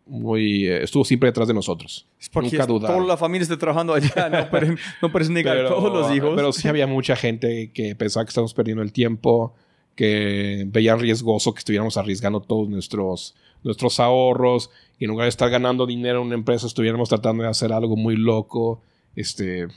Muy. 0.04 0.66
eh, 0.66 0.82
estuvo 0.82 1.02
siempre 1.02 1.30
detrás 1.30 1.48
de 1.48 1.54
nosotros. 1.54 2.06
Es 2.20 2.28
porque 2.28 2.50
Nunca 2.50 2.64
es- 2.64 2.68
dudaron. 2.68 2.96
toda 2.98 3.08
la 3.08 3.16
familia 3.16 3.44
está 3.44 3.56
trabajando 3.56 3.94
allá. 3.94 4.28
No 4.28 4.50
puedes, 5.10 5.30
no 5.30 5.34
negar 5.34 5.56
a 5.56 5.66
todos 5.66 5.90
los 5.90 6.14
hijos. 6.14 6.34
Pero 6.36 6.52
sí 6.52 6.68
había 6.68 6.86
mucha 6.86 7.16
gente 7.16 7.70
que 7.72 7.94
pensaba 7.96 8.26
que 8.26 8.28
estábamos 8.28 8.52
perdiendo 8.52 8.82
el 8.82 8.92
tiempo, 8.92 9.54
que 9.96 10.64
veían 10.66 11.00
riesgoso 11.00 11.54
que 11.54 11.60
estuviéramos 11.60 11.96
arriesgando 11.96 12.42
todos 12.42 12.68
nuestros, 12.68 13.34
nuestros 13.64 13.98
ahorros, 13.98 14.68
y 14.98 15.04
en 15.04 15.10
lugar 15.10 15.24
de 15.24 15.30
estar 15.30 15.48
ganando 15.48 15.86
dinero 15.86 16.20
en 16.20 16.26
una 16.26 16.34
empresa, 16.34 16.66
estuviéramos 16.66 17.08
tratando 17.08 17.44
de 17.44 17.48
hacer 17.48 17.72
algo 17.72 17.96
muy 17.96 18.16
loco. 18.16 18.82
Este, 19.16 19.68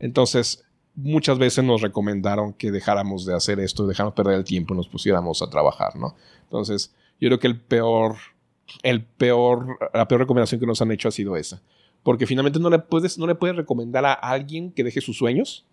entonces, 0.00 0.64
muchas 0.94 1.38
veces 1.38 1.64
nos 1.64 1.80
recomendaron 1.80 2.52
que 2.52 2.70
dejáramos 2.70 3.24
de 3.24 3.34
hacer 3.34 3.60
esto, 3.60 3.86
dejáramos 3.86 4.14
perder 4.14 4.34
el 4.34 4.44
tiempo 4.44 4.74
y 4.74 4.76
nos 4.76 4.88
pusiéramos 4.88 5.42
a 5.42 5.50
trabajar, 5.50 5.96
¿no? 5.96 6.14
Entonces, 6.44 6.94
yo 7.20 7.28
creo 7.28 7.38
que 7.38 7.46
el 7.46 7.60
peor, 7.60 8.16
el 8.82 9.04
peor, 9.04 9.78
la 9.92 10.08
peor 10.08 10.22
recomendación 10.22 10.60
que 10.60 10.66
nos 10.66 10.80
han 10.82 10.90
hecho 10.92 11.08
ha 11.08 11.12
sido 11.12 11.36
esa. 11.36 11.62
Porque 12.02 12.26
finalmente 12.26 12.58
no 12.58 12.70
le 12.70 12.78
puedes, 12.78 13.18
no 13.18 13.26
le 13.26 13.34
puedes 13.34 13.56
recomendar 13.56 14.04
a 14.06 14.12
alguien 14.14 14.72
que 14.72 14.84
deje 14.84 15.00
sus 15.00 15.18
sueños 15.18 15.66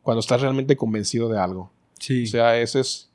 cuando 0.00 0.20
estás 0.20 0.40
realmente 0.40 0.76
convencido 0.76 1.28
de 1.28 1.38
algo. 1.38 1.70
sí. 1.98 2.24
O 2.24 2.26
sea, 2.26 2.58
eso 2.58 2.80
es. 2.80 3.08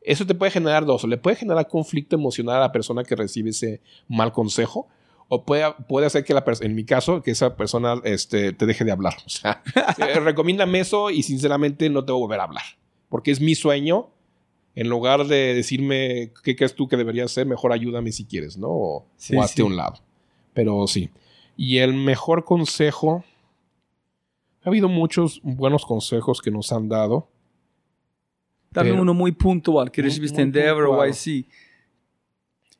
Eso 0.00 0.26
te 0.26 0.34
puede 0.34 0.52
generar 0.52 0.84
dos. 0.84 1.04
Le 1.04 1.16
puede 1.16 1.36
generar 1.36 1.66
conflicto 1.66 2.14
emocional 2.14 2.56
a 2.56 2.60
la 2.60 2.72
persona 2.72 3.04
que 3.04 3.16
recibe 3.16 3.50
ese 3.50 3.80
mal 4.06 4.32
consejo. 4.32 4.86
O 5.28 5.44
puede, 5.44 5.64
puede 5.88 6.06
hacer 6.06 6.24
que 6.24 6.34
la 6.34 6.44
persona, 6.44 6.68
en 6.68 6.74
mi 6.74 6.84
caso, 6.84 7.22
que 7.22 7.30
esa 7.30 7.56
persona 7.56 8.00
este, 8.04 8.52
te 8.52 8.66
deje 8.66 8.84
de 8.84 8.92
hablar. 8.92 9.14
O 9.24 9.28
sea, 9.28 9.62
eh, 9.98 10.20
recomiéndame 10.20 10.80
eso 10.80 11.10
y 11.10 11.22
sinceramente 11.22 11.88
no 11.90 12.04
te 12.04 12.12
voy 12.12 12.20
a 12.20 12.24
volver 12.24 12.40
a 12.40 12.44
hablar. 12.44 12.64
Porque 13.08 13.30
es 13.30 13.40
mi 13.40 13.54
sueño. 13.54 14.10
En 14.76 14.88
lugar 14.88 15.26
de 15.28 15.54
decirme 15.54 16.32
qué 16.42 16.56
crees 16.56 16.74
tú 16.74 16.88
que 16.88 16.96
debería 16.96 17.24
hacer, 17.24 17.46
mejor 17.46 17.72
ayúdame 17.72 18.10
si 18.10 18.24
quieres, 18.24 18.58
¿no? 18.58 18.68
O, 18.70 19.06
Sí, 19.16 19.36
o 19.36 19.40
hazte 19.42 19.56
sí. 19.56 19.62
a 19.62 19.66
un 19.66 19.76
lado. 19.76 20.00
Pero 20.52 20.86
sí. 20.88 21.10
Y 21.56 21.78
el 21.78 21.94
mejor 21.94 22.44
consejo. 22.44 23.24
Ha 24.64 24.70
habido 24.70 24.88
muchos 24.88 25.40
buenos 25.42 25.86
consejos 25.86 26.40
que 26.42 26.50
nos 26.50 26.72
han 26.72 26.88
dado. 26.88 27.28
Dame 28.74 28.92
uno 28.92 29.14
muy 29.14 29.30
puntual 29.30 29.92
que 29.92 30.02
recibiste 30.02 30.42
en 30.42 30.48
Endeavor 30.48 30.84
o 30.84 30.88
puntual. 30.88 31.46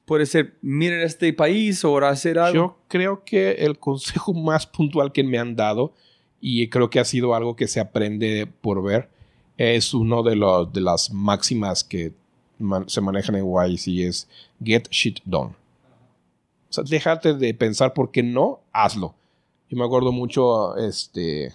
Puede 0.04 0.26
ser, 0.26 0.56
miren 0.60 1.00
este 1.00 1.32
país 1.32 1.84
o 1.84 1.96
hacer 1.98 2.38
algo. 2.38 2.54
Yo 2.54 2.78
creo 2.88 3.24
que 3.24 3.52
el 3.52 3.78
consejo 3.78 4.34
más 4.34 4.66
puntual 4.66 5.12
que 5.12 5.24
me 5.24 5.38
han 5.38 5.56
dado, 5.56 5.92
y 6.40 6.68
creo 6.68 6.90
que 6.90 7.00
ha 7.00 7.04
sido 7.04 7.34
algo 7.34 7.56
que 7.56 7.68
se 7.68 7.80
aprende 7.80 8.46
por 8.46 8.82
ver, 8.82 9.08
es 9.56 9.94
uno 9.94 10.22
de, 10.22 10.36
los, 10.36 10.72
de 10.72 10.80
las 10.80 11.10
máximas 11.10 11.84
que 11.84 12.12
se 12.86 13.00
manejan 13.00 13.36
en 13.36 13.46
YC, 13.46 14.06
es 14.06 14.28
get 14.62 14.88
shit 14.90 15.20
done. 15.24 15.54
O 16.68 16.72
sea, 16.72 16.84
déjate 16.84 17.34
de 17.34 17.54
pensar 17.54 17.94
por 17.94 18.10
qué 18.10 18.22
no, 18.22 18.60
hazlo. 18.72 19.14
Yo 19.70 19.78
me 19.78 19.84
acuerdo 19.84 20.12
mucho, 20.12 20.76
este, 20.76 21.52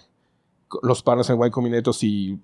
los 0.82 1.02
partners 1.02 1.30
en 1.30 1.44
Y 1.44 1.50
Combinator, 1.50 1.94
si 1.94 2.38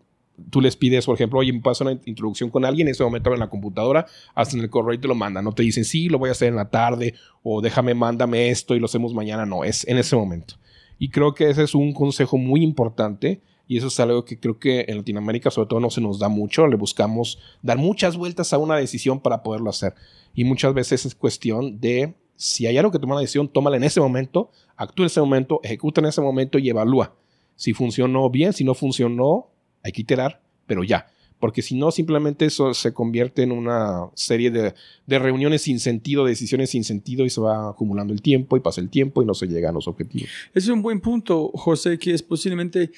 tú 0.51 0.61
les 0.61 0.77
pides, 0.77 1.07
por 1.07 1.15
ejemplo, 1.15 1.39
oye, 1.39 1.53
me 1.53 1.61
pasa 1.61 1.85
una 1.85 1.99
introducción 2.05 2.51
con 2.51 2.65
alguien, 2.65 2.89
en 2.89 2.93
ese 2.93 3.05
momento 3.05 3.33
en 3.33 3.41
la 3.41 3.49
computadora, 3.49 4.07
hacen 4.35 4.61
el 4.61 4.71
correo 4.71 4.95
y 4.95 4.99
te 4.99 5.09
lo 5.09 5.15
mandan. 5.15 5.45
No 5.45 5.53
te 5.53 5.63
dicen, 5.63 5.85
sí, 5.85 6.09
lo 6.09 6.19
voy 6.19 6.29
a 6.29 6.33
hacer 6.33 6.49
en 6.49 6.57
la 6.57 6.71
tarde, 6.71 7.15
o 7.43 7.61
déjame, 7.61 7.95
mándame 7.95 8.51
esto 8.51 8.75
y 8.75 8.81
lo 8.81 8.87
hacemos 8.87 9.15
mañana. 9.15 9.47
No, 9.47 9.65
es 9.65 9.87
en 9.87 9.99
ese 9.99 10.17
momento. 10.17 10.55
Y 10.99 11.11
creo 11.11 11.35
que 11.35 11.51
ese 11.51 11.63
es 11.65 11.75
un 11.75 11.93
consejo 11.93 12.39
muy 12.39 12.63
importante. 12.63 13.41
Y 13.69 13.79
eso 13.79 13.89
es 13.89 13.99
algo 13.99 14.25
que 14.25 14.39
creo 14.39 14.61
que 14.61 14.85
en 14.87 14.99
Latinoamérica 14.99 15.51
sobre 15.51 15.69
todo 15.69 15.81
no 15.81 15.91
se 15.91 16.01
nos 16.01 16.21
da 16.21 16.29
mucho. 16.29 16.69
Le 16.69 16.77
buscamos 16.77 17.39
dar 17.63 17.79
muchas 17.79 18.17
vueltas 18.17 18.53
a 18.53 18.59
una 18.59 18.77
decisión 18.77 19.19
para 19.19 19.43
poderlo 19.43 19.71
hacer. 19.71 19.95
Y 20.35 20.45
muchas 20.45 20.73
veces 20.73 21.05
es 21.05 21.17
cuestión 21.17 21.81
de 21.81 22.15
si 22.37 22.67
hay 22.67 22.79
algo 22.79 22.93
que 22.93 22.99
toma 22.99 23.15
una 23.15 23.23
decisión, 23.23 23.49
tómala 23.49 23.77
en 23.77 23.85
ese 23.85 24.01
momento, 24.01 24.51
actúa 24.77 25.05
en 25.05 25.07
ese 25.07 25.21
momento, 25.21 25.61
ejecuta 25.65 26.01
en 26.01 26.07
ese 26.07 26.21
momento 26.21 26.59
y 26.59 26.69
evalúa. 26.69 27.15
Si 27.57 27.73
funcionó 27.73 28.31
bien, 28.31 28.53
si 28.53 28.63
no 28.63 28.75
funcionó, 28.75 29.49
hay 29.87 29.93
que 29.93 30.03
iterar, 30.03 30.43
pero 30.67 30.85
ya. 30.85 31.07
Porque 31.39 31.63
si 31.63 31.75
no, 31.75 31.91
simplemente 31.91 32.47
eso 32.47 32.73
se 32.73 32.93
convierte 32.95 33.43
en 33.43 33.53
una 33.53 34.09
serie 34.15 34.51
de, 34.51 34.75
reuniones 35.07 35.63
sin 35.63 35.81
sentido, 35.81 36.25
decisiones 36.25 36.71
sin 36.71 36.83
sentido 36.83 37.25
y 37.25 37.31
se 37.31 37.41
va 37.41 37.71
acumulando 37.71 38.13
el 38.13 38.23
tiempo 38.23 38.57
y 38.57 38.61
pasa 38.61 38.81
el 38.81 38.89
tiempo 38.89 39.23
y 39.23 39.27
no 39.27 39.35
se 39.35 39.47
llega 39.47 39.69
a 39.69 39.73
los 39.73 39.87
objetivos. 39.87 40.31
Es 40.55 40.69
un 40.69 40.81
buen 40.81 41.01
punto, 41.01 41.51
José, 41.55 41.99
que 41.99 42.15
es 42.15 42.23
posiblemente 42.23 42.91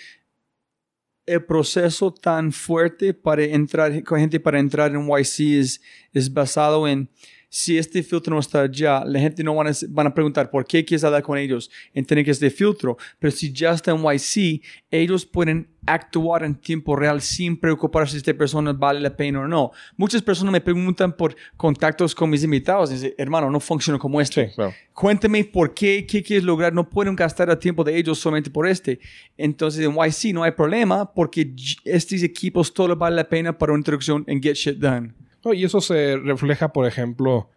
el 1.27 1.45
proceso 1.45 2.15
tan 2.15 2.53
fuerte 2.53 3.13
para 3.13 3.45
entrar, 3.45 4.03
con 4.05 4.21
gente 4.21 4.41
para 4.41 4.61
entrar 4.61 4.93
en 4.93 5.07
YC 5.07 5.41
es, 5.59 5.81
es 6.13 6.33
basado 6.33 6.89
en 6.89 7.11
si 7.49 7.79
este 7.79 8.03
filtro 8.03 8.35
no 8.35 8.41
está 8.41 8.71
ya, 8.71 9.05
la 9.05 9.19
gente 9.19 9.43
no 9.43 9.55
van 9.55 9.69
a, 9.69 9.73
van 9.89 10.07
a 10.07 10.15
preguntar 10.15 10.51
por 10.51 10.67
qué 10.67 10.85
quieres 10.85 11.05
hablar 11.05 11.23
con 11.23 11.39
ellos 11.39 11.71
en 11.95 12.05
tener 12.05 12.25
que 12.25 12.31
este 12.31 12.51
filtro. 12.51 12.97
Pero 13.19 13.31
si 13.31 13.53
ya 13.53 13.73
está 13.73 13.93
en 13.93 14.03
YC, 14.03 14.63
ellos 14.91 15.25
pueden 15.25 15.69
actuar 15.87 16.45
en 16.45 16.55
tiempo 16.55 16.95
real 16.95 17.23
sin 17.23 17.59
preocuparse 17.59 18.13
si 18.13 18.19
esta 18.19 18.35
persona 18.35 18.73
vale 18.75 19.01
la 19.01 19.17
pena 19.17 19.41
o 19.41 19.49
no. 19.49 19.71
Muchas 19.97 20.21
personas 20.21 20.53
me 20.53 20.61
preguntan 20.61 21.17
por 21.17 21.35
contactos 21.57 22.15
con 22.15 22.29
mis 22.29 22.45
invitados. 22.45 22.91
Dicen, 22.91 23.15
hermano, 23.17 23.51
no 23.51 23.61
funciona 23.61 23.99
como 23.99 24.21
este. 24.21 24.53
Cuéntame 24.93 25.45
por 25.45 25.73
qué, 25.73 26.07
qué 26.07 26.23
quieres 26.23 26.45
lograr. 26.45 26.75
No 26.75 26.89
pueden 26.89 27.17
gastar 27.17 27.49
el 27.49 27.59
tiempo 27.59 27.83
de 27.83 27.97
ellos 27.97 28.19
solamente 28.19 28.51
por 28.51 28.67
este. 28.67 29.01
Entonces 29.39 29.87
en 29.87 29.95
YC 29.95 30.35
no 30.35 30.43
hay 30.43 30.51
problema 30.51 31.11
porque 31.15 31.55
estos 31.85 32.23
equipos 32.23 32.75
todo 32.75 32.95
vale 32.95 33.17
la 33.17 33.29
pena 33.29 33.57
para 33.57 33.73
una 33.73 33.81
introducción 33.81 34.25
en 34.27 34.43
Get 34.43 34.57
Shit 34.57 34.77
Done 34.77 35.15
y 35.53 35.65
eso 35.65 35.81
se 35.81 36.17
refleja, 36.17 36.73
por 36.73 36.87
ejemplo, 36.87 37.49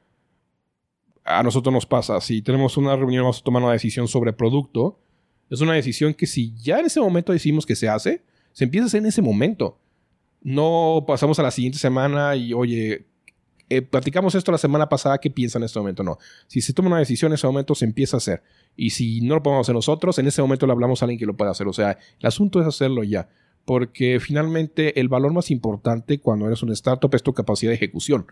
a 1.24 1.44
nosotros 1.44 1.74
nos 1.74 1.86
pasa, 1.86 2.20
si 2.22 2.42
tenemos 2.42 2.78
una 2.78 2.96
reunión, 2.96 3.24
vamos 3.24 3.40
a 3.40 3.44
tomar 3.44 3.62
una 3.64 3.74
decisión 3.74 4.08
sobre 4.08 4.34
producto, 4.34 5.00
es 5.50 5.62
una 5.62 5.74
decisión 5.74 6.14
que 6.14 6.28
si 6.28 6.56
ya 6.56 6.80
en 6.80 6.86
ese 6.86 7.00
momento 7.00 7.34
decimos 7.34 7.66
que 7.66 7.76
se 7.76 7.90
hace, 7.90 8.24
se 8.54 8.64
empieza 8.64 8.86
a 8.86 8.88
hacer 8.88 9.00
en 9.00 9.08
ese 9.08 9.22
momento. 9.22 9.78
No 10.42 11.04
pasamos 11.06 11.38
a 11.40 11.44
la 11.44 11.52
siguiente 11.52 11.78
semana 11.78 12.36
y, 12.36 12.54
oye, 12.54 13.06
eh, 13.70 13.82
platicamos 13.82 14.34
esto 14.34 14.52
la 14.52 14.58
semana 14.58 14.90
pasada, 14.90 15.18
¿qué 15.20 15.30
piensan 15.30 15.62
en 15.62 15.66
este 15.66 15.80
momento? 15.80 16.04
No. 16.04 16.18
Si 16.48 16.62
se 16.62 16.74
toma 16.74 16.88
una 16.88 17.00
decisión 17.00 17.32
en 17.32 17.36
ese 17.36 17.48
momento, 17.48 17.76
se 17.76 17.86
empieza 17.86 18.18
a 18.18 18.20
hacer. 18.20 18.44
Y 18.76 18.92
si 18.92 19.22
no 19.22 19.36
lo 19.36 19.44
podemos 19.44 19.66
hacer 19.66 19.76
nosotros, 19.76 20.18
en 20.20 20.28
ese 20.28 20.42
momento 20.42 20.66
le 20.66 20.72
hablamos 20.72 21.02
a 21.02 21.06
alguien 21.06 21.20
que 21.20 21.26
lo 21.26 21.36
pueda 21.36 21.52
hacer. 21.52 21.68
O 21.68 21.74
sea, 21.74 21.98
el 22.20 22.26
asunto 22.26 22.60
es 22.62 22.68
hacerlo 22.68 23.04
ya 23.04 23.30
porque 23.66 24.20
finalmente 24.20 25.00
el 25.00 25.08
valor 25.08 25.34
más 25.34 25.52
importante 25.52 26.20
cuando 26.20 26.48
eres 26.48 26.64
un 26.64 26.72
startup 26.72 27.14
es 27.14 27.24
tu 27.24 27.34
capacidad 27.34 27.72
de 27.72 27.76
ejecución. 27.76 28.26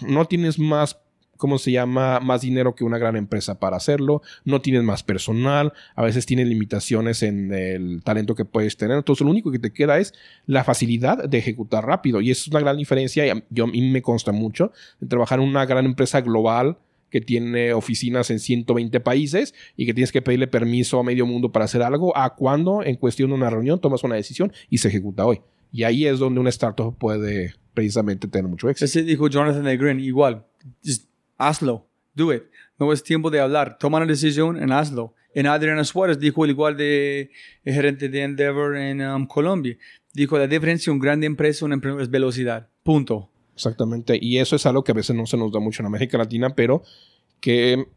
No 0.00 0.26
tienes 0.26 0.58
más 0.58 0.98
¿cómo 1.38 1.56
se 1.56 1.72
llama? 1.72 2.20
Más 2.20 2.42
dinero 2.42 2.74
que 2.74 2.84
una 2.84 2.98
gran 2.98 3.16
empresa 3.16 3.58
para 3.58 3.78
hacerlo, 3.78 4.20
no 4.44 4.60
tienes 4.60 4.82
más 4.82 5.02
personal, 5.02 5.72
a 5.94 6.02
veces 6.02 6.26
tienes 6.26 6.48
limitaciones 6.48 7.22
en 7.22 7.54
el 7.54 8.02
talento 8.02 8.34
que 8.34 8.44
puedes 8.44 8.76
tener, 8.76 8.98
entonces 8.98 9.24
lo 9.24 9.30
único 9.30 9.50
que 9.50 9.58
te 9.58 9.72
queda 9.72 9.98
es 9.98 10.12
la 10.46 10.64
facilidad 10.64 11.24
de 11.26 11.38
ejecutar 11.38 11.86
rápido 11.86 12.20
y 12.20 12.30
es 12.30 12.46
una 12.48 12.60
gran 12.60 12.76
diferencia, 12.76 13.24
yo, 13.48 13.64
a 13.64 13.68
mí 13.68 13.80
me 13.90 14.02
consta 14.02 14.32
mucho, 14.32 14.72
de 15.00 15.06
trabajar 15.06 15.38
en 15.38 15.46
una 15.46 15.64
gran 15.64 15.86
empresa 15.86 16.20
global 16.20 16.76
que 17.10 17.20
tiene 17.20 17.72
oficinas 17.72 18.30
en 18.30 18.38
120 18.38 19.00
países 19.00 19.54
y 19.76 19.86
que 19.86 19.94
tienes 19.94 20.12
que 20.12 20.22
pedirle 20.22 20.46
permiso 20.46 20.98
a 20.98 21.02
medio 21.02 21.26
mundo 21.26 21.52
para 21.52 21.64
hacer 21.64 21.82
algo, 21.82 22.16
a 22.16 22.34
cuando 22.34 22.82
en 22.82 22.96
cuestión 22.96 23.30
de 23.30 23.36
una 23.36 23.50
reunión 23.50 23.80
tomas 23.80 24.04
una 24.04 24.16
decisión 24.16 24.52
y 24.68 24.78
se 24.78 24.88
ejecuta 24.88 25.26
hoy. 25.26 25.40
Y 25.72 25.82
ahí 25.84 26.06
es 26.06 26.18
donde 26.18 26.40
una 26.40 26.50
startup 26.50 26.96
puede 26.96 27.54
precisamente 27.74 28.26
tener 28.28 28.48
mucho 28.48 28.68
éxito. 28.68 28.86
Ese 28.86 29.02
dijo 29.02 29.28
Jonathan 29.28 29.64
de 29.64 29.76
Green, 29.76 30.00
igual, 30.00 30.46
hazlo, 31.36 31.88
do 32.14 32.32
it. 32.32 32.44
No 32.78 32.92
es 32.92 33.02
tiempo 33.02 33.30
de 33.30 33.40
hablar, 33.40 33.78
toma 33.78 33.98
una 33.98 34.06
decisión 34.06 34.56
y 34.56 34.72
hazlo. 34.72 35.14
En 35.34 35.46
Adriana 35.46 35.84
Suárez 35.84 36.18
dijo 36.18 36.44
el 36.44 36.50
igual 36.50 36.76
de 36.76 37.30
el 37.64 37.74
gerente 37.74 38.08
de 38.08 38.22
Endeavor 38.22 38.76
en 38.76 39.00
um, 39.02 39.26
Colombia. 39.26 39.76
Dijo 40.14 40.38
la 40.38 40.46
diferencia 40.46 40.92
una 40.92 41.02
grande 41.02 41.26
empresa, 41.26 41.64
una 41.64 41.74
empresa 41.74 42.02
es 42.02 42.10
velocidad. 42.10 42.68
Punto. 42.82 43.30
Exactamente. 43.58 44.16
Y 44.22 44.38
eso 44.38 44.54
es 44.54 44.64
algo 44.66 44.84
que 44.84 44.92
a 44.92 44.94
veces 44.94 45.16
no 45.16 45.26
se 45.26 45.36
nos 45.36 45.50
da 45.50 45.58
mucho 45.58 45.82
en 45.82 45.86
América 45.86 46.16
Latina, 46.16 46.54
pero 46.54 46.84
que 47.40 47.88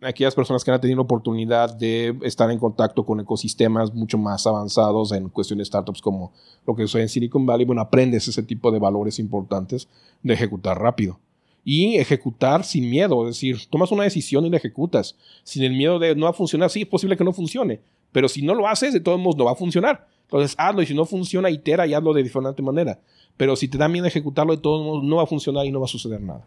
aquellas 0.00 0.34
personas 0.34 0.64
que 0.64 0.70
han 0.70 0.80
tenido 0.80 0.96
la 0.96 1.02
oportunidad 1.02 1.76
de 1.76 2.16
estar 2.22 2.50
en 2.50 2.58
contacto 2.58 3.04
con 3.04 3.20
ecosistemas 3.20 3.92
mucho 3.92 4.16
más 4.16 4.46
avanzados 4.46 5.12
en 5.12 5.28
cuestiones 5.28 5.66
de 5.66 5.68
startups 5.68 6.00
como 6.00 6.32
lo 6.66 6.74
que 6.74 6.86
soy 6.86 7.02
en 7.02 7.10
Silicon 7.10 7.44
Valley, 7.44 7.66
bueno, 7.66 7.82
aprendes 7.82 8.28
ese 8.28 8.42
tipo 8.42 8.72
de 8.72 8.78
valores 8.78 9.18
importantes 9.18 9.88
de 10.22 10.32
ejecutar 10.32 10.80
rápido. 10.80 11.20
Y 11.62 11.96
ejecutar 11.96 12.64
sin 12.64 12.88
miedo, 12.88 13.28
es 13.28 13.34
decir, 13.36 13.66
tomas 13.68 13.92
una 13.92 14.04
decisión 14.04 14.46
y 14.46 14.50
la 14.50 14.56
ejecutas, 14.56 15.18
sin 15.44 15.64
el 15.64 15.74
miedo 15.74 15.98
de 15.98 16.16
no 16.16 16.24
va 16.24 16.30
a 16.30 16.32
funcionar. 16.32 16.70
Sí, 16.70 16.80
es 16.80 16.88
posible 16.88 17.18
que 17.18 17.24
no 17.24 17.34
funcione, 17.34 17.82
pero 18.10 18.26
si 18.26 18.40
no 18.40 18.54
lo 18.54 18.66
haces, 18.66 18.94
de 18.94 19.00
todos 19.00 19.20
modos 19.20 19.36
no 19.36 19.44
va 19.44 19.52
a 19.52 19.56
funcionar. 19.56 20.08
Entonces 20.30 20.54
hazlo 20.58 20.80
y 20.80 20.86
si 20.86 20.94
no 20.94 21.04
funciona, 21.04 21.50
itera 21.50 21.88
y 21.88 21.94
hazlo 21.94 22.12
de 22.12 22.22
diferente 22.22 22.62
manera. 22.62 23.00
Pero 23.36 23.56
si 23.56 23.66
te 23.66 23.76
da 23.76 23.88
miedo 23.88 24.06
ejecutarlo, 24.06 24.54
de 24.54 24.62
todos 24.62 24.86
modos 24.86 25.02
no 25.02 25.16
va 25.16 25.24
a 25.24 25.26
funcionar 25.26 25.66
y 25.66 25.72
no 25.72 25.80
va 25.80 25.86
a 25.86 25.88
suceder 25.88 26.20
nada. 26.20 26.46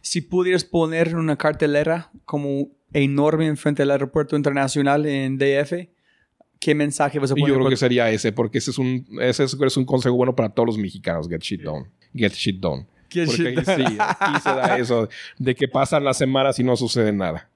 Si 0.00 0.22
pudieras 0.22 0.64
poner 0.64 1.14
una 1.14 1.36
cartelera 1.36 2.10
como 2.24 2.68
enorme 2.92 3.46
enfrente 3.46 3.82
del 3.82 3.92
aeropuerto 3.92 4.34
internacional 4.36 5.06
en 5.06 5.38
DF, 5.38 5.88
¿qué 6.58 6.74
mensaje 6.74 7.20
vas 7.20 7.30
a 7.30 7.34
poner? 7.34 7.48
Yo 7.48 7.54
creo 7.54 7.68
que 7.68 7.76
sería 7.76 8.10
ese, 8.10 8.32
porque 8.32 8.58
ese 8.58 8.72
es 8.72 8.78
un, 8.78 9.06
ese 9.20 9.44
es 9.44 9.76
un 9.76 9.84
consejo 9.84 10.16
bueno 10.16 10.34
para 10.34 10.48
todos 10.48 10.66
los 10.66 10.78
mexicanos. 10.78 11.28
Get 11.28 11.42
shit 11.42 11.62
done. 11.62 11.86
Get 12.12 12.32
shit 12.32 12.58
done. 12.58 12.86
Get 13.08 13.26
porque 13.26 13.42
shit 13.44 13.64
done. 13.64 13.86
sí, 13.86 13.96
aquí 14.00 14.40
se 14.42 14.48
da 14.48 14.78
eso 14.78 15.08
de 15.38 15.54
que 15.54 15.68
pasan 15.68 16.02
las 16.02 16.18
semanas 16.18 16.58
y 16.58 16.64
no 16.64 16.74
sucede 16.74 17.12
nada. 17.12 17.48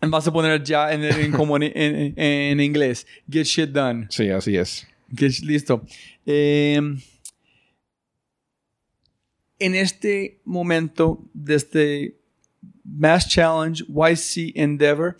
Vas 0.00 0.28
a 0.28 0.32
poner 0.32 0.62
ya 0.62 0.92
en, 0.92 1.02
en, 1.02 2.14
en, 2.16 2.60
inglés. 2.60 3.04
Get 3.28 3.46
shit 3.46 3.70
done. 3.70 4.06
Sí, 4.10 4.30
así 4.30 4.56
es. 4.56 4.86
Get, 5.10 5.40
listo. 5.40 5.84
Eh, 6.26 6.80
en 9.58 9.74
este 9.74 10.40
momento 10.44 11.24
de 11.32 11.54
este 11.54 12.20
Mass 12.84 13.28
Challenge 13.28 13.84
YC 13.88 14.52
Endeavor, 14.56 15.16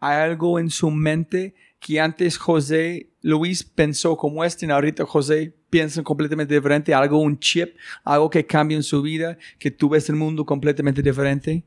hay 0.00 0.30
algo 0.30 0.58
en 0.58 0.70
su 0.70 0.90
mente 0.90 1.54
que 1.78 2.00
antes 2.00 2.36
José 2.36 3.10
Luis 3.22 3.62
pensó 3.62 4.16
como 4.16 4.44
este, 4.44 4.66
y 4.66 4.70
ahorita 4.70 5.04
José 5.04 5.54
piensa 5.68 6.02
completamente 6.02 6.54
diferente, 6.54 6.94
algo, 6.94 7.18
un 7.18 7.38
chip, 7.38 7.76
algo 8.04 8.30
que 8.30 8.46
cambia 8.46 8.76
en 8.76 8.82
su 8.82 9.02
vida, 9.02 9.38
que 9.58 9.70
tú 9.70 9.88
ves 9.88 10.08
el 10.08 10.16
mundo 10.16 10.44
completamente 10.44 11.02
diferente, 11.02 11.64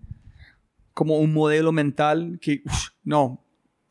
como 0.94 1.18
un 1.18 1.34
modelo 1.34 1.72
mental 1.72 2.38
que, 2.42 2.64
no, 3.04 3.45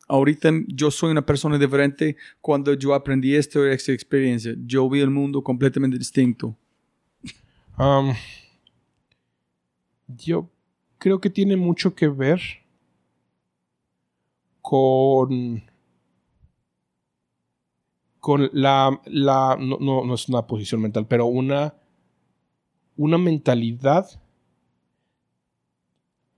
ahorita 0.07 0.51
yo 0.67 0.91
soy 0.91 1.11
una 1.11 1.25
persona 1.25 1.57
diferente 1.57 2.17
cuando 2.41 2.73
yo 2.73 2.93
aprendí 2.93 3.35
esto, 3.35 3.65
esta 3.65 3.91
experiencia, 3.91 4.55
yo 4.65 4.89
vi 4.89 5.01
el 5.01 5.09
mundo 5.09 5.43
completamente 5.43 5.97
distinto. 5.97 6.55
Um, 7.77 8.13
yo 10.07 10.49
creo 10.97 11.19
que 11.19 11.29
tiene 11.29 11.57
mucho 11.57 11.93
que 11.93 12.07
ver 12.07 12.41
con 14.61 15.63
con 18.25 18.49
la, 18.53 18.99
la 19.05 19.55
no, 19.59 19.77
no, 19.79 20.15
es 20.15 20.27
una 20.29 20.47
posición 20.47 20.81
mental, 20.81 21.05
pero 21.07 21.27
una, 21.27 21.75
una 22.97 23.19
mentalidad 23.19 24.19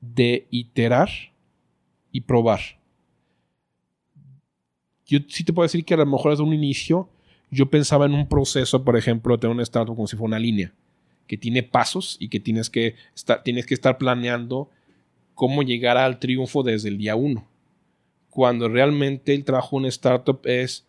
de 0.01 0.49
iterar 0.51 1.07
y 2.11 2.19
probar. 2.19 2.59
Yo 5.07 5.19
sí 5.27 5.43
te 5.43 5.53
puedo 5.53 5.65
decir 5.65 5.85
que 5.85 5.93
a 5.93 5.97
lo 5.97 6.05
mejor 6.05 6.31
desde 6.31 6.43
un 6.43 6.53
inicio 6.53 7.09
yo 7.49 7.69
pensaba 7.69 8.05
en 8.05 8.13
un 8.13 8.27
proceso, 8.27 8.83
por 8.83 8.97
ejemplo, 8.97 9.35
de 9.35 9.39
tener 9.39 9.55
un 9.55 9.61
startup 9.61 9.95
como 9.95 10.07
si 10.07 10.17
fuera 10.17 10.27
una 10.27 10.39
línea 10.39 10.73
que 11.27 11.37
tiene 11.37 11.63
pasos 11.63 12.17
y 12.19 12.29
que 12.29 12.39
tienes 12.39 12.69
que 12.69 12.95
estar, 13.15 13.43
tienes 13.43 13.65
que 13.65 13.73
estar 13.73 13.97
planeando 13.97 14.69
cómo 15.35 15.61
llegar 15.61 15.97
al 15.97 16.19
triunfo 16.19 16.63
desde 16.63 16.89
el 16.89 16.97
día 16.97 17.15
uno. 17.15 17.47
Cuando 18.29 18.69
realmente 18.69 19.33
el 19.33 19.43
trabajo 19.43 19.77
en 19.77 19.81
una 19.81 19.89
startup 19.89 20.39
es 20.45 20.85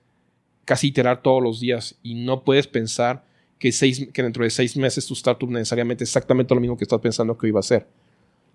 casi 0.65 0.89
iterar 0.89 1.23
todos 1.23 1.43
los 1.43 1.61
días 1.61 1.99
y 2.03 2.15
no 2.15 2.45
puedes 2.45 2.67
pensar 2.67 3.25
que, 3.59 3.73
seis, 3.73 4.09
que 4.13 4.23
dentro 4.23 4.45
de 4.45 4.51
seis 4.51 4.77
meses 4.77 5.07
tu 5.07 5.15
startup 5.15 5.51
necesariamente 5.51 6.05
es 6.05 6.11
exactamente 6.11 6.55
lo 6.55 6.61
mismo 6.61 6.77
que 6.77 6.85
estás 6.85 7.01
pensando 7.01 7.37
que 7.37 7.49
iba 7.49 7.61
a 7.61 7.63
ser. 7.63 7.87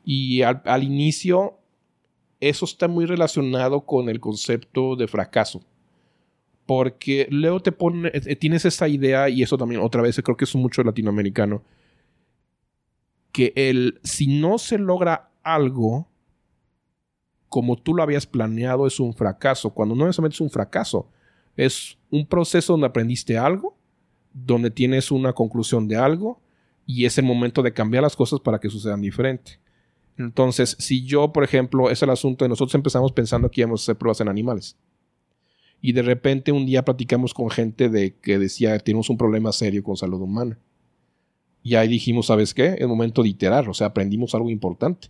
Y 0.06 0.42
al 0.42 0.84
inicio 0.84 1.58
eso 2.50 2.66
está 2.66 2.88
muy 2.88 3.06
relacionado 3.06 3.82
con 3.86 4.10
el 4.10 4.20
concepto 4.20 4.96
de 4.96 5.08
fracaso 5.08 5.62
Porque 6.66 7.28
luego 7.30 7.62
te 7.62 7.72
pone, 7.72 8.12
eh, 8.14 8.36
tienes 8.36 8.66
esta 8.66 8.88
idea, 8.88 9.30
y 9.30 9.44
eso 9.44 9.58
también 9.58 9.82
otra 9.82 10.02
vez 10.02 10.20
creo 10.24 10.38
que 10.38 10.46
es 10.46 10.56
mucho 10.56 10.84
latinoamericano, 10.84 11.64
que 13.32 13.54
el, 13.56 14.00
si 14.04 14.28
no 14.28 14.58
se 14.58 14.78
logra 14.78 15.32
algo 15.44 16.08
como 17.54 17.76
tú 17.76 17.94
lo 17.94 18.02
habías 18.02 18.26
planeado, 18.26 18.88
es 18.88 19.00
un 19.00 19.14
fracaso. 19.14 19.70
Cuando 19.70 19.94
no 19.94 20.06
necesariamente 20.08 20.38
es 20.38 20.42
un 20.42 20.50
fracaso, 20.50 21.08
es 21.56 22.00
un 22.10 22.26
proceso 22.26 22.74
donde 22.74 22.88
aprendiste 22.88 23.38
algo, 23.38 23.78
donde 24.34 24.72
tienes 24.72 25.12
una 25.12 25.34
conclusión 25.34 25.88
de 25.88 25.96
algo, 25.96 26.42
y 26.88 27.06
es 27.06 27.16
el 27.20 27.26
momento 27.26 27.62
de 27.62 27.72
cambiar 27.72 28.02
las 28.02 28.16
cosas 28.16 28.40
para 28.40 28.60
que 28.60 28.72
sucedan 28.72 29.02
diferente. 29.02 29.60
Entonces, 30.18 30.76
si 30.80 31.06
yo, 31.06 31.34
por 31.34 31.44
ejemplo, 31.44 31.90
es 31.90 32.02
el 32.04 32.10
asunto 32.10 32.46
de 32.46 32.50
nosotros 32.50 32.76
empezamos 32.76 33.12
pensando 33.12 33.50
que 33.50 33.62
íbamos 33.62 33.82
a 33.82 33.84
hacer 33.84 33.98
pruebas 33.98 34.22
en 34.22 34.30
animales. 34.30 34.78
Y 35.82 35.94
de 35.94 36.02
repente 36.02 36.52
un 36.52 36.66
día 36.66 36.86
platicamos 36.86 37.34
con 37.34 37.50
gente 37.50 37.90
de 37.90 38.16
que 38.16 38.40
decía, 38.40 38.78
tenemos 38.80 39.10
un 39.10 39.18
problema 39.18 39.52
serio 39.52 39.84
con 39.84 39.98
salud 39.98 40.22
humana. 40.22 40.58
Y 41.64 41.76
ahí 41.76 41.88
dijimos, 41.88 42.28
¿sabes 42.28 42.54
qué? 42.54 42.76
Es 42.78 42.88
momento 42.88 43.24
de 43.24 43.30
iterar, 43.30 43.68
o 43.68 43.74
sea, 43.74 43.88
aprendimos 43.88 44.36
algo 44.36 44.50
importante. 44.50 45.10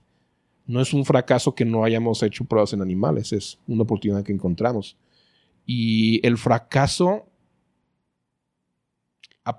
No 0.66 0.80
es 0.80 0.94
un 0.94 1.04
fracaso 1.04 1.54
que 1.54 1.66
no 1.66 1.84
hayamos 1.84 2.24
hecho 2.24 2.46
pruebas 2.46 2.74
en 2.74 2.82
animales, 2.82 3.34
es 3.34 3.60
una 3.68 3.84
oportunidad 3.84 4.24
que 4.24 4.32
encontramos. 4.32 4.96
Y 5.66 6.26
el 6.26 6.38
fracaso, 6.38 7.26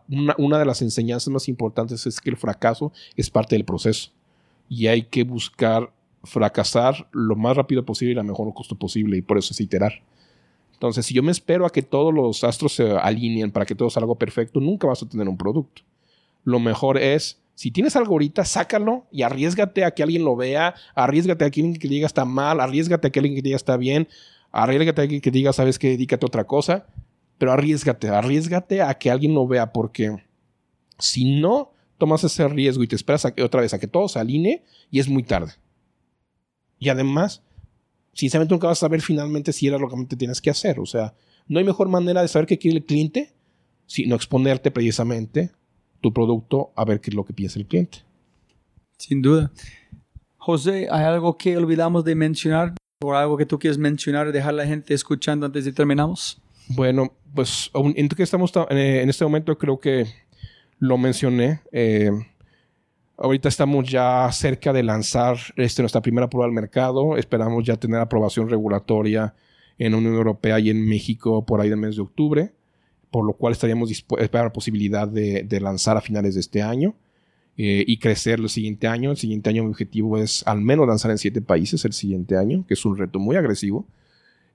una, 0.08 0.34
una 0.38 0.58
de 0.58 0.64
las 0.64 0.80
enseñanzas 0.82 1.28
más 1.28 1.48
importantes 1.48 2.06
es 2.06 2.20
que 2.20 2.30
el 2.30 2.36
fracaso 2.36 2.92
es 3.16 3.28
parte 3.28 3.54
del 3.54 3.64
proceso 3.64 4.10
y 4.74 4.88
hay 4.88 5.02
que 5.02 5.22
buscar 5.22 5.92
fracasar 6.24 7.08
lo 7.12 7.36
más 7.36 7.56
rápido 7.56 7.84
posible 7.84 8.14
y 8.14 8.18
a 8.18 8.22
mejor 8.22 8.52
costo 8.54 8.74
posible 8.76 9.16
y 9.16 9.22
por 9.22 9.38
eso 9.38 9.52
es 9.52 9.60
iterar. 9.60 10.02
Entonces, 10.72 11.06
si 11.06 11.14
yo 11.14 11.22
me 11.22 11.30
espero 11.30 11.64
a 11.64 11.70
que 11.70 11.82
todos 11.82 12.12
los 12.12 12.42
astros 12.42 12.72
se 12.74 12.90
alineen 12.90 13.52
para 13.52 13.66
que 13.66 13.74
todo 13.74 13.88
salga 13.88 14.14
perfecto, 14.16 14.60
nunca 14.60 14.86
vas 14.86 15.02
a 15.02 15.08
tener 15.08 15.28
un 15.28 15.36
producto. 15.36 15.82
Lo 16.42 16.58
mejor 16.58 16.98
es, 16.98 17.40
si 17.54 17.70
tienes 17.70 17.94
algo 17.94 18.12
ahorita, 18.12 18.44
sácalo 18.44 19.06
y 19.12 19.22
arriesgate 19.22 19.84
a 19.84 19.92
que 19.92 20.02
alguien 20.02 20.24
lo 20.24 20.34
vea, 20.34 20.74
arriesgate 20.94 21.44
a 21.44 21.50
que 21.50 21.60
alguien 21.60 21.78
que 21.78 21.88
diga 21.88 22.06
está 22.06 22.24
mal, 22.24 22.60
arriesgate 22.60 23.06
a 23.06 23.10
que 23.10 23.20
alguien 23.20 23.36
que 23.36 23.42
diga 23.42 23.56
está 23.56 23.76
bien, 23.76 24.08
arriesgate 24.50 25.02
a 25.02 25.08
que 25.08 25.30
diga, 25.30 25.52
sabes 25.52 25.78
que 25.78 25.90
dedícate 25.90 26.26
a 26.26 26.28
otra 26.28 26.44
cosa, 26.44 26.86
pero 27.38 27.52
arriesgate, 27.52 28.08
arriesgate 28.08 28.82
a 28.82 28.94
que 28.94 29.10
alguien 29.10 29.34
lo 29.34 29.46
vea 29.46 29.72
porque 29.72 30.16
si 30.98 31.40
no, 31.40 31.73
tomas 31.98 32.24
ese 32.24 32.46
riesgo 32.48 32.82
y 32.82 32.88
te 32.88 32.96
esperas 32.96 33.24
a 33.24 33.34
que, 33.34 33.42
otra 33.42 33.60
vez 33.60 33.74
a 33.74 33.78
que 33.78 33.86
todo 33.86 34.08
se 34.08 34.18
alinee 34.18 34.62
y 34.90 35.00
es 35.00 35.08
muy 35.08 35.22
tarde. 35.22 35.52
Y 36.78 36.88
además, 36.88 37.42
sinceramente 38.12 38.54
nunca 38.54 38.66
vas 38.66 38.78
a 38.78 38.80
saber 38.80 39.00
finalmente 39.00 39.52
si 39.52 39.66
era 39.66 39.78
lo 39.78 39.88
que 39.88 40.04
te 40.06 40.16
tienes 40.16 40.40
que 40.40 40.50
hacer. 40.50 40.80
O 40.80 40.86
sea, 40.86 41.14
no 41.46 41.58
hay 41.58 41.64
mejor 41.64 41.88
manera 41.88 42.22
de 42.22 42.28
saber 42.28 42.46
qué 42.46 42.58
quiere 42.58 42.78
el 42.78 42.84
cliente 42.84 43.34
sino 43.86 44.16
exponerte 44.16 44.70
precisamente 44.70 45.50
tu 46.00 46.12
producto 46.12 46.72
a 46.76 46.84
ver 46.84 47.00
qué 47.00 47.10
es 47.10 47.14
lo 47.14 47.24
que 47.24 47.32
piensa 47.32 47.58
el 47.58 47.66
cliente. 47.66 47.98
Sin 48.98 49.22
duda. 49.22 49.52
José, 50.36 50.88
¿hay 50.90 51.04
algo 51.04 51.36
que 51.36 51.56
olvidamos 51.56 52.04
de 52.04 52.14
mencionar 52.14 52.74
o 53.02 53.14
algo 53.14 53.36
que 53.36 53.46
tú 53.46 53.58
quieres 53.58 53.78
mencionar 53.78 54.30
dejar 54.32 54.50
a 54.50 54.56
la 54.58 54.66
gente 54.66 54.94
escuchando 54.94 55.46
antes 55.46 55.64
de 55.64 55.72
terminamos? 55.72 56.40
Bueno, 56.68 57.12
pues 57.34 57.70
en, 57.74 58.08
que 58.08 58.22
estamos 58.22 58.52
eh, 58.70 59.00
en 59.02 59.08
este 59.08 59.24
momento 59.24 59.56
creo 59.58 59.78
que 59.78 60.06
lo 60.78 60.98
mencioné. 60.98 61.60
Eh, 61.72 62.10
ahorita 63.16 63.48
estamos 63.48 63.88
ya 63.88 64.28
cerca 64.32 64.72
de 64.72 64.82
lanzar 64.82 65.36
este, 65.56 65.82
nuestra 65.82 66.02
primera 66.02 66.28
prueba 66.28 66.46
al 66.46 66.52
mercado. 66.52 67.16
Esperamos 67.16 67.64
ya 67.64 67.76
tener 67.76 68.00
aprobación 68.00 68.48
regulatoria 68.48 69.34
en 69.78 69.94
Unión 69.94 70.14
Europea 70.14 70.58
y 70.58 70.70
en 70.70 70.86
México 70.86 71.44
por 71.44 71.60
ahí 71.60 71.68
del 71.68 71.78
mes 71.78 71.96
de 71.96 72.02
octubre, 72.02 72.52
por 73.10 73.24
lo 73.24 73.32
cual 73.34 73.52
estaríamos 73.52 73.90
esperando 73.90 74.44
la 74.44 74.52
posibilidad 74.52 75.08
de, 75.08 75.60
lanzar 75.60 75.96
a 75.96 76.00
finales 76.00 76.34
de 76.34 76.40
este 76.40 76.62
año 76.62 76.94
eh, 77.56 77.84
y 77.86 77.98
crecer 77.98 78.40
el 78.40 78.48
siguiente 78.48 78.86
año. 78.86 79.10
El 79.10 79.16
siguiente 79.16 79.50
año 79.50 79.64
mi 79.64 79.70
objetivo 79.70 80.18
es 80.18 80.46
al 80.46 80.60
menos 80.60 80.86
lanzar 80.86 81.10
en 81.10 81.18
siete 81.18 81.40
países 81.40 81.84
el 81.84 81.92
siguiente 81.92 82.36
año, 82.36 82.64
que 82.66 82.74
es 82.74 82.84
un 82.84 82.96
reto 82.96 83.18
muy 83.18 83.36
agresivo. 83.36 83.86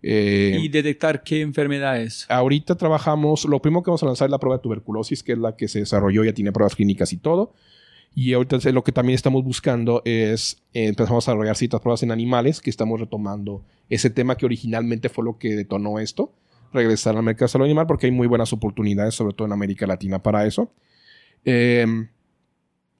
Eh, 0.02 0.58
y 0.62 0.70
detectar 0.70 1.24
qué 1.24 1.42
enfermedades. 1.42 2.26
Ahorita 2.30 2.76
trabajamos, 2.76 3.46
lo 3.46 3.62
primero 3.62 3.84
que 3.84 3.92
vamos 3.92 4.04
a 4.04 4.06
lanzar 4.06 4.28
es 4.28 4.32
la 4.32 4.40
prueba 4.40 4.58
de 4.58 4.64
tuberculosis, 4.64 5.24
que 5.24 5.34
es 5.34 5.38
la 5.38 5.56
que 5.56 5.68
se 5.68 5.80
desarrolló, 5.80 6.24
ya 6.24 6.34
tiene 6.34 6.52
pruebas 6.52 6.76
clínicas 6.76 7.12
y 7.12 7.18
todo. 7.18 7.54
Y 8.16 8.34
ahorita 8.34 8.58
lo 8.72 8.84
que 8.84 8.92
también 8.92 9.16
estamos 9.16 9.44
buscando 9.44 10.02
es, 10.06 10.64
eh, 10.74 10.88
empezamos 10.88 11.28
a 11.28 11.32
desarrollar 11.32 11.56
ciertas 11.56 11.82
pruebas 11.82 12.04
en 12.04 12.12
animales, 12.12 12.62
que 12.62 12.70
estamos 12.70 13.00
retomando 13.00 13.64
ese 13.90 14.10
tema 14.10 14.36
que 14.36 14.46
originalmente 14.46 15.10
fue 15.10 15.24
lo 15.24 15.38
que 15.38 15.56
detonó 15.56 16.00
esto, 16.00 16.34
regresar 16.74 17.16
al 17.16 17.24
mercado 17.24 17.46
de 17.46 17.50
salud 17.50 17.66
animal, 17.66 17.88
porque 17.88 18.08
hay 18.08 18.12
muy 18.12 18.28
buenas 18.28 18.54
oportunidades, 18.54 19.16
sobre 19.16 19.34
todo 19.34 19.48
en 19.48 19.54
América 19.54 19.86
Latina, 19.86 20.22
para 20.24 20.46
eso. 20.46 20.72
Em, 21.46 22.10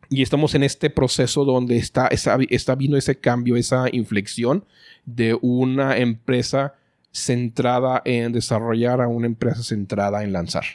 y 0.10 0.22
estamos 0.22 0.56
en 0.56 0.64
este 0.64 0.90
proceso 0.90 1.46
donde 1.46 1.78
está, 1.78 2.08
está, 2.08 2.38
está 2.50 2.76
viendo 2.76 2.98
ese 2.98 3.20
cambio, 3.20 3.56
esa 3.56 3.86
inflexión 3.92 4.66
de 5.06 5.38
una 5.42 5.98
empresa 5.98 6.76
centrada 7.12 8.02
en 8.06 8.32
desarrollar 8.32 9.02
a 9.02 9.08
una 9.08 9.28
empresa 9.28 9.64
centrada 9.64 10.24
en 10.24 10.34
lanzar. 10.34 10.66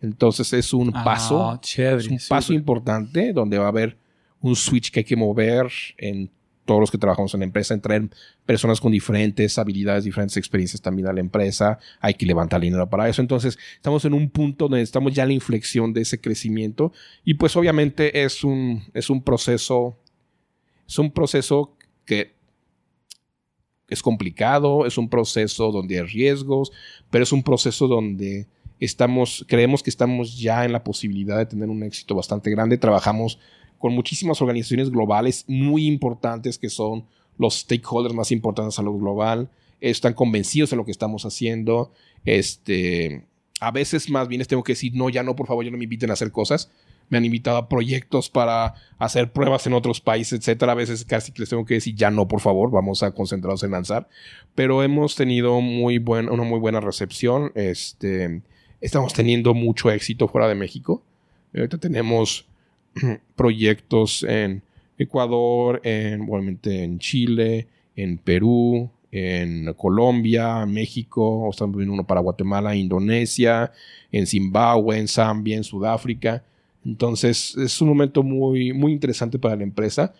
Entonces 0.00 0.52
es 0.52 0.72
un 0.72 0.92
ah, 0.94 1.04
paso, 1.04 1.60
es 1.62 2.08
un 2.08 2.18
paso 2.28 2.52
importante 2.52 3.32
donde 3.32 3.58
va 3.58 3.66
a 3.66 3.68
haber 3.68 3.96
un 4.40 4.54
switch 4.54 4.90
que 4.90 5.00
hay 5.00 5.04
que 5.04 5.16
mover 5.16 5.70
en 5.96 6.30
todos 6.66 6.80
los 6.80 6.90
que 6.90 6.98
trabajamos 6.98 7.32
en 7.32 7.40
la 7.40 7.46
empresa, 7.46 7.72
entrar 7.72 8.02
personas 8.44 8.80
con 8.80 8.92
diferentes 8.92 9.56
habilidades, 9.56 10.04
diferentes 10.04 10.36
experiencias 10.36 10.82
también 10.82 11.06
a 11.06 11.12
la 11.12 11.20
empresa, 11.20 11.78
hay 12.00 12.14
que 12.14 12.26
levantar 12.26 12.60
dinero 12.60 12.90
para 12.90 13.08
eso. 13.08 13.22
Entonces, 13.22 13.56
estamos 13.76 14.04
en 14.04 14.12
un 14.12 14.28
punto 14.28 14.68
donde 14.68 14.82
estamos 14.82 15.14
ya 15.14 15.22
en 15.22 15.30
la 15.30 15.34
inflexión 15.34 15.92
de 15.92 16.02
ese 16.02 16.20
crecimiento 16.20 16.92
y 17.24 17.34
pues 17.34 17.56
obviamente 17.56 18.24
es 18.24 18.44
un, 18.44 18.82
es 18.92 19.08
un 19.08 19.22
proceso, 19.22 19.96
es 20.86 20.98
un 20.98 21.12
proceso 21.12 21.76
que 22.04 22.35
es 23.88 24.02
complicado, 24.02 24.86
es 24.86 24.98
un 24.98 25.08
proceso 25.08 25.70
donde 25.70 25.98
hay 25.98 26.06
riesgos, 26.06 26.72
pero 27.10 27.24
es 27.24 27.32
un 27.32 27.42
proceso 27.42 27.86
donde 27.86 28.46
estamos, 28.80 29.44
creemos 29.48 29.82
que 29.82 29.90
estamos 29.90 30.38
ya 30.38 30.64
en 30.64 30.72
la 30.72 30.84
posibilidad 30.84 31.38
de 31.38 31.46
tener 31.46 31.68
un 31.68 31.82
éxito 31.82 32.14
bastante 32.14 32.50
grande. 32.50 32.78
Trabajamos 32.78 33.38
con 33.78 33.94
muchísimas 33.94 34.40
organizaciones 34.42 34.90
globales 34.90 35.44
muy 35.46 35.86
importantes 35.86 36.58
que 36.58 36.68
son 36.68 37.04
los 37.38 37.60
stakeholders 37.60 38.14
más 38.14 38.32
importantes 38.32 38.78
a 38.78 38.82
lo 38.82 38.96
global. 38.96 39.50
Están 39.80 40.14
convencidos 40.14 40.70
de 40.70 40.76
lo 40.76 40.84
que 40.84 40.90
estamos 40.90 41.24
haciendo. 41.24 41.92
Este, 42.24 43.24
a 43.60 43.70
veces 43.70 44.10
más 44.10 44.26
bien 44.26 44.40
les 44.40 44.48
tengo 44.48 44.64
que 44.64 44.72
decir, 44.72 44.94
no, 44.94 45.10
ya 45.10 45.22
no, 45.22 45.36
por 45.36 45.46
favor, 45.46 45.64
ya 45.64 45.70
no 45.70 45.78
me 45.78 45.84
inviten 45.84 46.10
a 46.10 46.14
hacer 46.14 46.32
cosas 46.32 46.70
me 47.08 47.18
han 47.18 47.24
invitado 47.24 47.56
a 47.56 47.68
proyectos 47.68 48.28
para 48.28 48.74
hacer 48.98 49.32
pruebas 49.32 49.66
en 49.66 49.74
otros 49.74 50.00
países, 50.00 50.40
etcétera. 50.40 50.72
A 50.72 50.74
veces 50.74 51.04
casi 51.04 51.32
les 51.36 51.48
tengo 51.48 51.64
que 51.64 51.74
decir 51.74 51.94
ya 51.94 52.10
no, 52.10 52.28
por 52.28 52.40
favor, 52.40 52.70
vamos 52.70 53.02
a 53.02 53.12
concentrarnos 53.12 53.62
en 53.62 53.70
lanzar. 53.72 54.08
Pero 54.54 54.82
hemos 54.82 55.14
tenido 55.14 55.60
muy 55.60 55.98
buen, 55.98 56.28
una 56.28 56.42
muy 56.42 56.58
buena 56.58 56.80
recepción. 56.80 57.52
Este, 57.54 58.42
estamos 58.80 59.12
teniendo 59.12 59.54
mucho 59.54 59.90
éxito 59.90 60.28
fuera 60.28 60.48
de 60.48 60.54
México. 60.54 61.02
Ahorita 61.54 61.78
tenemos 61.78 62.46
proyectos 63.36 64.22
en 64.24 64.62
Ecuador, 64.98 65.80
en, 65.84 66.22
obviamente 66.22 66.82
en 66.82 66.98
Chile, 66.98 67.68
en 67.94 68.18
Perú, 68.18 68.90
en 69.12 69.72
Colombia, 69.74 70.66
México, 70.66 71.48
estamos 71.50 71.76
viendo 71.76 71.94
uno 71.94 72.06
para 72.06 72.20
Guatemala, 72.20 72.76
Indonesia, 72.76 73.72
en 74.12 74.26
Zimbabue, 74.26 74.98
en 74.98 75.08
Zambia, 75.08 75.56
en 75.56 75.64
Sudáfrica. 75.64 76.42
Entonces 76.86 77.56
es 77.56 77.80
un 77.80 77.88
momento 77.88 78.22
muy, 78.22 78.72
muy 78.72 78.92
interesante 78.92 79.40
para 79.40 79.56
la 79.56 79.64
empresa. 79.64 80.14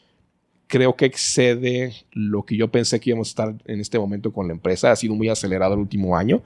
Creo 0.66 0.96
que 0.96 1.04
excede 1.04 1.94
lo 2.10 2.44
que 2.44 2.56
yo 2.56 2.72
pensé 2.72 2.98
que 2.98 3.10
íbamos 3.10 3.28
a 3.28 3.30
estar 3.30 3.54
en 3.66 3.80
este 3.80 4.00
momento 4.00 4.32
con 4.32 4.48
la 4.48 4.54
empresa. 4.54 4.90
Ha 4.90 4.96
sido 4.96 5.14
muy 5.14 5.28
acelerado 5.28 5.74
el 5.74 5.80
último 5.80 6.16
año. 6.16 6.42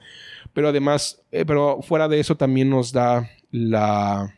Pero 0.53 0.67
además, 0.67 1.23
eh, 1.31 1.43
pero 1.43 1.81
fuera 1.81 2.07
de 2.07 2.19
eso 2.19 2.37
también 2.37 2.69
nos 2.69 2.91
da 2.91 3.31
la, 3.49 4.35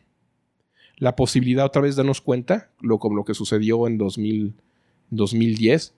la 0.96 1.16
posibilidad 1.16 1.66
otra 1.66 1.82
vez 1.82 1.96
de 1.96 2.00
darnos 2.00 2.22
cuenta, 2.22 2.70
lo, 2.80 2.98
como 2.98 3.16
lo 3.16 3.26
que 3.26 3.34
sucedió 3.34 3.86
en 3.86 3.98
2000, 3.98 4.54
2010, 5.10 5.92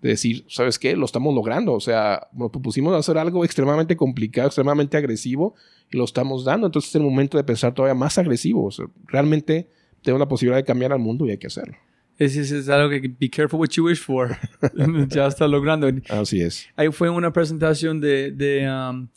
de 0.00 0.10
decir, 0.10 0.44
¿sabes 0.48 0.78
qué? 0.78 0.96
Lo 0.96 1.04
estamos 1.04 1.34
logrando. 1.34 1.72
O 1.74 1.80
sea, 1.80 2.28
nos 2.32 2.50
propusimos 2.50 2.94
hacer 2.94 3.18
algo 3.18 3.44
extremadamente 3.44 3.96
complicado, 3.96 4.46
extremadamente 4.48 4.96
agresivo 4.96 5.54
y 5.90 5.96
lo 5.96 6.04
estamos 6.04 6.44
dando. 6.44 6.66
Entonces 6.66 6.90
es 6.90 6.94
el 6.96 7.02
momento 7.02 7.36
de 7.36 7.44
pensar 7.44 7.74
todavía 7.74 7.94
más 7.94 8.16
agresivo. 8.18 8.68
realmente 9.06 9.68
tenemos 10.02 10.20
la 10.20 10.28
posibilidad 10.28 10.58
de 10.58 10.64
cambiar 10.64 10.92
al 10.92 10.98
mundo 10.98 11.26
y 11.26 11.30
hay 11.30 11.38
que 11.38 11.48
hacerlo. 11.48 11.76
Es, 12.18 12.36
es, 12.36 12.68
algo 12.68 12.90
que 12.90 13.08
be 13.08 13.30
careful 13.30 13.58
what 13.58 13.70
you 13.70 13.86
wish 13.86 14.00
for. 14.00 14.36
ya 15.08 15.26
está 15.26 15.48
logrando. 15.48 15.88
Así 16.08 16.40
es. 16.40 16.66
Ahí 16.76 16.90
fue 16.90 17.10
una 17.10 17.32
presentación 17.32 18.00
de, 18.00 18.30
de 18.30 18.70
um, 18.70 19.08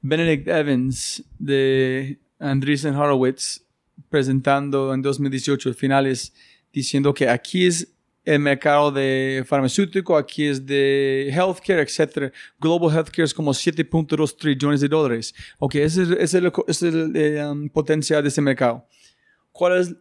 Benedict 0.00 0.48
Evans, 0.48 1.24
de 1.38 2.18
Andreessen 2.38 2.94
Horowitz, 2.94 3.64
presentando 4.08 4.94
en 4.94 5.02
2018 5.02 5.74
finales, 5.74 6.32
diciendo 6.72 7.12
que 7.12 7.28
aquí 7.28 7.66
es 7.66 7.92
el 8.24 8.38
mercado 8.38 8.92
de 8.92 9.44
farmacéutico, 9.46 10.16
aquí 10.16 10.46
es 10.46 10.64
de 10.64 11.28
healthcare, 11.32 11.82
etc. 11.82 12.32
Global 12.60 12.94
healthcare 12.94 13.24
es 13.24 13.34
como 13.34 13.52
7.2 13.52 14.36
trillones 14.36 14.80
de 14.80 14.88
dólares. 14.88 15.34
Ok, 15.58 15.76
ese, 15.76 16.06
es 16.18 16.34
el, 16.34 17.16
eh, 17.16 17.44
um, 17.44 17.68
potencial 17.68 18.22
de 18.22 18.28
ese 18.28 18.40
mercado. 18.40 18.86
¿Cuál 19.50 19.78
es 19.78 19.94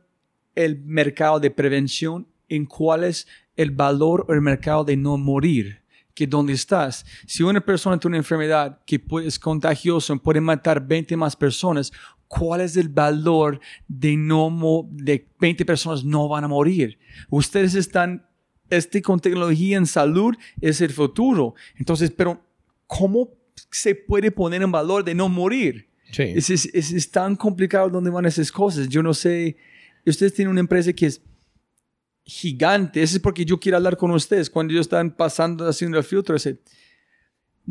el 0.55 0.79
mercado 0.81 1.39
de 1.39 1.49
prevención? 1.49 2.27
¿En 2.47 2.65
cuál 2.65 3.05
es 3.05 3.27
el 3.55 3.71
valor 3.71 4.25
o 4.27 4.33
el 4.33 4.41
mercado 4.41 4.83
de 4.83 4.97
no 4.97 5.17
morir? 5.17 5.81
que 6.13 6.27
dónde 6.27 6.51
estás. 6.51 7.05
Si 7.25 7.41
una 7.41 7.61
persona 7.61 7.97
tiene 7.97 8.15
una 8.15 8.17
enfermedad 8.17 8.79
que 8.85 9.01
es 9.23 9.39
contagiosa, 9.39 10.13
puede 10.17 10.41
matar 10.41 10.85
20 10.85 11.15
más 11.15 11.37
personas, 11.37 11.91
¿cuál 12.31 12.61
es 12.61 12.77
el 12.77 12.87
valor 12.87 13.59
de 13.89 14.15
no 14.15 14.87
de 14.89 15.27
20 15.39 15.65
personas 15.65 16.05
no 16.05 16.29
van 16.29 16.45
a 16.45 16.47
morir? 16.47 16.97
Ustedes 17.29 17.75
están 17.75 18.25
este 18.69 19.01
con 19.01 19.19
tecnología 19.19 19.77
en 19.77 19.85
salud 19.85 20.33
es 20.61 20.79
el 20.79 20.91
futuro. 20.91 21.55
Entonces, 21.75 22.09
pero 22.09 22.41
¿cómo 22.87 23.29
se 23.69 23.95
puede 23.95 24.31
poner 24.31 24.61
en 24.61 24.71
valor 24.71 25.03
de 25.03 25.13
no 25.13 25.27
morir? 25.27 25.89
Sí. 26.09 26.23
Es, 26.23 26.49
es, 26.49 26.65
es, 26.73 27.11
tan 27.11 27.35
complicado 27.35 27.89
donde 27.89 28.09
van 28.09 28.25
esas 28.25 28.49
cosas. 28.49 28.87
Yo 28.87 29.03
no 29.03 29.13
sé. 29.13 29.57
Ustedes 30.05 30.33
tienen 30.33 30.51
una 30.51 30.61
empresa 30.61 30.93
que 30.93 31.07
es 31.07 31.21
gigante. 32.23 33.03
Eso 33.03 33.17
es 33.17 33.21
porque 33.21 33.43
yo 33.43 33.59
quiero 33.59 33.77
hablar 33.77 33.97
con 33.97 34.11
ustedes. 34.11 34.49
Cuando 34.49 34.71
ellos 34.71 34.85
están 34.85 35.11
pasando, 35.11 35.67
haciendo 35.67 35.97
el 35.97 36.05
filtro, 36.05 36.37
ese, 36.37 36.59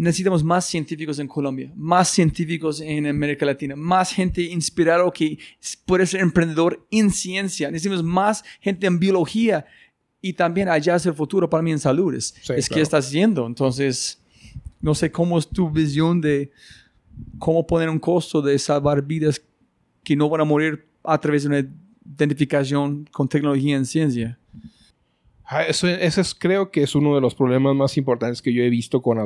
necesitamos 0.00 0.42
más 0.42 0.64
científicos 0.64 1.18
en 1.18 1.28
Colombia, 1.28 1.70
más 1.76 2.08
científicos 2.08 2.80
en 2.80 3.06
América 3.06 3.44
Latina, 3.44 3.76
más 3.76 4.10
gente 4.10 4.40
inspirada 4.40 5.04
que 5.10 5.38
puede 5.84 6.06
ser 6.06 6.22
emprendedor 6.22 6.86
en 6.90 7.10
ciencia. 7.10 7.70
Necesitamos 7.70 8.02
más 8.02 8.42
gente 8.60 8.86
en 8.86 8.98
biología 8.98 9.66
y 10.22 10.32
también 10.32 10.70
allá 10.70 10.96
es 10.96 11.04
el 11.04 11.12
futuro 11.12 11.50
para 11.50 11.62
mí 11.62 11.70
en 11.70 11.78
salud. 11.78 12.14
Es, 12.14 12.32
que 12.70 12.80
estás 12.80 13.08
haciendo. 13.08 13.46
Entonces, 13.46 14.18
no 14.80 14.94
sé 14.94 15.12
cómo 15.12 15.38
es 15.38 15.46
tu 15.46 15.68
visión 15.68 16.22
de 16.22 16.50
cómo 17.38 17.66
poner 17.66 17.90
un 17.90 17.98
costo 17.98 18.40
de 18.40 18.58
salvar 18.58 19.02
vidas 19.02 19.42
que 20.02 20.16
no 20.16 20.30
van 20.30 20.40
a 20.40 20.44
morir 20.44 20.88
a 21.04 21.20
través 21.20 21.42
de 21.42 21.48
una 21.48 21.70
identificación 22.16 23.06
con 23.12 23.28
tecnología 23.28 23.76
en 23.76 23.84
ciencia. 23.84 24.38
Ah, 25.44 25.64
eso, 25.64 25.86
ese 25.86 26.22
es, 26.22 26.34
creo 26.34 26.70
que 26.70 26.84
es 26.84 26.94
uno 26.94 27.14
de 27.14 27.20
los 27.20 27.34
problemas 27.34 27.76
más 27.76 27.98
importantes 27.98 28.40
que 28.40 28.54
yo 28.54 28.62
he 28.62 28.70
visto 28.70 29.02
con, 29.02 29.18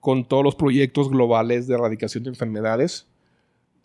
con 0.00 0.24
todos 0.24 0.44
los 0.44 0.54
proyectos 0.54 1.10
globales 1.10 1.66
de 1.66 1.74
erradicación 1.74 2.24
de 2.24 2.30
enfermedades, 2.30 3.06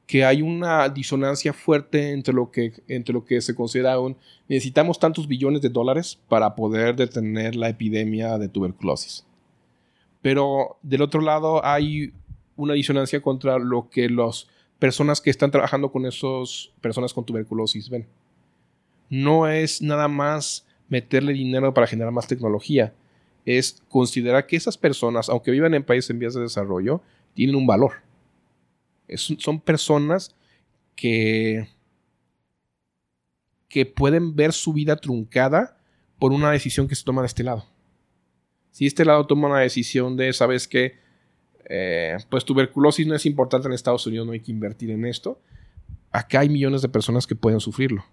que 0.05 0.25
hay 0.25 0.41
una 0.41 0.89
disonancia 0.89 1.53
fuerte 1.53 2.11
entre 2.11 2.33
lo 2.33 2.51
que, 2.51 2.73
entre 2.87 3.13
lo 3.13 3.25
que 3.25 3.41
se 3.41 3.55
considera 3.55 3.99
un 3.99 4.17
necesitamos 4.47 4.99
tantos 4.99 5.27
billones 5.27 5.61
de 5.61 5.69
dólares 5.69 6.19
para 6.27 6.55
poder 6.55 6.95
detener 6.95 7.55
la 7.55 7.69
epidemia 7.69 8.37
de 8.37 8.49
tuberculosis. 8.49 9.25
Pero 10.21 10.77
del 10.81 11.01
otro 11.01 11.21
lado 11.21 11.65
hay 11.65 12.13
una 12.55 12.73
disonancia 12.73 13.21
contra 13.21 13.57
lo 13.57 13.89
que 13.89 14.09
las 14.09 14.47
personas 14.79 15.21
que 15.21 15.29
están 15.29 15.51
trabajando 15.51 15.91
con 15.91 16.05
esas 16.05 16.71
personas 16.81 17.13
con 17.13 17.25
tuberculosis 17.25 17.89
ven. 17.89 18.05
No 19.09 19.47
es 19.47 19.81
nada 19.81 20.07
más 20.07 20.65
meterle 20.89 21.33
dinero 21.33 21.73
para 21.73 21.87
generar 21.87 22.11
más 22.11 22.27
tecnología. 22.27 22.93
Es 23.45 23.81
considerar 23.89 24.47
que 24.47 24.55
esas 24.55 24.77
personas, 24.77 25.29
aunque 25.29 25.51
vivan 25.51 25.73
en 25.73 25.83
países 25.83 26.09
en 26.09 26.19
vías 26.19 26.33
de 26.33 26.41
desarrollo, 26.41 27.01
tienen 27.33 27.55
un 27.55 27.67
valor. 27.67 27.93
son 29.17 29.59
personas 29.59 30.35
que, 30.95 31.67
que 33.67 33.85
pueden 33.85 34.35
ver 34.35 34.53
su 34.53 34.73
vida 34.73 34.95
truncada 34.95 35.77
por 36.19 36.31
una 36.31 36.51
decisión 36.51 36.87
que 36.87 36.95
se 36.95 37.03
toma 37.03 37.21
de 37.21 37.27
este 37.27 37.43
lado. 37.43 37.65
Si 38.71 38.85
este 38.85 39.05
lado 39.05 39.27
toma 39.27 39.49
una 39.49 39.59
decisión 39.59 40.15
de, 40.15 40.31
¿sabes 40.33 40.67
qué? 40.67 40.97
Eh, 41.69 42.17
pues 42.29 42.45
tuberculosis 42.45 43.05
no 43.05 43.15
es 43.15 43.25
importante 43.25 43.67
en 43.67 43.73
Estados 43.73 44.05
Unidos, 44.07 44.25
no 44.25 44.33
hay 44.33 44.39
que 44.39 44.51
invertir 44.51 44.89
en 44.91 45.05
esto. 45.05 45.39
Acá 46.11 46.41
hay 46.41 46.49
millones 46.49 46.81
de 46.81 46.89
personas 46.89 47.27
que 47.27 47.35
pueden 47.35 47.59
sufrirlo. 47.59 48.05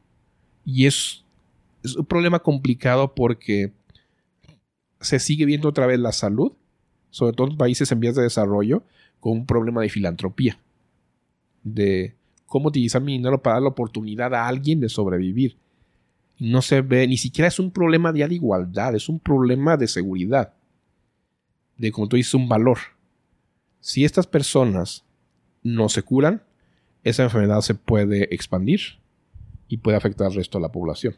Y 0.64 0.86
es 0.86 1.24
es 1.82 1.96
un 1.96 2.04
problema 2.04 2.38
complicado 2.40 3.14
porque 3.14 3.72
se 5.00 5.18
sigue 5.18 5.46
viendo 5.46 5.68
otra 5.68 5.86
vez 5.86 5.98
la 5.98 6.12
salud, 6.12 6.52
sobre 7.10 7.34
todo 7.34 7.48
en 7.48 7.56
países 7.56 7.90
en 7.90 8.00
vías 8.00 8.14
de 8.14 8.22
desarrollo, 8.22 8.82
con 9.18 9.32
un 9.32 9.46
problema 9.46 9.80
de 9.82 9.88
filantropía. 9.88 10.58
De 11.62 12.14
cómo 12.46 12.68
utilizar 12.68 13.02
mi 13.02 13.12
dinero 13.12 13.42
para 13.42 13.54
dar 13.54 13.62
la 13.62 13.68
oportunidad 13.70 14.34
a 14.34 14.46
alguien 14.46 14.80
de 14.80 14.88
sobrevivir. 14.88 15.56
No 16.38 16.62
se 16.62 16.80
ve, 16.80 17.06
ni 17.06 17.16
siquiera 17.16 17.48
es 17.48 17.58
un 17.58 17.70
problema 17.70 18.12
de 18.12 18.26
igualdad, 18.32 18.94
es 18.94 19.08
un 19.08 19.18
problema 19.18 19.76
de 19.76 19.88
seguridad. 19.88 20.54
De 21.76 21.92
como 21.92 22.08
tú 22.08 22.16
dices, 22.16 22.34
un 22.34 22.48
valor. 22.48 22.78
Si 23.80 24.04
estas 24.04 24.26
personas 24.26 25.04
no 25.62 25.88
se 25.88 26.02
curan, 26.02 26.42
esa 27.04 27.22
enfermedad 27.22 27.60
se 27.62 27.74
puede 27.74 28.34
expandir 28.34 28.80
y 29.68 29.78
puede 29.78 29.96
afectar 29.96 30.26
al 30.26 30.34
resto 30.34 30.58
de 30.58 30.62
la 30.62 30.72
población 30.72 31.16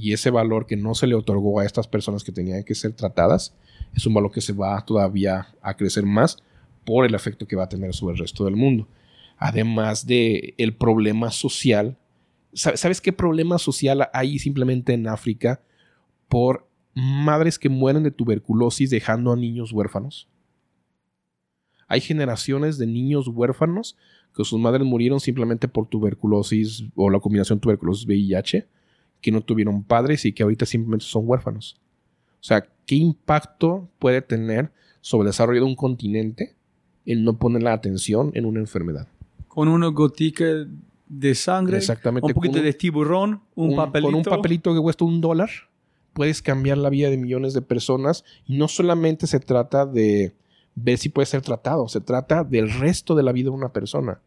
y 0.00 0.14
ese 0.14 0.30
valor 0.30 0.64
que 0.66 0.76
no 0.76 0.94
se 0.94 1.06
le 1.06 1.14
otorgó 1.14 1.60
a 1.60 1.66
estas 1.66 1.86
personas 1.86 2.24
que 2.24 2.32
tenían 2.32 2.64
que 2.64 2.74
ser 2.74 2.94
tratadas 2.94 3.54
es 3.94 4.06
un 4.06 4.14
valor 4.14 4.32
que 4.32 4.40
se 4.40 4.54
va 4.54 4.82
todavía 4.82 5.48
a 5.60 5.76
crecer 5.76 6.06
más 6.06 6.38
por 6.86 7.04
el 7.04 7.14
efecto 7.14 7.46
que 7.46 7.54
va 7.54 7.64
a 7.64 7.68
tener 7.68 7.92
sobre 7.92 8.14
el 8.14 8.20
resto 8.20 8.46
del 8.46 8.56
mundo. 8.56 8.88
Además 9.36 10.06
de 10.06 10.54
el 10.56 10.74
problema 10.74 11.30
social, 11.30 11.98
¿sabes 12.54 13.02
qué 13.02 13.12
problema 13.12 13.58
social 13.58 14.08
hay 14.14 14.38
simplemente 14.38 14.94
en 14.94 15.06
África 15.06 15.60
por 16.28 16.66
madres 16.94 17.58
que 17.58 17.68
mueren 17.68 18.02
de 18.02 18.10
tuberculosis 18.10 18.88
dejando 18.88 19.32
a 19.32 19.36
niños 19.36 19.70
huérfanos? 19.70 20.28
Hay 21.88 22.00
generaciones 22.00 22.78
de 22.78 22.86
niños 22.86 23.28
huérfanos 23.28 23.98
que 24.34 24.44
sus 24.44 24.58
madres 24.58 24.86
murieron 24.86 25.20
simplemente 25.20 25.68
por 25.68 25.88
tuberculosis 25.88 26.84
o 26.94 27.10
la 27.10 27.20
combinación 27.20 27.60
tuberculosis-VIH 27.60 28.66
que 29.20 29.32
no 29.32 29.40
tuvieron 29.42 29.82
padres 29.82 30.24
y 30.24 30.32
que 30.32 30.42
ahorita 30.42 30.66
simplemente 30.66 31.04
son 31.04 31.24
huérfanos. 31.26 31.76
O 32.40 32.44
sea, 32.44 32.66
¿qué 32.86 32.96
impacto 32.96 33.88
puede 33.98 34.22
tener 34.22 34.70
sobre 35.00 35.26
el 35.26 35.32
desarrollo 35.32 35.60
de 35.60 35.66
un 35.66 35.76
continente 35.76 36.54
el 37.06 37.24
no 37.24 37.38
poner 37.38 37.62
la 37.62 37.72
atención 37.72 38.30
en 38.34 38.44
una 38.44 38.60
enfermedad? 38.60 39.08
Con 39.48 39.68
una 39.68 39.88
gotica 39.88 40.44
de 41.08 41.34
sangre, 41.34 41.76
Exactamente, 41.76 42.26
un 42.26 42.34
poquito 42.34 42.62
de 42.62 42.72
tiburón, 42.72 43.42
un, 43.54 43.76
papelito. 43.76 44.10
Con 44.10 44.14
un 44.14 44.24
papelito 44.24 44.74
que 44.74 44.80
cuesta 44.80 45.04
un 45.04 45.20
dólar, 45.20 45.50
puedes 46.12 46.40
cambiar 46.40 46.78
la 46.78 46.88
vida 46.88 47.10
de 47.10 47.16
millones 47.16 47.52
de 47.52 47.62
personas 47.62 48.24
y 48.46 48.56
no 48.56 48.68
solamente 48.68 49.26
se 49.26 49.40
trata 49.40 49.86
de 49.86 50.34
ver 50.76 50.98
si 50.98 51.08
puede 51.08 51.26
ser 51.26 51.42
tratado, 51.42 51.88
se 51.88 52.00
trata 52.00 52.44
del 52.44 52.70
resto 52.70 53.14
de 53.14 53.22
la 53.22 53.32
vida 53.32 53.46
de 53.46 53.56
una 53.56 53.72
persona 53.72 54.20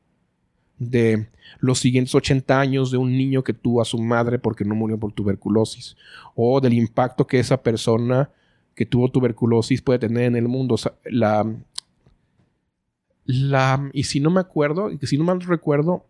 de 0.80 1.28
los 1.60 1.80
siguientes 1.80 2.14
80 2.14 2.60
años 2.60 2.92
de 2.92 2.98
un 2.98 3.18
niño 3.18 3.44
que 3.44 3.54
tuvo 3.54 3.82
a 3.82 3.86
su 3.86 3.98
madre 3.98 4.40
porque 4.40 4.66
no 4.66 4.76
murió 4.76 4.98
por 5.00 5.14
tuberculosis, 5.14 5.96
o 6.36 6.60
del 6.60 6.74
impacto 6.74 7.28
que 7.28 7.40
esa 7.40 7.62
persona 7.62 8.30
que 8.76 8.86
tuvo 8.86 9.10
tuberculosis 9.10 9.82
puede 9.82 10.00
tener 10.00 10.24
en 10.24 10.36
el 10.36 10.48
mundo. 10.48 10.76
la, 11.06 11.46
la, 13.26 13.90
y 13.94 14.04
si 14.04 14.20
no 14.20 14.30
me 14.30 14.40
acuerdo, 14.40 14.90
si 15.04 15.18
no 15.18 15.24
mal 15.24 15.42
recuerdo, 15.42 16.06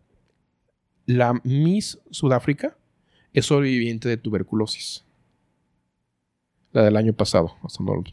la 1.06 1.40
Miss 1.44 2.00
Sudáfrica 2.10 2.78
es 3.34 3.46
sobreviviente 3.46 4.08
de 4.08 4.18
tuberculosis. 4.18 5.04
La 6.72 6.84
del 6.84 6.98
año 6.98 7.14
pasado, 7.14 7.56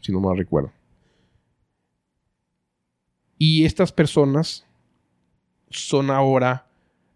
si 0.01 0.11
no 0.11 0.19
mal 0.19 0.37
recuerdo. 0.37 0.71
Y 3.37 3.65
estas 3.65 3.91
personas 3.91 4.67
son 5.71 6.09
ahora, 6.09 6.67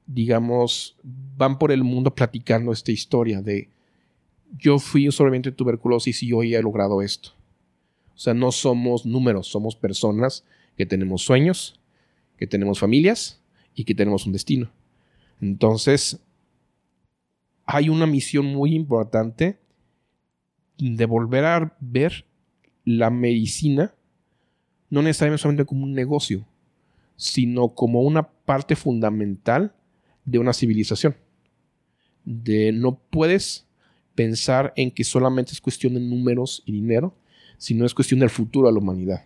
digamos, 0.05 0.97
van 1.03 1.57
por 1.57 1.71
el 1.71 1.83
mundo 1.83 2.13
platicando 2.13 2.71
esta 2.71 2.91
historia 2.91 3.41
de 3.41 3.69
yo 4.57 4.79
fui 4.79 5.05
de 5.07 5.51
tuberculosis 5.51 6.23
y 6.23 6.31
hoy 6.31 6.55
he 6.55 6.61
logrado 6.61 7.01
esto. 7.01 7.31
O 8.15 8.17
sea, 8.17 8.33
no 8.33 8.51
somos 8.51 9.05
números, 9.05 9.47
somos 9.47 9.75
personas 9.75 10.45
que 10.77 10.85
tenemos 10.85 11.23
sueños, 11.23 11.79
que 12.37 12.47
tenemos 12.47 12.79
familias 12.79 13.41
y 13.73 13.83
que 13.83 13.95
tenemos 13.95 14.25
un 14.25 14.33
destino. 14.33 14.71
Entonces, 15.41 16.21
hay 17.65 17.89
una 17.89 18.05
misión 18.05 18.45
muy 18.45 18.73
importante 18.73 19.59
de 20.77 21.05
volver 21.05 21.45
a 21.45 21.77
ver 21.79 22.25
la 22.85 23.09
medicina, 23.09 23.93
no 24.89 25.01
necesariamente 25.01 25.41
solamente 25.41 25.65
como 25.65 25.83
un 25.83 25.93
negocio, 25.93 26.45
sino 27.15 27.69
como 27.69 28.01
una 28.01 28.27
parte 28.27 28.75
fundamental 28.75 29.73
de 30.25 30.39
una 30.39 30.53
civilización. 30.53 31.15
De 32.23 32.71
no 32.71 32.99
puedes 33.09 33.67
pensar 34.15 34.73
en 34.75 34.91
que 34.91 35.03
solamente 35.03 35.51
es 35.51 35.61
cuestión 35.61 35.93
de 35.93 35.99
números 35.99 36.63
y 36.65 36.71
dinero, 36.71 37.15
sino 37.57 37.85
es 37.85 37.93
cuestión 37.93 38.19
del 38.19 38.29
futuro 38.29 38.67
de 38.67 38.73
la 38.73 38.79
humanidad. 38.79 39.25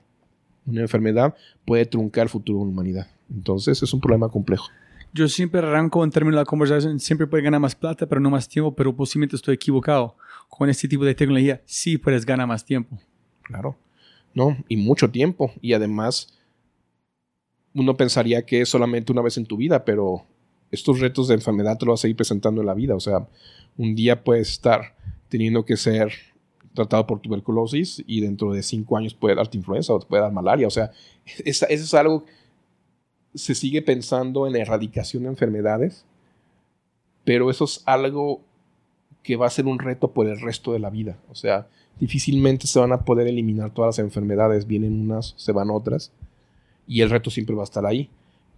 Una 0.66 0.82
enfermedad 0.82 1.35
puede 1.66 1.85
truncar 1.85 2.24
el 2.24 2.30
futuro 2.30 2.59
de 2.59 2.66
la 2.66 2.72
humanidad. 2.72 3.08
Entonces 3.32 3.82
es 3.82 3.93
un 3.93 4.01
problema 4.01 4.30
complejo. 4.30 4.68
Yo 5.14 5.27
siempre 5.27 5.59
arranco 5.59 6.03
en 6.03 6.11
términos 6.11 6.35
de 6.35 6.42
la 6.42 6.45
conversación, 6.45 7.00
siempre 7.00 7.26
puede 7.26 7.43
ganar 7.43 7.59
más 7.59 7.76
plata, 7.76 8.06
pero 8.08 8.22
no 8.22 8.30
más 8.30 8.48
tiempo, 8.48 8.76
pero 8.76 8.95
posiblemente 8.95 9.35
estoy 9.35 9.56
equivocado. 9.56 10.16
con 10.48 10.69
este 10.69 10.88
tipo 10.88 11.06
de 11.06 11.14
tecnología 11.14 11.61
sí 11.66 11.98
puedes 11.98 12.26
ganar 12.26 12.48
más 12.48 12.66
tiempo. 12.66 13.00
Claro. 13.43 13.77
No, 14.34 14.58
y 14.68 14.77
mucho 14.77 15.09
tiempo. 15.09 15.51
Y 15.61 15.74
además, 15.74 16.39
uno 17.80 17.98
pensaría 17.98 18.45
que 18.45 18.61
es 18.61 18.69
solamente 18.69 19.11
una 19.11 19.22
vez 19.22 19.38
en 19.38 19.45
tu 19.45 19.58
vida, 19.58 19.85
pero 19.85 20.25
estos 20.72 20.99
retos 20.99 21.27
de 21.27 21.35
enfermedad 21.35 21.77
te 21.77 21.85
lo 21.85 21.93
vas 21.93 22.03
a 22.03 22.08
ir 22.08 22.16
presentando 22.16 22.61
en 22.61 22.67
la 22.67 22.74
vida. 22.74 22.95
O 22.95 22.99
sea, 22.99 23.27
un 23.77 23.95
día 23.95 24.24
puedes 24.24 24.49
estar 24.49 24.95
teniendo 25.30 25.66
que 25.66 25.77
ser 25.77 26.11
tratado 26.74 27.08
por 27.08 27.19
tuberculosis 27.19 28.03
y 28.06 28.22
dentro 28.22 28.51
de 28.51 28.64
cinco 28.64 28.98
años 28.98 29.14
puede 29.14 29.35
darte 29.35 29.58
influenza 29.58 29.93
o 29.93 29.99
te 29.99 30.06
puede 30.06 30.22
dar 30.22 30.32
malaria. 30.32 30.67
O 30.67 30.72
sea, 30.72 30.91
eso 31.45 31.66
es 31.66 31.93
algo, 31.93 32.25
se 33.33 33.56
sigue 33.56 33.82
pensando 33.82 34.48
en 34.48 34.53
la 34.53 34.59
erradicación 34.59 35.24
de 35.24 35.30
enfermedades, 35.30 36.06
pero 37.24 37.49
eso 37.49 37.66
es 37.66 37.83
algo 37.85 38.41
que 39.24 39.35
va 39.35 39.48
a 39.48 39.51
ser 39.51 39.66
un 39.66 39.80
reto 39.80 40.11
por 40.11 40.27
el 40.27 40.40
resto 40.40 40.74
de 40.74 40.80
la 40.80 40.90
vida. 40.90 41.17
O 41.30 41.35
sea, 41.35 41.67
difícilmente 41.99 42.67
se 42.67 42.80
van 42.80 42.91
a 42.93 43.03
poder 43.03 43.27
eliminar 43.27 43.74
todas 43.74 43.98
las 43.98 44.06
enfermedades. 44.06 44.66
Vienen 44.66 44.99
unas, 45.01 45.33
se 45.38 45.51
van 45.51 45.69
otras, 45.69 46.11
y 46.90 47.01
el 47.01 47.09
reto 47.11 47.30
siempre 47.30 47.56
va 47.56 47.61
a 47.61 47.66
estar 47.66 47.85
ahí. 47.85 48.09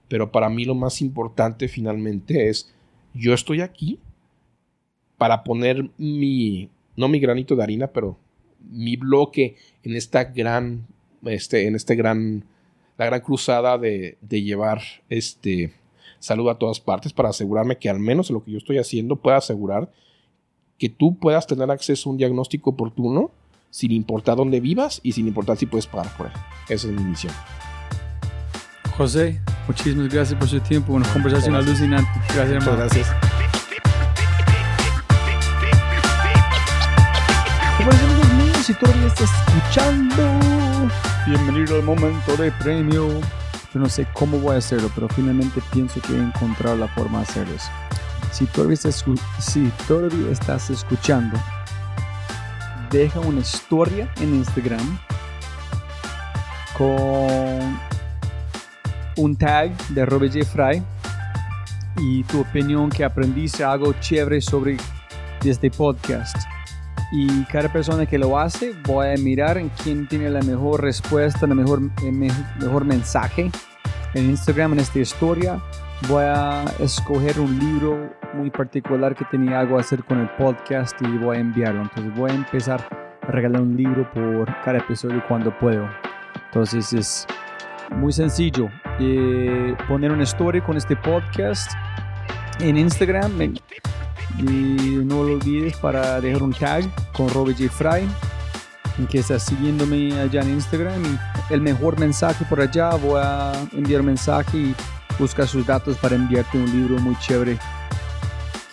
Pero 0.07 0.31
para 0.31 0.49
mí 0.49 0.65
lo 0.65 0.73
más 0.73 1.01
importante 1.01 1.67
finalmente 1.67 2.49
es, 2.49 2.73
yo 3.13 3.33
estoy 3.33 3.61
aquí 3.61 3.99
para 5.17 5.43
poner 5.43 5.89
mi, 5.97 6.69
no 6.95 7.09
mi 7.09 7.19
granito 7.19 7.55
de 7.55 7.63
harina, 7.63 7.87
pero 7.87 8.17
mi 8.71 8.95
bloque 8.95 9.57
en 9.83 9.95
esta 9.95 10.23
gran, 10.23 10.87
este, 11.25 11.67
en 11.67 11.75
este 11.75 11.95
gran, 11.95 12.45
la 12.97 13.05
gran 13.05 13.19
cruzada 13.19 13.77
de, 13.77 14.17
de 14.21 14.41
llevar 14.41 14.81
este 15.09 15.73
salud 16.19 16.49
a 16.49 16.57
todas 16.57 16.79
partes 16.79 17.13
para 17.13 17.29
asegurarme 17.29 17.77
que 17.77 17.89
al 17.89 17.99
menos 17.99 18.31
lo 18.31 18.43
que 18.43 18.51
yo 18.51 18.57
estoy 18.57 18.77
haciendo 18.77 19.17
pueda 19.17 19.37
asegurar 19.37 19.91
que 20.77 20.87
tú 20.87 21.17
puedas 21.17 21.47
tener 21.47 21.69
acceso 21.69 22.09
a 22.09 22.11
un 22.11 22.17
diagnóstico 22.17 22.71
oportuno 22.71 23.31
sin 23.69 23.91
importar 23.91 24.37
dónde 24.37 24.59
vivas 24.59 24.99
y 25.03 25.11
sin 25.11 25.27
importar 25.27 25.57
si 25.57 25.65
puedes 25.65 25.87
pagar 25.87 26.15
por 26.15 26.27
él. 26.27 26.33
Esa 26.69 26.87
es 26.87 26.93
mi 26.93 27.03
misión. 27.03 27.33
José, 29.01 29.41
muchísimas 29.65 30.09
gracias 30.09 30.37
por 30.37 30.47
su 30.47 30.59
tiempo. 30.59 30.93
Una 30.93 31.11
conversación 31.11 31.55
alucinante. 31.55 32.07
Gracias, 32.35 32.51
hermano. 32.51 32.83
Muchas 32.83 32.93
gracias. 32.93 33.15
amigos 37.79 38.33
míos, 38.33 38.57
si 38.63 38.73
todavía 38.75 39.07
estás 39.07 39.31
escuchando, 39.47 40.23
bienvenido 41.25 41.77
al 41.77 41.83
momento 41.83 42.37
de 42.37 42.51
premio. 42.51 43.09
Yo 43.73 43.79
no 43.79 43.89
sé 43.89 44.05
cómo 44.13 44.37
voy 44.37 44.53
a 44.53 44.57
hacerlo, 44.59 44.91
pero 44.93 45.09
finalmente 45.09 45.63
pienso 45.73 45.99
que 46.01 46.13
he 46.13 46.19
encontrado 46.19 46.77
la 46.77 46.87
forma 46.89 47.17
de 47.17 47.23
hacer 47.23 47.47
eso. 47.49 47.71
Si 48.31 48.45
todavía, 48.45 48.75
estás, 48.75 49.03
si 49.39 49.71
todavía 49.87 50.31
estás 50.31 50.69
escuchando, 50.69 51.39
deja 52.91 53.19
una 53.19 53.39
historia 53.39 54.07
en 54.19 54.35
Instagram 54.35 54.99
con 56.77 57.90
un 59.17 59.35
tag 59.35 59.75
de 59.89 60.05
Robert 60.05 60.33
J. 60.33 60.83
Y 61.97 62.23
tu 62.23 62.41
opinión 62.41 62.89
que 62.89 63.03
aprendiste 63.03 63.63
algo 63.63 63.93
chévere 63.99 64.41
sobre 64.41 64.77
este 65.43 65.69
podcast. 65.69 66.37
Y 67.11 67.43
cada 67.45 67.71
persona 67.71 68.05
que 68.05 68.17
lo 68.17 68.39
hace, 68.39 68.73
voy 68.85 69.07
a 69.07 69.17
mirar 69.17 69.57
en 69.57 69.69
quién 69.83 70.07
tiene 70.07 70.29
la 70.29 70.41
mejor 70.41 70.81
respuesta, 70.81 71.45
el 71.45 71.55
mejor, 71.55 71.81
el 72.03 72.13
mejor 72.13 72.85
mensaje 72.85 73.51
en 74.13 74.29
Instagram 74.29 74.73
en 74.73 74.79
esta 74.79 74.99
historia 74.99 75.61
voy 76.07 76.23
a 76.23 76.65
escoger 76.79 77.39
un 77.39 77.57
libro 77.59 78.09
muy 78.33 78.49
particular 78.49 79.15
que 79.15 79.25
tenía 79.25 79.59
algo 79.59 79.77
a 79.77 79.81
hacer 79.81 80.03
con 80.03 80.19
el 80.19 80.29
podcast 80.31 80.99
y 81.01 81.17
voy 81.17 81.37
a 81.37 81.39
enviarlo. 81.39 81.81
Entonces 81.81 82.15
voy 82.15 82.31
a 82.31 82.33
empezar 82.33 82.81
a 83.21 83.27
regalar 83.27 83.61
un 83.61 83.75
libro 83.77 84.09
por 84.11 84.47
cada 84.63 84.79
episodio 84.79 85.23
cuando 85.27 85.57
puedo. 85.59 85.87
Entonces 86.47 86.91
es 86.93 87.27
muy 87.91 88.11
sencillo. 88.11 88.69
Eh, 89.03 89.75
poner 89.87 90.11
una 90.11 90.23
story 90.23 90.61
con 90.61 90.77
este 90.77 90.95
podcast 90.95 91.71
en 92.59 92.77
Instagram. 92.77 93.55
Y 94.37 94.43
no 94.43 95.23
lo 95.23 95.33
olvides 95.33 95.75
para 95.77 96.21
dejar 96.21 96.43
un 96.43 96.53
tag 96.53 96.83
con 97.13 97.27
Robert 97.29 97.57
J. 97.57 97.71
Fry. 97.71 98.07
En 98.99 99.07
que 99.07 99.19
estás 99.19 99.43
siguiéndome 99.43 100.19
allá 100.19 100.41
en 100.41 100.51
Instagram. 100.51 101.17
El 101.49 101.61
mejor 101.61 101.99
mensaje 101.99 102.45
por 102.45 102.61
allá. 102.61 102.91
Voy 102.91 103.19
a 103.23 103.53
enviar 103.71 104.03
mensaje 104.03 104.57
y 104.57 104.75
busca 105.17 105.47
sus 105.47 105.65
datos 105.65 105.97
para 105.97 106.15
enviarte 106.15 106.59
un 106.59 106.71
libro 106.71 106.99
muy 106.99 107.17
chévere 107.17 107.57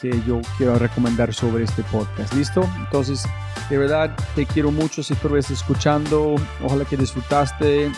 que 0.02 0.10
yo 0.26 0.42
quiero 0.58 0.78
recomendar 0.78 1.32
sobre 1.32 1.64
este 1.64 1.82
podcast. 1.84 2.34
¿Listo? 2.34 2.68
Entonces, 2.76 3.24
de 3.70 3.78
verdad, 3.78 4.14
te 4.34 4.44
quiero 4.44 4.70
mucho 4.70 5.02
si 5.02 5.14
tú 5.14 5.34
estás 5.36 5.58
escuchando. 5.58 6.34
Ojalá 6.62 6.84
que 6.84 6.98
disfrutaste. 6.98 7.86
Eh, 7.86 7.90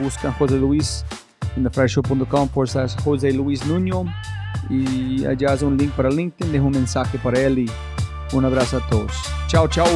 busca 0.00 0.32
José 0.32 0.56
Luis 0.56 1.04
en 1.56 1.64
thefryshow.com 1.64 2.48
por 2.48 2.68
José 2.68 3.32
Luis 3.32 3.66
Nuño 3.66 4.04
y 4.70 5.24
allá 5.24 5.52
hace 5.52 5.64
un 5.64 5.76
link 5.76 5.92
para 5.92 6.10
LinkedIn. 6.10 6.52
Dejo 6.52 6.66
un 6.66 6.72
mensaje 6.72 7.18
para 7.18 7.40
él 7.40 7.60
y 7.60 7.70
un 8.32 8.44
abrazo 8.44 8.78
a 8.78 8.88
todos. 8.88 9.12
Chao, 9.46 9.68
chao. 9.68 9.86